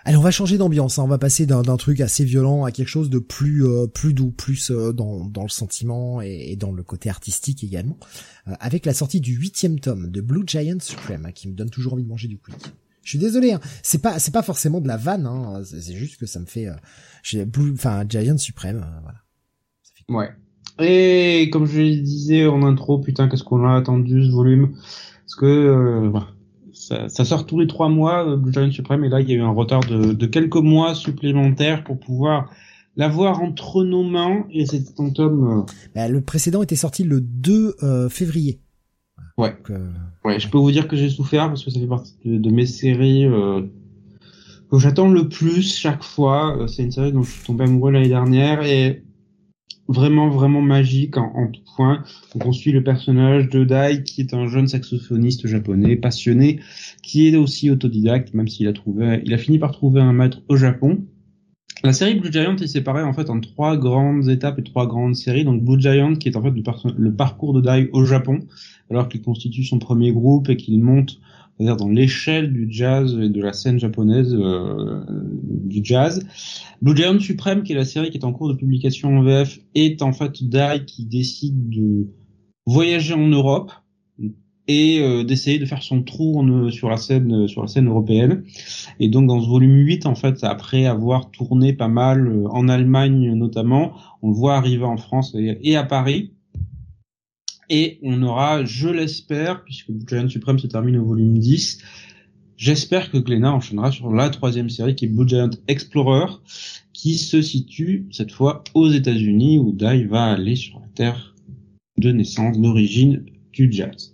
Allez, 0.05 0.15
on 0.15 0.21
va 0.21 0.31
changer 0.31 0.57
d'ambiance. 0.57 0.99
Hein. 0.99 1.03
On 1.03 1.07
va 1.07 1.17
passer 1.17 1.45
d'un 1.45 1.77
truc 1.77 1.99
assez 1.99 2.23
violent 2.23 2.63
à 2.63 2.71
quelque 2.71 2.87
chose 2.87 3.09
de 3.09 3.19
plus 3.19 3.65
euh, 3.65 3.87
plus 3.87 4.13
doux, 4.13 4.31
plus 4.31 4.71
euh, 4.71 4.93
dans, 4.93 5.25
dans 5.25 5.43
le 5.43 5.49
sentiment 5.49 6.21
et, 6.21 6.55
dans 6.55 6.71
le 6.71 6.81
côté 6.81 7.09
artistique 7.09 7.63
également. 7.63 7.97
avec 8.45 8.85
la 8.85 8.93
sortie 8.93 9.19
du 9.19 9.33
huitième 9.33 9.79
tome 9.79 10.09
de 10.09 10.21
Blue 10.21 10.43
Giant 10.47 10.79
Supreme, 10.79 11.25
hein, 11.25 11.31
qui 11.31 11.49
me 11.49 11.53
donne 11.53 11.69
toujours 11.69 11.93
envie 11.93 12.03
de 12.03 12.09
manger 12.09 12.29
du 12.29 12.37
quick. 12.37 12.55
Je 13.07 13.11
suis 13.11 13.19
désolé, 13.19 13.53
hein. 13.53 13.61
c'est 13.83 14.01
pas 14.01 14.19
c'est 14.19 14.33
pas 14.33 14.41
forcément 14.41 14.81
de 14.81 14.87
la 14.89 14.97
vanne, 14.97 15.27
hein. 15.27 15.61
c'est 15.63 15.95
juste 15.95 16.19
que 16.19 16.25
ça 16.25 16.41
me 16.41 16.45
fait, 16.45 16.67
euh, 16.67 16.73
j'ai 17.23 17.47
enfin 17.71 18.03
Giant 18.05 18.37
suprême, 18.37 18.85
euh, 18.85 18.99
voilà. 19.01 19.19
Ouais. 20.09 20.29
Et 20.85 21.49
comme 21.49 21.65
je 21.65 22.01
disais 22.01 22.45
en 22.47 22.63
intro, 22.63 22.99
putain, 22.99 23.29
qu'est-ce 23.29 23.45
qu'on 23.45 23.65
a 23.65 23.77
attendu 23.77 24.25
ce 24.25 24.31
volume? 24.31 24.75
Que 25.37 25.45
euh, 25.45 26.11
ça, 26.73 27.07
ça, 27.07 27.23
sort 27.23 27.45
tous 27.45 27.59
les 27.59 27.67
trois 27.67 27.89
mois, 27.89 28.27
euh, 28.27 28.35
Blue 28.35 28.51
Giant 28.51 28.71
Supreme, 28.71 29.03
et 29.05 29.09
là 29.09 29.21
il 29.21 29.29
y 29.29 29.33
a 29.33 29.35
eu 29.35 29.41
un 29.41 29.51
retard 29.51 29.81
de, 29.81 30.13
de 30.13 30.25
quelques 30.25 30.57
mois 30.57 30.95
supplémentaires 30.95 31.83
pour 31.83 31.99
pouvoir 31.99 32.51
l'avoir 32.95 33.41
entre 33.41 33.83
nos 33.83 34.03
mains. 34.03 34.45
Et 34.51 34.65
c'est 34.65 34.99
un 34.99 35.09
tome. 35.11 35.61
Euh, 35.61 35.71
bah, 35.95 36.07
le 36.07 36.21
précédent 36.21 36.61
était 36.61 36.75
sorti 36.75 37.03
le 37.03 37.21
2 37.21 37.75
euh, 37.83 38.09
février. 38.09 38.59
Ouais. 39.37 39.55
ouais, 40.25 40.39
je 40.39 40.49
peux 40.49 40.57
vous 40.57 40.71
dire 40.71 40.87
que 40.87 40.95
j'ai 40.95 41.09
souffert 41.09 41.47
parce 41.47 41.63
que 41.63 41.69
ça 41.69 41.79
fait 41.79 41.85
partie 41.85 42.15
de, 42.25 42.49
mes 42.49 42.65
séries 42.65 43.27
que 44.71 44.79
j'attends 44.79 45.09
le 45.09 45.29
plus 45.29 45.77
chaque 45.77 46.01
fois. 46.01 46.65
C'est 46.67 46.81
une 46.81 46.91
série 46.91 47.11
dont 47.11 47.21
je 47.21 47.29
suis 47.29 47.45
tombé 47.45 47.65
amoureux 47.65 47.91
l'année 47.91 48.07
dernière 48.07 48.63
et 48.63 49.03
vraiment 49.87 50.29
vraiment 50.29 50.61
magique 50.61 51.17
en, 51.17 51.31
en, 51.35 51.47
tout 51.47 51.61
point. 51.75 52.03
Donc 52.33 52.45
on 52.45 52.51
suit 52.51 52.71
le 52.71 52.83
personnage 52.83 53.49
de 53.49 53.63
Dai 53.63 54.03
qui 54.03 54.21
est 54.21 54.33
un 54.33 54.47
jeune 54.47 54.67
saxophoniste 54.67 55.47
japonais 55.47 55.95
passionné 55.95 56.59
qui 57.03 57.27
est 57.27 57.35
aussi 57.35 57.69
autodidacte 57.69 58.33
même 58.33 58.47
s'il 58.47 58.67
a 58.67 58.73
trouvé 58.73 59.21
il 59.25 59.33
a 59.33 59.37
fini 59.37 59.59
par 59.59 59.71
trouver 59.71 60.01
un 60.01 60.13
maître 60.13 60.41
au 60.49 60.55
Japon. 60.55 61.05
La 61.83 61.93
série 61.93 62.15
Blue 62.15 62.31
Giant 62.31 62.55
est 62.55 62.67
séparée 62.67 63.03
en 63.03 63.13
fait 63.13 63.29
en 63.29 63.39
trois 63.39 63.77
grandes 63.77 64.27
étapes 64.29 64.57
et 64.57 64.63
trois 64.63 64.87
grandes 64.87 65.15
séries. 65.15 65.45
Donc 65.45 65.63
Blue 65.63 65.79
Giant 65.79 66.15
qui 66.15 66.27
est 66.27 66.35
en 66.35 66.41
fait 66.41 66.51
le, 66.51 66.63
le 66.97 67.13
parcours 67.13 67.53
de 67.53 67.61
Dai 67.61 67.89
au 67.93 68.03
Japon 68.03 68.39
alors 68.89 69.09
qu'il 69.09 69.21
constitue 69.21 69.63
son 69.63 69.79
premier 69.79 70.11
groupe 70.11 70.49
et 70.49 70.57
qu'il 70.57 70.81
monte 70.81 71.19
c'est-à-dire 71.57 71.77
dans 71.77 71.89
l'échelle 71.89 72.53
du 72.53 72.67
jazz 72.69 73.17
et 73.19 73.29
de 73.29 73.41
la 73.41 73.53
scène 73.53 73.79
japonaise 73.79 74.33
euh, 74.33 75.03
du 75.65 75.81
jazz. 75.83 76.25
Blue 76.81 76.95
Giant 76.95 77.19
Supreme, 77.19 77.63
qui 77.63 77.73
est 77.73 77.75
la 77.75 77.85
série 77.85 78.11
qui 78.11 78.17
est 78.17 78.25
en 78.25 78.33
cours 78.33 78.49
de 78.49 78.53
publication 78.53 79.17
en 79.17 79.23
VF, 79.23 79.59
est 79.73 80.01
en 80.03 80.13
fait 80.13 80.43
Dai 80.43 80.83
qui 80.85 81.05
décide 81.05 81.69
de 81.69 82.07
voyager 82.67 83.15
en 83.15 83.27
Europe 83.27 83.71
et 84.67 84.99
euh, 84.99 85.23
d'essayer 85.23 85.57
de 85.59 85.65
faire 85.65 85.81
son 85.81 86.03
trou 86.03 86.69
sur 86.69 86.89
la 86.89 86.97
scène 86.97 87.47
sur 87.47 87.61
la 87.61 87.67
scène 87.67 87.87
européenne. 87.87 88.43
Et 88.99 89.09
donc 89.09 89.27
dans 89.27 89.41
ce 89.41 89.47
volume 89.47 89.77
8 89.77 90.05
en 90.05 90.15
fait 90.15 90.43
après 90.43 90.85
avoir 90.85 91.31
tourné 91.31 91.73
pas 91.73 91.87
mal 91.87 92.27
euh, 92.27 92.47
en 92.49 92.67
Allemagne 92.67 93.33
notamment, 93.33 93.93
on 94.21 94.29
le 94.29 94.35
voit 94.35 94.55
arriver 94.55 94.83
en 94.83 94.97
France 94.97 95.35
et 95.35 95.75
à 95.75 95.83
Paris 95.83 96.33
et 97.69 97.99
on 98.01 98.21
aura, 98.23 98.63
je 98.65 98.89
l'espère, 98.89 99.63
puisque 99.63 99.91
Blue 99.91 100.29
Supreme 100.29 100.59
se 100.59 100.67
termine 100.67 100.97
au 100.97 101.05
volume 101.05 101.37
10, 101.37 101.79
j'espère 102.55 103.11
que 103.11 103.17
Glenna 103.17 103.53
enchaînera 103.53 103.91
sur 103.91 104.11
la 104.11 104.29
troisième 104.29 104.69
série 104.69 104.95
qui 104.95 105.05
est 105.05 105.09
Blue 105.09 105.27
Giant 105.27 105.49
Explorer, 105.67 106.33
qui 106.93 107.17
se 107.17 107.41
situe 107.41 108.07
cette 108.11 108.31
fois 108.31 108.63
aux 108.73 108.89
États-Unis, 108.89 109.59
où 109.59 109.71
Dai 109.71 110.05
va 110.05 110.25
aller 110.25 110.55
sur 110.55 110.79
la 110.79 110.87
terre 110.95 111.35
de 111.97 112.11
naissance, 112.11 112.59
d'origine 112.59 113.25
du 113.51 113.71
jazz. 113.71 114.13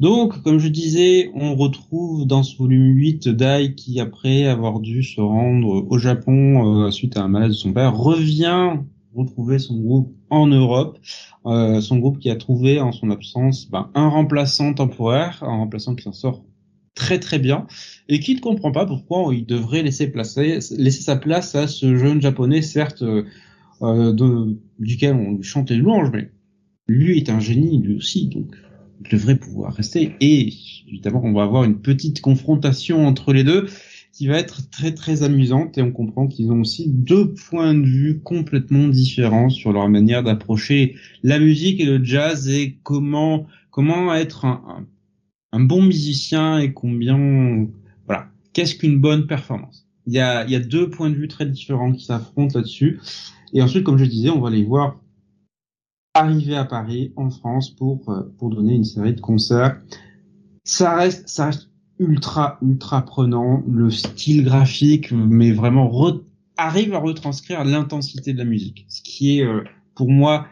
Donc, 0.00 0.40
comme 0.42 0.58
je 0.58 0.68
disais, 0.68 1.30
on 1.34 1.56
retrouve 1.56 2.26
dans 2.26 2.42
ce 2.42 2.56
volume 2.56 2.96
8 2.96 3.28
Dai 3.28 3.74
qui, 3.76 4.00
après 4.00 4.44
avoir 4.44 4.80
dû 4.80 5.02
se 5.02 5.20
rendre 5.20 5.86
au 5.90 5.98
Japon 5.98 6.86
euh, 6.86 6.90
suite 6.90 7.16
à 7.16 7.22
un 7.22 7.28
malade 7.28 7.50
de 7.50 7.54
son 7.54 7.72
père, 7.72 7.96
revient 7.96 8.78
retrouver 9.18 9.58
son 9.58 9.78
groupe 9.78 10.14
en 10.30 10.46
Europe, 10.46 10.98
euh, 11.46 11.80
son 11.80 11.98
groupe 11.98 12.18
qui 12.18 12.30
a 12.30 12.36
trouvé 12.36 12.80
en 12.80 12.92
son 12.92 13.10
absence 13.10 13.70
ben, 13.70 13.90
un 13.94 14.08
remplaçant 14.08 14.74
temporaire, 14.74 15.42
un 15.42 15.56
remplaçant 15.56 15.94
qui 15.94 16.04
s'en 16.04 16.12
sort 16.12 16.44
très 16.94 17.20
très 17.20 17.38
bien 17.38 17.66
et 18.08 18.18
qui 18.20 18.34
ne 18.34 18.40
comprend 18.40 18.72
pas 18.72 18.84
pourquoi 18.84 19.32
il 19.32 19.46
devrait 19.46 19.82
laisser 19.82 20.10
placer 20.10 20.58
laisser 20.76 21.02
sa 21.02 21.16
place 21.16 21.54
à 21.54 21.68
ce 21.68 21.96
jeune 21.96 22.20
japonais 22.20 22.60
certes 22.60 23.02
euh, 23.02 23.24
euh 23.82 24.12
de, 24.12 24.58
duquel 24.80 25.14
on 25.14 25.40
chante 25.40 25.70
les 25.70 25.76
louanges 25.76 26.10
mais 26.12 26.30
lui 26.88 27.18
est 27.18 27.30
un 27.30 27.38
génie 27.38 27.78
lui 27.78 27.96
aussi 27.96 28.26
donc 28.26 28.56
il 29.04 29.12
devrait 29.12 29.36
pouvoir 29.36 29.74
rester 29.74 30.16
et 30.20 30.52
évidemment 30.88 31.22
on 31.24 31.32
va 31.32 31.44
avoir 31.44 31.62
une 31.62 31.80
petite 31.80 32.20
confrontation 32.20 33.06
entre 33.06 33.32
les 33.32 33.44
deux 33.44 33.68
qui 34.12 34.26
va 34.26 34.38
être 34.38 34.70
très 34.70 34.94
très 34.94 35.22
amusante 35.22 35.78
et 35.78 35.82
on 35.82 35.92
comprend 35.92 36.26
qu'ils 36.26 36.50
ont 36.50 36.60
aussi 36.60 36.88
deux 36.88 37.32
points 37.34 37.74
de 37.74 37.86
vue 37.86 38.20
complètement 38.20 38.88
différents 38.88 39.48
sur 39.48 39.72
leur 39.72 39.88
manière 39.88 40.22
d'approcher 40.22 40.96
la 41.22 41.38
musique 41.38 41.80
et 41.80 41.84
le 41.84 42.02
jazz 42.02 42.48
et 42.48 42.78
comment 42.82 43.46
comment 43.70 44.12
être 44.14 44.44
un, 44.44 44.86
un, 45.52 45.60
bon 45.60 45.82
musicien 45.82 46.58
et 46.58 46.72
combien 46.72 47.68
voilà 48.06 48.28
qu'est-ce 48.52 48.74
qu'une 48.74 48.98
bonne 48.98 49.26
performance? 49.26 49.86
Il 50.06 50.14
y 50.14 50.20
a 50.20 50.44
il 50.44 50.50
y 50.50 50.56
a 50.56 50.60
deux 50.60 50.90
points 50.90 51.10
de 51.10 51.14
vue 51.14 51.28
très 51.28 51.46
différents 51.46 51.92
qui 51.92 52.04
s'affrontent 52.04 52.58
là-dessus 52.58 53.00
et 53.52 53.62
ensuite 53.62 53.84
comme 53.84 53.98
je 53.98 54.04
disais 54.04 54.30
on 54.30 54.40
va 54.40 54.50
les 54.50 54.64
voir 54.64 55.00
arriver 56.14 56.56
à 56.56 56.64
Paris 56.64 57.12
en 57.16 57.30
France 57.30 57.70
pour 57.70 58.10
euh, 58.10 58.22
pour 58.38 58.50
donner 58.50 58.74
une 58.74 58.84
série 58.84 59.14
de 59.14 59.20
concerts. 59.20 59.80
Ça 60.64 60.96
reste 60.96 61.28
ça 61.28 61.46
reste 61.46 61.68
ultra 61.98 62.58
ultra 62.62 63.02
prenant, 63.04 63.62
le 63.68 63.90
style 63.90 64.44
graphique 64.44 65.12
mais 65.12 65.52
vraiment 65.52 65.90
arrive 66.56 66.94
à 66.94 66.98
retranscrire 66.98 67.64
l'intensité 67.64 68.32
de 68.32 68.38
la 68.38 68.44
musique, 68.44 68.86
ce 68.88 69.02
qui 69.02 69.38
est 69.38 69.44
euh, 69.44 69.62
pour 69.94 70.10
moi 70.10 70.46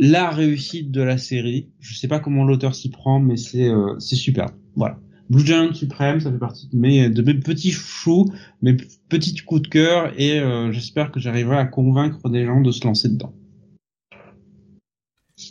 la 0.00 0.30
réussite 0.30 0.90
de 0.90 1.02
la 1.02 1.18
série. 1.18 1.68
Je 1.80 1.94
sais 1.94 2.08
pas 2.08 2.20
comment 2.20 2.44
l'auteur 2.44 2.74
s'y 2.74 2.90
prend, 2.90 3.18
mais 3.18 3.36
c'est 3.36 3.68
euh, 3.68 3.98
c'est 3.98 4.16
super. 4.16 4.46
Voilà. 4.76 4.98
Blue 5.28 5.44
Giant 5.44 5.74
Supreme, 5.74 6.20
ça 6.20 6.30
fait 6.32 6.38
partie 6.38 6.68
de 6.68 6.76
mes, 6.76 7.10
de 7.10 7.20
mes 7.20 7.34
petits 7.34 7.72
choux, 7.72 8.32
mes 8.62 8.76
petits 9.08 9.36
coups 9.36 9.62
de 9.62 9.68
cœur, 9.68 10.12
et 10.16 10.40
euh, 10.40 10.72
j'espère 10.72 11.12
que 11.12 11.20
j'arriverai 11.20 11.58
à 11.58 11.66
convaincre 11.66 12.30
des 12.30 12.46
gens 12.46 12.62
de 12.62 12.70
se 12.70 12.86
lancer 12.86 13.10
dedans. 13.10 13.34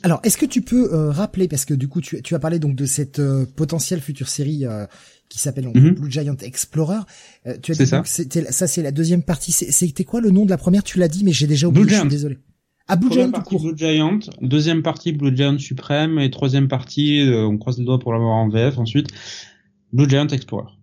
Alors, 0.04 0.20
est-ce 0.24 0.38
que 0.38 0.46
tu 0.46 0.62
peux 0.62 0.94
euh, 0.94 1.12
rappeler, 1.12 1.48
parce 1.48 1.66
que 1.66 1.74
du 1.74 1.88
coup, 1.88 2.02
tu, 2.02 2.22
tu 2.22 2.36
as 2.36 2.40
parlé 2.40 2.60
donc 2.60 2.76
de 2.76 2.86
cette 2.86 3.20
euh, 3.20 3.46
potentielle 3.56 4.02
future 4.02 4.28
série 4.28 4.66
euh, 4.66 4.86
qui 5.30 5.40
s'appelle 5.40 5.68
mhm. 5.74 5.96
Blue 5.96 6.12
Giant 6.12 6.36
Explorer. 6.42 7.00
tu 7.62 7.72
as 7.72 7.76
dit 7.76 7.88
ça. 7.88 8.02
c'était 8.06 8.52
ça, 8.52 8.68
c'est 8.68 8.82
la 8.82 8.92
deuxième 8.92 9.24
partie. 9.24 9.52
C'était 9.52 10.04
quoi 10.04 10.22
le 10.22 10.32
nom 10.32 10.46
de 10.46 10.50
la 10.50 10.58
première? 10.58 10.84
Tu 10.84 11.00
l'as 11.00 11.08
dit, 11.08 11.24
mais 11.24 11.32
j'ai 11.32 11.48
déjà 11.48 11.68
oublié. 11.68 11.86
Blue 11.86 11.94
je 11.94 12.00
suis 12.00 12.10
désolé. 12.10 12.38
Ah, 12.90 12.96
Blue 12.96 13.12
Giant, 13.12 13.30
Blue 13.30 13.78
Giant, 13.78 14.20
deuxième 14.42 14.82
partie 14.82 15.12
Blue 15.12 15.36
Giant 15.36 15.60
Suprême 15.60 16.20
et 16.20 16.32
troisième 16.32 16.70
partie, 16.70 17.22
on 17.30 17.58
croise 17.58 17.78
les 17.78 17.84
doigts 17.84 18.00
pour 18.00 18.14
l'avoir 18.14 18.36
en 18.36 18.48
VF 18.48 18.78
ensuite, 18.78 19.10
Blue 19.92 20.10
Giant 20.10 20.28
Explorer. 20.28 20.77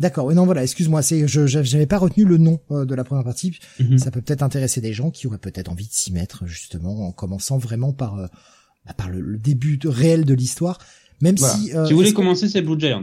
D'accord. 0.00 0.26
Oui, 0.26 0.34
non, 0.34 0.44
voilà. 0.44 0.62
Excuse-moi. 0.62 1.02
C'est, 1.02 1.26
je, 1.26 1.46
j'avais 1.46 1.86
pas 1.86 1.98
retenu 1.98 2.24
le 2.24 2.38
nom 2.38 2.60
euh, 2.70 2.84
de 2.84 2.94
la 2.94 3.04
première 3.04 3.24
partie. 3.24 3.58
Mhm. 3.80 3.98
Ça 3.98 4.10
peut 4.10 4.20
peut-être 4.20 4.42
intéresser 4.42 4.80
des 4.80 4.92
gens 4.92 5.10
qui 5.10 5.26
auraient 5.26 5.38
peut-être 5.38 5.70
envie 5.70 5.86
de 5.86 5.92
s'y 5.92 6.12
mettre 6.12 6.46
justement 6.46 7.06
en 7.06 7.12
commençant 7.12 7.58
vraiment 7.58 7.92
par 7.92 8.18
euh, 8.18 8.26
bah, 8.86 8.94
par 8.96 9.10
le, 9.10 9.38
début 9.38 9.78
réel 9.84 10.24
de 10.24 10.34
l'histoire. 10.34 10.78
Même 11.20 11.36
si. 11.36 11.74
Euh, 11.74 11.86
si 11.86 11.92
vous 11.92 11.98
voulez 11.98 12.12
commencer, 12.12 12.48
c'est 12.48 12.62
Blue 12.62 12.78
Giant. 12.78 13.02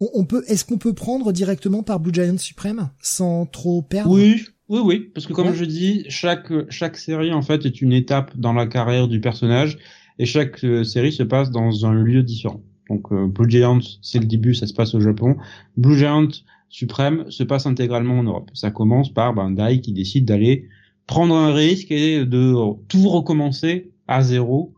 On, 0.00 0.24
peut. 0.24 0.44
Est-ce 0.46 0.64
qu'on 0.64 0.78
peut 0.78 0.94
prendre 0.94 1.30
directement 1.30 1.82
par 1.82 2.00
Blue 2.00 2.14
Giant 2.14 2.38
suprême 2.38 2.90
sans 3.02 3.46
trop 3.46 3.82
perdre? 3.82 4.12
Oui. 4.12 4.42
Oui, 4.70 4.78
oui, 4.84 5.10
parce 5.12 5.26
que 5.26 5.32
comme 5.32 5.52
je 5.52 5.64
dis, 5.64 6.04
chaque 6.08 6.52
chaque 6.70 6.96
série 6.96 7.32
en 7.32 7.42
fait 7.42 7.66
est 7.66 7.82
une 7.82 7.92
étape 7.92 8.36
dans 8.36 8.52
la 8.52 8.68
carrière 8.68 9.08
du 9.08 9.20
personnage 9.20 9.78
et 10.20 10.26
chaque 10.26 10.64
série 10.84 11.10
se 11.10 11.24
passe 11.24 11.50
dans 11.50 11.86
un 11.86 11.92
lieu 11.92 12.22
différent. 12.22 12.62
Donc 12.90 13.10
euh, 13.12 13.26
Blue 13.26 13.48
Giant, 13.48 13.78
c'est 14.02 14.18
le 14.18 14.26
début, 14.26 14.54
ça 14.54 14.66
se 14.66 14.74
passe 14.74 14.94
au 14.94 15.00
Japon. 15.00 15.36
Blue 15.76 15.96
Giant 15.96 16.28
Suprême 16.68 17.30
se 17.30 17.42
passe 17.44 17.66
intégralement 17.66 18.18
en 18.18 18.24
Europe. 18.24 18.50
Ça 18.52 18.70
commence 18.70 19.14
par 19.14 19.32
ben, 19.32 19.50
Dai 19.52 19.80
qui 19.80 19.92
décide 19.92 20.26
d'aller 20.26 20.68
prendre 21.06 21.34
un 21.34 21.54
risque 21.54 21.90
et 21.90 22.26
de 22.26 22.54
tout 22.88 23.08
recommencer 23.08 23.92
à 24.06 24.22
zéro 24.22 24.74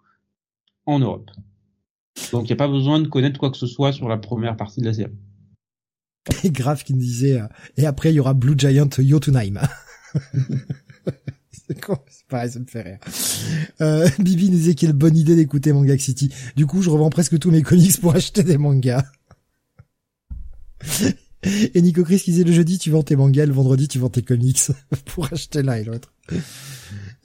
en 0.87 0.99
Europe. 1.01 1.31
Donc 2.33 2.45
il 2.45 2.47
n'y 2.49 2.53
a 2.53 2.57
pas 2.57 2.69
besoin 2.69 3.01
de 3.01 3.09
connaître 3.09 3.41
quoi 3.41 3.51
que 3.51 3.57
ce 3.57 3.67
soit 3.67 3.93
sur 3.93 4.09
la 4.09 4.19
première 4.19 4.57
partie 4.57 4.81
de 4.81 4.87
la 4.87 4.95
série. 4.95 5.13
Et 6.45 6.51
Graf 6.51 6.85
qui 6.85 6.95
nous 6.95 7.01
disait, 7.01 7.41
euh, 7.41 7.47
et 7.77 7.87
après 7.87 8.13
il 8.13 8.17
y 8.17 8.21
aura 8.21 8.35
Blue 8.35 8.55
Giant 8.57 8.89
Yotunheim. 8.99 9.59
c'est 12.09 12.27
pareil, 12.29 12.51
ça 12.51 12.59
me 12.59 12.67
fait 12.67 12.83
rire. 12.83 12.99
Euh, 13.81 14.09
Bibi 14.19 14.51
nous 14.51 14.57
disait 14.57 14.75
quelle 14.75 14.93
bonne 14.93 15.17
idée 15.17 15.37
d'écouter 15.37 15.73
Manga 15.73 15.97
City. 15.99 16.33
Du 16.57 16.67
coup, 16.67 16.83
je 16.83 16.91
revends 16.91 17.11
presque 17.11 17.39
tous 17.39 17.51
mes 17.51 17.63
comics 17.63 18.01
pour 18.01 18.15
acheter 18.15 18.43
des 18.43 18.59
mangas. 18.59 19.05
Et 21.43 21.83
Nico 21.83 22.05
Chris 22.05 22.21
qui 22.21 22.31
disait 22.31 22.45
le 22.45 22.53
jeudi 22.53 22.79
tu 22.79 22.91
vends 22.91 23.03
tes 23.03 23.17
mangas, 23.17 23.47
le 23.47 23.53
vendredi 23.53 23.89
tu 23.89 23.99
vends 23.99 24.09
tes 24.09 24.23
comics 24.23 24.61
pour 25.07 25.33
acheter 25.33 25.63
l'un 25.63 25.75
et 25.75 25.85
l'autre. 25.85 26.15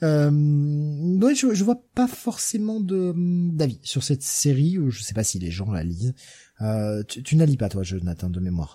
Euh, 0.02 0.30
je, 0.30 1.54
je 1.54 1.64
vois 1.64 1.80
pas 1.94 2.08
forcément 2.08 2.80
de 2.80 3.14
d'avis 3.52 3.80
sur 3.82 4.02
cette 4.02 4.22
série. 4.22 4.76
Je 4.88 5.02
sais 5.02 5.14
pas 5.14 5.24
si 5.24 5.38
les 5.38 5.50
gens 5.50 5.70
la 5.70 5.84
lisent. 5.84 6.14
Euh, 6.60 7.02
tu, 7.04 7.22
tu 7.22 7.36
n'as 7.36 7.46
lis 7.46 7.56
pas 7.56 7.68
toi, 7.68 7.82
Jonathan, 7.84 8.28
de 8.28 8.40
mémoire? 8.40 8.74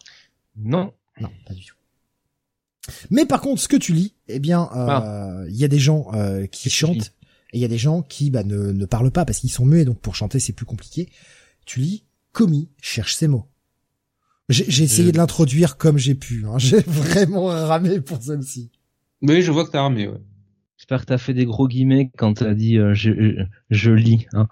Non, 0.55 0.93
non, 1.19 1.29
pas 1.45 1.53
du 1.53 1.65
tout. 1.65 1.75
Mais 3.09 3.25
par 3.25 3.41
contre, 3.41 3.61
ce 3.61 3.67
que 3.67 3.77
tu 3.77 3.93
lis, 3.93 4.13
eh 4.27 4.39
bien, 4.39 4.63
euh, 4.75 4.87
ah. 4.87 5.43
il 5.49 5.55
y 5.55 5.63
a 5.63 5.67
des 5.67 5.79
gens 5.79 6.07
euh, 6.13 6.45
qui 6.47 6.69
chantent 6.69 7.13
et 7.53 7.57
il 7.57 7.59
y 7.59 7.65
a 7.65 7.69
des 7.69 7.77
gens 7.77 8.01
qui 8.01 8.29
bah, 8.29 8.43
ne, 8.43 8.71
ne 8.71 8.85
parlent 8.85 9.11
pas 9.11 9.25
parce 9.25 9.39
qu'ils 9.39 9.51
sont 9.51 9.65
muets, 9.65 9.85
donc 9.85 9.99
pour 9.99 10.15
chanter 10.15 10.39
c'est 10.39 10.53
plus 10.53 10.65
compliqué. 10.65 11.09
Tu 11.65 11.79
lis 11.79 12.03
Comi 12.31 12.69
cherche 12.81 13.15
ses 13.15 13.27
mots. 13.27 13.47
J'ai 14.49 14.83
essayé 14.83 15.11
de 15.11 15.17
l'introduire 15.17 15.77
comme 15.77 15.97
j'ai 15.97 16.15
pu. 16.15 16.45
Hein. 16.45 16.55
J'ai 16.57 16.81
vraiment 16.81 17.45
ramé 17.45 18.01
pour 18.01 18.21
celle-ci. 18.21 18.71
Oui, 19.21 19.41
je 19.41 19.51
vois 19.51 19.65
que 19.65 19.71
t'as 19.71 19.83
ramé. 19.83 20.07
Ouais. 20.07 20.19
J'espère 20.77 21.01
que 21.01 21.05
t'as 21.05 21.17
fait 21.17 21.33
des 21.33 21.45
gros 21.45 21.69
guillemets 21.69 22.11
quand 22.17 22.33
t'as 22.33 22.53
dit 22.53 22.77
euh, 22.77 22.93
je, 22.93 23.45
je, 23.69 23.91
lis. 23.91 24.27
Hein. 24.33 24.49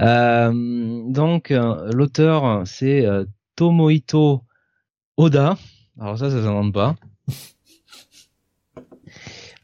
Euh, 0.00 1.02
donc 1.08 1.50
l'auteur 1.50 2.66
c'est 2.66 3.06
Tomohito 3.54 4.42
Oda. 5.16 5.56
Alors 6.00 6.18
ça, 6.18 6.30
ça 6.30 6.42
s'invente 6.42 6.72
pas. 6.72 6.96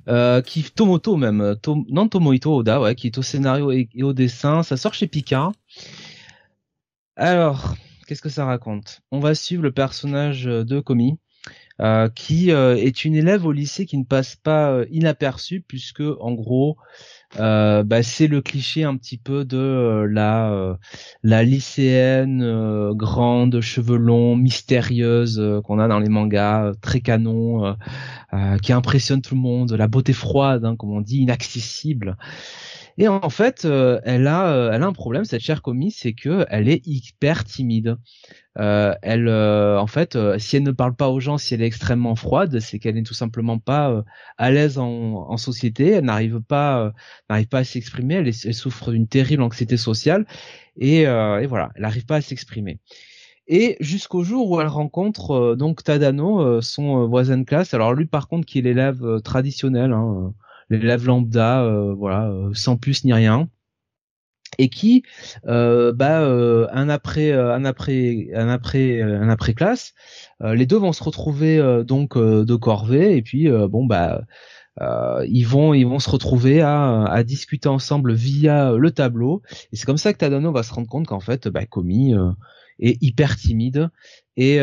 Euh, 0.06 0.42
qui 0.42 0.62
Tomoto 0.62 1.16
même, 1.16 1.56
non 1.88 2.08
Tomohito 2.08 2.56
Oda, 2.56 2.80
ouais, 2.80 2.94
qui 2.94 3.06
est 3.06 3.18
au 3.18 3.22
scénario 3.22 3.70
et, 3.72 3.88
au 4.02 4.12
dessin. 4.12 4.62
Ça 4.62 4.76
sort 4.76 4.94
chez 4.94 5.06
Pika. 5.06 5.52
Alors, 7.16 7.74
qu'est-ce 8.06 8.20
que 8.20 8.28
ça 8.28 8.44
raconte? 8.44 9.00
On 9.10 9.20
va 9.20 9.34
suivre 9.34 9.62
le 9.62 9.72
personnage 9.72 10.44
de 10.44 10.80
Komi, 10.80 11.18
euh, 11.80 12.08
qui 12.08 12.52
euh, 12.52 12.76
est 12.76 13.04
une 13.04 13.16
élève 13.16 13.44
au 13.46 13.50
lycée 13.50 13.84
qui 13.84 13.98
ne 13.98 14.04
passe 14.04 14.36
pas 14.36 14.70
euh, 14.70 14.86
inaperçue 14.92 15.60
puisque 15.60 16.04
en 16.20 16.32
gros 16.32 16.76
bah, 17.36 18.04
c'est 18.04 18.28
le 18.28 18.40
cliché 18.40 18.84
un 18.84 18.96
petit 18.96 19.18
peu 19.18 19.44
de 19.44 20.06
la 20.08 20.78
la 21.24 21.42
lycéenne 21.42 22.92
grande 22.92 23.60
cheveux 23.60 23.96
longs 23.96 24.36
mystérieuse 24.36 25.42
qu'on 25.64 25.80
a 25.80 25.88
dans 25.88 25.98
les 25.98 26.08
mangas 26.08 26.74
très 26.80 27.00
canon 27.00 27.74
qui 28.62 28.72
impressionne 28.72 29.20
tout 29.20 29.34
le 29.34 29.40
monde 29.40 29.72
la 29.72 29.88
beauté 29.88 30.12
froide 30.12 30.64
hein, 30.64 30.76
comme 30.76 30.92
on 30.92 31.00
dit 31.00 31.18
inaccessible 31.22 32.16
et 32.96 33.08
en 33.08 33.28
fait, 33.30 33.64
euh, 33.64 34.00
elle 34.04 34.26
a, 34.26 34.46
euh, 34.52 34.70
elle 34.72 34.82
a 34.82 34.86
un 34.86 34.92
problème 34.92 35.24
cette 35.24 35.40
chère 35.40 35.62
commis, 35.62 35.90
c'est 35.90 36.12
que 36.12 36.46
elle 36.48 36.68
est 36.68 36.86
hyper 36.86 37.44
timide. 37.44 37.96
Euh, 38.58 38.94
elle, 39.02 39.28
en 39.28 39.86
fait, 39.88 40.16
si 40.38 40.56
elle 40.56 40.62
ne 40.62 40.70
parle 40.70 40.94
pas 40.94 41.08
aux 41.08 41.18
gens, 41.18 41.38
si 41.38 41.54
elle 41.54 41.62
est 41.62 41.66
extrêmement 41.66 42.14
froide, 42.14 42.60
c'est 42.60 42.78
qu'elle 42.78 42.94
n'est 42.94 43.02
tout 43.02 43.14
simplement 43.14 43.58
pas 43.58 44.04
à 44.38 44.50
l'aise 44.52 44.78
en, 44.78 45.36
société. 45.36 45.90
Elle 45.90 46.04
n'arrive 46.04 46.40
pas, 46.40 46.92
n'arrive 47.28 47.48
pas 47.48 47.58
à 47.58 47.64
s'exprimer. 47.64 48.14
Elle, 48.14 48.54
souffre 48.54 48.92
d'une 48.92 49.08
terrible 49.08 49.42
anxiété 49.42 49.76
sociale 49.76 50.24
et, 50.76 51.00
et 51.00 51.46
voilà, 51.46 51.70
elle 51.74 51.82
n'arrive 51.82 52.06
pas 52.06 52.16
à 52.16 52.20
s'exprimer 52.20 52.78
et 53.46 53.76
jusqu'au 53.80 54.24
jour 54.24 54.50
où 54.50 54.60
elle 54.60 54.68
rencontre 54.68 55.54
donc 55.54 55.84
Tadano, 55.84 56.62
son 56.62 57.06
voisin 57.06 57.36
de 57.36 57.44
classe. 57.44 57.74
Alors 57.74 57.92
lui, 57.92 58.06
par 58.06 58.26
contre, 58.26 58.46
qui 58.46 58.60
est 58.60 58.62
l'élève 58.62 59.20
traditionnel, 59.22 59.92
hein, 59.92 60.32
l'élève 60.70 61.06
lambda, 61.06 61.62
euh, 61.62 61.94
voilà, 61.94 62.28
euh, 62.28 62.50
sans 62.54 62.76
plus 62.76 63.04
ni 63.04 63.12
rien. 63.12 63.48
Et 64.58 64.68
qui 64.68 65.02
euh, 65.48 65.92
bah 65.92 66.20
un 66.20 66.88
après 66.88 67.32
un 67.32 67.64
après 67.64 68.28
un 68.34 68.48
après 68.48 69.02
un 69.02 69.28
après 69.28 69.52
classe 69.52 69.94
les 70.40 70.64
deux 70.64 70.76
vont 70.76 70.92
se 70.92 71.02
retrouver 71.02 71.82
donc 71.84 72.16
de 72.16 72.54
corvée. 72.54 73.16
Et 73.16 73.22
puis 73.22 73.48
bon 73.50 73.84
bah 73.84 74.22
ils 75.26 75.42
vont 75.42 75.74
ils 75.74 75.88
vont 75.88 75.98
se 75.98 76.08
retrouver 76.08 76.60
à, 76.60 77.02
à 77.02 77.24
discuter 77.24 77.68
ensemble 77.68 78.12
via 78.12 78.70
le 78.76 78.90
tableau. 78.92 79.42
Et 79.72 79.76
c'est 79.76 79.86
comme 79.86 79.96
ça 79.96 80.12
que 80.12 80.18
Tadano 80.18 80.52
va 80.52 80.62
se 80.62 80.72
rendre 80.72 80.88
compte 80.88 81.08
qu'en 81.08 81.18
fait 81.18 81.48
bah 81.48 81.66
Komi 81.66 82.14
est 82.78 83.02
hyper 83.02 83.36
timide. 83.36 83.90
Et 84.36 84.60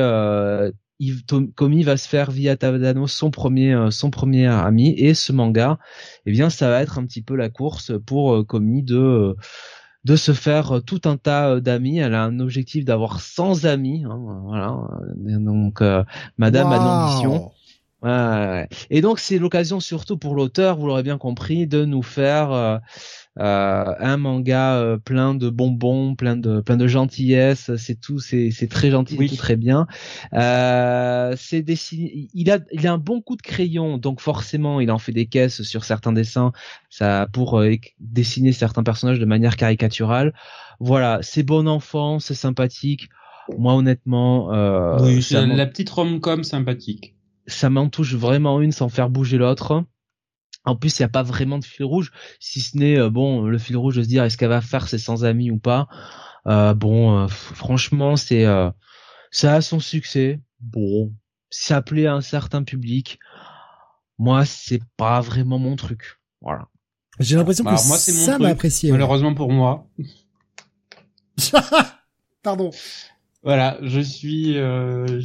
Komi 1.55 1.83
va 1.83 1.97
se 1.97 2.07
faire 2.07 2.31
via 2.31 2.55
Tadano 2.57 3.07
son 3.07 3.31
premier 3.31 3.73
euh, 3.73 3.91
son 3.91 4.11
premier 4.11 4.47
ami 4.47 4.93
et 4.97 5.13
ce 5.13 5.31
manga 5.31 5.79
eh 6.25 6.31
bien 6.31 6.49
ça 6.49 6.69
va 6.69 6.81
être 6.81 6.99
un 6.99 7.05
petit 7.05 7.21
peu 7.21 7.35
la 7.35 7.49
course 7.49 7.91
pour 8.05 8.33
euh, 8.33 8.43
Komi 8.43 8.83
de 8.83 8.97
euh, 8.97 9.33
de 10.03 10.15
se 10.15 10.31
faire 10.31 10.81
tout 10.83 11.01
un 11.05 11.15
tas 11.15 11.59
d'amis. 11.59 11.99
Elle 11.99 12.15
a 12.15 12.23
un 12.23 12.39
objectif 12.39 12.85
d'avoir 12.85 13.21
100 13.21 13.65
amis. 13.65 14.03
Hein, 14.03 14.41
voilà. 14.45 14.75
Donc, 15.15 15.79
Madame 16.39 16.71
a 16.71 16.77
l'ambition. 16.77 17.51
Ouais, 18.01 18.67
Et 18.89 19.01
donc, 19.01 19.19
c'est 19.19 19.37
l'occasion 19.37 19.79
surtout 19.79 20.17
pour 20.17 20.33
l'auteur, 20.33 20.77
vous 20.77 20.87
l'aurez 20.87 21.03
bien 21.03 21.19
compris, 21.19 21.67
de 21.67 21.85
nous 21.85 22.01
faire 22.01 22.51
euh, 22.51 22.77
un 23.37 24.17
manga 24.17 24.75
euh, 24.75 24.97
plein 24.97 25.33
de 25.33 25.49
bonbons, 25.49 26.15
plein 26.15 26.35
de 26.35 26.61
plein 26.61 26.77
de 26.77 26.87
gentillesse. 26.87 27.71
C'est 27.77 27.99
tout, 27.99 28.19
c'est 28.19 28.51
c'est 28.51 28.67
très 28.67 28.91
gentil, 28.91 29.17
tout 29.17 29.35
très 29.35 29.55
bien. 29.55 29.87
Euh, 30.33 31.33
c'est 31.37 31.61
dessiné. 31.61 32.29
Il 32.33 32.51
a 32.51 32.59
il 32.71 32.85
a 32.87 32.93
un 32.93 32.97
bon 32.97 33.21
coup 33.21 33.35
de 33.35 33.41
crayon, 33.41 33.97
donc 33.97 34.19
forcément 34.21 34.79
il 34.81 34.91
en 34.91 34.99
fait 34.99 35.13
des 35.13 35.27
caisses 35.27 35.61
sur 35.61 35.83
certains 35.85 36.13
dessins, 36.13 36.51
ça 36.89 37.27
pour 37.31 37.61
dessiner 37.99 38.51
certains 38.51 38.83
personnages 38.83 39.19
de 39.19 39.25
manière 39.25 39.55
caricaturale. 39.55 40.33
Voilà, 40.79 41.19
c'est 41.21 41.43
bon 41.43 41.67
enfant, 41.67 42.19
c'est 42.19 42.33
sympathique. 42.33 43.09
Moi 43.57 43.73
honnêtement, 43.73 44.53
euh, 44.53 44.97
oui, 45.01 45.21
c'est 45.21 45.45
la 45.45 45.65
petite 45.67 45.89
rom-com 45.89 46.43
sympathique. 46.43 47.15
Ça 47.47 47.69
m'en 47.69 47.89
touche 47.89 48.13
vraiment 48.15 48.61
une 48.61 48.71
sans 48.71 48.89
faire 48.89 49.09
bouger 49.09 49.37
l'autre. 49.37 49.83
En 50.63 50.75
plus, 50.75 50.99
il 50.99 51.01
n'y 51.01 51.05
a 51.05 51.09
pas 51.09 51.23
vraiment 51.23 51.57
de 51.57 51.65
fil 51.65 51.85
rouge, 51.85 52.11
si 52.39 52.61
ce 52.61 52.77
n'est 52.77 52.97
euh, 52.97 53.09
bon 53.09 53.43
le 53.43 53.57
fil 53.57 53.77
rouge 53.77 53.95
de 53.95 54.03
se 54.03 54.07
dire 54.07 54.23
est-ce 54.23 54.37
qu'elle 54.37 54.49
va 54.49 54.61
faire 54.61 54.87
ses 54.87 54.99
sans 54.99 55.25
amis 55.25 55.49
ou 55.49 55.57
pas? 55.57 55.87
Euh, 56.45 56.73
bon, 56.73 57.17
euh, 57.17 57.27
franchement, 57.27 58.15
c'est 58.15 58.45
ça 59.31 59.55
a 59.55 59.61
son 59.61 59.79
succès. 59.79 60.39
Bon, 60.59 61.11
ça 61.49 61.81
plaît 61.81 62.05
à 62.05 62.13
un 62.13 62.21
certain 62.21 62.63
public. 62.63 63.17
Moi, 64.19 64.45
c'est 64.45 64.81
pas 64.97 65.19
vraiment 65.19 65.57
mon 65.57 65.75
truc. 65.75 66.19
Voilà. 66.41 66.67
J'ai 67.19 67.35
l'impression 67.35 67.63
bah, 67.63 67.75
que 67.75 67.87
moi, 67.87 67.97
ça 67.97 68.37
m'a 68.37 68.49
apprécié. 68.49 68.91
Malheureusement 68.91 69.33
pour 69.33 69.51
moi. 69.51 69.87
Pardon. 72.43 72.71
Voilà, 73.43 73.79
je 73.81 73.99
suis. 73.99 74.57
Euh, 74.57 75.19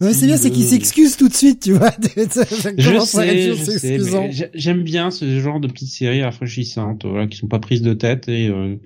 c'est 0.00 0.26
bien, 0.26 0.38
c'est 0.38 0.50
qu'il 0.50 0.64
s'excuse 0.64 1.18
tout 1.18 1.28
de 1.28 1.34
suite, 1.34 1.64
tu 1.64 1.74
vois. 1.74 1.90
je 2.16 3.00
sais, 3.04 3.54
je 3.54 3.78
sais 3.78 4.50
j'aime 4.54 4.82
bien 4.82 5.10
ce 5.10 5.38
genre 5.38 5.60
de 5.60 5.68
petites 5.68 5.90
séries 5.90 6.22
rafraîchissantes, 6.22 7.04
voilà, 7.04 7.26
qui 7.26 7.36
sont 7.36 7.46
pas 7.46 7.58
prises 7.58 7.82
de 7.82 7.92
tête 7.92 8.26
et 8.28 8.48
euh, 8.48 8.76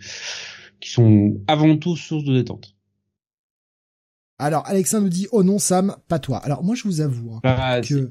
qui 0.80 0.90
sont 0.90 1.40
avant 1.46 1.76
tout 1.76 1.96
source 1.96 2.24
de 2.24 2.34
détente. 2.34 2.74
Alors, 4.38 4.66
Alexandre 4.66 5.04
nous 5.04 5.10
dit, 5.10 5.28
oh 5.30 5.44
non, 5.44 5.60
Sam, 5.60 5.96
pas 6.08 6.18
toi. 6.18 6.38
Alors, 6.38 6.64
moi, 6.64 6.74
je 6.74 6.82
vous 6.82 7.00
avoue 7.00 7.38
hein, 7.44 7.80
que 7.82 8.10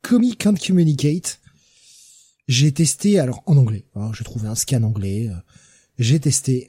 Comic 0.00 0.38
Can't 0.38 0.54
Communicate, 0.54 1.42
j'ai 2.48 2.72
testé, 2.72 3.18
alors 3.18 3.42
en 3.44 3.58
anglais. 3.58 3.84
Alors, 3.94 4.14
j'ai 4.14 4.24
trouvé 4.24 4.48
un 4.48 4.54
scan 4.54 4.82
anglais. 4.82 5.28
Euh, 5.28 5.36
j'ai 5.98 6.18
testé. 6.18 6.68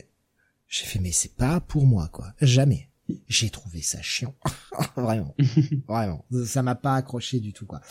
J'ai 0.67 0.83
fait, 0.83 0.99
mais 0.99 1.13
c'est 1.13 1.33
pas 1.33 1.61
pour 1.61 1.85
moi, 1.85 2.09
quoi. 2.11 2.33
Jamais. 2.41 2.89
J'ai 3.27 3.49
trouvé 3.49 3.81
ça 3.81 4.01
chiant. 4.01 4.35
vraiment. 4.95 5.35
vraiment. 5.87 6.25
Ça 6.45 6.61
m'a 6.63 6.75
pas 6.75 6.95
accroché 6.95 7.39
du 7.39 7.53
tout, 7.53 7.65
quoi. 7.65 7.81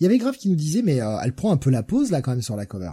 Il 0.00 0.04
y 0.04 0.06
avait 0.06 0.18
Grave 0.18 0.36
qui 0.36 0.48
nous 0.48 0.56
disait, 0.56 0.82
mais 0.82 1.00
euh, 1.00 1.18
elle 1.22 1.34
prend 1.34 1.52
un 1.52 1.56
peu 1.56 1.70
la 1.70 1.82
pause, 1.82 2.10
là, 2.10 2.22
quand 2.22 2.32
même, 2.32 2.42
sur 2.42 2.56
la 2.56 2.66
cover. 2.66 2.92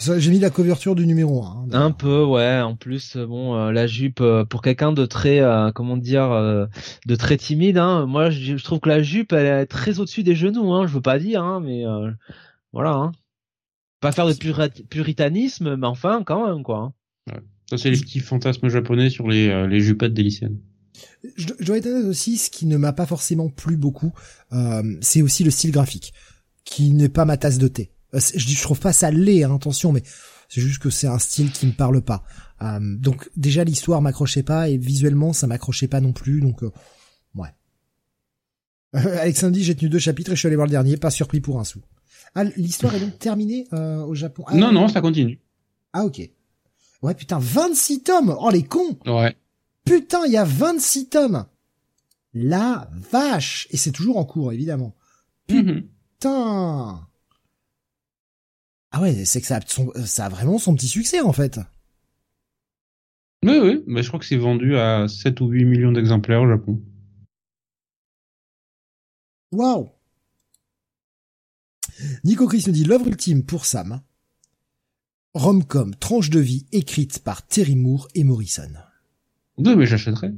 J'ai 0.00 0.30
mis 0.30 0.40
la 0.40 0.50
couverture 0.50 0.96
du 0.96 1.06
numéro 1.06 1.44
1. 1.44 1.68
un 1.72 1.90
peu, 1.92 2.24
ouais. 2.24 2.60
En 2.60 2.74
plus, 2.74 3.16
euh, 3.16 3.26
bon, 3.26 3.54
euh, 3.54 3.70
la 3.70 3.86
jupe 3.86 4.22
pour 4.50 4.60
quelqu'un 4.60 4.92
de 4.92 5.06
très, 5.06 5.40
comment 5.74 5.96
dire, 5.96 6.30
de 7.06 7.16
très 7.16 7.36
timide. 7.36 7.78
Hein, 7.78 8.06
moi, 8.06 8.30
je, 8.30 8.62
trouve 8.62 8.80
que 8.80 8.88
la 8.88 9.02
jupe, 9.02 9.32
elle 9.32 9.46
est 9.46 9.66
très 9.66 10.00
au-dessus 10.00 10.24
des 10.24 10.34
genoux. 10.34 10.72
Hein, 10.72 10.86
je 10.88 10.94
veux 10.94 11.00
pas 11.00 11.20
dire, 11.20 11.44
hein, 11.44 11.60
mais 11.60 11.84
voilà. 12.72 12.94
Hein. 12.94 13.12
Pas 14.00 14.10
faire 14.12 14.26
de 14.26 14.34
puritanisme, 14.90 15.76
mais 15.76 15.86
enfin, 15.86 16.24
quand 16.24 16.48
même, 16.48 16.64
quoi. 16.64 16.92
Hein. 17.30 17.40
Ça, 17.70 17.78
c'est 17.78 17.90
les 17.90 17.98
petits 17.98 18.20
fantasmes 18.20 18.68
japonais 18.68 19.10
sur 19.10 19.28
les, 19.28 19.48
euh, 19.48 19.66
les 19.66 19.80
jupettes 19.80 20.14
des 20.14 20.22
lycéennes. 20.22 20.58
Je, 21.36 21.46
dois 21.64 21.78
être 21.78 21.88
aussi, 22.08 22.36
ce 22.36 22.50
qui 22.50 22.66
ne 22.66 22.76
m'a 22.76 22.92
pas 22.92 23.06
forcément 23.06 23.48
plu 23.48 23.76
beaucoup, 23.76 24.12
euh, 24.52 24.96
c'est 25.00 25.22
aussi 25.22 25.44
le 25.44 25.50
style 25.50 25.72
graphique, 25.72 26.12
qui 26.64 26.90
n'est 26.90 27.08
pas 27.08 27.24
ma 27.24 27.36
tasse 27.36 27.58
de 27.58 27.68
thé. 27.68 27.90
Euh, 28.14 28.20
je, 28.34 28.48
je 28.48 28.62
trouve 28.62 28.80
pas 28.80 28.92
ça 28.92 29.10
laid, 29.10 29.44
hein, 29.44 29.54
attention, 29.54 29.92
mais 29.92 30.02
c'est 30.48 30.60
juste 30.60 30.80
que 30.80 30.90
c'est 30.90 31.06
un 31.06 31.18
style 31.18 31.50
qui 31.50 31.66
me 31.66 31.72
parle 31.72 32.00
pas. 32.02 32.24
Euh, 32.62 32.78
donc 32.80 33.30
déjà 33.36 33.64
l'histoire 33.64 34.00
m'accrochait 34.00 34.42
pas 34.42 34.68
et 34.68 34.76
visuellement 34.76 35.32
ça 35.32 35.46
m'accrochait 35.46 35.88
pas 35.88 36.00
non 36.00 36.12
plus, 36.12 36.40
donc 36.40 36.62
euh, 36.62 36.70
ouais. 37.34 37.48
Alexandre 38.92 39.52
dit 39.52 39.64
j'ai 39.64 39.74
tenu 39.74 39.90
deux 39.90 39.98
chapitres 39.98 40.32
et 40.32 40.34
je 40.34 40.38
suis 40.38 40.46
allé 40.46 40.56
voir 40.56 40.66
le 40.66 40.72
dernier, 40.72 40.96
pas 40.96 41.10
surpris 41.10 41.40
pour 41.40 41.58
un 41.58 41.64
sou. 41.64 41.80
Ah, 42.36 42.44
l'histoire 42.44 42.94
est 42.94 43.00
donc 43.00 43.18
terminée 43.18 43.66
au 43.72 44.14
Japon? 44.14 44.44
Ah, 44.46 44.56
non 44.56 44.72
non, 44.72 44.88
ça 44.88 45.00
continue. 45.00 45.40
Ah 45.92 46.04
ok. 46.04 46.28
Ouais, 47.04 47.14
putain, 47.14 47.38
26 47.38 48.02
tomes 48.02 48.34
Oh, 48.40 48.48
les 48.48 48.62
cons 48.62 48.98
Ouais. 49.04 49.36
Putain, 49.84 50.24
il 50.24 50.32
y 50.32 50.38
a 50.38 50.44
26 50.44 51.10
tomes 51.10 51.44
La 52.32 52.88
vache 53.12 53.68
Et 53.70 53.76
c'est 53.76 53.92
toujours 53.92 54.16
en 54.16 54.24
cours, 54.24 54.52
évidemment. 54.54 54.96
Mhm. 55.50 55.86
Putain 56.14 57.06
Ah 58.90 59.02
ouais, 59.02 59.26
c'est 59.26 59.42
que 59.42 59.46
ça 59.46 59.58
a, 59.58 60.06
ça 60.06 60.24
a 60.24 60.28
vraiment 60.30 60.56
son 60.56 60.74
petit 60.74 60.88
succès, 60.88 61.20
en 61.20 61.34
fait. 61.34 61.60
Oui, 63.44 63.58
oui, 63.62 63.84
mais 63.86 64.02
je 64.02 64.08
crois 64.08 64.18
que 64.18 64.24
c'est 64.24 64.38
vendu 64.38 64.74
à 64.78 65.06
7 65.06 65.42
ou 65.42 65.48
8 65.48 65.66
millions 65.66 65.92
d'exemplaires 65.92 66.40
au 66.40 66.48
Japon. 66.48 66.80
Waouh 69.52 69.90
Nico 72.24 72.48
Chris 72.48 72.64
nous 72.66 72.72
dit 72.72 72.84
l'œuvre 72.84 73.08
ultime 73.08 73.44
pour 73.44 73.66
Sam 73.66 74.00
Romcom, 75.34 75.94
tranche 75.96 76.30
de 76.30 76.38
vie 76.38 76.64
écrite 76.70 77.18
par 77.18 77.44
Terry 77.46 77.74
Moore 77.74 78.08
et 78.14 78.22
Morrison. 78.22 78.70
Oui, 79.58 79.74
mais 79.74 79.84
j'achèterais. 79.86 80.32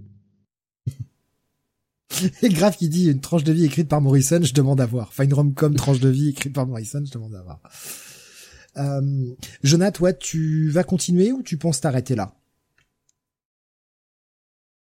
Et 2.42 2.48
grave 2.48 2.76
qui 2.76 2.88
dit 2.88 3.10
une 3.10 3.20
tranche 3.20 3.44
de 3.44 3.52
vie 3.52 3.64
écrite 3.64 3.88
par 3.88 4.00
Morrison, 4.00 4.40
je 4.42 4.54
demande 4.54 4.80
à 4.80 4.86
voir. 4.86 5.08
Enfin, 5.08 5.24
une 5.24 5.34
rom-com 5.34 5.74
tranche 5.76 6.00
de 6.00 6.08
vie 6.08 6.30
écrite 6.30 6.54
par 6.54 6.66
Morrison, 6.66 7.02
je 7.04 7.12
demande 7.12 7.34
à 7.34 7.42
voir. 7.42 7.60
Euh, 8.78 9.34
Jonathan, 9.62 9.98
toi, 9.98 10.12
tu 10.14 10.70
vas 10.70 10.84
continuer 10.84 11.30
ou 11.32 11.42
tu 11.42 11.58
penses 11.58 11.80
t'arrêter 11.80 12.14
là? 12.14 12.34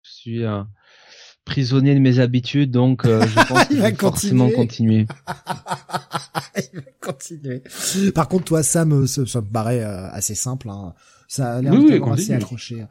Je 0.03 0.11
suis 0.11 0.45
un 0.45 0.71
prisonnier 1.49 1.95
de 1.95 2.01
mes 2.01 2.19
habitudes, 2.21 2.71
donc 2.71 3.05
euh, 3.05 3.27
je 3.27 3.35
pense 3.49 3.99
forcément 3.99 4.51
continuer. 4.51 5.07
Il 6.73 6.81
va 6.81 6.83
continuer. 7.01 7.63
Par 8.15 8.29
contre, 8.29 8.45
toi, 8.45 8.63
Sam, 8.63 9.07
ça, 9.07 9.27
ça 9.27 9.41
me 9.41 9.47
paraît 9.47 9.83
euh, 9.83 10.09
assez 10.11 10.35
simple. 10.35 10.69
Hein. 10.69 10.95
Ça 11.27 11.57
a 11.57 11.63
l'air 11.63 11.73
Oui, 11.73 11.99
oui, 12.01 12.11
assez 12.13 12.33
accroché. 12.33 12.85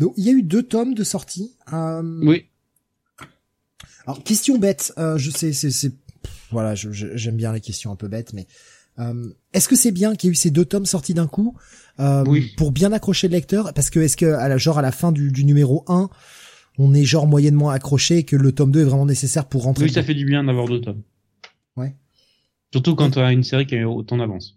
Donc, 0.00 0.14
il 0.16 0.24
y 0.24 0.28
a 0.28 0.32
eu 0.32 0.42
deux 0.42 0.62
tomes 0.62 0.94
de 0.94 1.04
sortie. 1.04 1.56
Euh, 1.72 2.02
Oui. 2.22 2.46
Alors, 4.06 4.22
question 4.24 4.58
bête. 4.58 4.92
Euh, 4.98 5.16
je 5.18 5.30
sais, 5.30 5.52
c'est, 5.52 5.92
voilà, 6.50 6.74
j'aime 6.74 7.36
bien 7.36 7.52
les 7.52 7.60
questions 7.60 7.92
un 7.92 7.96
peu 7.96 8.08
bêtes, 8.08 8.32
mais 8.32 8.46
euh, 8.98 9.30
est-ce 9.52 9.68
que 9.68 9.76
c'est 9.76 9.92
bien 9.92 10.14
qu'il 10.16 10.28
y 10.28 10.30
ait 10.30 10.32
eu 10.32 10.36
ces 10.36 10.50
deux 10.50 10.64
tomes 10.64 10.86
sortis 10.86 11.14
d'un 11.14 11.26
coup 11.28 11.56
euh, 12.00 12.24
Oui. 12.26 12.52
pour 12.56 12.72
bien 12.72 12.92
accrocher 12.92 13.28
le 13.28 13.32
lecteur? 13.32 13.72
Parce 13.74 13.90
que 13.90 14.00
est-ce 14.00 14.16
que, 14.16 14.26
à 14.26 14.48
la, 14.48 14.58
genre 14.58 14.78
à 14.78 14.82
la 14.82 14.92
fin 14.92 15.12
du, 15.12 15.30
du 15.30 15.44
numéro 15.44 15.84
1, 15.86 16.10
on 16.78 16.94
est 16.94 17.04
genre 17.04 17.26
moyennement 17.26 17.70
accroché 17.70 18.18
et 18.18 18.22
que 18.24 18.36
le 18.36 18.52
tome 18.52 18.70
2 18.72 18.80
est 18.80 18.84
vraiment 18.84 19.06
nécessaire 19.06 19.46
pour 19.46 19.64
rentrer 19.64 19.84
Oui, 19.84 19.92
ça 19.92 20.02
fait 20.02 20.14
du 20.14 20.24
bien 20.24 20.44
d'avoir 20.44 20.66
deux 20.68 20.80
tomes. 20.80 21.02
Ouais. 21.76 21.94
Surtout 22.72 22.94
quand 22.94 23.10
tu 23.10 23.18
as 23.18 23.32
une 23.32 23.44
série 23.44 23.66
qui 23.66 23.76
a 23.76 23.88
autant 23.88 24.16
d'avance. 24.16 24.56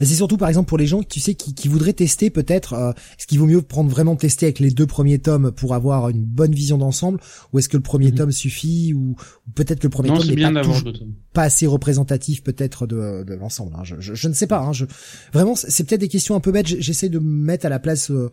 Mais 0.00 0.06
c'est 0.06 0.14
surtout 0.14 0.36
par 0.36 0.48
exemple 0.48 0.68
pour 0.68 0.78
les 0.78 0.86
gens 0.86 1.02
tu 1.02 1.18
sais 1.18 1.34
qui, 1.34 1.52
qui 1.52 1.66
voudraient 1.66 1.92
tester 1.92 2.30
peut-être 2.30 2.74
euh, 2.74 2.92
est-ce 3.18 3.26
qu'il 3.26 3.40
vaut 3.40 3.46
mieux 3.46 3.60
prendre 3.60 3.90
vraiment 3.90 4.14
tester 4.14 4.46
avec 4.46 4.60
les 4.60 4.70
deux 4.70 4.86
premiers 4.86 5.18
tomes 5.18 5.50
pour 5.50 5.74
avoir 5.74 6.08
une 6.10 6.22
bonne 6.24 6.54
vision 6.54 6.78
d'ensemble 6.78 7.18
ou 7.52 7.58
est-ce 7.58 7.68
que 7.68 7.76
le 7.76 7.82
premier 7.82 8.10
Mhm. 8.12 8.14
tome 8.16 8.32
suffit 8.32 8.94
ou, 8.94 9.16
ou 9.46 9.50
peut-être 9.54 9.80
que 9.80 9.86
le 9.88 9.90
premier 9.90 10.10
Non, 10.10 10.18
tome 10.18 10.28
n'est 10.28 10.36
bien 10.36 10.52
pas, 10.54 10.62
toujours- 10.62 10.92
pas 11.32 11.42
assez 11.42 11.66
représentatif 11.66 12.44
peut-être 12.44 12.86
de, 12.86 13.24
de 13.26 13.34
l'ensemble 13.34 13.74
hein. 13.76 13.82
je, 13.82 13.96
je, 13.98 14.14
je 14.14 14.28
ne 14.28 14.32
sais 14.32 14.46
pas 14.46 14.60
hein. 14.60 14.72
je 14.72 14.84
vraiment 15.32 15.56
c'est 15.56 15.84
peut-être 15.84 16.00
des 16.00 16.08
questions 16.08 16.36
un 16.36 16.40
peu 16.40 16.52
bêtes 16.52 16.68
j'essaie 16.68 17.08
de 17.08 17.18
me 17.18 17.44
mettre 17.44 17.66
à 17.66 17.68
la 17.68 17.80
place 17.80 18.12
euh, 18.12 18.30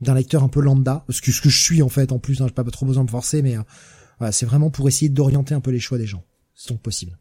d'un 0.00 0.14
lecteur 0.14 0.42
un 0.42 0.48
peu 0.48 0.60
lambda 0.60 1.04
ce 1.08 1.20
que 1.20 1.32
ce 1.32 1.40
que 1.40 1.48
je 1.48 1.60
suis 1.60 1.82
en 1.82 1.88
fait 1.88 2.12
en 2.12 2.18
plus 2.18 2.40
hein, 2.40 2.46
j'ai 2.46 2.54
pas 2.54 2.64
trop 2.64 2.86
besoin 2.86 3.04
de 3.04 3.08
me 3.08 3.10
forcer 3.10 3.42
mais 3.42 3.56
euh, 3.56 4.30
c'est 4.32 4.46
vraiment 4.46 4.70
pour 4.70 4.88
essayer 4.88 5.08
d'orienter 5.08 5.54
un 5.54 5.60
peu 5.60 5.70
les 5.70 5.80
choix 5.80 5.98
des 5.98 6.06
gens 6.06 6.24
c'est 6.54 6.70
donc 6.70 6.80
possible 6.80 7.18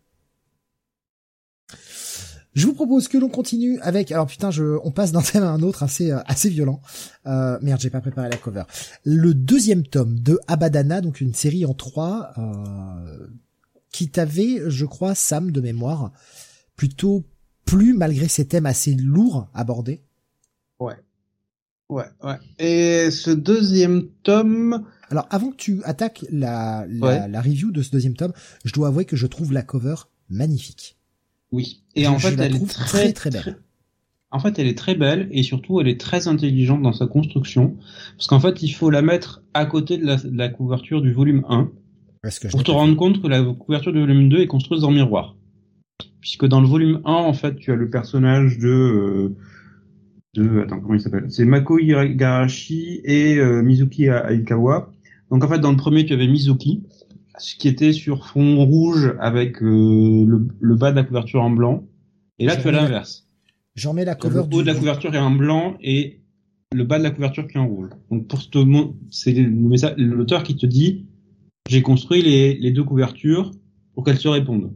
je 2.57 2.65
vous 2.65 2.73
propose 2.73 3.07
que 3.07 3.19
l'on 3.19 3.29
continue 3.29 3.79
avec. 3.81 4.11
Alors 4.11 4.25
putain, 4.25 4.49
je, 4.49 4.79
on 4.83 4.89
passe 4.89 5.11
d'un 5.11 5.21
thème 5.21 5.43
à 5.43 5.51
un 5.51 5.61
autre 5.61 5.83
assez 5.83 6.09
euh, 6.09 6.17
assez 6.25 6.49
violent. 6.49 6.81
Euh, 7.27 7.59
merde, 7.61 7.79
j'ai 7.79 7.91
pas 7.91 8.01
préparé 8.01 8.29
la 8.29 8.37
cover. 8.37 8.63
Le 9.03 9.35
deuxième 9.35 9.85
tome 9.85 10.19
de 10.19 10.39
Abadana, 10.47 11.01
donc 11.01 11.21
une 11.21 11.35
série 11.35 11.67
en 11.67 11.75
trois, 11.75 12.31
euh, 12.39 13.27
qui 13.91 14.09
t'avait, 14.09 14.71
je 14.71 14.85
crois, 14.85 15.13
Sam 15.13 15.51
de 15.51 15.61
mémoire, 15.61 16.11
plutôt 16.75 17.25
plu 17.65 17.93
malgré 17.93 18.27
ces 18.27 18.47
thèmes 18.47 18.65
assez 18.65 18.95
lourds 18.95 19.47
abordés. 19.53 20.01
Ouais. 20.79 20.95
Ouais, 21.89 22.03
ouais. 22.23 22.35
Et 22.59 23.11
ce 23.11 23.31
deuxième 23.31 24.07
tome, 24.23 24.83
Alors 25.09 25.25
avant 25.29 25.51
que 25.51 25.55
tu 25.55 25.81
attaques 25.85 26.25
la 26.29 26.85
la, 26.89 27.05
Ouais. 27.07 27.27
la 27.29 27.41
review 27.41 27.71
de 27.71 27.81
ce 27.81 27.91
deuxième 27.91 28.15
tome, 28.15 28.33
je 28.65 28.73
dois 28.73 28.89
avouer 28.89 29.05
que 29.05 29.15
je 29.15 29.25
trouve 29.27 29.53
la 29.53 29.61
cover 29.63 29.95
magnifique. 30.29 30.97
oui. 31.51 31.83
Et 31.95 32.03
Je- 32.03 32.09
en 32.09 32.17
je 32.17 32.27
fait, 32.27 32.35
la 32.35 32.45
elle 32.47 32.55
est 32.57 32.67
très, 32.67 32.85
très, 32.85 33.13
très 33.13 33.29
belle. 33.29 33.57
En 34.31 34.39
fait, 34.39 34.59
elle 34.59 34.67
est 34.67 34.77
très 34.77 34.95
belle 34.95 35.29
et 35.31 35.41
surtout, 35.43 35.79
elle 35.79 35.87
est 35.87 35.99
très 35.99 36.27
intelligente 36.27 36.81
dans 36.81 36.91
sa 36.91 37.07
construction. 37.07 37.77
Parce 38.17 38.27
qu'en 38.27 38.41
fait, 38.41 38.61
il 38.61 38.69
faut 38.71 38.89
la 38.89 39.01
mettre 39.01 39.41
à 39.53 39.65
côté 39.65 39.97
de 39.97 40.05
la, 40.05 40.17
de 40.17 40.37
la 40.37 40.49
couverture 40.49 41.01
du 41.01 41.13
volume 41.13 41.45
1 41.47 41.71
Parce 42.21 42.37
que 42.39 42.49
je 42.49 42.51
pour 42.51 42.63
te 42.65 42.71
rendre 42.71 42.97
compte 42.97 43.21
que 43.21 43.27
la 43.27 43.41
couverture 43.41 43.93
du 43.93 44.01
volume 44.01 44.27
2 44.27 44.39
est 44.41 44.47
construite 44.47 44.83
en 44.83 44.91
miroir. 44.91 45.37
Puisque 46.19 46.45
dans 46.45 46.59
le 46.59 46.67
volume 46.67 46.99
1, 47.05 47.11
en 47.13 47.31
fait, 47.31 47.55
tu 47.55 47.71
as 47.71 47.75
le 47.75 47.89
personnage 47.89 48.57
de... 48.57 48.67
euh, 48.67 49.35
de 50.35 50.61
attends, 50.61 50.79
comment 50.79 50.93
il 50.93 51.01
s'appelle? 51.01 51.25
C'est 51.29 51.45
Mako 51.45 51.79
Igarashi 51.79 53.01
et 53.03 53.37
euh, 53.37 53.61
Mizuki 53.61 54.05
Aikawa. 54.05 54.91
Donc 55.31 55.43
en 55.43 55.47
fait, 55.47 55.59
dans 55.59 55.71
le 55.71 55.77
premier, 55.77 56.05
tu 56.05 56.13
avais 56.13 56.27
Mizuki, 56.27 56.83
ce 57.37 57.55
qui 57.55 57.67
était 57.67 57.93
sur 57.93 58.27
fond 58.27 58.63
rouge 58.65 59.13
avec 59.19 59.61
euh, 59.61 60.25
le, 60.25 60.47
le 60.59 60.75
bas 60.75 60.91
de 60.91 60.95
la 60.95 61.03
couverture 61.03 61.41
en 61.41 61.49
blanc. 61.49 61.83
Et 62.39 62.45
là, 62.45 62.55
tu 62.55 62.67
as 62.67 62.71
l'inverse. 62.71 63.27
J'en 63.75 63.93
mets 63.93 64.05
la 64.05 64.13
Le 64.13 64.17
cover 64.17 64.39
haut 64.39 64.47
du 64.47 64.57
de 64.57 64.63
la 64.63 64.75
couverture 64.75 65.13
est 65.13 65.19
en 65.19 65.31
blanc 65.31 65.77
et 65.81 66.19
le 66.73 66.83
bas 66.83 66.97
de 66.97 67.03
la 67.03 67.11
couverture 67.11 67.47
qui 67.47 67.57
est 67.57 67.59
en 67.59 67.67
rouge. 67.67 67.89
Donc 68.09 68.27
pour 68.27 68.49
te 68.49 68.57
c'est 69.11 69.33
le 69.33 69.95
l'auteur 69.95 70.43
qui 70.43 70.55
te 70.55 70.65
dit 70.65 71.05
j'ai 71.69 71.81
construit 71.81 72.21
les, 72.21 72.55
les 72.55 72.71
deux 72.71 72.83
couvertures 72.83 73.51
pour 73.93 74.03
qu'elles 74.03 74.17
se 74.17 74.27
répondent. 74.27 74.73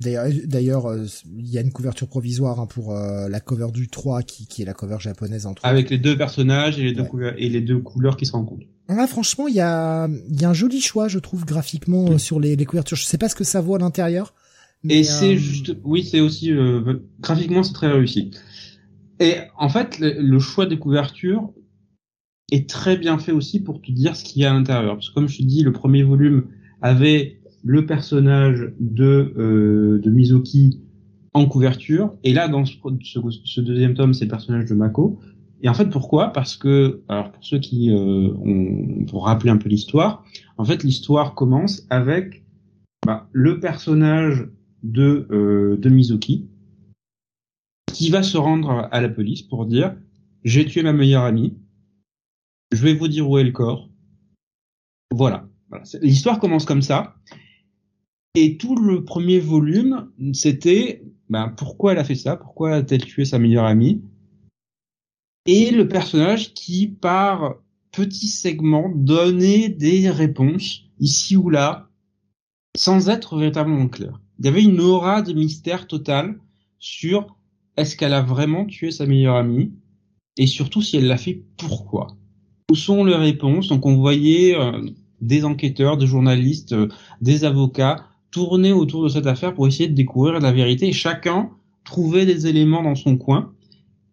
D'ailleurs, 0.00 0.26
d'ailleurs, 0.44 0.86
euh, 0.86 1.06
il 1.36 1.48
y 1.50 1.58
a 1.58 1.60
une 1.60 1.72
couverture 1.72 2.06
provisoire 2.06 2.60
hein, 2.60 2.66
pour 2.66 2.94
euh, 2.96 3.28
la 3.28 3.40
cover 3.40 3.72
du 3.72 3.88
3 3.88 4.22
qui, 4.22 4.46
qui 4.46 4.62
est 4.62 4.64
la 4.64 4.72
cover 4.74 4.98
japonaise 5.00 5.44
en 5.46 5.54
3. 5.54 5.68
Avec 5.68 5.90
les 5.90 5.98
deux 5.98 6.16
personnages 6.16 6.78
et 6.78 6.84
les 6.84 6.92
deux, 6.92 7.02
Ouais. 7.02 7.08
couver- 7.08 7.34
et 7.36 7.48
les 7.48 7.60
deux 7.60 7.78
couleurs 7.80 8.16
qui 8.16 8.24
se 8.24 8.32
rencontrent. 8.32 8.64
Ah, 8.88 9.06
franchement, 9.08 9.48
il 9.48 9.56
y 9.56 9.60
a, 9.60 10.08
y 10.30 10.44
a 10.44 10.48
un 10.48 10.54
joli 10.54 10.80
choix, 10.80 11.08
je 11.08 11.18
trouve, 11.18 11.44
graphiquement 11.44 12.12
euh, 12.12 12.18
sur 12.18 12.38
les, 12.38 12.54
les 12.54 12.64
couvertures. 12.64 12.96
Je 12.96 13.02
sais 13.04 13.18
pas 13.18 13.28
ce 13.28 13.34
que 13.34 13.42
ça 13.44 13.60
vaut 13.60 13.74
à 13.74 13.78
l'intérieur. 13.80 14.34
mais, 14.84 14.98
Et 15.00 15.04
c'est 15.04 15.34
euh, 15.34 15.36
juste, 15.36 15.76
oui, 15.82 16.04
c'est 16.04 16.20
aussi 16.20 16.52
euh, 16.52 17.00
graphiquement 17.20 17.64
c'est 17.64 17.72
très 17.74 17.90
réussi. 17.90 18.30
Et 19.18 19.34
en 19.58 19.68
fait, 19.68 19.98
le, 19.98 20.14
le 20.22 20.38
choix 20.38 20.66
des 20.66 20.78
couvertures 20.78 21.50
est 22.52 22.70
très 22.70 22.96
bien 22.96 23.18
fait 23.18 23.32
aussi 23.32 23.58
pour 23.58 23.82
te 23.82 23.90
dire 23.90 24.14
ce 24.14 24.22
qu'il 24.22 24.42
y 24.42 24.44
a 24.44 24.50
à 24.52 24.54
l'intérieur. 24.54 24.94
Parce 24.94 25.08
que 25.08 25.14
comme 25.14 25.28
je 25.28 25.38
te 25.38 25.42
dis, 25.42 25.64
le 25.64 25.72
premier 25.72 26.04
volume 26.04 26.46
avait 26.80 27.37
le 27.64 27.86
personnage 27.86 28.72
de 28.80 29.34
euh, 29.36 29.98
de 29.98 30.10
Mizuki 30.10 30.80
en 31.34 31.46
couverture, 31.46 32.14
et 32.24 32.32
là 32.32 32.48
dans 32.48 32.64
ce, 32.64 33.60
deuxième 33.60 33.94
tome, 33.94 34.14
c'est 34.14 34.24
le 34.24 34.30
personnage 34.30 34.66
de 34.66 34.74
Mako. 34.74 35.20
Et 35.60 35.68
en 35.68 35.74
fait, 35.74 35.86
pourquoi? 35.86 36.32
Parce 36.32 36.56
que, 36.56 37.02
alors 37.08 37.32
pour 37.32 37.44
ceux 37.44 37.58
qui 37.58 37.90
euh, 37.90 38.32
ont, 38.44 39.04
pour 39.06 39.26
rappeler 39.26 39.50
un 39.50 39.56
peu 39.56 39.68
l'histoire, 39.68 40.24
en 40.56 40.64
fait, 40.64 40.84
l'histoire 40.84 41.34
commence 41.34 41.84
avec 41.90 42.44
bah, 43.04 43.28
le 43.32 43.58
personnage 43.58 44.48
de, 44.84 45.26
euh, 45.30 45.76
de 45.76 45.88
Mizuki, 45.88 46.48
qui 47.92 48.10
va 48.10 48.22
se 48.22 48.38
rendre 48.38 48.88
à 48.92 49.00
la 49.00 49.08
police 49.08 49.42
pour 49.42 49.66
dire 49.66 49.96
j'ai 50.44 50.64
tué 50.64 50.82
ma 50.82 50.92
meilleure 50.92 51.24
amie, 51.24 51.56
je 52.72 52.82
vais 52.82 52.94
vous 52.94 53.08
dire 53.08 53.28
où 53.28 53.38
est 53.38 53.44
le 53.44 53.50
corps. 53.50 53.90
Voilà. 55.10 55.48
L'histoire 56.00 56.38
commence 56.38 56.64
comme 56.64 56.82
ça. 56.82 57.16
Et 58.40 58.56
tout 58.56 58.76
le 58.76 59.02
premier 59.02 59.40
volume, 59.40 60.12
c'était 60.32 61.02
ben, 61.28 61.48
pourquoi 61.56 61.90
elle 61.90 61.98
a 61.98 62.04
fait 62.04 62.14
ça, 62.14 62.36
pourquoi 62.36 62.74
a-t-elle 62.74 63.04
tué 63.04 63.24
sa 63.24 63.40
meilleure 63.40 63.64
amie? 63.64 64.00
Et 65.46 65.72
le 65.72 65.88
personnage 65.88 66.54
qui, 66.54 66.86
par 66.86 67.56
petits 67.90 68.28
segments, 68.28 68.92
donnait 68.94 69.68
des 69.68 70.08
réponses, 70.08 70.84
ici 71.00 71.36
ou 71.36 71.50
là, 71.50 71.88
sans 72.76 73.08
être 73.08 73.36
véritablement 73.36 73.88
clair. 73.88 74.20
Il 74.38 74.44
y 74.44 74.48
avait 74.48 74.62
une 74.62 74.80
aura 74.80 75.20
de 75.22 75.32
mystère 75.32 75.88
total 75.88 76.38
sur 76.78 77.36
est-ce 77.76 77.96
qu'elle 77.96 78.14
a 78.14 78.22
vraiment 78.22 78.66
tué 78.66 78.92
sa 78.92 79.04
meilleure 79.06 79.34
amie? 79.34 79.72
Et 80.36 80.46
surtout 80.46 80.80
si 80.80 80.96
elle 80.96 81.08
l'a 81.08 81.18
fait 81.18 81.42
pourquoi? 81.56 82.16
Où 82.70 82.76
sont 82.76 83.04
les 83.04 83.16
réponses? 83.16 83.66
Donc 83.66 83.84
on 83.84 83.96
voyait 83.96 84.56
euh, 84.56 84.80
des 85.20 85.44
enquêteurs, 85.44 85.96
des 85.96 86.06
journalistes, 86.06 86.72
euh, 86.72 86.86
des 87.20 87.42
avocats 87.42 88.07
tourner 88.30 88.72
autour 88.72 89.04
de 89.04 89.08
cette 89.08 89.26
affaire 89.26 89.54
pour 89.54 89.66
essayer 89.66 89.88
de 89.88 89.94
découvrir 89.94 90.38
la 90.40 90.52
vérité 90.52 90.88
et 90.88 90.92
chacun 90.92 91.50
trouvait 91.84 92.26
des 92.26 92.46
éléments 92.46 92.82
dans 92.82 92.94
son 92.94 93.16
coin. 93.16 93.52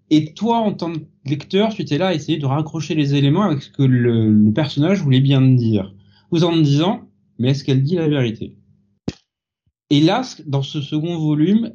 Et 0.10 0.34
toi, 0.34 0.60
en 0.60 0.74
tant 0.74 0.94
que 0.94 1.00
lecteur, 1.26 1.74
tu 1.74 1.82
étais 1.82 1.98
là 1.98 2.08
à 2.08 2.14
essayer 2.14 2.38
de 2.38 2.46
raccrocher 2.46 2.96
les 2.96 3.16
éléments 3.16 3.44
avec 3.44 3.62
ce 3.62 3.70
que 3.70 3.84
le, 3.84 4.52
personnage 4.54 5.02
voulait 5.02 5.20
bien 5.20 5.42
te 5.42 5.58
dire. 5.58 5.94
Tout 6.32 6.44
en 6.44 6.56
disant, 6.56 7.10
mais 7.40 7.50
est-ce 7.50 7.64
qu'elle 7.64 7.84
dit 7.84 7.96
la 7.96 8.08
vérité? 8.08 8.58
Et 9.90 10.02
là, 10.02 10.22
dans 10.46 10.62
ce 10.62 10.82
second 10.82 11.18
volume, 11.18 11.74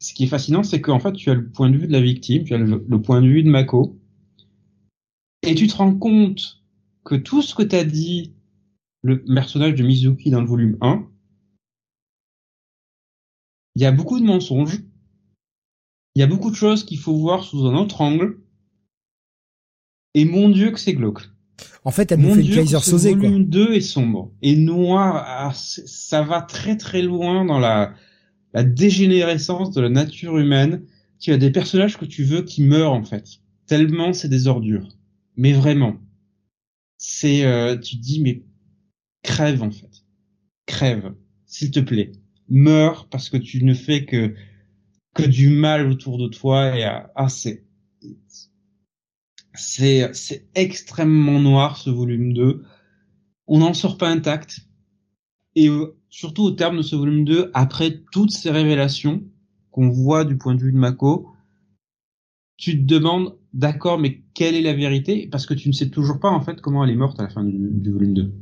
ce 0.00 0.14
qui 0.14 0.24
est 0.24 0.28
fascinant, 0.28 0.62
c'est 0.62 0.80
qu'en 0.80 0.98
fait, 0.98 1.12
tu 1.12 1.30
as 1.30 1.34
le 1.34 1.50
point 1.50 1.70
de 1.70 1.76
vue 1.76 1.86
de 1.86 1.92
la 1.92 2.00
victime, 2.00 2.44
tu 2.44 2.54
as 2.54 2.58
le, 2.58 2.84
le 2.86 3.02
point 3.02 3.20
de 3.20 3.28
vue 3.28 3.42
de 3.42 3.50
Mako, 3.50 3.98
et 5.42 5.54
tu 5.54 5.66
te 5.66 5.76
rends 5.76 5.94
compte 5.94 6.62
que 7.04 7.14
tout 7.14 7.42
ce 7.42 7.54
que 7.54 7.62
t'as 7.62 7.84
dit 7.84 8.34
le 9.02 9.24
personnage 9.24 9.74
de 9.74 9.82
Mizuki 9.82 10.30
dans 10.30 10.40
le 10.40 10.46
volume 10.46 10.78
1, 10.80 11.06
il 13.74 13.82
y 13.82 13.86
a 13.86 13.92
beaucoup 13.92 14.20
de 14.20 14.24
mensonges, 14.24 14.80
il 16.14 16.20
y 16.20 16.22
a 16.22 16.26
beaucoup 16.26 16.50
de 16.50 16.56
choses 16.56 16.84
qu'il 16.84 16.98
faut 16.98 17.16
voir 17.16 17.44
sous 17.44 17.66
un 17.66 17.74
autre 17.76 18.00
angle, 18.00 18.38
et 20.14 20.24
mon 20.24 20.48
dieu 20.50 20.70
que 20.70 20.78
c'est 20.78 20.92
glauque. 20.94 21.22
En 21.84 21.90
fait, 21.90 22.12
elle 22.12 22.20
nous 22.20 22.28
Mon 22.28 22.34
fait 22.34 22.40
une 22.40 22.46
Dieu, 22.46 22.56
Kaiser 22.56 22.78
Soze, 22.80 23.08
quoi. 23.18 23.30
volume 23.30 23.44
2 23.48 23.72
est 23.74 23.80
sombre 23.80 24.32
et 24.42 24.56
noir. 24.56 25.24
ah, 25.26 25.52
ça 25.54 26.22
va 26.22 26.42
très 26.42 26.76
très 26.76 27.02
loin 27.02 27.44
dans 27.44 27.58
la, 27.58 27.94
la 28.52 28.62
dégénérescence 28.64 29.70
de 29.72 29.80
la 29.80 29.88
nature 29.88 30.38
humaine. 30.38 30.84
Tu 31.18 31.32
as 31.32 31.38
des 31.38 31.50
personnages 31.50 31.96
que 31.98 32.04
tu 32.04 32.24
veux 32.24 32.42
qui 32.42 32.62
meurent 32.62 32.92
en 32.92 33.04
fait. 33.04 33.40
Tellement 33.66 34.12
c'est 34.12 34.28
des 34.28 34.46
ordures. 34.48 34.88
Mais 35.36 35.52
vraiment. 35.52 35.96
c'est, 36.98 37.44
euh, 37.44 37.76
tu 37.78 37.96
te 37.96 38.02
dis 38.02 38.20
mais 38.22 38.44
crève 39.22 39.62
en 39.62 39.70
fait, 39.70 40.04
crève, 40.66 41.14
s'il 41.46 41.70
te 41.70 41.80
plaît, 41.80 42.12
meurs 42.48 43.08
parce 43.08 43.28
que 43.28 43.36
tu 43.36 43.64
ne 43.64 43.74
fais 43.74 44.04
que 44.04 44.34
que 45.14 45.22
du 45.22 45.50
mal 45.50 45.90
autour 45.90 46.18
de 46.18 46.28
toi 46.28 46.76
et 46.76 46.84
ah 46.84 47.28
c'est 47.28 47.64
c'est 49.54 50.14
c'est 50.14 50.48
extrêmement 50.54 51.40
noir 51.40 51.76
ce 51.76 51.90
volume 51.90 52.32
2. 52.32 52.64
On 53.46 53.58
n'en 53.58 53.74
sort 53.74 53.98
pas 53.98 54.08
intact. 54.08 54.60
Et 55.54 55.68
surtout 56.08 56.44
au 56.44 56.50
terme 56.52 56.78
de 56.78 56.82
ce 56.82 56.96
volume 56.96 57.24
2, 57.24 57.50
après 57.52 58.02
toutes 58.10 58.30
ces 58.30 58.50
révélations 58.50 59.22
qu'on 59.70 59.90
voit 59.90 60.24
du 60.24 60.38
point 60.38 60.54
de 60.54 60.62
vue 60.62 60.72
de 60.72 60.78
Mako, 60.78 61.28
tu 62.56 62.78
te 62.78 62.84
demandes, 62.86 63.36
d'accord, 63.52 63.98
mais 63.98 64.22
quelle 64.34 64.54
est 64.54 64.62
la 64.62 64.72
vérité? 64.72 65.28
Parce 65.30 65.44
que 65.44 65.52
tu 65.52 65.68
ne 65.68 65.74
sais 65.74 65.90
toujours 65.90 66.20
pas 66.20 66.30
en 66.30 66.40
fait 66.40 66.60
comment 66.60 66.84
elle 66.84 66.90
est 66.90 66.96
morte 66.96 67.20
à 67.20 67.24
la 67.24 67.28
fin 67.28 67.44
du, 67.44 67.58
du 67.58 67.90
volume 67.90 68.14
2. 68.14 68.32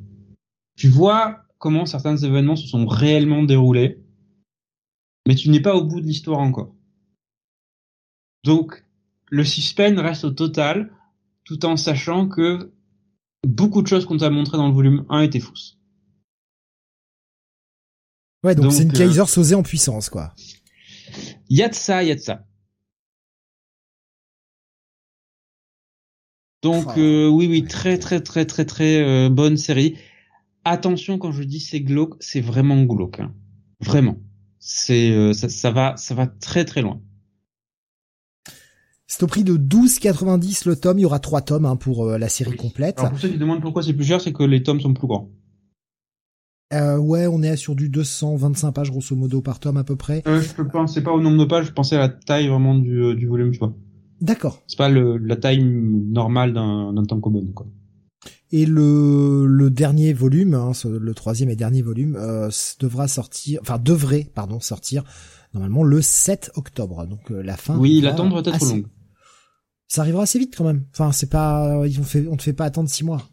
Tu 0.77 0.89
vois 0.89 1.43
comment 1.61 1.87
certains 1.87 2.17
événements 2.17 2.57
se 2.57 2.67
sont 2.67 2.87
réellement 2.87 3.45
déroulés, 3.45 4.03
mais 5.29 5.37
tu 5.37 5.51
n'es 5.51 5.61
pas 5.61 5.77
au 5.77 5.85
bout 5.85 6.01
de 6.01 6.07
l'histoire 6.07 6.41
encore. 6.41 6.75
Donc, 8.43 8.83
le 9.29 9.45
suspense 9.45 9.99
reste 9.99 10.25
au 10.25 10.31
total, 10.31 10.91
tout 11.45 11.65
en 11.67 11.77
sachant 11.77 12.27
que 12.27 12.73
beaucoup 13.47 13.83
de 13.83 13.87
choses 13.87 14.07
qu'on 14.07 14.17
t'a 14.17 14.31
montré 14.31 14.57
dans 14.57 14.69
le 14.69 14.75
volume 14.75 15.05
1 15.11 15.21
étaient 15.21 15.39
fausses. 15.39 15.79
Ouais, 18.43 18.55
donc 18.55 18.73
c'est 18.73 18.85
une 18.85 18.93
Kaiser 18.93 19.21
euh, 19.21 19.55
en 19.55 19.63
puissance, 19.63 20.09
quoi. 20.09 20.35
Y 21.51 21.63
a 21.63 21.69
de 21.69 21.75
ça, 21.75 22.03
y 22.03 22.11
a 22.11 22.15
de 22.15 22.21
ça. 22.21 22.47
Donc 26.63 26.97
euh, 26.97 27.29
oui, 27.29 27.47
oui, 27.47 27.65
très, 27.65 27.99
très, 27.99 28.21
très, 28.23 28.47
très, 28.47 28.65
très 28.65 29.03
euh, 29.03 29.29
bonne 29.29 29.59
série. 29.59 29.99
Attention, 30.65 31.19
quand 31.19 31.33
je 31.33 31.43
dis 31.43 31.61
c'est 31.61 31.81
glauque, 31.81 32.15
c'est 32.21 32.41
vraiment 32.41 32.83
glauque, 32.85 33.21
hein. 33.21 33.33
vraiment. 33.81 34.19
C'est 34.59 35.11
euh, 35.13 35.33
ça, 35.33 35.49
ça, 35.49 35.71
va, 35.71 35.97
ça 35.97 36.15
va 36.15 36.27
très, 36.27 36.65
très 36.65 36.83
loin. 36.83 37.01
C'est 39.07 39.23
au 39.23 39.27
prix 39.27 39.43
de 39.43 39.57
12,90 39.57 40.69
le 40.69 40.77
tome. 40.77 40.99
Il 40.99 41.03
y 41.03 41.05
aura 41.05 41.19
trois 41.19 41.41
tomes 41.41 41.65
hein, 41.65 41.77
pour 41.77 42.07
la 42.07 42.29
série 42.29 42.57
complète. 42.57 42.99
Alors 43.01 43.11
pour 43.11 43.21
ceux 43.21 43.29
qui 43.29 43.39
demandent 43.39 43.63
pourquoi 43.63 43.83
c'est 43.83 43.95
plus 43.95 44.05
cher, 44.05 44.21
c'est 44.21 44.33
que 44.33 44.45
les 44.45 44.63
tomes 44.63 44.81
sont 44.81 44.95
plus 44.95 45.09
grands. 45.09 45.31
Euh, 46.73 46.99
ouais, 46.99 47.27
on 47.27 47.43
est 47.43 47.57
sur 47.57 47.75
du 47.75 47.89
225 47.89 48.71
pages 48.71 48.91
grosso 48.91 49.17
modo 49.17 49.41
par 49.41 49.59
tome 49.59 49.77
à 49.77 49.85
peu 49.85 49.97
près. 49.97 50.23
Euh, 50.29 50.41
je 50.41 50.63
pensais 50.63 51.03
pas 51.03 51.11
au 51.11 51.21
nombre 51.21 51.39
de 51.39 51.45
pages, 51.45 51.67
je 51.67 51.73
pensais 51.73 51.97
à 51.97 52.01
la 52.01 52.09
taille 52.09 52.47
vraiment 52.49 52.77
du, 52.77 53.03
euh, 53.03 53.15
du 53.15 53.27
volume, 53.27 53.51
tu 53.51 53.59
vois. 53.59 53.75
D'accord. 54.21 54.63
C'est 54.69 54.79
pas 54.79 54.89
le, 54.89 55.17
la 55.17 55.35
taille 55.35 55.65
normale 55.65 56.53
d'un, 56.53 57.03
tome 57.09 57.21
common, 57.21 57.47
quoi. 57.55 57.67
Et 58.53 58.67
le, 58.67 59.47
le 59.47 59.71
dernier 59.71 60.13
volume, 60.13 60.55
hein, 60.55 60.73
le 60.85 61.15
troisième 61.15 61.51
et 61.51 61.57
dernier 61.57 61.83
volume, 61.83 62.17
euh, 62.17 62.51
devra 62.81 63.07
sortir, 63.07 63.61
enfin 63.63 63.79
devrait, 63.79 64.29
pardon, 64.35 64.59
sortir 64.61 65.05
normalement 65.55 65.85
le 65.85 66.03
7 66.03 66.53
octobre. 66.57 67.07
Donc 67.07 67.31
euh, 67.31 67.43
la 67.43 67.57
fin. 67.57 67.77
Oui, 67.77 68.01
l'attendre 68.01 68.43
peut-être 68.43 68.59
trop 68.59 68.67
longue. 68.67 68.87
Ça 69.87 70.03
arrivera 70.03 70.23
assez 70.23 70.39
vite 70.39 70.55
quand 70.57 70.65
même. 70.65 70.85
Enfin, 70.93 71.13
c'est 71.13 71.31
pas, 71.31 71.83
ils 71.87 71.99
ont 72.01 72.05
fait, 72.05 72.27
on 72.29 72.37
te 72.37 72.43
fait 72.43 72.53
pas 72.53 72.65
attendre 72.65 72.89
six 72.89 73.05
mois. 73.05 73.29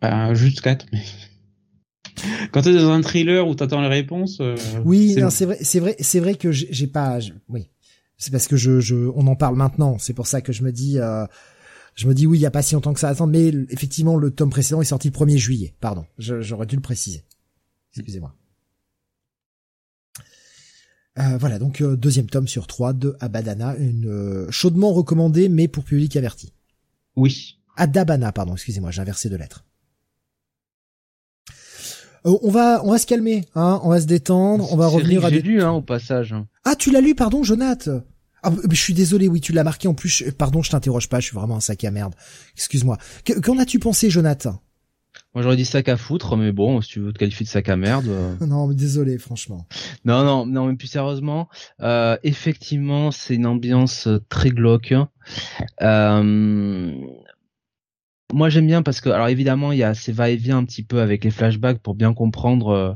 Bah, 0.00 0.32
juste 0.34 0.60
quatre. 0.60 0.86
Quand 2.52 2.62
tu 2.62 2.70
es 2.70 2.74
dans 2.74 2.90
un 2.90 3.00
thriller 3.00 3.46
où 3.46 3.54
t'attends 3.54 3.80
les 3.80 3.88
réponses. 3.88 4.38
Euh, 4.40 4.56
oui, 4.84 5.16
c'est 5.30 5.44
vrai, 5.44 5.58
c'est 5.60 5.80
vrai, 5.80 5.96
c'est 6.00 6.20
vrai 6.20 6.34
que 6.34 6.52
j'ai 6.52 6.86
pas. 6.86 7.18
oui, 7.48 7.68
c'est 8.16 8.32
parce 8.32 8.48
que 8.48 8.56
je, 8.56 8.80
je, 8.80 8.96
on 8.96 9.26
en 9.26 9.36
parle 9.36 9.56
maintenant. 9.56 9.98
C'est 9.98 10.14
pour 10.14 10.26
ça 10.26 10.40
que 10.40 10.52
je 10.52 10.62
me 10.62 10.72
dis, 10.72 10.98
euh, 10.98 11.26
je 11.98 12.06
me 12.06 12.14
dis 12.14 12.28
oui, 12.28 12.38
il 12.38 12.40
y 12.40 12.46
a 12.46 12.50
pas 12.52 12.62
si 12.62 12.74
longtemps 12.74 12.94
que 12.94 13.00
ça 13.00 13.08
à 13.08 13.10
attendre. 13.10 13.32
Mais 13.32 13.48
effectivement, 13.70 14.16
le 14.16 14.30
tome 14.30 14.50
précédent 14.50 14.80
est 14.80 14.84
sorti 14.84 15.08
le 15.08 15.14
1er 15.14 15.36
juillet. 15.36 15.74
Pardon, 15.80 16.06
j'aurais 16.16 16.66
dû 16.66 16.76
le 16.76 16.80
préciser. 16.80 17.24
Excusez-moi. 17.96 18.36
Euh, 21.18 21.36
voilà, 21.38 21.58
donc 21.58 21.80
euh, 21.80 21.96
deuxième 21.96 22.30
tome 22.30 22.46
sur 22.46 22.68
trois 22.68 22.92
de 22.92 23.16
Abadana, 23.18 23.74
une 23.78 24.06
euh, 24.06 24.48
chaudement 24.52 24.92
recommandée, 24.92 25.48
mais 25.48 25.66
pour 25.66 25.82
public 25.82 26.14
averti. 26.14 26.52
Oui. 27.16 27.58
Adabana, 27.76 28.30
pardon, 28.30 28.54
excusez-moi, 28.54 28.92
j'ai 28.92 29.02
inversé 29.02 29.28
de 29.28 29.34
lettres. 29.34 29.64
Euh, 32.26 32.38
on 32.42 32.50
va 32.52 32.80
on 32.84 32.92
va 32.92 32.98
se 32.98 33.06
calmer, 33.06 33.44
hein, 33.56 33.80
on 33.82 33.88
va 33.88 34.00
se 34.00 34.06
détendre, 34.06 34.72
on 34.72 34.76
va 34.76 34.86
revenir 34.86 35.24
à 35.24 35.30
des... 35.30 35.42
lu 35.42 35.60
hein, 35.60 35.72
au 35.72 35.82
passage. 35.82 36.32
Ah, 36.62 36.76
tu 36.76 36.92
l'as 36.92 37.00
lu, 37.00 37.16
pardon, 37.16 37.42
Jonath? 37.42 37.88
Ah, 38.42 38.52
je 38.70 38.80
suis 38.80 38.94
désolé, 38.94 39.28
oui, 39.28 39.40
tu 39.40 39.52
l'as 39.52 39.64
marqué 39.64 39.88
en 39.88 39.94
plus. 39.94 40.24
Pardon, 40.36 40.62
je 40.62 40.70
t'interroge 40.70 41.08
pas, 41.08 41.20
je 41.20 41.26
suis 41.26 41.34
vraiment 41.34 41.56
un 41.56 41.60
sac 41.60 41.84
à 41.84 41.90
merde. 41.90 42.14
Excuse-moi. 42.54 42.98
Qu'en 43.42 43.58
as-tu 43.58 43.78
pensé, 43.78 44.10
Jonathan? 44.10 44.60
Moi, 45.34 45.42
j'aurais 45.42 45.56
dit 45.56 45.64
sac 45.64 45.88
à 45.88 45.96
foutre, 45.96 46.36
mais 46.36 46.52
bon, 46.52 46.80
si 46.80 46.90
tu 46.90 47.00
veux 47.00 47.12
te 47.12 47.18
qualifier 47.18 47.44
de 47.44 47.50
sac 47.50 47.68
à 47.68 47.76
merde. 47.76 48.08
Euh. 48.08 48.34
non, 48.46 48.66
mais 48.66 48.74
désolé, 48.74 49.18
franchement. 49.18 49.66
Non, 50.04 50.24
non, 50.24 50.46
non, 50.46 50.66
mais 50.66 50.74
plus 50.74 50.88
sérieusement, 50.88 51.48
euh, 51.80 52.16
effectivement, 52.22 53.10
c'est 53.10 53.34
une 53.34 53.46
ambiance 53.46 54.08
très 54.28 54.50
glauque. 54.50 54.94
Euh, 55.82 56.92
moi 58.32 58.50
j'aime 58.50 58.66
bien 58.66 58.82
parce 58.82 59.00
que 59.00 59.08
alors 59.08 59.28
évidemment 59.28 59.72
il 59.72 59.78
y 59.78 59.82
a 59.82 59.94
ces 59.94 60.12
va-et-vient 60.12 60.58
un 60.58 60.64
petit 60.64 60.82
peu 60.82 61.00
avec 61.00 61.24
les 61.24 61.30
flashbacks 61.30 61.78
pour 61.78 61.94
bien 61.94 62.12
comprendre 62.12 62.68
euh, 62.68 62.92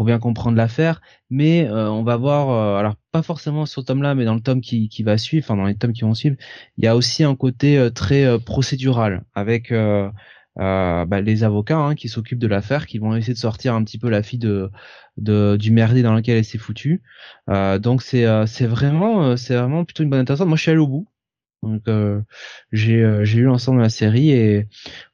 pour 0.00 0.06
bien 0.06 0.18
comprendre 0.18 0.56
l'affaire 0.56 1.02
mais 1.28 1.68
euh, 1.68 1.90
on 1.90 2.02
va 2.02 2.16
voir 2.16 2.48
euh, 2.48 2.78
alors 2.78 2.94
pas 3.12 3.20
forcément 3.20 3.66
sur 3.66 3.82
ce 3.82 3.86
tome 3.86 4.00
là 4.00 4.14
mais 4.14 4.24
dans 4.24 4.34
le 4.34 4.40
tome 4.40 4.62
qui, 4.62 4.88
qui 4.88 5.02
va 5.02 5.18
suivre 5.18 5.44
enfin 5.44 5.56
dans 5.56 5.66
les 5.66 5.74
tomes 5.74 5.92
qui 5.92 6.00
vont 6.00 6.14
suivre 6.14 6.36
il 6.78 6.84
y 6.86 6.88
a 6.88 6.96
aussi 6.96 7.22
un 7.22 7.36
côté 7.36 7.90
très 7.94 8.40
procédural 8.40 9.24
avec 9.34 9.70
bah, 10.56 11.20
les 11.20 11.44
avocats 11.44 11.76
hein, 11.76 11.94
qui 11.94 12.08
s'occupent 12.08 12.38
de 12.38 12.46
l'affaire 12.46 12.86
qui 12.86 12.96
vont 12.96 13.14
essayer 13.14 13.34
de 13.34 13.38
sortir 13.38 13.74
un 13.74 13.84
petit 13.84 13.98
peu 13.98 14.08
la 14.08 14.22
fille 14.22 14.38
de, 14.38 14.70
de 15.18 15.58
du 15.60 15.70
merdier 15.70 16.02
dans 16.02 16.14
lequel 16.14 16.38
elle 16.38 16.46
s'est 16.46 16.56
foutue. 16.56 17.02
Donc 17.46 18.00
c'est 18.00 18.24
c'est 18.46 18.66
vraiment 18.66 19.36
c'est 19.36 19.54
vraiment 19.54 19.84
plutôt 19.84 20.02
une 20.02 20.08
bonne 20.08 20.20
intéressante 20.20 20.48
moi 20.48 20.56
je 20.56 20.62
suis 20.62 20.70
allé 20.70 20.80
au 20.80 20.88
bout. 20.88 21.08
Donc 21.62 21.88
euh, 21.88 22.22
j'ai 22.72 23.02
euh, 23.02 23.24
j'ai 23.24 23.40
eu 23.40 23.44
l'ensemble 23.44 23.78
de 23.78 23.82
la 23.82 23.90
série 23.90 24.30
et 24.30 24.66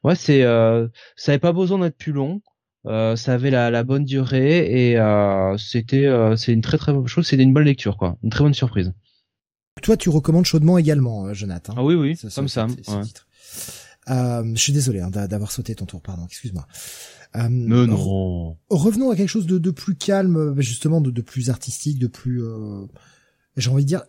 ouais 0.03 0.15
c'est 0.15 0.43
euh, 0.43 0.87
ça 1.15 1.31
avait 1.33 1.39
pas 1.39 1.53
besoin 1.53 1.79
d'être 1.79 1.97
plus 1.97 2.13
long. 2.13 2.41
Euh, 2.87 3.15
ça 3.15 3.33
avait 3.33 3.51
la, 3.51 3.69
la 3.69 3.83
bonne 3.83 4.05
durée 4.05 4.89
et 4.89 4.97
euh, 4.97 5.57
c'était 5.57 6.05
euh, 6.05 6.35
c'est 6.35 6.53
une 6.53 6.61
très 6.61 6.77
très 6.77 6.93
bonne 6.93 7.07
chose. 7.07 7.27
C'était 7.27 7.43
une 7.43 7.53
bonne 7.53 7.65
lecture 7.65 7.97
quoi, 7.97 8.17
une 8.23 8.29
très 8.29 8.43
bonne 8.43 8.53
surprise. 8.53 8.93
Toi 9.81 9.97
tu 9.97 10.09
recommandes 10.09 10.45
chaudement 10.45 10.77
également, 10.77 11.33
Jonathan. 11.33 11.73
Ah 11.77 11.83
oui 11.83 11.95
oui, 11.95 12.15
ça, 12.15 12.29
comme 12.33 12.47
ça. 12.47 12.67
je 14.07 14.59
suis 14.59 14.73
désolé 14.73 15.01
hein, 15.01 15.09
d'avoir 15.09 15.51
sauté 15.51 15.75
ton 15.75 15.85
tour, 15.85 16.01
pardon, 16.01 16.25
excuse-moi. 16.25 16.65
Euh, 17.35 17.49
non. 17.49 18.57
revenons 18.69 19.11
à 19.11 19.15
quelque 19.15 19.29
chose 19.29 19.45
de, 19.45 19.57
de 19.57 19.71
plus 19.71 19.95
calme, 19.95 20.59
justement, 20.59 21.01
de, 21.01 21.11
de 21.11 21.21
plus 21.21 21.49
artistique, 21.49 21.99
de 21.99 22.07
plus, 22.07 22.41
j'ai 23.57 23.69
envie 23.69 23.83
de 23.83 23.87
dire, 23.87 24.03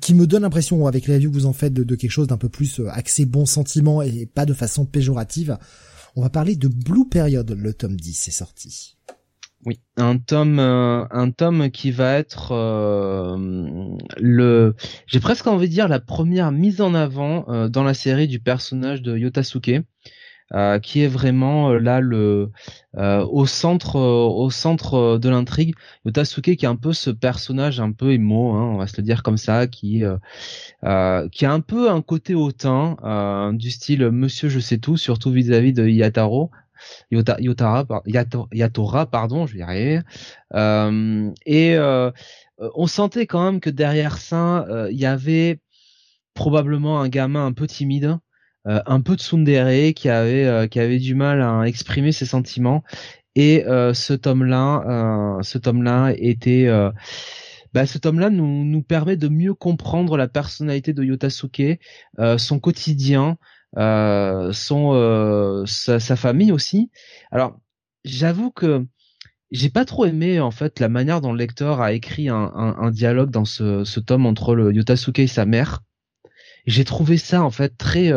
qui 0.00 0.14
me 0.14 0.26
donne 0.26 0.42
l'impression, 0.42 0.86
avec 0.86 1.06
les 1.06 1.14
reviews 1.14 1.30
que 1.30 1.34
vous 1.34 1.46
en 1.46 1.52
faites, 1.52 1.72
de, 1.72 1.94
quelque 1.94 2.10
chose 2.10 2.26
d'un 2.26 2.36
peu 2.36 2.48
plus 2.48 2.80
euh, 2.80 2.90
axé 2.90 3.24
bon 3.24 3.46
sentiment 3.46 4.02
et 4.02 4.26
pas 4.26 4.44
de 4.44 4.52
façon 4.52 4.84
péjorative. 4.84 5.58
On 6.16 6.22
va 6.22 6.30
parler 6.30 6.56
de 6.56 6.68
Blue 6.68 7.08
Period, 7.08 7.50
le 7.50 7.74
tome 7.74 7.96
10 7.96 8.28
est 8.28 8.32
sorti. 8.32 8.96
Oui, 9.66 9.80
un 9.96 10.18
tome, 10.18 10.60
euh, 10.60 11.04
un 11.10 11.30
tome 11.30 11.70
qui 11.70 11.90
va 11.90 12.14
être 12.14 12.52
euh, 12.52 13.36
le, 14.18 14.76
j'ai 15.06 15.20
presque 15.20 15.46
envie 15.46 15.68
de 15.68 15.72
dire 15.72 15.88
la 15.88 15.98
première 15.98 16.52
mise 16.52 16.80
en 16.80 16.94
avant 16.94 17.68
dans 17.68 17.82
la 17.82 17.94
série 17.94 18.28
du 18.28 18.38
personnage 18.38 19.02
de 19.02 19.16
Yotasuke. 19.16 19.82
Euh, 20.54 20.78
qui 20.78 21.02
est 21.02 21.08
vraiment 21.08 21.72
euh, 21.72 21.78
là 21.78 22.00
le 22.00 22.50
euh, 22.96 23.22
au 23.26 23.44
centre 23.44 23.96
au 23.96 24.48
centre 24.48 25.18
de 25.18 25.28
l'intrigue. 25.28 25.74
Yotasuke 26.06 26.56
qui 26.56 26.64
est 26.64 26.68
un 26.68 26.76
peu 26.76 26.94
ce 26.94 27.10
personnage 27.10 27.80
un 27.80 27.92
peu 27.92 28.12
émo, 28.12 28.52
hein, 28.54 28.62
on 28.72 28.78
va 28.78 28.86
se 28.86 28.96
le 28.96 29.02
dire 29.02 29.22
comme 29.22 29.36
ça, 29.36 29.66
qui 29.66 30.04
qui 31.32 31.46
a 31.46 31.52
un 31.52 31.60
peu 31.60 31.90
un 31.90 32.00
côté 32.00 32.34
hautain 32.34 33.52
du 33.52 33.70
style 33.70 34.10
Monsieur 34.10 34.48
je 34.48 34.58
sais 34.58 34.78
tout, 34.78 34.96
surtout 34.96 35.30
vis-à-vis 35.30 35.72
de 35.74 35.86
Yataro. 35.86 36.50
Yota, 37.10 37.36
Yotara, 37.40 37.84
Yatora, 38.52 39.06
pardon, 39.06 39.46
je 39.46 39.60
arriver. 39.60 40.00
et 41.46 41.78
on 42.58 42.86
sentait 42.86 43.26
quand 43.26 43.44
même 43.44 43.60
que 43.60 43.70
derrière 43.70 44.16
ça, 44.18 44.66
il 44.90 44.98
y 44.98 45.06
avait 45.06 45.60
probablement 46.34 47.00
un 47.00 47.08
gamin 47.08 47.44
un 47.44 47.52
peu 47.52 47.66
timide 47.66 48.06
euh, 48.06 48.18
un 48.68 49.00
peu 49.00 49.16
de 49.16 49.20
tsundere 49.20 49.94
qui 49.94 50.08
avait 50.08 50.44
euh, 50.44 50.66
qui 50.66 50.78
avait 50.78 50.98
du 50.98 51.14
mal 51.14 51.40
à 51.40 51.62
exprimer 51.62 52.12
ses 52.12 52.26
sentiments 52.26 52.84
et 53.34 53.66
euh, 53.66 53.94
ce 53.94 54.12
tome 54.12 54.44
là 54.44 55.38
ce 55.42 55.56
tome 55.58 55.82
là 55.82 56.12
était 56.16 56.68
bah, 57.74 57.86
ce 57.86 57.98
tome-là 57.98 58.30
nous, 58.30 58.64
nous 58.64 58.82
permet 58.82 59.16
de 59.16 59.28
mieux 59.28 59.54
comprendre 59.54 60.16
la 60.16 60.26
personnalité 60.26 60.92
de 60.94 61.04
Yotasuke, 61.04 61.78
son 62.38 62.60
quotidien, 62.60 63.36
son 63.76 65.64
sa, 65.66 66.16
famille 66.16 66.50
aussi. 66.50 66.90
Alors, 67.30 67.60
j'avoue 68.04 68.50
que 68.50 68.86
j'ai 69.50 69.68
pas 69.68 69.84
trop 69.84 70.06
aimé 70.06 70.40
en 70.40 70.50
fait 70.50 70.80
la 70.80 70.88
manière 70.88 71.20
dont 71.20 71.32
le 71.32 71.38
lecteur 71.38 71.82
a 71.82 71.92
écrit 71.92 72.30
un, 72.30 72.50
un, 72.54 72.90
dialogue 72.90 73.30
dans 73.30 73.44
ce, 73.44 73.84
ce, 73.84 74.00
tome 74.00 74.24
entre 74.24 74.54
le 74.54 74.72
Yotasuke 74.72 75.18
et 75.18 75.26
sa 75.26 75.44
mère. 75.44 75.82
J'ai 76.66 76.84
trouvé 76.84 77.18
ça 77.18 77.42
en 77.42 77.50
fait 77.50 77.76
très 77.76 78.10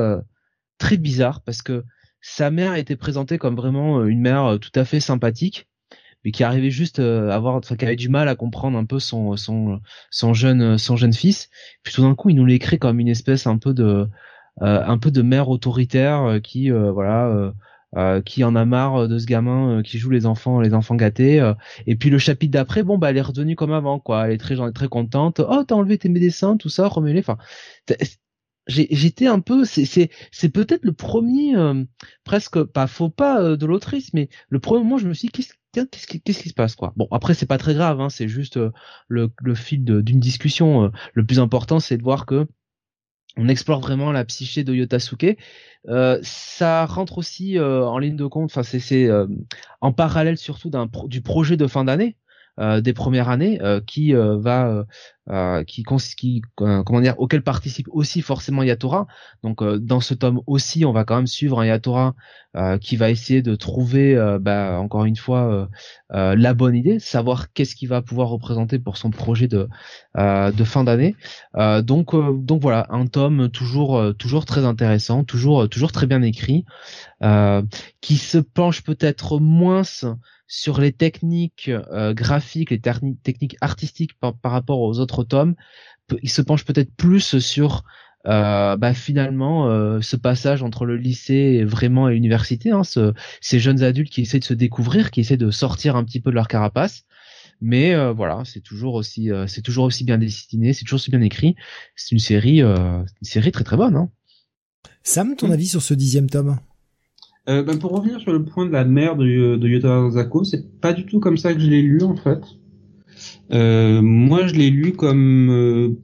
très 0.82 0.98
bizarre 0.98 1.42
parce 1.42 1.62
que 1.62 1.86
sa 2.22 2.52
mère 2.52 2.76
était 2.76 2.96
présentée 2.96 3.38
comme 3.38 3.56
vraiment 3.56 4.06
une 4.06 4.22
mère 4.22 4.58
tout 4.60 4.72
à 4.76 4.86
fait 4.86 5.00
sympathique 5.00 5.68
mais 6.24 6.32
qui 6.32 6.44
arrivait 6.44 6.70
juste 6.70 7.00
à 7.00 7.34
avoir 7.34 7.56
enfin, 7.56 7.76
qui 7.76 7.86
avait 7.86 7.96
du 7.96 8.10
mal 8.10 8.28
à 8.28 8.36
comprendre 8.36 8.78
un 8.78 8.86
peu 8.86 9.00
son 9.00 9.38
son 9.38 9.82
son 10.12 10.34
jeune 10.34 10.78
son 10.78 10.96
jeune 10.96 11.14
fils. 11.14 11.50
Puis 11.84 11.94
tout 11.94 12.04
d'un 12.04 12.14
coup 12.14 12.30
il 12.30 12.36
nous 12.36 12.46
l'écrit 12.46 12.78
comme 12.78 13.00
une 13.00 13.08
espèce 13.08 13.48
un 13.48 13.58
peu 13.58 13.74
de 13.74 14.08
un 14.60 14.98
peu 15.00 15.12
de 15.12 15.22
mère 15.22 15.50
autoritaire 15.50 16.40
qui 16.44 16.70
voilà 16.70 17.54
euh, 17.98 18.22
qui 18.22 18.46
en 18.46 18.56
a 18.56 18.64
marre 18.64 19.02
euh, 19.02 19.08
de 19.10 19.20
ce 19.20 19.26
gamin 19.26 19.80
euh, 19.80 19.82
qui 19.82 19.98
joue 19.98 20.12
les 20.12 20.26
enfants 20.26 20.62
les 20.62 20.74
enfants 20.74 20.96
gâtés 20.96 21.52
et 21.88 21.98
puis 21.98 22.10
le 22.10 22.20
chapitre 22.20 22.54
d'après 22.54 22.84
bon 22.84 22.98
bah 22.98 23.10
elle 23.10 23.18
est 23.18 23.22
redevenue 23.22 23.58
comme 23.58 23.74
avant 23.74 24.00
quoi. 24.00 24.28
Elle 24.28 24.36
est 24.36 24.38
très 24.38 24.56
très 24.72 24.88
contente 24.88 25.42
oh 25.42 25.64
t'as 25.68 25.76
enlevé 25.76 25.98
tes 25.98 26.08
médecins 26.08 26.56
tout 26.56 26.70
ça 26.70 26.88
remets-les 26.88 27.20
enfin 27.20 27.38
j'étais 28.68 29.28
un 29.28 29.40
peu 29.40 29.66
c'est 29.66 29.86
c'est 29.86 30.50
peut-être 30.50 30.86
le 30.86 30.94
premier 30.94 31.56
presque 32.24 32.64
pas 32.64 32.88
faux 32.88 33.10
pas 33.10 33.56
de 33.56 33.66
l'autrice 33.66 34.14
mais 34.14 34.30
le 34.50 34.60
premier 34.60 34.84
moment 34.84 34.98
je 34.98 35.08
me 35.08 35.14
suis 35.14 35.30
dit 35.30 35.32
qu'est-ce 35.74 36.08
qui, 36.08 36.22
qu'est-ce 36.22 36.44
qui 36.44 36.50
se 36.50 36.54
passe 36.54 36.76
quoi 36.76 36.94
bon 36.96 37.08
après 37.12 37.34
c'est 37.34 37.48
pas 37.48 37.58
très 37.58 37.74
grave 37.74 38.00
hein, 38.00 38.10
c'est 38.10 38.28
juste 38.28 38.60
le, 39.08 39.32
le 39.42 39.56
fil 39.56 39.84
d'une 39.84 40.20
discussion 40.20 40.92
le 41.14 41.26
plus 41.26 41.40
important 41.40 41.80
c'est 41.80 41.98
de 41.98 42.04
voir 42.04 42.26
que 42.26 42.48
on 43.38 43.48
explore 43.48 43.80
vraiment 43.80 44.12
la 44.12 44.26
psyché 44.26 44.64
de 44.64 44.74
Yotasuke. 44.74 45.38
Euh, 45.88 46.20
ça 46.22 46.86
rentre 46.86 47.18
aussi 47.18 47.58
euh, 47.58 47.86
en 47.86 47.98
ligne 47.98 48.16
de 48.16 48.26
compte, 48.26 48.52
enfin 48.52 48.64
c'est 48.64 49.08
euh, 49.08 49.26
en 49.80 49.94
parallèle 49.94 50.38
surtout 50.38 50.70
d'un 50.70 50.88
du 51.06 51.22
projet 51.22 51.58
de 51.58 51.66
fin 51.66 51.84
d'année 51.86 52.18
euh, 52.18 52.21
des 52.58 52.94
premières 52.94 53.30
années 53.30 53.60
euh, 53.62 53.82
qui 53.82 54.14
euh, 54.14 54.38
va 54.38 54.86
qui, 55.66 55.86
qui 56.18 56.42
comment 56.56 57.00
dire 57.00 57.16
auquel 57.18 57.42
participe 57.42 57.88
aussi 57.92 58.22
forcément 58.22 58.64
Yatora. 58.64 59.08
Donc 59.44 59.64
dans 59.64 60.02
ce 60.02 60.14
tome 60.14 60.42
aussi, 60.46 60.84
on 60.84 60.92
va 60.92 61.06
quand 61.06 61.16
même 61.16 61.28
suivre 61.28 61.62
un 61.62 61.66
Yatora 61.66 62.16
qui 62.82 62.98
va 62.98 63.10
essayer 63.10 63.42
de 63.42 63.56
trouver 63.56 64.20
bah, 64.42 64.78
encore 64.82 65.06
une 65.06 65.16
fois 65.16 65.70
la 66.10 66.54
bonne 66.54 66.76
idée, 66.76 67.00
savoir 67.00 67.54
qu'est-ce 67.54 67.76
qu'il 67.76 67.88
va 67.88 68.02
pouvoir 68.02 68.28
représenter 68.28 68.78
pour 68.78 68.98
son 68.98 69.10
projet 69.10 69.48
de 69.48 69.70
de 70.18 70.64
fin 70.66 70.84
d'année. 70.84 71.16
donc 71.56 72.14
donc 72.44 72.62
voilà, 72.62 72.88
un 72.90 73.08
tome 73.08 73.50
toujours 73.50 74.14
toujours 74.18 74.44
très 74.44 74.66
intéressant, 74.66 75.24
toujours 75.24 75.70
toujours 75.70 75.94
très 75.94 76.08
bien 76.08 76.24
écrit, 76.24 76.66
qui 78.02 78.18
se 78.18 78.38
penche 78.38 78.84
peut-être 78.84 79.40
moins 79.40 79.84
sur 80.52 80.82
les 80.82 80.92
techniques 80.92 81.70
euh, 81.70 82.14
graphiques, 82.14 82.72
les 82.72 82.82
techniques 82.82 83.56
artistiques 83.62 84.20
par, 84.20 84.36
rapport 84.44 84.82
aux 84.82 85.00
autres 85.00 85.24
tomes, 85.24 85.56
il 86.22 86.30
se 86.30 86.42
penche 86.42 86.66
peut-être 86.66 86.94
plus 86.94 87.40
sur 87.40 87.86
euh, 88.28 88.76
bah, 88.76 88.94
finalement 88.94 89.70
euh, 89.70 90.02
ce 90.02 90.18
passage 90.18 90.62
entre 90.62 90.84
le 90.84 90.98
lycée 90.98 91.34
et 91.34 91.64
vraiment 91.64 92.10
et 92.10 92.16
l'université, 92.16 92.72
hein, 92.72 92.82
ces 92.84 93.60
jeunes 93.60 93.82
adultes 93.82 94.12
qui 94.12 94.24
essaient 94.24 94.40
de 94.40 94.44
se 94.44 94.54
découvrir, 94.54 95.12
qui 95.12 95.22
essaient 95.22 95.38
de 95.38 95.52
sortir 95.52 95.96
un 95.96 96.04
petit 96.04 96.20
peu 96.20 96.32
de 96.32 96.36
leur 96.36 96.50
carapace. 96.50 97.04
Mais 97.62 97.96
voilà, 98.12 98.42
c'est 98.44 98.60
toujours 98.60 98.96
aussi, 98.96 99.30
c'est 99.48 99.62
toujours 99.62 99.86
aussi 99.86 100.04
bien 100.04 100.18
dessiné, 100.18 100.74
c'est 100.74 100.84
toujours 100.84 100.98
aussi 100.98 101.12
bien 101.12 101.22
écrit. 101.22 101.56
C'est 101.96 102.12
une 102.12 102.20
série, 102.20 102.62
une 102.62 103.06
série 103.22 103.52
très 103.52 103.64
très 103.64 103.78
bonne. 103.78 103.96
Hein. 103.96 104.10
Sam, 105.04 105.36
ton 105.36 105.52
avis 105.52 105.68
sur 105.68 105.82
ce 105.82 105.94
dixième 105.94 106.30
tome? 106.30 106.58
Euh, 107.50 107.64
ben 107.64 107.80
pour 107.80 107.92
revenir 107.92 108.20
sur 108.20 108.34
le 108.34 108.46
point 108.46 108.66
de 108.66 108.72
la 108.72 108.86
mère 108.86 109.16
de, 109.16 109.56
de 109.56 110.10
Zako, 110.12 110.44
c'est 110.44 110.80
pas 110.80 110.94
du 110.94 111.06
tout 111.06 111.20
comme 111.20 111.38
ça 111.38 111.54
que 111.54 111.60
je 111.60 111.70
l'ai 111.70 111.82
lu 111.82 112.04
en 112.04 112.16
fait. 112.16 112.42
Euh, 113.52 114.02
moi, 114.02 114.48
je 114.48 114.56
l'ai 114.56 114.70
lu 114.70 114.94
comme 114.94 115.50
euh, 115.50 116.00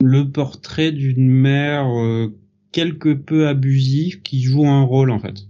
le 0.00 0.30
portrait 0.30 0.92
d'une 0.92 1.28
mère 1.28 1.86
euh, 1.88 2.28
quelque 2.72 3.12
peu 3.12 3.48
abusive 3.48 4.22
qui 4.22 4.42
joue 4.42 4.66
un 4.66 4.82
rôle 4.82 5.10
en 5.10 5.18
fait. 5.18 5.48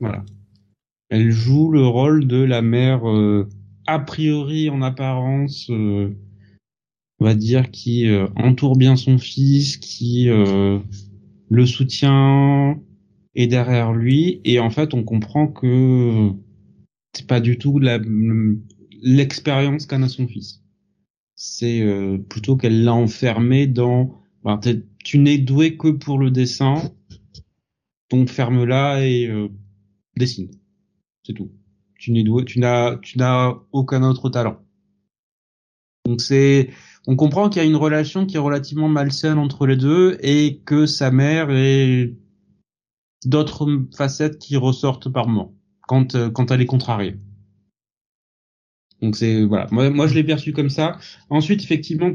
Voilà. 0.00 0.24
Elle 1.10 1.30
joue 1.30 1.70
le 1.70 1.86
rôle 1.86 2.26
de 2.26 2.42
la 2.42 2.62
mère 2.62 3.02
a 3.86 3.98
priori 3.98 4.68
en 4.68 4.82
apparence, 4.82 5.70
on 5.70 6.14
va 7.18 7.34
dire 7.34 7.70
qui 7.70 8.06
entoure 8.36 8.76
bien 8.76 8.94
son 8.94 9.16
fils, 9.16 9.78
qui 9.78 10.26
le 10.26 11.66
soutient, 11.66 12.78
et 13.38 13.46
derrière 13.46 13.92
lui 13.94 14.40
et 14.44 14.58
en 14.58 14.68
fait 14.68 14.92
on 14.94 15.04
comprend 15.04 15.46
que 15.46 16.30
c'est 17.14 17.26
pas 17.26 17.40
du 17.40 17.56
tout 17.56 17.80
l'expérience 19.00 19.86
qu'en 19.86 20.02
a 20.02 20.08
son 20.08 20.26
fils. 20.26 20.60
C'est 21.36 21.80
euh, 21.82 22.18
plutôt 22.18 22.56
qu'elle 22.56 22.82
l'a 22.82 22.94
enfermé 22.94 23.68
dans 23.68 24.12
ben, 24.44 24.60
tu 25.04 25.20
n'es 25.20 25.38
doué 25.38 25.76
que 25.76 25.88
pour 25.88 26.18
le 26.18 26.32
dessin, 26.32 26.82
donc 28.10 28.28
ferme-la 28.28 29.06
et 29.06 29.28
euh, 29.28 29.48
dessine. 30.16 30.50
C'est 31.22 31.34
tout. 31.34 31.52
Tu 31.96 32.10
n'es 32.10 32.24
doué, 32.24 32.44
tu 32.44 32.58
n'as 32.58 32.96
tu 32.98 33.18
n'as 33.18 33.54
aucun 33.70 34.02
autre 34.02 34.30
talent. 34.30 34.58
Donc 36.06 36.20
c'est 36.20 36.70
on 37.06 37.14
comprend 37.14 37.48
qu'il 37.48 37.62
y 37.62 37.64
a 37.64 37.68
une 37.68 37.76
relation 37.76 38.26
qui 38.26 38.34
est 38.34 38.40
relativement 38.40 38.88
malsaine 38.88 39.38
entre 39.38 39.64
les 39.68 39.76
deux 39.76 40.18
et 40.22 40.60
que 40.64 40.86
sa 40.86 41.12
mère 41.12 41.50
est 41.52 42.16
d'autres 43.24 43.68
facettes 43.96 44.38
qui 44.38 44.56
ressortent 44.56 45.08
par 45.08 45.28
moment 45.28 45.54
quand 45.86 46.14
euh, 46.14 46.30
quand 46.30 46.50
elle 46.50 46.60
est 46.60 46.66
contrariée. 46.66 47.16
Donc 49.02 49.16
c'est 49.16 49.44
voilà, 49.44 49.66
moi, 49.70 49.90
moi 49.90 50.06
je 50.06 50.14
l'ai 50.14 50.24
perçu 50.24 50.52
comme 50.52 50.70
ça. 50.70 50.98
Ensuite 51.30 51.62
effectivement, 51.62 52.12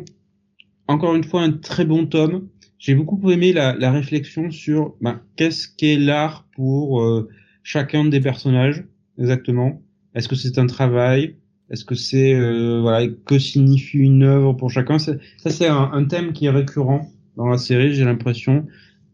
encore 0.87 1.15
une 1.15 1.23
fois 1.23 1.41
un 1.41 1.51
très 1.51 1.85
bon 1.85 2.05
tome. 2.05 2.47
J'ai 2.79 2.95
beaucoup 2.95 3.31
aimé 3.31 3.53
la, 3.53 3.73
la 3.75 3.93
réflexion 3.93 4.51
sur 4.51 4.95
ben, 4.99 5.21
qu'est-ce 5.37 5.69
qu'est 5.69 5.95
l'art 5.95 6.45
pour 6.53 7.01
euh, 7.01 7.29
chacun 7.63 8.03
des 8.03 8.19
personnages 8.19 8.83
exactement. 9.17 9.81
Est-ce 10.15 10.27
que 10.27 10.35
c'est 10.35 10.57
un 10.57 10.67
travail? 10.67 11.37
Est-ce 11.69 11.85
que 11.85 11.95
c'est 11.95 12.33
euh, 12.33 12.81
voilà 12.81 13.07
que 13.25 13.39
signifie 13.39 13.99
une 13.99 14.23
œuvre 14.23 14.53
pour 14.53 14.69
chacun? 14.69 14.99
Ça 14.99 15.15
c'est 15.45 15.67
un, 15.67 15.91
un, 15.93 16.03
thème 16.03 16.33
qui 16.33 16.45
est 16.45 16.49
récurrent 16.49 17.09
dans 17.37 17.47
la 17.47 17.57
série. 17.57 17.93
J'ai 17.93 18.03
l'impression 18.03 18.67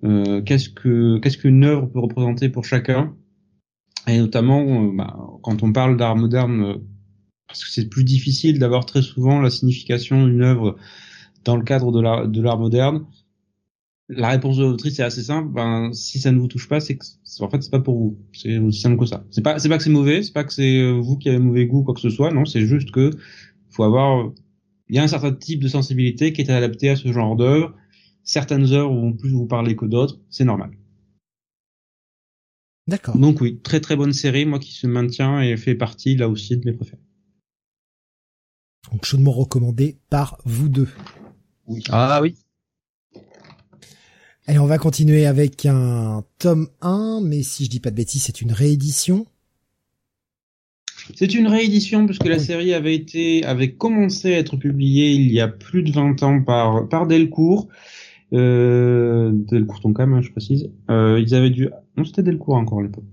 euh, 0.04 0.42
qu'est-ce 0.42 0.70
que 0.70 1.20
qu'est-ce 1.20 1.38
qu'une 1.38 1.64
œuvre 1.64 1.88
peut 1.88 2.00
représenter 2.00 2.50
pour 2.50 2.66
chacun? 2.66 3.16
Et 4.08 4.18
notamment 4.18 4.62
euh, 4.62 4.92
bah, 4.96 5.18
quand 5.44 5.62
on 5.64 5.74
parle 5.74 5.98
d'art 5.98 6.16
moderne 6.16 6.62
euh, 6.64 6.78
parce 7.48 7.64
que 7.64 7.70
c'est 7.70 7.90
plus 7.90 8.04
difficile 8.04 8.60
d'avoir 8.60 8.86
très 8.86 9.02
souvent 9.02 9.42
la 9.42 9.50
signification 9.50 10.26
d'une 10.26 10.42
œuvre 10.42 10.78
dans 11.44 11.58
le 11.58 11.64
cadre 11.64 11.92
de 11.92 12.00
l'art 12.00 12.28
de 12.28 12.42
l'art 12.42 12.60
moderne. 12.60 13.06
La 14.12 14.30
réponse 14.30 14.58
de 14.58 14.64
l'autrice 14.64 14.98
est 15.00 15.04
assez 15.04 15.22
simple. 15.22 15.50
Ben 15.50 15.92
si 15.94 16.20
ça 16.20 16.32
ne 16.32 16.40
vous 16.40 16.48
touche 16.48 16.70
pas 16.70 16.80
c'est 16.80 16.98
que 16.98 17.06
en 17.42 17.50
fait 17.50 17.62
c'est 17.62 17.72
pas 17.72 17.82
pour 17.82 17.98
vous. 17.98 18.20
C'est 18.32 18.58
aussi 18.58 18.80
simple 18.80 18.98
que 18.98 19.06
ça. 19.06 19.26
C'est 19.32 19.44
pas 19.44 19.60
c'est 19.60 19.70
pas 19.70 19.78
que 19.78 19.84
c'est 19.84 19.90
mauvais 19.90 20.24
c'est 20.24 20.34
pas 20.34 20.46
que 20.46 20.54
c'est 20.54 20.92
vous 20.94 21.18
qui 21.18 21.30
avez 21.30 21.40
mauvais 21.40 21.66
goût 21.66 21.84
quoi 21.84 21.94
que 21.94 22.02
ce 22.02 22.10
soit. 22.10 22.32
Non 22.32 22.46
c'est 22.46 22.66
juste 22.66 22.92
que 22.92 23.12
faut 23.70 23.84
avoir 23.84 24.32
il 24.88 24.96
y 24.96 25.00
a 25.00 25.04
un 25.04 25.08
certain 25.08 25.34
type 25.34 25.62
de 25.62 25.68
sensibilité 25.68 26.34
qui 26.34 26.42
est 26.42 26.50
adapté 26.50 26.90
à 26.90 26.96
ce 26.96 27.12
genre 27.12 27.36
d'œuvre 27.36 27.74
certaines 28.30 28.72
heures 28.74 28.94
vont 28.94 29.14
plus 29.14 29.32
vous 29.32 29.48
parler 29.48 29.76
que 29.76 29.86
d'autres, 29.86 30.20
c'est 30.30 30.46
normal. 30.46 30.72
D'accord. 32.88 33.18
Donc 33.18 33.42
oui, 33.42 33.60
très 33.60 33.80
très 33.80 33.96
bonne 33.96 34.14
série, 34.14 34.46
moi 34.46 34.60
qui 34.60 34.72
se 34.72 34.86
maintient 34.86 35.42
et 35.42 35.58
fait 35.58 35.76
partie 35.76 36.16
là 36.16 36.30
aussi 36.30 36.56
de 36.58 36.66
mes 36.66 36.74
préférés. 36.76 37.02
Donc 38.92 39.04
chaudement 39.06 39.32
recommandé 39.32 39.98
par 40.10 40.38
vous 40.46 40.70
deux. 40.70 40.88
Oui. 41.66 41.84
Ah 41.90 42.20
oui. 42.22 42.36
Allez, 44.46 44.60
on 44.60 44.68
va 44.68 44.78
continuer 44.78 45.26
avec 45.26 45.66
un 45.66 46.24
tome 46.38 46.70
1, 46.82 47.22
mais 47.24 47.44
si 47.44 47.66
je 47.66 47.70
dis 47.70 47.80
pas 47.80 47.92
de 47.92 47.96
bêtises, 47.96 48.24
c'est 48.24 48.42
une 48.42 48.52
réédition. 48.52 49.26
C'est 51.16 51.34
une 51.34 51.48
réédition 51.48 52.06
puisque 52.06 52.26
la 52.26 52.38
série 52.38 52.74
avait 52.74 52.96
été 52.96 53.44
avait 53.44 53.74
commencé 53.74 54.36
à 54.36 54.38
être 54.38 54.58
publiée 54.58 55.12
il 55.12 55.32
y 55.32 55.40
a 55.40 55.48
plus 55.48 55.82
de 55.82 55.92
20 55.92 56.22
ans 56.22 56.44
par 56.44 56.88
par 56.88 57.08
Delcourt 57.08 57.68
euh, 58.34 59.32
Delcourt 59.34 59.82
Tonkam, 59.82 60.14
hein, 60.14 60.22
je 60.22 60.32
précise. 60.32 60.70
Euh, 60.90 61.20
ils 61.20 61.34
avaient 61.36 61.50
dû, 61.50 61.70
non 61.98 62.06
c'était 62.06 62.24
Delcourt 62.24 62.56
encore 62.56 62.80
à 62.80 62.84
l'époque. 62.84 63.06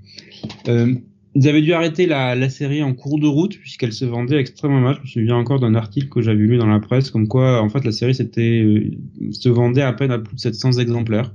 Euh, 0.68 0.94
ils 1.38 1.48
avaient 1.48 1.60
dû 1.60 1.74
arrêter 1.74 2.06
la, 2.06 2.34
la, 2.34 2.48
série 2.48 2.82
en 2.82 2.94
cours 2.94 3.20
de 3.20 3.26
route 3.26 3.58
puisqu'elle 3.58 3.92
se 3.92 4.06
vendait 4.06 4.38
extrêmement 4.38 4.80
mal. 4.80 4.94
Je 4.96 5.00
me 5.02 5.06
souviens 5.06 5.36
encore 5.36 5.60
d'un 5.60 5.74
article 5.74 6.08
que 6.08 6.22
j'avais 6.22 6.38
lu 6.38 6.56
dans 6.56 6.66
la 6.66 6.80
presse 6.80 7.10
comme 7.10 7.28
quoi 7.28 7.60
en 7.60 7.68
fait 7.68 7.84
la 7.84 7.92
série 7.92 8.14
c'était 8.14 8.62
euh, 8.62 8.90
se 9.32 9.50
vendait 9.50 9.82
à 9.82 9.92
peine 9.92 10.10
à 10.10 10.18
plus 10.18 10.34
de 10.34 10.40
700 10.40 10.78
exemplaires. 10.78 11.34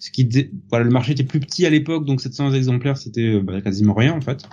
Ce 0.00 0.10
qui 0.10 0.26
voilà 0.70 0.86
le 0.86 0.90
marché 0.90 1.12
était 1.12 1.24
plus 1.24 1.40
petit 1.40 1.66
à 1.66 1.70
l'époque 1.70 2.06
donc 2.06 2.22
700 2.22 2.54
exemplaires 2.54 2.96
c'était 2.96 3.34
euh, 3.34 3.42
bah, 3.42 3.60
quasiment 3.60 3.92
rien 3.92 4.14
en 4.14 4.22
fait. 4.22 4.48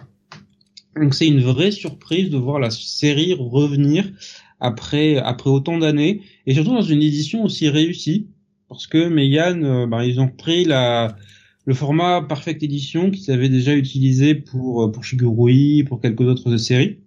Donc 1.00 1.14
c'est 1.14 1.27
une 1.27 1.42
vraie 1.42 1.72
surprise 1.72 2.30
de 2.30 2.38
voir 2.38 2.59
la 2.59 2.69
série 2.69 3.33
revenir 3.40 4.11
après 4.59 5.16
après 5.16 5.50
autant 5.50 5.77
d'années 5.77 6.24
et 6.45 6.53
surtout 6.56 6.74
dans 6.74 6.82
une 6.82 7.01
édition 7.01 7.45
aussi 7.45 7.69
réussie 7.69 8.27
parce 8.74 8.88
que 8.88 9.08
Megan, 9.08 9.64
euh, 9.64 9.88
bah, 9.88 10.03
ils 10.06 10.19
ont 10.19 10.27
pris 10.27 10.66
le 10.66 11.74
format 11.74 12.24
Perfect 12.24 12.64
Edition 12.64 13.11
qu'ils 13.11 13.32
avaient 13.32 13.50
déjà 13.50 13.76
utilisé 13.76 14.35
pour 14.35 14.84
euh, 14.84 14.92
pour 14.92 15.03
Shigurui, 15.03 15.84
pour 15.84 16.02
quelques 16.02 16.22
autres 16.22 16.58
séries. 16.58 17.00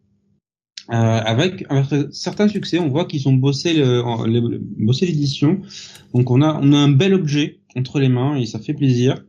Euh, 0.90 0.94
avec, 0.94 1.64
avec, 1.68 2.12
certains 2.12 2.46
succès, 2.46 2.78
on 2.78 2.88
voit 2.88 3.06
qu'ils 3.06 3.28
ont 3.28 3.32
bossé 3.32 3.74
l'édition. 3.74 5.60
Donc 6.14 6.30
on 6.30 6.40
a 6.40 6.60
on 6.62 6.72
a 6.72 6.76
un 6.76 6.88
bel 6.88 7.12
objet 7.12 7.60
entre 7.74 7.98
les 7.98 8.08
mains 8.08 8.36
et 8.36 8.46
ça 8.46 8.60
fait 8.60 8.74
plaisir. 8.74 9.24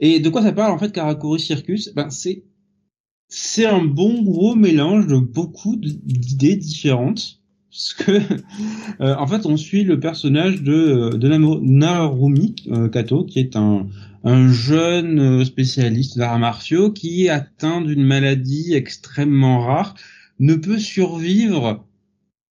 Et 0.00 0.18
de 0.18 0.28
quoi 0.28 0.42
ça 0.42 0.52
parle 0.52 0.72
en 0.72 0.78
fait 0.78 0.92
Karakuri 0.92 1.38
Circus? 1.38 1.94
Ben 1.94 2.08
c'est 2.10 3.64
un 3.66 3.84
bon 3.84 4.22
gros 4.22 4.56
mélange 4.56 5.06
de 5.06 5.18
beaucoup 5.18 5.76
d'idées 5.76 6.56
différentes. 6.56 7.39
Parce 7.70 7.94
que, 7.94 8.12
euh, 9.00 9.14
en 9.16 9.26
fait, 9.26 9.46
on 9.46 9.56
suit 9.56 9.84
le 9.84 10.00
personnage 10.00 10.62
de, 10.62 11.16
de 11.16 11.28
Narumi 11.28 12.56
euh, 12.68 12.88
Kato, 12.88 13.24
qui 13.24 13.38
est 13.38 13.56
un, 13.56 13.86
un 14.24 14.52
jeune 14.52 15.18
euh, 15.20 15.44
spécialiste 15.44 16.18
d'arts 16.18 16.38
martiaux 16.38 16.90
qui, 16.90 17.28
atteint 17.28 17.80
d'une 17.80 18.04
maladie 18.04 18.74
extrêmement 18.74 19.60
rare, 19.60 19.94
ne 20.40 20.54
peut 20.54 20.78
survivre 20.78 21.86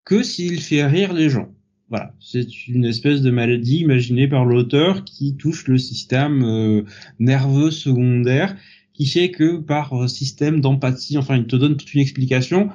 que 0.05 0.22
s'il 0.22 0.60
fait 0.60 0.86
rire 0.86 1.12
les 1.12 1.28
gens. 1.28 1.48
Voilà, 1.90 2.14
c'est 2.20 2.68
une 2.68 2.84
espèce 2.84 3.22
de 3.22 3.30
maladie 3.30 3.78
imaginée 3.78 4.28
par 4.28 4.44
l'auteur 4.44 5.05
qui 5.05 5.36
touche 5.36 5.66
le 5.68 5.78
système 5.78 6.84
nerveux 7.18 7.70
secondaire 7.70 8.55
qui 8.98 9.06
fait 9.06 9.30
que 9.30 9.58
par 9.58 9.94
euh, 9.94 10.08
système 10.08 10.60
d'empathie, 10.60 11.18
enfin, 11.18 11.36
il 11.36 11.47
te 11.47 11.55
donne 11.55 11.76
toute 11.76 11.94
une 11.94 12.00
explication, 12.00 12.68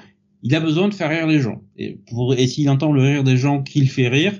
il 0.44 0.54
a 0.56 0.60
besoin 0.60 0.90
de 0.90 0.94
faire 0.94 1.10
rire 1.10 1.26
les 1.26 1.40
gens. 1.40 1.64
Et, 1.78 1.98
s'il 2.48 2.70
entend 2.70 2.92
le 2.92 3.02
rire 3.02 3.24
des 3.24 3.38
gens 3.38 3.64
qu'il 3.64 3.90
fait 3.90 4.10
rire, 4.10 4.40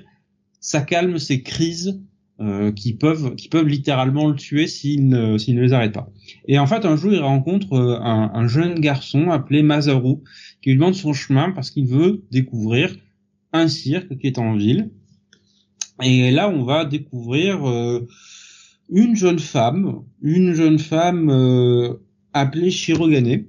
ça 0.60 0.82
calme 0.82 1.18
ses 1.18 1.42
crises 1.42 2.00
euh, 2.40 2.72
qui 2.72 2.92
peuvent 2.92 3.34
littéralement 3.66 4.28
le 4.28 4.34
tuer 4.34 4.66
s'il 4.66 5.08
ne, 5.08 5.36
les 5.36 5.72
arrête 5.72 5.92
pas. 5.92 6.10
Et 6.46 6.58
en 6.58 6.66
fait, 6.66 6.84
un 6.84 6.96
jour, 6.96 7.12
il 7.12 7.20
rencontre 7.20 7.72
euh, 7.72 7.98
un, 8.00 8.30
un, 8.34 8.46
jeune 8.48 8.80
garçon 8.80 9.30
appelé 9.30 9.62
Mazaru 9.62 10.16
qui 10.60 10.70
lui 10.70 10.76
demande 10.76 10.94
son 10.94 11.14
chemin 11.14 11.52
parce 11.52 11.70
qu'il 11.70 11.86
veut 11.86 12.22
découvrir 12.30 12.94
un 13.52 13.66
cirque 13.68 14.18
qui 14.18 14.26
est 14.26 14.38
en 14.38 14.56
ville. 14.56 14.90
Et 16.02 16.30
là, 16.30 16.50
on 16.50 16.64
va 16.64 16.84
découvrir 16.84 17.66
euh, 17.66 18.06
une 18.90 19.16
jeune 19.16 19.38
femme, 19.38 20.02
une 20.20 20.52
jeune 20.52 20.78
femme 20.78 21.30
appelée 22.32 22.70
Shirogane, 22.70 23.44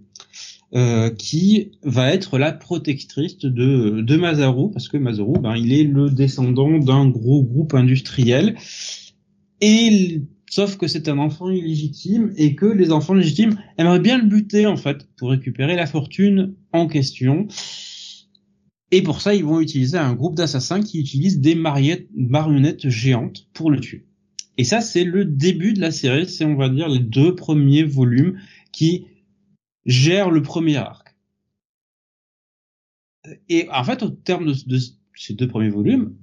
euh, 0.74 1.10
qui 1.10 1.72
va 1.84 2.12
être 2.14 2.38
la 2.38 2.52
protectrice 2.52 3.38
de, 3.38 4.02
de 4.02 4.18
Masaru, 4.18 4.72
parce 4.72 4.88
que 4.88 4.98
Masaru, 4.98 5.40
ben, 5.40 5.56
il 5.56 5.72
est 5.72 5.84
le 5.84 6.10
descendant 6.10 6.80
d'un 6.80 7.08
gros 7.08 7.44
groupe 7.44 7.74
industriel, 7.76 8.56
et 9.62 10.22
sauf 10.50 10.78
que 10.78 10.88
c'est 10.88 11.08
un 11.08 11.18
enfant 11.18 11.50
illégitime, 11.50 12.34
et 12.36 12.56
que 12.56 12.66
les 12.66 12.92
enfants 12.92 13.14
légitimes 13.14 13.58
aimeraient 13.78 14.00
bien 14.00 14.18
le 14.18 14.26
buter, 14.26 14.66
en 14.66 14.78
fait, 14.78 15.08
pour 15.18 15.30
récupérer 15.30 15.76
la 15.76 15.86
fortune 15.86 16.56
en 16.74 16.88
question. 16.88 17.48
Et 18.92 19.02
pour 19.02 19.22
ça, 19.22 19.36
ils 19.36 19.44
vont 19.44 19.60
utiliser 19.60 19.98
un 19.98 20.14
groupe 20.14 20.36
d'assassins 20.36 20.82
qui 20.82 21.00
utilisent 21.00 21.40
des 21.40 21.56
marionnettes 21.56 22.90
géantes 22.90 23.48
pour 23.54 23.70
le 23.70 23.80
tuer. 23.80 24.06
Et 24.58 24.64
ça, 24.64 24.82
c'est 24.82 25.04
le 25.04 25.26
début 25.26 25.74
de 25.74 25.82
la 25.82 25.92
série, 25.92 26.28
c'est 26.28 26.46
on 26.46 26.56
va 26.56 26.70
dire 26.70 26.88
les 26.88 27.00
deux 27.00 27.36
premiers 27.36 27.84
volumes 27.84 28.40
qui 28.72 29.06
gèrent 29.86 30.32
le 30.32 30.42
premier 30.42 30.78
arc. 30.78 31.16
Et 33.50 33.68
en 33.72 33.84
fait, 33.84 34.04
au 34.04 34.10
terme 34.10 34.46
de, 34.46 34.80
ces 35.16 35.34
deux 35.34 35.48
premiers 35.48 35.70
volumes, 35.70 36.16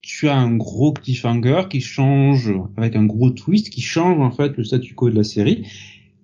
tu 0.00 0.28
as 0.28 0.36
un 0.36 0.56
gros 0.56 0.92
cliffhanger 0.92 1.64
qui 1.68 1.80
change 1.80 2.52
avec 2.76 2.96
un 2.96 3.04
gros 3.04 3.30
twist 3.30 3.68
qui 3.70 3.82
change 3.82 4.18
en 4.20 4.30
fait 4.30 4.56
le 4.56 4.64
statu 4.64 4.94
quo 4.94 5.10
de 5.10 5.16
la 5.16 5.24
série. 5.24 5.66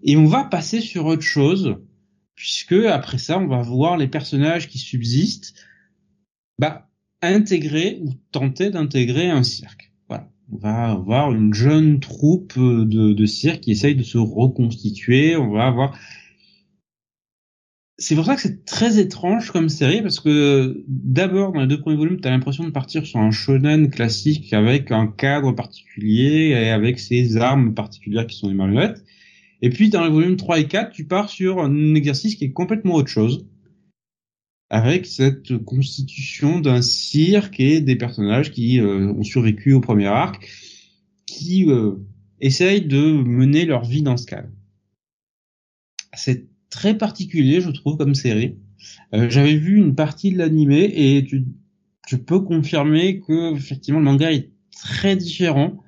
Et 0.02 0.16
on 0.16 0.26
va 0.26 0.44
passer 0.44 0.80
sur 0.80 1.06
autre 1.06 1.22
chose, 1.22 1.76
puisque 2.34 2.72
après 2.72 3.18
ça, 3.18 3.38
on 3.38 3.48
va 3.48 3.60
voir 3.60 3.96
les 3.96 4.08
personnages 4.08 4.68
qui 4.68 4.78
subsistent, 4.78 5.54
bah, 6.58 6.88
intégrer 7.20 8.00
ou 8.02 8.12
tenter 8.30 8.70
d'intégrer 8.70 9.30
un 9.30 9.42
cirque 9.42 9.94
on 10.52 10.58
va 10.58 10.90
avoir 10.90 11.32
une 11.32 11.54
jeune 11.54 12.00
troupe 12.00 12.58
de, 12.58 13.12
de 13.12 13.26
cirque 13.26 13.60
qui 13.60 13.72
essaye 13.72 13.94
de 13.94 14.02
se 14.02 14.18
reconstituer. 14.18 15.36
On 15.36 15.50
va 15.50 15.66
avoir 15.66 15.98
c'est 17.96 18.16
pour 18.16 18.24
ça 18.24 18.34
que 18.34 18.42
c'est 18.42 18.64
très 18.64 18.98
étrange 18.98 19.52
comme 19.52 19.68
série 19.68 20.02
parce 20.02 20.18
que 20.18 20.84
d'abord 20.88 21.52
dans 21.52 21.60
les 21.60 21.66
deux 21.66 21.80
premiers 21.80 21.96
volumes, 21.96 22.20
tu 22.20 22.26
as 22.26 22.32
l'impression 22.32 22.64
de 22.64 22.70
partir 22.70 23.06
sur 23.06 23.20
un 23.20 23.30
shonen 23.30 23.88
classique 23.88 24.52
avec 24.52 24.90
un 24.90 25.06
cadre 25.06 25.52
particulier 25.52 26.48
et 26.50 26.70
avec 26.70 26.98
ses 26.98 27.36
armes 27.36 27.72
particulières 27.72 28.26
qui 28.26 28.36
sont 28.36 28.48
les 28.48 28.54
marionnettes. 28.54 29.04
Et 29.62 29.70
puis 29.70 29.90
dans 29.90 30.04
les 30.04 30.10
volumes 30.10 30.36
3 30.36 30.58
et 30.58 30.66
4, 30.66 30.90
tu 30.92 31.06
pars 31.06 31.30
sur 31.30 31.60
un 31.60 31.94
exercice 31.94 32.34
qui 32.34 32.46
est 32.46 32.52
complètement 32.52 32.94
autre 32.94 33.08
chose 33.08 33.46
avec 34.70 35.06
cette 35.06 35.56
constitution 35.58 36.58
d'un 36.58 36.82
cirque 36.82 37.60
et 37.60 37.80
des 37.80 37.94
personnages 37.94 38.50
qui 38.50 38.80
euh, 38.80 39.12
ont 39.12 39.22
survécu 39.22 39.72
au 39.72 39.80
premier 39.80 40.06
arc, 40.06 40.48
qui 41.26 41.70
euh, 41.70 41.92
essayent 42.40 42.84
de 42.84 43.12
mener 43.12 43.66
leur 43.66 43.84
vie 43.84 44.02
dans 44.02 44.16
ce 44.16 44.26
cadre. 44.26 44.48
C'est 46.12 46.48
très 46.74 46.98
particulier, 46.98 47.60
je 47.60 47.70
trouve, 47.70 47.96
comme 47.96 48.14
série. 48.14 48.56
Euh, 49.14 49.30
j'avais 49.30 49.56
vu 49.56 49.78
une 49.78 49.94
partie 49.94 50.32
de 50.32 50.38
l'animé 50.38 50.92
et 50.94 51.24
tu, 51.24 51.44
tu, 52.06 52.18
peux 52.18 52.40
confirmer 52.40 53.20
que 53.20 53.54
effectivement 53.54 54.00
le 54.00 54.04
manga 54.04 54.30
est 54.32 54.50
très 54.72 55.16
différent, 55.16 55.82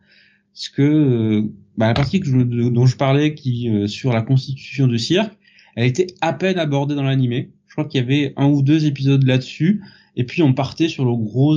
parce 0.55 0.69
que 0.69 1.45
bah, 1.77 1.89
la 1.89 1.95
partie 1.95 2.21
que 2.21 2.27
je, 2.27 2.37
dont 2.37 2.87
je 2.87 2.97
parlais, 2.97 3.35
qui 3.35 3.71
sur 3.89 4.13
la 4.13 4.23
constitution 4.23 4.87
du 4.87 4.99
cirque, 4.99 5.37
elle 5.75 5.87
était 5.87 6.07
à 6.23 6.33
peine 6.33 6.59
abordée 6.59 6.95
dans 6.95 7.03
l'animé 7.03 7.51
je 7.77 7.83
crois 7.83 7.91
qu'il 7.91 8.01
y 8.01 8.05
avait 8.05 8.33
un 8.37 8.47
ou 8.47 8.63
deux 8.63 8.87
épisodes 8.87 9.23
là-dessus. 9.23 9.83
Et 10.19 10.25
puis 10.25 10.43
on 10.43 10.55
partait 10.55 10.89
sur 10.89 11.05
le 11.05 11.15
gros, 11.15 11.55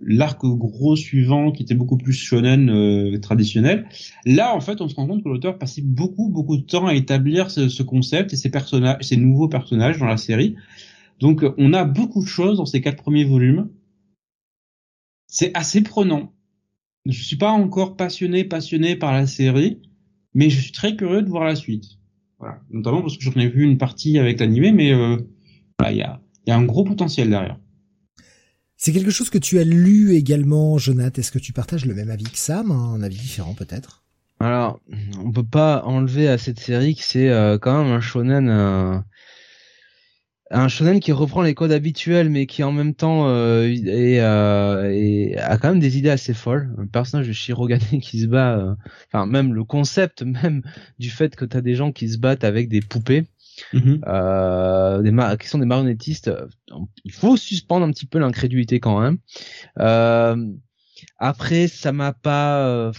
l'arc 0.00 0.44
gros 0.44 0.94
suivant 0.94 1.50
qui 1.50 1.64
était 1.64 1.74
beaucoup 1.74 1.96
plus 1.96 2.12
shonen 2.12 2.70
euh, 2.70 3.18
traditionnel. 3.18 3.88
Là, 4.24 4.54
en 4.54 4.60
fait, 4.60 4.80
on 4.80 4.88
se 4.88 4.94
rend 4.94 5.08
compte 5.08 5.24
que 5.24 5.28
l'auteur 5.28 5.58
passait 5.58 5.82
beaucoup, 5.82 6.28
beaucoup 6.28 6.56
de 6.56 6.62
temps 6.62 6.86
à 6.86 6.94
établir 6.94 7.50
ce, 7.50 7.82
concept 7.82 8.32
et 8.32 8.36
ces 8.36 8.50
personnages, 8.50 9.02
ces 9.02 9.16
nouveaux 9.16 9.48
personnages 9.48 9.98
dans 9.98 10.06
la 10.06 10.16
série. 10.16 10.54
Donc, 11.18 11.44
on 11.58 11.72
a 11.72 11.84
beaucoup 11.84 12.22
de 12.22 12.28
choses 12.28 12.58
dans 12.58 12.66
ces 12.66 12.80
quatre 12.80 13.02
premiers 13.02 13.24
volumes. 13.24 13.68
C'est 15.26 15.50
assez 15.56 15.82
prenant. 15.82 16.32
Je 17.04 17.20
suis 17.20 17.36
pas 17.36 17.50
encore 17.50 17.96
passionné, 17.96 18.44
passionné 18.44 18.94
par 18.94 19.12
la 19.12 19.26
série, 19.26 19.82
mais 20.34 20.50
je 20.50 20.60
suis 20.60 20.72
très 20.72 20.94
curieux 20.94 21.22
de 21.22 21.28
voir 21.28 21.44
la 21.44 21.56
suite. 21.56 21.98
Voilà. 22.38 22.60
Notamment 22.70 23.00
parce 23.00 23.16
que 23.16 23.24
j'en 23.24 23.40
ai 23.40 23.48
vu 23.48 23.64
une 23.64 23.78
partie 23.78 24.18
avec 24.18 24.38
l'animé, 24.38 24.70
mais 24.70 24.92
euh, 24.92 25.16
il 25.90 25.96
y 25.96 26.02
a, 26.02 26.20
y 26.46 26.50
a 26.52 26.56
un 26.56 26.64
gros 26.64 26.84
potentiel 26.84 27.28
derrière. 27.28 27.58
C'est 28.84 28.92
quelque 28.92 29.12
chose 29.12 29.30
que 29.30 29.38
tu 29.38 29.60
as 29.60 29.64
lu 29.64 30.16
également, 30.16 30.76
Jonathan. 30.76 31.20
Est-ce 31.20 31.30
que 31.30 31.38
tu 31.38 31.52
partages 31.52 31.86
le 31.86 31.94
même 31.94 32.10
avis 32.10 32.24
que 32.24 32.36
Sam, 32.36 32.72
un 32.72 33.00
avis 33.00 33.16
différent 33.16 33.54
peut-être? 33.54 34.02
Alors, 34.40 34.80
on 35.24 35.30
peut 35.30 35.44
pas 35.44 35.84
enlever 35.84 36.26
à 36.26 36.36
cette 36.36 36.58
série 36.58 36.96
que 36.96 37.04
c'est 37.04 37.28
euh, 37.28 37.58
quand 37.58 37.80
même 37.80 37.92
un 37.92 38.00
shonen 38.00 38.48
euh, 38.48 38.98
un 40.52 40.68
shonen 40.68 41.00
qui 41.00 41.12
reprend 41.12 41.42
les 41.42 41.54
codes 41.54 41.72
habituels 41.72 42.28
mais 42.28 42.46
qui 42.46 42.62
en 42.62 42.72
même 42.72 42.94
temps 42.94 43.28
euh, 43.28 43.66
est, 43.68 44.20
euh, 44.20 45.34
a 45.38 45.56
quand 45.58 45.70
même 45.70 45.80
des 45.80 45.98
idées 45.98 46.10
assez 46.10 46.34
folles. 46.34 46.74
Un 46.78 46.86
personnage 46.86 47.28
de 47.28 47.32
Shirogane 47.32 47.80
qui 48.02 48.20
se 48.20 48.26
bat 48.26 48.58
euh, 48.58 48.74
enfin 49.08 49.26
même 49.26 49.54
le 49.54 49.64
concept 49.64 50.22
même 50.22 50.62
du 50.98 51.10
fait 51.10 51.34
que 51.36 51.44
tu 51.44 51.56
as 51.56 51.62
des 51.62 51.74
gens 51.74 51.92
qui 51.92 52.08
se 52.08 52.18
battent 52.18 52.44
avec 52.44 52.68
des 52.68 52.80
poupées 52.80 53.24
mm-hmm. 53.72 54.00
euh, 54.06 55.02
des 55.02 55.38
qui 55.38 55.48
sont 55.48 55.58
des 55.58 55.66
marionnettistes 55.66 56.30
il 57.04 57.12
faut 57.12 57.36
suspendre 57.36 57.86
un 57.86 57.90
petit 57.90 58.06
peu 58.06 58.18
l'incrédulité 58.18 58.80
quand 58.80 59.00
même 59.00 59.18
après 61.18 61.68
ça 61.68 61.92
m'a 61.92 62.12
pas 62.12 62.92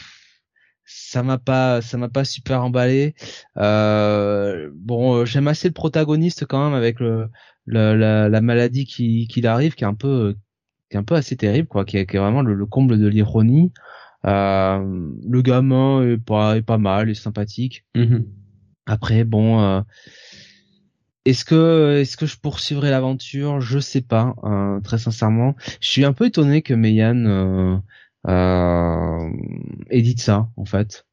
ça 0.86 1.24
m'a 1.24 1.38
pas 1.38 1.82
ça 1.82 1.98
m'a 1.98 2.10
pas 2.10 2.26
super 2.26 2.64
emballé 2.64 3.16
euh, 3.58 4.70
bon 4.74 5.26
j'aime 5.26 5.48
assez 5.48 5.70
le 5.70 5.74
protagoniste 5.74 6.46
quand 6.46 6.64
même 6.64 6.74
avec 6.74 7.00
le, 7.00 7.30
la, 7.66 8.30
la, 8.30 8.42
maladie 8.42 8.86
qui 8.86 9.28
qui 9.28 9.46
arrive 9.46 9.76
qui 9.76 9.84
est 9.84 9.88
un 9.88 9.94
peu 9.94 10.36
qui 10.90 10.98
est 10.98 11.00
un 11.00 11.04
peu 11.04 11.16
assez 11.16 11.36
terrible 11.38 11.68
quoi 11.68 11.86
qui 11.86 11.98
est, 11.98 12.06
qui 12.06 12.18
est 12.18 12.20
vraiment 12.20 12.42
le, 12.42 12.66
comble 12.66 13.00
de 13.00 13.08
l'ironie 13.08 13.72
euh, 14.26 15.10
le 15.28 15.42
gamin 15.42 16.04
est 16.04 16.18
pas 16.18 16.58
est 16.58 16.62
pas 16.62 16.78
mal 16.78 17.10
est 17.10 17.14
sympathique 17.16 17.86
mm-hmm. 17.96 18.26
après 18.86 19.24
bon 19.24 19.62
euh, 19.62 19.82
est-ce 21.26 21.46
que 21.46 21.98
est-ce 22.02 22.18
que 22.18 22.26
je 22.26 22.38
poursuivrai 22.38 22.90
l'aventure? 22.90 23.62
Je 23.62 23.80
sais 23.80 24.02
pas 24.02 24.36
euh, 24.44 24.80
très 24.82 24.98
sincèrement 24.98 25.56
je 25.80 25.88
suis 25.88 26.06
un 26.06 26.14
peu 26.14 26.26
étonné 26.26 26.62
que 26.62 26.74
Meian 26.74 27.26
euh, 27.26 27.78
euh, 28.28 29.30
édite 29.90 30.22
ça 30.22 30.50
en 30.58 30.66
fait. 30.66 31.06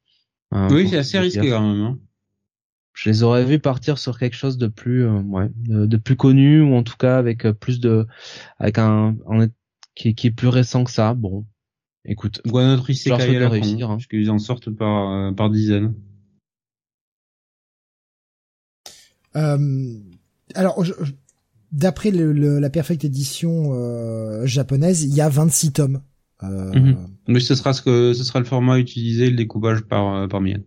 Euh, 0.55 0.68
oui, 0.70 0.89
c'est 0.89 0.98
assez 0.98 1.18
risqué 1.18 1.50
quand 1.50 1.66
même. 1.66 1.82
Hein. 1.82 1.98
Je 2.92 3.08
les 3.08 3.22
aurais 3.22 3.44
vus 3.44 3.60
partir 3.60 3.98
sur 3.98 4.18
quelque 4.18 4.34
chose 4.34 4.58
de 4.58 4.66
plus, 4.66 5.06
euh, 5.06 5.20
ouais, 5.20 5.48
de, 5.55 5.97
plus 5.97 6.16
connu 6.16 6.60
ou 6.60 6.74
en 6.74 6.82
tout 6.82 6.97
cas 6.97 7.18
avec 7.18 7.47
euh, 7.47 7.52
plus 7.52 7.78
de, 7.78 8.06
avec 8.58 8.78
un, 8.78 9.16
qui, 9.94 10.14
qui 10.14 10.26
est 10.26 10.32
plus 10.32 10.48
récent 10.48 10.82
que 10.82 10.90
ça. 10.90 11.14
Bon, 11.14 11.47
écoute. 12.05 12.42
Guanotri 12.44 12.94
Isekai 12.94 13.42
à 13.42 13.48
réussir, 13.48 13.90
hein. 13.90 13.94
parce 13.94 14.06
qu'ils 14.06 14.30
en 14.30 14.39
sortent 14.39 14.70
par 14.70 15.34
par 15.34 15.50
dizaines. 15.50 15.94
Alors, 19.34 20.84
d'après 21.73 22.10
la 22.10 22.70
perfecte 22.70 23.05
édition 23.05 23.73
euh, 23.73 24.47
japonaise, 24.47 25.05
il 25.05 25.15
y 25.15 25.20
a 25.20 25.28
26 25.28 25.73
tomes. 25.73 26.02
Euh... 26.42 26.73
Mhm. 26.73 26.97
Mais 27.28 27.41
ce 27.41 27.55
sera 27.55 27.73
ce 27.73 27.83
que 27.83 28.12
ce 28.15 28.25
sera 28.25 28.39
le 28.39 28.47
format 28.47 28.78
utilisé, 28.78 29.31
le 29.31 29.36
découpage 29.36 29.83
par 29.83 30.15
euh, 30.15 30.26
par 30.26 30.41
Mian. 30.41 30.60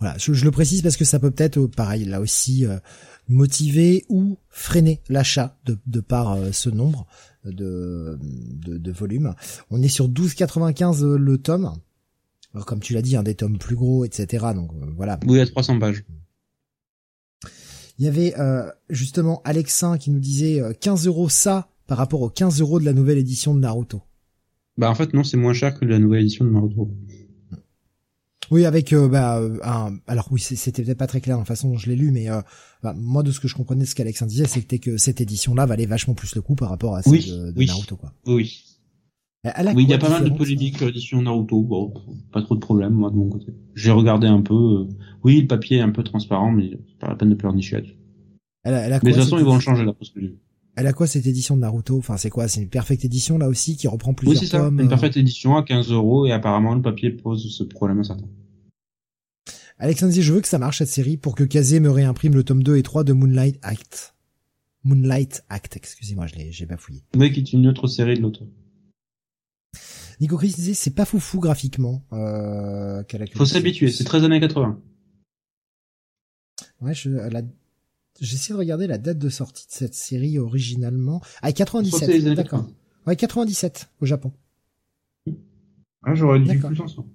Voilà, 0.00 0.16
je, 0.18 0.44
le 0.44 0.50
précise 0.50 0.82
parce 0.82 0.96
que 0.96 1.04
ça 1.04 1.20
peut 1.20 1.30
peut-être, 1.30 1.64
pareil, 1.68 2.04
là 2.04 2.20
aussi, 2.20 2.66
motiver 3.28 4.04
ou 4.08 4.36
freiner 4.48 5.00
l'achat 5.08 5.56
de, 5.66 5.78
de 5.86 6.00
par 6.00 6.36
ce 6.50 6.68
nombre 6.68 7.06
de, 7.44 8.18
de, 8.20 8.76
de 8.76 8.90
volumes. 8.90 9.36
On 9.70 9.80
est 9.80 9.88
sur 9.88 10.08
12,95 10.08 11.14
le 11.14 11.38
tome. 11.38 11.72
Alors, 12.54 12.66
comme 12.66 12.80
tu 12.80 12.92
l'as 12.92 13.02
dit, 13.02 13.14
un 13.14 13.22
des 13.22 13.36
tomes 13.36 13.56
plus 13.56 13.76
gros, 13.76 14.04
etc. 14.04 14.46
Donc 14.52 14.72
voilà. 14.96 15.20
Oui, 15.28 15.38
à 15.38 15.46
300 15.46 15.78
pages. 15.78 16.02
Il 17.98 18.04
y 18.04 18.08
avait 18.08 18.34
euh, 18.38 18.70
justement 18.90 19.42
Alexin 19.44 19.98
qui 19.98 20.10
nous 20.10 20.20
disait 20.20 20.62
15 20.80 21.06
euh, 21.06 21.10
euros 21.10 21.28
ça 21.28 21.68
par 21.86 21.98
rapport 21.98 22.22
aux 22.22 22.30
15 22.30 22.60
euros 22.60 22.78
de 22.78 22.84
la 22.84 22.92
nouvelle 22.92 23.18
édition 23.18 23.54
de 23.54 23.60
Naruto. 23.60 24.02
Bah 24.76 24.88
en 24.90 24.94
fait 24.94 25.12
non, 25.14 25.24
c'est 25.24 25.36
moins 25.36 25.52
cher 25.52 25.78
que 25.78 25.84
la 25.84 25.98
nouvelle 25.98 26.22
édition 26.22 26.44
de 26.44 26.50
Naruto. 26.50 26.90
Oui, 28.50 28.64
avec 28.64 28.92
euh, 28.92 29.08
bah 29.08 29.42
un, 29.64 29.98
alors 30.06 30.28
oui, 30.30 30.40
c'était 30.40 30.82
peut-être 30.82 30.98
pas 30.98 31.06
très 31.06 31.20
clair 31.20 31.36
de 31.36 31.42
la 31.42 31.44
façon 31.44 31.68
dont 31.70 31.76
je 31.76 31.90
l'ai 31.90 31.96
lu, 31.96 32.12
mais 32.12 32.28
bah, 32.82 32.94
moi 32.96 33.22
de 33.22 33.32
ce 33.32 33.40
que 33.40 33.48
je 33.48 33.54
comprenais 33.54 33.82
de 33.84 33.88
ce 33.88 33.94
qu'Alexin 33.94 34.26
disait, 34.26 34.46
c'était 34.46 34.78
que 34.78 34.96
cette 34.96 35.20
édition-là 35.20 35.66
valait 35.66 35.86
vachement 35.86 36.14
plus 36.14 36.34
le 36.34 36.40
coup 36.40 36.54
par 36.54 36.70
rapport 36.70 36.94
à 36.94 37.02
celle 37.02 37.52
de, 37.52 37.64
Naruto 37.64 37.96
quoi. 37.96 38.12
Oui. 38.26 38.64
Oui, 39.44 39.84
il 39.84 39.88
y 39.88 39.94
a 39.94 39.98
pas 39.98 40.08
mal 40.08 40.24
de 40.24 40.36
polémiques 40.36 40.78
sur 40.78 40.86
l'édition 40.86 41.22
Naruto. 41.22 41.62
Bon, 41.62 41.94
pas 42.32 42.42
trop 42.42 42.54
de 42.54 42.60
problèmes 42.60 42.94
moi 42.94 43.10
de 43.10 43.16
mon 43.16 43.28
côté. 43.28 43.54
J'ai 43.74 43.90
regardé 43.90 44.26
un 44.26 44.40
peu. 44.40 44.86
Oui, 45.22 45.40
le 45.42 45.46
papier 45.46 45.78
est 45.78 45.82
un 45.82 45.90
peu 45.90 46.02
transparent, 46.02 46.50
mais 46.50 46.70
c'est 46.88 46.98
pas 46.98 47.08
la 47.08 47.14
peine 47.14 47.30
de 47.30 47.34
pleurnicher 47.34 47.76
là-dessus. 47.76 47.96
Mais 48.64 48.72
de 48.72 48.98
toute 48.98 49.14
façon, 49.14 49.38
ils 49.38 49.44
vont 49.44 49.54
le 49.54 49.60
changer 49.60 49.84
là, 49.84 49.92
parce 49.92 50.10
que 50.10 50.20
Elle 50.76 50.86
a 50.86 50.92
quoi 50.92 51.06
cette 51.06 51.26
édition 51.26 51.56
de 51.56 51.60
Naruto? 51.60 51.96
Enfin, 51.96 52.16
c'est 52.16 52.30
quoi? 52.30 52.48
C'est 52.48 52.60
une 52.60 52.68
perfecte 52.68 53.04
édition 53.04 53.38
là 53.38 53.48
aussi 53.48 53.76
qui 53.76 53.88
reprend 53.88 54.12
plusieurs 54.12 54.40
oui, 54.40 54.46
c'est 54.46 54.56
ça. 54.56 54.68
Une 54.68 54.80
euh 54.80 54.88
perfecte 54.88 55.16
édition 55.16 55.56
à 55.56 55.62
15 55.62 55.92
euros 55.92 56.26
et 56.26 56.32
apparemment 56.32 56.74
le 56.74 56.82
papier 56.82 57.10
pose 57.10 57.48
ce 57.56 57.62
problème 57.62 58.00
à 58.00 58.04
certains. 58.04 58.28
Alexandre 59.78 60.12
je 60.12 60.32
veux 60.32 60.40
que 60.40 60.48
ça 60.48 60.58
marche 60.58 60.78
cette 60.78 60.88
série 60.88 61.16
pour 61.16 61.36
que 61.36 61.44
Kazé 61.44 61.78
me 61.78 61.90
réimprime 61.90 62.34
le 62.34 62.42
tome 62.42 62.64
2 62.64 62.76
et 62.76 62.82
3 62.82 63.04
de 63.04 63.12
Moonlight 63.12 63.60
Act. 63.62 64.16
Moonlight 64.82 65.44
Act, 65.48 65.76
excusez-moi, 65.76 66.26
je 66.26 66.34
l'ai, 66.34 66.50
j'ai 66.50 66.66
bafouillé. 66.66 67.04
Oui, 67.16 67.32
qui 67.32 67.40
est 67.40 67.52
une 67.52 67.68
autre 67.68 67.86
série 67.86 68.16
de 68.16 68.22
l'autre. 68.22 68.42
Nico 70.20 70.36
Chris 70.36 70.52
disait 70.54 70.74
c'est 70.74 70.94
pas 70.94 71.04
foufou 71.04 71.40
graphiquement. 71.40 72.02
Euh, 72.12 73.02
Faut 73.34 73.44
s'habituer, 73.44 73.90
c'est 73.90 74.04
très 74.04 74.24
années 74.24 74.40
80. 74.40 74.80
Ouais, 76.80 76.94
je, 76.94 77.10
la, 77.10 77.42
j'essaie 78.20 78.52
de 78.52 78.58
regarder 78.58 78.86
la 78.86 78.98
date 78.98 79.18
de 79.18 79.28
sortie 79.28 79.66
de 79.66 79.72
cette 79.72 79.94
série 79.94 80.38
originalement. 80.38 81.20
Ah, 81.42 81.52
97, 81.52 82.24
d'accord. 82.34 82.66
Ouais, 83.06 83.16
97 83.16 83.90
au 84.00 84.06
Japon. 84.06 84.32
Ah, 86.04 86.14
j'aurais 86.14 86.40
dit 86.40 86.54
plus 86.56 86.80
en 86.80 87.06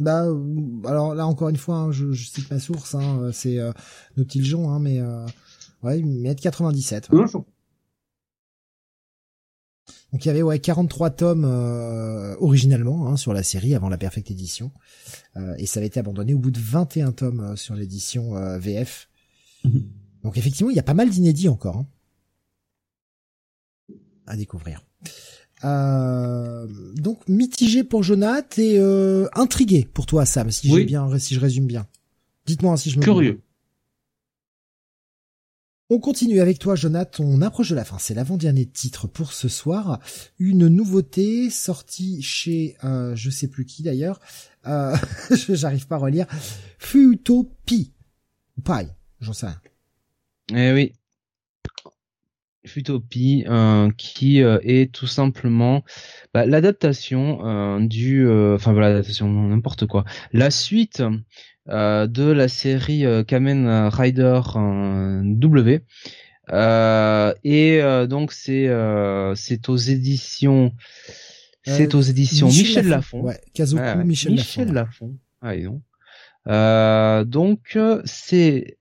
Bah, 0.00 0.24
euh, 0.24 0.82
alors 0.84 1.14
là 1.14 1.26
encore 1.26 1.48
une 1.48 1.56
fois, 1.56 1.76
hein, 1.76 1.92
je, 1.92 2.12
je, 2.12 2.26
cite 2.28 2.50
ma 2.50 2.58
source, 2.58 2.94
hein, 2.94 3.30
c'est 3.32 3.58
euh, 3.58 3.72
Nautiljon, 4.16 4.70
hein, 4.70 4.80
mais 4.80 5.00
euh, 5.00 5.24
ouais, 5.82 6.02
mais 6.02 6.34
97. 6.34 7.10
Ouais. 7.10 7.24
Donc 10.14 10.24
il 10.24 10.28
y 10.28 10.30
avait 10.30 10.42
ouais 10.42 10.60
43 10.60 11.10
tomes 11.10 11.44
euh, 11.44 12.36
originalement 12.38 13.08
hein, 13.08 13.16
sur 13.16 13.32
la 13.32 13.42
série 13.42 13.74
avant 13.74 13.88
la 13.88 13.98
Perfect 13.98 14.30
Edition 14.30 14.70
euh, 15.36 15.56
et 15.58 15.66
ça 15.66 15.80
avait 15.80 15.88
été 15.88 15.98
abandonné 15.98 16.34
au 16.34 16.38
bout 16.38 16.52
de 16.52 16.60
21 16.60 17.10
tomes 17.10 17.40
euh, 17.40 17.56
sur 17.56 17.74
l'édition 17.74 18.32
VF. 18.60 19.08
Mhm. 19.64 19.82
Donc 20.22 20.38
effectivement 20.38 20.70
il 20.70 20.76
y 20.76 20.78
a 20.78 20.84
pas 20.84 20.94
mal 20.94 21.10
d'inédits 21.10 21.48
encore 21.48 21.78
hein, 21.78 21.86
à 24.28 24.36
découvrir. 24.36 24.84
donc 25.64 27.26
mitigé 27.26 27.82
pour 27.82 28.04
Jonath 28.04 28.56
et 28.56 28.78
intrigué 29.34 29.88
pour 29.92 30.06
toi 30.06 30.24
Sam 30.26 30.52
si 30.52 30.72
j'ai 30.72 30.84
bien 30.84 31.18
si 31.18 31.34
je 31.34 31.40
résume 31.40 31.66
bien. 31.66 31.88
Dites-moi 32.46 32.76
si 32.76 32.90
je 32.90 33.00
me 33.00 33.02
curieux. 33.02 33.40
On 35.90 35.98
continue 35.98 36.40
avec 36.40 36.58
toi, 36.58 36.76
Jonathan. 36.76 37.24
On 37.24 37.42
approche 37.42 37.68
de 37.68 37.74
la 37.74 37.84
fin. 37.84 37.98
C'est 37.98 38.14
l'avant-dernier 38.14 38.64
titre 38.64 39.06
pour 39.06 39.32
ce 39.32 39.48
soir. 39.48 40.00
Une 40.38 40.68
nouveauté 40.68 41.50
sortie 41.50 42.22
chez 42.22 42.76
euh, 42.84 43.14
je 43.14 43.28
sais 43.28 43.48
plus 43.48 43.66
qui 43.66 43.82
d'ailleurs. 43.82 44.18
Euh, 44.66 44.96
J'arrive 45.48 45.86
pas 45.86 45.96
à 45.96 45.98
relire. 45.98 46.26
Futopie. 46.78 47.92
Ou 48.56 48.62
pareil, 48.62 48.88
j'en 49.20 49.34
sais 49.34 49.46
rien. 49.46 49.60
Eh 50.54 50.72
oui. 50.72 50.92
Futopie, 52.66 53.44
euh, 53.46 53.90
qui 53.96 54.42
euh, 54.42 54.58
est 54.62 54.92
tout 54.92 55.06
simplement 55.06 55.84
bah, 56.32 56.46
l'adaptation 56.46 57.46
euh, 57.46 57.80
du, 57.80 58.26
enfin 58.26 58.72
voilà, 58.72 58.88
l'adaptation 58.88 59.28
n'importe 59.28 59.86
quoi, 59.86 60.04
la 60.32 60.50
suite 60.50 61.02
de 61.66 62.30
la 62.30 62.48
série 62.48 63.06
euh, 63.06 63.24
Kamen 63.24 63.88
Rider 63.88 64.40
W. 64.54 65.80
Euh, 66.52 67.34
et 67.42 67.80
donc 68.08 68.32
c'est 68.32 68.68
c'est 69.34 69.68
aux 69.68 69.76
éditions 69.76 70.72
c'est 71.66 71.94
aux 71.94 72.02
éditions 72.02 72.48
Michel, 72.48 72.88
Lafon. 72.88 73.22
Ouais, 73.22 73.40
Kazoku 73.54 73.82
Michel, 74.04 74.32
Michel 74.32 74.72
Lafon. 74.72 75.16
Ah, 75.40 75.54
non. 75.56 77.24
donc 77.24 77.78
c'est 78.04 78.76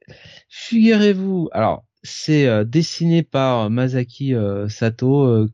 figurez-vous 0.50 1.50
alors 1.54 1.86
c'est 2.04 2.66
dessiné 2.66 3.24
par 3.24 3.70
Masaki 3.70 4.34
Sato 4.68 5.48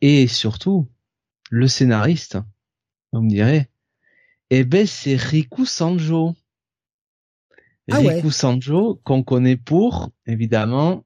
et 0.00 0.26
surtout 0.26 0.88
le 1.50 1.68
scénariste 1.68 2.38
vous 3.12 3.22
me 3.22 3.28
direz 3.28 3.68
eh 4.54 4.64
ben, 4.64 4.86
c'est 4.86 5.16
Riku 5.16 5.64
Sanjo. 5.64 6.34
Ah 7.90 7.98
Riku 7.98 8.30
Sanjo, 8.30 9.00
qu'on 9.02 9.22
connaît 9.22 9.56
pour, 9.56 10.10
évidemment, 10.26 11.04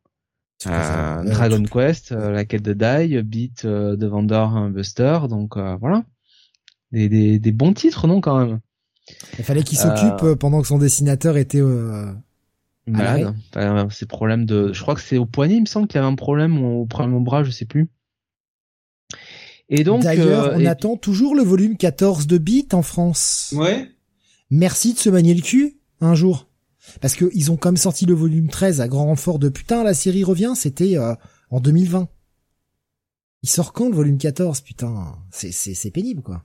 euh, 0.67 1.23
Dragon 1.23 1.63
Quest, 1.63 2.13
euh, 2.13 2.33
la 2.33 2.45
quête 2.45 2.63
de 2.63 2.73
Dai, 2.73 3.23
Beat 3.23 3.65
euh, 3.65 3.95
de 3.95 4.07
Vendor 4.07 4.69
Buster, 4.71 5.21
donc 5.29 5.57
voilà. 5.57 6.05
Des, 6.91 7.09
des, 7.09 7.39
des, 7.39 7.53
bons 7.53 7.73
titres, 7.73 8.07
non, 8.07 8.21
quand 8.21 8.39
même. 8.39 8.61
Il 9.39 9.45
fallait 9.45 9.63
qu'il 9.63 9.79
s'occupe 9.79 10.35
pendant 10.41 10.61
que 10.61 10.67
son 10.67 10.79
dessinateur 10.79 11.37
était 11.37 11.63
malade. 12.87 13.35
Enfin, 13.55 13.89
c'est 13.91 14.09
problème 14.09 14.45
de, 14.45 14.73
je 14.73 14.83
crois 14.83 14.97
que 14.97 15.01
c'est 15.01 15.19
au 15.19 15.27
poignet, 15.27 15.57
il 15.57 15.61
me 15.63 15.67
semble 15.67 15.87
qu'il 15.87 15.97
y 15.97 16.03
avait 16.03 16.13
un 16.13 16.17
problème, 16.17 16.61
ou 16.61 16.83
au 16.83 16.87
problème 16.87 17.15
au 17.15 17.21
bras, 17.21 17.45
je 17.45 17.51
sais 17.51 17.65
plus. 17.65 17.89
Et 19.69 19.85
donc 19.85 20.03
d'ailleurs, 20.03 20.47
euh, 20.47 20.57
on 20.57 20.67
attend 20.67 20.97
toujours 20.97 21.35
le 21.35 21.43
volume 21.43 21.77
14 21.77 22.27
de 22.27 22.39
Beat 22.39 22.75
en 22.75 22.83
France. 22.83 23.53
Ouais. 23.57 23.91
Merci 24.51 24.95
de 24.95 24.99
se 24.99 25.11
manier 25.11 25.35
le 25.35 25.43
cul 25.43 25.79
un 26.01 26.15
jour. 26.15 26.49
Parce 27.01 27.17
que 27.17 27.31
ils 27.35 27.51
ont 27.51 27.57
comme 27.57 27.77
sorti 27.77 28.07
le 28.07 28.15
volume 28.15 28.49
13 28.49 28.81
à 28.81 28.87
grand 28.87 29.07
renfort 29.07 29.41
de 29.41 29.49
putain, 29.49 29.83
la 29.83 29.95
série 29.95 30.23
revient, 30.23 30.53
c'était 30.55 30.97
euh, 30.97 31.15
en 31.51 31.61
2020. 31.61 32.09
Il 33.43 33.49
sort 33.49 33.73
quand 33.73 33.89
le 33.89 33.95
volume 33.95 34.19
14, 34.19 34.61
putain? 34.61 35.17
C'est 35.33 35.51
c'est 35.51 35.75
c'est 35.75 35.91
pénible 35.91 36.23
quoi. 36.23 36.45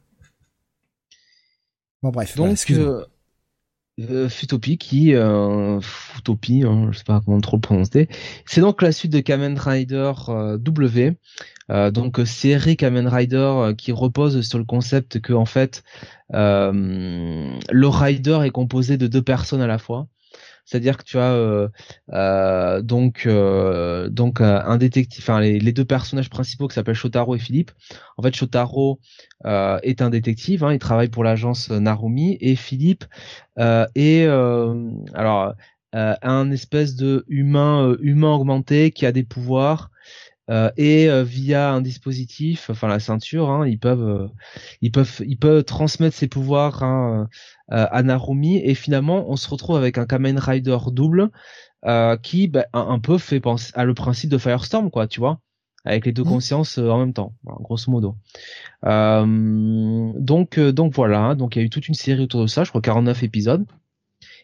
Bon 2.02 2.10
bref, 2.10 2.36
donc 2.36 2.58
voilà, 2.68 3.06
euh, 4.00 4.30
Futopie 4.30 4.78
qui 4.78 5.14
euh, 5.14 5.80
Futopie, 5.82 6.64
hein, 6.66 6.90
je 6.92 6.98
sais 6.98 7.04
pas 7.04 7.22
comment 7.24 7.40
trop 7.42 7.58
le 7.58 7.62
prononcer. 7.62 8.08
C'est 8.46 8.62
donc 8.62 8.82
la 8.82 8.92
suite 8.92 9.12
de 9.12 9.20
Kamen 9.20 9.58
Rider 9.58 10.14
euh, 10.30 10.58
W, 10.58 11.18
euh, 11.70 11.92
donc 11.92 12.20
série 12.26 12.78
Kamen 12.78 13.08
Rider 13.08 13.74
qui 13.78 13.92
repose 13.92 14.42
sur 14.48 14.58
le 14.58 14.66
concept 14.66 15.20
que 15.20 15.34
en 15.34 15.46
fait 15.46 15.84
le 16.34 17.88
rider 17.88 18.40
est 18.46 18.52
composé 18.52 18.98
de 18.98 19.08
deux 19.08 19.22
personnes 19.22 19.62
à 19.62 19.68
la 19.68 19.78
fois. 19.78 20.08
C'est-à-dire 20.66 20.98
que 20.98 21.04
tu 21.04 21.18
as 21.18 21.34
euh, 21.34 21.68
euh, 22.14 22.82
donc 22.82 23.26
euh, 23.26 24.10
donc 24.10 24.42
un 24.42 24.78
détective, 24.78 25.24
enfin 25.24 25.40
les, 25.40 25.60
deux 25.72 25.86
personnages 25.86 26.30
principaux 26.30 26.68
qui 26.68 26.76
s'appellent 26.76 26.96
Shotaro 26.96 27.36
et 27.36 27.40
Philippe. 27.40 27.72
En 28.18 28.24
fait, 28.24 28.36
Shotaro 28.36 29.00
est 29.44 30.02
un 30.02 30.10
détective, 30.10 30.64
hein, 30.64 30.74
il 30.74 30.80
travaille 30.80 31.10
pour 31.10 31.24
l'agence 31.24 31.70
Narumi 31.70 32.38
et 32.40 32.56
Philippe 32.56 33.06
est 33.58 34.26
alors 35.14 35.54
un 35.94 36.52
espèce 36.52 36.96
de 36.96 37.26
humain 37.28 37.96
humain 38.00 38.34
augmenté 38.34 38.92
qui 38.92 39.06
a 39.06 39.12
des 39.12 39.24
pouvoirs 39.24 39.90
et 40.78 41.10
via 41.24 41.72
un 41.72 41.82
dispositif, 41.82 42.70
enfin 42.70 42.88
la 42.88 43.00
ceinture, 43.00 43.50
hein, 43.50 43.66
ils 43.68 43.80
peuvent, 43.80 44.30
ils 44.82 44.92
peuvent, 44.92 45.22
ils 45.26 45.38
peuvent 45.38 45.64
transmettre 45.64 46.16
ses 46.16 46.28
pouvoirs 46.28 46.84
hein, 46.84 47.28
euh, 47.72 47.88
à 47.90 48.04
Narumi 48.04 48.58
et 48.58 48.76
finalement 48.76 49.30
on 49.30 49.36
se 49.36 49.48
retrouve 49.50 49.78
avec 49.78 49.98
un 49.98 50.06
Kamen 50.06 50.38
Rider 50.38 50.78
double 50.88 51.30
euh, 51.86 52.18
qui 52.18 52.48
bah, 52.48 52.66
un, 52.74 53.00
peu 53.00 53.18
fait 53.18 53.40
penser 53.40 53.72
à 53.76 53.86
le 53.86 53.94
principe 53.94 54.30
de 54.30 54.38
Firestorm 54.38 54.92
quoi 54.92 55.08
tu 55.08 55.20
vois 55.20 55.40
avec 55.86 56.06
les 56.06 56.12
deux 56.12 56.24
mmh. 56.24 56.28
consciences 56.28 56.78
euh, 56.80 56.90
en 56.90 57.00
même 57.00 57.14
temps 57.14 57.34
grosso 57.44 57.90
modo 57.90 58.18
donc 58.84 60.60
donc 60.60 60.94
voilà 60.94 61.20
hein. 61.20 61.36
donc 61.36 61.56
il 61.56 61.60
y 61.60 61.62
a 61.62 61.66
eu 61.66 61.70
toute 61.70 61.88
une 61.88 61.94
série 61.94 62.24
autour 62.24 62.42
de 62.42 62.48
ça 62.48 62.64
je 62.64 62.70
crois 62.70 62.82
49 62.82 63.24
épisodes 63.24 63.66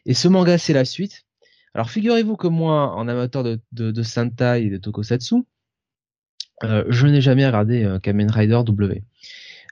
et 0.06 0.14
ce 0.14 0.28
manga 0.28 0.58
c'est 0.58 0.74
la 0.74 0.86
suite 0.86 1.26
alors 1.74 1.90
figurez-vous 1.90 2.38
que 2.38 2.48
moi 2.48 2.96
en 2.96 3.08
amateur 3.08 3.44
de, 3.44 3.60
de, 3.72 3.92
de 3.92 4.04
Sentai 4.04 4.64
et 4.64 4.70
de 4.70 4.78
Tokusatsu 4.78 5.36
je 6.62 7.08
n'ai 7.08 7.22
jamais 7.22 7.46
regardé 7.46 7.98
Kamen 8.02 8.32
Rider 8.32 8.62
W 8.66 9.04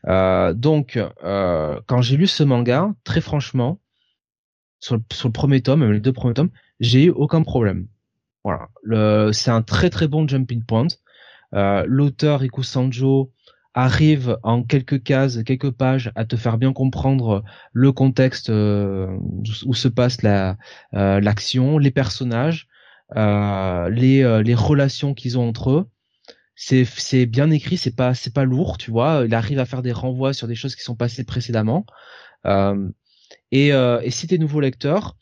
euh, 0.08 0.54
donc, 0.54 1.00
euh, 1.24 1.80
quand 1.88 2.02
j'ai 2.02 2.18
lu 2.18 2.28
ce 2.28 2.44
manga, 2.44 2.94
très 3.04 3.22
franchement, 3.22 3.80
sur 4.80 4.96
le, 4.96 5.32
premier 5.32 5.62
tome, 5.62 5.80
même 5.80 5.92
les 5.92 6.00
deux 6.00 6.14
premiers 6.14 6.36
tomes, 6.36 6.52
j'ai 6.80 7.06
eu 7.06 7.10
aucun 7.10 7.42
problème. 7.44 7.88
Voilà, 8.44 8.70
c'est 9.34 9.50
un 9.50 9.64
très 9.64 9.90
très 9.90 10.08
bon 10.08 10.28
jumping 10.28 10.64
point. 10.64 10.88
Euh, 11.56 11.84
l'auteur 11.88 12.42
Riku 12.42 12.64
Sanjo 12.64 13.32
arrive 13.74 14.38
en 14.44 14.64
quelques 14.64 15.02
cases, 15.04 15.44
quelques 15.44 15.72
pages 15.72 16.12
à 16.16 16.26
te 16.26 16.36
faire 16.36 16.58
bien 16.58 16.72
comprendre 16.72 17.44
le 17.74 17.92
contexte 17.92 18.50
euh, 18.50 19.18
où 19.66 19.74
se 19.74 19.88
passe 19.88 20.22
la 20.22 20.58
euh, 20.94 21.20
l'action, 21.20 21.78
les 21.78 21.92
personnages, 21.92 22.68
les 23.16 24.42
les 24.44 24.56
relations 24.56 25.14
qu'ils 25.14 25.40
ont 25.40 25.48
entre 25.50 25.72
eux. 25.72 25.88
C'est 26.56 27.26
bien 27.26 27.52
écrit, 27.52 27.78
c'est 27.78 27.96
pas 27.96 28.14
c'est 28.14 28.34
pas 28.34 28.46
lourd, 28.46 28.78
tu 28.78 28.92
vois. 28.92 29.24
Il 29.26 29.34
arrive 29.36 29.60
à 29.60 29.66
faire 29.66 29.82
des 29.82 29.92
renvois 29.92 30.34
sur 30.34 30.48
des 30.48 30.56
choses 30.56 30.76
qui 30.76 30.84
sont 30.84 30.96
passées 30.96 31.26
précédemment. 31.26 31.86
et 33.52 33.70
et 33.70 34.12
si 34.12 34.28
t'es 34.28 34.38
nouveau 34.38 34.60
lecteur, 34.62 35.18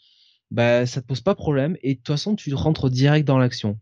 bah 0.52 0.86
ça 0.86 1.02
te 1.02 1.08
pose 1.08 1.22
pas 1.22 1.36
problème 1.36 1.78
et 1.82 1.96
de 1.96 2.00
toute 2.00 2.08
façon 2.08 2.36
tu 2.36 2.54
rentres 2.54 2.90
direct 2.90 3.28
dans 3.28 3.40
l'action. 3.40 3.80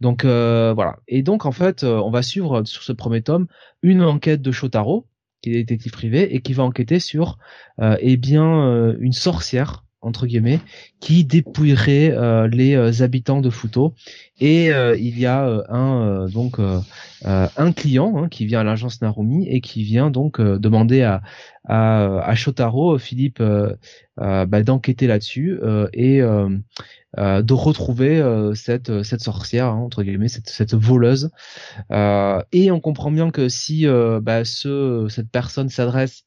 Donc 0.00 0.24
euh, 0.24 0.72
voilà. 0.74 0.98
Et 1.08 1.22
donc 1.22 1.46
en 1.46 1.52
fait, 1.52 1.84
euh, 1.84 1.98
on 1.98 2.10
va 2.10 2.22
suivre 2.22 2.64
sur 2.64 2.82
ce 2.82 2.92
premier 2.92 3.22
tome 3.22 3.46
une 3.82 4.02
enquête 4.02 4.42
de 4.42 4.52
Shotaro, 4.52 5.06
qui 5.42 5.50
est 5.50 5.64
détective 5.64 5.92
privé 5.92 6.34
et 6.34 6.40
qui 6.40 6.52
va 6.54 6.64
enquêter 6.64 6.98
sur 6.98 7.38
euh, 7.80 7.96
eh 8.00 8.16
bien 8.16 8.94
une 8.98 9.12
sorcière 9.12 9.83
entre 10.04 10.26
guillemets, 10.26 10.60
qui 11.00 11.24
dépouillerait 11.24 12.12
euh, 12.12 12.46
les 12.48 12.74
euh, 12.74 13.02
habitants 13.02 13.40
de 13.40 13.50
Futo. 13.50 13.94
Et 14.40 14.72
euh, 14.72 14.96
il 14.96 15.18
y 15.18 15.26
a 15.26 15.44
un 15.68 16.26
donc 16.28 16.58
un 17.24 17.72
client 17.72 18.14
hein, 18.16 18.28
qui 18.28 18.46
vient 18.46 18.60
à 18.60 18.64
l'agence 18.64 19.00
Narumi 19.00 19.48
et 19.48 19.60
qui 19.60 19.82
vient 19.84 20.10
donc 20.10 20.40
demander 20.40 21.02
à, 21.02 21.22
à, 21.64 22.34
Shotaro, 22.34 22.98
Philippe, 22.98 23.42
bah, 24.16 24.62
d'enquêter 24.62 25.06
là-dessus 25.06 25.60
et 25.92 26.20
de 26.20 27.52
retrouver 27.52 28.50
cette 28.54 29.04
cette 29.04 29.20
sorcière 29.20 29.66
hein, 29.66 29.78
entre 29.78 30.02
guillemets 30.02 30.28
cette, 30.28 30.48
cette 30.48 30.74
voleuse. 30.74 31.30
et 31.90 32.70
on 32.72 32.80
comprend 32.80 33.12
bien 33.12 33.30
que 33.30 33.48
si 33.48 33.86
bah, 34.20 34.44
ce 34.44 35.06
cette 35.08 35.30
personne 35.30 35.68
s'adresse 35.68 36.24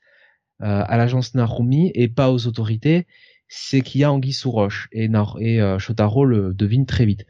à 0.60 0.98
l'agence 0.98 1.36
Narumi 1.36 1.92
et 1.94 2.08
pas 2.08 2.32
aux 2.32 2.48
autorités, 2.48 3.06
c'est 3.48 3.82
qu'il 3.82 4.02
y 4.02 4.04
a 4.04 4.12
anguille 4.12 4.34
sous 4.34 4.52
roche 4.52 4.90
et, 4.92 5.10
et 5.40 5.62
euh, 5.62 5.80
Shotaro 5.80 6.26
le 6.26 6.54
devine 6.54 6.86
très 6.86 7.06
vite. 7.06 7.26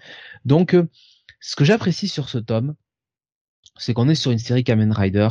Donc, 0.45 0.73
euh, 0.73 0.89
ce 1.39 1.55
que 1.55 1.65
j'apprécie 1.65 2.07
sur 2.07 2.29
ce 2.29 2.37
tome, 2.37 2.75
c'est 3.77 3.93
qu'on 3.93 4.09
est 4.09 4.15
sur 4.15 4.31
une 4.31 4.39
série 4.39 4.63
Kamen 4.63 4.91
Rider, 4.91 5.29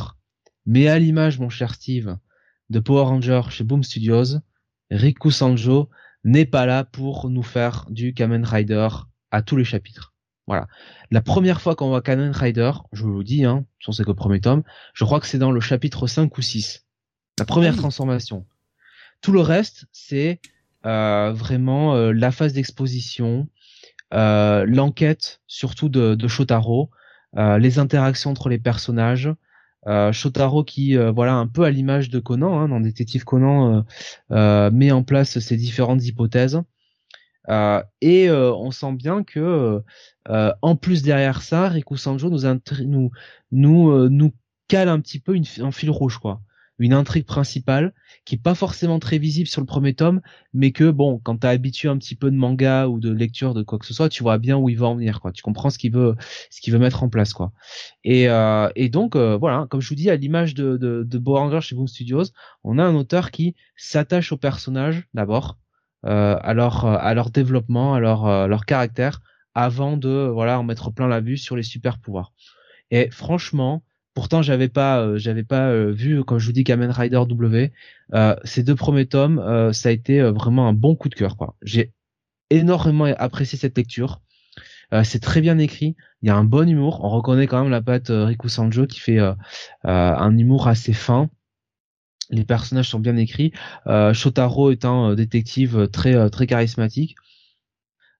mais 0.65 0.87
à 0.87 0.99
l'image, 0.99 1.39
mon 1.39 1.49
cher 1.49 1.73
Steve, 1.73 2.17
de 2.69 2.79
Power 2.79 3.03
Ranger 3.03 3.41
chez 3.49 3.63
Boom 3.63 3.83
Studios, 3.83 4.39
Riku 4.91 5.31
Sanjo 5.31 5.89
n'est 6.23 6.45
pas 6.45 6.65
là 6.65 6.83
pour 6.83 7.29
nous 7.29 7.43
faire 7.43 7.85
du 7.89 8.13
Kamen 8.13 8.45
Rider 8.45 8.87
à 9.31 9.41
tous 9.41 9.57
les 9.57 9.65
chapitres. 9.65 10.13
Voilà. 10.47 10.67
La 11.11 11.21
première 11.21 11.61
fois 11.61 11.75
qu'on 11.75 11.89
voit 11.89 12.01
Kamen 12.01 12.31
Rider, 12.31 12.71
je 12.93 13.03
vous 13.03 13.17
le 13.17 13.23
dis, 13.23 13.43
hein, 13.43 13.65
c'est 13.79 14.03
que 14.03 14.09
le 14.09 14.15
premier 14.15 14.39
tome, 14.39 14.63
je 14.93 15.03
crois 15.03 15.19
que 15.19 15.27
c'est 15.27 15.37
dans 15.37 15.51
le 15.51 15.59
chapitre 15.59 16.07
5 16.07 16.37
ou 16.37 16.41
6. 16.41 16.85
La 17.37 17.45
première 17.45 17.75
transformation. 17.75 18.47
Tout 19.21 19.31
le 19.31 19.41
reste, 19.41 19.85
c'est 19.91 20.39
vraiment 21.31 21.95
euh, 21.95 22.11
la 22.13 22.31
phase 22.31 22.53
d'exposition, 22.53 23.47
euh, 24.13 24.65
l'enquête 24.67 25.41
surtout 25.47 25.89
de, 25.89 26.15
de 26.15 26.27
Shotaro, 26.27 26.89
les 27.35 27.77
interactions 27.77 28.31
entre 28.31 28.49
les 28.49 28.57
personnages. 28.57 29.29
Shotaro 30.11 30.63
qui, 30.63 30.97
voilà, 30.97 31.35
un 31.35 31.45
peu 31.45 31.63
à 31.63 31.69
l'image 31.69 32.09
de 32.09 32.19
Conan, 32.19 32.59
hein, 32.59 32.67
dans 32.67 32.79
Détective 32.79 33.25
Conan, 33.25 33.85
met 34.31 34.91
en 34.91 35.03
place 35.03 35.37
ces 35.37 35.55
différentes 35.55 36.03
hypothèses. 36.03 36.59
et 38.01 38.31
on 38.31 38.71
sent 38.71 38.93
bien 38.93 39.23
que, 39.23 39.83
en 40.27 40.75
plus 40.77 41.03
derrière 41.03 41.43
ça, 41.43 41.69
Riku 41.69 41.95
Sanjo 41.95 42.29
nous, 42.29 42.39
nous, 42.85 43.11
nous, 43.51 44.09
nous 44.09 44.33
cale 44.67 44.89
un 44.89 44.99
petit 44.99 45.19
peu 45.19 45.35
une, 45.35 45.45
un 45.59 45.71
fil 45.71 45.91
rouge, 45.91 46.17
quoi 46.17 46.41
une 46.79 46.93
intrigue 46.93 47.25
principale 47.25 47.93
qui 48.25 48.35
est 48.35 48.41
pas 48.41 48.55
forcément 48.55 48.99
très 48.99 49.17
visible 49.17 49.47
sur 49.47 49.61
le 49.61 49.67
premier 49.67 49.93
tome, 49.93 50.21
mais 50.53 50.71
que 50.71 50.89
bon, 50.89 51.19
quand 51.23 51.37
t'as 51.37 51.49
habitué 51.49 51.89
un 51.89 51.97
petit 51.97 52.15
peu 52.15 52.29
de 52.29 52.35
manga 52.35 52.87
ou 52.87 52.99
de 52.99 53.11
lecture 53.11 53.53
de 53.53 53.63
quoi 53.63 53.79
que 53.79 53.85
ce 53.85 53.93
soit, 53.93 54.09
tu 54.09 54.23
vois 54.23 54.37
bien 54.37 54.57
où 54.57 54.69
il 54.69 54.77
va 54.77 54.87
en 54.87 54.95
venir, 54.95 55.19
quoi. 55.19 55.31
Tu 55.31 55.41
comprends 55.41 55.69
ce 55.69 55.77
qu'il 55.77 55.93
veut, 55.93 56.15
ce 56.49 56.61
qu'il 56.61 56.73
veut 56.73 56.79
mettre 56.79 57.03
en 57.03 57.09
place, 57.09 57.33
quoi. 57.33 57.51
Et, 58.03 58.29
euh, 58.29 58.69
et 58.75 58.89
donc 58.89 59.15
euh, 59.15 59.37
voilà, 59.37 59.67
comme 59.69 59.81
je 59.81 59.89
vous 59.89 59.95
dis, 59.95 60.09
à 60.09 60.15
l'image 60.15 60.53
de 60.53 60.77
de, 60.77 61.03
de 61.03 61.59
chez 61.59 61.75
Boom 61.75 61.87
Studios, 61.87 62.25
on 62.63 62.77
a 62.77 62.83
un 62.83 62.95
auteur 62.95 63.31
qui 63.31 63.55
s'attache 63.75 64.31
aux 64.31 64.37
personnages 64.37 65.07
d'abord, 65.13 65.57
euh, 66.05 66.37
à 66.41 66.53
leur 66.53 66.85
à 66.85 67.13
leur 67.13 67.31
développement, 67.31 67.93
à 67.95 67.99
leur 67.99 68.25
euh, 68.25 68.47
leur 68.47 68.65
caractère, 68.65 69.21
avant 69.55 69.97
de 69.97 70.29
voilà 70.31 70.59
en 70.59 70.63
mettre 70.63 70.91
plein 70.91 71.07
la 71.07 71.21
vue 71.21 71.37
sur 71.37 71.55
les 71.55 71.63
super 71.63 71.99
pouvoirs. 71.99 72.33
Et 72.91 73.09
franchement, 73.11 73.83
Pourtant, 74.17 74.41
j'avais 74.41 74.67
pas, 74.67 75.01
euh, 75.01 75.19
j'avais 75.19 75.43
pas 75.43 75.69
euh, 75.69 75.91
vu, 75.91 76.23
quand 76.23 76.39
je 76.39 76.47
vous 76.47 76.51
dis 76.51 76.63
Kamen 76.63 76.89
Rider 76.89 77.21
W, 77.29 77.71
euh, 78.15 78.35
ces 78.45 78.63
deux 78.63 78.73
premiers 78.73 79.05
tomes, 79.05 79.71
ça 79.73 79.89
a 79.89 79.91
été 79.91 80.23
vraiment 80.31 80.67
un 80.67 80.73
bon 80.73 80.95
coup 80.95 81.07
de 81.07 81.13
cœur. 81.13 81.37
J'ai 81.61 81.93
énormément 82.49 83.05
apprécié 83.05 83.59
cette 83.59 83.77
lecture. 83.77 84.21
c'est 85.03 85.19
très 85.19 85.39
bien 85.39 85.59
écrit. 85.59 85.95
Il 86.23 86.29
y 86.29 86.31
a 86.31 86.35
un 86.35 86.45
bon 86.45 86.67
humour. 86.67 87.01
On 87.03 87.09
reconnaît 87.09 87.45
quand 87.45 87.61
même 87.61 87.69
la 87.69 87.83
patte 87.83 88.07
Riku 88.09 88.49
Sanjo 88.49 88.87
qui 88.87 88.99
fait 88.99 89.19
un 89.83 90.37
humour 90.37 90.67
assez 90.67 90.93
fin. 90.93 91.29
Les 92.31 92.43
personnages 92.43 92.89
sont 92.89 92.99
bien 92.99 93.17
écrits. 93.17 93.53
Shotaro 94.13 94.71
est 94.71 94.83
un 94.83 95.13
détective 95.13 95.89
très 95.89 96.27
très 96.31 96.47
charismatique. 96.47 97.17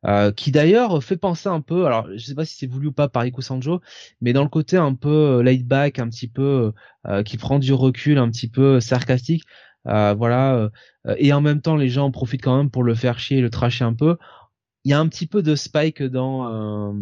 Euh, 0.06 0.32
qui 0.32 0.52
d'ailleurs 0.52 1.04
fait 1.04 1.18
penser 1.18 1.50
un 1.50 1.60
peu, 1.60 1.88
alors 1.88 2.08
je 2.16 2.24
sais 2.24 2.36
pas 2.36 2.46
si 2.46 2.56
c'est 2.56 2.68
voulu 2.68 2.88
ou 2.88 2.92
pas 2.92 3.10
par 3.10 3.26
Iku 3.26 3.42
Sanjo, 3.42 3.82
mais 4.22 4.32
dans 4.32 4.44
le 4.44 4.50
côté 4.50 4.78
un 4.78 4.94
peu 4.94 5.40
euh, 5.40 5.44
laid 5.44 5.64
back, 5.64 5.98
un 5.98 6.08
petit 6.08 6.28
peu 6.28 6.72
euh, 7.08 7.24
qui 7.24 7.38
prend 7.38 7.58
du 7.58 7.74
recul, 7.74 8.20
un 8.20 8.30
petit 8.30 8.48
peu 8.48 8.80
sarcastique, 8.80 9.44
voilà, 9.86 10.70
et 11.18 11.32
en 11.34 11.42
même 11.42 11.62
temps 11.62 11.78
les 11.78 11.90
gens 11.90 12.06
en 12.06 12.12
profitent 12.12 12.44
quand 12.44 12.58
même 12.58 12.70
pour 12.70 12.84
le 12.84 12.94
faire 12.94 13.20
chier 13.20 13.42
le 13.42 13.50
tracher 13.50 13.86
un 13.86 13.94
peu. 13.94 14.18
Il 14.84 14.92
y 14.92 14.94
a 14.94 15.00
un 15.00 15.08
petit 15.08 15.28
peu 15.28 15.42
de 15.42 15.56
Spike 15.56 16.04
dans, 16.04 16.94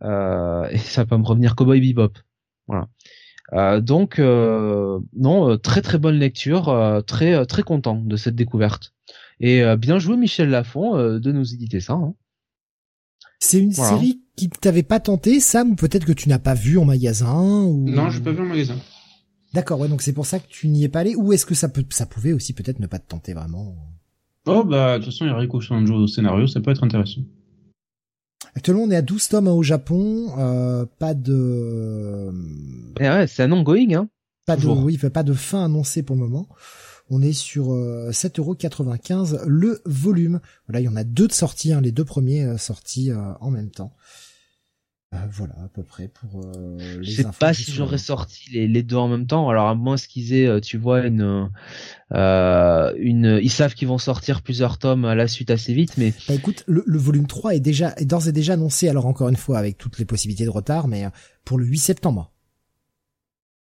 et 0.02 0.78
ça 0.78 1.06
peut 1.06 1.16
me 1.16 1.24
revenir 1.24 1.56
Cowboy 1.56 1.80
Bebop, 1.80 2.12
voilà. 2.68 3.80
donc 3.80 4.18
non, 4.18 5.58
très 5.58 5.82
très 5.82 5.98
bonne 5.98 6.18
lecture, 6.18 7.02
très 7.06 7.44
très 7.46 7.62
content 7.62 7.96
de 7.96 8.16
cette 8.16 8.36
découverte. 8.36 8.94
Et 9.40 9.62
euh, 9.62 9.76
bien 9.76 9.98
joué 9.98 10.16
Michel 10.16 10.50
Lafont 10.50 10.96
euh, 10.96 11.18
de 11.18 11.32
nous 11.32 11.54
éditer 11.54 11.80
ça. 11.80 11.94
Hein. 11.94 12.14
C'est 13.40 13.60
une 13.60 13.72
série 13.72 14.22
qui 14.36 14.48
t'avait 14.48 14.82
pas 14.82 15.00
tenté, 15.00 15.38
Sam, 15.38 15.72
ou 15.72 15.74
peut-être 15.74 16.06
que 16.06 16.12
tu 16.12 16.28
n'as 16.28 16.38
pas 16.38 16.54
vu 16.54 16.78
en 16.78 16.84
magasin 16.84 17.62
ou... 17.64 17.88
Non, 17.88 18.10
je 18.10 18.20
pas 18.20 18.32
vu 18.32 18.40
en 18.40 18.46
magasin. 18.46 18.76
D'accord, 19.52 19.80
ouais, 19.80 19.88
donc 19.88 20.02
c'est 20.02 20.12
pour 20.12 20.26
ça 20.26 20.40
que 20.40 20.48
tu 20.48 20.68
n'y 20.68 20.84
es 20.84 20.88
pas 20.88 21.00
allé, 21.00 21.14
ou 21.14 21.32
est-ce 21.32 21.46
que 21.46 21.54
ça 21.54 21.68
peut, 21.68 21.84
ça 21.90 22.06
pouvait 22.06 22.32
aussi 22.32 22.54
peut-être 22.54 22.80
ne 22.80 22.86
pas 22.86 22.98
te 22.98 23.06
tenter 23.06 23.34
vraiment? 23.34 23.76
Oh 24.46 24.64
bah 24.64 24.98
de 24.98 25.04
toute 25.04 25.12
façon, 25.12 25.24
il 25.24 25.28
y 25.28 25.30
a 25.30 25.36
Rico 25.36 25.60
Sanjo 25.60 25.94
au 25.94 26.06
scénario, 26.06 26.46
ça 26.46 26.60
peut 26.60 26.70
être 26.70 26.84
intéressant. 26.84 27.20
Actuellement, 28.54 28.82
on 28.82 28.90
est 28.90 28.96
à 28.96 29.02
12 29.02 29.28
tomes 29.28 29.48
hein, 29.48 29.52
au 29.52 29.62
Japon, 29.62 30.32
euh, 30.38 30.86
pas 30.98 31.14
de. 31.14 32.32
Eh 33.00 33.08
ouais, 33.08 33.26
c'est 33.26 33.42
un 33.42 33.52
ongoing, 33.52 33.94
hein. 33.94 34.08
Pas 34.46 34.56
de, 34.56 34.66
oui, 34.66 34.98
pas 34.98 35.22
de 35.22 35.32
fin 35.32 35.64
annoncée 35.64 36.02
pour 36.02 36.16
le 36.16 36.22
moment. 36.22 36.48
On 37.10 37.20
est 37.20 37.32
sur 37.32 37.66
7,95€ 37.66 39.34
euh, 39.34 39.44
le 39.46 39.82
volume. 39.84 40.40
Voilà, 40.66 40.80
il 40.80 40.84
y 40.84 40.88
en 40.88 40.96
a 40.96 41.04
deux 41.04 41.28
de 41.28 41.32
sorties, 41.32 41.72
hein, 41.72 41.80
les 41.80 41.92
deux 41.92 42.04
premiers 42.04 42.44
euh, 42.44 42.56
sortis 42.56 43.10
euh, 43.10 43.34
en 43.40 43.50
même 43.50 43.70
temps. 43.70 43.92
voilà 45.30 45.54
à 45.62 45.68
peu 45.68 45.82
près 45.82 46.08
pour 46.08 46.40
les 46.78 47.04
Je 47.04 47.10
sais 47.10 47.26
pas 47.38 47.52
si 47.52 47.70
j'aurais 47.70 47.98
sorti 47.98 48.50
les, 48.52 48.82
deux 48.82 48.96
en 48.96 49.08
même 49.08 49.26
temps. 49.26 49.50
Alors 49.50 49.68
à 49.68 49.74
moins 49.74 49.96
qu'ils 49.96 50.32
aient, 50.32 50.60
tu 50.62 50.78
vois, 50.78 51.06
une, 51.06 51.50
une, 52.10 53.38
ils 53.42 53.50
savent 53.50 53.74
qu'ils 53.74 53.88
vont 53.88 53.98
sortir 53.98 54.40
plusieurs 54.40 54.78
tomes 54.78 55.04
à 55.04 55.14
la 55.14 55.28
suite 55.28 55.50
assez 55.50 55.74
vite, 55.74 55.98
mais. 55.98 56.14
Bah 56.26 56.34
écoute, 56.34 56.64
le, 56.66 56.98
volume 56.98 57.26
3 57.26 57.54
est 57.54 57.60
déjà, 57.60 57.92
est 57.98 58.06
d'ores 58.06 58.28
et 58.28 58.32
déjà 58.32 58.54
annoncé. 58.54 58.88
Alors 58.88 59.04
encore 59.04 59.28
une 59.28 59.36
fois 59.36 59.58
avec 59.58 59.76
toutes 59.76 59.98
les 59.98 60.06
possibilités 60.06 60.46
de 60.46 60.50
retard, 60.50 60.88
mais 60.88 61.04
pour 61.44 61.58
le 61.58 61.66
8 61.66 61.78
septembre. 61.78 62.32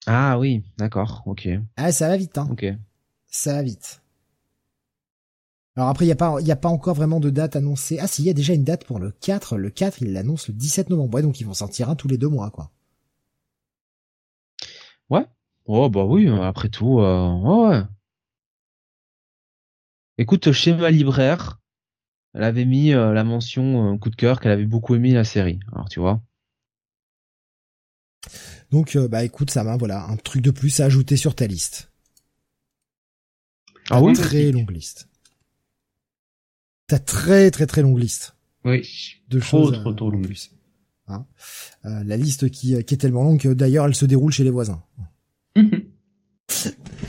Ah 0.07 0.39
oui, 0.39 0.63
d'accord, 0.79 1.23
ok. 1.27 1.49
Ah 1.77 1.91
ça 1.91 2.09
va 2.09 2.17
vite, 2.17 2.39
hein. 2.39 2.47
Ok 2.53 2.65
ça 3.35 3.55
va 3.55 3.63
vite. 3.63 4.01
Alors 5.77 5.89
après, 5.89 6.05
il 6.05 6.09
n'y 6.09 6.13
a 6.13 6.17
pas, 6.17 6.37
il 6.41 6.51
a 6.51 6.57
pas 6.57 6.69
encore 6.69 6.95
vraiment 6.95 7.19
de 7.19 7.31
date 7.31 7.57
annoncée. 7.57 7.99
Ah 8.01 8.07
si, 8.07 8.23
il 8.23 8.27
y 8.27 8.31
a 8.31 8.35
déjà 8.35 8.55
une 8.55 8.63
date 8.63 8.85
pour 8.85 9.01
le 9.01 9.11
4. 9.11 9.57
Le 9.57 9.71
4, 9.71 10.03
il 10.03 10.13
l'annonce 10.13 10.49
le 10.49 10.55
17 10.55 10.89
novembre. 10.91 11.21
donc 11.21 11.41
ils 11.41 11.47
vont 11.47 11.55
sortir 11.55 11.91
un 11.91 11.97
tous 11.97 12.07
les 12.07 12.17
deux 12.17 12.29
mois, 12.29 12.51
quoi. 12.51 12.71
Ouais. 15.11 15.27
Oh 15.67 15.89
bah 15.91 16.05
oui, 16.05 16.29
après 16.29 16.69
tout, 16.69 17.01
euh, 17.01 17.33
ouais. 17.71 17.83
Écoute, 20.17 20.53
chez 20.53 20.73
ma 20.75 20.91
libraire, 20.91 21.61
elle 22.35 22.45
avait 22.45 22.65
mis 22.65 22.93
euh, 22.93 23.13
la 23.13 23.25
mention 23.25 23.95
euh, 23.95 23.99
coup 23.99 24.11
de 24.11 24.17
cœur 24.17 24.41
qu'elle 24.41 24.53
avait 24.53 24.67
beaucoup 24.67 24.95
aimé 24.95 25.13
la 25.13 25.25
série. 25.25 25.59
Alors 25.73 25.89
tu 25.89 25.99
vois. 25.99 26.23
Donc 28.71 28.97
bah 28.97 29.25
écoute, 29.25 29.51
ça 29.51 29.65
va, 29.65 29.77
voilà, 29.77 30.05
un 30.07 30.17
truc 30.17 30.43
de 30.43 30.51
plus 30.51 30.81
à 30.81 30.85
ajouter 30.85 31.17
sur 31.17 31.35
ta 31.35 31.47
liste. 31.47 31.93
Ah 33.91 34.03
oui 34.03 34.15
Très 34.15 34.53
longue 34.53 34.71
liste. 34.71 35.09
T'as 36.87 36.99
très 36.99 37.51
très 37.51 37.67
très 37.67 37.83
longue 37.83 37.99
liste. 37.99 38.37
Oui. 38.65 38.83
De 39.29 39.41
trop, 39.41 39.67
choses. 39.67 39.81
trop, 39.81 39.93
trop 39.93 40.11
longue. 40.11 40.27
plus. 40.27 40.51
Hein 41.07 41.27
euh, 41.85 42.03
la 42.05 42.17
liste 42.17 42.51
qui, 42.51 42.83
qui 42.85 42.95
est 42.95 42.99
tellement 42.99 43.25
longue 43.25 43.41
que 43.41 43.49
d'ailleurs 43.49 43.87
elle 43.87 43.95
se 43.95 44.07
déroule 44.07 44.33
chez 44.33 44.45
les 44.45 44.51
voisins. 44.51 44.83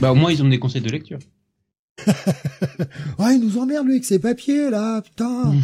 bah 0.00 0.12
au 0.12 0.14
moins 0.14 0.32
ils 0.32 0.42
ont 0.42 0.48
des 0.48 0.58
conseils 0.58 0.82
de 0.82 0.90
lecture. 0.90 1.18
ouais, 3.18 3.36
il 3.36 3.40
nous 3.40 3.56
emmerde 3.58 3.86
lui 3.86 3.94
avec 3.94 4.04
ses 4.04 4.18
papiers 4.18 4.70
là, 4.70 5.00
putain. 5.00 5.54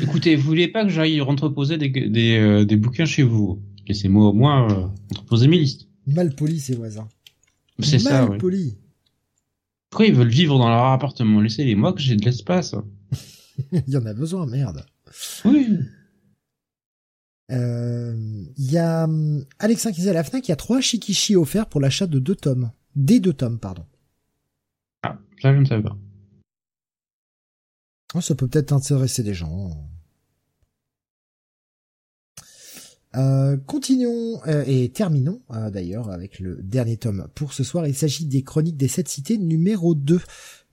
Écoutez, 0.00 0.36
vous 0.36 0.42
voulez 0.42 0.68
pas 0.68 0.84
que 0.84 0.90
j'aille 0.90 1.20
entreposer 1.20 1.76
des, 1.76 1.88
des, 1.88 2.38
euh, 2.38 2.64
des 2.64 2.76
bouquins 2.76 3.04
chez 3.04 3.22
vous? 3.22 3.62
Laissez-moi 3.86 4.28
au 4.28 4.32
moins 4.32 4.70
euh, 4.70 4.86
entreposer 5.10 5.48
mes 5.48 5.58
listes. 5.58 5.88
Mal 6.06 6.34
poli 6.34 6.58
ces 6.58 6.74
voisins. 6.74 7.08
C'est 7.80 7.98
ça, 7.98 8.26
Mal 8.26 8.42
ouais. 8.42 8.76
Pourquoi 9.90 10.06
ils 10.06 10.14
veulent 10.14 10.28
vivre 10.28 10.58
dans 10.58 10.68
leur 10.68 10.84
appartement 10.84 11.40
Laissez-les 11.40 11.74
moi 11.74 11.92
que 11.92 12.00
j'ai 12.00 12.16
de 12.16 12.24
l'espace. 12.24 12.74
il 13.72 13.88
y 13.88 13.96
en 13.96 14.06
a 14.06 14.14
besoin, 14.14 14.46
merde. 14.46 14.86
Oui. 15.44 15.78
Euh, 17.50 18.44
Il 18.56 18.70
y 18.70 18.78
a 18.78 19.04
hum, 19.04 19.44
Alexin 19.58 19.90
qui 19.90 19.96
disait 19.96 20.10
à 20.10 20.14
la 20.14 20.24
FNAC, 20.24 20.46
il 20.46 20.50
y 20.50 20.52
a 20.52 20.56
trois 20.56 20.80
Shikishi 20.80 21.34
offerts 21.34 21.68
pour 21.68 21.80
l'achat 21.80 22.06
de 22.06 22.20
deux 22.20 22.36
tomes. 22.36 22.70
Des 22.94 23.18
deux 23.18 23.32
tomes, 23.32 23.58
pardon. 23.58 23.84
Ah, 25.02 25.18
ça 25.42 25.52
je 25.52 25.58
ne 25.58 25.64
savais 25.64 25.82
pas. 25.82 25.96
Oh, 28.14 28.20
ça 28.20 28.34
peut 28.34 28.48
peut-être 28.48 28.72
intéresser 28.72 29.22
des 29.22 29.34
gens. 29.34 29.88
Euh, 33.16 33.56
continuons 33.66 34.40
euh, 34.46 34.62
et 34.66 34.88
terminons 34.90 35.40
euh, 35.52 35.68
d'ailleurs 35.70 36.10
avec 36.10 36.38
le 36.38 36.60
dernier 36.62 36.96
tome 36.96 37.26
pour 37.34 37.52
ce 37.52 37.64
soir. 37.64 37.86
Il 37.88 37.94
s'agit 37.94 38.24
des 38.24 38.42
Chroniques 38.42 38.76
des 38.76 38.86
Sept 38.88 39.08
Cités 39.08 39.36
numéro 39.36 39.94
2, 39.96 40.20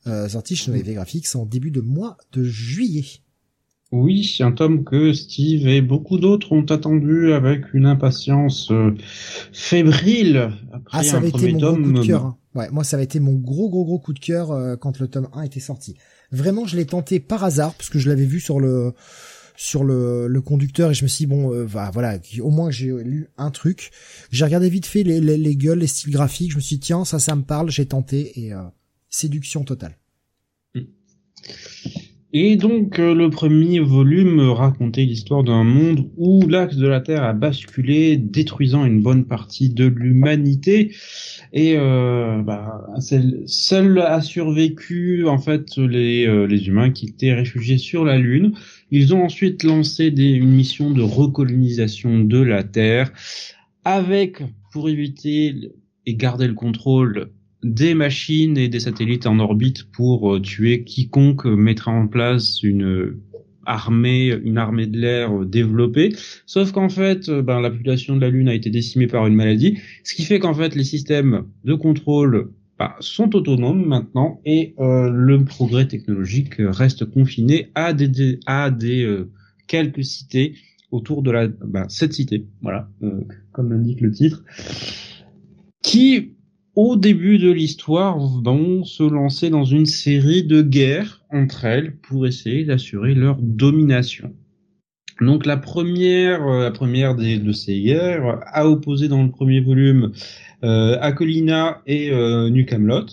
euh, 0.05 0.29
sorti 0.29 0.55
chez 0.55 0.69
Noévé 0.71 0.93
Graphics 0.93 1.35
en 1.35 1.45
début 1.45 1.71
de 1.71 1.81
mois 1.81 2.17
de 2.33 2.43
juillet. 2.43 3.05
Oui, 3.91 4.23
c'est 4.25 4.43
un 4.43 4.51
tome 4.51 4.83
que 4.83 5.13
Steve 5.13 5.65
et 5.67 5.81
beaucoup 5.81 6.17
d'autres 6.19 6.51
ont 6.51 6.65
attendu 6.65 7.31
avec 7.33 7.73
une 7.73 7.85
impatience 7.85 8.69
euh, 8.69 8.93
fébrile. 9.53 10.51
Après 10.73 10.99
Ah, 10.99 11.03
ça 11.03 11.15
un 11.15 11.17
avait 11.19 11.29
été 11.29 11.51
mon 11.53 11.57
gros 11.57 11.71
tome, 11.71 11.83
coup 11.93 11.99
de 12.01 12.05
cœur. 12.05 12.25
hein. 12.25 12.37
Ouais, 12.53 12.69
moi 12.71 12.83
ça 12.83 12.97
avait 12.97 13.03
été 13.05 13.19
mon 13.19 13.33
gros 13.33 13.69
gros 13.69 13.85
gros 13.85 13.99
coup 13.99 14.13
de 14.13 14.19
cœur 14.19 14.51
euh, 14.51 14.75
quand 14.75 14.99
le 14.99 15.07
tome 15.07 15.27
1 15.33 15.43
était 15.43 15.59
sorti. 15.59 15.95
Vraiment, 16.31 16.65
je 16.65 16.75
l'ai 16.75 16.85
tenté 16.85 17.19
par 17.19 17.43
hasard 17.43 17.73
parce 17.75 17.89
que 17.89 17.99
je 17.99 18.09
l'avais 18.09 18.25
vu 18.25 18.39
sur 18.39 18.59
le 18.59 18.93
sur 19.57 19.83
le, 19.83 20.41
conducteur 20.45 20.91
et 20.91 20.93
je 20.93 21.03
me 21.03 21.09
suis 21.09 21.25
dit, 21.25 21.27
bon 21.27 21.51
euh, 21.51 21.65
voilà 21.65 22.19
au 22.41 22.51
moins 22.51 22.69
j'ai 22.69 22.91
lu 23.03 23.27
un 23.37 23.51
truc 23.51 23.89
j'ai 24.31 24.45
regardé 24.45 24.69
vite 24.69 24.85
fait 24.85 25.03
les, 25.03 25.19
les, 25.19 25.35
les 25.35 25.55
gueules 25.55 25.79
les 25.79 25.87
styles 25.87 26.13
graphiques 26.13 26.51
je 26.51 26.57
me 26.57 26.61
suis 26.61 26.75
dit 26.75 26.81
tiens 26.81 27.03
ça 27.03 27.19
ça 27.19 27.35
me 27.35 27.41
parle 27.41 27.69
j'ai 27.71 27.87
tenté 27.87 28.39
et 28.39 28.53
euh, 28.53 28.61
séduction 29.09 29.63
totale 29.63 29.97
Et 32.33 32.55
donc 32.55 32.99
euh, 32.99 33.15
le 33.15 33.29
premier 33.31 33.79
volume 33.79 34.39
racontait 34.51 35.05
l'histoire 35.05 35.43
d'un 35.43 35.63
monde 35.63 36.07
où 36.17 36.45
l'axe 36.47 36.75
de 36.75 36.87
la 36.87 37.01
Terre 37.01 37.23
a 37.23 37.33
basculé, 37.33 38.17
détruisant 38.17 38.85
une 38.85 39.01
bonne 39.01 39.25
partie 39.25 39.69
de 39.69 39.85
l'humanité. 39.85 40.93
Et 41.53 41.75
euh, 41.77 42.43
bah, 42.43 42.85
seul, 42.99 43.99
a 43.99 44.21
survécu 44.21 45.25
en 45.25 45.39
fait 45.39 45.77
les, 45.77 46.47
les 46.47 46.67
humains 46.67 46.91
qui 46.91 47.07
étaient 47.07 47.33
réfugiés 47.33 47.77
sur 47.77 48.05
la 48.05 48.17
Lune. 48.17 48.53
Ils 48.91 49.13
ont 49.13 49.23
ensuite 49.23 49.63
lancé 49.63 50.11
des, 50.11 50.31
une 50.31 50.51
mission 50.51 50.91
de 50.91 51.01
recolonisation 51.01 52.19
de 52.19 52.39
la 52.39 52.63
Terre, 52.63 53.11
avec 53.83 54.41
pour 54.71 54.89
éviter 54.89 55.53
et 56.05 56.15
garder 56.15 56.47
le 56.47 56.53
contrôle 56.53 57.31
des 57.63 57.93
machines 57.93 58.57
et 58.57 58.69
des 58.69 58.79
satellites 58.79 59.27
en 59.27 59.39
orbite 59.39 59.85
pour 59.91 60.35
euh, 60.35 60.39
tuer 60.39 60.83
quiconque 60.83 61.45
mettra 61.45 61.91
en 61.91 62.07
place 62.07 62.61
une 62.63 63.17
armée, 63.65 64.33
une 64.43 64.57
armée 64.57 64.87
de 64.87 64.97
l'air 64.97 65.45
développée. 65.45 66.15
Sauf 66.45 66.71
qu'en 66.71 66.89
fait, 66.89 67.29
euh, 67.29 67.41
ben, 67.41 67.59
la 67.59 67.69
population 67.69 68.15
de 68.15 68.21
la 68.21 68.29
Lune 68.29 68.47
a 68.47 68.53
été 68.53 68.69
décimée 68.69 69.07
par 69.07 69.27
une 69.27 69.35
maladie, 69.35 69.77
ce 70.03 70.15
qui 70.15 70.23
fait 70.23 70.39
qu'en 70.39 70.53
fait 70.53 70.75
les 70.75 70.83
systèmes 70.83 71.43
de 71.65 71.73
contrôle 71.73 72.51
bah, 72.79 72.95
sont 72.99 73.35
autonomes 73.35 73.85
maintenant 73.85 74.39
et 74.45 74.75
euh, 74.79 75.09
le 75.09 75.43
progrès 75.43 75.87
technologique 75.87 76.55
reste 76.59 77.05
confiné 77.05 77.71
à 77.75 77.93
des, 77.93 78.39
à 78.45 78.69
des 78.69 79.03
euh, 79.03 79.31
quelques 79.67 80.03
cités 80.03 80.55
autour 80.91 81.23
de 81.23 81.31
la 81.31 81.47
bah, 81.47 81.85
cette 81.89 82.13
cité, 82.13 82.45
voilà, 82.61 82.89
euh, 83.03 83.21
comme 83.51 83.71
l'indique 83.71 84.01
le 84.01 84.11
titre, 84.11 84.43
qui 85.81 86.33
au 86.77 86.95
début 86.95 87.39
de 87.39 87.49
l'histoire, 87.49 88.19
vont 88.19 88.83
se 88.83 89.01
lancer 89.01 89.49
dans 89.49 89.63
une 89.63 89.87
série 89.87 90.43
de 90.43 90.61
guerres 90.61 91.25
entre 91.31 91.65
elles 91.65 91.97
pour 91.97 92.27
essayer 92.27 92.65
d'assurer 92.65 93.15
leur 93.15 93.41
domination. 93.41 94.31
Donc 95.21 95.45
la 95.45 95.57
première, 95.57 96.47
euh, 96.47 96.63
la 96.63 96.71
première 96.71 97.15
des, 97.15 97.39
de 97.39 97.51
ces 97.51 97.81
guerres 97.81 98.39
a 98.45 98.67
opposé 98.67 99.07
dans 99.07 99.23
le 99.23 99.29
premier 99.29 99.61
volume 99.61 100.11
euh, 100.63 100.97
Akolina 101.01 101.81
et 101.85 102.11
euh, 102.11 102.49
New 102.49 102.65
Camelot. 102.65 103.05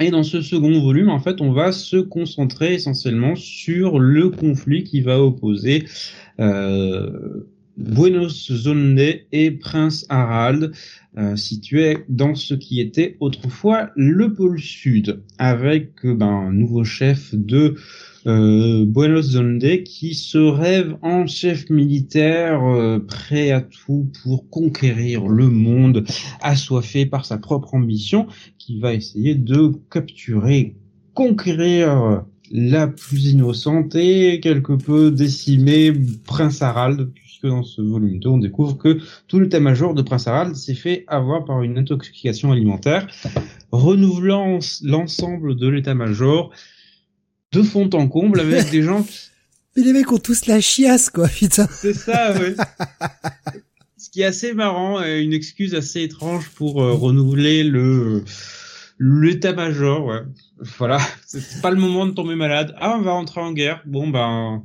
Et 0.00 0.10
dans 0.10 0.24
ce 0.24 0.42
second 0.42 0.80
volume, 0.80 1.08
en 1.08 1.20
fait, 1.20 1.40
on 1.40 1.52
va 1.52 1.70
se 1.70 1.96
concentrer 1.96 2.74
essentiellement 2.74 3.36
sur 3.36 4.00
le 4.00 4.30
conflit 4.30 4.82
qui 4.82 5.00
va 5.00 5.20
opposer 5.20 5.84
euh, 6.40 7.46
Buenos 7.76 8.52
Zonde 8.52 9.00
et 9.32 9.50
Prince 9.52 10.04
Harald, 10.08 10.72
euh, 11.16 11.36
situé 11.36 11.98
dans 12.08 12.34
ce 12.34 12.54
qui 12.54 12.80
était 12.80 13.16
autrefois 13.20 13.90
le 13.94 14.32
pôle 14.32 14.58
sud, 14.60 15.22
avec 15.38 16.04
ben, 16.04 16.26
un 16.26 16.52
nouveau 16.52 16.82
chef 16.82 17.34
de 17.34 17.76
euh, 18.26 18.84
Buenos 18.86 19.30
Zonde 19.32 19.82
qui 19.84 20.14
se 20.14 20.38
rêve 20.38 20.96
en 21.02 21.26
chef 21.26 21.68
militaire 21.70 22.64
euh, 22.64 22.98
prêt 22.98 23.50
à 23.50 23.60
tout 23.60 24.10
pour 24.22 24.48
conquérir 24.50 25.26
le 25.26 25.48
monde, 25.48 26.04
assoiffé 26.40 27.06
par 27.06 27.24
sa 27.24 27.38
propre 27.38 27.74
ambition, 27.74 28.26
qui 28.58 28.80
va 28.80 28.94
essayer 28.94 29.34
de 29.34 29.72
capturer, 29.90 30.74
conquérir 31.14 32.24
la 32.50 32.86
plus 32.86 33.32
innocente 33.32 33.94
et 33.94 34.40
quelque 34.40 34.72
peu 34.72 35.10
décimée 35.10 35.92
Prince 36.24 36.62
Harald, 36.62 37.10
puisque 37.14 37.46
dans 37.46 37.62
ce 37.62 37.80
volume 37.80 38.18
2, 38.18 38.28
on 38.28 38.38
découvre 38.38 38.76
que 38.76 38.98
tout 39.28 39.40
l'état-major 39.40 39.94
de 39.94 40.02
Prince 40.02 40.28
Harald 40.28 40.54
s'est 40.54 40.74
fait 40.74 41.04
avoir 41.08 41.44
par 41.44 41.62
une 41.62 41.78
intoxication 41.78 42.52
alimentaire, 42.52 43.06
renouvelant 43.72 44.58
l'ensemble 44.82 45.56
de 45.56 45.68
l'état-major 45.68 46.52
de 47.54 47.62
fond 47.62 47.88
en 47.92 48.08
comble 48.08 48.40
avec 48.40 48.70
des 48.70 48.82
gens 48.82 49.02
qui... 49.02 49.30
Mais 49.76 49.82
les 49.82 49.92
mecs 49.92 50.10
ont 50.12 50.18
tous 50.18 50.46
la 50.46 50.60
chiasse, 50.60 51.10
quoi, 51.10 51.28
putain. 51.28 51.68
C'est 51.80 51.94
ça, 51.94 52.32
ouais. 52.38 52.54
Ce 53.98 54.08
qui 54.10 54.22
est 54.22 54.26
assez 54.26 54.52
marrant, 54.52 55.02
une 55.02 55.32
excuse 55.32 55.74
assez 55.74 56.02
étrange 56.02 56.48
pour 56.50 56.82
euh, 56.82 56.92
renouveler 56.92 57.64
le 57.64 58.22
l'état-major, 59.00 60.06
ouais. 60.06 60.20
Voilà, 60.78 60.98
c'est 61.26 61.60
pas 61.60 61.70
le 61.70 61.76
moment 61.76 62.06
de 62.06 62.12
tomber 62.12 62.36
malade. 62.36 62.74
Ah, 62.78 62.96
on 62.96 63.02
va 63.02 63.12
rentrer 63.12 63.40
en 63.40 63.52
guerre. 63.52 63.82
Bon, 63.86 64.08
ben, 64.08 64.62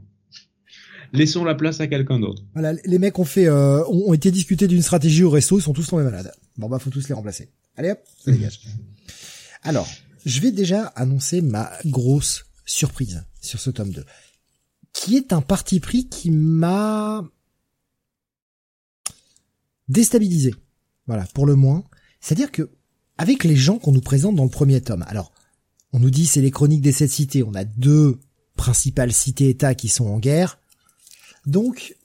laissons 1.14 1.43
la 1.43 1.56
place 1.56 1.80
à 1.82 1.88
quelqu'un 1.88 2.19
d'autre. 2.19 2.43
Voilà, 2.53 2.74
les 2.85 3.00
mecs 3.00 3.18
ont 3.19 3.26
fait, 3.26 3.48
euh, 3.48 3.84
ont, 3.85 4.09
ont 4.09 4.14
été 4.14 4.32
discutés 4.32 4.68
d'une 4.68 4.82
stratégie 4.82 5.24
au 5.24 5.30
resto, 5.30 5.58
ils 5.58 5.64
sont 5.64 5.74
tous 5.74 5.88
tombés 5.88 6.03
malades. 6.03 6.32
Bon 6.58 6.68
bah 6.68 6.80
faut 6.80 6.90
tous 6.90 7.08
les 7.08 7.16
remplacer. 7.16 7.50
Allez 7.77 7.92
hop, 7.92 8.00
ça 8.24 8.32
dégage. 8.32 8.59
Alors, 9.64 9.88
je 10.26 10.40
vais 10.42 10.51
déjà 10.51 10.85
annoncer 10.95 11.42
ma 11.42 11.72
grosse 11.85 12.45
surprise 12.70 13.24
sur 13.42 13.60
ce 13.60 13.70
tome 13.70 13.92
2, 13.92 14.06
qui 14.94 15.16
est 15.18 15.34
un 15.34 15.42
parti 15.42 15.80
pris 15.80 16.08
qui 16.08 16.32
m'a 16.32 17.24
déstabilisé. 19.88 20.54
Voilà, 21.08 21.26
pour 21.34 21.46
le 21.46 21.56
moins. 21.56 21.84
C'est-à-dire 22.22 22.52
que, 22.52 22.70
avec 23.18 23.44
les 23.44 23.56
gens 23.56 23.80
qu'on 23.80 23.92
nous 23.92 24.02
présente 24.02 24.36
dans 24.36 24.44
le 24.44 24.50
premier 24.50 24.82
tome, 24.82 25.04
alors, 25.08 25.32
on 25.94 26.00
nous 26.00 26.10
dit 26.12 26.26
c'est 26.26 26.42
les 26.42 26.52
chroniques 26.52 26.82
des 26.82 26.92
sept 26.92 27.10
cités, 27.10 27.44
on 27.44 27.54
a 27.56 27.64
deux 27.64 28.20
principales 28.56 29.12
cités-états 29.14 29.74
qui 29.76 29.88
sont 29.90 30.06
en 30.08 30.20
guerre, 30.20 30.60
donc, 31.46 31.96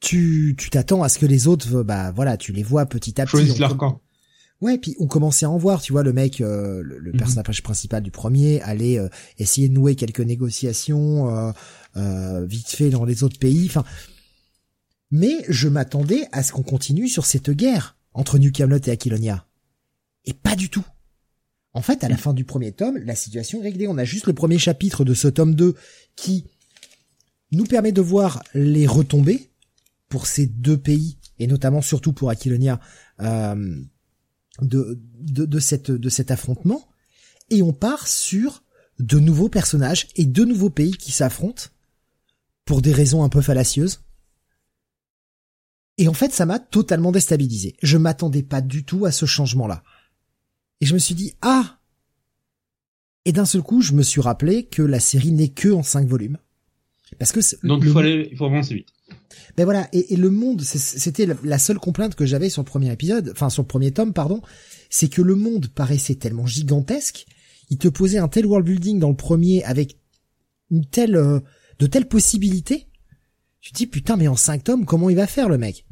tu 0.00 0.56
tu 0.58 0.70
t'attends 0.70 1.02
à 1.04 1.08
ce 1.08 1.18
que 1.18 1.26
les 1.26 1.46
autres, 1.46 1.82
bah 1.84 2.10
voilà, 2.10 2.36
tu 2.36 2.52
les 2.52 2.62
vois 2.64 2.86
petit 2.86 3.20
à 3.20 3.24
petit. 3.24 3.30
Choisissent 3.32 3.56
On 3.56 3.60
leur 3.60 3.68
com- 3.70 3.78
camp. 3.78 4.00
Ouais, 4.62 4.78
puis 4.78 4.94
on 5.00 5.06
commençait 5.08 5.44
à 5.44 5.50
en 5.50 5.58
voir, 5.58 5.82
tu 5.82 5.92
vois, 5.92 6.02
le 6.04 6.12
mec, 6.12 6.40
euh, 6.40 6.82
le, 6.82 6.98
le 6.98 7.10
Mhm. 7.12 7.18
personnage 7.18 7.62
principal 7.62 8.02
du 8.02 8.10
premier 8.12 8.60
allait 8.62 8.98
euh, 8.98 9.08
essayer 9.38 9.68
de 9.68 9.74
nouer 9.74 9.96
quelques 9.96 10.20
négociations 10.20 11.28
euh, 11.36 11.52
euh, 11.96 12.44
vite 12.46 12.68
fait 12.68 12.88
dans 12.88 13.04
les 13.04 13.24
autres 13.24 13.38
pays. 13.40 13.66
Enfin, 13.66 13.84
mais 15.10 15.44
je 15.48 15.68
m'attendais 15.68 16.26
à 16.32 16.42
ce 16.42 16.52
qu'on 16.52 16.62
continue 16.62 17.08
sur 17.08 17.26
cette 17.26 17.50
guerre 17.50 17.96
entre 18.14 18.38
New 18.38 18.50
Camelot 18.52 18.78
et 18.86 18.90
Aquilonia, 18.90 19.46
et 20.24 20.32
pas 20.32 20.54
du 20.56 20.70
tout. 20.70 20.84
En 21.74 21.82
fait, 21.82 22.04
à 22.04 22.08
la 22.08 22.16
fin 22.16 22.32
du 22.34 22.44
premier 22.44 22.70
tome, 22.72 22.98
la 22.98 23.14
situation 23.14 23.60
est 23.60 23.64
réglée. 23.64 23.88
On 23.88 23.96
a 23.98 24.04
juste 24.04 24.26
le 24.26 24.34
premier 24.34 24.58
chapitre 24.58 25.04
de 25.04 25.14
ce 25.14 25.26
tome 25.28 25.54
2 25.54 25.74
qui 26.16 26.44
nous 27.50 27.64
permet 27.64 27.92
de 27.92 28.00
voir 28.02 28.42
les 28.54 28.86
retombées 28.86 29.50
pour 30.08 30.26
ces 30.26 30.46
deux 30.46 30.76
pays, 30.76 31.16
et 31.38 31.46
notamment 31.46 31.80
surtout 31.80 32.12
pour 32.12 32.28
Aquilonia, 32.30 32.78
euh, 33.20 33.80
de, 34.60 35.00
de, 35.20 35.44
de, 35.44 35.58
cette, 35.58 35.90
de 35.90 36.08
cet 36.08 36.30
affrontement, 36.30 36.88
et 37.50 37.62
on 37.62 37.72
part 37.72 38.06
sur 38.06 38.62
de 38.98 39.18
nouveaux 39.18 39.48
personnages 39.48 40.08
et 40.16 40.24
de 40.24 40.44
nouveaux 40.44 40.70
pays 40.70 40.92
qui 40.92 41.12
s'affrontent 41.12 41.64
pour 42.64 42.82
des 42.82 42.92
raisons 42.92 43.24
un 43.24 43.28
peu 43.28 43.40
fallacieuses. 43.40 44.02
Et 45.98 46.08
en 46.08 46.14
fait, 46.14 46.32
ça 46.32 46.46
m'a 46.46 46.58
totalement 46.58 47.12
déstabilisé. 47.12 47.76
Je 47.82 47.98
m'attendais 47.98 48.42
pas 48.42 48.60
du 48.60 48.84
tout 48.84 49.04
à 49.04 49.12
ce 49.12 49.26
changement-là. 49.26 49.82
Et 50.80 50.86
je 50.86 50.94
me 50.94 50.98
suis 50.98 51.14
dit, 51.14 51.34
ah! 51.42 51.78
Et 53.24 53.32
d'un 53.32 53.44
seul 53.44 53.62
coup, 53.62 53.82
je 53.82 53.92
me 53.92 54.02
suis 54.02 54.20
rappelé 54.20 54.64
que 54.64 54.82
la 54.82 55.00
série 55.00 55.32
n'est 55.32 55.50
que 55.50 55.68
en 55.68 55.82
cinq 55.82 56.08
volumes. 56.08 56.38
Parce 57.18 57.32
que 57.32 57.40
donc 57.66 57.82
il 57.84 57.90
faut 57.90 57.98
aller, 57.98 58.28
il 58.30 58.36
faut 58.36 58.46
avancer 58.46 58.74
vite. 58.74 58.88
Ben 59.56 59.64
voilà, 59.64 59.88
et, 59.92 60.16
le 60.16 60.30
monde, 60.30 60.62
c'était 60.62 61.26
la 61.44 61.58
seule 61.58 61.78
complainte 61.78 62.14
que 62.14 62.26
j'avais 62.26 62.48
sur 62.48 62.62
le 62.62 62.66
premier 62.66 62.92
épisode, 62.92 63.30
enfin 63.32 63.50
sur 63.50 63.62
le 63.62 63.68
premier 63.68 63.92
tome, 63.92 64.12
pardon, 64.12 64.40
c'est 64.90 65.08
que 65.08 65.22
le 65.22 65.34
monde 65.34 65.68
paraissait 65.68 66.14
tellement 66.14 66.46
gigantesque, 66.46 67.26
il 67.70 67.78
te 67.78 67.88
posait 67.88 68.18
un 68.18 68.28
tel 68.28 68.46
world 68.46 68.66
building 68.66 68.98
dans 68.98 69.10
le 69.10 69.16
premier 69.16 69.64
avec 69.64 69.96
une 70.70 70.84
telle, 70.84 71.16
euh, 71.16 71.40
de 71.78 71.86
telles 71.86 72.08
possibilités. 72.08 72.88
Tu 73.60 73.72
te 73.72 73.76
dis 73.76 73.86
putain, 73.86 74.16
mais 74.16 74.28
en 74.28 74.36
cinq 74.36 74.64
tomes, 74.64 74.84
comment 74.84 75.10
il 75.10 75.16
va 75.16 75.26
faire 75.26 75.48
le 75.48 75.58
mec? 75.58 75.86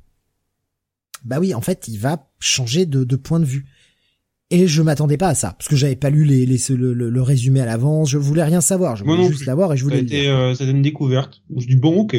Bah 1.25 1.39
oui, 1.39 1.55
en 1.55 1.61
fait, 1.61 1.87
il 1.89 1.99
va 1.99 2.31
changer 2.39 2.87
de, 2.87 3.05
de 3.05 3.17
point 3.17 3.41
de 3.41 3.45
vue. 3.45 3.67
Et 4.51 4.67
je 4.67 4.83
m'attendais 4.83 5.17
pas 5.17 5.29
à 5.29 5.35
ça, 5.35 5.53
parce 5.53 5.69
que 5.69 5.77
j'avais 5.77 5.95
pas 5.95 6.11
lu 6.11 6.25
les, 6.25 6.45
les 6.45 6.59
le, 6.71 7.23
résumé 7.23 7.61
à 7.61 7.67
l'avance, 7.67 8.11
je 8.11 8.19
voulais 8.19 8.43
rien 8.43 8.61
savoir, 8.61 8.97
je 8.97 9.05
voulais 9.05 9.29
juste 9.29 9.47
l'avoir 9.47 9.73
et 9.73 9.77
je 9.77 9.85
voulais 9.85 9.99
ça 9.99 10.15
le 10.15 10.29
euh, 10.29 10.55
C'était 10.55 10.73
une 10.73 10.83
découverte. 10.83 11.43
Je 11.57 11.67
dis 11.67 11.77
bon, 11.77 12.01
ok. 12.01 12.17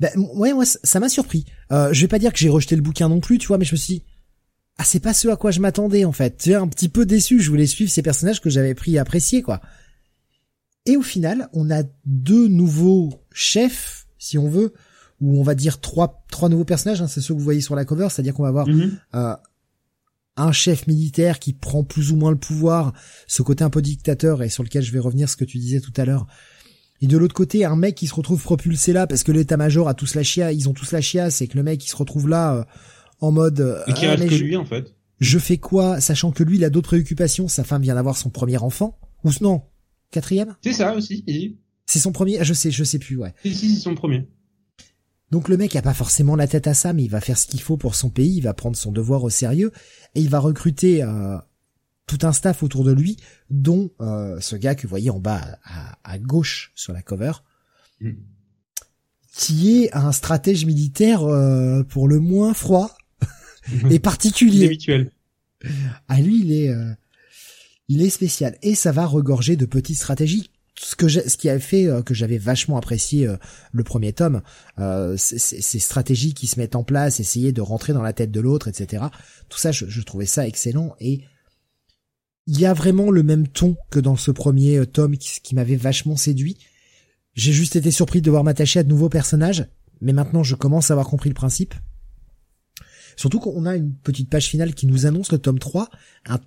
Ben, 0.00 0.10
ouais, 0.16 0.52
moi, 0.52 0.64
ça 0.64 1.00
m'a 1.00 1.08
surpris. 1.08 1.44
Euh, 1.72 1.92
je 1.92 2.00
vais 2.00 2.08
pas 2.08 2.18
dire 2.18 2.32
que 2.32 2.38
j'ai 2.38 2.48
rejeté 2.48 2.76
le 2.76 2.82
bouquin 2.82 3.08
non 3.08 3.20
plus, 3.20 3.38
tu 3.38 3.46
vois, 3.46 3.58
mais 3.58 3.64
je 3.64 3.72
me 3.72 3.76
suis 3.76 3.94
dit, 3.94 4.02
ah, 4.78 4.84
c'est 4.84 5.00
pas 5.00 5.14
ce 5.14 5.28
à 5.28 5.36
quoi 5.36 5.50
je 5.50 5.60
m'attendais, 5.60 6.04
en 6.04 6.12
fait. 6.12 6.36
Tu 6.38 6.54
un 6.54 6.66
petit 6.66 6.88
peu 6.88 7.06
déçu, 7.06 7.40
je 7.40 7.50
voulais 7.50 7.66
suivre 7.66 7.90
ces 7.90 8.02
personnages 8.02 8.40
que 8.40 8.50
j'avais 8.50 8.74
pris 8.74 8.98
à 8.98 9.02
apprécier, 9.02 9.42
quoi. 9.42 9.60
Et 10.86 10.96
au 10.96 11.02
final, 11.02 11.48
on 11.52 11.70
a 11.70 11.82
deux 12.04 12.48
nouveaux 12.48 13.22
chefs, 13.32 14.06
si 14.18 14.36
on 14.36 14.48
veut, 14.48 14.74
ou 15.20 15.40
on 15.40 15.42
va 15.42 15.54
dire 15.54 15.80
trois, 15.80 16.24
trois 16.30 16.48
nouveaux 16.48 16.64
personnages, 16.64 17.00
hein, 17.00 17.06
c'est 17.06 17.20
ceux 17.20 17.34
que 17.34 17.38
vous 17.38 17.44
voyez 17.44 17.60
sur 17.60 17.76
la 17.76 17.84
cover, 17.84 18.08
c'est-à-dire 18.10 18.34
qu'on 18.34 18.42
va 18.42 18.48
avoir 18.48 18.68
mhm. 18.68 18.98
euh, 19.14 19.34
un 20.36 20.52
chef 20.52 20.86
militaire 20.86 21.38
qui 21.38 21.52
prend 21.52 21.84
plus 21.84 22.12
ou 22.12 22.16
moins 22.16 22.30
le 22.30 22.36
pouvoir, 22.36 22.92
ce 23.26 23.42
côté 23.42 23.64
un 23.64 23.70
peu 23.70 23.80
dictateur 23.80 24.42
et 24.42 24.50
sur 24.50 24.62
lequel 24.62 24.82
je 24.82 24.92
vais 24.92 24.98
revenir 24.98 25.28
ce 25.28 25.36
que 25.36 25.44
tu 25.44 25.58
disais 25.58 25.80
tout 25.80 25.92
à 25.96 26.04
l'heure. 26.04 26.26
Et 27.04 27.06
de 27.06 27.18
l'autre 27.18 27.34
côté, 27.34 27.66
un 27.66 27.76
mec 27.76 27.96
qui 27.96 28.06
se 28.06 28.14
retrouve 28.14 28.42
propulsé 28.42 28.94
là 28.94 29.06
parce 29.06 29.24
que 29.24 29.30
l'état-major 29.30 29.90
a 29.90 29.92
tous 29.92 30.14
la 30.14 30.22
chia, 30.22 30.52
ils 30.52 30.70
ont 30.70 30.72
tous 30.72 30.90
la 30.90 31.02
chia, 31.02 31.28
c'est 31.28 31.46
que 31.46 31.58
le 31.58 31.62
mec 31.62 31.78
qui 31.78 31.90
se 31.90 31.96
retrouve 31.96 32.30
là 32.30 32.54
euh, 32.54 32.64
en 33.20 33.30
mode 33.30 33.60
euh, 33.60 33.82
et 33.86 33.92
qui 33.92 34.06
reste 34.06 34.22
ah, 34.24 34.26
que 34.26 34.34
lui 34.34 34.56
en 34.56 34.64
fait. 34.64 34.94
Je 35.20 35.38
fais 35.38 35.58
quoi, 35.58 36.00
sachant 36.00 36.32
que 36.32 36.42
lui 36.42 36.56
il 36.56 36.64
a 36.64 36.70
d'autres 36.70 36.88
préoccupations, 36.88 37.46
sa 37.46 37.62
femme 37.62 37.82
vient 37.82 37.94
d'avoir 37.94 38.16
son 38.16 38.30
premier 38.30 38.56
enfant 38.56 38.98
ou 39.22 39.28
non, 39.42 39.64
quatrième? 40.12 40.56
C'est 40.62 40.72
ça 40.72 40.94
aussi. 40.94 41.58
C'est 41.84 41.98
son 41.98 42.10
premier, 42.10 42.42
je 42.42 42.54
sais, 42.54 42.70
je 42.70 42.84
sais 42.84 42.98
plus, 42.98 43.18
ouais. 43.18 43.34
Si, 43.42 43.54
si, 43.54 43.74
c'est 43.74 43.82
son 43.82 43.94
premier. 43.94 44.26
Donc 45.30 45.50
le 45.50 45.58
mec 45.58 45.76
a 45.76 45.82
pas 45.82 45.92
forcément 45.92 46.36
la 46.36 46.46
tête 46.46 46.68
à 46.68 46.72
ça, 46.72 46.94
mais 46.94 47.04
il 47.04 47.10
va 47.10 47.20
faire 47.20 47.36
ce 47.36 47.46
qu'il 47.46 47.60
faut 47.60 47.76
pour 47.76 47.96
son 47.96 48.08
pays, 48.08 48.34
il 48.38 48.44
va 48.44 48.54
prendre 48.54 48.78
son 48.78 48.92
devoir 48.92 49.24
au 49.24 49.28
sérieux 49.28 49.72
et 50.14 50.22
il 50.22 50.30
va 50.30 50.38
recruter 50.38 51.02
euh, 51.02 51.36
tout 52.06 52.18
un 52.22 52.32
staff 52.32 52.62
autour 52.62 52.84
de 52.84 52.92
lui, 52.92 53.16
dont 53.50 53.90
euh, 54.00 54.38
ce 54.40 54.56
gars 54.56 54.74
que 54.74 54.82
vous 54.82 54.90
voyez 54.90 55.10
en 55.10 55.20
bas 55.20 55.58
à, 56.02 56.18
gauche 56.18 56.72
sur 56.74 56.92
la 56.92 57.02
cover, 57.02 57.32
mm. 58.00 58.10
qui 59.34 59.82
est 59.82 59.94
un 59.94 60.12
stratège 60.12 60.66
militaire 60.66 61.22
euh, 61.22 61.82
pour 61.82 62.08
le 62.08 62.20
moins 62.20 62.54
froid 62.54 62.96
et 63.90 63.98
particulier. 63.98 64.66
Habituel. 64.66 65.10
Ah 66.08 66.20
lui, 66.20 66.40
il 66.40 66.52
est, 66.52 66.74
il 67.88 68.02
est 68.02 68.10
spécial 68.10 68.58
et 68.60 68.74
ça 68.74 68.92
va 68.92 69.06
regorger 69.06 69.56
de 69.56 69.64
petites 69.64 69.96
stratégies 69.96 70.50
ce 70.76 70.96
que 70.96 71.08
ce 71.08 71.36
qui 71.36 71.48
a 71.48 71.58
fait 71.58 71.86
euh, 71.86 72.02
que 72.02 72.14
j'avais 72.14 72.38
vachement 72.38 72.76
apprécié 72.76 73.26
euh, 73.26 73.36
le 73.72 73.84
premier 73.84 74.12
tome, 74.12 74.42
euh, 74.78 75.16
ces 75.16 75.78
stratégies 75.78 76.34
qui 76.34 76.46
se 76.46 76.58
mettent 76.58 76.76
en 76.76 76.84
place, 76.84 77.20
essayer 77.20 77.52
de 77.52 77.60
rentrer 77.60 77.92
dans 77.92 78.02
la 78.02 78.12
tête 78.12 78.30
de 78.30 78.40
l'autre, 78.40 78.68
etc. 78.68 79.04
Tout 79.48 79.58
ça, 79.58 79.72
je, 79.72 80.00
trouvais 80.02 80.26
ça 80.26 80.46
excellent 80.46 80.94
et 81.00 81.22
il 82.46 82.60
y 82.60 82.66
a 82.66 82.74
vraiment 82.74 83.10
le 83.10 83.22
même 83.22 83.48
ton 83.48 83.76
que 83.90 84.00
dans 84.00 84.16
ce 84.16 84.30
premier 84.30 84.86
tome 84.86 85.16
qui, 85.16 85.54
m'avait 85.54 85.76
vachement 85.76 86.16
séduit. 86.16 86.58
J'ai 87.34 87.52
juste 87.52 87.76
été 87.76 87.90
surpris 87.90 88.20
de 88.20 88.26
devoir 88.26 88.44
m'attacher 88.44 88.80
à 88.80 88.82
de 88.82 88.88
nouveaux 88.88 89.08
personnages, 89.08 89.66
mais 90.00 90.12
maintenant 90.12 90.42
je 90.42 90.54
commence 90.54 90.90
à 90.90 90.94
avoir 90.94 91.08
compris 91.08 91.30
le 91.30 91.34
principe. 91.34 91.74
Surtout 93.16 93.40
qu'on 93.40 93.64
a 93.66 93.76
une 93.76 93.94
petite 93.94 94.28
page 94.28 94.48
finale 94.48 94.74
qui 94.74 94.86
nous 94.86 95.06
annonce 95.06 95.32
le 95.32 95.38
tome 95.38 95.58
3, 95.58 95.88
un 96.26 96.40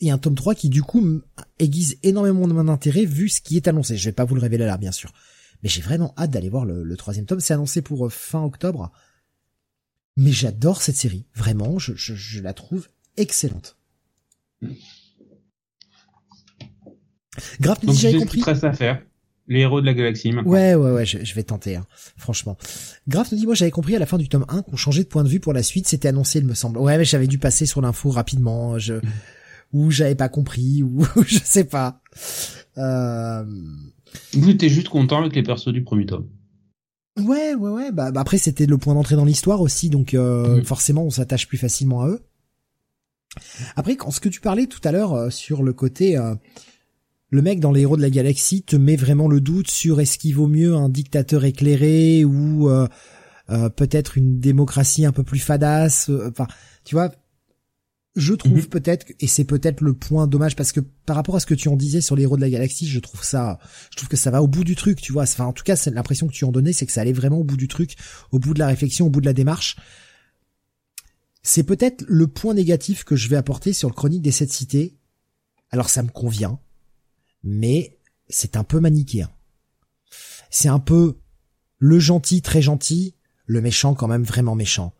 et 0.00 0.10
un 0.10 0.18
tome 0.18 0.34
3 0.34 0.54
qui 0.54 0.68
du 0.68 0.82
coup 0.82 1.20
aiguise 1.58 1.98
énormément 2.02 2.46
mon 2.46 2.68
intérêt 2.68 3.04
vu 3.04 3.28
ce 3.28 3.40
qui 3.40 3.56
est 3.56 3.68
annoncé. 3.68 3.96
Je 3.96 4.04
vais 4.08 4.12
pas 4.12 4.24
vous 4.24 4.34
le 4.34 4.40
révéler 4.40 4.66
là 4.66 4.76
bien 4.76 4.92
sûr. 4.92 5.12
Mais 5.62 5.68
j'ai 5.68 5.80
vraiment 5.80 6.12
hâte 6.18 6.30
d'aller 6.30 6.50
voir 6.50 6.64
le, 6.66 6.96
troisième 6.96 7.26
tome. 7.26 7.40
C'est 7.40 7.54
annoncé 7.54 7.80
pour 7.80 8.06
euh, 8.06 8.10
fin 8.10 8.42
octobre. 8.42 8.92
Mais 10.16 10.30
j'adore 10.30 10.82
cette 10.82 10.96
série. 10.96 11.26
Vraiment, 11.34 11.78
je, 11.78 12.40
la 12.40 12.52
trouve 12.52 12.88
excellente. 13.16 13.78
Grave, 17.60 17.78
Donc 17.84 17.94
j'avais 17.96 18.18
compris. 18.18 18.42
à 18.46 18.72
faire. 18.72 19.02
Les 19.46 19.60
héros 19.60 19.82
de 19.82 19.86
la 19.86 19.92
galaxie. 19.92 20.32
Ouais, 20.32 20.74
ouais, 20.74 20.90
ouais, 20.90 21.04
je, 21.04 21.34
vais 21.34 21.42
tenter, 21.42 21.76
hein, 21.76 21.84
franchement. 22.16 22.56
Graf 23.08 23.30
nous 23.30 23.36
dit, 23.36 23.44
moi 23.44 23.54
j'avais 23.54 23.70
compris 23.70 23.94
à 23.94 23.98
la 23.98 24.06
fin 24.06 24.16
du 24.16 24.26
tome 24.26 24.46
1 24.48 24.62
qu'on 24.62 24.76
changeait 24.76 25.02
de 25.02 25.08
point 25.08 25.22
de 25.22 25.28
vue 25.28 25.38
pour 25.38 25.52
la 25.52 25.62
suite, 25.62 25.86
c'était 25.86 26.08
annoncé, 26.08 26.38
il 26.38 26.46
me 26.46 26.54
semble. 26.54 26.78
Ouais, 26.78 26.96
mais 26.96 27.04
j'avais 27.04 27.26
dû 27.26 27.38
passer 27.38 27.66
sur 27.66 27.82
l'info 27.82 28.08
rapidement. 28.08 28.78
Je, 28.78 28.94
ou 29.74 29.90
j'avais 29.90 30.14
pas 30.14 30.30
compris, 30.30 30.82
ou 30.82 31.04
je 31.26 31.38
sais 31.44 31.64
pas. 31.64 32.00
Euh... 32.78 33.44
Vous 34.32 34.58
juste 34.58 34.88
content 34.88 35.20
avec 35.20 35.34
les 35.34 35.42
persos 35.42 35.72
du 35.72 35.82
premier 35.82 36.06
tome. 36.06 36.26
Ouais, 37.18 37.54
ouais, 37.54 37.70
ouais. 37.70 37.92
Bah, 37.92 38.10
bah 38.10 38.20
après, 38.20 38.38
c'était 38.38 38.66
le 38.66 38.78
point 38.78 38.94
d'entrée 38.94 39.16
dans 39.16 39.24
l'histoire 39.24 39.60
aussi, 39.60 39.90
donc 39.90 40.14
euh, 40.14 40.56
mhm. 40.56 40.64
forcément, 40.64 41.04
on 41.04 41.10
s'attache 41.10 41.46
plus 41.46 41.58
facilement 41.58 42.02
à 42.02 42.08
eux. 42.08 42.20
Après, 43.76 43.96
quand 43.96 44.10
ce 44.10 44.20
que 44.20 44.28
tu 44.28 44.40
parlais 44.40 44.66
tout 44.66 44.80
à 44.84 44.92
l'heure 44.92 45.12
euh, 45.12 45.30
sur 45.30 45.62
le 45.62 45.72
côté, 45.72 46.16
euh, 46.16 46.34
le 47.34 47.42
mec 47.42 47.58
dans 47.58 47.72
les 47.72 47.80
héros 47.80 47.96
de 47.96 48.02
la 48.02 48.10
galaxie 48.10 48.62
te 48.62 48.76
met 48.76 48.94
vraiment 48.94 49.26
le 49.26 49.40
doute 49.40 49.68
sur 49.68 50.00
est-ce 50.00 50.18
qu'il 50.18 50.36
vaut 50.36 50.46
mieux 50.46 50.74
un 50.74 50.88
dictateur 50.88 51.44
éclairé 51.44 52.24
ou 52.24 52.70
peut-être 53.76 54.16
une 54.16 54.38
démocratie 54.38 55.04
un 55.04 55.10
peu 55.10 55.24
plus 55.24 55.40
fadasse. 55.40 56.10
Enfin, 56.28 56.46
tu 56.84 56.94
vois, 56.94 57.10
je 58.16 58.34
trouve 58.34 58.58
mhm. 58.58 58.66
peut-être 58.66 59.06
et 59.18 59.26
c'est 59.26 59.44
peut-être 59.44 59.80
le 59.80 59.94
point 59.94 60.26
dommage 60.26 60.54
parce 60.54 60.70
que 60.70 60.80
par 60.80 61.16
rapport 61.16 61.34
à 61.34 61.40
ce 61.40 61.46
que 61.46 61.54
tu 61.54 61.68
en 61.68 61.76
disais 61.76 62.00
sur 62.00 62.14
les 62.14 62.22
héros 62.22 62.36
de 62.36 62.40
la 62.40 62.50
galaxie 62.50 62.86
je 62.86 63.00
trouve 63.00 63.24
ça 63.24 63.58
je 63.90 63.96
trouve 63.96 64.08
que 64.08 64.16
ça 64.16 64.30
va 64.30 64.42
au 64.42 64.46
bout 64.46 64.62
du 64.62 64.76
truc 64.76 65.00
tu 65.00 65.12
vois 65.12 65.24
enfin 65.24 65.46
en 65.46 65.52
tout 65.52 65.64
cas 65.64 65.74
c'est 65.74 65.90
l'impression 65.90 66.28
que 66.28 66.32
tu 66.32 66.44
en 66.44 66.52
donnais 66.52 66.72
c'est 66.72 66.86
que 66.86 66.92
ça 66.92 67.00
allait 67.00 67.12
vraiment 67.12 67.38
au 67.38 67.44
bout 67.44 67.56
du 67.56 67.66
truc 67.66 67.96
au 68.30 68.38
bout 68.38 68.54
de 68.54 68.60
la 68.60 68.68
réflexion 68.68 69.06
au 69.06 69.10
bout 69.10 69.20
de 69.20 69.26
la 69.26 69.32
démarche 69.32 69.76
c'est 71.42 71.64
peut-être 71.64 72.04
le 72.06 72.28
point 72.28 72.54
négatif 72.54 73.02
que 73.02 73.16
je 73.16 73.28
vais 73.28 73.36
apporter 73.36 73.72
sur 73.72 73.88
le 73.88 73.94
chronique 73.94 74.22
des 74.22 74.30
sept 74.30 74.52
cités 74.52 74.96
alors 75.70 75.90
ça 75.90 76.04
me 76.04 76.08
convient 76.08 76.60
mais 77.44 77.98
c'est 78.28 78.56
un 78.56 78.64
peu 78.64 78.80
manichéen 78.80 79.30
c'est 80.54 80.68
un 80.68 80.78
peu 80.78 81.16
le 81.78 81.98
gentil 81.98 82.40
très 82.40 82.62
gentil 82.62 83.16
le 83.46 83.60
méchant 83.60 83.94
quand 83.94 84.06
même 84.06 84.22
vraiment 84.22 84.54
méchant. 84.54 84.94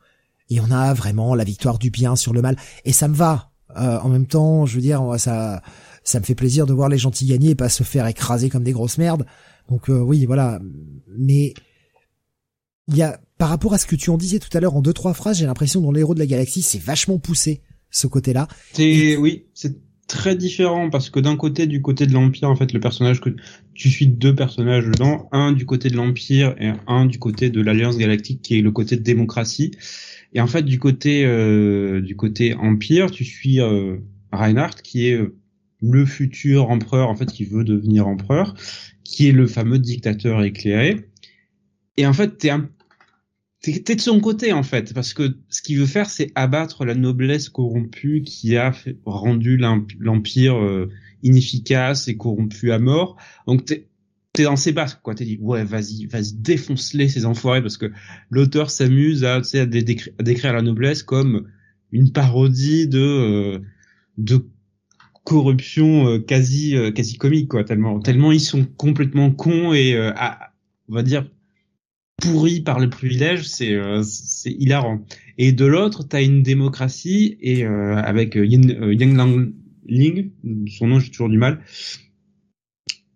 Et 0.51 0.61
on 0.61 0.71
a 0.71 0.93
vraiment 0.93 1.37
la 1.37 1.45
victoire 1.45 1.79
du 1.79 1.91
bien 1.91 2.17
sur 2.17 2.33
le 2.33 2.43
mal. 2.43 2.57
Et 2.85 2.93
ça 2.93 3.07
me 3.07 3.15
va. 3.15 3.53
Euh, 3.77 3.99
en 4.01 4.09
même 4.09 4.27
temps 4.27 4.67
je 4.67 4.75
veux 4.75 4.83
dire 4.83 5.03
ça 5.19 5.63
ça 6.03 6.21
me 6.21 6.25
fait 6.25 6.35
plaisir 6.35 6.67
de 6.67 6.73
voir 6.75 6.89
les 6.89 6.99
gentils 6.99 7.27
gagner 7.27 7.51
et 7.51 7.55
pas 7.55 7.69
se 7.69 7.83
faire 7.83 8.07
écraser 8.09 8.51
comme 8.51 8.65
des 8.65 8.73
grosses 8.73 8.99
merdes. 8.99 9.27
Donc 9.69 9.89
euh, 9.89 10.01
oui 10.01 10.27
voilà. 10.27 10.61
Mais 11.17 11.55
il 12.89 12.97
y 12.97 13.03
a 13.03 13.21
par 13.39 13.49
rapport 13.49 13.75
à 13.75 13.79
ce 13.79 13.87
que 13.87 13.97
tu 13.97 14.11
en 14.11 14.19
disais 14.19 14.41
tout 14.41 14.55
à 14.57 14.61
l'heure 14.61 14.75
en 14.75 14.83
deux 14.83 14.93
trois 14.93 15.15
phrases 15.15 15.39
j'ai 15.39 15.47
l'impression 15.47 15.81
dans 15.81 15.93
l'héros 15.93 16.15
de 16.15 16.19
la 16.19 16.27
galaxie 16.27 16.63
c'est 16.63 16.79
vachement 16.79 17.19
poussé 17.19 17.63
ce 17.91 18.07
côté 18.07 18.33
là 18.33 18.47
c'est 18.75 19.17
oui 19.17 19.47
c'est 19.55 19.77
très 20.07 20.37
différent 20.37 20.91
parce 20.91 21.11
que 21.11 21.21
d'un 21.21 21.37
côté 21.37 21.67
du 21.67 21.81
côté 21.81 22.07
de 22.07 22.13
l'empire 22.13 22.51
en 22.51 22.57
fait 22.57 22.73
le 22.73 22.81
personnage 22.81 23.21
que 23.21 23.31
tu 23.75 23.89
suis 23.89 24.07
deux 24.07 24.35
personnages 24.35 24.87
dedans 24.87 25.29
un 25.33 25.53
du 25.53 25.67
côté 25.67 25.89
de 25.89 25.97
l'empire 25.97 26.55
et 26.61 26.73
un 26.87 27.07
du 27.07 27.19
côté 27.19 27.51
de 27.51 27.61
l'alliance 27.61 27.97
galactique 27.97 28.43
qui 28.43 28.59
est 28.59 28.63
le 28.63 28.71
côté 28.71 28.97
de 28.97 29.03
démocratie 29.03 29.73
et 30.35 30.41
en 30.41 30.47
fait, 30.47 30.63
du 30.63 30.79
côté 30.79 31.25
euh, 31.25 32.01
du 32.01 32.17
côté 32.17 32.55
empire, 32.55 33.11
tu 33.11 33.25
suis 33.25 33.61
euh, 33.61 33.99
Reinhardt 34.33 34.83
qui 34.83 35.09
est 35.09 35.17
euh, 35.17 35.37
le 35.81 36.05
futur 36.05 36.71
empereur 36.71 37.09
en 37.09 37.17
fait 37.17 37.27
qui 37.27 37.45
veut 37.45 37.65
devenir 37.65 38.09
empereur, 38.09 38.55
qui 39.05 39.29
est 39.29 39.33
le 39.33 39.47
fameux 39.47 39.79
dictateur 39.79 40.43
éclairé. 40.43 41.09
Et 41.97 42.07
en 42.07 42.13
fait, 42.13 42.39
t'es 42.39 42.51
un 42.51 42.69
t'es 43.73 43.95
de 43.95 44.01
son 44.01 44.21
côté 44.21 44.53
en 44.53 44.63
fait 44.63 44.93
parce 44.95 45.15
que 45.15 45.37
ce 45.49 45.63
qu'il 45.63 45.79
veut 45.79 45.87
faire 45.87 46.11
c'est 46.11 46.33
abattre 46.35 46.85
la 46.85 46.95
noblesse 46.95 47.49
corrompue 47.49 48.23
qui 48.23 48.57
a 48.57 48.73
rendu 49.05 49.57
l'empire 49.57 50.57
euh, 50.57 50.91
inefficace 51.23 52.09
et 52.09 52.17
corrompu 52.17 52.73
à 52.73 52.79
mort. 52.79 53.17
Donc 53.47 53.65
t'es 53.65 53.89
t'es 54.35 54.43
dans 54.43 54.57
ses 54.57 54.73
bases 54.73 54.99
quoi. 55.03 55.15
T'es 55.15 55.25
dit 55.25 55.39
ouais 55.41 55.65
vas-y 55.65 56.07
vas-y 56.07 56.35
défonce-les 56.35 57.09
ces 57.09 57.25
enfoirés 57.25 57.63
parce 57.63 57.79
que 57.79 57.91
l'auteur 58.31 58.69
s'amuse 58.69 59.25
à, 59.25 59.37
à, 59.37 59.67
décrire 59.67 60.53
la 60.53 60.61
noblesse 60.63 61.03
comme 61.03 61.49
une 61.93 62.13
parodie 62.13 62.87
de 62.89 62.99
euh, 62.99 63.59
de 64.19 64.45
corruption 65.25 66.09
euh, 66.09 66.19
quasi 66.19 66.77
euh, 66.77 66.91
quasi 66.91 67.17
comique 67.17 67.49
quoi 67.49 67.65
tellement 67.65 68.01
tellement 68.01 68.33
ils 68.33 68.41
sont 68.41 68.65
complètement 68.65 69.31
cons 69.31 69.73
et 69.73 69.97
on 70.89 70.95
va 70.95 71.03
dire 71.03 71.27
pourris 72.21 72.61
par 72.61 72.79
le 72.79 72.89
privilège 72.89 73.47
c'est 73.47 73.77
c'est 74.03 74.53
hilarant 74.53 75.05
et 75.37 75.53
de 75.53 75.65
l'autre 75.65 76.05
t'as 76.05 76.23
une 76.23 76.43
démocratie 76.43 77.37
et 77.41 77.65
avec 77.65 78.35
Yang 78.37 79.17
Lang 79.17 79.53
Ling 79.87 80.31
son 80.69 80.87
nom 80.87 81.01
j'ai 81.01 81.11
toujours 81.11 81.29
du 81.29 81.39
mal 81.39 81.61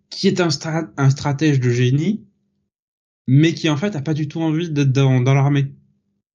qui 0.09 0.27
est 0.27 0.41
un, 0.41 0.49
un 0.97 1.09
stratège 1.09 1.59
de 1.59 1.69
génie 1.69 2.25
mais 3.27 3.53
qui 3.53 3.69
en 3.69 3.77
fait 3.77 3.95
a 3.95 4.01
pas 4.01 4.13
du 4.13 4.27
tout 4.27 4.41
envie 4.41 4.69
d'être 4.69 4.91
dans, 4.91 5.21
dans 5.21 5.33
l'armée 5.33 5.71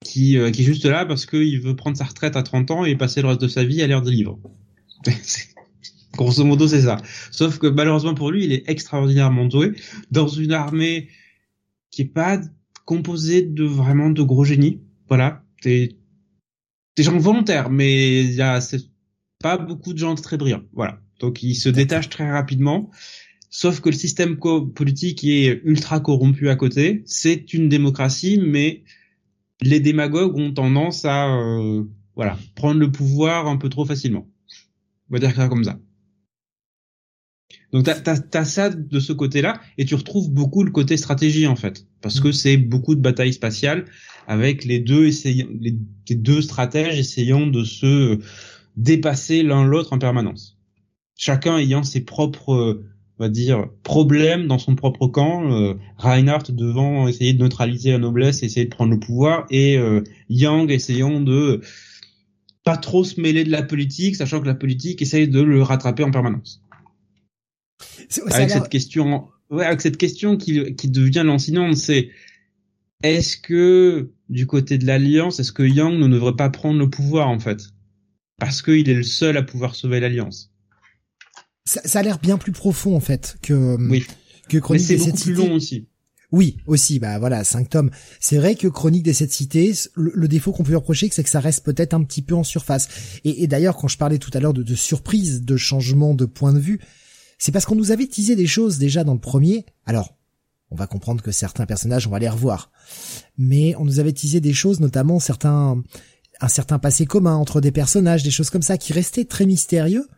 qui, 0.04 0.38
qui 0.52 0.62
est 0.62 0.64
juste 0.64 0.84
là 0.84 1.04
parce 1.04 1.26
qu'il 1.26 1.60
veut 1.60 1.74
prendre 1.74 1.96
sa 1.96 2.04
retraite 2.04 2.36
à 2.36 2.42
30 2.42 2.70
ans 2.70 2.84
et 2.84 2.94
passer 2.94 3.22
le 3.22 3.28
reste 3.28 3.40
de 3.40 3.48
sa 3.48 3.64
vie 3.64 3.82
à 3.82 3.86
lire 3.88 4.02
des 4.02 4.12
livres. 4.12 4.38
Grosso 6.16 6.44
modo, 6.44 6.68
c'est 6.68 6.82
ça. 6.82 6.98
Sauf 7.32 7.58
que 7.58 7.66
malheureusement 7.66 8.14
pour 8.14 8.30
lui, 8.30 8.44
il 8.44 8.52
est 8.52 8.62
extraordinairement 8.68 9.46
doué 9.46 9.72
dans 10.12 10.28
une 10.28 10.52
armée 10.52 11.08
qui 11.94 12.02
est 12.02 12.06
pas 12.06 12.40
composée 12.84 13.42
de 13.42 13.64
vraiment 13.64 14.10
de 14.10 14.22
gros 14.22 14.44
génies. 14.44 14.80
Voilà, 15.08 15.44
des 15.62 15.96
des 16.96 17.02
gens 17.02 17.18
volontaires, 17.18 17.70
mais 17.70 18.24
il 18.24 18.34
y 18.34 18.42
a 18.42 18.60
pas 19.40 19.58
beaucoup 19.58 19.92
de 19.92 19.98
gens 19.98 20.14
très 20.14 20.36
brillants. 20.36 20.62
Voilà. 20.72 21.00
Donc 21.20 21.42
il 21.42 21.54
se 21.54 21.68
détache 21.68 22.08
très 22.08 22.30
rapidement. 22.30 22.90
Sauf 23.50 23.80
que 23.80 23.88
le 23.88 23.96
système 23.96 24.38
politique 24.38 25.22
est 25.24 25.60
ultra 25.64 26.00
corrompu 26.00 26.48
à 26.48 26.56
côté. 26.56 27.02
C'est 27.06 27.54
une 27.54 27.68
démocratie, 27.68 28.38
mais 28.38 28.82
les 29.60 29.78
démagogues 29.78 30.36
ont 30.36 30.52
tendance 30.52 31.04
à 31.04 31.36
euh, 31.36 31.84
voilà 32.16 32.36
prendre 32.56 32.80
le 32.80 32.90
pouvoir 32.90 33.46
un 33.46 33.56
peu 33.56 33.68
trop 33.68 33.84
facilement. 33.84 34.28
On 35.10 35.14
va 35.14 35.20
dire 35.20 35.34
ça 35.34 35.48
comme 35.48 35.64
ça. 35.64 35.78
Donc 37.74 37.82
t'as 37.82 38.40
as, 38.40 38.44
ça 38.44 38.70
de 38.70 39.00
ce 39.00 39.12
côté-là, 39.12 39.60
et 39.78 39.84
tu 39.84 39.96
retrouves 39.96 40.30
beaucoup 40.30 40.62
le 40.62 40.70
côté 40.70 40.96
stratégie 40.96 41.48
en 41.48 41.56
fait, 41.56 41.88
parce 42.02 42.20
que 42.20 42.30
c'est 42.30 42.56
beaucoup 42.56 42.94
de 42.94 43.00
batailles 43.00 43.32
spatiales 43.32 43.86
avec 44.28 44.64
les 44.64 44.78
deux 44.78 45.08
essayant, 45.08 45.48
les, 45.60 45.74
deux 46.14 46.40
stratèges 46.40 47.00
essayant 47.00 47.48
de 47.48 47.64
se 47.64 48.20
dépasser 48.76 49.42
l'un 49.42 49.64
l'autre 49.64 49.92
en 49.92 49.98
permanence. 49.98 50.56
Chacun 51.16 51.58
ayant 51.58 51.82
ses 51.82 52.02
propres, 52.02 52.80
on 53.18 53.24
va 53.24 53.28
dire, 53.28 53.66
problèmes 53.82 54.46
dans 54.46 54.58
son 54.58 54.76
propre 54.76 55.08
camp. 55.08 55.50
Euh, 55.50 55.74
Reinhardt 55.98 56.52
devant 56.52 57.08
essayer 57.08 57.32
de 57.32 57.42
neutraliser 57.42 57.90
la 57.90 57.98
noblesse, 57.98 58.44
essayer 58.44 58.66
de 58.66 58.70
prendre 58.70 58.92
le 58.92 59.00
pouvoir, 59.00 59.46
et 59.50 59.78
euh, 59.78 60.00
Yang 60.28 60.70
essayant 60.70 61.20
de 61.20 61.60
pas 62.62 62.76
trop 62.76 63.02
se 63.02 63.20
mêler 63.20 63.42
de 63.42 63.50
la 63.50 63.64
politique, 63.64 64.14
sachant 64.14 64.40
que 64.40 64.46
la 64.46 64.54
politique 64.54 65.02
essaye 65.02 65.26
de 65.26 65.42
le 65.42 65.60
rattraper 65.60 66.04
en 66.04 66.12
permanence 66.12 66.63
avec 68.30 68.50
cette 68.50 68.68
question, 68.68 69.28
ouais, 69.50 69.64
avec 69.64 69.80
cette 69.80 69.96
question 69.96 70.36
qui, 70.36 70.74
qui 70.74 70.88
devient 70.88 71.22
lancinante, 71.24 71.76
c'est 71.76 72.10
est-ce 73.02 73.36
que 73.36 74.10
du 74.28 74.46
côté 74.46 74.78
de 74.78 74.86
l'alliance, 74.86 75.40
est-ce 75.40 75.52
que 75.52 75.62
Yang 75.62 75.98
ne 75.98 76.08
devrait 76.08 76.36
pas 76.36 76.50
prendre 76.50 76.78
le 76.78 76.88
pouvoir 76.88 77.28
en 77.28 77.38
fait, 77.38 77.60
parce 78.38 78.62
qu'il 78.62 78.88
est 78.88 78.94
le 78.94 79.02
seul 79.02 79.36
à 79.36 79.42
pouvoir 79.42 79.74
sauver 79.74 80.00
l'alliance. 80.00 80.50
Ça, 81.66 81.80
ça, 81.84 82.00
a 82.00 82.02
l'air 82.02 82.18
bien 82.18 82.36
plus 82.36 82.52
profond 82.52 82.94
en 82.94 83.00
fait 83.00 83.36
que 83.42 83.76
oui. 83.88 84.04
que 84.48 84.58
Chronique 84.58 84.88
Mais 84.88 84.98
c'est 84.98 85.04
beaucoup 85.04 85.22
plus 85.22 85.34
long 85.34 85.52
aussi. 85.54 85.88
Oui, 86.32 86.56
aussi, 86.66 86.98
bah 86.98 87.18
voilà, 87.20 87.44
cinq 87.44 87.70
tomes. 87.70 87.90
C'est 88.18 88.38
vrai 88.38 88.56
que 88.56 88.66
Chronique 88.66 89.04
des 89.04 89.12
Sept 89.12 89.30
Cités, 89.30 89.72
le, 89.94 90.26
défaut 90.26 90.50
qu'on 90.50 90.64
peut 90.64 90.74
reprocher, 90.74 91.08
c'est 91.12 91.22
que 91.22 91.30
ça 91.30 91.38
reste 91.38 91.64
peut-être 91.64 91.94
un 91.94 92.02
petit 92.02 92.22
peu 92.22 92.34
en 92.34 92.42
surface. 92.42 92.88
Et, 93.24 93.44
et 93.44 93.46
d'ailleurs, 93.46 93.76
quand 93.76 93.86
je 93.86 93.96
parlais 93.96 94.18
tout 94.18 94.32
à 94.34 94.40
l'heure 94.40 94.52
de, 94.52 94.64
de 94.64 94.74
surprise, 94.74 95.42
de 95.42 95.56
changement 95.56 96.12
de 96.12 96.24
point 96.24 96.52
de 96.52 96.58
vue, 96.58 96.80
c'est 97.38 97.52
parce 97.52 97.64
qu'on 97.64 97.74
nous 97.74 97.90
avait 97.90 98.06
teasé 98.06 98.36
des 98.36 98.46
choses 98.46 98.78
déjà 98.78 99.04
dans 99.04 99.14
le 99.14 99.20
premier. 99.20 99.66
Alors, 99.86 100.16
on 100.70 100.76
va 100.76 100.86
comprendre 100.86 101.22
que 101.22 101.32
certains 101.32 101.66
personnages, 101.66 102.06
on 102.06 102.10
va 102.10 102.18
les 102.18 102.28
revoir. 102.28 102.70
Mais 103.38 103.74
on 103.76 103.84
nous 103.84 104.00
avait 104.00 104.12
teasé 104.12 104.40
des 104.40 104.52
choses, 104.52 104.80
notamment 104.80 105.20
certains, 105.20 105.82
un 106.40 106.48
certain 106.48 106.78
passé 106.78 107.06
commun 107.06 107.36
entre 107.36 107.60
des 107.60 107.72
personnages, 107.72 108.22
des 108.22 108.30
choses 108.30 108.50
comme 108.50 108.62
ça, 108.62 108.78
qui 108.78 108.92
restaient 108.92 109.24
très 109.24 109.46
mystérieux. 109.46 110.08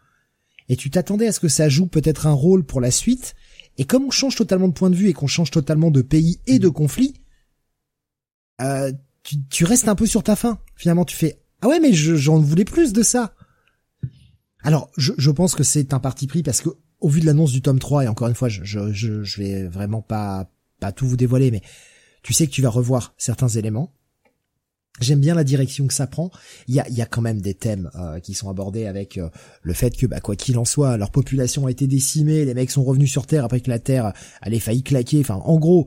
Et 0.68 0.76
tu 0.76 0.90
t'attendais 0.90 1.26
à 1.26 1.32
ce 1.32 1.40
que 1.40 1.48
ça 1.48 1.68
joue 1.68 1.86
peut-être 1.86 2.26
un 2.26 2.32
rôle 2.32 2.64
pour 2.64 2.80
la 2.80 2.90
suite. 2.90 3.34
Et 3.78 3.84
comme 3.84 4.04
on 4.04 4.10
change 4.10 4.36
totalement 4.36 4.68
de 4.68 4.72
point 4.72 4.90
de 4.90 4.96
vue 4.96 5.08
et 5.08 5.12
qu'on 5.12 5.26
change 5.26 5.50
totalement 5.50 5.90
de 5.90 6.02
pays 6.02 6.40
et 6.46 6.58
de 6.58 6.68
conflit, 6.68 7.20
euh, 8.60 8.92
tu, 9.50 9.64
restes 9.64 9.88
un 9.88 9.94
peu 9.94 10.06
sur 10.06 10.22
ta 10.22 10.36
faim. 10.36 10.58
Finalement, 10.76 11.04
tu 11.04 11.16
fais 11.16 11.40
ah 11.62 11.68
ouais 11.68 11.80
mais 11.80 11.92
j'en 11.92 12.38
voulais 12.38 12.64
plus 12.64 12.92
de 12.92 13.02
ça. 13.02 13.34
Alors 14.62 14.90
je, 14.96 15.12
je 15.16 15.30
pense 15.30 15.54
que 15.54 15.62
c'est 15.62 15.94
un 15.94 15.98
parti 15.98 16.26
pris 16.26 16.42
parce 16.42 16.60
que 16.60 16.70
au 17.00 17.08
vu 17.08 17.20
de 17.20 17.26
l'annonce 17.26 17.52
du 17.52 17.62
tome 17.62 17.78
3, 17.78 18.04
et 18.04 18.08
encore 18.08 18.28
une 18.28 18.34
fois, 18.34 18.48
je, 18.48 18.64
je, 18.64 19.40
vais 19.40 19.66
vraiment 19.66 20.02
pas, 20.02 20.48
tout 20.94 21.06
vous 21.06 21.16
dévoiler, 21.16 21.50
mais 21.50 21.62
tu 22.22 22.32
sais 22.32 22.46
que 22.46 22.52
tu 22.52 22.62
vas 22.62 22.70
revoir 22.70 23.14
certains 23.18 23.48
éléments. 23.48 23.92
J'aime 25.00 25.20
bien 25.20 25.34
la 25.34 25.44
direction 25.44 25.86
que 25.86 25.92
ça 25.92 26.06
prend. 26.06 26.30
Il 26.68 26.74
y 26.74 26.80
a, 26.80 26.88
y 26.88 27.02
a 27.02 27.06
quand 27.06 27.20
même 27.20 27.42
des 27.42 27.52
thèmes 27.52 27.90
euh, 27.96 28.18
qui 28.18 28.32
sont 28.32 28.48
abordés 28.48 28.86
avec 28.86 29.18
euh, 29.18 29.28
le 29.62 29.74
fait 29.74 29.94
que, 29.94 30.06
bah, 30.06 30.20
quoi 30.20 30.36
qu'il 30.36 30.56
en 30.58 30.64
soit, 30.64 30.96
leur 30.96 31.10
population 31.10 31.66
a 31.66 31.70
été 31.70 31.86
décimée, 31.86 32.46
les 32.46 32.54
mecs 32.54 32.70
sont 32.70 32.82
revenus 32.82 33.10
sur 33.10 33.26
Terre 33.26 33.44
après 33.44 33.60
que 33.60 33.68
la 33.68 33.78
Terre 33.78 34.14
allait 34.40 34.58
failli 34.58 34.82
claquer. 34.82 35.20
Enfin, 35.20 35.34
en 35.34 35.58
gros, 35.58 35.86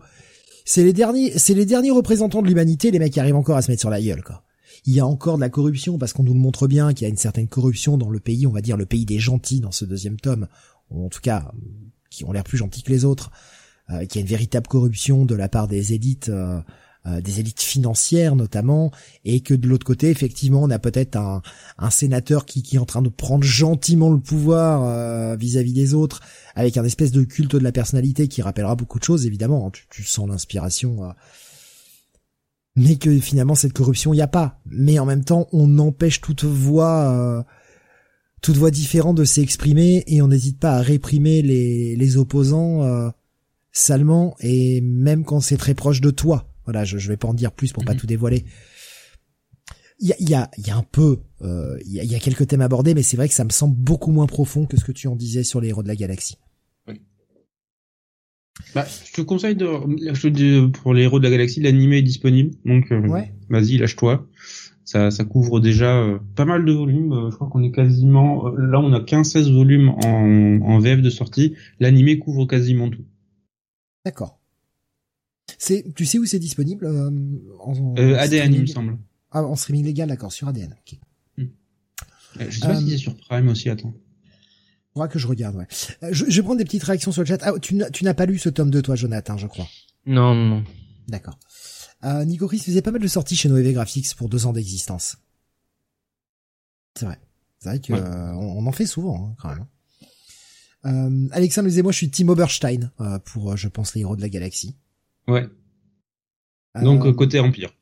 c'est 0.63 0.83
les 0.83 0.93
derniers, 0.93 1.35
c'est 1.39 1.55
les 1.55 1.65
derniers 1.65 1.89
représentants 1.89 2.43
de 2.43 2.47
l'humanité, 2.47 2.91
les 2.91 2.99
mecs 2.99 3.13
qui 3.13 3.19
arrivent 3.19 3.35
encore 3.35 3.57
à 3.57 3.63
se 3.63 3.71
mettre 3.71 3.81
sur 3.81 3.89
la 3.89 3.99
gueule, 3.99 4.23
quoi. 4.23 4.43
Il 4.85 4.93
y 4.93 4.99
a 4.99 5.05
encore 5.05 5.35
de 5.35 5.41
la 5.41 5.49
corruption 5.49 5.97
parce 5.97 6.13
qu'on 6.13 6.23
nous 6.23 6.33
le 6.33 6.39
montre 6.39 6.67
bien 6.67 6.93
qu'il 6.93 7.05
y 7.05 7.05
a 7.05 7.09
une 7.09 7.17
certaine 7.17 7.47
corruption 7.47 7.97
dans 7.97 8.09
le 8.09 8.19
pays, 8.19 8.47
on 8.47 8.51
va 8.51 8.61
dire 8.61 8.77
le 8.77 8.85
pays 8.85 9.05
des 9.05 9.19
gentils 9.19 9.59
dans 9.59 9.71
ce 9.71 9.83
deuxième 9.83 10.19
tome 10.19 10.47
en 10.92 11.09
tout 11.09 11.22
cas 11.22 11.51
qui 12.09 12.26
ont 12.26 12.32
l'air 12.32 12.43
plus 12.43 12.58
gentils 12.58 12.84
que 12.84 12.92
les 12.92 13.06
autres, 13.06 13.32
euh, 13.92 14.06
qui 14.06 14.18
a 14.18 14.22
une 14.22 14.27
véritable 14.27 14.68
corruption 14.68 15.26
de 15.26 15.35
la 15.35 15.50
part 15.50 15.68
des 15.68 15.93
élites, 15.93 16.30
euh, 16.30 16.59
euh, 17.06 17.22
des 17.22 17.40
élites 17.40 17.61
financières 17.61 18.35
notamment, 18.35 18.92
et 19.26 19.42
que 19.42 19.53
de 19.53 19.68
l'autre 19.68 19.85
côté, 19.85 20.09
effectivement, 20.09 20.61
on 20.61 20.69
a 20.69 20.80
peut-être 20.80 21.16
un, 21.16 21.42
sénateur 21.90 22.45
qui, 22.45 22.64
est 22.74 22.80
en 22.80 22.85
train 22.85 23.01
de 23.01 23.09
prendre 23.09 23.43
gentiment 23.43 24.11
le 24.11 24.19
pouvoir 24.19 25.38
vis-à-vis 25.38 25.74
des 25.74 25.93
autres, 25.93 26.22
avec 26.56 26.77
un 26.77 26.84
espèce 26.84 27.11
de 27.11 27.24
culte 27.24 27.56
de 27.56 27.59
la 27.59 27.72
personnalité 27.72 28.27
qui 28.27 28.42
rappellera 28.42 28.76
beaucoup 28.76 29.00
de 29.00 29.03
choses, 29.03 29.26
évidemment. 29.26 29.68
Hein, 29.68 29.72
tu, 29.90 30.03
sens 30.03 30.27
l'inspiration. 30.27 31.14
mais 32.76 32.98
que 32.98 33.18
finalement 33.19 33.56
cette 33.56 33.74
corruption 33.74 34.14
il 34.14 34.18
n'y 34.18 34.22
a 34.22 34.27
pas. 34.27 34.59
Mais 34.66 35.00
en 35.00 35.06
même 35.06 35.24
temps, 35.24 35.48
on 35.51 35.80
empêche 35.80 36.22
toute 36.22 36.43
voix 36.43 37.45
toute 38.42 38.58
voix 38.58 38.72
différente 38.72 39.18
de 39.18 39.24
s'exprimer 39.24 40.03
et 40.08 40.22
on 40.22 40.27
n'hésite 40.27 40.59
pas 40.59 40.74
à 40.74 40.82
réprimer 40.82 41.42
les, 41.42 41.95
les 41.95 42.18
opposants 42.18 42.84
euh, 42.84 43.09
salement 43.72 44.35
et 44.40 44.82
même 44.82 45.24
quand 45.24 45.40
c'est 45.40 45.58
très 45.58 45.74
proche 45.74 46.01
de 46.01 46.11
toi. 46.11 46.48
Voilà, 46.66 46.85
je, 46.85 46.98
je 46.98 47.08
vais 47.08 47.18
pas 47.18 47.27
en 47.27 47.34
dire 47.34 47.51
plus 47.51 47.74
pour 47.74 47.84
pas 47.84 47.93
mhm. 47.93 48.00
tout 48.00 48.08
dévoiler. 48.08 48.45
Il 50.00 50.08
y 50.08 50.14
a, 50.14 50.16
y, 50.19 50.34
a, 50.34 50.50
y 50.58 50.69
a 50.69 50.77
un 50.77 50.84
peu, 50.84 51.19
euh, 51.42 51.77
il 51.85 51.92
y, 51.92 52.00
a, 52.00 52.03
y, 52.06 52.16
a, 52.16 52.19
quelques 52.19 52.48
thèmes 52.48 52.61
abordés, 52.61 52.93
mais 52.93 53.03
c'est 53.03 53.18
vrai 53.18 53.27
que 53.27 53.34
ça 53.34 53.43
me 53.43 53.50
semble 53.50 53.76
beaucoup 53.76 54.11
moins 54.11 54.27
profond 54.27 54.66
que 54.66 54.77
ce 54.77 54.85
que 54.85 54.93
tu 54.93 55.09
en 55.09 55.16
disais 55.16 55.43
sur 55.43 55.59
les 55.59 55.69
héros 55.69 55.84
de 55.84 55.90
la 55.90 55.98
galaxie. 55.98 56.38
Oui. 56.88 57.01
Bah, 58.74 58.88
je 59.06 59.14
te 59.14 59.22
conseille 59.22 59.58
de, 59.58 59.68
je 60.14 60.30
te 60.30 60.68
pour 60.68 60.93
les 60.93 61.03
héros 61.03 61.19
de 61.19 61.26
la 61.26 61.32
galaxie, 61.32 61.59
l'animé 61.59 61.98
est 61.98 62.03
disponible, 62.03 62.56
donc 62.64 62.90
euh, 62.93 63.01
ouais. 63.08 63.34
vas-y, 63.50 63.77
lâche-toi 63.77 64.26
ça, 64.90 65.11
ça 65.11 65.24
couvre 65.24 65.59
déjà 65.59 66.00
euh, 66.01 66.18
pas 66.35 66.45
mal 66.45 66.66
de 66.66 66.72
volumes. 66.72 67.14
Euh, 67.14 67.30
je 67.30 67.35
crois 67.35 67.48
qu'on 67.48 67.61
est 67.61 67.72
quasiment 67.72 68.48
euh, 68.48 68.56
là, 68.58 68.80
on 68.80 68.92
a 68.92 69.00
15-16 69.00 69.53
volumes 69.53 69.90
en, 69.90 70.61
en 70.64 70.80
VF 70.80 71.03
de 71.03 71.11
sortie. 71.11 71.56
L'animé 71.80 72.18
couvre 72.18 72.48
quasiment 72.48 72.90
tout. 72.90 73.06
D'accord. 74.03 74.40
C'est, 75.59 75.93
tu 75.93 76.06
sais 76.06 76.18
où 76.18 76.26
c'est 76.26 76.40
disponible 76.40 76.88
en, 77.59 77.93
ADN, 77.98 78.51
il 78.51 78.61
me 78.61 78.66
semble. 78.66 78.98
Ah, 79.30 79.43
en 79.43 79.56
streaming 79.56 79.85
légal, 79.85 80.09
d'accord, 80.09 80.32
sur 80.32 80.48
ADN. 80.48 80.76
Ok. 80.80 80.98
Hmm. 81.38 81.50
je 82.40 82.59
sais 82.59 82.66
pas 82.66 82.76
si 82.76 82.90
c'est 82.90 82.98
sur 82.98 83.16
Prime 83.16 83.48
aussi. 83.48 83.69
Attends. 83.69 83.93
Faudra 84.93 85.08
que 85.08 85.19
je 85.19 85.27
regarde. 85.27 85.56
Ouais. 85.56 85.68
Je, 86.11 86.26
je 86.27 86.35
vais 86.35 86.43
prendre 86.43 86.58
des 86.58 86.66
petites 86.66 86.84
réactions 86.84 87.11
sur 87.11 87.22
le 87.22 87.27
chat. 87.27 87.38
Ah, 87.43 87.51
tu 87.61 87.76
n'as 87.76 88.14
pas 88.16 88.26
lu 88.26 88.40
ce 88.40 88.50
tome 88.50 88.72
de 88.72 88.82
toi, 88.82 88.95
Jonathan, 88.95 89.38
je 89.38 89.45
crois. 89.45 89.68
Non, 90.08 90.34
non, 90.34 90.48
non. 90.48 90.64
D'accord. 91.08 91.38
Euh, 92.06 92.24
Nico 92.26 92.48
Chris 92.48 92.60
faisait 92.60 92.82
pas 92.82 92.92
mal 92.92 93.02
de 93.02 93.08
sorties 93.08 93.36
chez 93.36 93.50
Noévé 93.50 93.74
Graphics 93.74 94.16
pour 94.16 94.30
deux 94.30 94.45
ans 94.45 94.53
d'existence. 94.53 95.18
C'est 96.95 97.06
vrai. 97.06 97.19
C'est 97.60 97.69
vrai 97.69 97.80
que 97.80 97.94
euh, 97.94 98.34
on, 98.34 98.66
en 98.66 98.72
fait 98.72 98.86
souvent 98.86 99.30
hein, 99.30 99.36
quand 99.42 99.50
même. 99.50 99.66
Euh, 100.86 101.28
Alexandre 101.32 101.68
disait 101.68 101.82
moi 101.82 101.92
je 101.92 101.98
suis 101.98 102.10
Tim 102.10 102.30
Oberstein 102.30 102.92
euh, 103.02 103.19
pour 103.19 103.58
je 103.58 103.68
pense 103.68 103.94
les 103.95 104.02
héros 104.02 104.16
de 104.16 104.22
la 104.22 104.30
galaxie. 104.30 104.76
Ouais. 105.28 105.48
Donc 106.82 107.14
côté 107.16 107.40
Empire. 107.40 107.74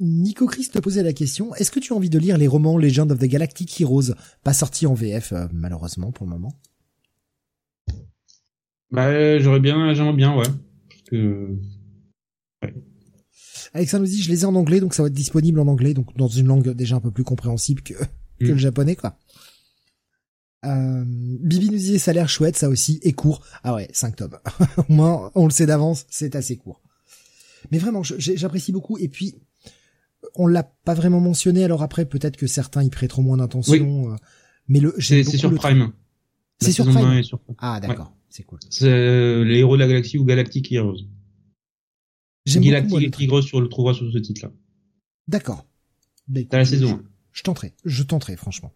Nico 0.00 0.46
Chris 0.46 0.68
te 0.72 0.78
posait 0.78 1.02
la 1.02 1.12
question 1.12 1.54
est-ce 1.54 1.70
que 1.70 1.78
tu 1.78 1.92
as 1.92 1.96
envie 1.96 2.10
de 2.10 2.18
lire 2.18 2.36
les 2.36 2.48
romans 2.48 2.78
Legend 2.78 3.12
of 3.12 3.18
the 3.18 3.26
Galactic 3.26 3.80
Heroes? 3.80 4.14
Pas 4.42 4.54
sortis 4.54 4.86
en 4.86 4.94
VF 4.94 5.34
malheureusement 5.52 6.10
pour 6.10 6.26
le 6.26 6.32
moment 6.32 6.52
Bah 8.90 9.38
j'aurais 9.38 9.60
bien 9.60 9.94
j'aimerais 9.94 10.16
bien 10.16 10.34
ouais. 10.36 10.46
Parce 10.88 11.02
que 11.02 11.56
ouais. 12.62 12.74
Alexandre 13.72 14.04
nous 14.04 14.10
dit, 14.10 14.22
je 14.22 14.30
les 14.30 14.42
ai 14.42 14.44
en 14.44 14.54
anglais, 14.54 14.80
donc 14.80 14.94
ça 14.94 15.02
va 15.02 15.08
être 15.08 15.14
disponible 15.14 15.60
en 15.60 15.68
anglais, 15.68 15.94
donc 15.94 16.16
dans 16.16 16.28
une 16.28 16.46
langue 16.46 16.70
déjà 16.70 16.96
un 16.96 17.00
peu 17.00 17.10
plus 17.10 17.24
compréhensible 17.24 17.82
que, 17.82 17.94
que 17.94 18.46
le 18.46 18.54
mm. 18.54 18.58
japonais, 18.58 18.96
quoi. 18.96 19.16
Euh, 20.66 21.04
Bibi 21.06 21.70
nous 21.70 21.78
disait 21.78 21.98
ça 21.98 22.10
a 22.10 22.14
l'air 22.14 22.28
chouette, 22.28 22.56
ça 22.56 22.68
aussi, 22.68 23.00
et 23.02 23.12
court. 23.12 23.42
Ah 23.62 23.74
ouais, 23.74 23.88
5 23.92 24.16
tomes. 24.16 24.38
Au 24.76 24.92
moins, 24.92 25.30
on 25.34 25.44
le 25.46 25.50
sait 25.50 25.66
d'avance, 25.66 26.06
c'est 26.10 26.36
assez 26.36 26.56
court. 26.56 26.82
Mais 27.70 27.78
vraiment, 27.78 28.02
j'apprécie 28.02 28.72
beaucoup. 28.72 28.98
Et 28.98 29.08
puis, 29.08 29.36
on 30.34 30.46
l'a 30.46 30.62
pas 30.62 30.94
vraiment 30.94 31.20
mentionné, 31.20 31.64
alors 31.64 31.82
après, 31.82 32.04
peut-être 32.04 32.36
que 32.36 32.46
certains 32.46 32.82
y 32.82 32.90
prêteront 32.90 33.22
moins 33.22 33.36
d'attention. 33.36 34.12
Euh, 34.12 34.16
mais 34.68 34.80
le, 34.80 34.94
c'est 34.98 35.24
sur 35.24 35.54
Prime. 35.54 35.92
C'est 36.60 36.72
sur 36.72 36.86
Prime. 36.86 37.22
Ah 37.58 37.80
d'accord, 37.80 38.12
c'est 38.28 38.42
cool. 38.42 38.58
C'est 38.68 38.86
euh, 38.86 39.44
les 39.44 39.58
héros 39.58 39.76
de 39.76 39.80
la 39.80 39.88
galaxie 39.88 40.18
ou 40.18 40.24
Galactic 40.24 40.70
Heroes. 40.72 40.98
Galactic 42.58 43.20
Heroes 43.20 43.42
sur 43.42 43.60
le 43.60 43.68
trouvera 43.68 43.94
sur 43.94 44.10
ce 44.12 44.18
titre-là. 44.18 44.52
D'accord. 45.28 45.66
T'as 46.48 46.58
la 46.58 46.64
saison. 46.64 47.00
Je, 47.32 47.42
tenterai, 47.42 47.74
je 47.84 48.02
tenterai 48.02 48.36
franchement. 48.36 48.72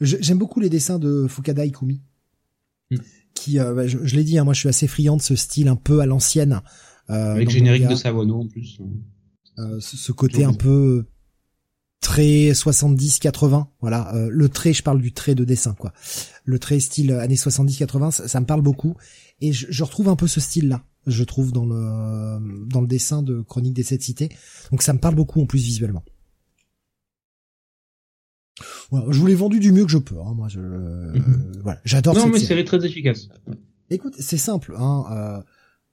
J'aime 0.00 0.38
beaucoup 0.38 0.60
les 0.60 0.68
dessins 0.68 0.98
de 0.98 1.26
Fukada 1.28 1.64
Ikumi. 1.64 2.00
Hmm. 2.90 2.96
Qui, 3.34 3.58
euh, 3.58 3.74
bah, 3.74 3.86
je, 3.86 3.98
l'ai 4.16 4.24
dit, 4.24 4.38
hein, 4.38 4.44
moi 4.44 4.52
je 4.52 4.60
suis 4.60 4.68
assez 4.68 4.86
friand 4.86 5.16
de 5.16 5.22
ce 5.22 5.36
style 5.36 5.68
un 5.68 5.76
peu 5.76 6.00
à 6.00 6.06
l'ancienne. 6.06 6.60
Euh, 7.10 7.34
Avec 7.34 7.50
générique 7.50 7.88
de 7.88 7.94
Savono 7.94 8.40
en 8.40 8.46
plus. 8.46 8.78
Euh, 9.58 9.80
ce, 9.80 10.12
côté 10.12 10.44
un 10.44 10.54
peu 10.54 11.06
trait 12.02 12.50
70-80, 12.52 13.66
voilà. 13.80 14.14
Euh, 14.14 14.28
le 14.30 14.48
trait, 14.50 14.74
je 14.74 14.82
parle 14.82 15.00
du 15.00 15.12
trait 15.12 15.34
de 15.34 15.44
dessin, 15.44 15.74
quoi. 15.78 15.94
Le 16.44 16.58
trait 16.58 16.80
style 16.80 17.12
années 17.12 17.36
70-80, 17.36 18.26
ça, 18.26 18.40
me 18.40 18.44
parle 18.44 18.60
beaucoup. 18.60 18.96
Et 19.40 19.52
je, 19.52 19.66
je 19.70 19.84
retrouve 19.84 20.10
un 20.10 20.16
peu 20.16 20.26
ce 20.26 20.40
style-là, 20.40 20.84
je 21.06 21.24
trouve, 21.24 21.52
dans 21.52 21.64
le 21.64 22.66
dans 22.66 22.82
le 22.82 22.86
dessin 22.86 23.22
de 23.22 23.40
Chronique 23.40 23.72
des 23.72 23.84
Sept 23.84 24.02
Cités. 24.02 24.28
Donc 24.70 24.82
ça 24.82 24.92
me 24.92 24.98
parle 24.98 25.14
beaucoup 25.14 25.40
en 25.40 25.46
plus 25.46 25.62
visuellement. 25.62 26.04
Voilà, 28.90 29.06
je 29.10 29.18
vous 29.18 29.26
l'ai 29.26 29.34
vendu 29.34 29.58
du 29.60 29.72
mieux 29.72 29.84
que 29.84 29.90
je 29.90 29.98
peux. 29.98 30.18
Hein, 30.20 30.34
moi, 30.34 30.48
je, 30.48 30.60
mhm. 30.60 31.52
voilà, 31.62 31.80
j'adore. 31.84 32.14
Non, 32.14 32.26
mais 32.26 32.38
c'est 32.38 32.62
très 32.64 32.84
efficace. 32.84 33.28
Écoute, 33.90 34.14
c'est 34.18 34.38
simple. 34.38 34.74
Hein, 34.76 35.04
euh, 35.10 35.42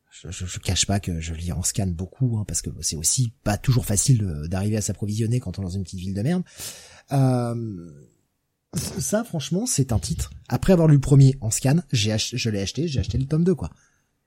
je, 0.09 0.31
je, 0.31 0.45
je, 0.45 0.59
cache 0.59 0.85
pas 0.85 0.99
que 0.99 1.19
je 1.19 1.33
lis 1.33 1.51
en 1.51 1.63
scan 1.63 1.87
beaucoup, 1.87 2.37
hein, 2.37 2.45
parce 2.47 2.61
que 2.61 2.69
c'est 2.81 2.95
aussi 2.95 3.31
pas 3.43 3.57
toujours 3.57 3.85
facile 3.85 4.25
d'arriver 4.47 4.77
à 4.77 4.81
s'approvisionner 4.81 5.39
quand 5.39 5.59
on 5.59 5.61
est 5.61 5.65
dans 5.65 5.71
une 5.71 5.83
petite 5.83 5.99
ville 5.99 6.13
de 6.13 6.21
merde. 6.21 6.43
Euh, 7.11 7.55
ça, 8.73 9.23
franchement, 9.23 9.65
c'est 9.65 9.91
un 9.91 9.99
titre. 9.99 10.31
Après 10.47 10.73
avoir 10.73 10.87
lu 10.87 10.95
le 10.95 10.99
premier 10.99 11.35
en 11.41 11.49
scan, 11.49 11.77
j'ai 11.91 12.15
je 12.17 12.49
l'ai 12.49 12.61
acheté, 12.61 12.87
j'ai 12.87 12.99
acheté 12.99 13.17
le 13.17 13.25
tome 13.25 13.43
2, 13.43 13.55
quoi. 13.55 13.71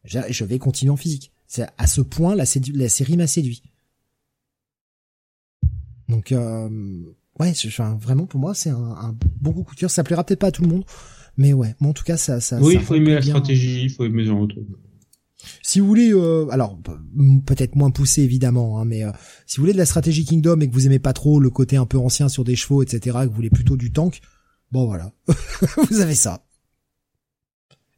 Je 0.04 0.44
vais 0.44 0.58
continuer 0.58 0.90
en 0.90 0.96
physique. 0.96 1.32
C'est 1.46 1.66
à 1.78 1.86
ce 1.86 2.00
point 2.00 2.34
la, 2.34 2.44
la 2.74 2.88
série 2.88 3.16
m'a 3.16 3.26
séduit. 3.26 3.62
Donc, 6.08 6.32
euh, 6.32 6.68
ouais, 7.38 7.52
vraiment 7.98 8.26
pour 8.26 8.40
moi 8.40 8.54
c'est 8.54 8.70
un, 8.70 8.76
un, 8.76 9.16
bon 9.40 9.52
coup 9.52 9.74
de 9.74 9.80
cœur. 9.80 9.90
Ça 9.90 10.02
plaira 10.02 10.24
peut-être 10.24 10.40
pas 10.40 10.48
à 10.48 10.52
tout 10.52 10.62
le 10.62 10.68
monde, 10.68 10.84
mais 11.36 11.52
ouais, 11.52 11.74
moi 11.80 11.90
en 11.90 11.94
tout 11.94 12.04
cas 12.04 12.16
ça. 12.16 12.40
ça 12.40 12.60
oui, 12.60 12.74
il 12.74 12.80
faut 12.80 12.94
aimer 12.94 13.14
la 13.14 13.22
stratégie, 13.22 13.84
il 13.84 13.90
faut 13.90 14.04
aimer 14.04 14.24
le 14.24 14.32
retour. 14.32 14.64
Si 15.62 15.80
vous 15.80 15.86
voulez, 15.86 16.12
euh, 16.12 16.46
alors 16.50 16.78
peut-être 17.46 17.74
moins 17.76 17.90
poussé 17.90 18.22
évidemment, 18.22 18.78
hein, 18.78 18.84
mais 18.84 19.04
euh, 19.04 19.12
si 19.46 19.56
vous 19.56 19.62
voulez 19.62 19.72
de 19.72 19.78
la 19.78 19.86
stratégie 19.86 20.24
Kingdom 20.24 20.60
et 20.60 20.68
que 20.68 20.72
vous 20.72 20.86
aimez 20.86 20.98
pas 20.98 21.12
trop 21.12 21.40
le 21.40 21.50
côté 21.50 21.76
un 21.76 21.86
peu 21.86 21.98
ancien 21.98 22.28
sur 22.28 22.44
des 22.44 22.56
chevaux, 22.56 22.82
etc., 22.82 23.18
que 23.22 23.28
vous 23.28 23.34
voulez 23.34 23.50
plutôt 23.50 23.76
du 23.76 23.92
tank, 23.92 24.20
bon 24.70 24.86
voilà, 24.86 25.12
vous 25.90 26.00
avez 26.00 26.14
ça. 26.14 26.44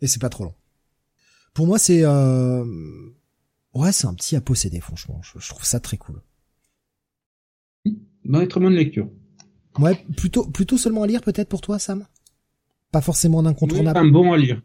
Et 0.01 0.07
c'est 0.07 0.21
pas 0.21 0.29
trop 0.29 0.45
long. 0.45 0.55
Pour 1.55 1.67
moi, 1.67 1.79
c'est 1.79 2.03
euh... 2.05 2.65
ouais, 3.75 3.93
c'est 3.93 4.07
un 4.07 4.15
petit 4.15 4.37
à 4.37 4.41
posséder, 4.41 4.81
franchement. 4.81 5.21
Je, 5.23 5.49
trouve 5.49 5.65
ça 5.65 5.81
très 5.81 5.97
cool. 5.97 6.21
Dans 8.25 8.47
très 8.47 8.61
bonne 8.61 8.75
lecture. 8.75 9.09
Ouais, 9.79 10.05
plutôt 10.17 10.47
plutôt 10.47 10.79
seulement 10.79 11.03
à 11.03 11.07
lire 11.07 11.21
peut-être 11.21 11.49
pour 11.49 11.61
toi, 11.61 11.79
Sam? 11.79 12.07
Pas 12.91 13.01
forcément 13.01 13.41
un 13.41 13.47
incontournable. 13.47 13.99
un 13.99 14.07
bon 14.07 14.33
à 14.33 14.37
lire. 14.37 14.63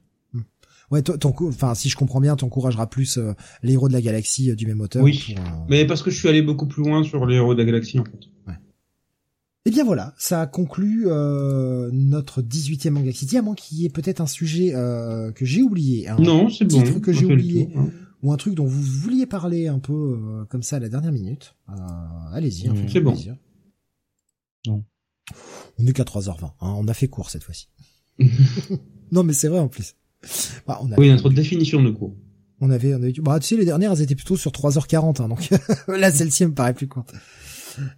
Ouais, 0.91 1.03
ton, 1.03 1.33
enfin, 1.47 1.75
si 1.75 1.89
je 1.89 1.95
comprends 1.95 2.19
bien, 2.19 2.35
t'encourageras 2.35 2.87
plus 2.87 3.17
euh, 3.17 3.33
les 3.61 3.73
héros 3.73 3.87
de 3.87 3.93
la 3.93 4.01
galaxie 4.01 4.49
euh, 4.49 4.55
du 4.55 4.65
même 4.65 4.81
auteur. 4.81 5.03
Oui, 5.03 5.35
euh, 5.37 5.41
mais 5.69 5.85
parce 5.85 6.01
que 6.01 6.09
je 6.09 6.17
suis 6.17 6.27
allé 6.27 6.41
beaucoup 6.41 6.67
plus 6.67 6.83
loin 6.83 7.03
sur 7.03 7.25
les 7.25 7.35
héros 7.35 7.53
de 7.53 7.59
la 7.59 7.65
galaxie 7.65 7.99
en 7.99 8.05
fait. 8.05 8.27
Ouais. 8.47 8.55
Et 9.65 9.69
eh 9.69 9.71
bien 9.71 9.83
voilà, 9.83 10.15
ça 10.17 10.47
conclut 10.47 11.05
notre 11.91 12.41
18e 12.41 12.91
Manga 12.91 13.11
City, 13.11 13.37
à 13.37 13.41
moins 13.41 13.55
qu'il 13.55 13.77
y 13.77 13.85
ait 13.85 13.89
peut-être 13.89 14.21
un 14.21 14.25
sujet 14.25 14.71
que 14.71 15.45
j'ai 15.45 15.61
oublié. 15.61 16.07
Un 16.07 16.15
non, 16.15 16.49
c'est 16.49 16.65
bon. 16.65 16.81
titre 16.81 16.99
que 16.99 17.11
j'ai 17.11 17.25
oublié. 17.25 17.69
Hein. 17.75 17.89
Ou 18.23 18.31
un 18.31 18.37
truc 18.37 18.55
dont 18.55 18.65
vous 18.65 18.81
vouliez 18.81 19.25
parler 19.25 19.67
un 19.67 19.79
peu 19.79 20.45
comme 20.49 20.63
ça 20.63 20.77
à 20.77 20.79
la 20.79 20.87
dernière 20.87 21.11
minute. 21.11 21.55
Allez-y. 22.33 22.71
c'est 22.87 23.01
bon. 23.01 23.15
Non. 24.65 24.83
On 25.77 25.85
est 25.85 25.93
qu'à 25.93 26.03
3h20. 26.03 26.45
Hein, 26.45 26.51
on 26.61 26.87
a 26.87 26.93
fait 26.93 27.09
court 27.09 27.29
cette 27.29 27.43
fois-ci. 27.43 27.67
non 29.11 29.23
mais 29.23 29.33
c'est 29.33 29.49
vrai 29.49 29.59
en 29.59 29.67
plus. 29.67 29.95
Bah, 30.67 30.79
on 30.81 30.91
Oui, 30.97 31.09
notre 31.09 31.29
définition 31.29 31.81
de 31.81 31.91
cours. 31.91 32.15
On 32.61 32.69
avait, 32.71 32.93
on 32.93 32.97
avait, 33.01 33.13
bah, 33.19 33.39
tu 33.39 33.47
sais, 33.47 33.57
les 33.57 33.65
dernières, 33.65 33.93
elles 33.93 34.01
étaient 34.01 34.15
plutôt 34.15 34.35
sur 34.35 34.51
3h40, 34.51 35.21
hein, 35.21 35.29
donc 35.29 35.49
là, 35.87 36.11
celle-ci 36.11 36.45
me 36.45 36.53
paraît 36.53 36.73
plus 36.73 36.87
courte. 36.87 37.13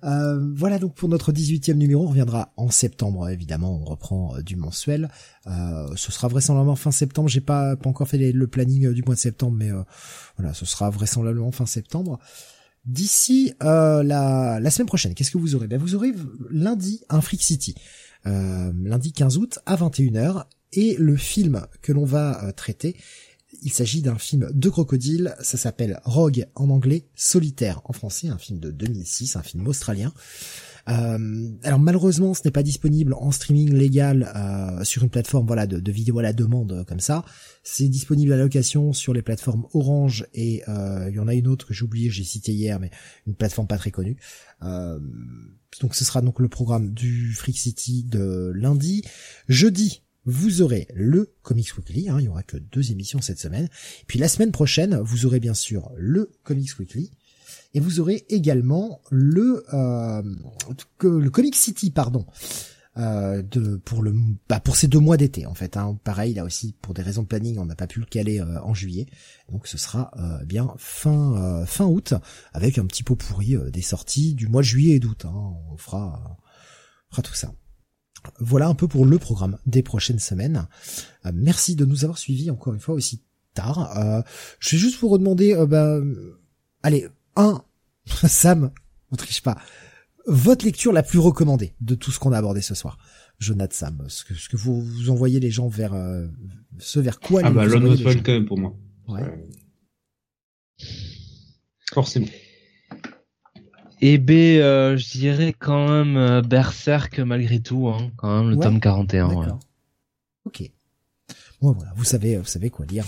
Euh, 0.03 0.39
voilà 0.53 0.79
donc 0.79 0.95
pour 0.95 1.09
notre 1.09 1.31
18e 1.31 1.73
numéro, 1.73 2.05
on 2.05 2.09
reviendra 2.09 2.53
en 2.57 2.69
septembre 2.69 3.29
évidemment, 3.29 3.81
on 3.81 3.85
reprend 3.85 4.35
euh, 4.35 4.41
du 4.41 4.55
mensuel. 4.55 5.09
Euh, 5.47 5.87
ce 5.95 6.11
sera 6.11 6.27
vraisemblablement 6.27 6.75
fin 6.75 6.91
septembre, 6.91 7.29
j'ai 7.29 7.41
pas 7.41 7.75
pas 7.75 7.89
encore 7.89 8.07
fait 8.07 8.31
le 8.31 8.47
planning 8.47 8.87
euh, 8.87 8.93
du 8.93 9.03
mois 9.03 9.15
de 9.15 9.19
septembre, 9.19 9.55
mais 9.57 9.69
voilà, 10.37 10.53
ce 10.53 10.65
sera 10.65 10.89
vraisemblablement 10.89 11.51
fin 11.51 11.65
septembre. 11.65 12.19
D'ici 12.85 13.53
la, 13.61 14.59
la 14.59 14.71
semaine 14.71 14.87
prochaine, 14.87 15.13
qu'est-ce 15.13 15.31
que 15.31 15.37
vous 15.37 15.55
aurez? 15.55 15.67
Ben, 15.67 15.79
Vous 15.79 15.95
aurez 15.95 16.13
lundi 16.49 17.01
un 17.09 17.21
Freak 17.21 17.43
City, 17.43 17.75
lundi 18.25 19.13
15 19.13 19.37
août 19.37 19.59
à 19.65 19.75
21h, 19.75 20.45
et 20.73 20.95
le 20.97 21.15
film 21.15 21.65
que 21.81 21.91
l'on 21.91 22.05
va 22.05 22.43
euh, 22.43 22.51
traiter, 22.51 22.95
il 23.61 23.71
s'agit 23.71 24.01
d'un 24.01 24.17
film 24.17 24.49
de 24.53 24.69
crocodile, 24.69 25.35
ça 25.41 25.57
s'appelle 25.57 25.99
Rogue 26.05 26.47
en 26.55 26.69
anglais, 26.69 27.05
Solitaire 27.15 27.81
en 27.83 27.93
français, 27.93 28.29
un 28.29 28.37
film 28.37 28.59
de 28.59 28.71
2006, 28.71 29.35
un 29.35 29.43
film 29.43 29.67
australien. 29.67 30.13
Euh, 30.89 31.49
alors 31.63 31.77
malheureusement, 31.77 32.33
ce 32.33 32.41
n'est 32.45 32.51
pas 32.51 32.63
disponible 32.63 33.13
en 33.13 33.29
streaming 33.31 33.71
légal 33.71 34.31
euh, 34.35 34.83
sur 34.83 35.03
une 35.03 35.11
plateforme 35.11 35.45
voilà 35.45 35.67
de, 35.67 35.79
de, 35.79 35.91
vidéo 35.91 36.17
à 36.17 36.23
la 36.23 36.33
demande 36.33 36.85
comme 36.87 37.01
ça. 37.01 37.23
C'est 37.61 37.87
disponible 37.87 38.33
à 38.33 38.37
la 38.37 38.43
location 38.43 38.93
sur 38.93 39.13
les 39.13 39.21
plateformes 39.21 39.67
Orange 39.73 40.25
et 40.33 40.63
il 40.67 41.13
y 41.13 41.19
en 41.19 41.27
a 41.27 41.35
une 41.35 41.47
autre 41.47 41.67
que 41.67 41.73
j'ai 41.73 41.83
oublié, 41.83 42.09
j'ai 42.09 42.23
cité 42.23 42.53
hier, 42.53 42.79
mais 42.79 42.89
une 43.27 43.35
plateforme 43.35 43.67
pas 43.67 43.77
très 43.77 43.91
connue. 43.91 44.17
donc 44.61 45.93
ce 45.93 46.03
sera 46.03 46.21
donc 46.21 46.39
le 46.39 46.47
programme 46.47 46.93
du 46.93 47.33
Freak 47.33 47.59
City 47.59 48.03
de 48.03 48.51
lundi. 48.55 49.03
Jeudi, 49.49 50.01
vous 50.25 50.61
aurez 50.61 50.87
le 50.93 51.33
Comics 51.41 51.75
Weekly, 51.77 52.09
hein, 52.09 52.17
il 52.19 52.25
y 52.25 52.27
aura 52.27 52.43
que 52.43 52.57
deux 52.57 52.91
émissions 52.91 53.21
cette 53.21 53.39
semaine. 53.39 53.69
puis 54.07 54.19
la 54.19 54.27
semaine 54.27 54.51
prochaine, 54.51 54.97
vous 54.97 55.25
aurez 55.25 55.39
bien 55.39 55.53
sûr 55.53 55.91
le 55.95 56.31
Comics 56.43 56.77
Weekly. 56.79 57.11
Et 57.73 57.79
vous 57.79 58.01
aurez 58.01 58.25
également 58.29 59.01
le, 59.09 59.63
euh, 59.73 60.21
le 61.01 61.29
Comic 61.29 61.55
City, 61.55 61.89
pardon, 61.89 62.25
euh, 62.97 63.41
pour 63.85 64.03
le 64.03 64.13
bah, 64.49 64.59
pour 64.59 64.75
ces 64.75 64.89
deux 64.89 64.99
mois 64.99 65.15
d'été 65.15 65.45
en 65.45 65.53
fait. 65.53 65.77
Hein. 65.77 65.97
Pareil 66.03 66.33
là 66.33 66.43
aussi 66.43 66.75
pour 66.81 66.93
des 66.93 67.01
raisons 67.01 67.21
de 67.21 67.27
planning, 67.27 67.57
on 67.57 67.65
n'a 67.65 67.75
pas 67.75 67.87
pu 67.87 67.99
le 67.99 68.05
caler 68.05 68.41
euh, 68.41 68.61
en 68.63 68.73
juillet, 68.73 69.05
donc 69.49 69.65
ce 69.67 69.77
sera 69.77 70.11
euh, 70.17 70.43
bien 70.43 70.73
fin 70.77 71.63
fin 71.65 71.85
août 71.85 72.13
avec 72.51 72.77
un 72.77 72.85
petit 72.85 73.03
pot 73.03 73.15
pourri 73.15 73.55
des 73.71 73.81
sorties 73.81 74.33
du 74.33 74.47
mois 74.47 74.61
de 74.61 74.67
juillet 74.67 74.95
et 74.95 74.99
d'août. 74.99 75.23
Hein. 75.23 75.53
On 75.71 75.77
fera 75.77 76.37
fera 77.09 77.21
tout 77.21 77.33
ça. 77.33 77.53
Voilà 78.39 78.67
un 78.67 78.75
peu 78.75 78.87
pour 78.87 79.05
le 79.05 79.17
programme 79.17 79.57
des 79.65 79.83
prochaines 79.83 80.19
semaines. 80.19 80.67
Euh, 81.25 81.31
merci 81.33 81.75
de 81.75 81.85
nous 81.85 82.03
avoir 82.03 82.17
suivis 82.17 82.49
encore 82.51 82.73
une 82.73 82.79
fois 82.79 82.95
aussi 82.95 83.21
tard. 83.53 83.97
Euh, 83.97 84.21
je 84.59 84.75
vais 84.75 84.79
juste 84.79 84.99
vous 84.99 85.09
redemander, 85.09 85.53
euh, 85.53 85.65
bah, 85.65 85.99
allez, 86.83 87.07
un, 87.35 87.63
Sam, 88.05 88.71
on 89.11 89.15
triche 89.15 89.41
pas. 89.41 89.57
Votre 90.27 90.65
lecture 90.65 90.93
la 90.93 91.03
plus 91.03 91.19
recommandée 91.19 91.73
de 91.81 91.95
tout 91.95 92.11
ce 92.11 92.19
qu'on 92.19 92.31
a 92.31 92.37
abordé 92.37 92.61
ce 92.61 92.75
soir. 92.75 92.97
Jonathan 93.39 93.75
Sam, 93.75 94.03
ce 94.07 94.23
que, 94.23 94.35
ce 94.35 94.49
que 94.49 94.57
vous, 94.57 94.81
vous 94.81 95.09
envoyez 95.09 95.39
les 95.39 95.49
gens 95.49 95.67
vers 95.67 95.93
ce 96.77 96.99
vers 96.99 97.19
quoi 97.19 97.41
Ah 97.43 97.49
bah 97.49 97.65
Lone 97.65 97.97
quand 98.23 98.31
même 98.31 98.45
pour 98.45 98.59
moi. 98.59 98.75
Ouais. 99.07 99.23
Forcément. 101.91 102.27
Et 104.01 104.17
B, 104.17 104.31
euh, 104.31 104.97
je 104.97 105.11
dirais 105.11 105.53
quand 105.57 105.87
même 105.87 106.17
euh, 106.17 106.41
Berserk 106.41 107.19
malgré 107.19 107.59
tout, 107.59 107.87
hein, 107.87 108.11
quand 108.17 108.41
même 108.41 108.49
le 108.49 108.57
tome 108.57 108.79
41. 108.79 109.27
Ouais. 109.29 109.47
Ok. 110.45 110.71
Bon 111.61 111.73
voilà, 111.73 111.93
vous 111.95 112.03
savez, 112.03 112.37
vous 112.37 112.45
savez 112.45 112.71
quoi 112.71 112.87
lire. 112.87 113.05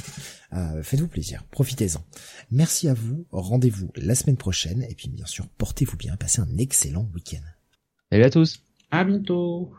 Euh, 0.53 0.83
Faites-vous 0.83 1.07
plaisir, 1.07 1.43
profitez-en. 1.49 2.03
Merci 2.51 2.87
à 2.87 2.93
vous. 2.93 3.25
Rendez-vous 3.31 3.91
la 3.95 4.13
semaine 4.13 4.37
prochaine 4.37 4.83
et 4.83 4.93
puis 4.93 5.09
bien 5.09 5.25
sûr 5.25 5.47
portez-vous 5.57 5.97
bien, 5.97 6.15
passez 6.15 6.41
un 6.41 6.57
excellent 6.59 7.09
week-end. 7.15 7.41
Salut 8.11 8.23
à 8.23 8.29
tous. 8.29 8.61
À 8.91 9.03
bientôt. 9.03 9.73